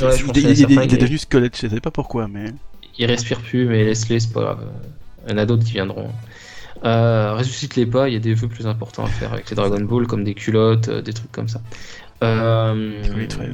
Ouais, 0.00 0.16
je 0.16 0.24
il, 0.34 0.36
il- 0.38 0.60
il- 0.60 0.70
il 0.84 0.94
est 0.94 0.98
devenu 0.98 1.18
squelette, 1.18 1.58
je 1.60 1.68
sais 1.68 1.80
pas 1.80 1.90
pourquoi, 1.90 2.28
mais. 2.28 2.52
Il 2.98 3.06
respire 3.06 3.40
plus, 3.40 3.66
mais 3.66 3.84
laisse-les, 3.84 4.20
c'est 4.20 4.32
pas 4.32 4.42
grave. 4.42 4.64
Il 5.26 5.32
y 5.32 5.34
en 5.34 5.38
a 5.38 5.46
d'autres 5.46 5.64
qui 5.64 5.72
viendront. 5.72 6.10
Euh, 6.84 7.34
ressuscite-les 7.34 7.86
pas, 7.86 8.08
il 8.08 8.14
y 8.14 8.16
a 8.16 8.20
des 8.20 8.34
vœux 8.34 8.48
plus 8.48 8.66
importants 8.66 9.04
à 9.04 9.08
faire 9.08 9.32
avec 9.32 9.50
les 9.50 9.56
Dragon 9.56 9.80
Ball, 9.80 10.06
comme 10.06 10.22
des 10.24 10.34
culottes, 10.34 10.88
euh, 10.88 11.02
des 11.02 11.12
trucs 11.12 11.32
comme 11.32 11.48
ça. 11.48 11.60
Euh, 12.22 13.02
Oui, 13.16 13.26
très- 13.28 13.50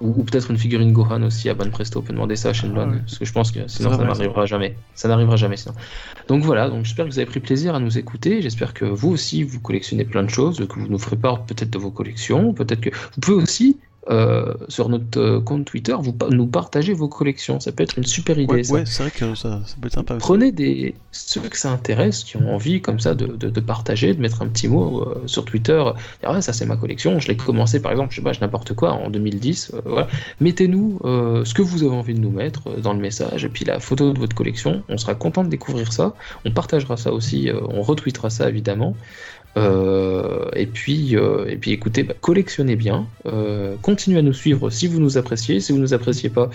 ou, 0.00 0.14
ou 0.20 0.22
peut-être 0.22 0.50
une 0.52 0.58
figurine 0.58 0.92
Gohan 0.92 1.22
aussi 1.24 1.48
à 1.48 1.54
Ban 1.54 1.68
Presto, 1.70 1.98
on 1.98 2.02
peut 2.02 2.12
demander 2.12 2.36
ça 2.36 2.50
à 2.50 2.52
Shenlong, 2.52 2.80
Ah 2.80 2.92
ouais. 2.92 2.98
parce 3.00 3.18
que 3.18 3.24
je 3.24 3.32
pense 3.32 3.50
que 3.50 3.66
sinon 3.66 3.90
ça 3.96 4.04
n'arrivera 4.04 4.46
jamais. 4.46 4.76
Ça 4.94 5.08
n'arrivera 5.08 5.34
jamais 5.36 5.56
sinon. 5.56 5.74
Donc 6.28 6.44
voilà, 6.44 6.68
donc 6.68 6.84
j'espère 6.84 7.06
que 7.06 7.10
vous 7.10 7.18
avez 7.18 7.26
pris 7.26 7.40
plaisir 7.40 7.74
à 7.74 7.80
nous 7.80 7.98
écouter, 7.98 8.40
j'espère 8.40 8.74
que 8.74 8.84
vous 8.84 9.10
aussi 9.10 9.42
vous 9.42 9.58
collectionnez 9.58 10.04
plein 10.04 10.22
de 10.22 10.30
choses, 10.30 10.64
que 10.68 10.78
vous 10.78 10.86
nous 10.86 10.98
ferez 11.00 11.16
part 11.16 11.44
peut-être 11.44 11.70
de 11.70 11.78
vos 11.78 11.90
collections, 11.90 12.52
peut-être 12.54 12.80
que 12.80 12.90
vous 12.90 13.20
pouvez 13.20 13.42
aussi 13.42 13.76
euh, 14.10 14.54
sur 14.68 14.88
notre 14.88 15.20
euh, 15.20 15.40
compte 15.40 15.64
Twitter 15.66 15.94
vous, 16.00 16.14
nous 16.30 16.46
partager 16.46 16.92
vos 16.94 17.08
collections, 17.08 17.60
ça 17.60 17.72
peut 17.72 17.82
être 17.82 17.98
une 17.98 18.04
super 18.04 18.38
idée. 18.38 18.52
Ouais, 18.52 18.64
ça. 18.64 18.74
ouais, 18.74 18.82
c'est 18.86 19.02
vrai 19.02 19.10
que 19.10 19.34
ça, 19.34 19.60
ça 19.66 19.74
peut 19.80 19.86
être 19.88 19.94
sympa. 19.94 20.16
Prenez 20.16 20.50
des 20.52 20.94
ceux 21.12 21.40
que 21.42 21.58
ça 21.58 21.70
intéresse, 21.72 22.24
qui 22.24 22.36
ont 22.36 22.54
envie 22.54 22.80
comme 22.80 23.00
ça 23.00 23.14
de, 23.14 23.26
de- 23.26 23.50
de 23.50 23.60
partager, 23.60 24.14
de 24.14 24.20
mettre 24.20 24.40
un 24.42 24.48
petit 24.48 24.68
mot 24.68 25.02
euh, 25.02 25.22
sur 25.26 25.44
Twitter. 25.44 25.82
Dire, 26.22 26.30
ouais, 26.32 26.40
ça 26.42 26.52
c'est 26.52 26.66
ma 26.66 26.76
collection. 26.76 27.18
Je 27.20 27.28
l'ai 27.28 27.36
commencé 27.36 27.80
par 27.82 27.92
exemple, 27.92 28.10
je 28.12 28.16
sais 28.16 28.22
pas, 28.22 28.32
je 28.32 28.40
n'importe 28.40 28.72
quoi 28.74 28.92
en 28.92 29.10
2010. 29.10 29.72
euh, 29.74 29.80
voilà. 29.84 30.08
Mettez-nous 30.40 31.00
ce 31.44 31.52
que 31.54 31.62
vous 31.62 31.82
avez 31.82 31.94
envie 31.94 32.14
de 32.14 32.20
nous 32.20 32.30
mettre 32.30 32.70
dans 32.80 32.92
le 32.92 33.00
message 33.00 33.44
et 33.44 33.48
puis 33.48 33.64
la 33.64 33.80
photo 33.80 34.12
de 34.12 34.18
votre 34.18 34.34
collection. 34.34 34.82
On 34.88 34.96
sera 34.98 35.14
content 35.14 35.44
de 35.44 35.48
découvrir 35.48 35.92
ça. 35.92 36.14
On 36.44 36.50
partagera 36.50 36.96
ça 36.96 37.12
aussi. 37.12 37.50
on 37.68 37.82
retweetera 37.82 38.30
ça 38.30 38.48
évidemment. 38.48 38.94
Euh, 39.58 40.48
et 40.54 40.66
puis, 40.66 41.16
euh, 41.16 41.46
et 41.48 41.56
puis 41.56 41.72
écoutez, 41.72 42.02
bah, 42.02 42.14
collectionnez 42.20 42.76
bien, 42.76 43.06
euh, 43.26 43.74
continuez 43.82 44.18
à 44.18 44.22
nous 44.22 44.32
suivre 44.32 44.70
si 44.70 44.86
vous 44.86 45.00
nous 45.00 45.18
appréciez, 45.18 45.60
si 45.60 45.72
vous 45.72 45.78
nous 45.78 45.94
appréciez 45.94 46.28
pas, 46.30 46.50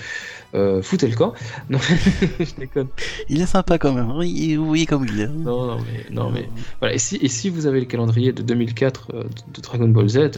foutez 0.82 1.08
le 1.08 1.16
camp. 1.16 1.34
Non, 1.70 1.80
je 2.40 2.56
déconne. 2.60 2.88
Il 3.30 3.42
est 3.42 3.46
sympa 3.48 3.78
quand 3.78 3.94
même, 3.94 4.12
oui, 4.16 4.58
oui 4.58 4.86
comme 4.86 5.06
il 5.08 5.20
est. 5.20 5.28
Non, 5.28 5.68
non, 5.68 5.78
mais, 5.80 6.06
non, 6.16 6.30
mais 6.30 6.48
voilà. 6.80 6.94
Et 6.94 7.00
si, 7.00 7.18
et 7.18 7.28
si 7.28 7.50
vous 7.50 7.66
avez 7.66 7.80
le 7.80 7.86
calendrier 7.86 8.32
de 8.34 8.42
2004 8.44 9.08
euh, 9.14 9.24
de, 9.56 9.62
Dragon 9.62 9.88
Ball 9.88 10.08
Z, 10.10 10.18
euh, 10.18 10.30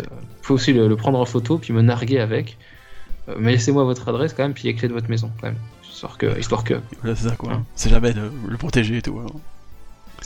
faut 0.41 0.53
aussi 0.55 0.71
le, 0.73 0.87
le 0.87 0.95
prendre 0.95 1.19
en 1.19 1.25
photo 1.25 1.57
puis 1.57 1.73
me 1.73 1.81
narguer 1.81 2.19
avec. 2.19 2.57
Mais 3.39 3.53
laissez-moi 3.53 3.83
votre 3.83 4.07
adresse 4.07 4.33
quand 4.33 4.43
même, 4.43 4.53
puis 4.53 4.65
les 4.65 4.75
clés 4.75 4.87
de 4.87 4.93
votre 4.93 5.09
maison 5.09 5.31
quand 5.41 5.47
même. 5.47 5.57
Histoire 5.91 6.17
que, 6.17 6.39
histoire 6.39 6.63
que. 6.63 6.75
Voilà, 7.01 7.15
c'est 7.15 7.27
ça 7.27 7.35
quoi. 7.35 7.53
Ouais. 7.53 7.59
C'est 7.75 7.89
jamais 7.89 8.13
de 8.13 8.21
le 8.47 8.57
protéger 8.57 8.97
et 8.97 9.01
tout. 9.01 9.19
hein. 9.19 9.25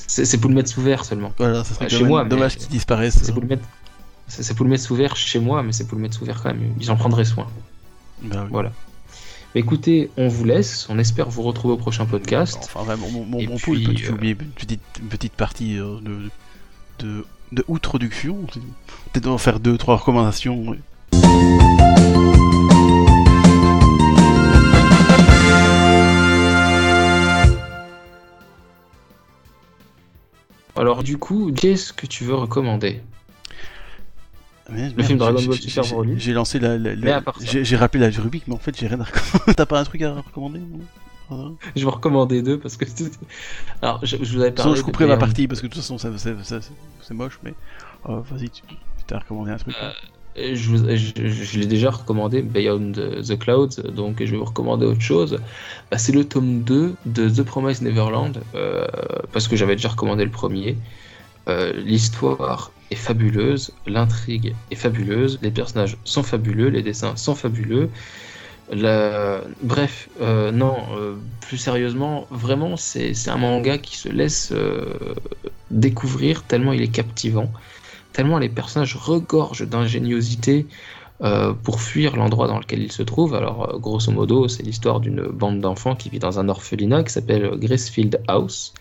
C'est 0.09 0.39
pour 0.39 0.49
le 0.49 0.55
mettre 0.55 0.69
sous 0.69 0.81
verre 0.81 1.05
seulement. 1.05 1.31
Voilà, 1.37 1.63
ça 1.63 1.75
serait 1.75 1.87
quand 1.87 1.97
chez 1.97 2.03
moi, 2.03 2.25
dommage 2.25 2.57
qu'il 2.57 2.67
disparaisse. 2.67 3.19
C'est 3.21 3.31
pour 3.31 3.41
le 3.41 3.47
mettre. 3.47 3.63
Pour 4.55 4.65
le 4.65 4.71
mettre 4.71 4.83
sous 4.83 4.95
verre 4.95 5.15
chez 5.15 5.39
moi, 5.39 5.61
mais 5.61 5.71
c'est 5.71 5.85
pour 5.85 5.97
le 5.97 6.01
mettre 6.01 6.15
sous 6.15 6.25
verre 6.25 6.41
quand 6.41 6.49
même. 6.49 6.73
Ils 6.79 6.89
en 6.89 6.95
prendraient 6.95 7.25
soin. 7.25 7.47
Oui. 8.23 8.29
Voilà. 8.49 8.71
Écoutez, 9.53 10.09
on 10.17 10.27
vous 10.27 10.45
laisse. 10.45 10.87
On 10.89 10.97
espère 10.97 11.29
vous 11.29 11.43
retrouver 11.43 11.75
au 11.75 11.77
prochain 11.77 12.05
podcast. 12.05 12.57
Enfin, 12.63 12.83
vraiment, 12.83 13.07
mon, 13.09 13.23
mon, 13.23 13.43
mon 13.43 13.55
puis, 13.55 13.83
poulpe, 13.83 13.97
j'ai 13.97 14.09
euh, 14.09 14.15
une 14.21 14.35
petite, 14.35 14.81
une 14.99 15.09
petite 15.09 15.33
partie 15.33 15.77
euh, 15.77 15.99
de, 16.01 17.05
de, 17.05 17.25
de 17.51 17.65
outroduction. 17.67 18.37
Peut-être 19.13 19.27
en 19.27 19.37
faire 19.37 19.59
deux, 19.59 19.77
trois 19.77 19.97
recommandations. 19.97 20.75
Alors 30.79 31.03
du 31.03 31.17
coup, 31.17 31.51
qu'est-ce 31.51 31.91
que 31.93 32.05
tu 32.07 32.23
veux 32.23 32.35
recommander 32.35 33.01
Mais, 34.71 34.89
Le 34.89 35.03
film 35.03 35.17
Dragon 35.19 35.41
Ball 35.43 35.55
j'ai- 35.55 35.61
Super 35.69 35.83
j'ai- 35.83 35.91
Broly. 35.93 36.19
J'ai 36.19 36.33
lancé 36.33 36.59
la. 36.59 36.77
j'ai 37.39 37.75
rappelé 37.75 38.09
la 38.09 38.21
rubrique, 38.21 38.43
mais 38.47 38.53
en 38.55 38.59
fait, 38.59 38.77
j'ai 38.77 38.87
rien 38.87 38.99
à 38.99 39.03
recommander. 39.03 39.53
T'as 39.57 39.65
pas 39.65 39.79
un 39.79 39.83
truc 39.83 40.01
à 40.03 40.13
recommander 40.13 40.59
non 40.59 40.79
Ah, 41.31 41.65
Je 41.75 41.83
vais 41.85 41.91
recommander 41.91 42.41
deux 42.41 42.57
parce 42.59 42.77
que. 42.77 42.85
Alors, 43.81 43.99
je, 44.05 44.17
je 44.21 44.33
vous 44.35 44.41
avais 44.41 44.51
parlé. 44.51 44.75
je 44.77 44.81
couperai 44.81 45.05
ma 45.05 45.17
partie 45.17 45.47
parce 45.47 45.61
que 45.61 45.67
de 45.67 45.71
toute 45.73 45.81
façon, 45.81 45.97
ça- 45.97 46.17
ça- 46.17 46.43
ça- 46.43 46.59
c'est 47.01 47.13
moche, 47.13 47.39
mais. 47.43 47.53
euh, 48.07 48.21
Vas-y, 48.21 48.49
tu 48.49 48.63
t'as 49.07 49.19
recommandé 49.19 49.51
un 49.51 49.57
truc. 49.57 49.75
Euh, 49.81 49.91
Je, 50.35 51.59
l'ai 51.59 51.65
déjà 51.65 51.89
recommandé, 51.89 52.41
Beyond 52.41 52.93
the 52.93 53.37
Clouds, 53.37 53.81
donc 53.93 54.17
je 54.19 54.31
vais 54.31 54.37
vous 54.37 54.45
recommander 54.45 54.85
autre 54.85 55.01
chose. 55.01 55.39
Bah, 55.91 55.97
c'est 55.97 56.11
le 56.11 56.23
tome 56.23 56.61
2 56.61 56.95
de 57.05 57.29
The 57.29 57.43
Promised 57.43 57.83
Neverland, 57.83 58.39
euh, 58.55 58.85
parce 59.33 59.47
que 59.47 59.55
j'avais 59.55 59.75
déjà 59.75 59.89
recommandé 59.89 60.23
le 60.23 60.31
premier. 60.31 60.77
Euh, 61.47 61.73
L'histoire 61.73 62.71
est 62.91 62.95
fabuleuse, 62.95 63.73
l'intrigue 63.87 64.55
est 64.71 64.75
fabuleuse, 64.75 65.39
les 65.41 65.51
personnages 65.51 65.97
sont 66.03 66.23
fabuleux, 66.23 66.69
les 66.69 66.83
dessins 66.83 67.15
sont 67.15 67.35
fabuleux. 67.35 67.89
Bref, 68.71 70.09
euh, 70.21 70.51
non, 70.51 70.75
plus 71.41 71.57
sérieusement, 71.57 72.27
vraiment, 72.29 72.77
c'est 72.77 73.13
un 73.27 73.37
manga 73.37 73.79
qui 73.79 73.97
se 73.97 74.09
laisse 74.09 74.53
découvrir 75.71 76.43
tellement 76.43 76.71
il 76.71 76.81
est 76.81 76.87
captivant 76.87 77.51
tellement 78.19 78.37
les 78.37 78.49
personnages 78.49 78.97
regorgent 78.97 79.65
d'ingéniosité 79.65 80.67
euh, 81.21 81.53
pour 81.53 81.79
fuir 81.79 82.17
l'endroit 82.17 82.49
dans 82.49 82.59
lequel 82.59 82.83
ils 82.83 82.91
se 82.91 83.01
trouvent. 83.01 83.33
Alors, 83.33 83.69
euh, 83.69 83.77
grosso 83.77 84.11
modo, 84.11 84.49
c'est 84.49 84.61
l'histoire 84.61 84.99
d'une 84.99 85.21
bande 85.21 85.61
d'enfants 85.61 85.95
qui 85.95 86.09
vit 86.09 86.19
dans 86.19 86.37
un 86.37 86.49
orphelinat 86.49 87.05
qui 87.05 87.13
s'appelle 87.13 87.49
Gracefield 87.55 88.21
House. 88.27 88.73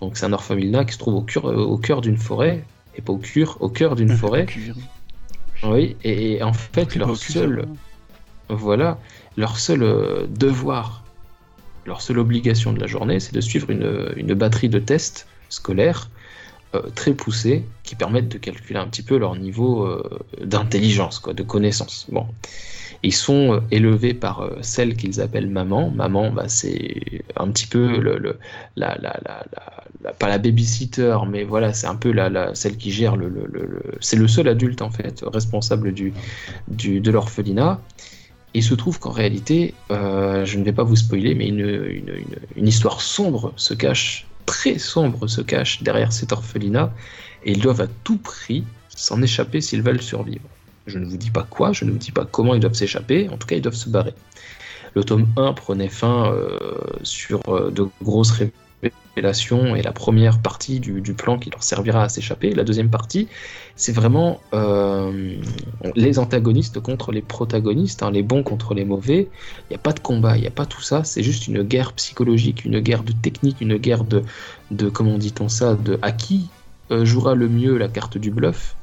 Donc, 0.00 0.16
c'est 0.16 0.26
un 0.26 0.32
orphelinat 0.32 0.84
qui 0.84 0.94
se 0.94 0.98
trouve 0.98 1.14
au 1.14 1.22
cœur, 1.22 1.46
euh, 1.46 1.58
au 1.58 1.78
cœur 1.78 2.00
d'une 2.00 2.16
forêt, 2.16 2.64
et 2.96 3.02
pas 3.02 3.12
au 3.12 3.18
cœur, 3.18 3.56
au 3.60 3.68
cœur 3.68 3.94
d'une 3.94 4.16
forêt. 4.22 4.46
Cuir. 4.46 4.74
Oui, 5.62 5.94
et, 6.02 6.32
et 6.32 6.42
en 6.42 6.52
fait, 6.52 6.96
leur 6.96 7.16
seul, 7.16 7.68
voilà, 8.48 8.98
leur 9.36 9.58
seul 9.58 10.26
devoir, 10.28 11.04
leur 11.86 12.00
seule 12.00 12.18
obligation 12.18 12.72
de 12.72 12.80
la 12.80 12.88
journée, 12.88 13.20
c'est 13.20 13.32
de 13.32 13.40
suivre 13.40 13.70
une, 13.70 14.12
une 14.16 14.34
batterie 14.34 14.68
de 14.68 14.80
tests 14.80 15.28
scolaires 15.50 16.10
très 16.94 17.12
poussées 17.12 17.64
qui 17.82 17.94
permettent 17.94 18.28
de 18.28 18.38
calculer 18.38 18.78
un 18.78 18.86
petit 18.86 19.02
peu 19.02 19.18
leur 19.18 19.36
niveau 19.36 19.84
euh, 19.84 20.02
d'intelligence, 20.42 21.18
quoi, 21.18 21.34
de 21.34 21.42
connaissance. 21.42 22.06
Bon. 22.10 22.26
Ils 23.02 23.12
sont 23.12 23.54
euh, 23.54 23.60
élevés 23.70 24.14
par 24.14 24.48
celle 24.62 24.94
qu'ils 24.94 25.20
appellent 25.20 25.50
maman. 25.50 25.90
Maman, 25.90 26.30
bah, 26.30 26.48
c'est 26.48 27.24
un 27.36 27.48
petit 27.50 27.66
peu 27.66 27.98
le, 27.98 28.18
le 28.18 28.38
la, 28.76 28.96
la, 29.00 29.20
la, 29.24 30.12
pas 30.12 30.28
la 30.28 30.38
babysitter, 30.38 31.18
mais 31.28 31.44
voilà, 31.44 31.74
c'est 31.74 31.86
un 31.86 31.96
peu 31.96 32.12
la, 32.12 32.54
celle 32.54 32.76
qui 32.76 32.90
gère 32.90 33.16
le, 33.16 33.28
le 33.28 33.82
c'est 34.00 34.16
le 34.16 34.28
seul 34.28 34.48
adulte 34.48 34.82
en 34.82 34.90
fait 34.90 35.22
responsable 35.26 35.92
du, 35.92 36.12
du 36.68 37.00
de 37.00 37.10
l'orphelinat. 37.10 37.80
Il 38.54 38.62
se 38.62 38.74
trouve 38.74 38.98
qu'en 38.98 39.12
réalité, 39.12 39.74
je 39.90 40.58
ne 40.58 40.62
vais 40.64 40.72
pas 40.72 40.82
vous 40.82 40.96
spoiler, 40.96 41.34
mais 41.34 41.48
une, 41.48 41.60
une, 41.60 42.20
une, 42.56 42.68
histoire 42.68 43.00
sombre 43.00 43.52
se 43.56 43.72
cache 43.72 44.26
très 44.46 44.78
sombre 44.78 45.26
se 45.26 45.40
cache 45.40 45.82
derrière 45.82 46.12
cet 46.12 46.32
orphelinat 46.32 46.92
et 47.44 47.52
ils 47.52 47.60
doivent 47.60 47.80
à 47.80 47.86
tout 48.04 48.18
prix 48.18 48.64
s'en 48.88 49.22
échapper 49.22 49.60
s'ils 49.60 49.82
veulent 49.82 50.02
survivre. 50.02 50.48
Je 50.86 50.98
ne 50.98 51.06
vous 51.06 51.16
dis 51.16 51.30
pas 51.30 51.46
quoi, 51.48 51.72
je 51.72 51.84
ne 51.84 51.90
vous 51.90 51.98
dis 51.98 52.12
pas 52.12 52.24
comment 52.24 52.54
ils 52.54 52.60
doivent 52.60 52.74
s'échapper, 52.74 53.28
en 53.28 53.36
tout 53.36 53.46
cas 53.46 53.56
ils 53.56 53.62
doivent 53.62 53.74
se 53.74 53.88
barrer. 53.88 54.14
Le 54.94 55.04
tome 55.04 55.26
1 55.36 55.52
prenait 55.54 55.88
fin 55.88 56.32
euh, 56.32 56.58
sur 57.02 57.40
euh, 57.48 57.70
de 57.70 57.86
grosses 58.02 58.32
révélation 58.82 59.76
et 59.76 59.82
la 59.82 59.92
première 59.92 60.38
partie 60.40 60.80
du, 60.80 61.14
plan 61.14 61.38
qui 61.38 61.50
leur 61.50 61.62
servira 61.62 62.04
à 62.04 62.08
s'échapper. 62.08 62.54
La 62.54 62.64
deuxième 62.64 62.90
partie, 62.90 63.28
c'est 63.76 63.92
vraiment 63.92 64.40
euh, 64.54 65.36
les 65.94 66.18
antagonistes 66.18 66.80
contre 66.80 67.12
les 67.12 67.22
protagonistes, 67.22 68.02
hein, 68.02 68.10
les 68.10 68.22
bons 68.22 68.42
contre 68.42 68.74
les 68.74 68.84
mauvais. 68.84 69.28
Il 69.64 69.72
n'y 69.72 69.76
a 69.76 69.78
pas 69.78 69.92
de 69.92 70.00
combat, 70.00 70.36
il 70.36 70.40
n'y 70.40 70.46
a 70.46 70.52
pas 70.52 70.66
tout 70.66 70.82
ça. 70.82 71.04
C'est 71.04 71.22
juste 71.22 71.46
une 71.46 71.62
guerre 71.62 71.92
psychologique, 71.92 72.64
une 72.64 72.80
guerre 72.80 73.02
de 73.02 73.12
technique, 73.12 73.60
une 73.60 73.76
guerre 73.76 74.04
de, 74.04 74.22
de 74.70 74.88
comment 74.88 75.18
dit-on 75.18 75.48
ça, 75.48 75.74
de 75.74 75.98
à 76.02 76.12
qui 76.12 76.48
euh, 76.90 77.04
jouera 77.04 77.34
le 77.34 77.48
mieux 77.48 77.76
la 77.76 77.88
carte 77.88 78.18
du 78.18 78.30
bluff? 78.30 78.76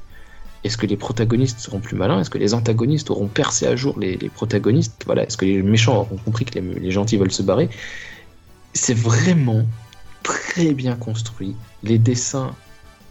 Est-ce 0.63 0.77
que 0.77 0.85
les 0.85 0.97
protagonistes 0.97 1.59
seront 1.59 1.79
plus 1.79 1.95
malins? 1.95 2.19
Est-ce 2.19 2.29
que 2.29 2.37
les 2.37 2.53
antagonistes 2.53 3.09
auront 3.09 3.27
percé 3.27 3.65
à 3.65 3.77
jour 3.77 3.97
les, 3.97 4.17
protagonistes? 4.17 5.03
Voilà. 5.05 5.23
Est-ce 5.23 5.37
que 5.37 5.45
les 5.45 5.61
méchants 5.61 5.99
auront 5.99 6.17
compris 6.17 6.43
que 6.43 6.59
les 6.59 6.91
gentils 6.91 7.15
veulent 7.15 7.31
se 7.31 7.43
barrer? 7.43 7.69
C'est 8.73 8.93
vraiment 8.93 9.65
très 10.23 10.73
bien 10.73 10.95
construit. 10.95 11.55
Les 11.83 11.97
dessins 11.97 12.55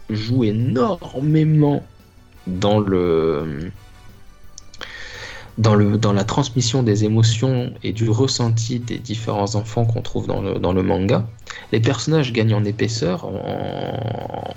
jouent 0.09 0.43
énormément 0.43 1.83
dans 2.47 2.79
la 6.13 6.23
transmission 6.23 6.83
des 6.83 7.03
émotions 7.03 7.73
et 7.83 7.91
du 7.93 8.09
ressenti 8.09 8.79
des 8.79 8.97
différents 8.97 9.55
enfants 9.55 9.85
qu'on 9.85 10.01
trouve 10.01 10.25
dans 10.27 10.41
le, 10.41 10.55
dans 10.55 10.73
le, 10.73 10.83
manga. 10.83 11.27
Les 11.71 11.79
personnages 11.79 12.33
gagnent 12.33 12.55
en 12.55 12.65
épaisseur, 12.65 13.25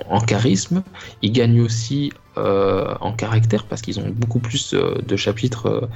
en, 0.09 0.21
charisme, 0.21 0.83
ils 1.21 1.33
gagnent 1.33 1.61
aussi 1.61 2.13
euh, 2.39 2.95
en 3.01 3.13
caractère 3.13 3.65
parce 3.65 3.83
qu'ils 3.83 4.01
ont 4.01 4.09
beaucoup 4.09 4.39
plus 4.39 4.73
euh, 4.73 4.95
de 5.07 5.17
chapitres 5.17 5.67
euh, 5.67 5.87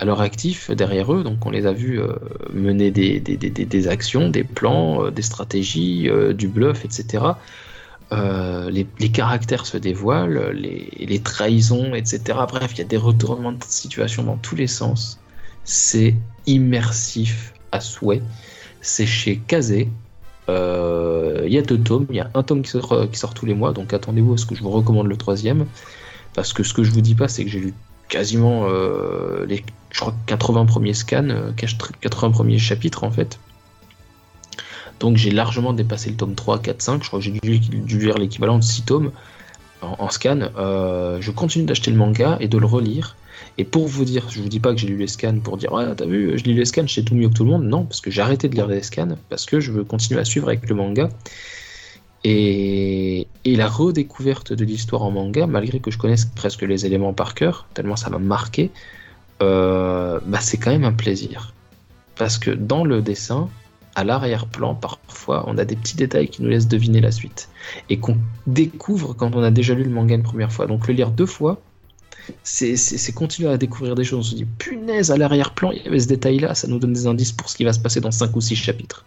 à 0.00 0.06
leur 0.06 0.22
actif 0.22 0.70
derrière 0.70 1.12
eux. 1.12 1.22
Donc 1.22 1.44
on 1.44 1.50
les 1.50 1.66
a 1.66 1.72
vus 1.72 2.00
euh, 2.00 2.14
mener 2.52 2.90
des, 2.90 3.88
actions, 3.88 4.30
des 4.30 4.44
plans, 4.44 5.04
euh, 5.04 5.10
des 5.10 5.22
stratégies, 5.22 6.08
euh, 6.08 6.32
du 6.32 6.48
bluff, 6.48 6.84
etc. 6.84 7.24
Les, 8.10 9.12
caractères 9.12 9.66
se 9.66 9.76
dévoilent, 9.76 10.50
les, 10.52 11.20
trahisons, 11.20 11.94
etc. 11.94 12.38
Bref, 12.48 12.72
il 12.72 12.78
y 12.78 12.80
a 12.80 12.84
des 12.84 12.96
retournements 12.96 13.52
de 13.52 13.62
situation 13.68 14.24
dans 14.24 14.38
tous 14.38 14.56
les 14.56 14.66
sens. 14.66 15.20
C'est 15.64 16.16
immersif 16.46 17.52
à 17.70 17.80
souhait. 17.80 18.22
C'est 18.80 19.06
chez 19.06 19.36
Kazé. 19.36 19.88
Il 20.48 21.52
y 21.52 21.58
a 21.58 21.62
deux 21.62 21.78
tomes. 21.78 22.06
Il 22.10 22.16
y 22.16 22.20
a 22.20 22.30
un 22.34 22.42
tome 22.42 22.62
qui 22.62 22.70
sort, 22.70 23.08
qui 23.12 23.18
sort 23.18 23.34
tous 23.34 23.46
les 23.46 23.54
mois. 23.54 23.72
Donc 23.72 23.92
attendez-vous 23.92 24.34
à 24.34 24.38
ce 24.38 24.46
que 24.46 24.56
je 24.56 24.62
vous 24.62 24.70
recommande 24.70 25.06
le 25.06 25.16
troisième. 25.16 25.66
Parce 26.34 26.52
que 26.52 26.64
ce 26.64 26.74
que 26.74 26.82
je 26.82 26.90
vous 26.90 27.02
dis 27.02 27.14
pas, 27.14 27.28
c'est 27.28 27.44
que 27.44 27.50
j'ai 27.50 27.60
lu 27.60 27.74
quasiment 28.08 28.66
les 29.46 29.62
je 29.90 30.00
crois, 30.00 30.14
80 30.26 30.66
premiers 30.66 30.94
scans, 30.94 31.52
80 31.56 32.28
euh, 32.28 32.30
premiers 32.30 32.58
chapitres 32.58 33.04
en 33.04 33.10
fait. 33.10 33.38
Donc 35.00 35.16
j'ai 35.16 35.30
largement 35.30 35.72
dépassé 35.72 36.10
le 36.10 36.16
tome 36.16 36.34
3, 36.34 36.60
4, 36.60 36.82
5. 36.82 37.02
Je 37.02 37.08
crois 37.08 37.20
que 37.20 37.24
j'ai 37.24 37.32
dû, 37.32 37.98
lire 37.98 38.18
l'équivalent 38.18 38.58
de 38.58 38.64
6 38.64 38.82
tomes 38.82 39.12
en, 39.80 40.10
scan. 40.10 40.50
Euh, 40.58 41.18
je 41.20 41.30
continue 41.30 41.64
d'acheter 41.64 41.90
le 41.90 41.96
manga 41.96 42.36
et 42.40 42.48
de 42.48 42.58
le 42.58 42.66
relire. 42.66 43.16
Et 43.56 43.64
pour 43.64 43.88
vous 43.88 44.04
dire, 44.04 44.28
je 44.30 44.40
vous 44.40 44.48
dis 44.48 44.60
pas 44.60 44.72
que 44.72 44.78
j'ai 44.78 44.86
lu 44.86 44.96
les 44.96 45.06
scans 45.06 45.40
pour 45.40 45.56
dire 45.56 45.72
ouais 45.72 45.84
t'as 45.96 46.04
vu, 46.04 46.38
je 46.38 46.44
lis 46.44 46.54
les 46.54 46.66
scans, 46.66 46.86
je 46.86 46.94
sais 46.94 47.02
tout 47.02 47.14
mieux 47.14 47.28
que 47.28 47.34
tout 47.34 47.44
le 47.44 47.50
monde. 47.50 47.64
Non, 47.64 47.84
parce 47.84 48.00
que 48.00 48.10
j'ai 48.10 48.20
arrêté 48.20 48.48
de 48.48 48.54
lire 48.54 48.66
les 48.66 48.82
scans 48.82 49.16
parce 49.30 49.46
que 49.46 49.58
je 49.58 49.72
veux 49.72 49.84
continuer 49.84 50.20
à 50.20 50.24
suivre 50.24 50.48
avec 50.48 50.68
le 50.68 50.74
manga. 50.74 51.08
Et, 52.22 53.26
la 53.44 53.68
redécouverte 53.68 54.52
de 54.52 54.64
l'histoire 54.64 55.02
en 55.02 55.10
manga, 55.10 55.46
malgré 55.46 55.80
que 55.80 55.90
je 55.90 55.98
connaisse 55.98 56.24
presque 56.24 56.62
les 56.62 56.86
éléments 56.86 57.12
par 57.12 57.34
cœur, 57.34 57.66
tellement 57.74 57.96
ça 57.96 58.10
m'a 58.10 58.18
marqué, 58.18 58.70
euh, 59.42 60.20
bah 60.26 60.40
c'est 60.40 60.56
quand 60.56 60.70
même 60.70 60.84
un 60.84 60.92
plaisir. 60.92 61.54
Parce 62.16 62.38
que 62.38 62.50
dans 62.50 62.84
le 62.84 63.00
dessin, 63.00 63.48
à 63.94 64.04
l'arrière-plan, 64.04 64.74
parfois, 64.74 65.44
on 65.46 65.58
a 65.58 65.64
des 65.64 65.76
petits 65.76 65.96
détails 65.96 66.28
qui 66.28 66.42
nous 66.42 66.48
laissent 66.48 66.68
deviner 66.68 67.00
la 67.00 67.10
suite. 67.10 67.48
Et 67.88 67.98
qu'on 67.98 68.18
découvre 68.46 69.14
quand 69.14 69.34
on 69.34 69.42
a 69.42 69.50
déjà 69.50 69.74
lu 69.74 69.84
le 69.84 69.90
manga 69.90 70.14
une 70.14 70.22
première 70.22 70.52
fois. 70.52 70.66
Donc 70.66 70.86
le 70.86 70.94
lire 70.94 71.10
deux 71.10 71.26
fois, 71.26 71.60
c'est 72.42 73.12
continuer 73.14 73.50
à 73.50 73.56
découvrir 73.56 73.94
des 73.94 74.04
choses. 74.04 74.18
On 74.18 74.22
se 74.22 74.34
dit, 74.34 74.44
punaise, 74.44 75.10
à 75.10 75.16
l'arrière-plan, 75.16 75.72
il 75.72 75.82
y 75.82 75.88
avait 75.88 76.00
ce 76.00 76.08
détail-là, 76.08 76.54
ça 76.54 76.68
nous 76.68 76.78
donne 76.78 76.92
des 76.92 77.06
indices 77.06 77.32
pour 77.32 77.48
ce 77.48 77.56
qui 77.56 77.64
va 77.64 77.72
se 77.72 77.80
passer 77.80 78.00
dans 78.00 78.10
5 78.10 78.34
ou 78.36 78.40
6 78.40 78.56
chapitres. 78.56 79.04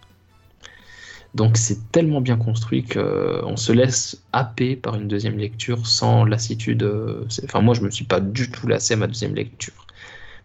Donc 1.34 1.56
c'est 1.56 1.90
tellement 1.90 2.20
bien 2.20 2.36
construit 2.36 2.84
qu'on 2.84 3.00
euh, 3.00 3.56
se 3.56 3.72
laisse 3.72 4.22
happer 4.32 4.76
par 4.76 4.94
une 4.94 5.08
deuxième 5.08 5.36
lecture 5.36 5.84
sans 5.84 6.24
lassitude. 6.24 6.84
Euh, 6.84 7.24
enfin 7.44 7.60
moi 7.60 7.74
je 7.74 7.80
me 7.80 7.90
suis 7.90 8.04
pas 8.04 8.20
du 8.20 8.50
tout 8.52 8.68
lassé 8.68 8.94
à 8.94 8.96
ma 8.96 9.08
deuxième 9.08 9.34
lecture. 9.34 9.83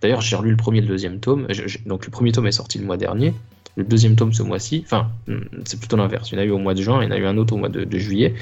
D'ailleurs 0.01 0.21
j'ai 0.21 0.35
relu 0.35 0.51
le 0.51 0.57
premier 0.57 0.79
et 0.79 0.81
le 0.81 0.87
deuxième 0.87 1.19
tome. 1.19 1.47
donc 1.85 2.05
le 2.05 2.11
premier 2.11 2.31
tome 2.31 2.47
est 2.47 2.51
sorti 2.51 2.79
le 2.79 2.85
mois 2.85 2.97
dernier. 2.97 3.33
Le 3.75 3.83
deuxième 3.83 4.15
tome 4.15 4.33
ce 4.33 4.43
mois-ci. 4.43 4.83
Enfin 4.85 5.09
hmm, 5.27 5.39
c'est 5.65 5.79
plutôt 5.79 5.97
l'inverse. 5.97 6.31
Il 6.31 6.35
y 6.35 6.37
en 6.37 6.41
a 6.41 6.45
eu 6.45 6.51
au 6.51 6.57
mois 6.57 6.73
de 6.73 6.81
juin, 6.81 7.01
il 7.01 7.05
y 7.05 7.07
en 7.07 7.11
a 7.11 7.17
eu 7.17 7.25
un 7.25 7.37
autre 7.37 7.53
au 7.53 7.57
mois 7.57 7.69
de, 7.69 7.97
juillet. 7.97 8.33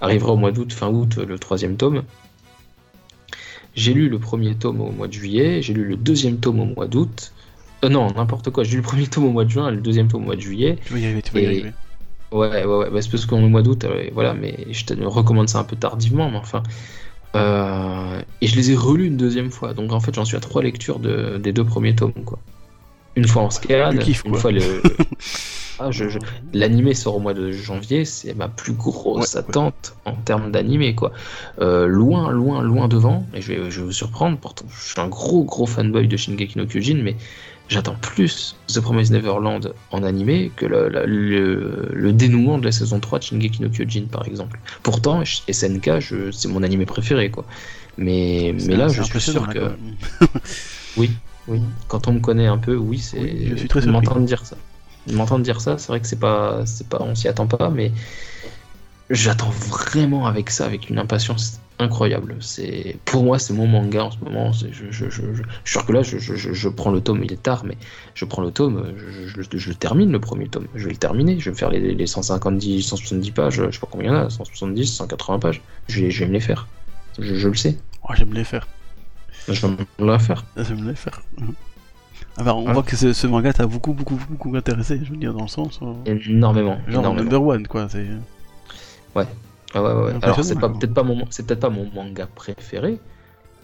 Arrivera 0.00 0.32
au 0.32 0.36
mois 0.36 0.52
d'août, 0.52 0.72
fin 0.72 0.88
août 0.88 1.16
le 1.16 1.38
troisième 1.38 1.76
tome. 1.76 2.02
J'ai 3.74 3.92
lu 3.92 4.08
le 4.08 4.18
premier 4.18 4.54
tome 4.54 4.80
au 4.80 4.90
mois 4.90 5.08
de 5.08 5.12
juillet, 5.12 5.60
j'ai 5.62 5.74
lu 5.74 5.84
le 5.84 5.96
deuxième 5.96 6.38
tome 6.38 6.60
au 6.60 6.64
mois 6.64 6.86
d'août. 6.86 7.32
Euh, 7.84 7.88
non, 7.88 8.10
n'importe 8.12 8.50
quoi. 8.50 8.62
J'ai 8.64 8.72
lu 8.72 8.76
le 8.78 8.82
premier 8.82 9.06
tome 9.06 9.24
au 9.24 9.30
mois 9.30 9.44
de 9.44 9.50
juin 9.50 9.70
le 9.70 9.80
deuxième 9.80 10.08
tome 10.08 10.22
au 10.22 10.26
mois 10.26 10.36
de 10.36 10.40
juillet. 10.40 10.78
Tu 10.84 10.92
vas 10.92 10.98
y 10.98 11.04
arriver, 11.04 11.22
tu 11.22 11.32
vas 11.32 11.40
y 11.40 11.46
arriver. 11.46 11.72
Ouais, 12.32 12.48
ouais, 12.48 12.64
ouais. 12.64 12.90
Bah, 12.90 13.02
c'est 13.02 13.10
parce 13.10 13.26
qu'on 13.26 13.40
est 13.40 13.44
au 13.44 13.48
mois 13.48 13.62
d'août, 13.62 13.84
euh, 13.84 14.08
voilà, 14.12 14.34
mais 14.34 14.66
je 14.70 14.84
te 14.84 14.94
recommande 15.04 15.48
ça 15.48 15.60
un 15.60 15.64
peu 15.64 15.76
tardivement, 15.76 16.30
mais 16.30 16.38
enfin. 16.38 16.62
Euh, 17.34 18.20
et 18.40 18.46
je 18.46 18.56
les 18.56 18.70
ai 18.70 18.76
relus 18.76 19.06
une 19.06 19.16
deuxième 19.16 19.50
fois, 19.50 19.74
donc 19.74 19.92
en 19.92 20.00
fait 20.00 20.14
j'en 20.14 20.24
suis 20.24 20.36
à 20.36 20.40
trois 20.40 20.62
lectures 20.62 20.98
de, 20.98 21.38
des 21.38 21.52
deux 21.52 21.64
premiers 21.64 21.94
tomes, 21.94 22.12
quoi. 22.24 22.38
Une 23.16 23.26
fois 23.26 23.42
en 23.42 23.50
scan, 23.50 23.92
une 24.24 24.34
fois 24.34 24.50
le. 24.50 24.60
ah, 25.78 25.90
je, 25.90 26.18
L'animé 26.52 26.94
sort 26.94 27.16
au 27.16 27.20
mois 27.20 27.34
de 27.34 27.52
janvier, 27.52 28.04
c'est 28.04 28.34
ma 28.34 28.48
plus 28.48 28.72
grosse 28.72 29.36
attente 29.36 29.94
en 30.04 30.14
termes 30.14 30.50
d'animé, 30.50 30.96
quoi. 30.96 31.12
Euh, 31.60 31.86
loin, 31.86 32.32
loin, 32.32 32.62
loin 32.62 32.88
devant, 32.88 33.24
et 33.32 33.40
je 33.40 33.52
vais, 33.52 33.70
je 33.70 33.80
vais 33.80 33.86
vous 33.86 33.92
surprendre, 33.92 34.36
pourtant 34.38 34.66
je 34.68 34.90
suis 34.92 35.00
un 35.00 35.08
gros, 35.08 35.44
gros 35.44 35.66
fanboy 35.66 36.08
de 36.08 36.16
Shingeki 36.16 36.58
no 36.58 36.66
Kyojin, 36.66 37.02
mais 37.02 37.16
j'attends 37.68 37.94
plus 37.94 38.56
The 38.68 38.80
Promised 38.80 39.12
Neverland 39.12 39.72
en 39.90 40.02
animé 40.02 40.50
que 40.56 40.66
le, 40.66 40.88
le, 41.06 42.12
dénouement 42.12 42.58
de 42.58 42.64
la 42.64 42.72
saison 42.72 43.00
3 43.00 43.18
de 43.18 43.24
Shingeki 43.24 43.62
no 43.62 43.68
Kyojin 43.68 44.04
par 44.10 44.26
exemple. 44.26 44.60
Pourtant, 44.82 45.22
SNK, 45.24 46.02
c'est 46.32 46.48
mon 46.48 46.62
animé 46.62 46.86
préféré 46.86 47.30
quoi. 47.30 47.44
Mais, 47.96 48.54
mais 48.66 48.76
là, 48.76 48.88
je 48.88 49.02
suis 49.02 49.20
sûr 49.20 49.48
que. 49.48 49.72
oui, 50.96 51.10
oui. 51.46 51.60
Quand 51.88 52.08
on 52.08 52.14
me 52.14 52.20
connaît 52.20 52.46
un 52.46 52.58
peu, 52.58 52.76
oui, 52.76 52.98
c'est. 52.98 53.20
Oui, 53.20 53.48
je 53.50 53.56
suis 53.56 53.68
très 53.68 53.86
m'entendre 53.86 54.26
dire 54.26 54.44
ça. 54.44 54.56
M'entendre 55.12 55.44
dire 55.44 55.60
ça, 55.60 55.78
c'est 55.78 55.88
vrai 55.88 56.00
que 56.00 56.06
c'est 56.06 56.18
pas, 56.18 56.62
c'est 56.66 56.88
pas, 56.88 56.98
on 57.00 57.14
s'y 57.14 57.28
attend 57.28 57.46
pas, 57.46 57.70
mais 57.70 57.92
j'attends 59.10 59.50
vraiment 59.50 60.26
avec 60.26 60.50
ça, 60.50 60.64
avec 60.64 60.88
une 60.88 60.98
impatience 60.98 61.60
incroyable. 61.78 62.36
C'est 62.40 62.96
pour 63.04 63.24
moi 63.24 63.38
c'est 63.38 63.52
mon 63.52 63.66
manga 63.66 64.04
en 64.04 64.10
ce 64.10 64.18
moment. 64.18 64.52
Je, 64.52 64.66
je, 64.72 64.90
je, 64.90 65.10
je, 65.10 65.42
suis 65.42 65.44
sûr 65.64 65.86
que 65.86 65.92
là 65.92 66.02
je, 66.02 66.68
prends 66.68 66.90
le 66.90 67.00
tome, 67.00 67.22
il 67.24 67.32
est 67.32 67.42
tard, 67.42 67.64
mais 67.64 67.76
je 68.14 68.24
prends 68.24 68.42
le 68.42 68.50
tome, 68.50 68.94
je, 68.96 69.68
le 69.68 69.74
termine 69.74 70.12
le 70.12 70.20
premier 70.20 70.48
tome. 70.48 70.66
Je 70.74 70.84
vais 70.84 70.92
le 70.92 70.96
terminer. 70.96 71.38
Je 71.38 71.46
vais 71.46 71.50
me 71.52 71.56
faire 71.56 71.70
les, 71.70 71.94
les 71.94 72.06
150, 72.06 72.62
170 72.62 73.30
pages. 73.32 73.54
Je 73.54 73.70
sais 73.70 73.78
pas 73.78 73.88
combien 73.90 74.10
il 74.10 74.14
y 74.14 74.16
en 74.16 74.26
a, 74.26 74.30
170, 74.30 74.86
180 74.86 75.38
pages. 75.38 75.62
Je 75.88 76.02
vais, 76.02 76.10
je 76.10 76.20
vais 76.20 76.26
me 76.26 76.32
les 76.32 76.40
faire. 76.40 76.66
Je, 77.18 77.48
le 77.48 77.54
sais. 77.54 77.76
Ouais, 78.08 78.16
j'aime 78.16 78.32
les 78.32 78.44
faire. 78.44 78.66
Je 79.48 79.66
vais 79.66 79.76
me 79.98 80.12
les 80.12 80.18
faire. 80.18 80.44
J'aime 80.56 80.88
les 80.88 80.94
faire. 80.94 81.22
Alors, 82.36 82.58
on 82.58 82.72
voit 82.72 82.82
que 82.82 82.96
ce, 82.96 83.26
manga 83.26 83.52
t'a 83.52 83.66
beaucoup, 83.66 83.92
beaucoup, 83.92 84.18
beaucoup 84.28 84.54
intéressé, 84.56 85.00
je 85.04 85.10
veux 85.10 85.16
dire, 85.16 85.32
dans 85.32 85.42
le 85.42 85.48
sens. 85.48 85.78
Énormément. 86.06 86.78
Genre 86.88 87.00
énormément. 87.00 87.14
number 87.14 87.42
one, 87.42 87.66
quoi. 87.66 87.86
Ouais. 89.14 89.26
Ah 89.74 89.82
ouais, 89.82 89.92
ouais. 89.92 90.12
Alors 90.22 90.44
c'est 90.44 90.58
peut-être 90.58 90.94
pas 90.94 91.02
mon 91.02 91.24
c'est 91.30 91.46
peut-être 91.46 91.60
pas 91.60 91.70
mon 91.70 91.90
manga 91.92 92.26
préféré. 92.26 92.98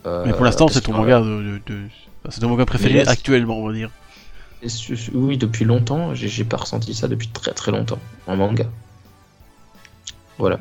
Euh, 0.06 0.24
mais 0.26 0.32
pour 0.32 0.44
l'instant 0.44 0.68
c'est 0.68 0.80
ton 0.80 0.92
manga 0.94 1.20
de, 1.20 1.60
de... 1.66 1.82
c'est 2.30 2.40
ton 2.40 2.48
manga 2.48 2.66
préféré 2.66 3.06
actuellement 3.06 3.58
on 3.58 3.68
va 3.68 3.74
dire. 3.74 3.90
Oui 5.14 5.38
depuis 5.38 5.64
longtemps 5.64 6.14
j'ai 6.14 6.44
pas 6.44 6.58
ressenti 6.58 6.94
ça 6.94 7.08
depuis 7.08 7.28
très 7.28 7.52
très 7.52 7.70
longtemps 7.70 7.98
en 8.26 8.36
manga. 8.36 8.66
Voilà. 10.38 10.58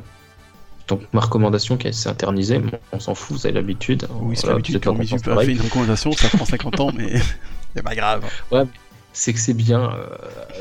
Donc 0.88 1.02
ma 1.12 1.20
recommandation 1.20 1.76
qui 1.76 1.92
s'est 1.92 2.08
internisée, 2.08 2.60
on 2.92 2.98
s'en 2.98 3.14
fout, 3.14 3.36
vous 3.36 3.46
avez 3.46 3.54
l'habitude. 3.54 4.08
Oui, 4.20 4.34
c'est 4.36 4.42
Voilà, 4.42 4.56
l'habitude 4.56 4.76
en 4.88 4.94
quand 4.96 5.00
as 5.00 5.18
pareil. 5.20 5.46
fait 5.46 5.52
une 5.54 5.60
recommandation, 5.60 6.12
ça 6.12 6.28
prend 6.28 6.44
50 6.44 6.80
ans, 6.80 6.90
mais 6.94 7.14
c'est 7.76 7.82
pas 7.82 7.94
grave. 7.94 8.24
C'est 9.12 9.32
que 9.32 9.38
c'est 9.40 9.54
bien. 9.54 9.90
euh, 9.92 10.06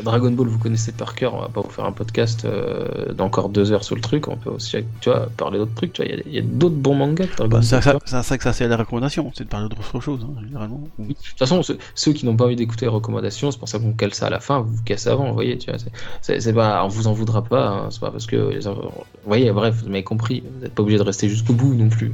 Dragon 0.03 0.31
Ball, 0.31 0.47
vous 0.47 0.57
connaissez 0.59 0.91
par 0.91 1.13
cœur. 1.13 1.33
On 1.35 1.41
va 1.41 1.49
pas 1.49 1.61
vous 1.61 1.69
faire 1.69 1.85
un 1.85 1.91
podcast 1.91 2.45
euh, 2.45 3.13
d'encore 3.13 3.49
deux 3.49 3.71
heures 3.71 3.83
sur 3.83 3.95
le 3.95 4.01
truc. 4.01 4.27
On 4.27 4.37
peut 4.37 4.49
aussi, 4.49 4.77
tu 5.01 5.09
vois, 5.09 5.27
parler 5.37 5.57
d'autres 5.59 5.75
trucs. 5.75 5.93
Tu 5.93 6.03
vois, 6.03 6.11
il 6.25 6.33
y 6.33 6.37
a- 6.39 6.41
d'autres 6.41 6.75
bons 6.75 6.95
mangas 6.95 7.27
que 7.27 7.35
Dragon 7.37 7.57
Bah, 7.57 7.61
c'est 7.61 7.77
tu 7.79 7.83
ça, 8.09 8.23
ça 8.23 8.37
que 8.37 8.43
ça 8.43 8.53
c'est 8.53 8.67
la 8.67 8.77
recommandation, 8.77 9.31
c'est 9.35 9.43
de 9.43 9.49
parler 9.49 9.69
d'autre 9.69 9.99
chose, 10.01 10.25
hein, 10.27 10.41
généralement. 10.43 10.81
Oui. 10.97 11.09
De 11.09 11.13
toute 11.13 11.37
façon, 11.37 11.61
ceux, 11.63 11.77
ceux 11.95 12.13
qui 12.13 12.25
n'ont 12.25 12.35
pas 12.35 12.45
envie 12.45 12.55
d'écouter 12.55 12.85
les 12.85 12.91
recommandations, 12.91 13.51
c'est 13.51 13.59
pour 13.59 13.69
ça 13.69 13.77
qu'on 13.79 13.93
cale 13.93 14.13
ça 14.13 14.27
à 14.27 14.29
la 14.29 14.39
fin. 14.39 14.59
Vous 14.61 14.75
vous 14.77 14.83
cassez 14.83 15.09
avant, 15.09 15.27
vous 15.27 15.33
voyez. 15.33 15.57
Tu 15.57 15.69
vois, 15.69 15.77
c'est- 16.21 16.53
pas, 16.53 16.83
on 16.83 16.87
vous 16.87 17.07
en 17.07 17.13
voudra 17.13 17.43
pas. 17.43 17.67
hein, 17.67 17.87
c'est 17.91 17.99
pas 17.99 18.09
parce 18.11 18.25
que, 18.25 18.57
vous 18.67 18.89
voyez, 19.25 19.51
bref, 19.51 19.75
vous 19.83 19.87
m'avez 19.89 20.03
compris. 20.03 20.41
Vous 20.55 20.61
n'êtes 20.63 20.73
pas 20.73 20.81
obligé 20.83 20.97
de 20.97 21.03
rester 21.03 21.29
jusqu'au 21.29 21.53
bout 21.53 21.73
non 21.75 21.89
plus. 21.89 22.11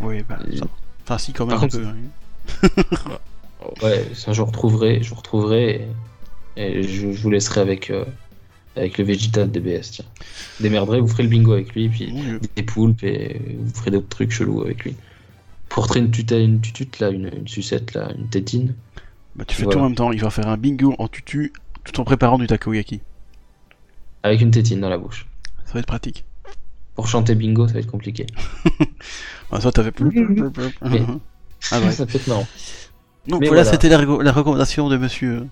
Oui, 0.00 0.22
bah, 0.28 0.38
ça- 0.54 0.66
enfin 1.04 1.18
si 1.18 1.32
quand 1.32 1.46
même 1.46 1.54
Par 1.56 1.64
un 1.64 1.68
contre, 1.68 1.78
peu. 1.78 1.86
hein. 1.86 3.16
Ouais, 3.82 4.04
ça, 4.14 4.32
je 4.32 4.40
vous 4.40 4.46
retrouverai, 4.46 5.02
je 5.02 5.08
vous 5.10 5.16
retrouverai 5.16 5.88
et, 6.56 6.78
et 6.78 6.82
je, 6.82 7.12
je 7.12 7.22
vous 7.22 7.30
laisserai 7.30 7.60
avec, 7.60 7.90
euh, 7.90 8.04
avec 8.76 8.98
le 8.98 9.04
Vegeta 9.04 9.44
de 9.46 9.58
DBS. 9.58 9.90
Tiens. 9.92 10.04
Démerderez, 10.60 11.00
vous 11.00 11.08
ferez 11.08 11.22
le 11.24 11.28
bingo 11.28 11.52
avec 11.52 11.74
lui, 11.74 11.88
puis 11.88 12.12
des 12.56 12.62
poulpes 12.62 13.02
et 13.04 13.40
vous 13.58 13.72
ferez 13.74 13.90
d'autres 13.90 14.08
trucs 14.08 14.30
chelous 14.32 14.62
avec 14.62 14.84
lui. 14.84 14.94
Porterez 15.68 16.00
une 16.00 16.10
tutelle, 16.10 16.42
une 16.42 16.60
tutute 16.60 16.98
là, 16.98 17.10
une, 17.10 17.30
une 17.34 17.48
sucette 17.48 17.94
là, 17.94 18.10
une 18.18 18.28
tétine. 18.28 18.74
Bah, 19.36 19.44
tu 19.46 19.56
fais 19.56 19.62
Voilà. 19.64 19.78
tout 19.78 19.84
en 19.84 19.88
même 19.88 19.94
temps, 19.96 20.12
il 20.12 20.20
va 20.20 20.28
faire 20.30 20.48
un 20.48 20.58
bingo 20.58 20.94
en 20.98 21.08
tutu 21.08 21.52
tout 21.84 21.98
en 22.00 22.04
préparant 22.04 22.38
du 22.38 22.46
takoyaki. 22.46 23.00
Avec 24.22 24.40
une 24.42 24.50
tétine 24.50 24.80
dans 24.80 24.90
la 24.90 24.98
bouche. 24.98 25.26
Ça 25.64 25.72
va 25.74 25.80
être 25.80 25.86
pratique. 25.86 26.24
Pour 26.94 27.08
chanter 27.08 27.34
bingo, 27.34 27.66
ça 27.66 27.74
va 27.74 27.80
être 27.80 27.90
compliqué. 27.90 28.26
Bah, 29.50 29.60
ça 29.60 29.70
t'avais 29.72 29.90
plus. 29.90 30.10
Mais- 30.82 31.02
Ah 31.70 31.80
ouais. 31.80 31.90
ça 31.92 32.06
peut 32.06 32.16
être 32.16 32.26
marrant. 32.26 32.46
Donc 33.28 33.40
Mais 33.40 33.46
voilà, 33.48 33.62
voilà. 33.62 33.70
c'était 33.76 33.88
la, 33.88 33.98
reco- 33.98 34.22
la 34.22 34.32
recommandation 34.32 34.88
de 34.88 34.96
monsieur 34.96 35.44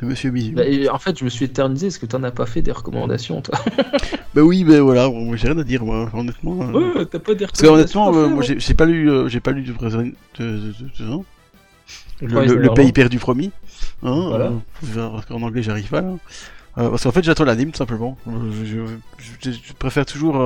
de 0.00 0.06
monsieur 0.06 0.30
Bisu. 0.30 0.52
Bah, 0.52 0.62
en 0.92 0.98
fait, 0.98 1.18
je 1.18 1.24
me 1.24 1.30
suis 1.30 1.46
éternisé 1.46 1.86
parce 1.86 1.98
que 1.98 2.06
t'en 2.06 2.22
as 2.22 2.30
pas 2.30 2.44
fait 2.46 2.60
des 2.62 2.70
recommandations, 2.72 3.40
toi. 3.40 3.58
Bah 4.34 4.42
oui, 4.42 4.64
mais 4.64 4.78
voilà, 4.78 5.08
moi, 5.08 5.34
j'ai 5.36 5.48
rien 5.48 5.58
à 5.58 5.64
dire, 5.64 5.82
moi, 5.84 6.10
honnêtement. 6.12 6.58
euh. 6.62 6.94
Ouais, 6.98 7.06
t'as 7.06 7.18
pas 7.18 7.34
des 7.34 7.46
Parce 7.46 7.60
que 7.62 7.66
honnêtement, 7.66 8.06
recommandations 8.06 8.14
euh, 8.14 8.28
moi 8.28 8.44
hein. 8.44 8.56
j'ai 8.58 8.74
pas 8.74 8.84
lu, 8.84 9.10
euh, 9.10 9.28
j'ai 9.28 9.40
pas 9.40 9.52
lu 9.52 9.62
de, 9.62 9.72
de, 9.72 9.88
de- 9.88 10.04
de- 10.38 10.72
de- 10.98 11.04
non 11.04 11.24
le, 12.20 12.44
le- 12.44 12.56
le 12.56 12.74
pays 12.74 12.92
perdu 12.92 13.18
promis. 13.18 13.50
Hein, 14.02 14.26
Voilà. 14.28 14.52
euh, 14.96 15.08
parce 15.10 15.24
qu'en 15.26 15.40
anglais 15.42 15.62
j'arrive 15.62 15.88
pas 15.88 16.02
là. 16.02 16.12
Parce 16.74 17.02
qu'en 17.04 17.12
fait 17.12 17.22
j'attends 17.24 17.44
l'anime 17.44 17.70
tout 17.70 17.78
simplement. 17.78 18.18
Je, 18.26 18.64
je- 18.66 19.50
je- 19.50 19.56
je 19.68 19.72
préfère 19.72 20.04
toujours 20.04 20.36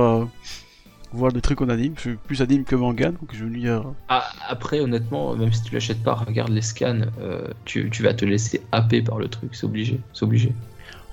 voir 1.13 1.31
des 1.31 1.41
trucs 1.41 1.61
en 1.61 1.69
anime. 1.69 1.93
Je 1.97 2.01
suis 2.01 2.15
plus 2.15 2.41
anime 2.41 2.63
que 2.63 2.75
manga, 2.75 3.09
donc 3.11 3.29
je 3.33 3.45
vais 3.45 3.51
lire. 3.51 3.83
Ah, 4.09 4.25
après, 4.47 4.79
honnêtement, 4.79 5.35
même 5.35 5.51
si 5.53 5.63
tu 5.63 5.73
l'achètes 5.73 6.03
pas, 6.03 6.13
regarde 6.15 6.51
les 6.51 6.61
scans, 6.61 7.01
euh, 7.19 7.47
tu, 7.65 7.89
tu 7.89 8.03
vas 8.03 8.13
te 8.13 8.25
laisser 8.25 8.61
happer 8.71 9.01
par 9.01 9.17
le 9.19 9.27
truc, 9.27 9.53
c'est 9.55 9.65
obligé, 9.65 9.99
c'est 10.13 10.23
obligé. 10.23 10.53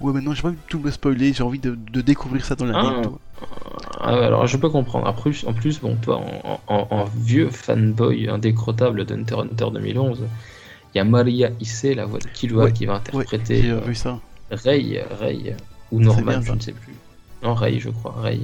Ouais, 0.01 0.13
maintenant 0.13 0.33
j'ai 0.33 0.43
pas 0.43 0.49
envie 0.49 0.57
de 0.57 0.63
tout 0.69 0.79
me 0.79 0.91
spoiler, 0.91 1.33
j'ai 1.33 1.43
envie 1.43 1.59
de, 1.59 1.77
de 1.93 2.01
découvrir 2.01 2.45
ça 2.45 2.55
dans 2.55 2.67
l'anime. 2.67 3.03
Ah. 3.05 3.11
Ah, 4.01 4.15
ouais, 4.17 4.25
alors 4.25 4.47
je 4.47 4.57
peux 4.57 4.69
comprendre. 4.71 5.07
En 5.09 5.13
plus, 5.13 5.45
en 5.47 5.53
plus 5.53 5.81
bon, 5.81 5.97
toi, 5.97 6.21
en, 6.45 6.61
en- 6.69 6.87
en 6.91 7.05
vieux 7.05 7.51
fanboy 7.51 8.29
indécrottable 8.29 9.05
d'Hunter 9.05 9.35
x 9.35 9.53
Hunter 9.53 9.67
2011, 9.73 10.23
il 10.95 10.99
y 10.99 11.01
a 11.01 11.05
Maria 11.05 11.51
Issei, 11.61 11.95
la 11.95 12.07
voix 12.07 12.19
de 12.19 12.27
Killua, 12.29 12.65
Ouais, 12.65 12.73
qui 12.73 12.87
va 12.87 12.95
Ouais, 12.95 13.25
interpréter 13.25 13.63
j'ai 13.63 13.71
euh, 13.73 13.81
vu 13.81 13.95
ça. 13.95 14.21
Rei, 14.51 15.03
Rei, 15.21 15.55
ou 15.91 16.01
Norman, 16.01 16.23
bien, 16.25 16.43
je 16.43 16.53
ne 16.53 16.61
sais 16.61 16.73
plus. 16.73 16.95
Non, 17.43 17.55
Rei, 17.55 17.79
je 17.81 17.91
crois, 17.91 18.13
Rei. 18.13 18.41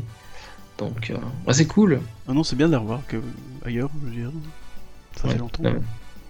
Donc, 0.78 1.10
euh, 1.10 1.16
ah, 1.46 1.52
c'est 1.52 1.66
cool. 1.66 2.00
Ah 2.28 2.32
non, 2.32 2.42
c'est 2.42 2.56
bien 2.56 2.66
de 2.66 2.72
la 2.72 2.78
revoir 2.78 3.00
que 3.06 3.16
ailleurs, 3.64 3.90
je 4.02 4.06
veux 4.08 4.14
dire. 4.14 4.30
Ça 5.16 5.26
Ouais, 5.28 5.34
fait 5.34 5.38
longtemps. 5.38 5.62
ouais. 5.62 5.76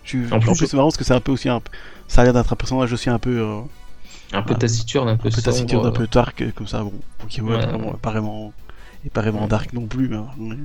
Je 0.04 0.08
suis- 0.08 0.32
En 0.32 0.38
plus, 0.40 0.54
c'est 0.54 0.74
marrant 0.74 0.88
parce 0.88 0.98
que 0.98 1.04
c'est 1.04 1.14
un 1.14 1.20
peu 1.20 1.32
aussi 1.32 1.48
un. 1.48 1.62
Ça 2.08 2.20
a 2.20 2.24
l'air 2.24 2.34
d'être 2.34 2.52
un 2.52 2.56
personnage 2.56 2.92
aussi 2.92 3.08
un 3.08 3.18
peu. 3.18 3.38
euh, 3.40 3.60
Un 4.32 4.42
peu 4.42 4.54
Ah, 4.56 4.58
taciturne, 4.58 5.08
un 5.08 5.16
peu 5.16 5.28
un 5.28 5.30
peu 5.30 5.40
taciturne, 5.42 5.86
un 5.86 5.90
peu 5.92 6.06
dark, 6.06 6.42
euh, 6.42 6.50
comme 6.54 6.66
ça, 6.66 6.82
bon. 6.82 6.92
Ok, 7.22 7.38
ouais, 7.42 7.66
vraiment. 8.02 8.52
Et 9.06 9.10
pas 9.10 9.20
vraiment 9.22 9.46
dark 9.46 9.72
non 9.72 9.86
plus, 9.86 10.08
mais. 10.08 10.16
ouais. 10.18 10.56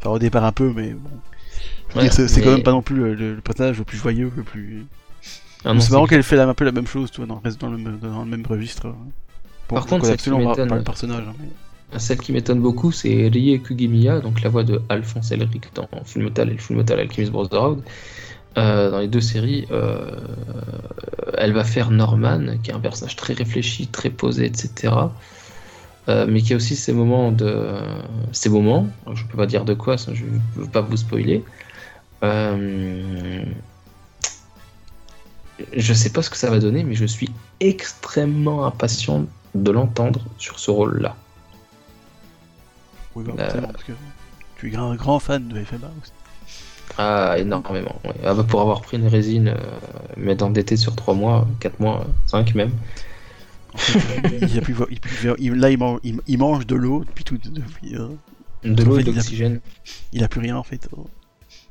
Enfin, 0.00 0.10
au 0.10 0.18
départ 0.18 0.44
un 0.44 0.52
peu, 0.52 0.72
mais 0.74 0.92
bon. 0.92 1.10
C'est 2.10 2.28
c'est 2.28 2.40
quand 2.42 2.52
même 2.52 2.62
pas 2.62 2.70
non 2.72 2.82
plus 2.82 2.94
le, 2.96 3.14
le- 3.14 3.34
le 3.34 3.40
personnage 3.40 3.78
le 3.78 3.84
plus 3.84 3.98
joyeux, 3.98 4.30
le 4.36 4.42
plus. 4.44 4.86
Ah 5.64 5.72
c'est 5.78 5.90
marrant 5.90 6.04
c'est- 6.06 6.10
qu'elle 6.10 6.22
fait 6.22 6.36
la- 6.36 6.48
un 6.48 6.54
peu 6.54 6.64
la 6.64 6.72
même 6.72 6.86
chose, 6.86 7.10
tu 7.10 7.18
vois, 7.18 7.26
dans, 7.26 7.38
reste 7.40 7.60
dans 7.60 7.68
le, 7.68 7.76
même- 7.76 7.98
dans 7.98 8.20
le 8.20 8.30
même 8.30 8.46
registre. 8.46 8.88
Bon, 9.68 9.74
Par 9.76 9.86
contre, 9.86 10.06
qui 10.06 10.12
absolument 10.12 10.54
pas, 10.54 10.64
le 10.64 10.82
personnage. 10.82 11.24
hein, 11.28 11.34
mais- 11.38 11.48
Celle 11.98 12.18
qui 12.18 12.32
m'étonne 12.32 12.60
beaucoup, 12.60 12.92
c'est 12.92 13.28
Rie 13.28 13.60
Kugimiya, 13.60 14.20
donc 14.20 14.42
la 14.42 14.48
voix 14.48 14.62
de 14.62 14.80
Alphonse 14.88 15.32
Elric 15.32 15.74
dans 15.74 15.88
Full 16.04 16.22
Metal 16.22 16.48
et 16.48 16.52
le 16.52 16.58
Full 16.58 16.76
Metal 16.76 17.00
Alchemist 17.00 17.32
Brotherhood. 17.32 17.82
Euh, 18.58 18.90
dans 18.90 18.98
les 18.98 19.08
deux 19.08 19.20
séries, 19.20 19.66
euh, 19.70 20.10
elle 21.38 21.52
va 21.52 21.62
faire 21.62 21.90
Norman, 21.90 22.58
qui 22.62 22.70
est 22.70 22.74
un 22.74 22.80
personnage 22.80 23.16
très 23.16 23.32
réfléchi, 23.32 23.86
très 23.86 24.10
posé, 24.10 24.46
etc. 24.46 24.92
Euh, 26.08 26.26
mais 26.28 26.42
qui 26.42 26.54
a 26.54 26.56
aussi 26.56 26.74
ses 26.74 26.92
moments 26.92 27.30
de. 27.30 27.76
Ses 28.32 28.48
moments, 28.48 28.88
je 29.12 29.24
peux 29.24 29.36
pas 29.36 29.46
dire 29.46 29.64
de 29.64 29.74
quoi, 29.74 29.96
je 29.96 30.24
veux 30.56 30.66
pas 30.66 30.80
vous 30.80 30.96
spoiler. 30.96 31.44
Je 32.22 33.44
sais 35.92 36.10
pas 36.10 36.22
ce 36.22 36.30
que 36.30 36.36
ça 36.36 36.50
va 36.50 36.58
donner, 36.58 36.82
mais 36.82 36.94
je 36.94 37.04
suis 37.04 37.30
extrêmement 37.60 38.64
impatient 38.64 39.26
de 39.54 39.70
l'entendre 39.70 40.20
sur 40.38 40.58
ce 40.58 40.70
rôle-là. 40.70 41.14
Oui, 43.14 43.24
bah, 43.26 43.32
Euh, 43.38 43.44
forcément, 43.44 43.68
parce 43.68 43.84
que 43.84 43.92
tu 44.56 44.72
es 44.72 44.76
un 44.76 44.94
grand 44.94 45.18
fan 45.18 45.48
de 45.48 45.62
FMA 45.64 45.90
aussi. 46.02 46.12
Ah, 46.98 47.36
énormément. 47.38 48.00
ouais. 48.04 48.14
Ah, 48.24 48.34
bah, 48.34 48.44
pour 48.44 48.60
avoir 48.60 48.82
pris 48.82 48.96
une 48.96 49.06
résine, 49.06 49.48
euh, 49.48 49.54
mais 50.16 50.42
endetté 50.42 50.76
sur 50.76 50.96
3 50.96 51.14
mois, 51.14 51.46
4 51.60 51.78
mois, 51.80 52.06
5 52.26 52.54
même. 52.54 52.72
En 53.72 53.78
fait, 53.78 54.38
il 54.42 54.58
a 54.58 54.60
voir- 54.72 54.88
il 54.90 54.98
il- 55.38 55.54
là, 55.54 55.70
il, 55.70 55.78
man- 55.78 55.98
il- 56.02 56.38
mange 56.38 56.66
de 56.66 56.74
l'eau 56.74 57.04
depuis 57.04 57.22
tout. 57.22 57.38
Depuis, 57.38 57.94
euh, 57.94 58.08
De 58.64 58.82
En 58.82 58.86
l'eau 58.86 58.94
fait, 58.96 59.02
et 59.02 59.04
de 59.04 59.12
l'oxygène. 59.12 59.60
il 60.12 60.24
a 60.24 60.28
plus 60.28 60.40
rien 60.40 60.56
en 60.56 60.64
fait. 60.64 60.88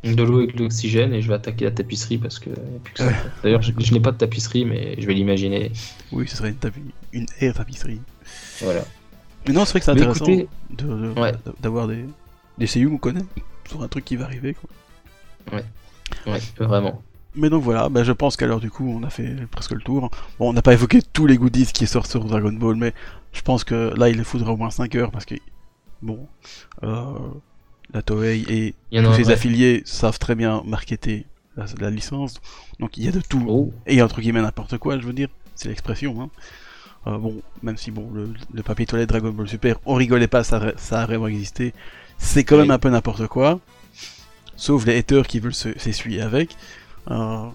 De 0.05 0.23
l'eau 0.23 0.41
et 0.41 0.47
de 0.47 0.57
l'oxygène, 0.57 1.13
et 1.13 1.21
je 1.21 1.27
vais 1.27 1.33
attaquer 1.33 1.65
la 1.65 1.71
tapisserie 1.71 2.17
parce 2.17 2.39
que. 2.39 2.49
plus. 2.83 3.03
Ouais. 3.03 3.13
D'ailleurs, 3.43 3.61
je, 3.61 3.73
je 3.77 3.93
n'ai 3.93 3.99
pas 3.99 4.11
de 4.13 4.17
tapisserie, 4.17 4.63
mais 4.63 4.95
je 4.97 5.05
vais 5.05 5.13
l'imaginer. 5.13 5.71
Oui, 6.13 6.25
ce 6.29 6.37
serait 6.37 6.49
une, 6.49 6.55
tapi- 6.55 6.79
une 7.11 7.25
air 7.41 7.53
tapisserie. 7.53 7.99
Voilà. 8.61 8.85
Mais 9.47 9.53
non, 9.53 9.65
c'est 9.65 9.71
vrai 9.71 9.79
que 9.79 9.85
c'est 9.85 9.91
intéressant 9.91 10.25
écoutez- 10.25 10.47
de- 10.71 10.83
de- 11.13 11.19
Ouais. 11.19 11.33
d'avoir 11.61 11.87
des, 11.87 12.05
des 12.57 12.67
CU 12.67 12.87
qu'on 12.89 12.97
connaît 12.97 13.25
sur 13.67 13.81
un 13.83 13.87
truc 13.87 14.05
qui 14.05 14.15
va 14.15 14.25
arriver. 14.25 14.53
Quoi. 14.55 15.59
Ouais, 16.27 16.39
vraiment. 16.59 17.01
Mais 17.35 17.49
donc 17.49 17.63
voilà, 17.63 17.89
bah, 17.89 18.03
je 18.03 18.11
pense 18.11 18.35
qu'à 18.35 18.47
l'heure 18.47 18.59
du 18.59 18.71
coup, 18.71 18.87
on 18.89 19.03
a 19.03 19.09
fait 19.09 19.35
presque 19.51 19.71
le 19.71 19.81
tour. 19.81 20.09
Bon, 20.39 20.49
on 20.49 20.53
n'a 20.53 20.61
pas 20.61 20.73
évoqué 20.73 21.01
tous 21.13 21.25
les 21.27 21.37
goodies 21.37 21.67
qui 21.67 21.87
sortent 21.87 22.09
sur 22.09 22.23
Dragon 22.25 22.51
Ball, 22.51 22.75
mais 22.75 22.93
je 23.31 23.41
pense 23.41 23.63
que 23.63 23.93
là, 23.95 24.09
il 24.09 24.17
les 24.17 24.23
faudra 24.23 24.51
au 24.51 24.57
moins 24.57 24.71
5 24.71 24.95
heures 24.95 25.11
parce 25.11 25.25
que, 25.25 25.35
bon, 26.01 26.27
euh, 26.83 27.03
la 27.93 28.01
Toei 28.01 28.43
et 28.49 28.75
tous 28.91 29.13
ses 29.13 29.27
ouais. 29.27 29.33
affiliés 29.33 29.81
savent 29.85 30.17
très 30.19 30.35
bien 30.35 30.63
marketer 30.65 31.25
la, 31.55 31.65
la 31.79 31.89
licence, 31.91 32.41
donc 32.79 32.97
il 32.97 33.03
y 33.05 33.07
a 33.07 33.11
de 33.11 33.21
tout. 33.21 33.45
Oh, 33.47 33.71
Et 33.85 34.01
entre 34.01 34.21
guillemets 34.21 34.41
n'importe 34.41 34.77
quoi, 34.77 34.99
je 34.99 35.05
veux 35.05 35.13
dire, 35.13 35.29
c'est 35.55 35.69
l'expression. 35.69 36.19
Hein. 36.21 36.29
Euh, 37.09 37.17
bon, 37.17 37.35
même 37.63 37.75
si 37.77 37.91
bon, 37.91 38.09
le, 38.13 38.29
le 38.53 38.63
papier 38.63 38.85
toilette 38.85 39.09
Dragon 39.09 39.31
Ball 39.31 39.47
Super, 39.47 39.77
on 39.85 39.95
rigolait 39.95 40.27
pas, 40.27 40.43
ça, 40.43 40.57
a- 40.57 40.77
ça 40.77 41.01
a 41.01 41.05
vraiment 41.05 41.27
existé. 41.27 41.73
C'est 42.17 42.43
quand 42.43 42.55
Oui. 42.55 42.61
même 42.63 42.71
un 42.71 42.79
peu 42.79 42.89
n'importe 42.89 43.25
quoi. 43.27 43.59
Sauf 44.55 44.85
les 44.85 44.97
haters 44.97 45.25
qui 45.27 45.39
veulent 45.39 45.53
se- 45.53 45.77
s'essuyer 45.79 46.21
avec. 46.21 46.55
Euh, 47.09 47.45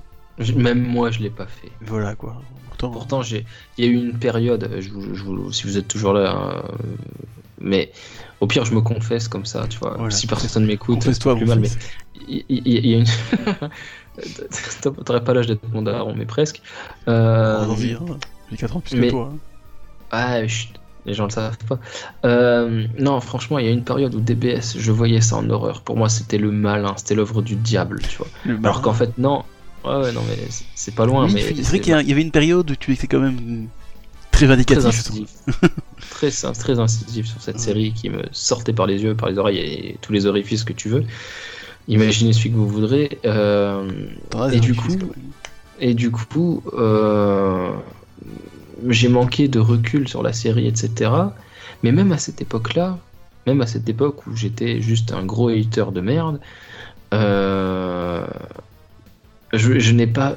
même 0.57 0.83
moi, 0.83 1.11
je 1.11 1.21
l'ai 1.21 1.31
pas 1.31 1.47
fait. 1.47 1.71
voilà 1.83 2.15
quoi. 2.15 2.41
Pourtant, 2.69 2.91
Pourtant, 2.91 3.23
j'ai, 3.23 3.45
il 3.79 3.85
y 3.85 3.89
a 3.89 3.91
eu 3.91 3.95
une 3.97 4.19
période, 4.19 4.69
je 4.81 4.89
vous- 4.91 5.15
je 5.15 5.23
vous- 5.23 5.53
si 5.53 5.63
vous 5.65 5.79
êtes 5.79 5.87
toujours 5.87 6.13
là, 6.15 6.33
hein, 6.33 6.63
euh, 6.65 6.87
mais 7.61 7.93
au 8.41 8.47
pire, 8.49 8.65
je 8.65 8.75
me 8.75 8.81
confesse 8.81 9.29
comme 9.29 9.45
ça, 9.45 9.67
tu 9.69 9.79
vois. 9.79 9.95
Voilà, 9.97 10.11
si 10.11 10.27
personne 10.27 10.67
m'écoute, 10.67 10.97
c'est 11.03 11.07
confesse-toi, 11.11 11.37
plus 11.37 11.47
mal, 11.47 11.61
mais 11.61 11.69
il 12.29 12.45
y, 12.67 12.95
a 12.95 12.99
une. 12.99 13.07
T'aurais 15.05 15.23
pas 15.25 15.35
l'âge 15.35 15.47
d'être 15.47 15.69
mon 15.73 15.83
daron, 15.83 16.15
mais 16.17 16.27
presque. 16.27 16.63
Euh, 17.09 17.65
Oh, 17.69 17.75
vas-y, 17.75 17.93
hein. 17.93 18.01
J'ai 18.51 18.57
4 18.57 18.77
ans 18.77 18.81
plus 18.81 18.97
mais- 18.97 19.07
que 19.09 19.13
toi. 19.13 19.31
hein. 19.33 19.39
Ah, 20.11 20.47
chut, 20.47 20.71
les 21.07 21.15
gens 21.15 21.25
le 21.25 21.31
savent 21.31 21.57
pas. 21.69 21.79
Euh, 22.25 22.87
non, 22.99 23.21
franchement, 23.21 23.59
il 23.59 23.65
y 23.67 23.69
a 23.69 23.73
une 23.73 23.83
période 23.85 24.15
où 24.15 24.21
DBS, 24.21 24.77
je 24.79 24.93
voyais 24.93 25.21
ça 25.21 25.37
en 25.37 25.49
horreur. 25.51 25.81
Pour 25.83 25.97
moi, 25.97 26.09
c'était 26.09 26.39
le 26.39 26.51
malin, 26.53 26.95
c'était 26.97 27.15
l'œuvre 27.15 27.43
du 27.43 27.57
diable, 27.57 28.01
tu 28.09 28.19
vois. 28.19 28.29
Alors 28.63 28.81
qu'en 28.83 28.93
fait, 28.93 29.17
non. 29.19 29.43
Ouais, 29.85 29.97
ouais, 29.97 30.13
non, 30.13 30.23
mais 30.29 30.39
c'est- 30.75 30.95
pas 30.95 31.05
loin. 31.05 31.27
Oui, 31.27 31.33
mais 31.35 31.43
c'est 31.43 31.63
vrai 31.63 31.81
qu'il 31.81 31.93
y, 31.93 32.13
avait 32.13 32.23
une 32.23 32.31
période 32.31 32.71
où 32.71 32.77
tu 32.77 32.93
étais 32.93 33.07
quand 33.07 33.21
même 33.21 33.67
très 34.31 34.47
très 34.47 34.47
vindicatif. 34.47 34.87
incisif. 34.87 35.31
très, 36.11 36.31
très 36.31 36.79
incisif 36.79 37.27
sur 37.27 37.41
cette 37.43 37.57
Ouais. 37.57 37.61
série 37.61 37.93
qui 37.93 38.09
me 38.09 38.23
sortait 38.33 38.73
par 38.73 38.87
les 38.87 39.03
yeux, 39.03 39.15
par 39.15 39.29
les 39.29 39.37
oreilles 39.39 39.59
et 39.59 39.99
tous 40.01 40.13
les 40.13 40.27
orifices 40.27 40.65
que 40.65 40.73
tu 40.73 40.89
veux. 40.89 41.05
Imaginez 41.89 42.33
celui 42.33 42.51
que 42.51 42.57
vous 42.57 42.69
voudrez. 42.69 43.19
Euh, 43.27 43.87
et, 44.53 44.61
du 44.61 44.75
coup, 44.75 44.97
et 45.81 45.93
du 45.95 46.11
coup, 46.11 46.63
j'ai 48.89 49.09
manqué 49.09 49.49
de 49.49 49.59
recul 49.61 50.09
sur 50.09 50.23
la 50.23 50.33
série, 50.33 50.67
etc. 50.67 51.11
Mais 51.83 51.93
même 51.93 52.13
à 52.13 52.19
cette 52.19 52.41
époque-là, 52.41 52.99
même 53.47 53.61
à 53.61 53.67
cette 53.67 53.89
époque 53.89 54.27
où 54.27 54.35
j'étais 54.37 54.81
juste 54.81 55.13
un 55.13 55.25
gros 55.25 55.49
hater 55.49 55.87
de 55.93 56.01
merde, 56.01 56.41
euh, 57.13 58.27
je, 59.53 59.79
je 59.79 59.93
n'ai 59.93 60.07
pas 60.07 60.37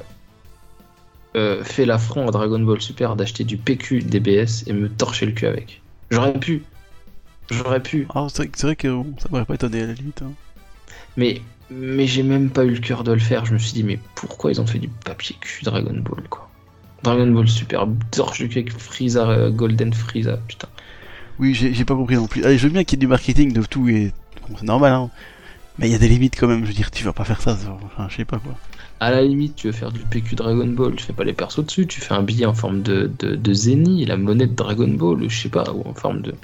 euh, 1.36 1.62
fait 1.64 1.84
l'affront 1.86 2.28
à 2.28 2.30
Dragon 2.30 2.58
Ball 2.60 2.80
Super 2.80 3.16
d'acheter 3.16 3.44
du 3.44 3.56
PQ 3.56 4.02
DBS 4.02 4.64
et 4.66 4.72
me 4.72 4.88
torcher 4.88 5.26
le 5.26 5.32
cul 5.32 5.46
avec. 5.46 5.82
J'aurais 6.10 6.38
pu. 6.38 6.64
J'aurais 7.50 7.82
pu. 7.82 8.06
Ah, 8.14 8.26
c'est 8.32 8.60
vrai, 8.62 8.76
que 8.76 8.88
bon, 8.88 9.14
ça 9.18 9.28
m'aurait 9.30 9.44
pas 9.44 9.54
étonné 9.54 9.82
à 9.82 9.86
la 9.86 9.94
limite. 9.94 10.22
hein. 10.22 10.32
Mais, 11.16 11.42
mais 11.70 12.06
j'ai 12.06 12.22
même 12.22 12.50
pas 12.50 12.64
eu 12.64 12.70
le 12.74 12.80
cœur 12.80 13.04
de 13.04 13.12
le 13.12 13.18
faire. 13.18 13.44
Je 13.46 13.52
me 13.54 13.58
suis 13.58 13.72
dit, 13.72 13.84
mais 13.84 13.98
pourquoi 14.14 14.50
ils 14.52 14.60
ont 14.60 14.66
fait 14.66 14.78
du 14.78 14.88
papier 14.88 15.36
cul 15.40 15.64
Dragon 15.64 15.94
Ball, 15.96 16.28
quoi? 16.28 16.47
Dragon 17.02 17.26
Ball 17.28 17.48
Super, 17.48 17.86
avec 18.40 18.72
Frieza, 18.72 19.28
euh, 19.28 19.50
Golden 19.50 19.92
Frieza, 19.92 20.36
putain. 20.48 20.68
Oui, 21.38 21.54
j'ai 21.54 21.84
pas 21.84 21.94
compris 21.94 22.16
non 22.16 22.26
plus. 22.26 22.44
Allez, 22.44 22.58
je 22.58 22.66
veux 22.66 22.72
bien 22.72 22.82
qu'il 22.84 22.98
y 22.98 22.98
ait 22.98 23.04
du 23.04 23.06
marketing 23.06 23.52
de 23.52 23.62
tout 23.62 23.88
et 23.88 24.12
bon, 24.48 24.56
c'est 24.58 24.66
normal, 24.66 24.92
hein. 24.92 25.10
Mais 25.78 25.88
il 25.88 25.92
y 25.92 25.94
a 25.94 25.98
des 25.98 26.08
limites 26.08 26.34
quand 26.36 26.48
même. 26.48 26.62
Je 26.64 26.68
veux 26.68 26.74
dire, 26.74 26.90
tu 26.90 27.04
vas 27.04 27.12
pas 27.12 27.22
faire 27.24 27.40
ça. 27.40 27.56
ça- 27.56 27.76
Enfin, 27.84 28.08
je 28.10 28.16
sais 28.16 28.24
pas 28.24 28.38
quoi. 28.38 28.54
À 28.98 29.12
la 29.12 29.22
limite, 29.22 29.54
tu 29.54 29.68
veux 29.68 29.72
faire 29.72 29.92
du 29.92 30.00
PQ 30.00 30.34
Dragon 30.34 30.66
Ball, 30.66 30.96
tu 30.96 31.04
fais 31.04 31.12
pas 31.12 31.22
les 31.22 31.32
persos 31.32 31.64
dessus, 31.64 31.86
tu 31.86 32.00
fais 32.00 32.14
un 32.14 32.22
billet 32.24 32.46
en 32.46 32.54
forme 32.54 32.82
de, 32.82 33.08
de, 33.20 33.36
de 33.36 33.54
Zeni, 33.54 34.04
la 34.04 34.16
monnaie 34.16 34.48
de 34.48 34.54
Dragon 34.56 34.88
Ball, 34.88 35.30
je 35.30 35.40
sais 35.42 35.48
pas, 35.48 35.70
ou 35.72 35.88
en 35.88 35.94
forme 35.94 36.20
de, 36.22 36.34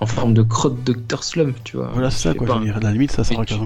en 0.00 0.04
forme 0.06 0.34
de 0.34 0.42
crotte 0.42 0.84
Dr. 0.84 1.24
Slump, 1.24 1.56
tu 1.64 1.78
vois. 1.78 1.88
Voilà, 1.94 2.10
c'est 2.10 2.28
ça 2.28 2.34
quoi. 2.34 2.46
pas 2.46 2.54
Je 2.56 2.58
veux 2.58 2.64
dire, 2.66 2.76
à 2.76 2.80
la 2.80 2.92
limite, 2.92 3.12
ça 3.12 3.24
tu- 3.24 3.34
carrément. 3.34 3.62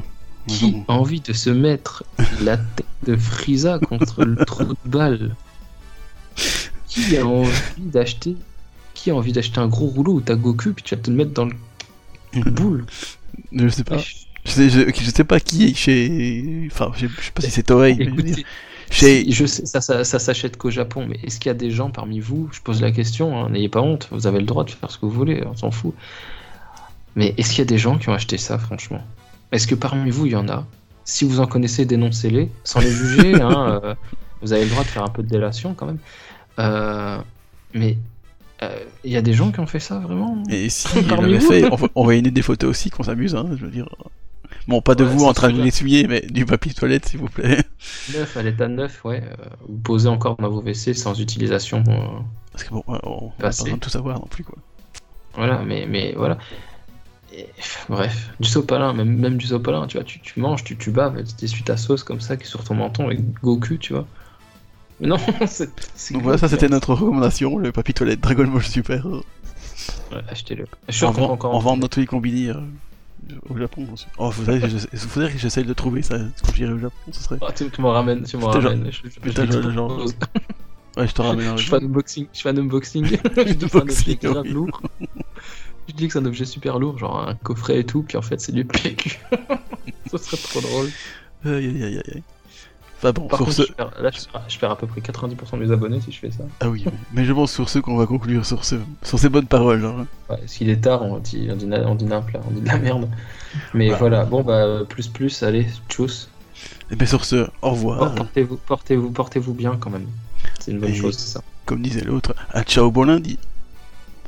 Ouais, 0.48 0.54
Qui 0.54 0.76
a 0.86 0.92
envie 0.92 1.20
de 1.20 1.32
se 1.32 1.50
mettre 1.50 2.04
la 2.44 2.56
tête 2.56 2.86
de 3.04 3.16
Frieza 3.16 3.80
contre 3.80 4.24
le 4.24 4.36
trou 4.44 4.62
de 4.62 4.76
balle? 4.84 5.34
Qui 6.88 7.16
a 7.16 7.26
envie 7.26 7.52
d'acheter 7.78 8.36
Qui 8.94 9.10
a 9.10 9.14
envie 9.14 9.32
d'acheter 9.32 9.58
un 9.58 9.68
gros 9.68 9.86
rouleau 9.86 10.14
où 10.14 10.20
t'as 10.20 10.34
Goku 10.34 10.72
puis 10.72 10.82
tu 10.82 10.94
vas 10.94 11.00
te 11.00 11.10
le 11.10 11.16
mettre 11.16 11.32
dans 11.32 11.46
le 11.46 12.50
boule 12.50 12.86
Je 13.52 13.68
sais 13.68 13.84
pas. 13.84 13.98
Je 13.98 14.50
sais, 14.50 14.68
je, 14.70 14.80
je 14.94 15.10
sais 15.10 15.24
pas 15.24 15.40
qui 15.40 15.66
est 15.66 15.74
chez. 15.74 16.68
Enfin, 16.70 16.92
je, 16.96 17.06
je 17.08 17.22
sais 17.22 17.32
pas 17.32 17.42
si 17.42 17.50
c'est 17.50 17.64
Toei. 17.64 17.96
Écoutez, 17.98 18.44
Chez. 18.90 19.30
je 19.30 19.44
sais, 19.44 19.66
ça, 19.66 19.80
ça, 19.80 20.04
ça 20.04 20.18
s'achète 20.18 20.56
qu'au 20.56 20.70
Japon, 20.70 21.06
mais 21.08 21.18
est-ce 21.24 21.40
qu'il 21.40 21.48
y 21.48 21.50
a 21.50 21.54
des 21.54 21.72
gens 21.72 21.90
parmi 21.90 22.20
vous 22.20 22.48
Je 22.52 22.60
pose 22.60 22.80
la 22.80 22.92
question, 22.92 23.36
hein, 23.36 23.50
n'ayez 23.50 23.68
pas 23.68 23.80
honte, 23.80 24.08
vous 24.12 24.28
avez 24.28 24.38
le 24.38 24.46
droit 24.46 24.64
de 24.64 24.70
faire 24.70 24.90
ce 24.90 24.98
que 24.98 25.06
vous 25.06 25.12
voulez, 25.12 25.42
on 25.46 25.56
s'en 25.56 25.72
fout. 25.72 25.94
Mais 27.16 27.34
est-ce 27.36 27.50
qu'il 27.50 27.58
y 27.58 27.62
a 27.62 27.64
des 27.64 27.78
gens 27.78 27.98
qui 27.98 28.08
ont 28.08 28.14
acheté 28.14 28.38
ça, 28.38 28.58
franchement? 28.58 29.02
Est-ce 29.50 29.66
que 29.66 29.74
parmi 29.74 30.10
vous, 30.10 30.26
il 30.26 30.32
y 30.32 30.36
en 30.36 30.48
a? 30.48 30.66
Si 31.04 31.24
vous 31.24 31.40
en 31.40 31.46
connaissez, 31.46 31.84
dénoncez-les, 31.84 32.50
sans 32.62 32.80
les 32.80 32.90
juger. 32.90 33.34
hein, 33.42 33.80
euh, 33.82 33.94
vous 34.42 34.52
avez 34.52 34.64
le 34.64 34.70
droit 34.70 34.84
de 34.84 34.88
faire 34.88 35.02
un 35.02 35.08
peu 35.08 35.22
de 35.22 35.28
délation 35.28 35.74
quand 35.74 35.86
même. 35.86 35.98
Euh, 36.58 37.18
mais 37.74 37.98
euh, 38.62 38.78
il 39.04 39.10
y 39.12 39.16
a 39.16 39.22
des 39.22 39.32
gens 39.34 39.52
qui 39.52 39.60
ont 39.60 39.66
fait 39.66 39.80
ça, 39.80 39.98
vraiment? 39.98 40.42
Et 40.48 40.68
si 40.70 40.88
il 40.98 41.06
l'avait 41.08 41.40
fait, 41.40 41.62
envo- 41.68 41.90
envoyez-nous 41.94 42.30
des 42.30 42.42
photos 42.42 42.70
aussi 42.70 42.90
qu'on 42.90 43.02
s'amuse, 43.02 43.34
hein, 43.34 43.46
je 43.56 43.64
veux 43.64 43.70
dire. 43.70 43.88
Bon, 44.68 44.80
pas 44.80 44.94
de 44.96 45.04
Ouais, 45.04 45.10
vous 45.10 45.24
en 45.24 45.32
train 45.32 45.52
de 45.52 45.62
l'essuyer, 45.62 46.08
mais 46.08 46.22
du 46.22 46.44
papier 46.44 46.72
toilette, 46.72 47.06
s'il 47.08 47.20
vous 47.20 47.28
plaît. 47.28 47.58
Neuf, 48.14 48.36
à 48.36 48.42
l'état 48.42 48.66
neuf, 48.68 49.04
ouais. 49.04 49.22
euh, 49.22 49.44
vous 49.68 49.78
posez 49.78 50.08
encore 50.08 50.36
dans 50.36 50.48
vos 50.50 50.60
WC 50.62 50.94
sans 50.94 51.20
utilisation. 51.20 51.84
euh, 51.86 52.20
Parce 52.52 52.64
que 52.64 52.70
bon, 52.70 52.82
on 52.86 52.92
n'a 52.92 52.98
pas 53.38 53.46
besoin 53.48 53.74
de 53.74 53.80
tout 53.80 53.90
savoir 53.90 54.18
non 54.18 54.26
plus, 54.26 54.42
quoi. 54.42 54.56
Voilà, 55.34 55.62
mais, 55.64 55.86
mais 55.86 56.14
voilà. 56.16 56.38
Et, 57.32 57.46
bref, 57.88 58.30
du 58.40 58.48
sopalin, 58.48 58.92
même, 58.92 59.16
même 59.16 59.36
du 59.36 59.46
sopalin, 59.46 59.86
tu 59.86 59.98
vois, 59.98 60.04
tu, 60.04 60.18
tu 60.20 60.40
manges, 60.40 60.64
tu, 60.64 60.76
tu 60.76 60.90
baves, 60.90 61.22
tu 61.22 61.34
t'essuies 61.34 61.64
ta 61.64 61.76
sauce 61.76 62.02
comme 62.02 62.20
ça 62.20 62.36
qui 62.36 62.44
est 62.44 62.48
sur 62.48 62.64
ton 62.64 62.74
menton 62.74 63.06
avec 63.06 63.20
Goku, 63.42 63.76
tu 63.76 63.92
vois. 63.92 64.06
Non, 65.00 65.16
c'est. 65.46 66.12
Donc 66.12 66.22
voilà, 66.22 66.38
ça 66.38 66.48
c'était 66.48 66.68
notre 66.68 66.94
recommandation, 66.94 67.58
le 67.58 67.70
papier 67.72 67.92
toilette 67.94 68.20
Dragon 68.20 68.46
Ball 68.46 68.62
Super. 68.62 69.04
Ouais, 69.06 69.20
Achetez-le. 70.28 70.66
Je 70.88 70.92
suis 70.92 70.98
sûr 71.00 71.08
En, 71.08 71.12
vend- 71.12 71.30
encore 71.32 71.54
en 71.54 71.58
vente 71.58 71.80
dans 71.80 71.88
tous 71.88 72.00
les 72.00 72.06
combini 72.06 72.48
euh, 72.48 72.54
au 73.50 73.58
Japon. 73.58 73.86
aussi. 73.92 74.06
Oh, 74.18 74.30
faudrait 74.30 74.60
que 74.60 74.68
je- 74.68 74.96
faudrait 74.96 75.30
que 75.32 75.38
j'essaye 75.38 75.64
de 75.64 75.72
trouver 75.74 76.02
ça 76.02 76.16
quand 76.44 76.54
j'irai 76.54 76.72
au 76.72 76.78
Japon, 76.78 76.96
ce 77.12 77.20
serait. 77.22 77.38
Ah, 77.42 77.52
tu, 77.52 77.68
tu 77.70 77.80
m'en 77.82 77.92
ramènes, 77.92 78.22
tu 78.22 78.40
genre- 78.40 78.52
ramènes. 78.54 78.86
Je, 78.90 79.02
je, 79.08 79.14
je 79.14 79.20
putain, 79.20 79.42
l'expose. 79.44 79.72
genre- 79.74 79.98
genre- 79.98 80.08
Ouais, 80.96 81.06
je 81.06 81.12
te 81.12 81.20
ramène 81.20 81.46
un 81.48 81.56
Je 81.58 81.66
fais 81.68 81.76
un 81.76 81.78
unboxing. 81.84 82.26
Je 82.32 82.40
fais 82.40 82.48
un 82.48 82.56
unboxing. 82.56 83.04
je 83.04 83.12
dis 83.52 83.66
que 83.66 83.68
c'est 83.68 83.76
un 83.76 83.80
Unboxing, 83.80 84.18
objet 84.28 84.40
oui. 84.40 84.48
lourd. 84.50 84.80
Je 85.88 85.92
dis 85.94 86.06
que 86.06 86.12
c'est 86.14 86.18
un 86.20 86.24
objet 86.24 86.46
super 86.46 86.78
lourd, 86.78 86.96
genre 86.98 87.28
un 87.28 87.34
coffret 87.34 87.80
et 87.80 87.84
tout, 87.84 88.02
puis 88.02 88.16
en 88.16 88.22
fait 88.22 88.40
c'est 88.40 88.52
du 88.52 88.64
PQ. 88.64 89.20
Ça 90.10 90.16
serait 90.18 90.36
trop 90.38 90.60
drôle. 90.62 90.86
Aïe 91.44 91.52
aïe 91.66 91.82
aïe 91.84 92.02
aïe. 92.14 92.22
Enfin 92.98 93.12
bon, 93.12 93.28
Par 93.28 93.38
sur 93.38 93.46
contre, 93.46 93.56
ce. 93.58 93.62
je 93.66 93.72
perds, 93.72 93.90
là 94.00 94.10
je 94.10 94.24
perds, 94.26 94.42
je 94.48 94.58
perds 94.58 94.70
à 94.70 94.76
peu 94.76 94.86
près 94.86 95.00
90% 95.02 95.52
de 95.52 95.56
mes 95.66 95.70
abonnés 95.70 96.00
si 96.00 96.12
je 96.12 96.18
fais 96.18 96.30
ça. 96.30 96.44
Ah 96.60 96.68
oui, 96.70 96.84
mais- 97.12 97.24
je 97.26 97.32
pense 97.34 97.52
sur 97.52 97.68
ce 97.68 97.78
qu'on 97.78 97.96
va 97.96 98.06
conclure 98.06 98.46
sur, 98.46 98.64
ce... 98.64 98.76
sur 99.02 99.18
ces 99.18 99.28
bonnes 99.28 99.46
paroles. 99.46 99.84
Hein. 99.84 100.06
Ouais, 100.30 100.38
parce 100.38 100.54
qu'il 100.54 100.70
est 100.70 100.80
tard, 100.80 101.02
on 101.02 101.18
dit, 101.18 101.48
on 101.52 101.56
dit, 101.56 101.68
on 101.70 101.94
dit 101.94 102.04
nimp, 102.06 102.30
là, 102.30 102.40
on 102.48 102.50
dit 102.52 102.60
de 102.62 102.66
la 102.66 102.78
merde. 102.78 103.08
Mais 103.74 103.90
voilà, 103.90 104.24
bon 104.24 104.42
bah 104.42 104.80
plus 104.88 105.08
plus, 105.08 105.42
allez, 105.42 105.66
tchuss. 105.90 106.30
Et 106.90 106.96
bien 106.96 107.06
sur 107.06 107.24
ce, 107.26 107.48
au 107.60 107.70
revoir. 107.70 108.12
Oh, 108.12 108.14
portez-vous, 108.16 108.56
portez-vous, 108.56 109.10
portez-vous 109.10 109.52
bien 109.52 109.76
quand 109.78 109.90
même. 109.90 110.06
C'est 110.58 110.70
une 110.70 110.80
bonne 110.80 110.90
Et- 110.90 110.94
chose, 110.94 111.18
ça. 111.18 111.42
Comme 111.66 111.82
disait 111.82 112.02
l'autre, 112.04 112.34
à 112.52 112.62
ciao 112.62 112.90
bon 112.90 113.04
lundi. 113.04 113.38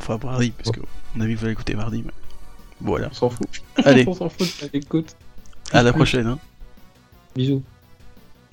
Enfin, 0.01 0.19
mardi, 0.23 0.51
parce 0.51 0.73
que 0.73 0.81
on 1.17 1.21
a 1.23 1.25
vu 1.27 1.35
que 1.35 1.39
vous 1.39 1.45
allez 1.47 1.53
écouter 1.53 1.75
mardi. 1.75 2.03
Mais... 2.05 2.13
Voilà. 2.81 3.09
On 3.11 3.15
s'en 3.15 3.31
fout. 3.31 3.47
Allez, 3.85 4.05
on 4.09 4.15
s'en 4.15 4.29
fout, 4.29 4.47
écoute. 4.75 5.17
à 5.73 5.83
la 5.83 5.93
prochaine. 5.93 6.27
Hein. 6.27 6.39
Bisous. 7.35 7.63